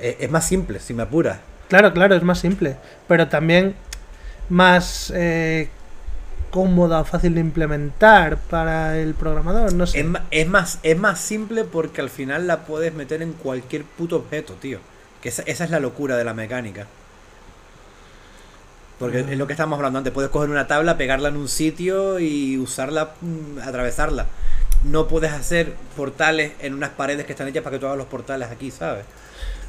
Es, 0.00 0.16
es 0.20 0.30
más 0.30 0.46
simple, 0.46 0.80
si 0.80 0.94
me 0.94 1.02
apuras. 1.02 1.38
Claro, 1.68 1.92
claro, 1.92 2.14
es 2.14 2.22
más 2.22 2.38
simple, 2.38 2.76
pero 3.08 3.28
también 3.28 3.74
más 4.48 5.12
eh, 5.14 5.68
cómoda 6.50 7.00
o 7.00 7.04
fácil 7.04 7.34
de 7.34 7.40
implementar 7.40 8.36
para 8.36 8.98
el 8.98 9.14
programador, 9.14 9.72
no 9.74 9.86
sé. 9.86 10.06
Es, 10.30 10.48
más, 10.48 10.78
es 10.82 10.98
más 10.98 11.20
simple 11.20 11.64
porque 11.64 12.00
al 12.00 12.10
final 12.10 12.46
la 12.46 12.60
puedes 12.60 12.94
meter 12.94 13.22
en 13.22 13.32
cualquier 13.32 13.84
puto 13.84 14.16
objeto, 14.16 14.54
tío. 14.54 14.78
Que 15.20 15.30
esa, 15.30 15.42
esa 15.46 15.64
es 15.64 15.70
la 15.70 15.80
locura 15.80 16.16
de 16.16 16.24
la 16.24 16.34
mecánica. 16.34 16.86
Porque 19.04 19.20
es 19.20 19.36
lo 19.36 19.46
que 19.46 19.52
estábamos 19.52 19.76
hablando 19.76 19.98
antes. 19.98 20.14
Puedes 20.14 20.30
coger 20.30 20.48
una 20.48 20.66
tabla, 20.66 20.96
pegarla 20.96 21.28
en 21.28 21.36
un 21.36 21.46
sitio 21.46 22.18
y 22.18 22.56
usarla, 22.56 23.10
mm, 23.20 23.58
atravesarla. 23.62 24.24
No 24.82 25.08
puedes 25.08 25.30
hacer 25.30 25.74
portales 25.94 26.52
en 26.60 26.72
unas 26.72 26.88
paredes 26.88 27.26
que 27.26 27.32
están 27.32 27.46
hechas 27.48 27.62
para 27.62 27.76
que 27.76 27.80
tú 27.80 27.84
hagas 27.84 27.98
los 27.98 28.06
portales 28.06 28.50
aquí, 28.50 28.70
¿sabes? 28.70 29.04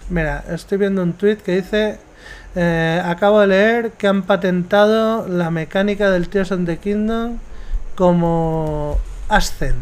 Mira, 0.09 0.45
estoy 0.49 0.77
viendo 0.77 1.03
un 1.03 1.11
tweet 1.11 1.35
que 1.35 1.57
dice: 1.57 1.99
eh, 2.55 3.01
Acabo 3.03 3.41
de 3.41 3.47
leer 3.47 3.91
que 3.91 4.07
han 4.07 4.23
patentado 4.23 5.27
la 5.27 5.51
mecánica 5.51 6.09
del 6.11 6.29
Tears 6.29 6.53
of 6.53 6.61
the 6.65 6.77
Kingdom 6.77 7.39
como 7.95 9.01
Ascent 9.27 9.75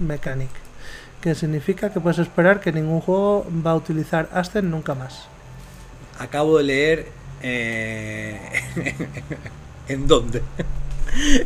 Mechanic, 0.00 0.50
que 1.20 1.36
significa 1.36 1.90
que 1.90 2.00
puedes 2.00 2.18
esperar 2.18 2.58
que 2.58 2.72
ningún 2.72 3.00
juego 3.00 3.46
va 3.64 3.70
a 3.70 3.76
utilizar 3.76 4.28
Ascent 4.32 4.66
nunca 4.66 4.96
más. 4.96 5.28
Acabo 6.18 6.58
de 6.58 6.64
leer. 6.64 7.23
Eh, 7.46 8.38
¿En 9.88 10.06
dónde? 10.06 10.42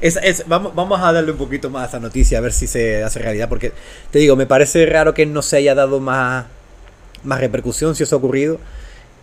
Es- 0.01 0.18
es- 0.23 0.44
vamos, 0.47 0.75
vamos 0.75 1.01
a 1.02 1.12
darle 1.12 1.33
un 1.33 1.39
poquito 1.39 1.68
más 1.70 1.83
a 1.83 1.86
esa 1.89 2.01
noticia, 2.01 2.39
a 2.39 2.41
ver 2.41 2.52
si 2.52 2.67
se 2.67 3.02
hace 3.02 3.18
realidad. 3.18 3.49
Porque 3.49 3.73
te 4.10 4.18
digo, 4.18 4.36
me 4.36 4.47
parece 4.47 4.86
raro 4.86 5.12
que 5.12 5.27
no 5.27 5.43
se 5.43 5.57
haya 5.59 5.75
dado 5.75 6.01
más, 6.01 6.47
más 7.25 7.41
repercusión 7.41 7.94
si 7.97 8.05
eso 8.05 8.17
ha 8.17 8.18
ocurrido. 8.18 8.59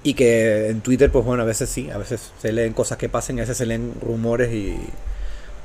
Y 0.03 0.13
que 0.13 0.69
en 0.69 0.81
Twitter, 0.81 1.11
pues 1.11 1.25
bueno, 1.25 1.41
a 1.41 1.45
veces 1.47 1.67
sí, 1.69 1.89
a 1.89 1.97
veces 1.97 2.31
se 2.39 2.51
leen 2.51 2.73
cosas 2.73 2.97
que 2.99 3.09
pasan, 3.09 3.37
a 3.39 3.41
veces 3.41 3.57
se 3.57 3.65
leen 3.65 3.93
rumores 4.01 4.53
y. 4.53 4.77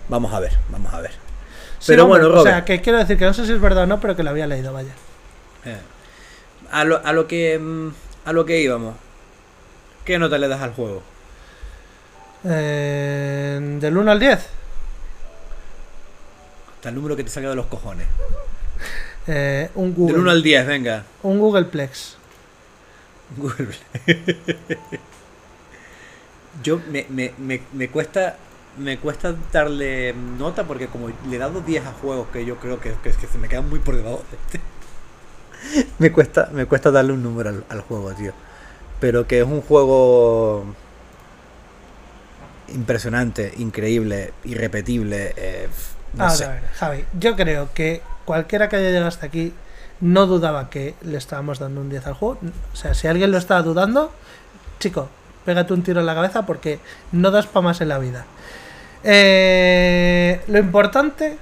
Vamos 0.08 0.32
a 0.32 0.40
ver, 0.40 0.52
vamos 0.70 0.94
a 0.94 1.00
ver. 1.00 1.10
Pero 1.86 2.06
bueno, 2.06 2.26
o 2.26 2.30
Robert. 2.30 2.46
sea, 2.46 2.64
que 2.64 2.80
quiero 2.80 2.98
decir 2.98 3.18
que 3.18 3.24
no 3.26 3.34
sé 3.34 3.44
si 3.46 3.52
es 3.52 3.60
verdad 3.60 3.82
o 3.84 3.86
no, 3.86 4.00
pero 4.00 4.16
que 4.16 4.22
lo 4.22 4.30
había 4.30 4.46
leído, 4.46 4.72
vaya. 4.72 4.92
Eh, 5.66 5.76
A 6.70 6.84
lo, 6.84 7.04
a 7.04 7.12
lo 7.12 7.26
que. 7.26 7.58
mm, 7.58 7.88
A 8.24 8.32
lo 8.32 8.44
que 8.46 8.60
íbamos. 8.62 8.94
¿Qué 10.10 10.18
nota 10.18 10.38
le 10.38 10.48
das 10.48 10.60
al 10.60 10.72
juego? 10.72 11.02
Eh, 12.42 13.60
del 13.80 13.96
1 13.96 14.10
al 14.10 14.18
10, 14.18 14.40
Hasta 16.74 16.88
el 16.88 16.96
número 16.96 17.14
que 17.14 17.22
te 17.22 17.30
salga 17.30 17.50
de 17.50 17.54
los 17.54 17.66
cojones. 17.66 18.08
eh, 19.28 19.70
un 19.76 19.94
Del 19.94 19.94
Google, 19.94 20.18
1 20.18 20.30
al 20.32 20.42
10, 20.42 20.66
venga. 20.66 21.04
un 21.22 21.38
Googleplex. 21.38 22.16
Google. 23.36 23.68
Yo 26.64 26.80
me, 26.90 27.06
me, 27.08 27.32
me, 27.38 27.62
me 27.72 27.88
cuesta 27.88 28.36
me 28.78 28.98
cuesta 28.98 29.32
darle 29.52 30.12
nota 30.12 30.64
porque 30.64 30.88
como 30.88 31.06
le 31.28 31.36
he 31.36 31.38
dado 31.38 31.60
10 31.60 31.86
a 31.86 31.92
juegos 31.92 32.26
que 32.32 32.44
yo 32.44 32.56
creo 32.56 32.80
que, 32.80 32.94
que, 33.00 33.12
que 33.12 33.26
se 33.28 33.38
me 33.38 33.48
quedan 33.48 33.68
muy 33.68 33.78
por 33.78 33.94
debajo 33.94 34.24
de 34.28 34.36
este. 35.78 35.86
me 36.00 36.10
cuesta 36.10 36.48
me 36.52 36.66
cuesta 36.66 36.90
darle 36.90 37.12
un 37.12 37.22
número 37.22 37.50
al, 37.50 37.64
al 37.68 37.80
juego, 37.82 38.12
tío. 38.12 38.32
Pero 39.00 39.26
que 39.26 39.40
es 39.40 39.46
un 39.46 39.62
juego 39.62 40.64
impresionante, 42.68 43.52
increíble, 43.58 44.32
irrepetible, 44.44 45.34
eh, 45.36 45.68
no 46.14 46.24
Ahora, 46.24 46.36
sé. 46.36 46.44
a 46.44 46.48
ver, 46.50 46.62
Javi, 46.74 47.04
yo 47.18 47.36
creo 47.36 47.70
que 47.74 48.02
cualquiera 48.24 48.68
que 48.68 48.76
haya 48.76 48.88
llegado 48.88 49.08
hasta 49.08 49.26
aquí 49.26 49.52
no 50.00 50.26
dudaba 50.26 50.70
que 50.70 50.94
le 51.02 51.18
estábamos 51.18 51.58
dando 51.58 51.80
un 51.80 51.90
10 51.90 52.06
al 52.06 52.14
juego. 52.14 52.38
O 52.72 52.76
sea, 52.76 52.94
si 52.94 53.06
alguien 53.06 53.30
lo 53.30 53.38
estaba 53.38 53.62
dudando, 53.62 54.12
chico, 54.78 55.08
pégate 55.44 55.72
un 55.72 55.82
tiro 55.82 56.00
en 56.00 56.06
la 56.06 56.14
cabeza 56.14 56.46
porque 56.46 56.78
no 57.12 57.30
das 57.30 57.46
para 57.46 57.64
más 57.64 57.80
en 57.80 57.88
la 57.88 57.98
vida. 57.98 58.24
Eh, 59.02 60.40
lo 60.46 60.58
importante 60.58 61.38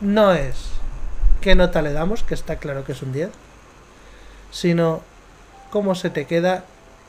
no 0.00 0.32
es 0.32 0.56
qué 1.40 1.54
nota 1.54 1.82
le 1.82 1.92
damos, 1.92 2.22
que 2.22 2.34
está 2.34 2.56
claro 2.56 2.84
que 2.84 2.92
es 2.92 3.02
un 3.02 3.12
10, 3.12 3.30
sino 4.50 5.02
cómo 5.72 5.94
se 5.94 6.10
te 6.10 6.26
queda 6.26 6.64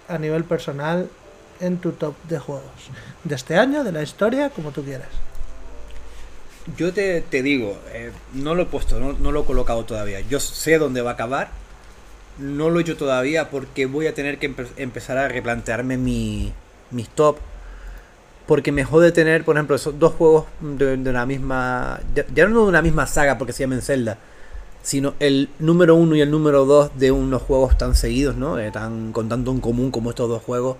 a 0.07 0.17
nivel 0.17 0.45
personal 0.45 1.09
en 1.59 1.77
tu 1.77 1.91
top 1.91 2.15
de 2.29 2.39
juegos. 2.39 2.71
De 3.25 3.35
este 3.35 3.57
año, 3.57 3.83
de 3.83 3.91
la 3.91 4.01
historia, 4.01 4.49
como 4.49 4.71
tú 4.71 4.83
quieras. 4.83 5.09
Yo 6.77 6.93
te, 6.93 7.21
te 7.21 7.43
digo, 7.43 7.77
eh, 7.91 8.11
no 8.33 8.55
lo 8.55 8.63
he 8.63 8.65
puesto, 8.65 8.99
no, 8.99 9.13
no 9.13 9.33
lo 9.33 9.41
he 9.41 9.45
colocado 9.45 9.83
todavía. 9.83 10.21
Yo 10.21 10.39
sé 10.39 10.77
dónde 10.77 11.01
va 11.01 11.11
a 11.11 11.13
acabar. 11.13 11.49
No 12.39 12.69
lo 12.69 12.79
he 12.79 12.83
hecho 12.83 12.95
todavía 12.97 13.49
porque 13.49 13.85
voy 13.85 14.07
a 14.07 14.13
tener 14.13 14.39
que 14.39 14.49
empe- 14.49 14.71
empezar 14.77 15.17
a 15.17 15.27
replantearme 15.27 15.97
mi, 15.97 16.53
mis 16.89 17.09
top. 17.09 17.37
Porque 18.47 18.71
me 18.71 18.85
jode 18.85 19.11
tener, 19.11 19.43
por 19.43 19.57
ejemplo, 19.57 19.75
esos 19.75 19.99
dos 19.99 20.13
juegos 20.13 20.45
de, 20.61 20.97
de 20.97 21.09
una 21.09 21.25
misma. 21.25 21.99
Ya 22.33 22.47
no 22.47 22.63
de 22.63 22.69
una 22.69 22.81
misma 22.81 23.07
saga 23.07 23.37
porque 23.37 23.53
se 23.53 23.63
llaman 23.63 23.81
Zelda. 23.81 24.17
Sino 24.83 25.15
el 25.19 25.49
número 25.57 25.95
uno 25.95 26.15
y 26.15 26.21
el 26.21 26.29
número 26.29 26.65
dos 26.65 26.91
de 26.95 27.11
unos 27.11 27.41
juegos 27.41 27.77
tan 27.77 27.95
seguidos, 27.95 28.35
¿no? 28.35 28.59
Eh, 28.59 28.69
tan, 28.69 29.11
con 29.11 29.29
tanto 29.29 29.49
en 29.51 29.59
común 29.59 29.89
como 29.89 30.11
estos 30.11 30.29
dos 30.29 30.43
juegos. 30.43 30.77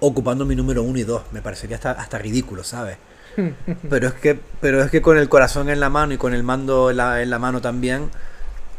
Ocupando 0.00 0.44
mi 0.44 0.54
número 0.54 0.82
uno 0.82 0.98
y 0.98 1.04
dos. 1.04 1.22
Me 1.32 1.40
parecería 1.40 1.76
hasta, 1.76 1.92
hasta 1.92 2.18
ridículo, 2.18 2.64
¿sabes? 2.64 2.98
Pero 3.90 4.08
es 4.08 4.14
que, 4.14 4.38
pero 4.60 4.82
es 4.82 4.90
que 4.90 5.02
con 5.02 5.18
el 5.18 5.28
corazón 5.28 5.68
en 5.68 5.78
la 5.78 5.90
mano 5.90 6.14
y 6.14 6.16
con 6.16 6.32
el 6.32 6.42
mando 6.42 6.90
en 6.90 6.96
la, 6.96 7.22
en 7.22 7.28
la 7.28 7.38
mano 7.38 7.60
también, 7.60 8.10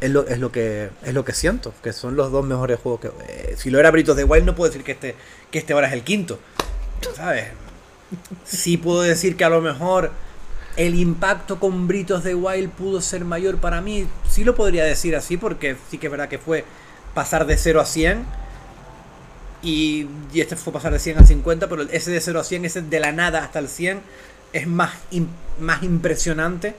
es 0.01 0.11
lo, 0.11 0.27
es 0.27 0.39
lo 0.39 0.51
que 0.51 0.89
es 1.03 1.13
lo 1.13 1.25
que 1.25 1.33
siento, 1.33 1.73
que 1.83 1.93
son 1.93 2.15
los 2.15 2.31
dos 2.31 2.45
mejores 2.45 2.79
juegos 2.79 3.01
que. 3.01 3.07
eh, 3.27 3.55
si 3.57 3.69
lo 3.69 3.79
era 3.79 3.91
Britos 3.91 4.15
de 4.15 4.23
Wild, 4.23 4.45
no 4.45 4.55
puedo 4.55 4.69
decir 4.69 4.83
que 4.83 4.93
este, 4.93 5.15
que 5.51 5.59
este 5.59 5.73
ahora 5.73 5.87
es 5.87 5.93
el 5.93 6.03
quinto. 6.03 6.39
¿Sabes? 7.15 7.45
Sí 8.43 8.77
puedo 8.77 9.01
decir 9.01 9.35
que 9.35 9.43
a 9.43 9.49
lo 9.49 9.61
mejor 9.61 10.11
el 10.77 10.95
impacto 10.95 11.59
con 11.59 11.87
Britos 11.87 12.23
de 12.23 12.35
Wild 12.35 12.69
pudo 12.71 13.01
ser 13.01 13.25
mayor 13.25 13.57
para 13.57 13.81
mí. 13.81 14.07
Sí 14.29 14.43
lo 14.43 14.55
podría 14.55 14.85
decir 14.85 15.15
así, 15.15 15.35
porque 15.37 15.75
sí 15.91 15.97
que 15.97 16.07
es 16.07 16.11
verdad 16.11 16.29
que 16.29 16.37
fue 16.39 16.63
pasar 17.13 17.45
de 17.45 17.57
0 17.57 17.81
a 17.81 17.85
100. 17.85 18.25
Y, 19.63 20.07
y 20.33 20.41
este 20.41 20.55
fue 20.55 20.71
pasar 20.71 20.93
de 20.93 20.99
100 20.99 21.17
a 21.19 21.25
50, 21.25 21.67
pero 21.67 21.81
ese 21.83 22.11
de 22.11 22.21
0 22.21 22.39
a 22.39 22.43
100, 22.43 22.65
ese 22.65 22.81
de 22.83 22.99
la 22.99 23.11
nada 23.11 23.43
hasta 23.43 23.59
el 23.59 23.67
100, 23.67 24.01
es 24.53 24.67
más, 24.67 24.93
im- 25.11 25.27
más 25.59 25.81
impresionante 25.83 26.75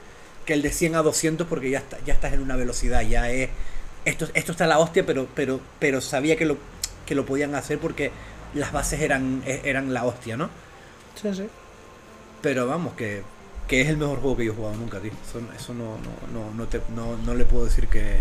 que 0.46 0.54
el 0.54 0.62
de 0.62 0.70
100 0.72 0.94
a 0.94 1.02
200 1.02 1.46
porque 1.48 1.70
ya, 1.70 1.78
está, 1.78 1.98
ya 2.06 2.14
estás 2.14 2.32
en 2.32 2.40
una 2.40 2.56
velocidad, 2.56 3.02
ya 3.02 3.30
es... 3.30 3.50
Esto, 4.04 4.28
esto 4.32 4.52
está 4.52 4.66
la 4.66 4.78
hostia, 4.78 5.04
pero, 5.04 5.26
pero, 5.34 5.60
pero 5.80 6.00
sabía 6.00 6.36
que 6.36 6.46
lo, 6.46 6.56
que 7.04 7.14
lo 7.16 7.26
podían 7.26 7.54
hacer 7.56 7.78
porque 7.78 8.10
las 8.54 8.72
bases 8.72 9.00
eran, 9.00 9.42
e- 9.44 9.60
eran 9.64 9.92
la 9.92 10.04
hostia, 10.04 10.36
¿no? 10.36 10.48
Sí, 11.20 11.28
sí. 11.34 11.48
Pero 12.40 12.66
vamos, 12.68 12.94
que, 12.94 13.22
que 13.68 13.82
es 13.82 13.88
el 13.88 13.98
mejor 13.98 14.18
juego 14.20 14.36
que 14.36 14.44
yo 14.46 14.52
he 14.52 14.56
jugado 14.56 14.76
nunca, 14.76 14.98
tío. 14.98 15.12
Eso, 15.28 15.40
eso 15.56 15.74
no, 15.74 15.84
no, 15.98 16.40
no, 16.40 16.54
no, 16.54 16.66
te- 16.66 16.80
no, 16.96 17.16
no 17.18 17.34
le 17.34 17.44
puedo 17.44 17.64
decir 17.66 17.86
que, 17.88 18.20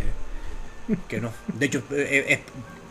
que 1.08 1.20
no. 1.22 1.32
De 1.58 1.66
hecho, 1.66 1.82
eh, 1.92 2.44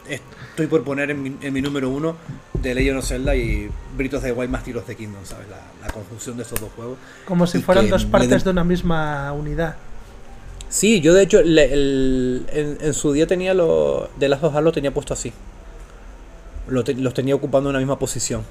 eh, 0.09 0.21
estoy 0.51 0.67
por 0.67 0.83
poner 0.83 1.11
en 1.11 1.23
mi, 1.23 1.37
en 1.41 1.53
mi 1.53 1.61
número 1.63 1.91
uno 1.91 2.17
de 2.55 2.75
Legend 2.75 2.99
of 2.99 3.07
Zelda 3.07 3.37
y 3.37 3.71
Britos 3.97 4.23
de 4.23 4.33
Wild 4.33 4.51
más 4.51 4.65
Tiros 4.65 4.87
de 4.87 4.97
Kingdom, 4.97 5.25
¿sabes? 5.25 5.47
La, 5.49 5.61
la 5.87 5.93
conjunción 5.93 6.37
de 6.37 6.43
estos 6.45 6.61
dos 6.61 6.71
juegos. 6.75 6.97
Como 7.27 7.47
si 7.47 7.59
Y 7.59 7.63
fueran 7.63 7.89
dos 7.91 8.05
partes 8.07 8.43
de 8.45 8.51
una 8.51 8.65
misma 8.65 9.33
unidad. 9.33 9.77
Sí, 10.69 11.01
yo 11.01 11.15
de 11.15 11.23
hecho 11.23 11.43
le- 11.43 11.73
el- 11.73 12.47
en, 12.53 12.79
en 12.81 12.95
su 12.95 13.13
día 13.13 13.27
tenía 13.27 13.55
lo 13.55 14.09
de 14.19 14.29
las 14.29 14.41
dos 14.41 14.55
Halo 14.55 14.73
tenía 14.73 14.93
puesto 14.93 15.13
así. 15.15 15.33
Lo 16.69 16.83
te- 16.83 16.95
los 16.95 17.15
tenía 17.15 17.35
ocupando 17.35 17.71
una 17.71 17.79
misma 17.79 17.99
posición. 17.99 18.43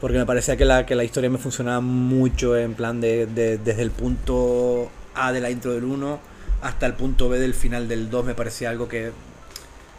Porque 0.00 0.16
me 0.18 0.26
parecía 0.26 0.56
que 0.56 0.64
la, 0.64 0.86
que 0.86 0.94
la 0.94 1.04
historia 1.04 1.28
me 1.28 1.38
funcionaba 1.38 1.80
mucho 1.80 2.56
en 2.56 2.74
plan 2.74 3.00
de, 3.00 3.26
de- 3.26 3.58
desde 3.58 3.82
el 3.82 3.90
punto 3.90 4.90
A 5.14 5.32
de 5.32 5.40
la 5.40 5.50
intro 5.50 5.72
del 5.72 5.84
1 5.84 6.20
hasta 6.62 6.86
el 6.86 6.94
punto 6.94 7.28
B 7.28 7.38
del 7.38 7.54
final 7.54 7.88
del 7.88 8.10
2 8.10 8.24
me 8.24 8.34
parecía 8.34 8.70
algo 8.70 8.88
que, 8.88 9.10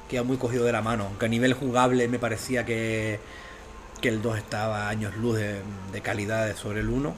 que 0.10 0.16
iba 0.18 0.24
muy 0.24 0.38
cogido 0.38 0.64
de 0.66 0.72
la 0.72 0.82
mano. 0.82 1.06
Aunque 1.06 1.26
a 1.26 1.30
nivel 1.30 1.54
jugable 1.54 2.08
me 2.08 2.20
parecía 2.20 2.66
que, 2.66 3.20
que 4.02 4.10
el 4.10 4.22
2 4.22 4.38
estaba 4.38 4.88
años 4.90 5.16
luz 5.18 5.38
de, 5.38 5.56
de 5.92 6.02
calidad 6.02 6.56
sobre 6.56 6.80
el 6.82 6.90
1. 6.90 7.14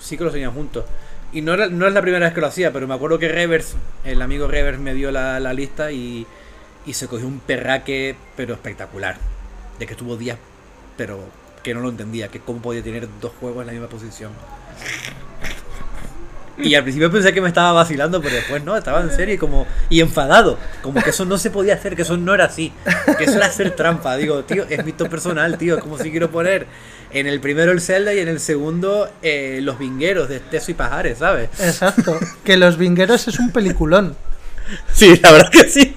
Sí 0.00 0.16
que 0.16 0.24
los 0.24 0.32
tenían 0.32 0.52
juntos. 0.52 0.84
Y 1.32 1.40
no, 1.42 1.54
era- 1.54 1.68
no 1.68 1.86
es 1.88 1.92
la 1.94 2.02
primera 2.02 2.26
vez 2.26 2.34
que 2.34 2.40
lo 2.40 2.46
hacía, 2.46 2.72
pero 2.72 2.86
me 2.86 2.94
acuerdo 2.94 3.18
que 3.18 3.28
Revers, 3.28 3.74
el 4.04 4.22
amigo 4.22 4.46
Revers 4.46 4.78
me 4.78 4.94
dio 4.94 5.10
la, 5.10 5.40
la 5.40 5.52
lista 5.52 5.90
y, 5.90 6.26
y 6.86 6.94
se 6.94 7.08
cogió 7.08 7.26
un 7.26 7.40
perraque, 7.40 8.14
pero 8.36 8.54
espectacular. 8.54 9.16
De 9.80 9.86
que 9.86 9.92
estuvo 9.94 10.16
días, 10.16 10.38
pero 10.96 11.18
que 11.64 11.74
no 11.74 11.80
lo 11.80 11.88
entendía, 11.88 12.28
que 12.28 12.38
cómo 12.38 12.62
podía 12.62 12.82
tener 12.82 13.08
dos 13.20 13.32
juegos 13.40 13.62
en 13.62 13.66
la 13.66 13.72
misma 13.72 13.88
posición. 13.88 14.30
Y 16.56 16.76
al 16.76 16.84
principio 16.84 17.10
pensé 17.10 17.32
que 17.32 17.40
me 17.40 17.48
estaba 17.48 17.72
vacilando, 17.72 18.22
pero 18.22 18.36
después 18.36 18.62
no, 18.62 18.76
estaba 18.76 19.00
en 19.00 19.10
serio 19.10 19.34
y 19.34 19.38
como 19.38 19.66
y 19.90 20.00
enfadado, 20.00 20.56
como 20.82 21.02
que 21.02 21.10
eso 21.10 21.24
no 21.24 21.36
se 21.36 21.50
podía 21.50 21.74
hacer, 21.74 21.96
que 21.96 22.02
eso 22.02 22.16
no 22.16 22.32
era 22.32 22.44
así, 22.44 22.72
que 23.18 23.24
eso 23.24 23.36
era 23.36 23.46
hacer 23.46 23.72
trampa. 23.72 24.16
Digo, 24.16 24.44
tío, 24.44 24.64
es 24.68 24.84
visto 24.84 25.10
personal, 25.10 25.58
tío, 25.58 25.76
es 25.76 25.82
como 25.82 25.98
si 25.98 26.12
quiero 26.12 26.30
poner 26.30 26.68
en 27.10 27.26
el 27.26 27.40
primero 27.40 27.72
el 27.72 27.80
Zelda 27.80 28.14
y 28.14 28.20
en 28.20 28.28
el 28.28 28.38
segundo 28.38 29.10
eh, 29.22 29.58
los 29.62 29.78
vingueros 29.78 30.28
de 30.28 30.38
Teso 30.38 30.70
y 30.70 30.74
Pajares, 30.74 31.18
¿sabes? 31.18 31.48
Exacto, 31.58 32.20
que 32.44 32.56
los 32.56 32.78
vingueros 32.78 33.26
es 33.26 33.40
un 33.40 33.50
peliculón. 33.50 34.16
Sí, 34.92 35.18
la 35.22 35.32
verdad 35.32 35.50
que 35.50 35.68
sí. 35.68 35.94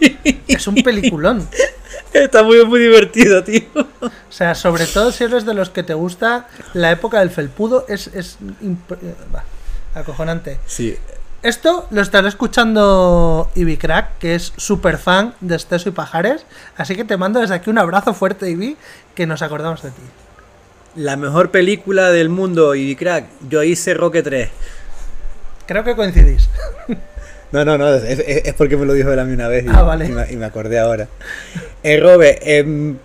Es 0.48 0.68
un 0.68 0.76
peliculón. 0.76 1.48
Está 2.24 2.44
muy, 2.44 2.66
muy 2.66 2.80
divertido, 2.80 3.44
tío. 3.44 3.62
O 4.02 4.32
sea, 4.32 4.56
sobre 4.56 4.86
todo 4.86 5.12
si 5.12 5.24
eres 5.24 5.46
de 5.46 5.54
los 5.54 5.70
que 5.70 5.84
te 5.84 5.94
gusta 5.94 6.48
la 6.74 6.92
época 6.92 7.20
del 7.20 7.30
felpudo, 7.30 7.86
es, 7.88 8.08
es 8.08 8.38
eh, 8.62 9.16
bah, 9.32 9.44
acojonante. 9.94 10.60
Sí. 10.66 10.98
Esto 11.44 11.88
lo 11.92 12.02
estará 12.02 12.28
escuchando 12.28 13.52
Ivy 13.56 13.78
Crack, 13.78 14.18
que 14.18 14.36
es 14.36 14.54
súper 14.58 14.98
fan 14.98 15.36
de 15.40 15.56
Esteso 15.56 15.90
y 15.90 15.92
Pajares. 15.92 16.46
Así 16.76 16.96
que 16.96 17.04
te 17.04 17.16
mando 17.18 17.40
desde 17.40 17.56
aquí 17.56 17.70
un 17.70 17.78
abrazo 17.78 18.14
fuerte, 18.14 18.50
Ivy, 18.50 18.76
que 19.14 19.28
nos 19.28 19.42
acordamos 19.42 19.84
de 19.84 19.92
ti. 19.92 20.02
La 20.96 21.16
mejor 21.16 21.52
película 21.52 22.10
del 22.10 22.30
mundo, 22.30 22.74
y 22.74 22.96
crack, 22.96 23.28
yo 23.48 23.62
hice 23.62 23.94
Roque 23.94 24.24
3. 24.24 24.50
Creo 25.68 25.84
que 25.84 25.96
coincidís. 25.96 26.50
No, 27.52 27.64
no, 27.64 27.78
no, 27.78 27.94
es, 27.94 28.20
es- 28.20 28.54
porque 28.56 28.76
me 28.78 28.86
lo 28.86 28.94
dijo 28.94 29.12
él 29.12 29.20
a 29.20 29.24
mí 29.26 29.34
una 29.34 29.48
vez 29.48 29.66
y, 29.66 29.70
Ah, 29.72 29.84
vale. 29.84 30.06
y 30.06 30.10
me, 30.10 30.32
y 30.32 30.36
me 30.36 30.46
acordé 30.46 30.80
ahora. 30.80 31.08
Eh, 31.84 32.00
Robe, 32.00 32.40
em, 32.42 32.98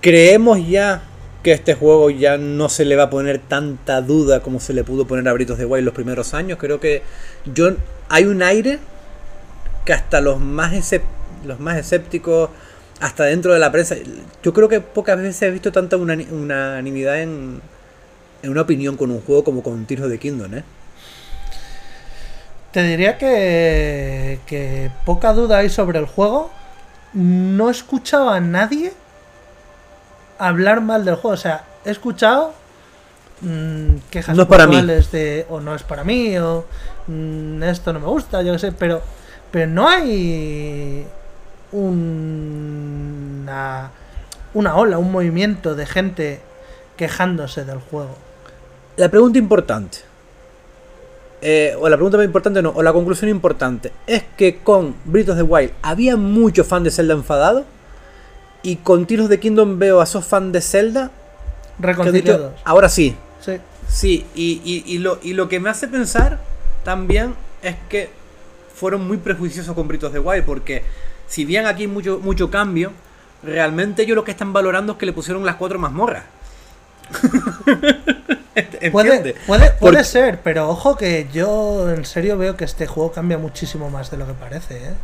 creemos 0.00 0.66
ya 0.68 1.02
que 1.42 1.52
este 1.52 1.74
juego 1.74 2.10
ya 2.10 2.36
no 2.38 2.68
se 2.68 2.84
le 2.84 2.96
va 2.96 3.04
a 3.04 3.10
poner 3.10 3.38
tanta 3.38 4.00
duda 4.00 4.40
como 4.40 4.60
se 4.60 4.72
le 4.74 4.84
pudo 4.84 5.06
poner 5.06 5.26
a 5.28 5.32
Britos 5.32 5.58
de 5.58 5.64
Wild 5.64 5.84
los 5.84 5.94
primeros 5.94 6.34
años. 6.34 6.58
Creo 6.58 6.80
que 6.80 7.02
yo 7.52 7.70
hay 8.08 8.24
un 8.24 8.42
aire 8.42 8.78
que 9.84 9.92
hasta 9.92 10.20
los 10.20 10.38
más, 10.40 10.72
los 11.44 11.60
más 11.60 11.78
escépticos, 11.78 12.50
hasta 13.00 13.24
dentro 13.24 13.52
de 13.54 13.60
la 13.60 13.70
prensa, 13.72 13.96
yo 14.42 14.52
creo 14.52 14.68
que 14.68 14.80
pocas 14.80 15.16
veces 15.16 15.40
he 15.42 15.50
visto 15.50 15.70
tanta 15.72 15.96
unani- 15.96 16.30
unanimidad 16.30 17.20
en, 17.22 17.60
en 18.42 18.50
una 18.50 18.62
opinión 18.62 18.96
con 18.96 19.10
un 19.12 19.20
juego 19.20 19.44
como 19.44 19.62
con 19.62 19.84
Tears 19.86 20.08
the 20.10 20.18
Kingdom, 20.18 20.54
¿eh? 20.54 20.64
Te 22.78 22.84
diría 22.84 23.18
que, 23.18 24.38
que 24.46 24.92
poca 25.04 25.32
duda 25.32 25.58
hay 25.58 25.68
sobre 25.68 25.98
el 25.98 26.06
juego. 26.06 26.48
No 27.12 27.66
he 27.70 27.72
escuchado 27.72 28.30
a 28.30 28.38
nadie 28.38 28.92
hablar 30.38 30.80
mal 30.80 31.04
del 31.04 31.16
juego. 31.16 31.34
O 31.34 31.36
sea, 31.36 31.64
he 31.84 31.90
escuchado 31.90 32.54
mm, 33.40 33.96
quejas 34.10 34.36
No 34.36 34.46
para 34.46 34.68
mí. 34.68 34.80
de 34.80 35.44
o 35.50 35.58
no 35.58 35.74
es 35.74 35.82
para 35.82 36.04
mí 36.04 36.38
o 36.38 36.66
mm, 37.08 37.64
esto 37.64 37.92
no 37.92 37.98
me 37.98 38.06
gusta, 38.06 38.42
yo 38.42 38.52
qué 38.52 38.60
sé, 38.60 38.70
pero, 38.70 39.02
pero 39.50 39.66
no 39.66 39.88
hay 39.88 41.04
una, 41.72 42.30
una 44.54 44.76
ola, 44.76 44.98
un 44.98 45.10
movimiento 45.10 45.74
de 45.74 45.84
gente 45.84 46.40
quejándose 46.96 47.64
del 47.64 47.80
juego. 47.80 48.14
La 48.96 49.08
pregunta 49.08 49.36
importante, 49.36 49.98
eh, 51.42 51.74
o 51.80 51.88
la 51.88 51.96
pregunta 51.96 52.16
más 52.16 52.26
importante 52.26 52.60
no, 52.62 52.70
o 52.70 52.82
la 52.82 52.92
conclusión 52.92 53.30
importante, 53.30 53.92
es 54.06 54.24
que 54.36 54.58
con 54.58 54.94
Breath 55.04 55.30
of 55.30 55.36
the 55.36 55.42
Wild 55.42 55.70
había 55.82 56.16
muchos 56.16 56.66
fans 56.66 56.84
de 56.84 56.90
Zelda 56.90 57.14
enfadados, 57.14 57.64
y 58.62 58.76
con 58.76 59.06
Tears 59.06 59.28
de 59.28 59.38
Kingdom 59.38 59.78
veo 59.78 60.00
a 60.00 60.04
esos 60.04 60.24
fans 60.24 60.52
de 60.52 60.60
Zelda 60.60 61.02
dicho, 61.04 61.86
Reconciliados. 61.86 62.52
ahora 62.64 62.88
sí, 62.88 63.14
Sí. 63.40 63.52
sí, 63.88 64.26
y, 64.34 64.60
y- 64.64 64.82
y 64.94 64.98
lo, 64.98 65.18
y 65.22 65.34
lo 65.34 65.48
que 65.48 65.60
me 65.60 65.70
hace 65.70 65.86
pensar 65.86 66.40
también 66.84 67.34
es 67.62 67.76
que 67.88 68.10
fueron 68.74 69.06
muy 69.06 69.16
prejuiciosos 69.18 69.74
con 69.74 69.86
Breath 69.88 70.04
of 70.04 70.12
the 70.12 70.18
Wild, 70.18 70.44
porque 70.44 70.82
si 71.28 71.44
bien 71.44 71.66
aquí 71.66 71.82
hay 71.82 71.88
mucho, 71.88 72.18
mucho 72.22 72.50
cambio, 72.50 72.92
realmente 73.44 74.02
ellos 74.02 74.16
lo 74.16 74.24
que 74.24 74.32
están 74.32 74.52
valorando 74.52 74.92
es 74.94 74.98
que 74.98 75.06
le 75.06 75.12
pusieron 75.12 75.46
las 75.46 75.54
cuatro 75.56 75.78
mazmorras. 75.78 76.24
Puede, 78.90 79.34
puede, 79.46 79.70
puede 79.78 80.04
ser, 80.04 80.40
pero 80.42 80.68
ojo 80.68 80.96
que 80.96 81.28
yo 81.32 81.88
en 81.90 82.04
serio 82.04 82.36
veo 82.36 82.56
que 82.56 82.64
este 82.64 82.88
juego 82.88 83.12
cambia 83.12 83.38
muchísimo 83.38 83.88
más 83.88 84.10
de 84.10 84.16
lo 84.16 84.26
que 84.26 84.32
parece, 84.32 84.76
¿eh? 84.78 84.94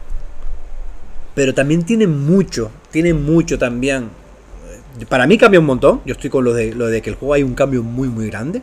Pero 1.34 1.54
también 1.54 1.84
tiene 1.84 2.06
mucho, 2.06 2.70
tiene 2.90 3.12
mucho 3.12 3.58
también. 3.58 4.08
Para 5.08 5.26
mí 5.26 5.36
cambia 5.36 5.60
un 5.60 5.66
montón. 5.66 6.00
Yo 6.04 6.12
estoy 6.12 6.30
con 6.30 6.44
lo 6.44 6.54
de, 6.54 6.74
lo 6.74 6.86
de 6.86 7.02
que 7.02 7.10
el 7.10 7.16
juego 7.16 7.34
hay 7.34 7.42
un 7.42 7.54
cambio 7.54 7.82
muy, 7.82 8.08
muy 8.08 8.28
grande. 8.28 8.62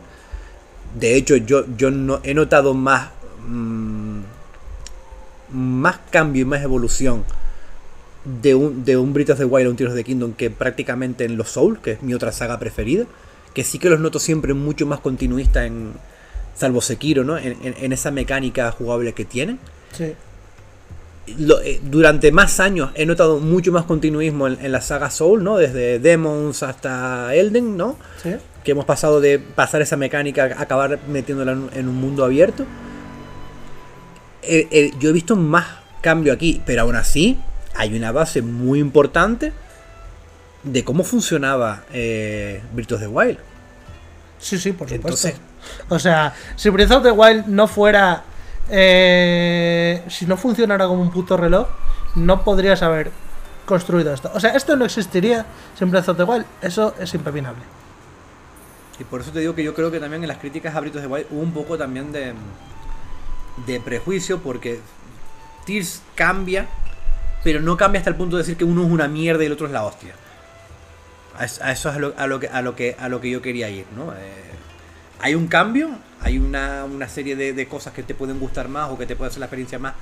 De 0.98 1.14
hecho, 1.14 1.36
yo, 1.36 1.64
yo 1.76 1.90
no, 1.90 2.20
he 2.22 2.34
notado 2.34 2.74
más, 2.74 3.10
mm, 3.46 4.20
más 5.52 5.98
cambio 6.10 6.42
y 6.42 6.44
más 6.44 6.62
evolución 6.62 7.24
de 8.24 8.54
un, 8.54 8.84
de 8.84 8.96
un 8.96 9.12
Breath 9.12 9.30
of 9.30 9.38
the 9.38 9.44
Wild 9.44 9.66
a 9.66 9.70
un 9.70 9.76
Tears 9.76 9.92
of 9.92 9.96
the 9.96 10.04
Kingdom 10.04 10.32
que 10.32 10.50
prácticamente 10.50 11.24
en 11.24 11.36
los 11.36 11.50
Souls, 11.50 11.78
que 11.80 11.92
es 11.92 12.02
mi 12.02 12.14
otra 12.14 12.32
saga 12.32 12.58
preferida. 12.58 13.04
Que 13.54 13.64
sí 13.64 13.78
que 13.78 13.90
los 13.90 14.00
noto 14.00 14.18
siempre 14.18 14.54
mucho 14.54 14.86
más 14.86 15.00
continuistas 15.00 15.66
en. 15.66 15.92
Salvo 16.54 16.80
Sekiro, 16.82 17.24
¿no? 17.24 17.38
En, 17.38 17.56
en- 17.62 17.74
en 17.78 17.92
esa 17.92 18.10
mecánica 18.10 18.70
jugable 18.72 19.14
que 19.14 19.24
tienen 19.24 19.58
Sí. 19.96 20.12
lo- 21.38 21.62
eh, 21.62 21.80
durante 21.82 22.30
más 22.30 22.60
años 22.60 22.90
he 22.94 23.06
notado 23.06 23.38
mucho 23.40 23.72
más 23.72 23.84
continuismo 23.84 24.46
en, 24.48 24.58
en 24.62 24.70
la 24.70 24.82
saga 24.82 25.10
Soul, 25.10 25.42
¿no? 25.42 25.56
Desde 25.56 25.98
Demons 25.98 26.62
hasta 26.62 27.34
Elden, 27.34 27.76
¿no? 27.78 27.96
Sí. 28.22 28.34
Que 28.64 28.72
hemos 28.72 28.84
pasado 28.84 29.20
de 29.22 29.38
pasar 29.38 29.80
esa 29.80 29.96
mecánica 29.96 30.54
a 30.58 30.62
acabar 30.62 30.98
metiéndola 31.08 31.52
en, 31.52 31.70
en 31.72 31.88
un 31.88 31.96
mundo 31.96 32.22
abierto. 32.24 32.64
Eh, 34.42 34.68
eh, 34.70 34.90
yo 34.98 35.10
he 35.10 35.12
visto 35.12 35.36
más 35.36 35.66
cambio 36.02 36.32
aquí, 36.32 36.60
pero 36.66 36.82
aún 36.82 36.96
así 36.96 37.38
hay 37.74 37.96
una 37.96 38.12
base 38.12 38.42
muy 38.42 38.78
importante 38.80 39.52
de 40.62 40.84
cómo 40.84 41.04
funcionaba 41.04 41.82
eh, 41.92 42.62
Breath 42.72 42.92
of 42.92 43.00
the 43.00 43.06
Wild. 43.08 43.38
Sí, 44.38 44.58
sí, 44.58 44.72
por 44.72 44.88
supuesto. 44.88 45.28
Entonces- 45.28 45.40
o 45.88 45.98
sea, 45.98 46.34
si 46.56 46.68
Breath 46.70 46.90
of 46.90 47.02
the 47.02 47.10
Wild 47.12 47.46
no 47.46 47.66
fuera. 47.68 48.24
eh, 48.70 50.02
si 50.08 50.24
no 50.26 50.36
funcionara 50.36 50.86
como 50.86 51.02
un 51.02 51.10
puto 51.10 51.36
reloj, 51.36 51.68
no 52.14 52.42
podrías 52.44 52.82
haber 52.82 53.10
construido 53.66 54.12
esto. 54.14 54.30
O 54.34 54.40
sea, 54.40 54.50
esto 54.56 54.76
no 54.76 54.84
existiría 54.84 55.44
sin 55.78 55.90
Breath 55.90 56.08
of 56.08 56.16
the 56.16 56.24
Wild. 56.24 56.44
Eso 56.62 56.94
es 56.98 57.12
impepinable. 57.14 57.62
Y 58.98 59.04
por 59.04 59.20
eso 59.20 59.30
te 59.32 59.40
digo 59.40 59.54
que 59.54 59.64
yo 59.64 59.74
creo 59.74 59.90
que 59.90 59.98
también 60.00 60.22
en 60.22 60.28
las 60.28 60.38
críticas 60.38 60.74
a 60.74 60.80
Breath 60.80 60.96
of 60.96 61.02
the 61.02 61.06
Wild 61.08 61.26
hubo 61.30 61.40
un 61.40 61.52
poco 61.52 61.76
también 61.78 62.12
de, 62.12 62.34
de 63.66 63.80
prejuicio 63.80 64.38
porque 64.40 64.80
Tears 65.66 66.02
cambia, 66.14 66.66
pero 67.44 67.60
no 67.60 67.76
cambia 67.76 67.98
hasta 68.00 68.10
el 68.10 68.16
punto 68.16 68.36
de 68.36 68.42
decir 68.42 68.56
que 68.56 68.64
uno 68.64 68.84
es 68.84 68.90
una 68.90 69.08
mierda 69.08 69.42
y 69.42 69.46
el 69.46 69.52
otro 69.52 69.66
es 69.66 69.72
la 69.72 69.84
hostia. 69.84 70.14
A 71.42 71.44
es- 71.46 71.60
a 71.60 71.72
eso 71.72 71.88
es 71.90 71.96
a 71.96 71.98
lo, 71.98 72.14
a 72.16 72.26
lo 72.26 72.40
que, 72.40 72.48
a, 72.48 72.62
lo 72.62 72.76
que, 72.76 72.96
a 72.98 73.08
lo 73.08 73.20
que 73.20 73.30
yo 73.30 73.42
quería 73.42 73.68
ir, 73.68 73.86
¿no? 73.96 74.12
Eh, 74.12 74.18
hay 75.20 75.34
un 75.34 75.46
cambio, 75.48 75.90
hay 76.20 76.38
una, 76.38 76.84
una 76.84 77.08
serie 77.08 77.36
de, 77.36 77.66
cosas 77.68 77.92
que 77.94 78.02
te 78.02 78.14
pueden 78.14 78.38
gustar 78.40 78.68
más 78.68 78.90
o 78.90 78.98
que 78.98 79.06
te 79.06 79.16
pueden 79.16 79.30
hacer 79.30 79.40
la 79.40 79.46
experiencia 79.46 79.78
más 79.78 79.94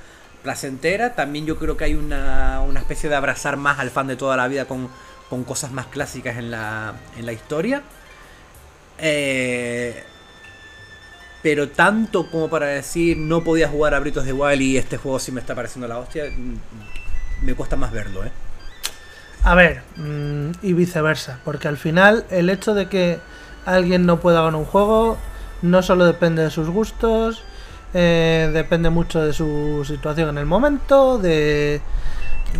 placentera. 0.43 1.15
También 1.15 1.45
yo 1.45 1.57
creo 1.57 1.77
que 1.77 1.85
hay 1.85 1.93
una, 1.95 2.61
una 2.61 2.79
especie 2.79 3.09
de 3.09 3.15
abrazar 3.15 3.57
más 3.57 3.79
al 3.79 3.89
fan 3.91 4.07
de 4.07 4.15
toda 4.15 4.35
la 4.37 4.47
vida 4.47 4.65
con, 4.65 4.89
con 5.29 5.43
cosas 5.43 5.71
más 5.71 5.87
clásicas 5.87 6.37
en 6.37 6.51
la, 6.51 6.93
en 7.17 7.25
la 7.25 7.33
historia. 7.33 7.83
Eh, 8.97 10.03
pero 11.41 11.69
tanto 11.69 12.29
como 12.29 12.49
para 12.49 12.67
decir 12.67 13.17
no 13.17 13.43
podía 13.43 13.67
jugar 13.67 13.93
a 13.95 13.99
Britos 13.99 14.25
de 14.25 14.33
Wild 14.33 14.61
y 14.61 14.77
este 14.77 14.97
juego 14.97 15.19
sí 15.19 15.31
me 15.31 15.41
está 15.41 15.55
pareciendo 15.55 15.87
la 15.87 15.97
hostia, 15.97 16.25
mm, 16.25 17.45
me 17.45 17.55
cuesta 17.55 17.75
más 17.75 17.91
verlo, 17.91 18.23
¿eh? 18.25 18.31
A 19.43 19.55
ver, 19.55 19.81
mm, 19.97 20.51
y 20.61 20.73
viceversa, 20.73 21.39
porque 21.43 21.67
al 21.67 21.77
final 21.77 22.25
el 22.29 22.49
hecho 22.49 22.73
de 22.73 22.87
que 22.87 23.19
alguien 23.65 24.05
no 24.05 24.19
pueda 24.19 24.41
ganar 24.41 24.55
un 24.59 24.65
juego 24.65 25.17
no 25.63 25.81
solo 25.81 26.05
depende 26.05 26.43
de 26.43 26.51
sus 26.51 26.69
gustos, 26.69 27.43
eh, 27.93 28.49
depende 28.53 28.89
mucho 28.89 29.21
de 29.21 29.33
su 29.33 29.83
situación 29.85 30.29
en 30.29 30.37
el 30.37 30.45
momento, 30.45 31.17
de, 31.17 31.81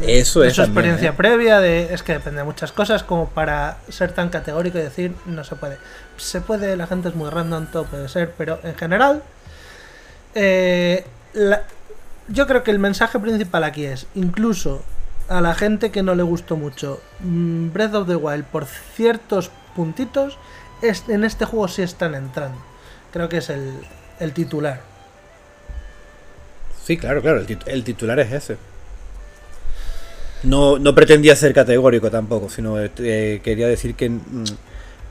Eso 0.02 0.40
de 0.42 0.48
es 0.48 0.56
su 0.56 0.62
también, 0.64 0.86
experiencia 0.86 1.10
¿eh? 1.12 1.14
previa, 1.14 1.60
de 1.60 1.94
es 1.94 2.02
que 2.04 2.14
depende 2.14 2.40
de 2.40 2.46
muchas 2.46 2.72
cosas 2.72 3.04
como 3.04 3.30
para 3.30 3.78
ser 3.90 4.12
tan 4.14 4.30
categórico 4.30 4.78
y 4.80 4.82
decir 4.82 5.14
no 5.28 5.44
se 5.44 5.56
puede. 5.56 5.78
Se 6.18 6.42
puede, 6.42 6.76
la 6.78 6.88
gente 6.88 7.10
es 7.10 7.16
muy 7.16 7.30
random, 7.30 7.68
todo 7.68 7.86
puede 7.86 8.10
ser, 8.10 8.34
pero 8.38 8.60
en 8.64 8.76
general 8.76 9.22
eh, 10.34 11.06
la- 11.34 11.64
yo 12.28 12.48
creo 12.48 12.64
que 12.64 12.72
el 12.72 12.80
mensaje 12.80 13.20
principal 13.20 13.64
aquí 13.64 13.86
es, 13.86 14.08
incluso 14.16 14.84
a 15.32 15.40
la 15.42 15.56
gente 15.56 15.92
que 15.92 16.04
no 16.04 16.14
le 16.14 16.24
gustó 16.24 16.58
mucho 16.58 17.02
mm, 17.22 17.72
Breath 17.72 17.96
of 17.96 18.08
the 18.08 18.16
Wild 18.18 18.44
por 18.46 18.66
ciertos 18.66 19.50
puntitos, 19.76 20.38
es, 20.82 21.08
en 21.08 21.24
este 21.24 21.46
juego 21.46 21.68
sí 21.70 21.82
están 21.84 22.16
entrando. 22.16 22.58
Creo 23.14 23.30
que 23.30 23.38
es 23.38 23.50
el, 23.50 23.74
el 24.20 24.34
titular. 24.34 24.82
Sí, 26.84 26.98
claro, 26.98 27.22
claro, 27.22 27.40
el, 27.40 27.48
tit- 27.48 27.64
el 27.66 27.84
titular 27.84 28.20
es 28.20 28.32
ese. 28.34 28.58
No, 30.44 30.80
no 30.80 30.96
pretendía 30.96 31.36
ser 31.36 31.54
categórico 31.54 32.10
tampoco, 32.10 32.50
sino 32.50 32.76
eh, 32.80 33.42
quería 33.44 33.68
decir 33.68 33.96
que 33.96 34.10
mm, 34.10 34.44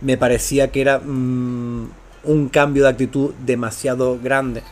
me 0.03 0.19
parecía 0.19 0.69
que 0.71 0.81
era 0.81 0.99
mm, 0.99 1.91
un 2.25 2.49
cambio 2.49 2.83
de 2.83 2.89
actitud 2.91 3.33
demasiado 3.47 4.19
grande 4.21 4.63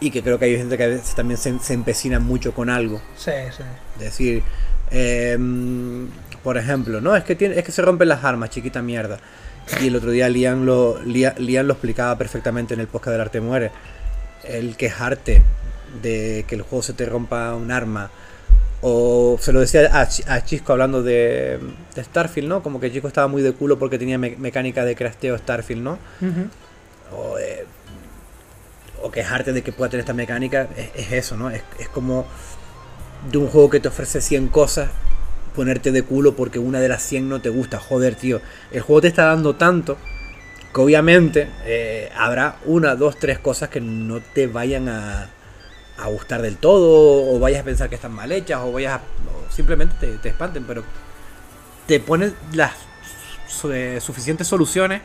y 0.00 0.10
que 0.10 0.22
creo 0.22 0.38
que 0.38 0.46
hay 0.46 0.56
gente 0.56 0.76
que 0.76 0.84
a 0.84 0.88
veces 0.88 1.14
también 1.14 1.38
se, 1.38 1.58
se 1.58 1.74
empecina 1.74 2.18
mucho 2.18 2.52
con 2.54 2.70
algo. 2.70 3.00
Sí, 3.16 3.32
sí. 3.56 3.62
Es 3.96 4.00
decir, 4.04 4.42
eh, 4.90 5.38
por 6.42 6.56
ejemplo, 6.56 7.00
no, 7.00 7.14
es 7.14 7.24
que, 7.24 7.36
tiene, 7.36 7.58
es 7.58 7.64
que 7.64 7.72
se 7.72 7.82
rompen 7.82 8.08
las 8.08 8.24
armas, 8.24 8.50
chiquita 8.50 8.80
mierda. 8.82 9.18
Y 9.82 9.88
el 9.88 9.96
otro 9.96 10.10
día 10.10 10.28
Lian 10.28 10.66
lo, 10.66 11.00
Lian, 11.02 11.34
Lian 11.38 11.66
lo 11.66 11.74
explicaba 11.74 12.16
perfectamente 12.18 12.74
en 12.74 12.80
el 12.80 12.86
podcast 12.88 13.12
del 13.12 13.20
arte 13.20 13.40
muere. 13.40 13.70
El 14.42 14.76
quejarte 14.76 15.42
de 16.02 16.44
que 16.48 16.54
el 16.54 16.62
juego 16.62 16.82
se 16.82 16.94
te 16.94 17.04
rompa 17.06 17.54
un 17.54 17.70
arma. 17.70 18.10
O 18.82 19.36
se 19.38 19.52
lo 19.52 19.60
decía 19.60 19.90
a, 19.92 20.08
a 20.34 20.44
Chisco 20.44 20.72
hablando 20.72 21.02
de, 21.02 21.60
de 21.94 22.04
Starfield, 22.04 22.48
¿no? 22.48 22.62
Como 22.62 22.80
que 22.80 22.90
Chisco 22.90 23.08
estaba 23.08 23.28
muy 23.28 23.42
de 23.42 23.52
culo 23.52 23.78
porque 23.78 23.98
tenía 23.98 24.16
me- 24.16 24.36
mecánica 24.38 24.84
de 24.86 24.96
crafteo 24.96 25.36
Starfield, 25.36 25.82
¿no? 25.82 25.98
O, 27.12 27.38
eh, 27.38 27.66
o 29.02 29.10
quejarte 29.10 29.52
de 29.52 29.62
que 29.62 29.72
pueda 29.72 29.90
tener 29.90 30.00
esta 30.00 30.14
mecánica, 30.14 30.68
es, 30.76 30.90
es 30.94 31.12
eso, 31.12 31.36
¿no? 31.36 31.50
Es, 31.50 31.62
es 31.78 31.88
como 31.88 32.26
de 33.30 33.38
un 33.38 33.48
juego 33.48 33.70
que 33.70 33.80
te 33.80 33.88
ofrece 33.88 34.20
100 34.20 34.48
cosas, 34.48 34.90
ponerte 35.54 35.92
de 35.92 36.02
culo 36.02 36.34
porque 36.36 36.58
una 36.58 36.80
de 36.80 36.88
las 36.88 37.02
100 37.02 37.28
no 37.28 37.40
te 37.40 37.48
gusta. 37.48 37.78
Joder, 37.78 38.14
tío, 38.14 38.40
el 38.70 38.80
juego 38.80 39.02
te 39.02 39.08
está 39.08 39.26
dando 39.26 39.56
tanto 39.56 39.96
que 40.74 40.80
obviamente 40.80 41.48
eh, 41.64 42.10
habrá 42.16 42.56
una, 42.64 42.94
dos, 42.94 43.18
tres 43.18 43.38
cosas 43.38 43.68
que 43.68 43.80
no 43.80 44.20
te 44.20 44.46
vayan 44.46 44.88
a, 44.88 45.28
a 45.98 46.06
gustar 46.08 46.42
del 46.42 46.56
todo, 46.56 47.32
o 47.32 47.38
vayas 47.38 47.62
a 47.62 47.64
pensar 47.64 47.88
que 47.88 47.96
están 47.96 48.12
mal 48.12 48.30
hechas, 48.30 48.60
o 48.62 48.72
vayas 48.72 48.94
a, 48.94 48.96
o 48.98 49.52
simplemente 49.52 49.94
te, 49.98 50.16
te 50.18 50.28
espanten, 50.28 50.64
pero 50.64 50.84
te 51.86 51.98
pones 51.98 52.32
las 52.52 52.72
eh, 53.64 53.98
suficientes 54.00 54.46
soluciones 54.46 55.02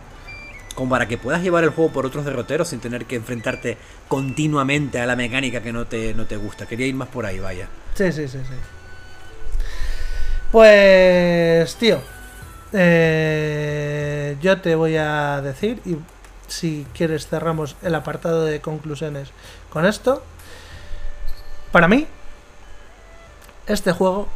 como 0.76 0.92
para 0.92 1.08
que 1.08 1.18
puedas 1.18 1.42
llevar 1.42 1.64
el 1.64 1.72
juego 1.72 1.92
por 1.92 2.06
otros 2.06 2.26
derroteros 2.26 2.68
sin 2.68 2.80
tener 2.80 3.06
que 3.06 3.16
enfrentarte 3.16 3.78
continuamente 4.08 5.00
a 5.00 5.06
la 5.06 5.16
mecánica 5.16 5.62
que 5.62 5.74
no 5.74 5.88
te, 5.88 6.14
no 6.14 6.26
te 6.26 6.38
gusta. 6.38 6.68
Quería 6.68 6.86
ir 6.86 6.96
más 6.96 7.08
por 7.08 7.26
ahí, 7.26 7.40
vaya. 7.40 7.68
Sí, 7.96 8.12
sí, 8.12 8.28
sí, 8.28 8.40
sí. 8.40 8.56
Pues, 10.52 11.76
tío, 11.76 12.00
eh, 12.74 14.38
yo 14.42 14.62
te 14.62 14.76
voy 14.76 14.98
a 14.98 15.42
decir, 15.42 15.82
y 15.86 15.98
si 16.48 16.86
quieres 16.94 17.28
cerramos 17.28 17.76
el 17.82 17.96
apartado 17.96 18.46
de 18.46 18.62
conclusiones 18.62 19.32
con 19.70 19.86
esto. 19.86 20.24
Para 21.72 21.88
mí, 21.88 22.08
este 23.68 23.92
juego, 23.92 24.28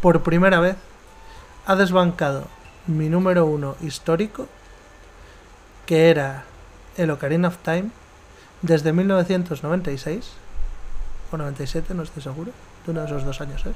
por 0.00 0.22
primera 0.22 0.60
vez, 0.60 0.76
ha 1.66 1.76
desbancado 1.76 2.46
mi 2.86 3.08
número 3.08 3.46
uno 3.46 3.76
histórico, 3.82 4.48
que 5.86 6.10
era 6.10 6.44
el 6.96 7.10
Ocarina 7.10 7.48
of 7.48 7.58
Time, 7.58 7.90
desde 8.62 8.92
1996 8.92 10.32
o 11.32 11.36
97, 11.36 11.94
no 11.94 12.02
estoy 12.02 12.22
seguro, 12.22 12.52
de 12.84 12.90
uno 12.92 13.00
de 13.00 13.06
esos 13.06 13.24
dos 13.24 13.40
años 13.40 13.64
es. 13.66 13.74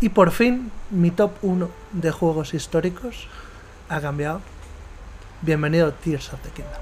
Y 0.00 0.10
por 0.10 0.30
fin, 0.30 0.70
mi 0.90 1.10
top 1.10 1.32
1 1.42 1.68
de 1.92 2.10
juegos 2.10 2.54
históricos 2.54 3.26
ha 3.88 4.00
cambiado. 4.00 4.40
Bienvenido 5.42 5.92
Tears 5.92 6.32
of 6.32 6.40
the 6.42 6.50
Kingdom. 6.50 6.80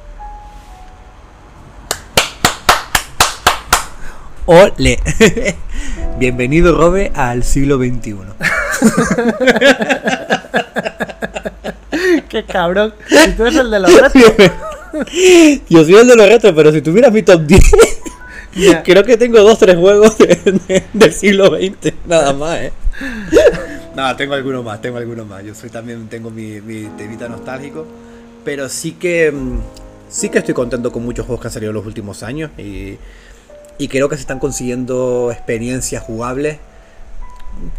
¡Ole! 4.47 5.01
Bienvenido, 6.19 6.77
Robe, 6.77 7.13
al 7.15 7.43
siglo 7.43 7.79
XXI. 7.79 8.17
¡Qué 12.29 12.45
cabrón! 12.45 12.95
Si 13.09 13.33
tú 13.33 13.43
eres 13.45 13.57
el 13.57 13.71
de 13.71 13.81
los 13.81 13.93
retos. 13.93 14.23
Yo 15.69 15.85
soy 15.85 15.95
el 15.95 16.09
de 16.09 16.17
los 16.17 16.29
retos, 16.29 16.53
pero 16.55 16.73
si 16.73 16.81
tuvieras 16.81 17.13
mi 17.13 17.23
top 17.23 17.43
10, 17.43 17.63
Ya. 18.55 18.83
creo 18.83 19.05
que 19.05 19.17
tengo 19.19 19.39
dos, 19.41 19.59
tres 19.59 19.77
juegos 19.77 20.17
de- 20.19 20.61
de- 20.67 20.85
del 20.93 21.13
siglo 21.13 21.49
XX, 21.49 21.93
nada 22.07 22.33
más, 22.33 22.59
¿eh? 22.61 22.73
Nada, 23.95 24.17
tengo 24.17 24.33
algunos 24.35 24.65
más, 24.65 24.81
tengo 24.81 24.97
algunos 24.97 25.27
más. 25.27 25.45
Yo 25.45 25.55
soy 25.55 25.69
también, 25.71 26.09
tengo 26.09 26.31
mi, 26.31 26.61
mi 26.63 26.85
temita 26.97 27.29
nostálgico, 27.29 27.87
pero 28.45 28.69
sí 28.71 28.93
que 28.93 29.31
mm, 29.31 29.59
sí 30.09 30.29
que 30.31 30.39
estoy 30.39 30.55
contento 30.55 30.91
con 30.93 31.05
muchos 31.05 31.27
juegos 31.27 31.43
que 31.43 31.49
han 31.49 31.53
salido 31.53 31.71
en 31.71 31.77
los 31.77 31.87
últimos 31.87 32.23
años 32.23 32.51
y, 32.57 32.97
y 33.79 33.89
creo 33.89 34.09
que 34.09 34.15
se 34.17 34.23
están 34.23 34.39
consiguiendo 34.39 35.31
experiencias 35.33 36.03
jugables 36.03 36.57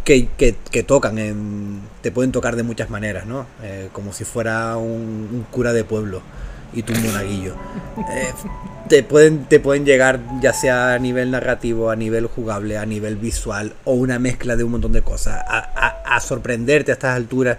que, 0.04 0.28
que- 0.38 0.84
tocan, 0.84 1.82
te 2.02 2.12
pueden 2.12 2.32
tocar 2.32 2.56
de 2.56 2.64
muchas 2.64 2.90
maneras, 2.90 3.26
¿no? 3.26 3.46
Eh, 3.64 3.90
como 3.92 4.14
si 4.14 4.24
fuera 4.24 4.78
un, 4.78 5.46
cura 5.52 5.74
de 5.74 5.84
pueblo 5.84 6.22
y 6.74 6.84
tú 6.84 6.94
un 6.94 7.04
monaguillo. 7.04 7.54
Eh, 8.12 8.34
te, 8.88 9.04
pueden, 9.04 9.46
te 9.46 9.60
pueden 9.60 9.86
llegar 9.86 10.20
ya 10.42 10.54
sea 10.54 10.94
a 10.94 11.00
nivel 11.00 11.32
narrativo, 11.32 11.90
a 11.90 11.96
nivel 11.96 12.28
jugable, 12.28 12.78
a 12.78 12.86
nivel 12.86 13.16
visual 13.18 13.74
o 13.86 13.94
una 13.94 14.20
mezcla 14.20 14.56
de 14.56 14.64
un 14.64 14.72
montón 14.72 14.94
de 14.94 15.02
cosas, 15.02 15.44
a, 15.48 16.20
sorprenderte 16.20 16.92
a 16.92 16.94
estas 16.94 17.16
alturas. 17.16 17.58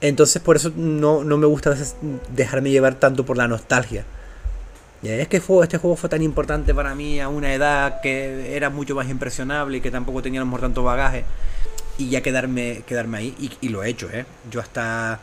Entonces 0.00 0.42
por 0.42 0.56
eso 0.56 0.72
no, 0.76 1.24
no 1.24 1.36
me 1.36 1.46
gusta 1.46 1.74
dejarme 2.34 2.70
llevar 2.70 2.94
tanto 2.96 3.24
por 3.24 3.36
la 3.36 3.48
nostalgia. 3.48 4.04
Es 5.12 5.28
que 5.28 5.40
fue- 5.40 5.64
este 5.64 5.78
juego 5.78 5.96
fue 5.96 6.08
tan 6.08 6.22
importante 6.22 6.74
para 6.74 6.94
mí 6.94 7.20
a 7.20 7.28
una 7.28 7.52
edad 7.52 8.00
que 8.00 8.56
era 8.56 8.70
mucho 8.70 8.94
más 8.94 9.08
impresionable 9.08 9.78
y 9.78 9.80
que 9.80 9.90
tampoco 9.90 10.22
tenía 10.22 10.40
a 10.40 10.44
lo 10.44 10.46
mejor 10.46 10.60
tanto 10.62 10.82
bagaje. 10.82 11.24
Y 11.98 12.08
ya 12.10 12.22
quedarme, 12.22 12.82
quedarme 12.86 13.18
ahí. 13.18 13.34
Y, 13.38 13.66
y 13.66 13.68
lo 13.68 13.82
he 13.84 13.88
hecho, 13.90 14.08
¿eh? 14.10 14.24
Yo 14.50 14.60
hasta. 14.60 15.20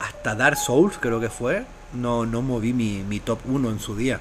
Hasta 0.00 0.34
Dark 0.34 0.56
Souls, 0.56 0.96
creo 0.98 1.20
que 1.20 1.28
fue. 1.28 1.64
No, 1.92 2.24
no 2.26 2.42
moví 2.42 2.72
mi, 2.72 3.02
mi 3.02 3.20
top 3.20 3.38
1 3.46 3.70
en 3.70 3.80
su 3.80 3.96
día. 3.96 4.20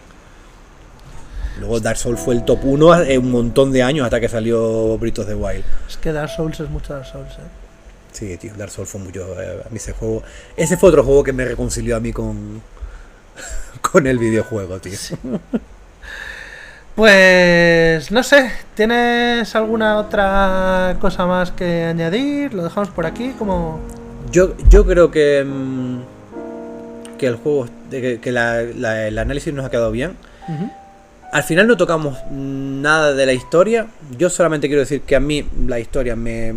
Luego 1.60 1.80
Dark 1.80 1.98
Souls 1.98 2.20
fue 2.20 2.36
el 2.36 2.46
top 2.46 2.60
1 2.64 3.02
en 3.04 3.20
un 3.20 3.32
montón 3.32 3.72
de 3.72 3.82
años 3.84 4.06
hasta 4.06 4.20
que 4.20 4.30
salió 4.30 4.64
of 4.64 5.02
the 5.02 5.34
Wild. 5.36 5.64
Es 5.88 5.98
que 5.98 6.12
Dark 6.12 6.30
Souls 6.30 6.60
es 6.60 6.70
mucho 6.70 6.94
Dark 6.94 7.06
Souls, 7.08 7.32
¿eh? 7.34 7.48
Sí, 8.12 8.38
tío, 8.38 8.54
Dark 8.56 8.72
Souls 8.72 8.90
fue 8.90 9.02
mucho. 9.02 9.40
eh, 9.42 9.64
a 9.66 9.70
mí 9.70 9.78
ese 9.78 9.94
juego. 9.94 10.24
Ese 10.56 10.78
fue 10.78 10.90
otro 10.90 11.04
juego 11.04 11.24
que 11.24 11.34
me 11.34 11.46
reconcilió 11.46 11.96
a 11.98 12.00
mí 12.00 12.12
con. 12.14 12.62
Con 13.92 14.08
el 14.08 14.18
videojuego, 14.20 14.80
tío. 14.80 14.94
Pues 16.96 18.12
no 18.12 18.24
sé, 18.24 18.52
¿tienes 18.76 19.56
alguna 19.56 19.98
otra 19.98 20.98
cosa 21.00 21.28
más 21.28 21.52
que 21.52 21.84
añadir? 21.86 22.54
¿Lo 22.56 22.64
dejamos 22.64 22.90
por 22.90 23.06
aquí? 23.06 23.34
Como... 23.38 23.80
Yo, 24.32 24.56
yo 24.70 24.84
creo 24.86 25.12
que. 25.12 25.46
mm, 25.48 26.00
que 27.20 27.28
el 27.28 27.36
juego. 27.36 27.68
que, 27.92 28.20
que 28.20 28.32
la- 28.32 28.64
la- 28.64 29.08
el 29.08 29.18
análisis 29.20 29.54
nos 29.54 29.66
ha 29.66 29.70
quedado 29.70 29.92
bien. 29.92 30.18
Al 31.32 31.44
final 31.44 31.68
no 31.68 31.78
tocamos 31.78 32.18
nada 32.32 33.14
de 33.14 33.26
la 33.28 33.34
historia. 33.34 33.88
Yo 34.18 34.30
solamente 34.30 34.68
quiero 34.68 34.80
decir 34.82 35.02
que 35.02 35.16
a 35.16 35.20
mí 35.20 35.46
la 35.68 35.80
historia 35.80 36.16
me, 36.16 36.54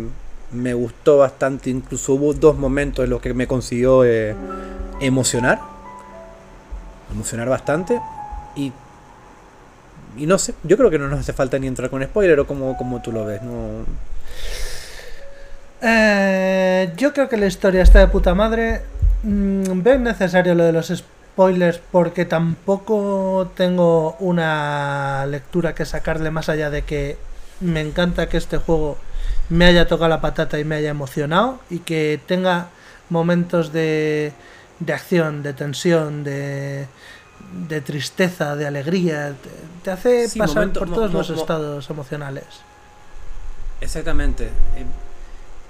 me 0.51 0.73
gustó 0.73 1.17
bastante. 1.19 1.69
Incluso 1.69 2.13
hubo 2.13 2.33
dos 2.33 2.57
momentos 2.57 3.03
en 3.03 3.11
los 3.11 3.21
que 3.21 3.33
me 3.35 3.45
consiguió 3.47 4.03
eh, 4.05 4.33
emocionar. 5.01 5.59
Emocionar 7.11 7.49
bastante. 7.49 8.01
Y. 8.55 8.71
Y 10.17 10.25
no 10.25 10.37
sé, 10.37 10.55
yo 10.63 10.77
creo 10.77 10.89
que 10.89 10.99
no 10.99 11.07
nos 11.07 11.19
hace 11.21 11.33
falta 11.33 11.57
ni 11.57 11.67
entrar 11.67 11.89
con 11.89 12.03
spoiler 12.03 12.39
o 12.39 12.47
como, 12.47 12.75
como 12.77 13.01
tú 13.01 13.11
lo 13.11 13.25
ves. 13.25 13.41
No, 13.41 13.85
Eh, 15.81 16.93
yo 16.97 17.13
creo 17.13 17.27
que 17.29 17.37
la 17.37 17.47
historia 17.47 17.81
está 17.81 17.99
de 17.99 18.07
puta 18.07 18.35
madre. 18.35 18.81
Mm, 19.23 19.81
veo 19.83 19.95
innecesario 19.95 20.53
lo 20.55 20.63
de 20.63 20.71
los 20.73 20.93
spoilers 20.95 21.79
porque 21.91 22.25
tampoco 22.25 23.51
tengo 23.55 24.15
una 24.19 25.25
lectura 25.27 25.73
que 25.75 25.85
sacarle 25.85 26.31
más 26.31 26.49
allá 26.49 26.69
de 26.69 26.83
que 26.83 27.17
me 27.59 27.81
encanta 27.81 28.27
que 28.29 28.37
este 28.37 28.57
juego 28.57 28.97
me 29.49 29.65
haya 29.65 29.87
tocado 29.87 30.09
la 30.09 30.21
patata 30.21 30.59
y 30.59 30.65
me 30.65 30.75
haya 30.75 30.89
emocionado 30.89 31.59
y 31.69 31.79
que 31.79 32.19
tenga 32.27 32.69
momentos 33.09 33.73
de, 33.73 34.33
de 34.81 34.93
acción, 34.93 35.41
de 35.43 35.53
tensión, 35.53 36.23
de, 36.25 36.87
de 37.69 37.81
tristeza, 37.81 38.55
de 38.57 38.67
alegría. 38.67 39.33
Te, 39.41 39.49
te 39.83 39.91
hace 39.91 40.27
Sí, 40.27 40.39
pasar 40.39 40.55
momento- 40.57 40.79
por 40.81 40.93
todos 40.93 41.11
mo- 41.11 41.17
los 41.19 41.29
mo- 41.29 41.35
estados 41.41 41.89
emocionales. 41.89 42.45
Exactamente. 43.79 44.45
Eh, 44.75 44.85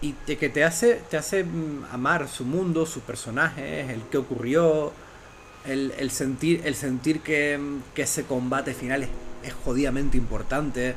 Y 0.03 0.15
de 0.25 0.35
que 0.35 0.49
te 0.49 0.64
hace, 0.64 0.99
te 1.11 1.15
hace 1.17 1.43
mm, 1.43 1.85
amar 1.91 2.27
su 2.27 2.43
mundo, 2.43 2.88
sus 2.88 3.03
personajes, 3.03 3.88
el 3.91 4.01
que 4.09 4.17
ocurrió, 4.17 4.91
el, 5.64 5.93
el 5.99 6.09
sentir, 6.09 6.61
el 6.65 6.73
sentir 6.73 7.22
que, 7.22 7.56
mm, 7.59 7.93
que 7.93 8.01
ese 8.01 8.23
combate 8.23 8.73
final 8.73 9.03
es, 9.03 9.09
es 9.43 9.53
jodidamente 9.64 10.17
importante. 10.17 10.95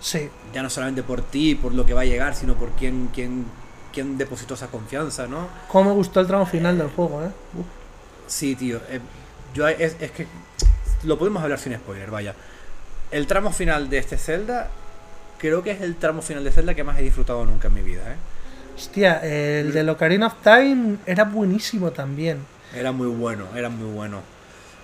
Sí, 0.00 0.30
Ya 0.54 0.62
no 0.62 0.70
solamente 0.70 1.02
por 1.02 1.20
ti, 1.20 1.54
por 1.54 1.74
lo 1.74 1.84
que 1.84 1.92
va 1.92 2.00
a 2.00 2.04
llegar, 2.06 2.34
sino 2.34 2.54
por 2.54 2.70
quién, 2.70 3.10
quién, 3.12 3.44
quién 3.92 4.18
depositó 4.18 4.54
esa 4.54 4.68
confianza, 4.68 5.26
¿no? 5.26 5.48
Cómo 5.68 5.90
me 5.90 5.96
gustó 5.96 6.20
el 6.20 6.26
tramo 6.26 6.46
final 6.46 6.78
del 6.78 6.88
juego, 6.88 7.22
¿eh? 7.22 7.30
Uf. 7.58 7.66
Sí, 8.26 8.54
tío. 8.54 8.80
eh, 8.88 9.00
yo 9.54 9.66
es, 9.68 9.96
es 10.00 10.10
que 10.12 10.26
lo 11.04 11.18
podemos 11.18 11.42
hablar 11.42 11.58
sin 11.58 11.74
spoiler, 11.74 12.10
vaya. 12.10 12.34
El 13.10 13.26
tramo 13.26 13.50
final 13.52 13.90
de 13.90 13.98
este 13.98 14.16
Zelda, 14.16 14.68
creo 15.38 15.62
que 15.62 15.72
es 15.72 15.80
el 15.80 15.96
tramo 15.96 16.22
final 16.22 16.44
de 16.44 16.52
Zelda 16.52 16.74
que 16.74 16.84
más 16.84 16.98
he 16.98 17.02
disfrutado 17.02 17.44
nunca 17.44 17.68
en 17.68 17.74
mi 17.74 17.82
vida, 17.82 18.02
¿eh? 18.12 18.16
Hostia, 18.76 19.18
el 19.22 19.72
de 19.72 19.90
Ocarina 19.90 20.28
of 20.28 20.34
Time 20.42 20.96
era 21.04 21.24
buenísimo 21.24 21.90
también. 21.90 22.38
Era 22.74 22.92
muy 22.92 23.08
bueno, 23.08 23.44
era 23.54 23.68
muy 23.68 23.92
bueno. 23.92 24.22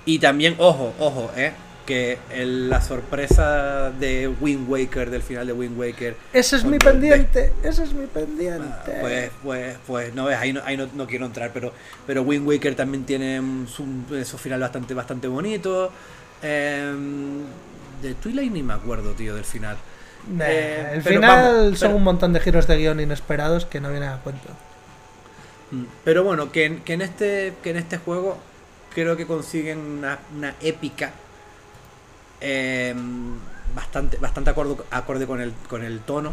Y 0.04 0.18
también, 0.18 0.54
ojo, 0.58 0.92
ojo, 0.98 1.30
eh, 1.36 1.52
que 1.86 2.18
el- 2.30 2.68
la 2.68 2.80
sorpresa 2.82 3.90
de 3.92 4.28
Wind 4.28 4.68
Waker, 4.68 5.08
del 5.08 5.22
final 5.22 5.46
de 5.46 5.52
Wind 5.52 5.78
Waker, 5.78 6.16
Ese 6.32 6.56
es 6.56 6.64
mi 6.64 6.78
pendiente, 6.78 7.52
ese 7.62 7.84
es 7.84 7.92
mi 7.94 8.04
ah, 8.04 8.08
pendiente. 8.12 8.92
pues, 9.00 9.30
pues, 9.42 9.76
pues 9.86 10.14
no 10.14 10.24
ves, 10.26 10.36
ahí 10.36 10.52
no, 10.52 10.60
ahí 10.64 10.76
no, 10.76 10.88
no 10.94 11.06
quiero 11.06 11.24
entrar, 11.26 11.52
pero, 11.54 11.72
pero 12.06 12.22
Wind 12.22 12.46
Waker 12.46 12.74
también 12.74 13.04
tiene 13.04 13.38
un, 13.40 13.66
su, 13.68 13.86
su 14.24 14.36
final 14.36 14.60
bastante, 14.60 14.92
bastante 14.94 15.28
bonito. 15.28 15.90
Em, 16.42 17.44
de 18.02 18.14
Twilight 18.14 18.52
ni 18.52 18.62
me 18.62 18.74
acuerdo, 18.74 19.12
tío, 19.12 19.34
del 19.34 19.44
final. 19.44 19.76
Nah, 20.28 20.44
eh, 20.46 20.90
el 20.94 21.02
final 21.02 21.20
vamos, 21.54 21.78
son 21.78 21.88
pero- 21.88 21.96
un 21.96 22.02
montón 22.02 22.32
de 22.32 22.40
giros 22.40 22.66
de 22.66 22.76
guion 22.76 23.00
inesperados 23.00 23.64
que 23.64 23.80
no 23.80 23.90
vienen 23.90 24.08
a 24.10 24.18
cuento. 24.18 24.48
Mm, 25.70 25.84
Pero 26.04 26.24
bueno, 26.24 26.50
que, 26.52 26.64
en- 26.66 26.80
que, 26.80 26.92
en 26.94 27.02
este, 27.02 27.54
que 27.62 27.70
en 27.70 27.76
este 27.76 27.98
juego 27.98 28.38
creo 28.94 29.16
que 29.16 29.26
consiguen 29.26 29.78
una, 29.78 30.18
una 30.36 30.54
épica 30.60 31.12
eh, 32.40 32.94
bastante, 33.74 34.16
bastante 34.18 34.50
acorde, 34.50 34.82
acorde 34.90 35.26
con, 35.26 35.40
el, 35.40 35.52
con 35.68 35.84
el 35.84 36.00
tono. 36.00 36.32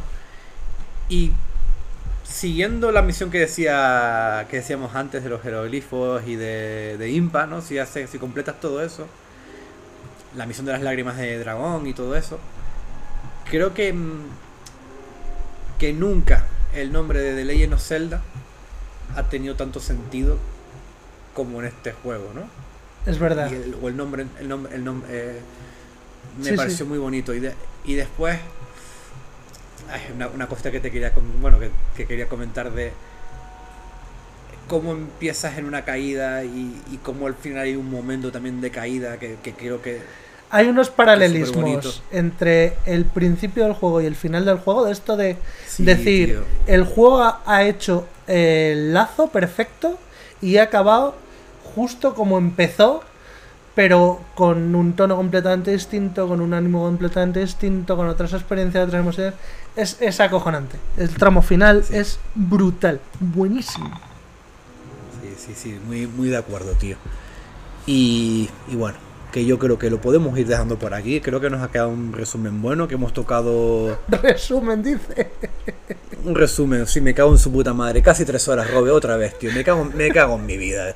Y 1.09 1.31
siguiendo 2.23 2.91
la 2.91 3.01
misión 3.01 3.29
que 3.29 3.39
decía 3.39 4.47
que 4.49 4.57
decíamos 4.57 4.95
antes 4.95 5.23
de 5.23 5.29
los 5.29 5.41
jeroglifos 5.41 6.23
y 6.25 6.35
de, 6.35 6.97
de 6.97 7.11
Impa, 7.11 7.45
¿no? 7.45 7.61
Si, 7.61 7.77
haces, 7.77 8.09
si 8.09 8.17
completas 8.17 8.59
todo 8.59 8.83
eso, 8.83 9.07
la 10.35 10.45
misión 10.45 10.65
de 10.65 10.71
las 10.71 10.81
lágrimas 10.81 11.17
de 11.17 11.37
dragón 11.39 11.85
y 11.87 11.93
todo 11.93 12.15
eso, 12.15 12.39
creo 13.49 13.73
que, 13.73 13.93
mm, 13.93 14.23
que 15.77 15.93
nunca 15.93 16.45
el 16.73 16.91
nombre 16.91 17.21
de 17.21 17.35
The 17.35 17.45
Legend 17.45 17.73
of 17.73 17.81
Zelda 17.81 18.21
ha 19.15 19.23
tenido 19.23 19.55
tanto 19.55 19.79
sentido 19.79 20.37
como 21.33 21.59
en 21.59 21.67
este 21.67 21.91
juego, 21.91 22.31
¿no? 22.33 22.41
Es 23.05 23.19
verdad. 23.19 23.51
Y 23.51 23.55
el, 23.55 23.75
o 23.81 23.89
el 23.89 23.97
nombre, 23.97 24.25
el 24.39 24.47
nombre, 24.47 24.75
el 24.75 24.83
nombre 24.83 25.09
eh, 25.11 25.41
me 26.37 26.49
Sí, 26.49 26.55
pareció 26.55 26.85
sí. 26.85 26.89
muy 26.89 26.97
bonito. 26.99 27.33
Y, 27.33 27.39
de- 27.39 27.55
y 27.85 27.95
después, 27.95 28.39
una, 30.15 30.27
una 30.27 30.47
cosa 30.47 30.71
que 30.71 30.79
te 30.79 30.91
quería, 30.91 31.13
bueno, 31.41 31.59
que, 31.59 31.71
que 31.95 32.05
quería 32.07 32.27
comentar 32.27 32.71
de 32.71 32.91
cómo 34.67 34.93
empiezas 34.93 35.57
en 35.57 35.65
una 35.65 35.83
caída 35.85 36.43
y, 36.43 36.81
y 36.91 36.97
cómo 37.03 37.27
al 37.27 37.35
final 37.35 37.63
hay 37.63 37.75
un 37.75 37.89
momento 37.89 38.31
también 38.31 38.61
de 38.61 38.71
caída 38.71 39.19
que, 39.19 39.37
que 39.43 39.53
creo 39.53 39.81
que 39.81 40.01
Hay 40.49 40.67
unos 40.67 40.89
paralelismos 40.89 42.03
entre 42.11 42.77
el 42.85 43.05
principio 43.05 43.63
del 43.65 43.73
juego 43.73 44.01
y 44.01 44.05
el 44.05 44.15
final 44.15 44.45
del 44.45 44.57
juego, 44.59 44.85
de 44.85 44.91
esto 44.91 45.17
de 45.17 45.37
Sí, 45.65 45.83
decir, 45.85 46.27
tío. 46.27 46.45
el 46.67 46.83
juego 46.85 47.21
ha, 47.23 47.41
ha 47.45 47.63
hecho 47.63 48.07
el 48.27 48.93
lazo 48.93 49.27
perfecto 49.31 49.99
y 50.41 50.57
ha 50.57 50.63
acabado 50.63 51.15
justo 51.75 52.13
como 52.13 52.37
empezó, 52.37 53.03
pero 53.75 54.19
con 54.35 54.75
un 54.75 54.93
tono 54.93 55.15
completamente 55.15 55.71
distinto, 55.71 56.27
con 56.27 56.41
un 56.41 56.53
ánimo 56.53 56.83
completamente 56.83 57.39
distinto, 57.39 57.95
con 57.95 58.07
otras 58.07 58.33
experiencias, 58.33 58.85
otras 58.87 59.01
emociones. 59.01 59.33
Es, 59.75 59.97
es 59.99 60.19
acojonante. 60.19 60.77
El 60.97 61.09
tramo 61.15 61.41
final 61.41 61.83
Sí. 61.83 61.97
es 61.97 62.19
brutal, 62.35 62.99
buenísimo. 63.19 63.89
Sí, 65.21 65.33
sí, 65.37 65.53
sí, 65.55 65.79
muy, 65.87 66.05
muy 66.07 66.29
de 66.29 66.37
acuerdo, 66.37 66.73
tío. 66.73 66.97
Y, 67.87 68.49
y 68.69 68.75
bueno, 68.75 68.97
que 69.33 69.43
yo 69.45 69.57
creo 69.57 69.79
que 69.79 69.89
lo 69.89 69.99
podemos 69.99 70.37
ir 70.37 70.47
dejando 70.47 70.77
por 70.77 70.93
aquí. 70.93 71.19
Creo 71.19 71.41
que 71.41 71.49
nos 71.49 71.61
ha 71.63 71.71
quedado 71.71 71.89
un 71.89 72.13
resumen 72.13 72.61
bueno, 72.61 72.87
que 72.87 72.93
hemos 72.93 73.13
tocado 73.13 73.99
Resumen, 74.07 74.83
dice. 74.83 75.31
un 76.23 76.35
resumen. 76.35 76.85
Sí, 76.85 77.01
me 77.01 77.13
cago 77.15 77.31
en 77.31 77.39
su 77.39 77.51
puta 77.51 77.73
madre. 77.73 78.01
Casi 78.03 78.23
tres 78.25 78.47
horas, 78.47 78.69
Robe, 78.71 78.91
otra 78.91 79.17
vez, 79.17 79.37
tío. 79.39 79.51
Me 79.51 79.63
cago, 79.63 79.85
me 79.85 80.11
cago 80.11 80.35
en 80.35 80.45
mi 80.45 80.55
vida. 80.55 80.93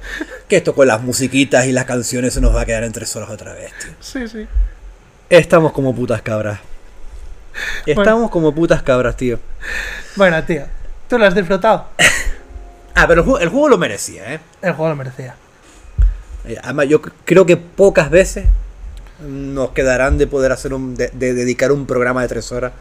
Que 0.47 0.57
esto 0.57 0.75
con 0.75 0.87
las 0.87 1.01
musiquitas 1.01 1.65
y 1.65 1.71
las 1.71 1.85
canciones 1.85 2.35
se 2.35 2.39
nos 2.39 2.55
va 2.55 2.61
a 2.61 2.65
quedar 2.65 2.83
en 2.83 2.91
tres 2.93 3.13
horas 3.15 3.31
otra 3.31 3.53
vez, 3.53 3.71
tío. 3.81 3.91
Sí, 3.99 4.27
sí. 4.27 4.47
Estamos 5.29 5.73
como 5.73 5.93
putas 5.95 6.21
cabras. 6.21 6.59
Estamos 7.87 8.29
como 8.29 8.53
putas 8.53 8.83
cabras, 8.83 9.17
tío. 9.17 9.39
Bueno, 10.15 10.41
tío, 10.43 10.65
tú 11.09 11.17
lo 11.17 11.25
has 11.25 11.35
disfrutado. 11.35 11.87
Ah, 12.99 13.05
pero 13.07 13.21
el 13.21 13.25
juego, 13.25 13.39
el 13.39 13.49
juego 13.49 13.69
lo 13.69 13.77
merecía, 13.77 14.33
¿eh? 14.33 14.39
El 14.59 14.73
juego 14.73 14.89
lo 14.89 14.95
merecía. 14.95 15.35
Eh, 16.47 16.57
Además, 16.63 16.87
yo 16.87 17.01
creo 17.01 17.45
que 17.45 17.57
pocas 17.57 18.09
veces 18.09 18.45
nos 19.27 19.71
quedarán 19.71 20.17
de 20.17 20.27
poder 20.27 20.51
hacer 20.51 20.73
un, 20.73 20.95
de, 20.95 21.09
de 21.09 21.33
dedicar 21.33 21.71
un 21.71 21.85
programa 21.85 22.21
de 22.21 22.27
tres 22.27 22.51
horas 22.51 22.71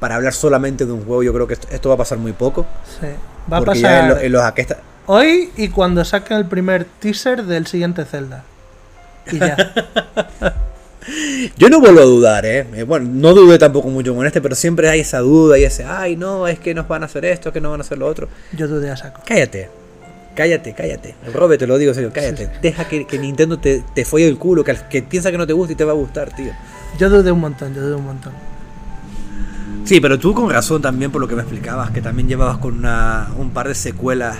para 0.00 0.14
hablar 0.16 0.32
solamente 0.32 0.86
de 0.86 0.92
un 0.92 1.04
juego. 1.04 1.22
Yo 1.22 1.32
creo 1.32 1.46
que 1.46 1.54
esto, 1.54 1.68
esto 1.70 1.88
va 1.88 1.94
a 1.96 1.98
pasar 1.98 2.18
muy 2.18 2.32
poco. 2.32 2.66
Sí. 3.00 3.06
Va 3.52 3.58
a 3.58 3.62
pasar 3.64 3.82
ya 3.82 4.00
en, 4.00 4.08
lo- 4.08 4.18
en 4.18 4.32
los 4.32 4.42
aquesta- 4.42 4.78
hoy 5.06 5.50
y 5.56 5.68
cuando 5.68 6.04
saquen 6.04 6.38
el 6.38 6.46
primer 6.46 6.84
teaser 7.00 7.44
del 7.44 7.66
siguiente 7.66 8.04
Zelda. 8.04 8.44
Y 9.30 9.38
ya. 9.38 9.56
Yo 11.58 11.68
no 11.68 11.80
vuelvo 11.80 12.00
a 12.00 12.04
dudar, 12.04 12.46
¿eh? 12.46 12.64
Eh, 12.74 12.84
Bueno, 12.84 13.08
no 13.12 13.34
dudé 13.34 13.58
tampoco 13.58 13.88
mucho 13.88 14.14
con 14.14 14.24
este, 14.24 14.40
pero 14.40 14.54
siempre 14.54 14.88
hay 14.88 15.00
esa 15.00 15.18
duda 15.18 15.58
y 15.58 15.64
ese, 15.64 15.84
ay, 15.84 16.14
no, 16.16 16.46
es 16.46 16.60
que 16.60 16.74
nos 16.74 16.86
van 16.86 17.02
a 17.02 17.06
hacer 17.06 17.24
esto, 17.24 17.52
que 17.52 17.60
no 17.60 17.70
van 17.72 17.80
a 17.80 17.82
hacer 17.82 17.98
lo 17.98 18.06
otro. 18.06 18.28
Yo 18.52 18.68
dudé 18.68 18.88
a 18.90 18.96
saco. 18.96 19.20
Cállate. 19.26 19.68
Cállate, 20.34 20.72
cállate. 20.74 21.14
Robe, 21.32 21.58
te 21.58 21.66
lo 21.66 21.76
digo 21.78 21.90
en 21.90 21.94
serio, 21.94 22.10
cállate. 22.12 22.48
Deja 22.62 22.88
que, 22.88 23.06
que 23.06 23.18
Nintendo 23.18 23.58
te, 23.58 23.84
te 23.94 24.04
folle 24.04 24.26
el 24.28 24.38
culo, 24.38 24.64
que, 24.64 24.74
que 24.90 25.02
piensa 25.02 25.30
que 25.30 25.36
no 25.38 25.46
te 25.46 25.52
gusta 25.52 25.72
y 25.74 25.76
te 25.76 25.84
va 25.84 25.92
a 25.92 25.94
gustar, 25.96 26.34
tío. 26.34 26.52
Yo 26.98 27.10
dudé 27.10 27.30
un 27.32 27.40
montón, 27.40 27.74
yo 27.74 27.82
dudé 27.82 27.96
un 27.96 28.04
montón. 28.06 28.32
Sí, 29.84 30.00
pero 30.00 30.18
tú 30.18 30.32
con 30.32 30.48
razón 30.48 30.80
también 30.80 31.10
por 31.10 31.20
lo 31.20 31.28
que 31.28 31.34
me 31.34 31.42
explicabas, 31.42 31.90
que 31.90 32.00
también 32.00 32.28
llevabas 32.28 32.58
con 32.58 32.78
una, 32.78 33.28
un 33.36 33.50
par 33.50 33.68
de 33.68 33.74
secuelas. 33.74 34.36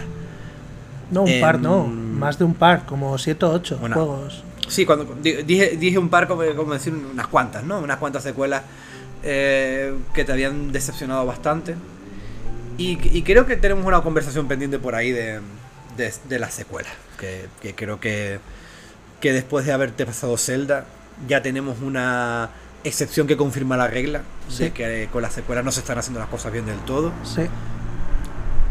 No, 1.11 1.23
un 1.25 1.41
par, 1.41 1.61
no. 1.61 1.85
Más 1.87 2.39
de 2.39 2.45
un 2.45 2.55
par, 2.55 2.87
como 2.87 3.19
7 3.19 3.45
o 3.45 3.51
8 3.53 3.79
Una- 3.83 3.95
juegos. 3.95 4.45
Sí, 4.69 4.87
cuando 4.87 5.05
di- 5.23 5.43
dije, 5.43 5.77
dije 5.79 5.99
un 5.99 6.09
par, 6.09 6.27
como, 6.29 6.43
como 6.57 6.73
decir 6.73 6.95
unas 6.95 7.27
cuantas, 7.27 7.65
¿no? 7.65 7.81
Unas 7.81 7.99
cuantas 7.99 8.23
secuelas 8.23 8.63
eh, 9.23 9.93
que 10.15 10.25
te 10.25 10.33
habían 10.33 10.73
decepcionado 10.73 11.27
bastante. 11.27 11.75
Y, 12.79 12.99
y 13.17 13.23
creo 13.23 13.45
que 13.45 13.57
tenemos 13.57 13.85
una 13.85 14.01
conversación 14.01 14.49
pendiente 14.49 14.79
por 14.79 14.95
ahí 14.95 15.11
de, 15.11 15.41
de, 15.97 16.13
de 16.29 16.39
las 16.39 16.55
secuelas. 16.55 16.93
Que, 17.19 17.47
que 17.61 17.75
creo 17.75 18.01
que, 18.01 18.41
que 19.21 19.33
después 19.33 19.65
de 19.67 19.73
haberte 19.73 20.05
pasado 20.07 20.37
Zelda, 20.37 20.85
ya 21.29 21.43
tenemos 21.43 21.81
una 21.81 22.51
excepción 22.85 23.27
que 23.27 23.37
confirma 23.37 23.77
la 23.77 23.87
regla 23.87 24.23
Sí. 24.49 24.65
de 24.65 24.73
que 24.73 25.09
con 25.13 25.23
las 25.23 25.33
secuelas 25.35 25.65
no 25.65 25.71
se 25.71 25.81
están 25.81 25.99
haciendo 25.99 26.19
las 26.19 26.29
cosas 26.29 26.53
bien 26.53 26.67
del 26.67 26.79
todo. 26.81 27.13
Sí. 27.25 27.43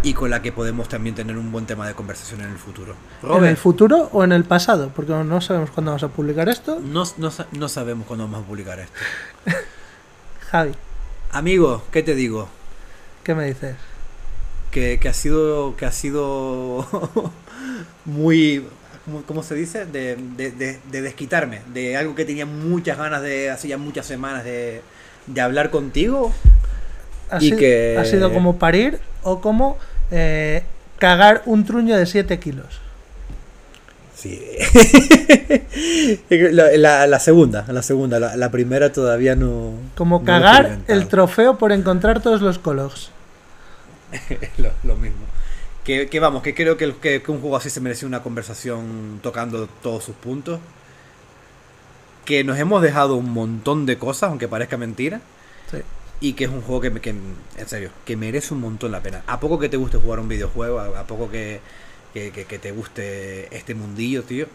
y 0.04 0.14
con 0.16 0.32
la 0.32 0.42
que 0.42 0.52
podemos 0.52 0.90
también 0.90 1.14
tener 1.16 1.38
un 1.38 1.52
buen 1.52 1.68
tema 1.68 1.88
de 1.88 1.94
conversación 1.94 2.42
en 2.42 2.50
el 2.50 2.58
futuro. 2.58 2.96
¿En 3.24 3.46
el 3.46 3.56
futuro 3.56 4.10
o 4.12 4.24
en 4.24 4.32
el 4.32 4.44
pasado? 4.46 4.90
Porque 4.96 5.14
no 5.14 5.40
sabemos 5.42 5.70
cuándo 5.70 5.92
vamos 5.92 6.02
a 6.04 6.08
publicar 6.08 6.50
esto. 6.50 6.80
no, 6.84 7.04
no 7.18 7.32
no 7.52 7.70
sabemos 7.70 8.08
cuándo 8.08 8.26
vamos 8.26 8.44
a 8.44 8.48
publicar 8.48 8.80
esto. 8.80 8.94
Javi, 10.52 10.74
Amigo, 11.32 11.84
¿qué 11.92 12.02
te 12.04 12.16
digo? 12.16 12.50
¿qué 13.24 13.36
me 13.36 13.46
dices? 13.46 13.76
Que, 14.72 15.00
que 15.00 15.10
ha 15.10 15.14
sido 15.14 15.76
que 15.76 15.86
ha 15.86 15.92
sido 15.92 16.88
muy 18.06 18.66
¿cómo, 19.28 19.44
se 19.44 19.56
dice? 19.56 19.86
De, 19.86 20.16
de- 20.38 20.52
de- 20.52 20.80
de 20.90 21.02
desquitarme 21.02 21.62
de 21.74 21.98
algo 21.98 22.16
que 22.16 22.26
tenía 22.26 22.46
muchas 22.46 22.98
ganas 22.98 23.22
de 23.22 23.50
hace 23.50 23.68
ya 23.68 23.78
muchas 23.78 24.06
semanas 24.06 24.44
de, 24.44 24.82
hablar 25.42 25.70
contigo. 25.72 26.32
¿Ha, 27.30 27.38
Y 27.38 27.42
sido, 27.48 27.58
que- 27.58 27.98
ha 28.00 28.06
sido 28.06 28.32
como 28.34 28.58
parir 28.60 29.00
o 29.24 29.42
como 29.42 29.78
eh, 30.12 30.64
cagar 31.00 31.42
un 31.46 31.66
truño 31.66 31.98
de 31.98 32.06
7 32.06 32.40
kilos? 32.40 32.80
Sí. 34.16 34.40
la, 36.30 36.78
la- 36.78 37.08
la 37.08 37.20
segunda, 37.20 37.66
la 37.68 37.82
segunda, 37.82 38.20
la, 38.20 38.36
la 38.36 38.52
primera 38.52 38.92
todavía 38.92 39.36
no. 39.36 39.74
Como 39.96 40.24
cagar 40.24 40.78
el 40.88 41.08
trofeo 41.08 41.58
por 41.58 41.72
encontrar 41.72 42.22
todos 42.22 42.42
los 42.42 42.60
colos. 42.60 43.12
lo, 44.58 44.72
lo 44.84 44.96
mismo. 44.96 45.26
Que, 45.84 46.08
que 46.10 46.20
vamos, 46.20 46.44
que 46.44 46.54
creo 46.54 46.78
que, 46.78 46.84
el- 46.86 46.96
que- 46.96 47.22
que 47.24 47.32
un 47.32 47.42
juego 47.42 47.58
así 47.58 47.70
se 47.70 47.80
merece 47.82 48.06
una 48.06 48.22
conversación 48.22 49.20
tocando 49.24 49.68
todos 49.82 50.04
sus 50.04 50.16
puntos. 50.16 50.60
Que 52.26 52.44
nos 52.44 52.58
hemos 52.60 52.82
dejado 52.82 53.16
un 53.16 53.32
montón 53.34 53.86
de 53.86 53.98
cosas, 53.98 54.30
aunque 54.30 54.48
parezca 54.48 54.78
mentira. 54.78 55.22
Sí. 55.72 55.78
Y 56.20 56.34
que 56.34 56.44
es 56.44 56.52
un 56.52 56.62
juego 56.62 56.82
que, 56.82 56.92
me- 56.92 57.02
que, 57.02 57.10
en 57.10 57.68
serio, 57.68 57.90
que 58.06 58.16
merece 58.16 58.54
un 58.54 58.62
montón 58.62 58.92
la 58.92 59.02
pena. 59.02 59.24
A 59.26 59.40
poco 59.40 59.58
que 59.58 59.70
te 59.70 59.78
guste 59.78 59.98
jugar 59.98 60.20
un 60.20 60.28
videojuego, 60.28 60.80
a, 60.80 61.00
a 61.00 61.08
poco 61.08 61.32
que, 61.32 61.60
que, 62.14 62.32
que- 62.32 62.60
te 62.60 62.72
guste 62.72 63.56
este 63.56 63.74
mundillo, 63.74 64.24
tío. 64.24 64.46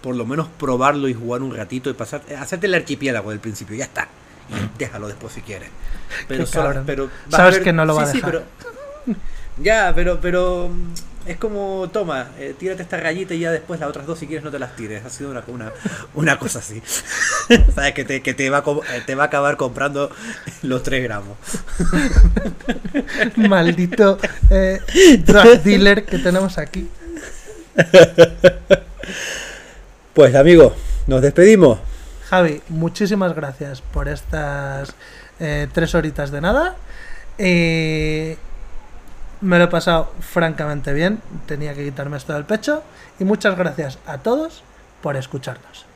Por 0.00 0.14
lo 0.14 0.24
menos 0.24 0.46
probarlo 0.60 1.08
y 1.08 1.14
jugar 1.14 1.42
un 1.42 1.52
ratito 1.56 1.90
y 1.90 1.94
pasar, 1.94 2.22
hacerte 2.38 2.68
el 2.68 2.74
archipiélago 2.74 3.30
del 3.30 3.40
principio, 3.40 3.74
ya 3.74 3.84
está. 3.84 4.06
Y 4.48 4.78
déjalo 4.78 5.08
después 5.08 5.32
si 5.32 5.40
quieres. 5.42 5.70
Pero, 6.28 6.46
cabrón. 6.46 6.84
pero 6.86 7.06
vas 7.26 7.36
Sabes 7.36 7.54
ver- 7.56 7.64
que 7.64 7.72
no 7.72 7.84
lo 7.84 7.96
va 7.96 8.04
a 8.04 8.06
sí, 8.06 8.12
sí, 8.12 8.18
dejar. 8.18 8.30
pero- 8.60 8.77
ya, 9.62 9.92
pero, 9.94 10.20
pero 10.20 10.68
mm, 10.68 11.28
es 11.28 11.36
como, 11.36 11.88
toma, 11.92 12.28
eh, 12.38 12.54
tírate 12.58 12.82
esta 12.82 12.96
rayita 12.96 13.34
y 13.34 13.40
ya 13.40 13.50
después 13.50 13.80
las 13.80 13.88
otras 13.88 14.06
dos 14.06 14.18
si 14.18 14.26
quieres 14.26 14.44
no 14.44 14.50
te 14.50 14.58
las 14.58 14.74
tires. 14.76 15.04
Ha 15.04 15.10
sido 15.10 15.30
una, 15.30 15.42
una, 15.46 15.72
una 16.14 16.38
cosa 16.38 16.60
así. 16.60 16.82
Sabes 17.74 17.92
que 17.92 18.04
te, 18.04 18.22
que 18.22 18.34
te 18.34 18.50
va, 18.50 18.58
a 18.58 18.96
eh, 18.96 19.02
te 19.04 19.14
va 19.14 19.24
a 19.24 19.26
acabar 19.26 19.56
comprando 19.56 20.10
los 20.62 20.82
3 20.82 21.02
gramos. 21.04 21.36
Maldito 23.36 24.18
eh, 24.50 24.80
drug 25.24 25.62
dealer 25.62 26.04
que 26.04 26.18
tenemos 26.18 26.58
aquí. 26.58 26.88
Pues 30.14 30.34
amigo, 30.34 30.74
Nos 31.06 31.22
despedimos. 31.22 31.78
Javi, 32.28 32.60
muchísimas 32.68 33.34
gracias 33.34 33.80
por 33.80 34.08
estas 34.08 34.92
eh, 35.40 35.68
tres 35.72 35.94
horitas 35.94 36.30
de 36.30 36.40
nada. 36.40 36.76
Eh, 37.38 38.36
me 39.40 39.58
lo 39.58 39.64
he 39.64 39.68
pasado 39.68 40.12
francamente 40.20 40.92
bien. 40.92 41.20
Tenía 41.46 41.74
que 41.74 41.84
quitarme 41.84 42.16
esto 42.16 42.32
del 42.34 42.44
pecho. 42.44 42.82
Y 43.18 43.24
muchas 43.24 43.56
gracias 43.56 43.98
a 44.06 44.18
todos 44.18 44.62
por 45.02 45.16
escucharnos. 45.16 45.86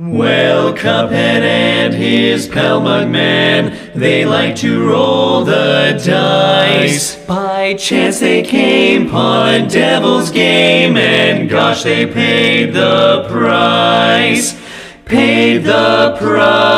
Well, 0.00 0.74
Cuphead 0.74 1.42
and 1.42 1.92
his 1.92 2.46
pal 2.46 2.80
Mugman, 2.80 3.92
they 3.94 4.24
like 4.24 4.54
to 4.60 4.88
roll 4.88 5.44
the 5.44 6.00
dice. 6.00 7.16
By 7.26 7.74
chance 7.74 8.20
they 8.20 8.42
came 8.42 9.08
upon 9.08 9.66
Devil's 9.66 10.30
Game, 10.30 10.96
and 10.96 11.50
gosh, 11.50 11.82
they 11.82 12.06
paid 12.06 12.74
the 12.74 13.26
price. 13.28 14.56
Paid 15.04 15.64
the 15.64 16.16
price. 16.20 16.68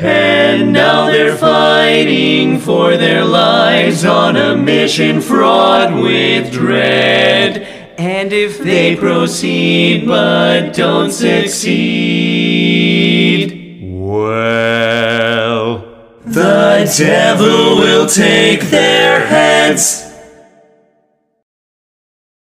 And 0.00 0.72
now 0.72 1.06
they're 1.06 1.36
fighting 1.36 2.60
for 2.60 2.96
their 2.96 3.24
lives 3.24 4.04
on 4.04 4.36
a 4.36 4.56
mission 4.56 5.20
fraught 5.20 5.92
with 5.92 6.52
dread. 6.52 7.62
And 7.98 8.32
if 8.32 8.58
they 8.58 8.94
proceed 8.94 10.06
but 10.06 10.72
don't 10.72 11.10
succeed, 11.10 11.68
well, 13.90 15.78
the 16.24 16.94
devil 16.96 17.78
will 17.78 18.06
take 18.06 18.60
their 18.70 19.26
heads. 19.26 20.07